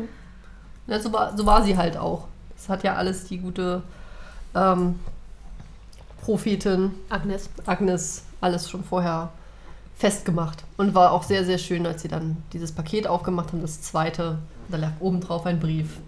Ja, 0.89 0.99
so, 0.99 1.13
war, 1.13 1.37
so 1.37 1.45
war 1.45 1.63
sie 1.63 1.77
halt 1.77 1.97
auch. 1.97 2.27
Das 2.57 2.69
hat 2.69 2.83
ja 2.83 2.95
alles 2.95 3.25
die 3.25 3.39
gute 3.39 3.83
ähm, 4.55 4.99
Prophetin 6.23 6.93
Agnes. 7.09 7.49
Agnes 7.67 8.25
alles 8.41 8.69
schon 8.69 8.85
vorher 8.85 9.31
festgemacht. 9.97 10.65
Und 10.77 10.95
war 10.95 11.13
auch 11.13 11.23
sehr, 11.23 11.45
sehr 11.45 11.59
schön, 11.59 11.87
als 11.87 12.03
sie 12.03 12.09
dann 12.09 12.37
dieses 12.53 12.73
Paket 12.73 13.07
aufgemacht 13.07 13.53
haben, 13.53 13.63
das 13.63 13.83
zweite. 13.83 14.39
Da 14.69 14.77
lag 14.77 14.93
oben 15.01 15.21
drauf 15.21 15.47
ein 15.47 15.59
Brief 15.59 15.99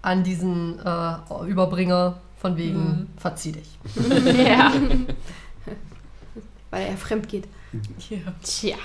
an 0.00 0.24
diesen 0.24 0.78
äh, 0.84 1.14
Überbringer 1.46 2.18
von 2.40 2.56
wegen 2.56 3.08
verzieh 3.16 3.52
dich. 3.52 3.78
ja. 4.46 4.72
Weil 6.70 6.86
er 6.86 6.96
fremd 6.96 7.28
geht. 7.28 7.44
Tja. 8.42 8.76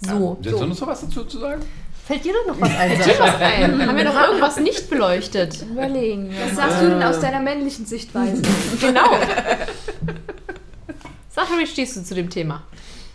So, 0.00 0.38
noch 0.40 0.74
so 0.74 0.86
was 0.86 1.00
dazu 1.00 1.24
zu 1.24 1.38
sagen? 1.40 1.62
Fällt 2.08 2.24
dir 2.24 2.32
denn 2.32 2.46
noch 2.54 2.60
was 2.60 2.74
ein? 2.76 2.96
Sascha? 3.02 3.36
Ein. 3.36 3.86
Haben 3.86 3.96
wir 3.96 4.04
noch 4.04 4.20
irgendwas 4.28 4.58
nicht 4.58 4.88
beleuchtet? 4.88 5.62
Überlegen. 5.62 6.34
Was 6.42 6.56
sagst 6.56 6.80
du 6.82 6.88
denn 6.88 7.02
aus 7.02 7.20
deiner 7.20 7.40
männlichen 7.40 7.84
Sichtweise? 7.86 8.42
Genau. 8.80 9.10
Sag 11.28 11.50
mal, 11.50 11.58
wie 11.60 11.66
stehst 11.66 11.96
du 11.96 12.02
zu 12.02 12.14
dem 12.14 12.30
Thema? 12.30 12.62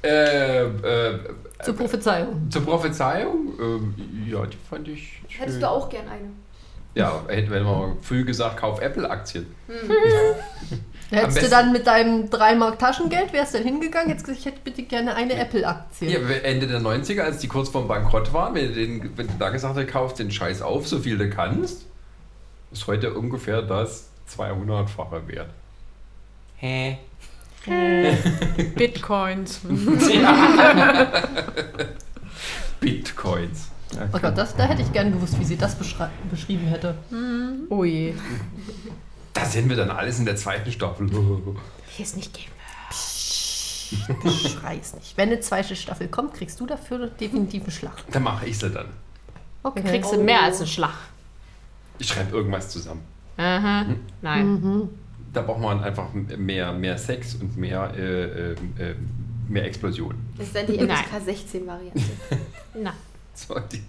Äh, 0.04 0.64
äh, 0.66 1.20
Zur 1.64 1.76
Prophezeiung. 1.76 2.50
zur 2.52 2.64
Prophezeiung? 2.64 3.54
Ähm, 3.60 3.96
ja, 4.30 4.46
die 4.46 4.58
fand 4.70 4.88
ich. 4.88 5.22
Schön. 5.28 5.40
Hättest 5.42 5.62
du 5.62 5.70
auch 5.70 5.90
gern 5.90 6.08
eine? 6.08 6.30
Ja, 6.96 7.24
hätten 7.28 7.52
wir 7.52 7.62
mal 7.62 7.98
früh 8.02 8.24
gesagt, 8.24 8.58
kauf 8.58 8.80
Apple-Aktien. 8.80 9.48
Hättest 11.14 11.44
du 11.44 11.50
dann 11.50 11.72
mit 11.72 11.86
deinem 11.88 12.30
3 12.30 12.56
Mark 12.56 12.80
Taschengeld, 12.80 13.34
wärst 13.34 13.54
dann 13.56 13.64
hingegangen, 13.64 14.10
hättest 14.10 14.26
gesagt, 14.26 14.40
ich 14.40 14.46
hätte 14.46 14.60
bitte 14.64 14.84
gerne 14.84 15.16
eine 15.16 15.36
Apple-Aktie. 15.36 16.10
Ja, 16.10 16.20
Ende 16.44 16.68
der 16.68 16.82
90er, 16.82 17.22
als 17.22 17.38
die 17.40 17.48
kurz 17.48 17.70
vorm 17.70 17.88
Bankrott 17.88 18.34
waren, 18.34 18.56
wenn 18.56 18.68
du, 18.70 18.74
den, 18.74 19.18
wenn 19.18 19.28
du 19.28 19.34
da 19.38 19.50
gesagt 19.50 19.78
hast, 19.78 19.88
kauf 19.88 20.14
den 20.14 20.32
Scheiß 20.32 20.62
auf, 20.62 20.88
so 20.88 21.00
viel 21.00 21.18
du 21.18 21.30
kannst, 21.30 21.86
ist 22.72 22.88
heute 22.88 23.14
ungefähr 23.14 23.62
das 23.62 24.10
200-fache 24.36 25.28
wert. 25.28 25.50
Hä? 26.58 26.98
Bitcoins. 28.76 29.62
Bitcoins. 32.80 33.70
Ja, 33.96 34.10
Oh 34.12 34.20
Gott, 34.20 34.38
das, 34.38 34.56
da 34.56 34.64
hätte 34.64 34.82
ich 34.82 34.92
gerne 34.92 35.12
gewusst, 35.12 35.40
wie 35.40 35.46
sie 35.46 35.56
das 35.56 35.76
beschrieben 35.76 36.68
hätte. 36.68 36.96
Oh 37.70 37.84
je. 37.84 38.14
Da 39.34 39.46
sehen 39.46 39.70
wir 39.70 39.76
dann 39.76 39.90
alles 39.90 40.20
in 40.20 40.26
der 40.26 40.36
zweiten 40.36 40.72
Staffel. 40.72 41.10
Hier 41.10 42.06
ist 42.06 42.16
nicht 42.16 42.34
Game. 42.34 42.46
Schrei's 44.32 44.94
nicht. 44.96 45.18
Wenn 45.18 45.30
eine 45.30 45.40
zweite 45.40 45.76
Staffel 45.76 46.08
kommt, 46.08 46.34
kriegst 46.34 46.60
du 46.60 46.66
dafür 46.66 47.08
definitiv 47.08 47.64
einen 47.64 47.72
Schlag. 47.72 48.04
Dann 48.12 48.24
mache 48.24 48.48
ich 48.48 48.58
sie 48.58 48.70
dann. 48.70 48.88
Okay. 49.62 49.82
Da 49.84 49.90
kriegst 49.90 50.12
du 50.12 50.22
mehr 50.22 50.42
als 50.44 50.60
einen 50.60 50.68
Schlag. 50.68 50.94
Ich 52.00 52.08
schreibe 52.08 52.36
irgendwas 52.36 52.70
zusammen. 52.70 53.02
Aha. 53.38 53.86
Nein. 54.22 54.90
Da 55.32 55.42
braucht 55.42 55.62
man 55.62 55.84
einfach 55.84 56.10
mehr, 56.14 56.72
mehr 56.74 56.98
Sex 56.98 57.36
und 57.36 57.58
mehr, 57.58 57.92
äh, 57.96 58.52
äh, 58.52 58.52
äh, 58.52 58.96
mehr 59.48 59.66
Explosion. 59.66 60.16
Das 60.38 60.48
ist 60.48 60.56
dann 60.56 60.68
die 60.68 60.78
Nein. 60.78 60.90
FSK 60.90 61.26
16 61.26 61.68
Variante. 61.68 62.02
Na. 62.76 62.94
So, 63.34 63.60
die, 63.60 63.82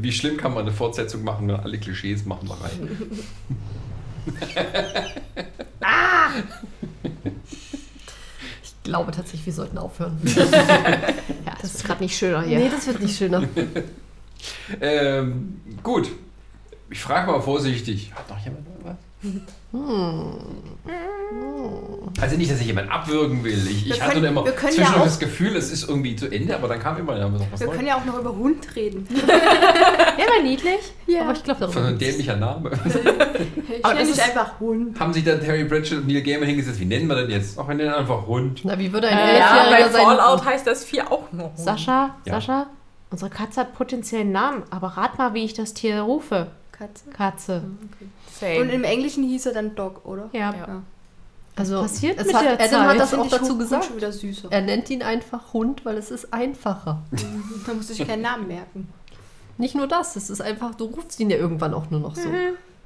wie 0.00 0.10
schlimm 0.12 0.36
kann 0.36 0.54
man 0.54 0.62
eine 0.62 0.72
Fortsetzung 0.72 1.22
machen, 1.22 1.46
wenn 1.48 1.56
alle 1.56 1.78
Klischees 1.78 2.24
machen 2.24 2.48
wir 2.48 2.60
rein? 2.60 2.98
Ich 8.62 8.74
glaube 8.84 9.12
tatsächlich, 9.12 9.46
wir 9.46 9.52
sollten 9.52 9.78
aufhören. 9.78 10.18
Ja, 11.46 11.56
das 11.60 11.74
ist 11.74 11.84
gerade 11.84 12.02
nicht 12.02 12.16
schöner 12.16 12.42
hier. 12.42 12.58
Nee, 12.58 12.68
das 12.70 12.86
wird 12.86 13.00
nicht 13.00 13.16
schöner. 13.16 13.42
Ähm, 14.80 15.60
gut. 15.82 16.08
Ich 16.88 17.00
frage 17.02 17.30
mal 17.30 17.42
vorsichtig. 17.42 18.10
Hat 18.14 18.26
noch 18.30 18.38
jemand 18.42 18.66
was? 18.82 18.96
Also 22.20 22.36
nicht, 22.36 22.50
dass 22.50 22.60
ich 22.60 22.66
jemanden 22.66 22.90
abwürgen 22.90 23.44
will. 23.44 23.66
Ich, 23.68 23.86
ich 23.88 24.02
hatte 24.02 24.14
können- 24.20 24.34
nur 24.34 24.44
immer 24.44 24.56
zwischendurch 24.56 24.78
ja 24.78 24.96
auch- 25.00 25.04
das 25.04 25.18
Gefühl, 25.20 25.54
es 25.56 25.70
ist 25.70 25.88
irgendwie 25.88 26.16
zu 26.16 26.26
Ende, 26.30 26.54
aber 26.56 26.66
dann 26.68 26.80
kam 26.80 26.96
immer 26.98 27.16
ja, 27.16 27.28
noch 27.28 27.40
was 27.52 27.60
Wir 27.60 27.66
Neues. 27.68 27.76
können 27.76 27.88
ja 27.88 27.96
auch 27.96 28.04
noch 28.04 28.18
über 28.18 28.34
Hund 28.34 28.74
reden. 28.74 29.06
Der 29.26 30.26
war 30.26 30.42
niedlich. 30.42 30.80
Ja. 31.06 31.22
Aber 31.22 31.32
ich 31.32 31.44
glaube, 31.44 31.60
so 31.60 31.66
darüber 31.68 31.86
ein 31.88 31.98
dämlicher 31.98 32.36
Name. 32.36 32.70
Ich 33.70 33.84
Aber 33.84 33.94
nenne 33.94 34.06
das 34.08 34.16
dich 34.16 34.24
ist- 34.26 34.36
einfach 34.36 34.58
Hund. 34.60 34.98
Haben 35.00 35.12
sich 35.12 35.24
dann 35.24 35.40
Terry 35.40 35.64
Pratchett 35.64 35.98
und 35.98 36.08
Neil 36.08 36.22
Gaiman 36.22 36.46
hingesetzt? 36.48 36.80
Wie 36.80 36.84
nennen 36.84 37.06
wir 37.06 37.14
denn 37.16 37.30
jetzt? 37.30 37.56
Ach, 37.58 37.66
wir 37.68 37.74
nennen 37.76 37.94
einfach 37.94 38.26
Hund. 38.26 38.60
Na, 38.64 38.78
wie 38.78 38.92
würde 38.92 39.08
ein 39.08 39.16
Äh, 39.16 39.38
Ja, 39.38 39.68
bei? 39.70 39.84
Fallout 39.88 40.44
heißt 40.44 40.66
das 40.66 40.84
Vieh 40.84 41.02
auch 41.02 41.30
noch. 41.32 41.44
Hund. 41.44 41.58
Sascha, 41.58 42.16
Ja. 42.26 42.34
Sascha, 42.34 42.66
unsere 43.10 43.30
Katze 43.30 43.60
hat 43.60 43.74
potenziellen 43.74 44.32
Namen, 44.32 44.64
aber 44.70 44.88
rat 44.88 45.16
mal, 45.18 45.32
wie 45.34 45.44
ich 45.44 45.54
das 45.54 45.72
Tier 45.72 46.00
rufe. 46.02 46.48
Katze. 46.72 47.10
Katze. 47.16 47.62
Same. 48.40 48.60
Und 48.60 48.70
im 48.70 48.84
Englischen 48.84 49.24
hieß 49.24 49.46
er 49.46 49.52
dann 49.52 49.74
Dog, 49.74 50.04
oder? 50.04 50.30
Ja. 50.32 50.54
Ja. 50.54 50.82
Also, 51.56 51.82
passiert 51.82 52.18
es 52.18 52.26
mit 52.26 52.34
hat, 52.36 52.44
der 52.44 52.52
Adam 52.54 52.68
Zeit? 52.68 52.88
hat 52.88 52.98
das 53.00 53.14
auch 53.14 53.28
dazu 53.28 53.58
gesagt. 53.58 53.84
schon 53.84 53.96
wieder 53.96 54.12
süßer. 54.12 54.48
Er 54.50 54.62
nennt 54.62 54.88
ihn 54.88 55.02
einfach 55.02 55.52
Hund, 55.52 55.84
weil 55.84 55.98
es 55.98 56.10
ist 56.10 56.32
einfacher. 56.32 57.02
Da 57.66 57.74
muss 57.74 57.90
ich 57.90 58.06
keinen 58.06 58.22
Namen 58.22 58.46
merken. 58.46 58.88
Nicht 59.58 59.74
nur 59.74 59.86
das, 59.86 60.16
es 60.16 60.30
ist 60.30 60.40
einfach, 60.40 60.74
du 60.74 60.86
rufst 60.86 61.20
ihn 61.20 61.28
ja 61.28 61.36
irgendwann 61.36 61.74
auch 61.74 61.90
nur 61.90 62.00
noch 62.00 62.16
so. 62.16 62.30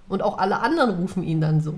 Und 0.08 0.22
auch 0.22 0.38
alle 0.38 0.58
anderen 0.60 0.98
rufen 0.98 1.22
ihn 1.22 1.40
dann 1.40 1.60
so. 1.60 1.74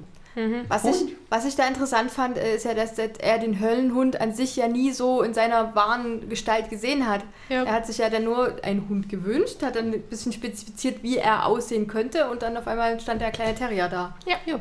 Was 0.68 0.84
ich, 0.84 1.14
was 1.30 1.46
ich 1.46 1.56
da 1.56 1.66
interessant 1.66 2.10
fand, 2.10 2.36
äh, 2.36 2.56
ist 2.56 2.66
ja, 2.66 2.74
dass 2.74 2.98
er 2.98 3.38
den 3.38 3.58
Höllenhund 3.58 4.20
an 4.20 4.34
sich 4.34 4.54
ja 4.54 4.68
nie 4.68 4.92
so 4.92 5.22
in 5.22 5.32
seiner 5.32 5.74
wahren 5.74 6.28
Gestalt 6.28 6.68
gesehen 6.68 7.08
hat. 7.08 7.22
Ja. 7.48 7.64
Er 7.64 7.72
hat 7.72 7.86
sich 7.86 7.98
ja 7.98 8.10
dann 8.10 8.24
nur 8.24 8.52
einen 8.62 8.86
Hund 8.88 9.08
gewünscht, 9.08 9.62
hat 9.62 9.76
dann 9.76 9.94
ein 9.94 10.02
bisschen 10.02 10.32
spezifiziert, 10.32 11.02
wie 11.02 11.16
er 11.16 11.46
aussehen 11.46 11.86
könnte 11.86 12.28
und 12.28 12.42
dann 12.42 12.56
auf 12.56 12.66
einmal 12.68 13.00
stand 13.00 13.22
der 13.22 13.30
kleine 13.30 13.54
Terrier 13.54 13.88
da. 13.88 14.14
Ja. 14.46 14.60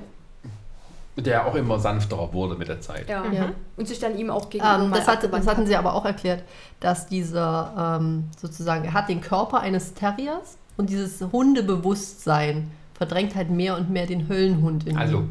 Der 1.18 1.45
auch 1.45 1.56
immer 1.56 1.80
sanfterer 1.80 2.31
wurde 2.34 2.56
mit 2.56 2.68
der 2.68 2.81
Zeit. 2.81 3.10
Ja. 3.10 3.26
Ja. 3.31 3.52
Und 3.77 3.88
sich 3.88 3.99
dann 3.99 4.18
ihm 4.18 4.30
auch 4.30 4.49
gegenüber 4.49 4.80
Ähm, 4.81 4.91
das, 4.91 5.07
hat, 5.07 5.15
abgewandt 5.15 5.43
das 5.45 5.52
hatten 5.52 5.61
hat. 5.61 5.68
sie 5.68 5.76
aber 5.76 5.93
auch 5.93 6.06
erklärt, 6.06 6.43
dass 6.80 7.07
dieser 7.07 7.97
ähm, 7.99 8.26
sozusagen, 8.38 8.85
er 8.85 8.93
hat 8.93 9.10
den 9.10 9.22
Körper 9.22 9.60
eines 9.60 9.93
Terriers 9.93 10.57
und 10.77 10.89
dieses 10.89 11.22
Hundebewusstsein 11.31 12.72
verdrängt 12.95 13.35
halt 13.35 13.49
mehr 13.49 13.76
und 13.77 13.89
mehr 13.89 14.05
den 14.07 14.27
Höllenhund 14.30 14.88
in 14.88 14.97
Also, 14.97 15.17
ihm. 15.19 15.30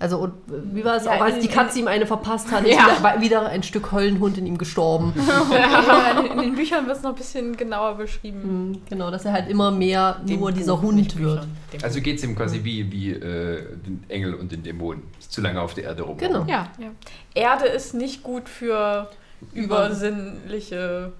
Also, 0.00 0.18
und 0.18 0.32
wie 0.48 0.84
war 0.84 0.96
es 0.96 1.04
Ja, 1.04 1.12
auch, 1.12 1.20
als 1.20 1.36
in- 1.36 1.42
die 1.42 1.48
Katze 1.48 1.78
ihm 1.78 1.86
eine 1.86 2.04
verpasst 2.04 2.50
hat, 2.50 2.64
ist 2.66 2.76
Ja. 2.76 2.98
wieder, 2.98 3.20
wieder 3.20 3.48
ein 3.48 3.62
Stück 3.62 3.92
Höllenhund 3.92 4.36
in 4.36 4.44
ihm 4.44 4.58
gestorben. 4.58 5.14
Ja, 5.50 6.20
in, 6.20 6.38
den 6.38 6.54
Büchern 6.56 6.86
wird 6.86 6.96
es 6.96 7.02
noch 7.02 7.10
ein 7.10 7.16
bisschen 7.16 7.56
genauer 7.56 7.94
beschrieben. 7.94 8.70
Mhm, 8.72 8.78
genau, 8.90 9.10
dass 9.10 9.24
er 9.24 9.32
halt 9.32 9.48
immer 9.48 9.70
mehr 9.70 10.20
Dem 10.24 10.40
nur 10.40 10.50
dieser 10.52 10.74
Buch, 10.76 10.82
Hund 10.82 10.96
nicht 10.96 11.18
wird. 11.18 11.46
Also 11.82 12.00
geht 12.00 12.16
es 12.18 12.24
ihm 12.24 12.34
quasi 12.36 12.62
wie, 12.64 12.90
wie 12.90 13.12
äh, 13.12 13.62
den 13.86 14.04
Engel 14.08 14.34
und 14.34 14.50
den 14.52 14.62
Dämonen. 14.64 15.04
Ist 15.18 15.32
zu 15.32 15.40
lange 15.40 15.60
auf 15.60 15.74
der 15.74 15.84
Erde 15.84 16.02
rum. 16.02 16.18
Genau. 16.18 16.44
Ja. 16.48 16.68
Erde 17.34 17.66
ist 17.66 17.94
nicht 17.94 18.22
gut 18.24 18.48
für 18.48 19.08
Über- 19.54 19.86
übersinnliche, 19.88 21.12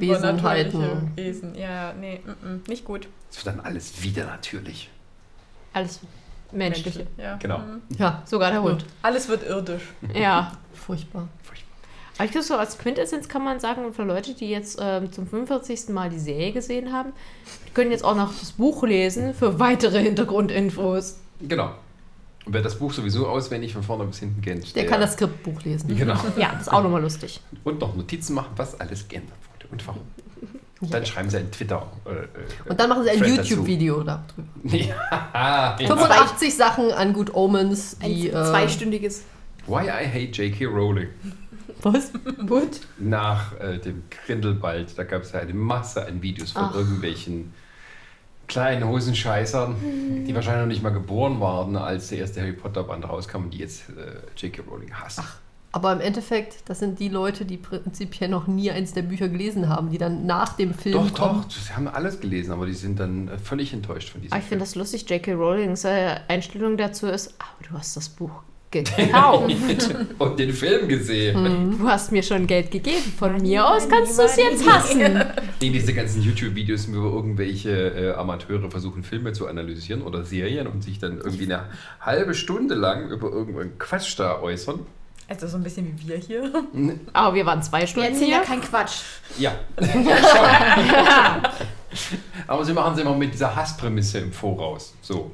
Wesenheiten. 0.00 0.82
übernatürliche 0.82 1.16
Wesen. 1.16 1.54
Ja, 1.54 1.92
nee, 1.92 2.20
mm, 2.24 2.48
mm, 2.48 2.62
nicht 2.68 2.84
gut. 2.84 3.08
Es 3.30 3.44
wird 3.44 3.56
dann 3.56 3.64
alles 3.64 4.02
wieder 4.02 4.26
natürlich. 4.26 4.90
Alles 5.72 6.00
Menschliche. 6.52 7.06
Ja. 7.16 7.36
Genau. 7.36 7.58
mm. 7.58 7.82
Ja, 7.98 8.22
Sogar 8.26 8.50
der 8.50 8.62
Hund. 8.62 8.84
Alles 9.02 9.28
wird 9.28 9.44
irdisch. 9.44 9.82
Ja. 10.14 10.52
furchtbar. 10.74 11.28
Aber 12.16 12.26
ich 12.26 12.30
glaube, 12.30 12.46
so 12.46 12.54
als 12.56 12.78
Quintessenz 12.78 13.28
kann 13.28 13.42
man 13.42 13.58
sagen, 13.58 13.92
für 13.92 14.04
Leute, 14.04 14.34
die 14.34 14.48
jetzt 14.48 14.78
ähm, 14.80 15.10
zum 15.10 15.26
45. 15.26 15.88
Mal 15.88 16.10
die 16.10 16.20
Serie 16.20 16.52
gesehen 16.52 16.92
haben, 16.92 17.12
die 17.66 17.72
können 17.72 17.90
jetzt 17.90 18.04
auch 18.04 18.14
noch 18.14 18.32
das 18.38 18.52
Buch 18.52 18.84
lesen 18.84 19.34
für 19.34 19.58
weitere 19.58 20.00
Hintergrundinfos. 20.00 21.18
Genau. 21.40 21.72
Und 22.46 22.52
wer 22.52 22.62
das 22.62 22.78
Buch 22.78 22.92
sowieso 22.92 23.26
auswendig 23.26 23.72
von 23.72 23.82
vorne 23.82 24.04
bis 24.04 24.20
hinten 24.20 24.42
kennt, 24.42 24.76
Der 24.76 24.86
kann 24.86 25.00
das 25.00 25.14
Skriptbuch 25.14 25.62
lesen. 25.62 25.96
Genau. 25.96 26.14
Ja, 26.36 26.52
das 26.52 26.62
ist 26.62 26.72
auch 26.72 26.82
nochmal 26.82 27.02
lustig. 27.02 27.40
Und 27.64 27.80
noch 27.80 27.96
Notizen 27.96 28.34
machen, 28.34 28.52
was 28.56 28.78
alles 28.78 29.08
geändert 29.08 29.36
wurde 29.48 29.53
und 29.74 29.86
warum. 29.86 30.02
Dann 30.90 31.06
schreiben 31.06 31.30
sie 31.30 31.38
ein 31.38 31.50
Twitter. 31.50 31.86
Äh, 32.04 32.10
äh, 32.10 32.26
Und 32.68 32.78
dann 32.78 32.88
machen 32.90 33.04
sie 33.04 33.10
ein. 33.10 33.24
YouTube-Video 33.24 34.02
darüber. 34.02 34.22
Ja. 34.64 35.76
85 35.78 36.54
Sachen 36.54 36.90
an 36.92 37.12
Good 37.12 37.34
Omens, 37.34 37.96
Ein 38.00 38.14
die. 38.14 38.28
äh, 38.28 38.32
zweistündiges. 38.32 39.24
Why 39.66 39.86
I 39.86 40.06
hate 40.06 40.42
J.K. 40.42 40.66
Rowling. 40.66 41.08
Was? 41.82 42.12
Gut. 42.46 42.80
Nach 42.98 43.58
äh, 43.60 43.78
dem 43.78 44.02
Grindelwald, 44.26 44.98
da 44.98 45.04
gab 45.04 45.22
es 45.22 45.32
ja 45.32 45.40
eine 45.40 45.54
Masse 45.54 46.06
an 46.06 46.20
Videos 46.22 46.52
von 46.52 46.64
Ach. 46.64 46.74
irgendwelchen 46.74 47.52
kleinen 48.46 48.86
Hosenscheißern, 48.86 50.24
die 50.26 50.34
wahrscheinlich 50.34 50.60
noch 50.62 50.68
nicht 50.68 50.82
mal 50.82 50.90
geboren 50.92 51.40
waren, 51.40 51.76
als 51.76 52.08
der 52.08 52.18
erste 52.18 52.40
Harry 52.40 52.52
Potter 52.52 52.84
Band 52.84 53.08
rauskam 53.08 53.44
und 53.44 53.54
die 53.54 53.58
jetzt 53.58 53.84
äh, 53.88 54.20
J.K. 54.46 54.62
Rowling 54.70 54.92
hasst. 54.92 55.20
Aber 55.74 55.92
im 55.92 56.00
Endeffekt, 56.00 56.68
das 56.68 56.78
sind 56.78 57.00
die 57.00 57.08
Leute, 57.08 57.44
die 57.44 57.56
prinzipiell 57.56 58.30
noch 58.30 58.46
nie 58.46 58.70
eins 58.70 58.92
der 58.92 59.02
Bücher 59.02 59.28
gelesen 59.28 59.68
haben, 59.68 59.90
die 59.90 59.98
dann 59.98 60.24
nach 60.24 60.52
dem 60.52 60.72
Film 60.72 60.94
Doch, 60.94 61.14
kommen. 61.14 61.42
doch, 61.42 61.50
sie 61.50 61.72
haben 61.74 61.88
alles 61.88 62.20
gelesen, 62.20 62.52
aber 62.52 62.66
die 62.66 62.74
sind 62.74 63.00
dann 63.00 63.26
äh, 63.26 63.38
völlig 63.38 63.72
enttäuscht 63.72 64.10
von 64.10 64.20
diesem 64.20 64.32
Aber 64.32 64.40
ich 64.40 64.48
finde 64.48 64.64
das 64.64 64.76
lustig, 64.76 65.10
J.K. 65.10 65.32
Rowlings 65.32 65.84
Einstellung 65.84 66.76
dazu 66.76 67.08
ist, 67.08 67.34
aber 67.40 67.68
du 67.68 67.76
hast 67.76 67.96
das 67.96 68.08
Buch 68.08 68.30
gekauft. 68.70 69.96
Und 70.18 70.38
den 70.38 70.52
Film 70.52 70.86
gesehen. 70.86 71.76
du 71.76 71.88
hast 71.88 72.12
mir 72.12 72.22
schon 72.22 72.46
Geld 72.46 72.70
gegeben. 72.70 73.12
Von 73.18 73.42
mir 73.42 73.66
aus 73.68 73.88
kannst 73.88 74.16
du 74.16 74.22
es 74.22 74.36
jetzt 74.36 74.68
hassen. 74.68 75.24
Nee, 75.60 75.70
diese 75.70 75.94
ganzen 75.94 76.20
YouTube-Videos, 76.22 76.92
wo 76.92 76.98
irgendwelche 77.08 77.70
äh, 77.70 78.12
Amateure 78.14 78.70
versuchen, 78.70 79.02
Filme 79.02 79.32
zu 79.32 79.46
analysieren 79.46 80.02
oder 80.02 80.22
Serien 80.24 80.66
und 80.66 80.84
sich 80.84 80.98
dann 80.98 81.18
irgendwie 81.18 81.44
eine 81.44 81.68
halbe 82.00 82.34
Stunde 82.34 82.74
lang 82.74 83.08
über 83.08 83.30
irgendeinen 83.30 83.78
Quatsch 83.78 84.18
da 84.18 84.40
äußern. 84.40 84.80
Also 85.28 85.46
so 85.48 85.56
ein 85.56 85.62
bisschen 85.62 85.86
wie 85.98 86.08
wir 86.08 86.16
hier. 86.18 86.50
Aber 87.12 87.34
wir 87.34 87.46
waren 87.46 87.62
zwei 87.62 87.80
Wir 87.80 87.86
Stunden 87.86 88.08
erzählen 88.12 88.30
ja 88.30 88.36
hier. 88.38 88.46
kein 88.46 88.60
Quatsch. 88.60 89.00
Ja. 89.38 89.52
Aber 92.46 92.64
sie 92.64 92.72
machen 92.72 92.94
es 92.94 93.00
immer 93.00 93.14
mit 93.14 93.32
dieser 93.32 93.54
Hassprämisse 93.56 94.18
im 94.18 94.32
Voraus. 94.32 94.94
So. 95.00 95.30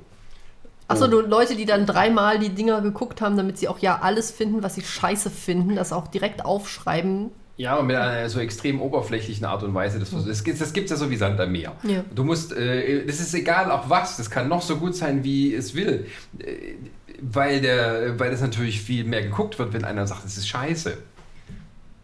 Achso, 0.86 1.06
du 1.06 1.20
Leute, 1.20 1.54
die 1.56 1.66
dann 1.66 1.86
dreimal 1.86 2.38
die 2.38 2.48
Dinger 2.50 2.80
geguckt 2.80 3.20
haben, 3.20 3.36
damit 3.36 3.58
sie 3.58 3.68
auch 3.68 3.78
ja 3.78 4.00
alles 4.02 4.30
finden, 4.30 4.62
was 4.62 4.74
sie 4.74 4.82
scheiße 4.82 5.30
finden, 5.30 5.76
das 5.76 5.92
auch 5.92 6.08
direkt 6.08 6.44
aufschreiben. 6.44 7.30
Ja, 7.60 7.72
aber 7.74 7.82
mit 7.82 7.94
einer 7.96 8.26
so 8.30 8.40
extrem 8.40 8.80
oberflächlichen 8.80 9.44
Art 9.44 9.62
und 9.62 9.74
Weise. 9.74 9.98
Das, 9.98 10.10
das, 10.24 10.44
gibt- 10.44 10.60
das 10.62 10.72
es 10.72 10.90
ja 10.90 10.96
so 10.96 11.10
wie 11.10 11.16
Sand 11.16 11.38
am 11.40 11.52
Meer. 11.52 11.76
Ja. 11.82 12.02
Du 12.14 12.24
musst, 12.24 12.54
äh, 12.54 13.04
das 13.04 13.20
ist 13.20 13.34
egal 13.34 13.70
auch 13.70 13.90
was, 13.90 14.16
das 14.16 14.30
kann 14.30 14.48
noch 14.48 14.62
so 14.62 14.76
gut 14.76 14.96
sein, 14.96 15.24
wie 15.24 15.54
es 15.54 15.74
will. 15.74 16.06
Äh, 16.38 16.76
weil, 17.20 17.60
der, 17.60 18.18
weil 18.18 18.30
das 18.30 18.40
natürlich 18.40 18.80
viel 18.80 19.04
mehr 19.04 19.20
geguckt 19.22 19.58
wird, 19.58 19.74
wenn 19.74 19.84
einer 19.84 20.06
sagt, 20.06 20.24
es 20.24 20.38
ist 20.38 20.48
scheiße. 20.48 20.96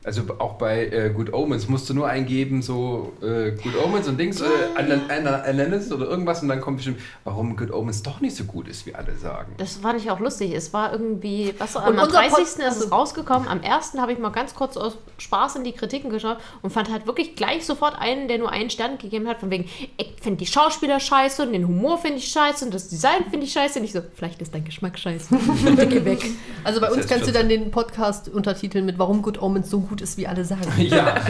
Also 0.07 0.23
auch 0.39 0.55
bei 0.55 0.87
äh, 0.87 1.11
Good 1.13 1.33
Omens 1.33 1.69
musst 1.69 1.91
du 1.91 1.95
nur 1.95 2.07
eingeben, 2.09 2.63
so 2.63 3.13
äh, 3.21 3.51
Good 3.51 3.75
Omens 3.85 4.07
und 4.07 4.19
Dings, 4.19 4.41
äh, 4.41 4.45
Ana- 4.77 5.01
Ana- 5.09 5.43
Analysis 5.43 5.93
oder 5.93 6.07
irgendwas 6.07 6.43
und 6.43 6.49
dann 6.49 6.61
kommt 6.61 6.77
bestimmt, 6.77 7.01
warum 7.25 7.57
Good 7.57 7.73
Omens 7.73 8.03
doch 8.05 8.21
nicht 8.21 8.37
so 8.37 8.45
gut 8.45 8.69
ist, 8.69 8.87
wie 8.87 8.95
alle 8.95 9.17
sagen. 9.17 9.55
Das 9.59 9.75
fand 9.77 10.01
ich 10.01 10.09
auch 10.11 10.21
lustig. 10.21 10.53
Es 10.55 10.73
war 10.73 10.93
irgendwie, 10.93 11.53
was 11.59 11.73
so, 11.73 11.81
Und 11.81 11.87
am 11.87 11.99
unser 11.99 12.07
30. 12.07 12.31
Pod- 12.31 12.41
ist 12.43 12.59
es 12.59 12.65
also- 12.65 12.89
rausgekommen. 12.95 13.49
Am 13.49 13.61
1. 13.63 13.95
habe 13.99 14.13
ich 14.13 14.19
mal 14.21 14.31
ganz 14.31 14.55
kurz 14.55 14.77
aus 14.77 14.97
Spaß 15.19 15.57
in 15.57 15.65
die 15.65 15.73
Kritiken 15.73 16.09
geschaut 16.11 16.39
und 16.63 16.71
fand 16.71 16.91
halt 16.93 17.07
wirklich 17.07 17.35
gleich 17.35 17.67
sofort 17.67 17.97
einen, 17.99 18.29
der 18.29 18.39
nur 18.39 18.51
einen 18.53 18.71
Stern 18.71 18.99
gegeben 18.99 19.27
hat, 19.27 19.41
von 19.41 19.51
wegen, 19.51 19.65
ich 19.97 20.15
finde 20.23 20.39
die 20.39 20.47
Schauspieler 20.47 21.01
scheiße 21.01 21.43
und 21.43 21.53
den 21.53 21.67
Humor 21.67 21.99
finde 21.99 22.19
ich 22.19 22.29
scheiße 22.29 22.65
und 22.65 22.73
das 22.73 22.87
Design 22.89 23.25
finde 23.29 23.47
ich 23.47 23.53
scheiße. 23.53 23.81
Und 23.81 23.85
ich 23.85 23.93
so, 23.93 24.01
vielleicht 24.15 24.41
ist 24.41 24.55
dein 24.55 24.65
Geschmack 24.65 24.99
scheiße. 24.99 25.35
Geh 25.89 26.05
weg. 26.05 26.25
Also 26.63 26.81
bei 26.81 26.87
Das 26.87 26.97
uns 26.97 27.07
kannst 27.09 27.27
du 27.27 27.33
14. 27.33 27.35
dann 27.35 27.49
den 27.49 27.71
Podcast 27.73 28.29
untertiteln 28.29 28.87
mit 28.87 29.01
Warum 29.01 29.23
Good 29.23 29.43
Omens 29.43 29.69
so 29.69 29.81
gut 29.81 29.96
ist, 30.01 30.17
wie 30.17 30.27
alle 30.27 30.45
sagen. 30.45 30.63
Ja, 30.79 31.15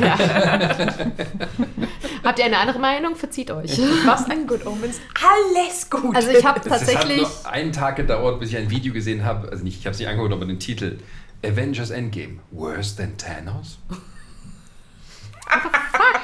Habt 2.25 2.39
ihr 2.41 2.45
eine 2.47 2.59
andere 2.59 2.79
Meinung? 2.81 3.15
Verzieht 3.15 3.51
euch. 3.53 3.79
Was 4.05 4.29
an 4.29 4.47
Good 4.47 4.67
Omens? 4.67 5.01
Alles 5.15 5.89
gut. 5.89 6.15
Also 6.17 6.31
ich 6.31 6.45
habe 6.45 6.59
Es 6.61 6.71
hat 6.71 6.81
tatsächlich. 6.81 7.23
noch 7.23 7.45
einen 7.47 7.73
Tag 7.73 7.97
gedauert, 7.97 8.41
bis 8.41 8.51
ich 8.51 8.57
ein 8.57 8.69
Video 8.71 8.93
gesehen 8.93 9.25
habe. 9.25 9.49
Also 9.51 9.63
nicht, 9.63 9.79
ich 9.79 9.87
habe 9.87 9.93
es 9.95 9.99
nicht 10.01 10.09
angeguckt, 10.09 10.33
aber 10.33 10.45
den 10.45 10.59
Titel. 10.59 10.99
Avengers 11.45 11.91
Endgame. 11.91 12.39
Worse 12.51 12.97
than 12.97 13.17
Thanos? 13.17 13.79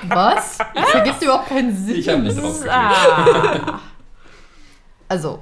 Was? 0.08 0.58
Das 0.74 0.94
ergibt 0.94 1.22
überhaupt 1.22 1.48
keinen 1.48 1.76
Sinn. 1.76 1.94
Ich 1.96 2.08
habe 2.08 2.22
nicht 2.22 2.36
drauf. 2.42 2.64
Ah. 2.68 3.78
Also. 5.08 5.40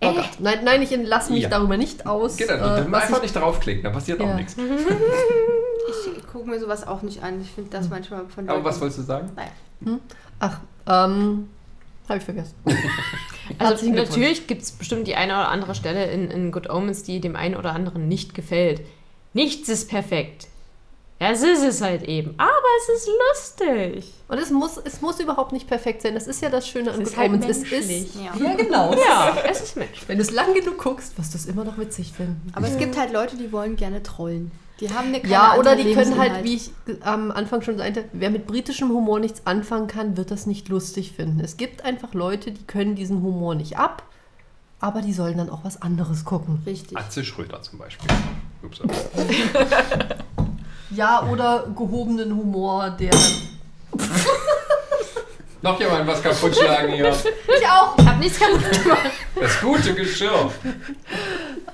Oh 0.00 0.12
Gott. 0.14 0.28
Nein, 0.38 0.60
nein, 0.64 0.82
ich 0.82 0.90
lasse 1.04 1.32
mich 1.32 1.42
Ja. 1.42 1.48
darüber 1.50 1.76
nicht 1.76 2.06
aus. 2.06 2.36
Genau, 2.36 2.52
äh, 2.52 2.80
einfach 2.80 3.16
ich, 3.16 3.22
nicht 3.22 3.36
draufklicken, 3.36 3.82
da 3.82 3.90
passiert 3.90 4.20
Ja. 4.20 4.26
auch 4.26 4.34
nichts. 4.34 4.56
Ich 5.88 6.26
gucke 6.26 6.48
mir 6.48 6.58
sowas 6.60 6.86
auch 6.86 7.02
nicht 7.02 7.22
an. 7.22 7.40
Ich 7.40 7.50
finde 7.50 7.70
das 7.70 7.88
manchmal 7.88 8.26
von 8.28 8.48
Aber 8.48 8.64
was 8.64 8.80
wolltest 8.80 9.00
du 9.00 9.02
sagen? 9.02 9.30
ach, 10.40 10.60
ähm, 10.86 11.48
habe 12.08 12.18
ich 12.18 12.24
vergessen. 12.24 12.54
Also 13.58 13.88
natürlich 13.90 14.48
gibt 14.48 14.62
es 14.62 14.72
bestimmt 14.72 15.06
die 15.06 15.14
eine 15.14 15.32
oder 15.32 15.48
andere 15.50 15.76
Stelle 15.76 16.10
in, 16.10 16.32
in 16.32 16.50
Good 16.50 16.68
Omens, 16.68 17.04
die 17.04 17.20
dem 17.20 17.36
einen 17.36 17.54
oder 17.54 17.74
anderen 17.74 18.08
nicht 18.08 18.34
gefällt. 18.34 18.80
Nichts 19.34 19.68
ist 19.68 19.88
perfekt. 19.88 20.48
Ja, 21.20 21.30
es 21.30 21.42
ist 21.42 21.62
es 21.62 21.80
halt 21.80 22.02
eben. 22.02 22.34
Aber 22.36 22.50
es 22.82 23.02
ist 23.02 23.08
lustig. 23.08 24.12
Und 24.28 24.38
es 24.38 24.50
muss, 24.50 24.76
es 24.76 25.00
muss 25.00 25.18
überhaupt 25.18 25.52
nicht 25.52 25.66
perfekt 25.66 26.02
sein. 26.02 26.14
Das 26.14 26.26
ist 26.26 26.42
ja 26.42 26.50
das 26.50 26.68
Schöne 26.68 26.90
an 26.92 27.02
Good 27.02 27.16
halt 27.16 27.30
Omens. 27.30 27.46
Es 27.46 27.58
ist, 27.58 27.70
menschlich. 27.70 28.08
Ja. 28.16 28.46
ja, 28.46 28.54
genau. 28.54 28.94
Ja, 28.94 29.36
es 29.48 29.62
ist 29.62 29.76
Mensch. 29.76 30.02
Wenn 30.06 30.18
du 30.18 30.22
es 30.22 30.30
lang 30.30 30.52
genug 30.52 30.76
guckst, 30.78 31.16
wirst 31.16 31.32
du 31.32 31.38
es 31.38 31.46
immer 31.46 31.64
noch 31.64 31.78
witzig 31.78 32.12
finden. 32.12 32.52
Aber 32.54 32.66
es 32.66 32.76
gibt 32.76 32.98
halt 32.98 33.12
Leute, 33.12 33.36
die 33.36 33.50
wollen 33.50 33.76
gerne 33.76 34.02
trollen. 34.02 34.50
Die 34.80 34.90
haben 34.92 35.08
eine 35.08 35.20
keine 35.20 35.32
Ja, 35.32 35.56
oder 35.56 35.74
die 35.74 35.94
können 35.94 36.18
halt, 36.18 36.44
wie 36.44 36.54
ich 36.56 36.70
am 37.00 37.30
Anfang 37.30 37.62
schon 37.62 37.78
sagte, 37.78 38.04
wer 38.12 38.28
mit 38.30 38.46
britischem 38.46 38.90
Humor 38.90 39.20
nichts 39.20 39.46
anfangen 39.46 39.86
kann, 39.86 40.16
wird 40.16 40.30
das 40.30 40.46
nicht 40.46 40.68
lustig 40.68 41.12
finden. 41.12 41.40
Es 41.40 41.56
gibt 41.56 41.84
einfach 41.84 42.12
Leute, 42.12 42.52
die 42.52 42.64
können 42.64 42.94
diesen 42.94 43.22
Humor 43.22 43.54
nicht 43.54 43.78
ab, 43.78 44.02
aber 44.78 45.00
die 45.00 45.14
sollen 45.14 45.38
dann 45.38 45.48
auch 45.48 45.64
was 45.64 45.80
anderes 45.80 46.26
gucken. 46.26 46.62
Richtig. 46.66 46.96
Atze 46.98 47.24
Schröder 47.24 47.62
zum 47.62 47.78
Beispiel. 47.78 48.08
Ups. 48.62 48.80
Ja, 50.90 51.26
oder 51.30 51.66
gehobenen 51.76 52.34
Humor, 52.36 52.90
der. 52.90 53.10
Noch 55.62 55.80
jemand 55.80 56.06
was 56.06 56.22
kaputt 56.22 56.54
schlagen 56.54 56.92
hier. 56.92 57.08
Ich 57.08 57.66
auch! 57.66 57.98
Ich 57.98 58.06
hab 58.06 58.18
nichts 58.20 58.38
kaputt 58.38 58.82
gemacht. 58.82 59.10
Das 59.34 59.60
gute 59.60 59.94
Geschirr. 59.94 60.50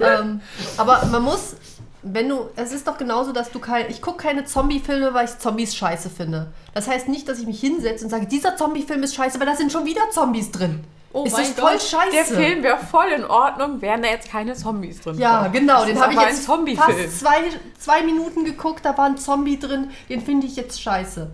ähm, 0.00 0.40
aber 0.78 1.04
man 1.06 1.22
muss, 1.22 1.56
wenn 2.02 2.28
du, 2.28 2.48
es 2.56 2.72
ist 2.72 2.86
doch 2.86 2.98
genauso, 2.98 3.32
dass 3.32 3.50
du 3.50 3.60
kein, 3.60 3.88
ich 3.88 4.02
gucke 4.02 4.24
keine 4.24 4.44
Zombie-Filme, 4.44 5.14
weil 5.14 5.26
ich 5.26 5.38
Zombies 5.38 5.74
scheiße 5.74 6.10
finde. 6.10 6.52
Das 6.74 6.88
heißt 6.88 7.08
nicht, 7.08 7.28
dass 7.28 7.38
ich 7.38 7.46
mich 7.46 7.60
hinsetze 7.60 8.04
und 8.04 8.10
sage, 8.10 8.26
dieser 8.26 8.56
Zombie-Film 8.56 9.02
ist 9.02 9.14
scheiße, 9.14 9.38
weil 9.38 9.46
da 9.46 9.54
sind 9.54 9.70
schon 9.70 9.84
wieder 9.84 10.02
Zombies 10.10 10.50
drin. 10.50 10.82
oh 11.12 11.24
ist 11.24 11.32
mein 11.32 11.42
das 11.42 11.52
voll 11.52 11.72
Gott, 11.72 11.82
scheiße. 11.82 12.12
Der 12.12 12.24
Film 12.24 12.62
wäre 12.62 12.78
voll 12.78 13.08
in 13.16 13.24
Ordnung, 13.24 13.80
wären 13.80 14.02
da 14.02 14.08
jetzt 14.08 14.30
keine 14.30 14.54
Zombies 14.54 15.00
drin. 15.00 15.18
Ja, 15.18 15.46
genau, 15.48 15.84
den 15.84 15.96
ist 15.96 16.02
habe 16.02 16.12
ich 16.14 16.20
jetzt 16.20 16.46
fast 16.46 17.20
zwei, 17.20 17.42
zwei 17.78 18.02
Minuten 18.02 18.44
geguckt, 18.44 18.84
da 18.84 18.96
war 18.98 19.06
ein 19.06 19.18
Zombie 19.18 19.58
drin, 19.58 19.90
den 20.08 20.20
finde 20.20 20.46
ich 20.46 20.56
jetzt 20.56 20.82
scheiße. 20.82 21.30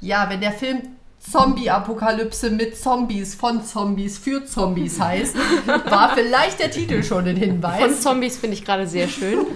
Ja, 0.00 0.30
wenn 0.30 0.40
der 0.40 0.52
Film 0.52 0.97
Zombie-Apokalypse 1.30 2.50
mit 2.50 2.76
Zombies, 2.76 3.34
von 3.34 3.64
Zombies, 3.64 4.18
für 4.18 4.44
Zombies 4.44 5.00
heißt, 5.00 5.36
war 5.86 6.14
vielleicht 6.14 6.60
der 6.60 6.70
Titel 6.70 7.02
schon 7.02 7.26
ein 7.26 7.36
Von 7.36 7.36
Hinweis. 7.36 8.00
Zombies 8.00 8.38
finde 8.38 8.56
ich 8.56 8.64
gerade 8.64 8.86
sehr 8.86 9.08
schön. 9.08 9.46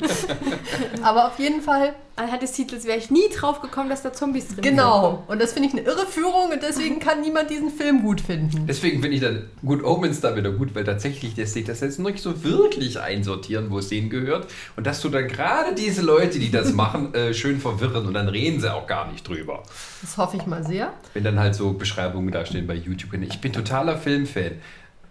Aber 1.02 1.28
auf 1.28 1.38
jeden 1.38 1.62
Fall 1.62 1.94
Anhand 2.20 2.42
des 2.42 2.52
Titels 2.52 2.84
wäre 2.84 2.98
ich 2.98 3.10
nie 3.10 3.28
drauf 3.34 3.62
gekommen, 3.62 3.88
dass 3.88 4.02
da 4.02 4.12
Zombies 4.12 4.48
drin 4.48 4.62
Genau. 4.62 5.24
Und 5.26 5.40
das 5.40 5.54
finde 5.54 5.68
ich 5.68 5.74
eine 5.74 5.82
Irreführung 5.82 6.50
und 6.52 6.62
deswegen 6.62 7.00
kann 7.00 7.22
niemand 7.22 7.48
diesen 7.48 7.70
Film 7.70 8.02
gut 8.02 8.20
finden. 8.20 8.66
Deswegen 8.66 9.00
finde 9.00 9.16
ich 9.16 9.22
dann 9.22 9.48
Good 9.64 9.82
Omens 9.82 10.20
da 10.20 10.36
wieder 10.36 10.52
gut, 10.52 10.74
weil 10.74 10.84
tatsächlich 10.84 11.34
der 11.34 11.46
sich 11.46 11.64
das 11.64 11.80
jetzt 11.80 11.98
noch 11.98 12.10
nicht 12.10 12.22
so 12.22 12.44
wirklich 12.44 13.00
einsortieren, 13.00 13.70
wo 13.70 13.78
es 13.78 13.88
denen 13.88 14.10
gehört. 14.10 14.48
Und 14.76 14.86
dass 14.86 15.00
du 15.00 15.08
dann 15.08 15.28
gerade 15.28 15.74
diese 15.74 16.02
Leute, 16.02 16.38
die 16.38 16.50
das 16.50 16.72
machen, 16.74 17.14
äh, 17.14 17.32
schön 17.32 17.58
verwirren 17.58 18.06
und 18.06 18.12
dann 18.12 18.28
reden 18.28 18.60
sie 18.60 18.70
auch 18.70 18.86
gar 18.86 19.10
nicht 19.10 19.26
drüber. 19.26 19.62
Das 20.02 20.18
hoffe 20.18 20.36
ich 20.36 20.44
mal 20.44 20.62
sehr. 20.62 20.92
Wenn 21.14 21.24
dann 21.24 21.40
halt 21.40 21.54
so 21.54 21.72
Beschreibungen 21.72 22.30
da 22.30 22.44
stehen 22.44 22.66
bei 22.66 22.74
YouTube. 22.74 23.14
Ich 23.14 23.40
bin 23.40 23.54
totaler 23.54 23.96
Filmfan. 23.96 24.52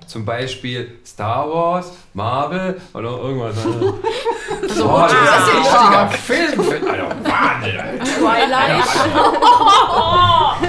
Zum 0.10 0.26
Beispiel 0.26 0.98
Star 1.06 1.48
Wars, 1.48 1.92
Marvel 2.14 2.82
oder 2.94 3.10
irgendwas. 3.10 3.56
So, 4.68 4.90
oh, 4.90 5.02
das 5.02 5.12
ist 5.12 5.20
ein 5.20 5.58
richtiger 5.58 6.10
Filmfan. 6.10 6.90
Alter, 6.90 7.16
Wahnsinn. 7.24 7.80
Alter. 7.80 8.04
Twilight. 8.04 8.84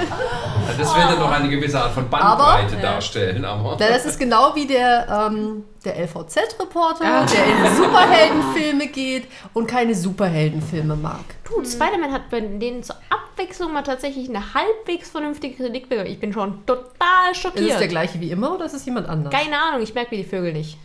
Das 0.81 0.95
wird 0.95 1.05
dann 1.09 1.19
noch 1.19 1.31
eine 1.31 1.49
gewisse 1.49 1.79
Art 1.81 1.91
von 1.93 2.09
Bandbreite 2.09 2.73
Aber- 2.73 2.81
darstellen. 2.81 3.45
Aber 3.45 3.77
Na, 3.79 3.87
das 3.87 4.05
ist 4.05 4.19
genau 4.19 4.53
wie 4.55 4.67
der, 4.67 5.07
ähm, 5.31 5.63
der 5.85 5.97
LVZ-Reporter, 5.99 7.05
Ah. 7.05 7.25
der 7.25 7.45
in 7.45 7.75
Superheldenfilme 7.75 8.87
geht 8.87 9.27
und 9.53 9.67
keine 9.67 9.95
Superheldenfilme 9.95 10.95
mag. 10.95 11.19
Du, 11.45 11.63
Spider-Man 11.63 12.11
hat 12.11 12.29
bei 12.29 12.39
denen 12.41 12.83
zur 12.83 12.95
Abwechslung 13.09 13.73
mal 13.73 13.81
tatsächlich 13.83 14.29
eine 14.29 14.53
halbwegs 14.53 15.09
vernünftige 15.09 15.55
Kritik 15.55 15.89
bekommen. 15.89 16.07
Ich 16.07 16.19
bin 16.19 16.33
schon 16.33 16.65
total 16.65 16.85
Ist 17.31 17.37
es 17.37 17.41
schockiert. 17.41 17.79
der 17.79 17.87
gleiche 17.87 18.19
wie 18.19 18.31
immer 18.31 18.53
oder 18.55 18.65
ist 18.65 18.73
es 18.73 18.85
jemand 18.85 19.07
anders? 19.09 19.33
Keine 19.33 19.59
Ahnung, 19.61 19.81
ich 19.81 19.93
merke 19.93 20.15
mir 20.15 20.23
die 20.23 20.29
Vögel 20.29 20.53
nicht. 20.53 20.77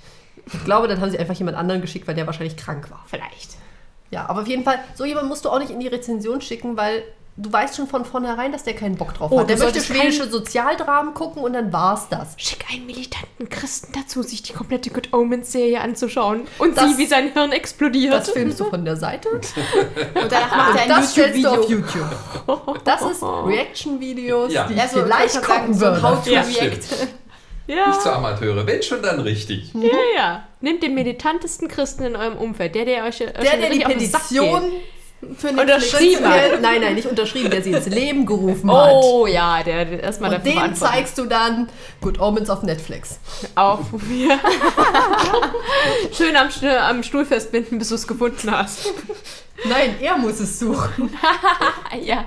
Ich 0.53 0.65
glaube, 0.65 0.87
dann 0.89 1.01
haben 1.01 1.11
sie 1.11 1.19
einfach 1.19 1.35
jemand 1.35 1.57
anderen 1.57 1.81
geschickt, 1.81 2.07
weil 2.07 2.15
der 2.15 2.27
wahrscheinlich 2.27 2.57
krank 2.57 2.91
war. 2.91 3.03
Vielleicht. 3.07 3.57
Ja, 4.11 4.27
aber 4.29 4.43
auf 4.43 4.47
jeden 4.47 4.63
Fall, 4.63 4.79
so 4.95 5.05
jemand 5.05 5.27
musst 5.29 5.45
du 5.45 5.49
auch 5.51 5.59
nicht 5.59 5.71
in 5.71 5.81
die 5.81 5.89
Rezension 5.89 6.41
schicken, 6.41 6.77
weil 6.77 7.03
du 7.39 7.53
weißt 7.53 7.77
schon 7.77 7.87
von 7.87 8.05
vornherein, 8.05 8.51
dass 8.53 8.65
der 8.65 8.75
keinen 8.75 8.97
Bock 8.97 9.13
drauf 9.15 9.31
Oh, 9.33 9.41
hat. 9.41 9.51
Der 9.51 9.59
möchte 9.59 9.81
schwedische 9.81 10.29
Sozialdramen 10.31 11.13
gucken 11.15 11.43
und 11.43 11.53
dann 11.53 11.73
war's 11.73 12.09
das. 12.09 12.35
Schick 12.39 12.65
einen 12.73 12.87
militanten 12.87 13.49
Christen 13.49 13.93
dazu, 13.93 14.23
sich 14.23 14.43
die 14.43 14.53
komplette 14.53 14.91
Good 14.91 15.13
Omens-Serie 15.13 15.81
anzuschauen 15.81 16.43
und 16.59 16.77
Das- 16.77 16.91
sie, 16.93 16.99
wie 16.99 17.07
sein 17.07 17.33
Hirn 17.33 17.53
explodiert. 17.53 18.15
Das 18.15 18.31
filmst 18.31 18.59
du 18.61 18.65
von 18.65 18.85
der 18.85 18.97
Seite 18.97 19.29
und 19.31 20.33
danach 20.33 20.57
macht 20.57 20.77
er 20.77 20.83
ein 20.85 20.89
das 20.89 21.13
stellst 21.13 21.45
du 21.45 21.49
auf 21.49 21.69
YouTube-Video. 21.69 22.07
YouTube. 22.47 22.85
Das 22.85 23.03
ist 23.03 23.23
Reaction-Videos, 23.23 24.53
Ja. 24.53 24.67
die 24.67 24.75
ich 24.75 24.79
Ja, 24.79 24.89
so, 24.89 25.03
vielleicht 25.03 25.43
gerade 25.43 25.61
gucken 25.61 25.75
so 25.75 25.87
ein 25.87 25.93
würde. 25.93 26.03
How 26.03 26.25
to 26.25 26.31
Ja, 26.31 26.41
React. 26.43 26.79
ja, 27.67 27.89
nicht 27.89 28.03
zu 28.03 28.13
Amateure. 28.13 28.67
Wenn 28.67 28.83
schon, 28.83 29.03
dann 29.03 29.21
richtig. 29.21 29.73
ja, 29.75 29.91
ja. 30.17 30.43
Nehmt 30.61 30.83
den 30.83 30.95
militantesten 30.95 31.69
Christen 31.69 32.05
in 32.05 32.17
eurem 32.17 32.37
Umfeld, 32.39 32.75
der, 32.75 32.85
der 32.87 33.05
euch, 33.05 33.21
euch 33.21 33.33
Der, 33.33 33.43
der 33.43 33.57
die 33.57 33.65
richtig 33.65 33.87
auf 33.87 33.93
den 33.93 34.01
Sack 34.11 34.23
Petition 34.23 34.71
geht. 34.71 34.81
Für 35.37 35.49
Unterschrieben 35.49 36.25
hat. 36.29 36.61
nein, 36.61 36.81
nein, 36.81 36.95
nicht 36.95 37.07
unterschrieben, 37.07 37.51
der 37.51 37.63
sie 37.63 37.71
ins 37.73 37.87
Leben 37.87 38.27
gerufen 38.27 38.71
hat. 38.71 38.91
Oh 38.93 39.27
ja, 39.27 39.63
der 39.63 39.85
der 39.85 40.03
erstmal 40.03 40.31
Und 40.31 40.37
dafür 40.39 40.51
den 40.53 40.59
verantwortlich 40.59 40.97
zeigst 40.97 41.19
du 41.19 41.25
dann 41.27 41.69
Good 42.01 42.21
Omens 42.21 42.51
auf 42.51 42.63
Netflix. 42.63 43.19
auf. 43.55 43.81
Ja. 44.15 44.39
Schön 46.17 46.37
am, 46.37 46.51
Stu- 46.51 46.67
am 46.69 47.03
Stuhl 47.03 47.25
festbinden, 47.25 47.79
bis 47.79 47.89
du 47.89 47.95
es 47.97 48.07
gefunden 48.07 48.51
hast. 48.51 48.87
Nein, 49.65 49.97
er 50.01 50.17
muss 50.19 50.41
es 50.41 50.59
suchen. 50.59 51.11
Ja. 52.03 52.25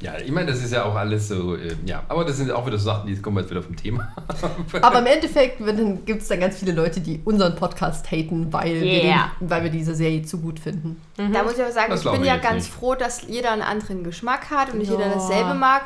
Ja, 0.00 0.16
ich 0.16 0.30
meine, 0.30 0.52
das 0.52 0.62
ist 0.62 0.72
ja 0.72 0.84
auch 0.84 0.94
alles 0.94 1.26
so, 1.26 1.56
äh, 1.56 1.74
ja. 1.84 2.04
Aber 2.08 2.24
das 2.24 2.36
sind 2.36 2.52
auch 2.52 2.64
wieder 2.66 2.78
so 2.78 2.84
Sachen, 2.84 3.08
die 3.08 3.20
kommen 3.20 3.38
jetzt 3.38 3.50
wieder 3.50 3.62
vom 3.62 3.74
Thema. 3.74 4.12
Aber 4.80 5.00
im 5.00 5.06
Endeffekt 5.06 5.58
gibt 6.06 6.22
es 6.22 6.28
dann 6.28 6.38
ganz 6.38 6.58
viele 6.58 6.70
Leute, 6.72 7.00
die 7.00 7.20
unseren 7.24 7.56
Podcast 7.56 8.08
haten, 8.12 8.52
weil, 8.52 8.80
wir, 8.80 9.02
Yeah. 9.04 9.32
den, 9.40 9.50
weil 9.50 9.64
wir 9.64 9.70
diese 9.70 9.94
Serie 9.96 10.22
zu 10.22 10.38
gut 10.38 10.60
finden. 10.60 11.00
Da 11.16 11.42
muss 11.42 11.54
ich 11.54 11.60
aber 11.62 11.72
sagen, 11.72 11.90
Das 11.90 12.04
ich 12.04 12.10
bin 12.10 12.20
wir 12.20 12.28
ja 12.28 12.36
ganz 12.36 12.64
nicht. 12.66 12.74
froh, 12.74 12.94
dass 12.94 13.22
jeder 13.26 13.50
einen 13.50 13.62
anderen 13.62 14.04
Geschmack 14.04 14.50
hat 14.50 14.72
und 14.72 14.78
nicht 14.78 14.90
Ja. 14.92 14.98
jeder 14.98 15.10
dasselbe 15.10 15.54
mag. 15.54 15.82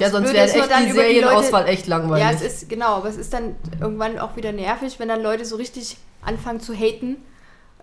Ja, 0.00 0.10
sonst 0.10 0.32
wäre 0.32 0.46
echt 0.50 0.70
die 0.88 0.90
Serienauswahl 0.92 1.68
echt 1.68 1.86
langweilig. 1.86 2.24
Ja, 2.24 2.32
es 2.32 2.42
ist, 2.42 2.68
genau, 2.68 2.96
aber 2.96 3.08
es 3.10 3.16
ist 3.16 3.32
dann 3.32 3.54
irgendwann 3.80 4.18
auch 4.18 4.34
wieder 4.34 4.50
nervig, 4.50 4.98
wenn 4.98 5.06
dann 5.06 5.22
Leute 5.22 5.44
so 5.44 5.54
richtig 5.54 5.96
anfangen 6.20 6.58
zu 6.58 6.74
haten 6.74 7.18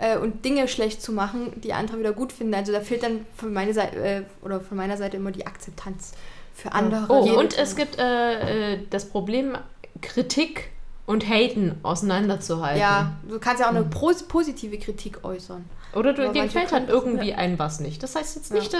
äh, 0.01 0.17
und 0.17 0.43
Dinge 0.43 0.67
schlecht 0.67 1.01
zu 1.01 1.11
machen, 1.13 1.53
die 1.61 1.73
andere 1.73 1.99
wieder 1.99 2.11
gut 2.13 2.33
finden. 2.33 2.53
Also 2.53 2.71
da 2.71 2.81
fehlt 2.81 3.03
dann 3.03 3.25
von 3.35 3.53
meiner 3.53 3.73
Seite 3.73 3.95
äh, 3.97 4.21
oder 4.43 4.59
von 4.59 4.75
meiner 4.77 4.97
Seite 4.97 5.17
immer 5.17 5.31
die 5.31 5.45
Akzeptanz 5.45 6.13
für 6.53 6.73
andere. 6.73 7.05
Oh, 7.09 7.23
Jede- 7.23 7.37
und 7.37 7.57
es 7.57 7.75
gibt 7.75 7.97
äh, 7.99 8.73
äh, 8.73 8.79
das 8.89 9.05
Problem, 9.05 9.57
Kritik 10.01 10.69
und 11.05 11.27
Haten 11.29 11.75
auseinanderzuhalten. 11.83 12.79
ja, 12.79 13.13
du 13.27 13.39
kannst 13.39 13.61
ja 13.61 13.67
auch 13.67 13.71
eine 13.75 13.83
dir 13.83 14.27
positive 14.27 14.77
Kritik 14.77 15.23
äußern. 15.23 15.65
Oder 15.93 16.13
du, 16.13 16.31
dir 16.31 16.43
gefällt 16.43 16.71
halt 16.71 16.89
irgendwie 16.89 17.33
ein 17.33 17.59
was 17.59 17.79
nicht. 17.81 18.01
Das 18.01 18.15
heißt 18.15 18.37
jetzt 18.37 18.49
Ja. 18.51 18.55
nicht, 18.57 18.73
äh, 18.73 18.77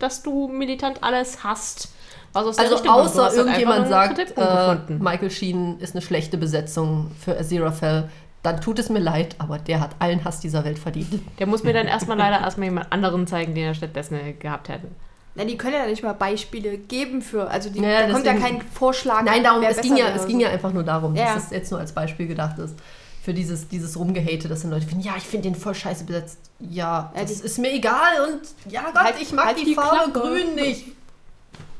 dass 0.00 0.22
du 0.22 0.48
militant 0.48 1.02
alles 1.04 1.44
hast, 1.44 1.88
was 2.32 2.44
aus 2.46 2.56
der 2.56 2.64
Also 2.64 2.76
Richtung 2.76 2.92
außer 2.94 3.24
halt 3.24 3.34
irgendjemand 3.36 3.88
sagt, 3.88 4.18
äh. 4.36 4.92
Michael 4.98 5.30
Sheen 5.30 5.78
ist 5.78 5.94
eine 5.94 6.02
schlechte 6.02 6.36
Besetzung 6.36 7.12
für 7.24 7.38
Aziraphale, 7.38 8.10
dann 8.42 8.60
tut 8.60 8.78
es 8.78 8.88
mir 8.88 9.00
leid, 9.00 9.34
aber 9.38 9.58
der 9.58 9.80
hat 9.80 9.90
allen 9.98 10.24
Hass 10.24 10.40
dieser 10.40 10.64
Welt 10.64 10.78
verdient. 10.78 11.20
Der 11.38 11.46
muss 11.46 11.64
mir 11.64 11.72
dann 11.72 11.86
erstmal 11.86 12.16
leider 12.16 12.40
erstmal 12.40 12.68
jemand 12.68 12.92
anderen 12.92 13.26
zeigen, 13.26 13.54
den 13.54 13.64
er 13.64 13.74
stattdessen 13.74 14.18
gehabt 14.38 14.68
hätte. 14.68 14.86
Na, 15.34 15.44
die 15.44 15.56
können 15.56 15.74
ja 15.74 15.86
nicht 15.86 16.02
mal 16.02 16.14
Beispiele 16.14 16.78
geben 16.78 17.22
für, 17.22 17.48
also 17.50 17.70
die, 17.70 17.80
Ja, 17.80 18.06
da 18.06 18.12
kommt 18.12 18.26
ja 18.26 18.34
kein 18.34 18.60
Vorschlag. 18.62 19.22
Nein, 19.22 19.44
darum, 19.44 19.62
es 19.62 19.80
ging, 19.80 19.96
ja, 19.96 20.08
es 20.08 20.26
ging 20.26 20.38
so. 20.38 20.42
ja 20.46 20.50
einfach 20.50 20.72
nur 20.72 20.82
darum, 20.82 21.14
Ja. 21.14 21.34
dass 21.34 21.44
es 21.44 21.50
jetzt 21.50 21.70
nur 21.70 21.78
als 21.80 21.92
Beispiel 21.92 22.26
gedacht 22.26 22.58
ist. 22.58 22.74
Für 23.22 23.34
dieses, 23.34 23.68
dieses 23.68 23.98
Rumgehate, 23.98 24.48
dass 24.48 24.62
dann 24.62 24.70
Leute 24.70 24.86
finden, 24.86 25.04
ja, 25.04 25.12
ich 25.16 25.24
finde 25.24 25.48
den 25.50 25.54
voll 25.54 25.74
scheiße 25.74 26.04
besetzt. 26.04 26.38
Ja, 26.60 27.12
Ja, 27.14 27.20
das 27.22 27.40
die- 27.40 27.44
ist 27.46 27.58
mir 27.58 27.72
egal 27.72 28.28
und 28.28 28.72
ja 28.72 28.82
Gott, 28.92 28.94
Halt- 29.02 29.14
ich 29.20 29.32
mag 29.32 29.46
halt 29.46 29.58
die, 29.60 29.64
die 29.66 29.74
Farbe 29.74 30.10
Klappe. 30.10 30.28
grün 30.28 30.54
nicht. 30.54 30.86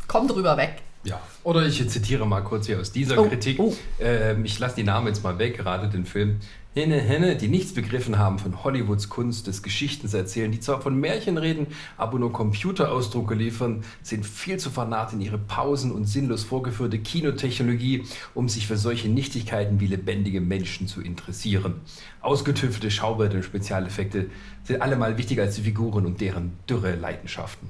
Komm 0.06 0.28
drüber 0.28 0.56
weg. 0.56 0.82
Ja, 1.04 1.20
oder 1.44 1.64
ich 1.64 1.88
zitiere 1.88 2.26
mal 2.26 2.42
kurz 2.42 2.66
hier 2.66 2.80
aus 2.80 2.92
dieser 2.92 3.18
Oh, 3.18 3.28
Kritik. 3.28 3.58
oh. 3.60 3.74
Ähm, 4.00 4.44
ich 4.44 4.58
lasse 4.58 4.76
die 4.76 4.82
Namen 4.82 5.06
jetzt 5.06 5.22
mal 5.22 5.38
weg, 5.38 5.56
gerade 5.56 5.88
den 5.88 6.04
Film. 6.04 6.40
Henne, 6.74 7.00
Henne, 7.00 7.34
die 7.34 7.48
nichts 7.48 7.72
begriffen 7.72 8.18
haben 8.18 8.38
von 8.38 8.62
Hollywoods 8.62 9.08
Kunst 9.08 9.46
des 9.46 9.62
Geschichtens 9.62 10.12
erzählen, 10.14 10.52
die 10.52 10.60
zwar 10.60 10.80
von 10.80 10.94
Märchen 11.00 11.36
reden, 11.38 11.68
aber 11.96 12.18
nur 12.18 12.32
Computerausdrucke 12.32 13.34
liefern, 13.34 13.82
sind 14.02 14.26
viel 14.26 14.58
zu 14.58 14.70
vernarrt 14.70 15.12
in 15.12 15.20
ihre 15.20 15.38
Pausen 15.38 15.90
und 15.92 16.04
sinnlos 16.04 16.44
vorgeführte 16.44 16.98
Kinotechnologie, 16.98 18.04
um 18.34 18.48
sich 18.48 18.66
für 18.66 18.76
solche 18.76 19.08
Nichtigkeiten 19.08 19.80
wie 19.80 19.86
lebendige 19.86 20.40
Menschen 20.40 20.86
zu 20.86 21.00
interessieren. 21.00 21.80
Ausgetüftelte 22.20 22.90
Schaubilder 22.90 23.36
und 23.36 23.44
Spezialeffekte 23.44 24.26
sind 24.62 24.82
allemal 24.82 25.16
wichtiger 25.18 25.44
als 25.44 25.56
die 25.56 25.62
Figuren 25.62 26.06
und 26.06 26.20
deren 26.20 26.52
dürre 26.68 26.94
Leidenschaften. 26.94 27.68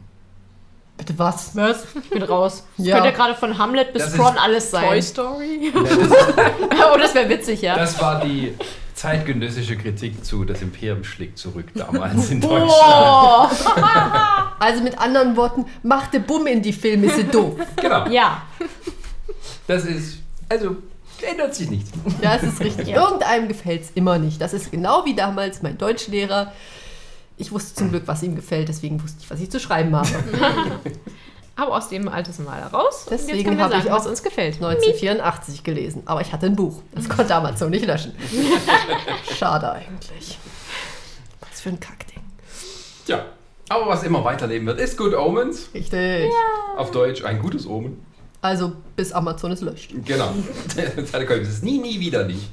Bitte 0.98 1.18
was? 1.18 1.56
Was? 1.56 1.84
Ich 2.02 2.10
bin 2.10 2.22
raus. 2.22 2.64
Das 2.76 2.86
Ja. 2.86 2.94
könnte 2.96 3.10
ja 3.10 3.14
gerade 3.16 3.34
von 3.34 3.56
Hamlet 3.56 3.92
bis 3.94 4.02
Das 4.02 4.14
ist 4.14 4.20
alles 4.20 4.70
Toy 4.70 4.80
sein. 4.80 5.02
Story. 5.02 5.72
oh, 5.74 6.98
das 6.98 7.14
wäre 7.14 7.28
witzig, 7.28 7.62
ja. 7.62 7.76
Das 7.76 8.00
war 8.02 8.20
die 8.20 8.52
zeitgenössische 8.94 9.76
Kritik 9.78 10.24
zu 10.24 10.44
Das 10.44 10.60
Imperium 10.60 11.04
schlägt 11.04 11.38
zurück 11.38 11.66
damals 11.74 12.30
in 12.30 12.40
Deutschland. 12.40 12.68
Boah. 12.68 13.50
Also 14.60 14.82
mit 14.82 14.98
anderen 14.98 15.36
Worten, 15.36 15.66
mach 15.84 16.08
de 16.08 16.18
Bumm 16.18 16.48
in 16.48 16.60
die 16.60 16.72
Filme, 16.72 17.06
ist 17.06 17.14
sie 17.14 17.24
doof. 17.24 17.54
Genau. 17.76 18.08
Ja. 18.08 18.42
Das 19.68 19.84
ist, 19.84 20.18
also, 20.48 20.76
ändert 21.22 21.54
sich 21.54 21.70
nichts. 21.70 21.92
Ja, 22.20 22.34
es 22.34 22.42
ist 22.42 22.60
richtig. 22.60 22.88
Irgendeinem 22.88 23.46
gefällt 23.46 23.82
es 23.82 23.90
immer 23.94 24.18
nicht. 24.18 24.40
Das 24.40 24.52
ist 24.52 24.72
genau 24.72 25.04
wie 25.04 25.14
damals 25.14 25.62
mein 25.62 25.78
Deutschlehrer. 25.78 26.52
Ich 27.38 27.52
wusste 27.52 27.74
zum 27.74 27.90
Glück, 27.90 28.02
was 28.06 28.22
ihm 28.22 28.34
gefällt, 28.34 28.68
deswegen 28.68 29.02
wusste 29.02 29.18
ich, 29.20 29.30
was 29.30 29.40
ich 29.40 29.50
zu 29.50 29.60
schreiben 29.60 29.94
habe. 29.94 30.08
Aber 31.56 31.76
aus 31.76 31.88
dem 31.88 32.08
altes 32.08 32.38
Mal 32.38 32.62
raus. 32.62 33.06
Deswegen 33.10 33.60
habe 33.60 33.74
ich 33.78 33.90
auch 33.90 33.96
was 33.96 34.06
uns 34.06 34.22
gefällt. 34.22 34.56
1984 34.56 35.64
gelesen. 35.64 36.02
Aber 36.04 36.20
ich 36.20 36.32
hatte 36.32 36.46
ein 36.46 36.54
Buch. 36.54 36.82
Das 36.94 37.08
konnte 37.08 37.34
Amazon 37.34 37.70
nicht 37.70 37.84
löschen. 37.84 38.14
Schade 39.36 39.72
eigentlich. 39.72 40.38
Was 41.40 41.60
für 41.60 41.70
ein 41.70 41.80
Kackding. 41.80 42.22
Ja. 43.06 43.24
Aber 43.68 43.88
was 43.88 44.04
immer 44.04 44.24
weiterleben 44.24 44.66
wird, 44.68 44.78
ist 44.78 44.96
Good 44.96 45.14
Omens. 45.14 45.68
Richtig. 45.74 46.30
Auf 46.76 46.92
Deutsch 46.92 47.24
ein 47.24 47.40
gutes 47.40 47.66
Omen. 47.66 48.04
Also 48.40 48.72
bis 48.94 49.12
Amazon 49.12 49.50
es 49.50 49.60
löscht. 49.60 49.92
Genau. 50.04 50.32
Das 50.76 51.48
ist 51.48 51.64
nie, 51.64 51.78
nie 51.78 51.98
wieder 51.98 52.24
nicht. 52.24 52.50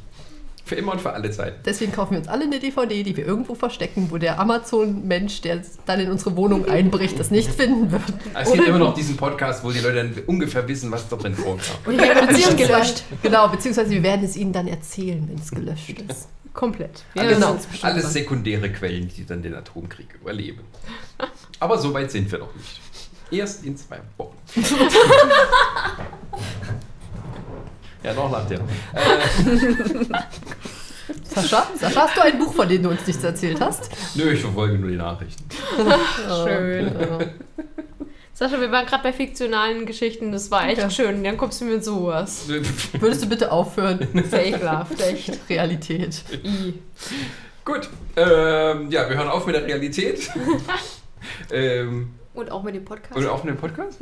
Für 0.66 0.74
immer 0.74 0.94
und 0.94 1.02
für 1.02 1.14
alle 1.14 1.30
Zeit. 1.30 1.64
Deswegen 1.64 1.92
kaufen 1.92 2.14
wir 2.14 2.18
uns 2.18 2.28
alle 2.28 2.46
eine 2.46 2.60
DVD, 2.60 3.04
die 3.04 3.16
wir 3.16 3.24
irgendwo 3.24 3.54
verstecken, 3.54 4.08
wo 4.10 4.18
der 4.18 4.40
Amazon-Mensch, 4.40 5.42
der 5.42 5.62
dann 5.86 6.00
in 6.00 6.10
unsere 6.10 6.36
Wohnung 6.36 6.68
einbricht, 6.68 7.20
das 7.20 7.30
nicht 7.30 7.52
finden 7.52 7.92
wird. 7.92 8.02
Es 8.34 8.52
gibt 8.52 8.68
immer 8.68 8.80
noch 8.80 8.96
diesen 8.96 9.16
Podcast, 9.16 9.64
wo 9.64 9.70
die 9.70 9.80
Leute 9.80 9.98
dann 9.98 10.14
ungefähr 10.26 10.68
wissen, 10.68 10.90
was 10.92 11.08
da 11.08 11.18
drin 11.18 11.36
vorkam. 11.36 11.76
Und 11.86 11.98
beziehungsweise, 12.28 12.56
gelöscht. 12.56 13.04
Genau, 13.22 13.48
beziehungsweise 13.48 13.92
wir 13.92 14.02
werden 14.02 14.26
es 14.26 14.36
ihnen 14.36 14.54
dann 14.54 14.68
erzählen, 14.68 15.24
wenn 15.28 15.38
es 15.38 15.52
gelöscht 15.52 16.02
ist. 16.10 16.30
Komplett. 16.52 17.04
Wir 17.14 17.22
Alles, 17.22 17.66
bestimmt 17.68 17.84
alles 17.84 18.14
sekundäre 18.14 18.72
Quellen, 18.72 19.08
die 19.16 19.24
dann 19.24 19.44
den 19.44 19.54
Atomkrieg 19.54 20.16
überleben. 20.20 20.62
Aber 21.60 21.78
so 21.78 21.94
weit 21.94 22.10
sind 22.10 22.32
wir 22.32 22.40
noch 22.40 22.56
nicht. 22.56 22.82
Erst 23.30 23.64
in 23.66 23.78
zwei 23.78 24.00
Wochen. 24.18 24.38
ja, 28.06 28.14
noch 28.14 28.32
lacht 28.32 28.52
er. 28.52 28.60
Äh, 28.60 30.06
Sascha, 31.24 31.68
Sascha, 31.80 32.02
hast 32.08 32.18
du 32.18 32.22
ein 32.22 32.40
Buch, 32.40 32.54
von 32.54 32.68
dem 32.68 32.82
du 32.84 32.90
uns 32.90 33.06
nichts 33.06 33.24
erzählt 33.24 33.60
hast? 33.62 33.90
nö, 34.16 34.32
ich 34.32 34.42
verfolge 34.42 34.78
nur 34.78 34.90
die 34.90 34.96
Nachrichten. 34.98 35.44
Schön. 36.46 36.92
Ja. 37.00 37.20
Sascha, 38.34 38.60
wir 38.60 38.72
waren 38.72 38.86
gerade 38.86 39.04
bei 39.04 39.14
fiktionalen 39.14 39.86
Geschichten, 39.86 40.32
das 40.32 40.50
war 40.52 40.68
echt 40.68 40.80
Ja. 40.82 40.90
schön. 40.90 41.24
Dann 41.24 41.38
kommst 41.38 41.62
du 41.62 41.66
mit 41.66 41.84
sowas. 41.86 42.48
Würdest 43.00 43.24
du 43.24 43.30
bitte 43.30 43.52
aufhören? 43.52 44.08
Fake-Laft, 44.30 45.00
echt. 45.02 45.40
Realität. 45.50 46.22
I. 46.44 46.74
Gut, 47.64 47.90
ähm, 48.16 48.90
ja, 48.92 49.08
wir 49.10 49.16
hören 49.18 49.28
auf 49.30 49.46
mit 49.46 49.56
der 49.56 49.66
Realität. 49.66 50.30
ähm, 51.52 52.10
Und 52.34 52.52
auch 52.52 52.64
mit 52.64 52.76
dem 52.76 52.84
Podcast. 52.86 53.16
und 53.16 53.28
auf 53.28 53.44
mit 53.44 53.56
dem 53.56 53.60
Podcast? 53.60 54.00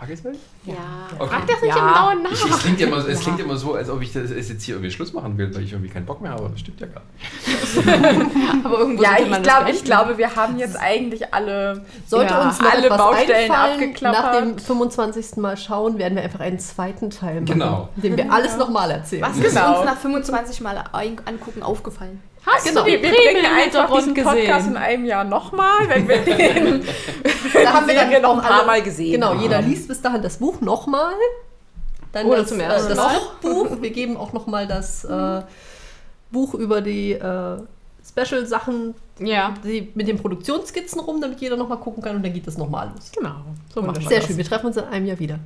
Fragezeichen? 0.00 0.38
ja. 0.64 0.74
Okay. 1.18 1.28
Frag 1.28 1.46
das 1.46 1.60
nicht 1.62 1.76
Ja. 1.76 2.10
im 2.12 2.18
Ich, 2.32 2.44
nach. 2.44 2.50
es, 2.56 2.58
klingt 2.62 2.80
immer, 2.80 2.96
es 3.06 3.20
klingt 3.20 3.40
immer 3.40 3.56
so, 3.56 3.74
als 3.74 3.90
ob 3.90 4.00
ich 4.00 4.12
das 4.12 4.30
es 4.30 4.48
jetzt 4.48 4.62
hier 4.64 4.76
irgendwie 4.76 4.90
Schluss 4.90 5.12
machen 5.12 5.36
will, 5.36 5.54
weil 5.54 5.62
ich 5.62 5.72
irgendwie 5.72 5.90
keinen 5.90 6.06
Bock 6.06 6.20
mehr 6.22 6.30
habe. 6.30 6.40
aber 6.44 6.50
Das 6.50 6.60
stimmt 6.60 6.80
ja 6.80 6.86
gar 6.86 7.02
nicht. 7.18 7.86
Aber 8.64 8.78
irgendwo 8.78 9.02
Ja, 9.02 9.10
ich 9.18 9.28
beenden. 9.30 9.70
ich 9.74 9.84
glaube, 9.84 10.16
wir 10.18 10.34
haben 10.36 10.58
jetzt 10.58 10.76
eigentlich 10.78 11.32
alle, 11.34 11.84
Sollte 12.06 12.32
ja, 12.34 12.42
uns 12.42 12.58
noch 12.60 12.72
alle 12.72 12.84
etwas 12.86 12.98
Baustellen 12.98 13.50
abgeklappert. 13.50 14.22
nach 14.24 14.32
dem 14.40 14.58
25. 14.58 15.36
Mal 15.36 15.56
schauen, 15.56 15.98
werden 15.98 16.16
wir 16.16 16.22
einfach 16.22 16.40
einen 16.40 16.58
zweiten 16.58 17.10
Teil 17.10 17.34
machen, 17.42 17.46
Genau. 17.46 17.88
in 17.96 18.02
dem 18.02 18.16
wir 18.16 18.32
alles 18.32 18.56
nochmal 18.56 18.90
erzählen. 18.90 19.22
Was 19.22 19.36
Das 19.36 19.46
ist 19.46 19.54
Genau. 19.54 19.76
uns 19.80 19.84
nach 19.86 19.96
25 19.98 20.60
Mal 20.62 20.82
angucken 20.92 21.62
aufgefallen. 21.62 22.20
Hast 22.46 22.66
genau. 22.66 22.82
du 22.84 22.90
die 22.90 23.02
wir, 23.02 23.10
bringen 23.10 23.44
im 23.44 23.44
einfach 23.44 23.94
diesen 23.94 24.14
Hintergrund 24.14 24.14
Podcast 24.14 24.66
in 24.66 24.72
gesehen? 24.72 24.76
einem 24.76 25.04
Jahr 25.04 25.24
nochmal, 25.24 25.88
wenn 25.88 26.08
wir 26.08 26.16
den 26.24 26.84
Da 27.52 27.72
haben 27.74 27.86
wir 27.86 27.94
dann 27.94 28.22
noch 28.22 28.36
ein 28.36 28.40
paar 28.42 28.58
alle- 28.58 28.66
Mal 28.66 28.82
gesehen 28.82 29.12
Genau, 29.12 29.28
haben. 29.30 29.40
jeder 29.40 29.60
liest 29.62 29.88
bis 29.88 30.00
dahin 30.00 30.22
das 30.22 30.38
Buch 30.38 30.60
nochmal. 30.60 31.12
Dann 32.12 32.26
Oder 32.26 32.38
das, 32.38 32.48
zum 32.48 32.60
äh, 32.60 32.64
ersten 32.64 32.88
das 32.88 32.98
Mal. 32.98 33.20
Buch. 33.42 33.68
Wir 33.80 33.90
geben 33.90 34.16
auch 34.16 34.32
nochmal 34.32 34.66
das 34.66 35.04
äh, 35.04 35.42
Buch 36.32 36.54
über 36.54 36.80
die 36.80 37.12
äh, 37.12 37.56
Special-Sachen, 38.08 38.94
Ja, 39.20 39.54
die, 39.62 39.92
mit 39.94 40.08
den 40.08 40.16
Produktionsskizzen 40.18 41.00
rum, 41.00 41.20
damit 41.20 41.40
jeder 41.40 41.56
nochmal 41.56 41.78
gucken 41.78 42.02
kann 42.02 42.16
und 42.16 42.22
dann 42.24 42.32
geht 42.32 42.46
das 42.46 42.56
nochmal 42.58 42.88
los. 42.94 43.12
Genau, 43.14 43.34
so 43.72 43.82
machen 43.82 44.00
wir 44.00 44.08
Sehr 44.08 44.18
das. 44.18 44.26
schön, 44.28 44.36
wir 44.38 44.44
treffen 44.44 44.66
uns 44.66 44.76
in 44.76 44.84
einem 44.84 45.06
Jahr 45.06 45.18
wieder. 45.18 45.38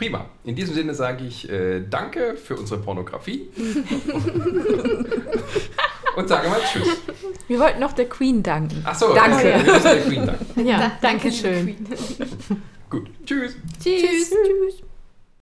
Prima. 0.00 0.24
In 0.44 0.56
diesem 0.56 0.74
Sinne 0.74 0.94
sage 0.94 1.26
ich 1.26 1.46
äh, 1.50 1.82
Danke 1.82 2.34
für 2.34 2.56
unsere 2.56 2.80
Pornografie. 2.80 3.50
Und 6.16 6.26
sage 6.26 6.48
mal 6.48 6.58
Tschüss. 6.72 6.88
Wir 7.46 7.60
wollten 7.60 7.80
noch 7.80 7.92
der 7.92 8.08
Queen 8.08 8.42
danken. 8.42 8.80
Achso, 8.82 9.12
Danke. 9.14 9.44
Wir 9.62 9.74
müssen 9.74 9.82
der 9.82 10.00
Queen 10.00 10.24
danken. 10.26 10.66
ja, 10.66 10.92
danke 11.02 11.30
schön. 11.30 11.76
Gut. 12.88 13.10
Tschüss. 13.26 13.56
Tschüss. 13.78 14.30
Tschüss. 14.30 14.89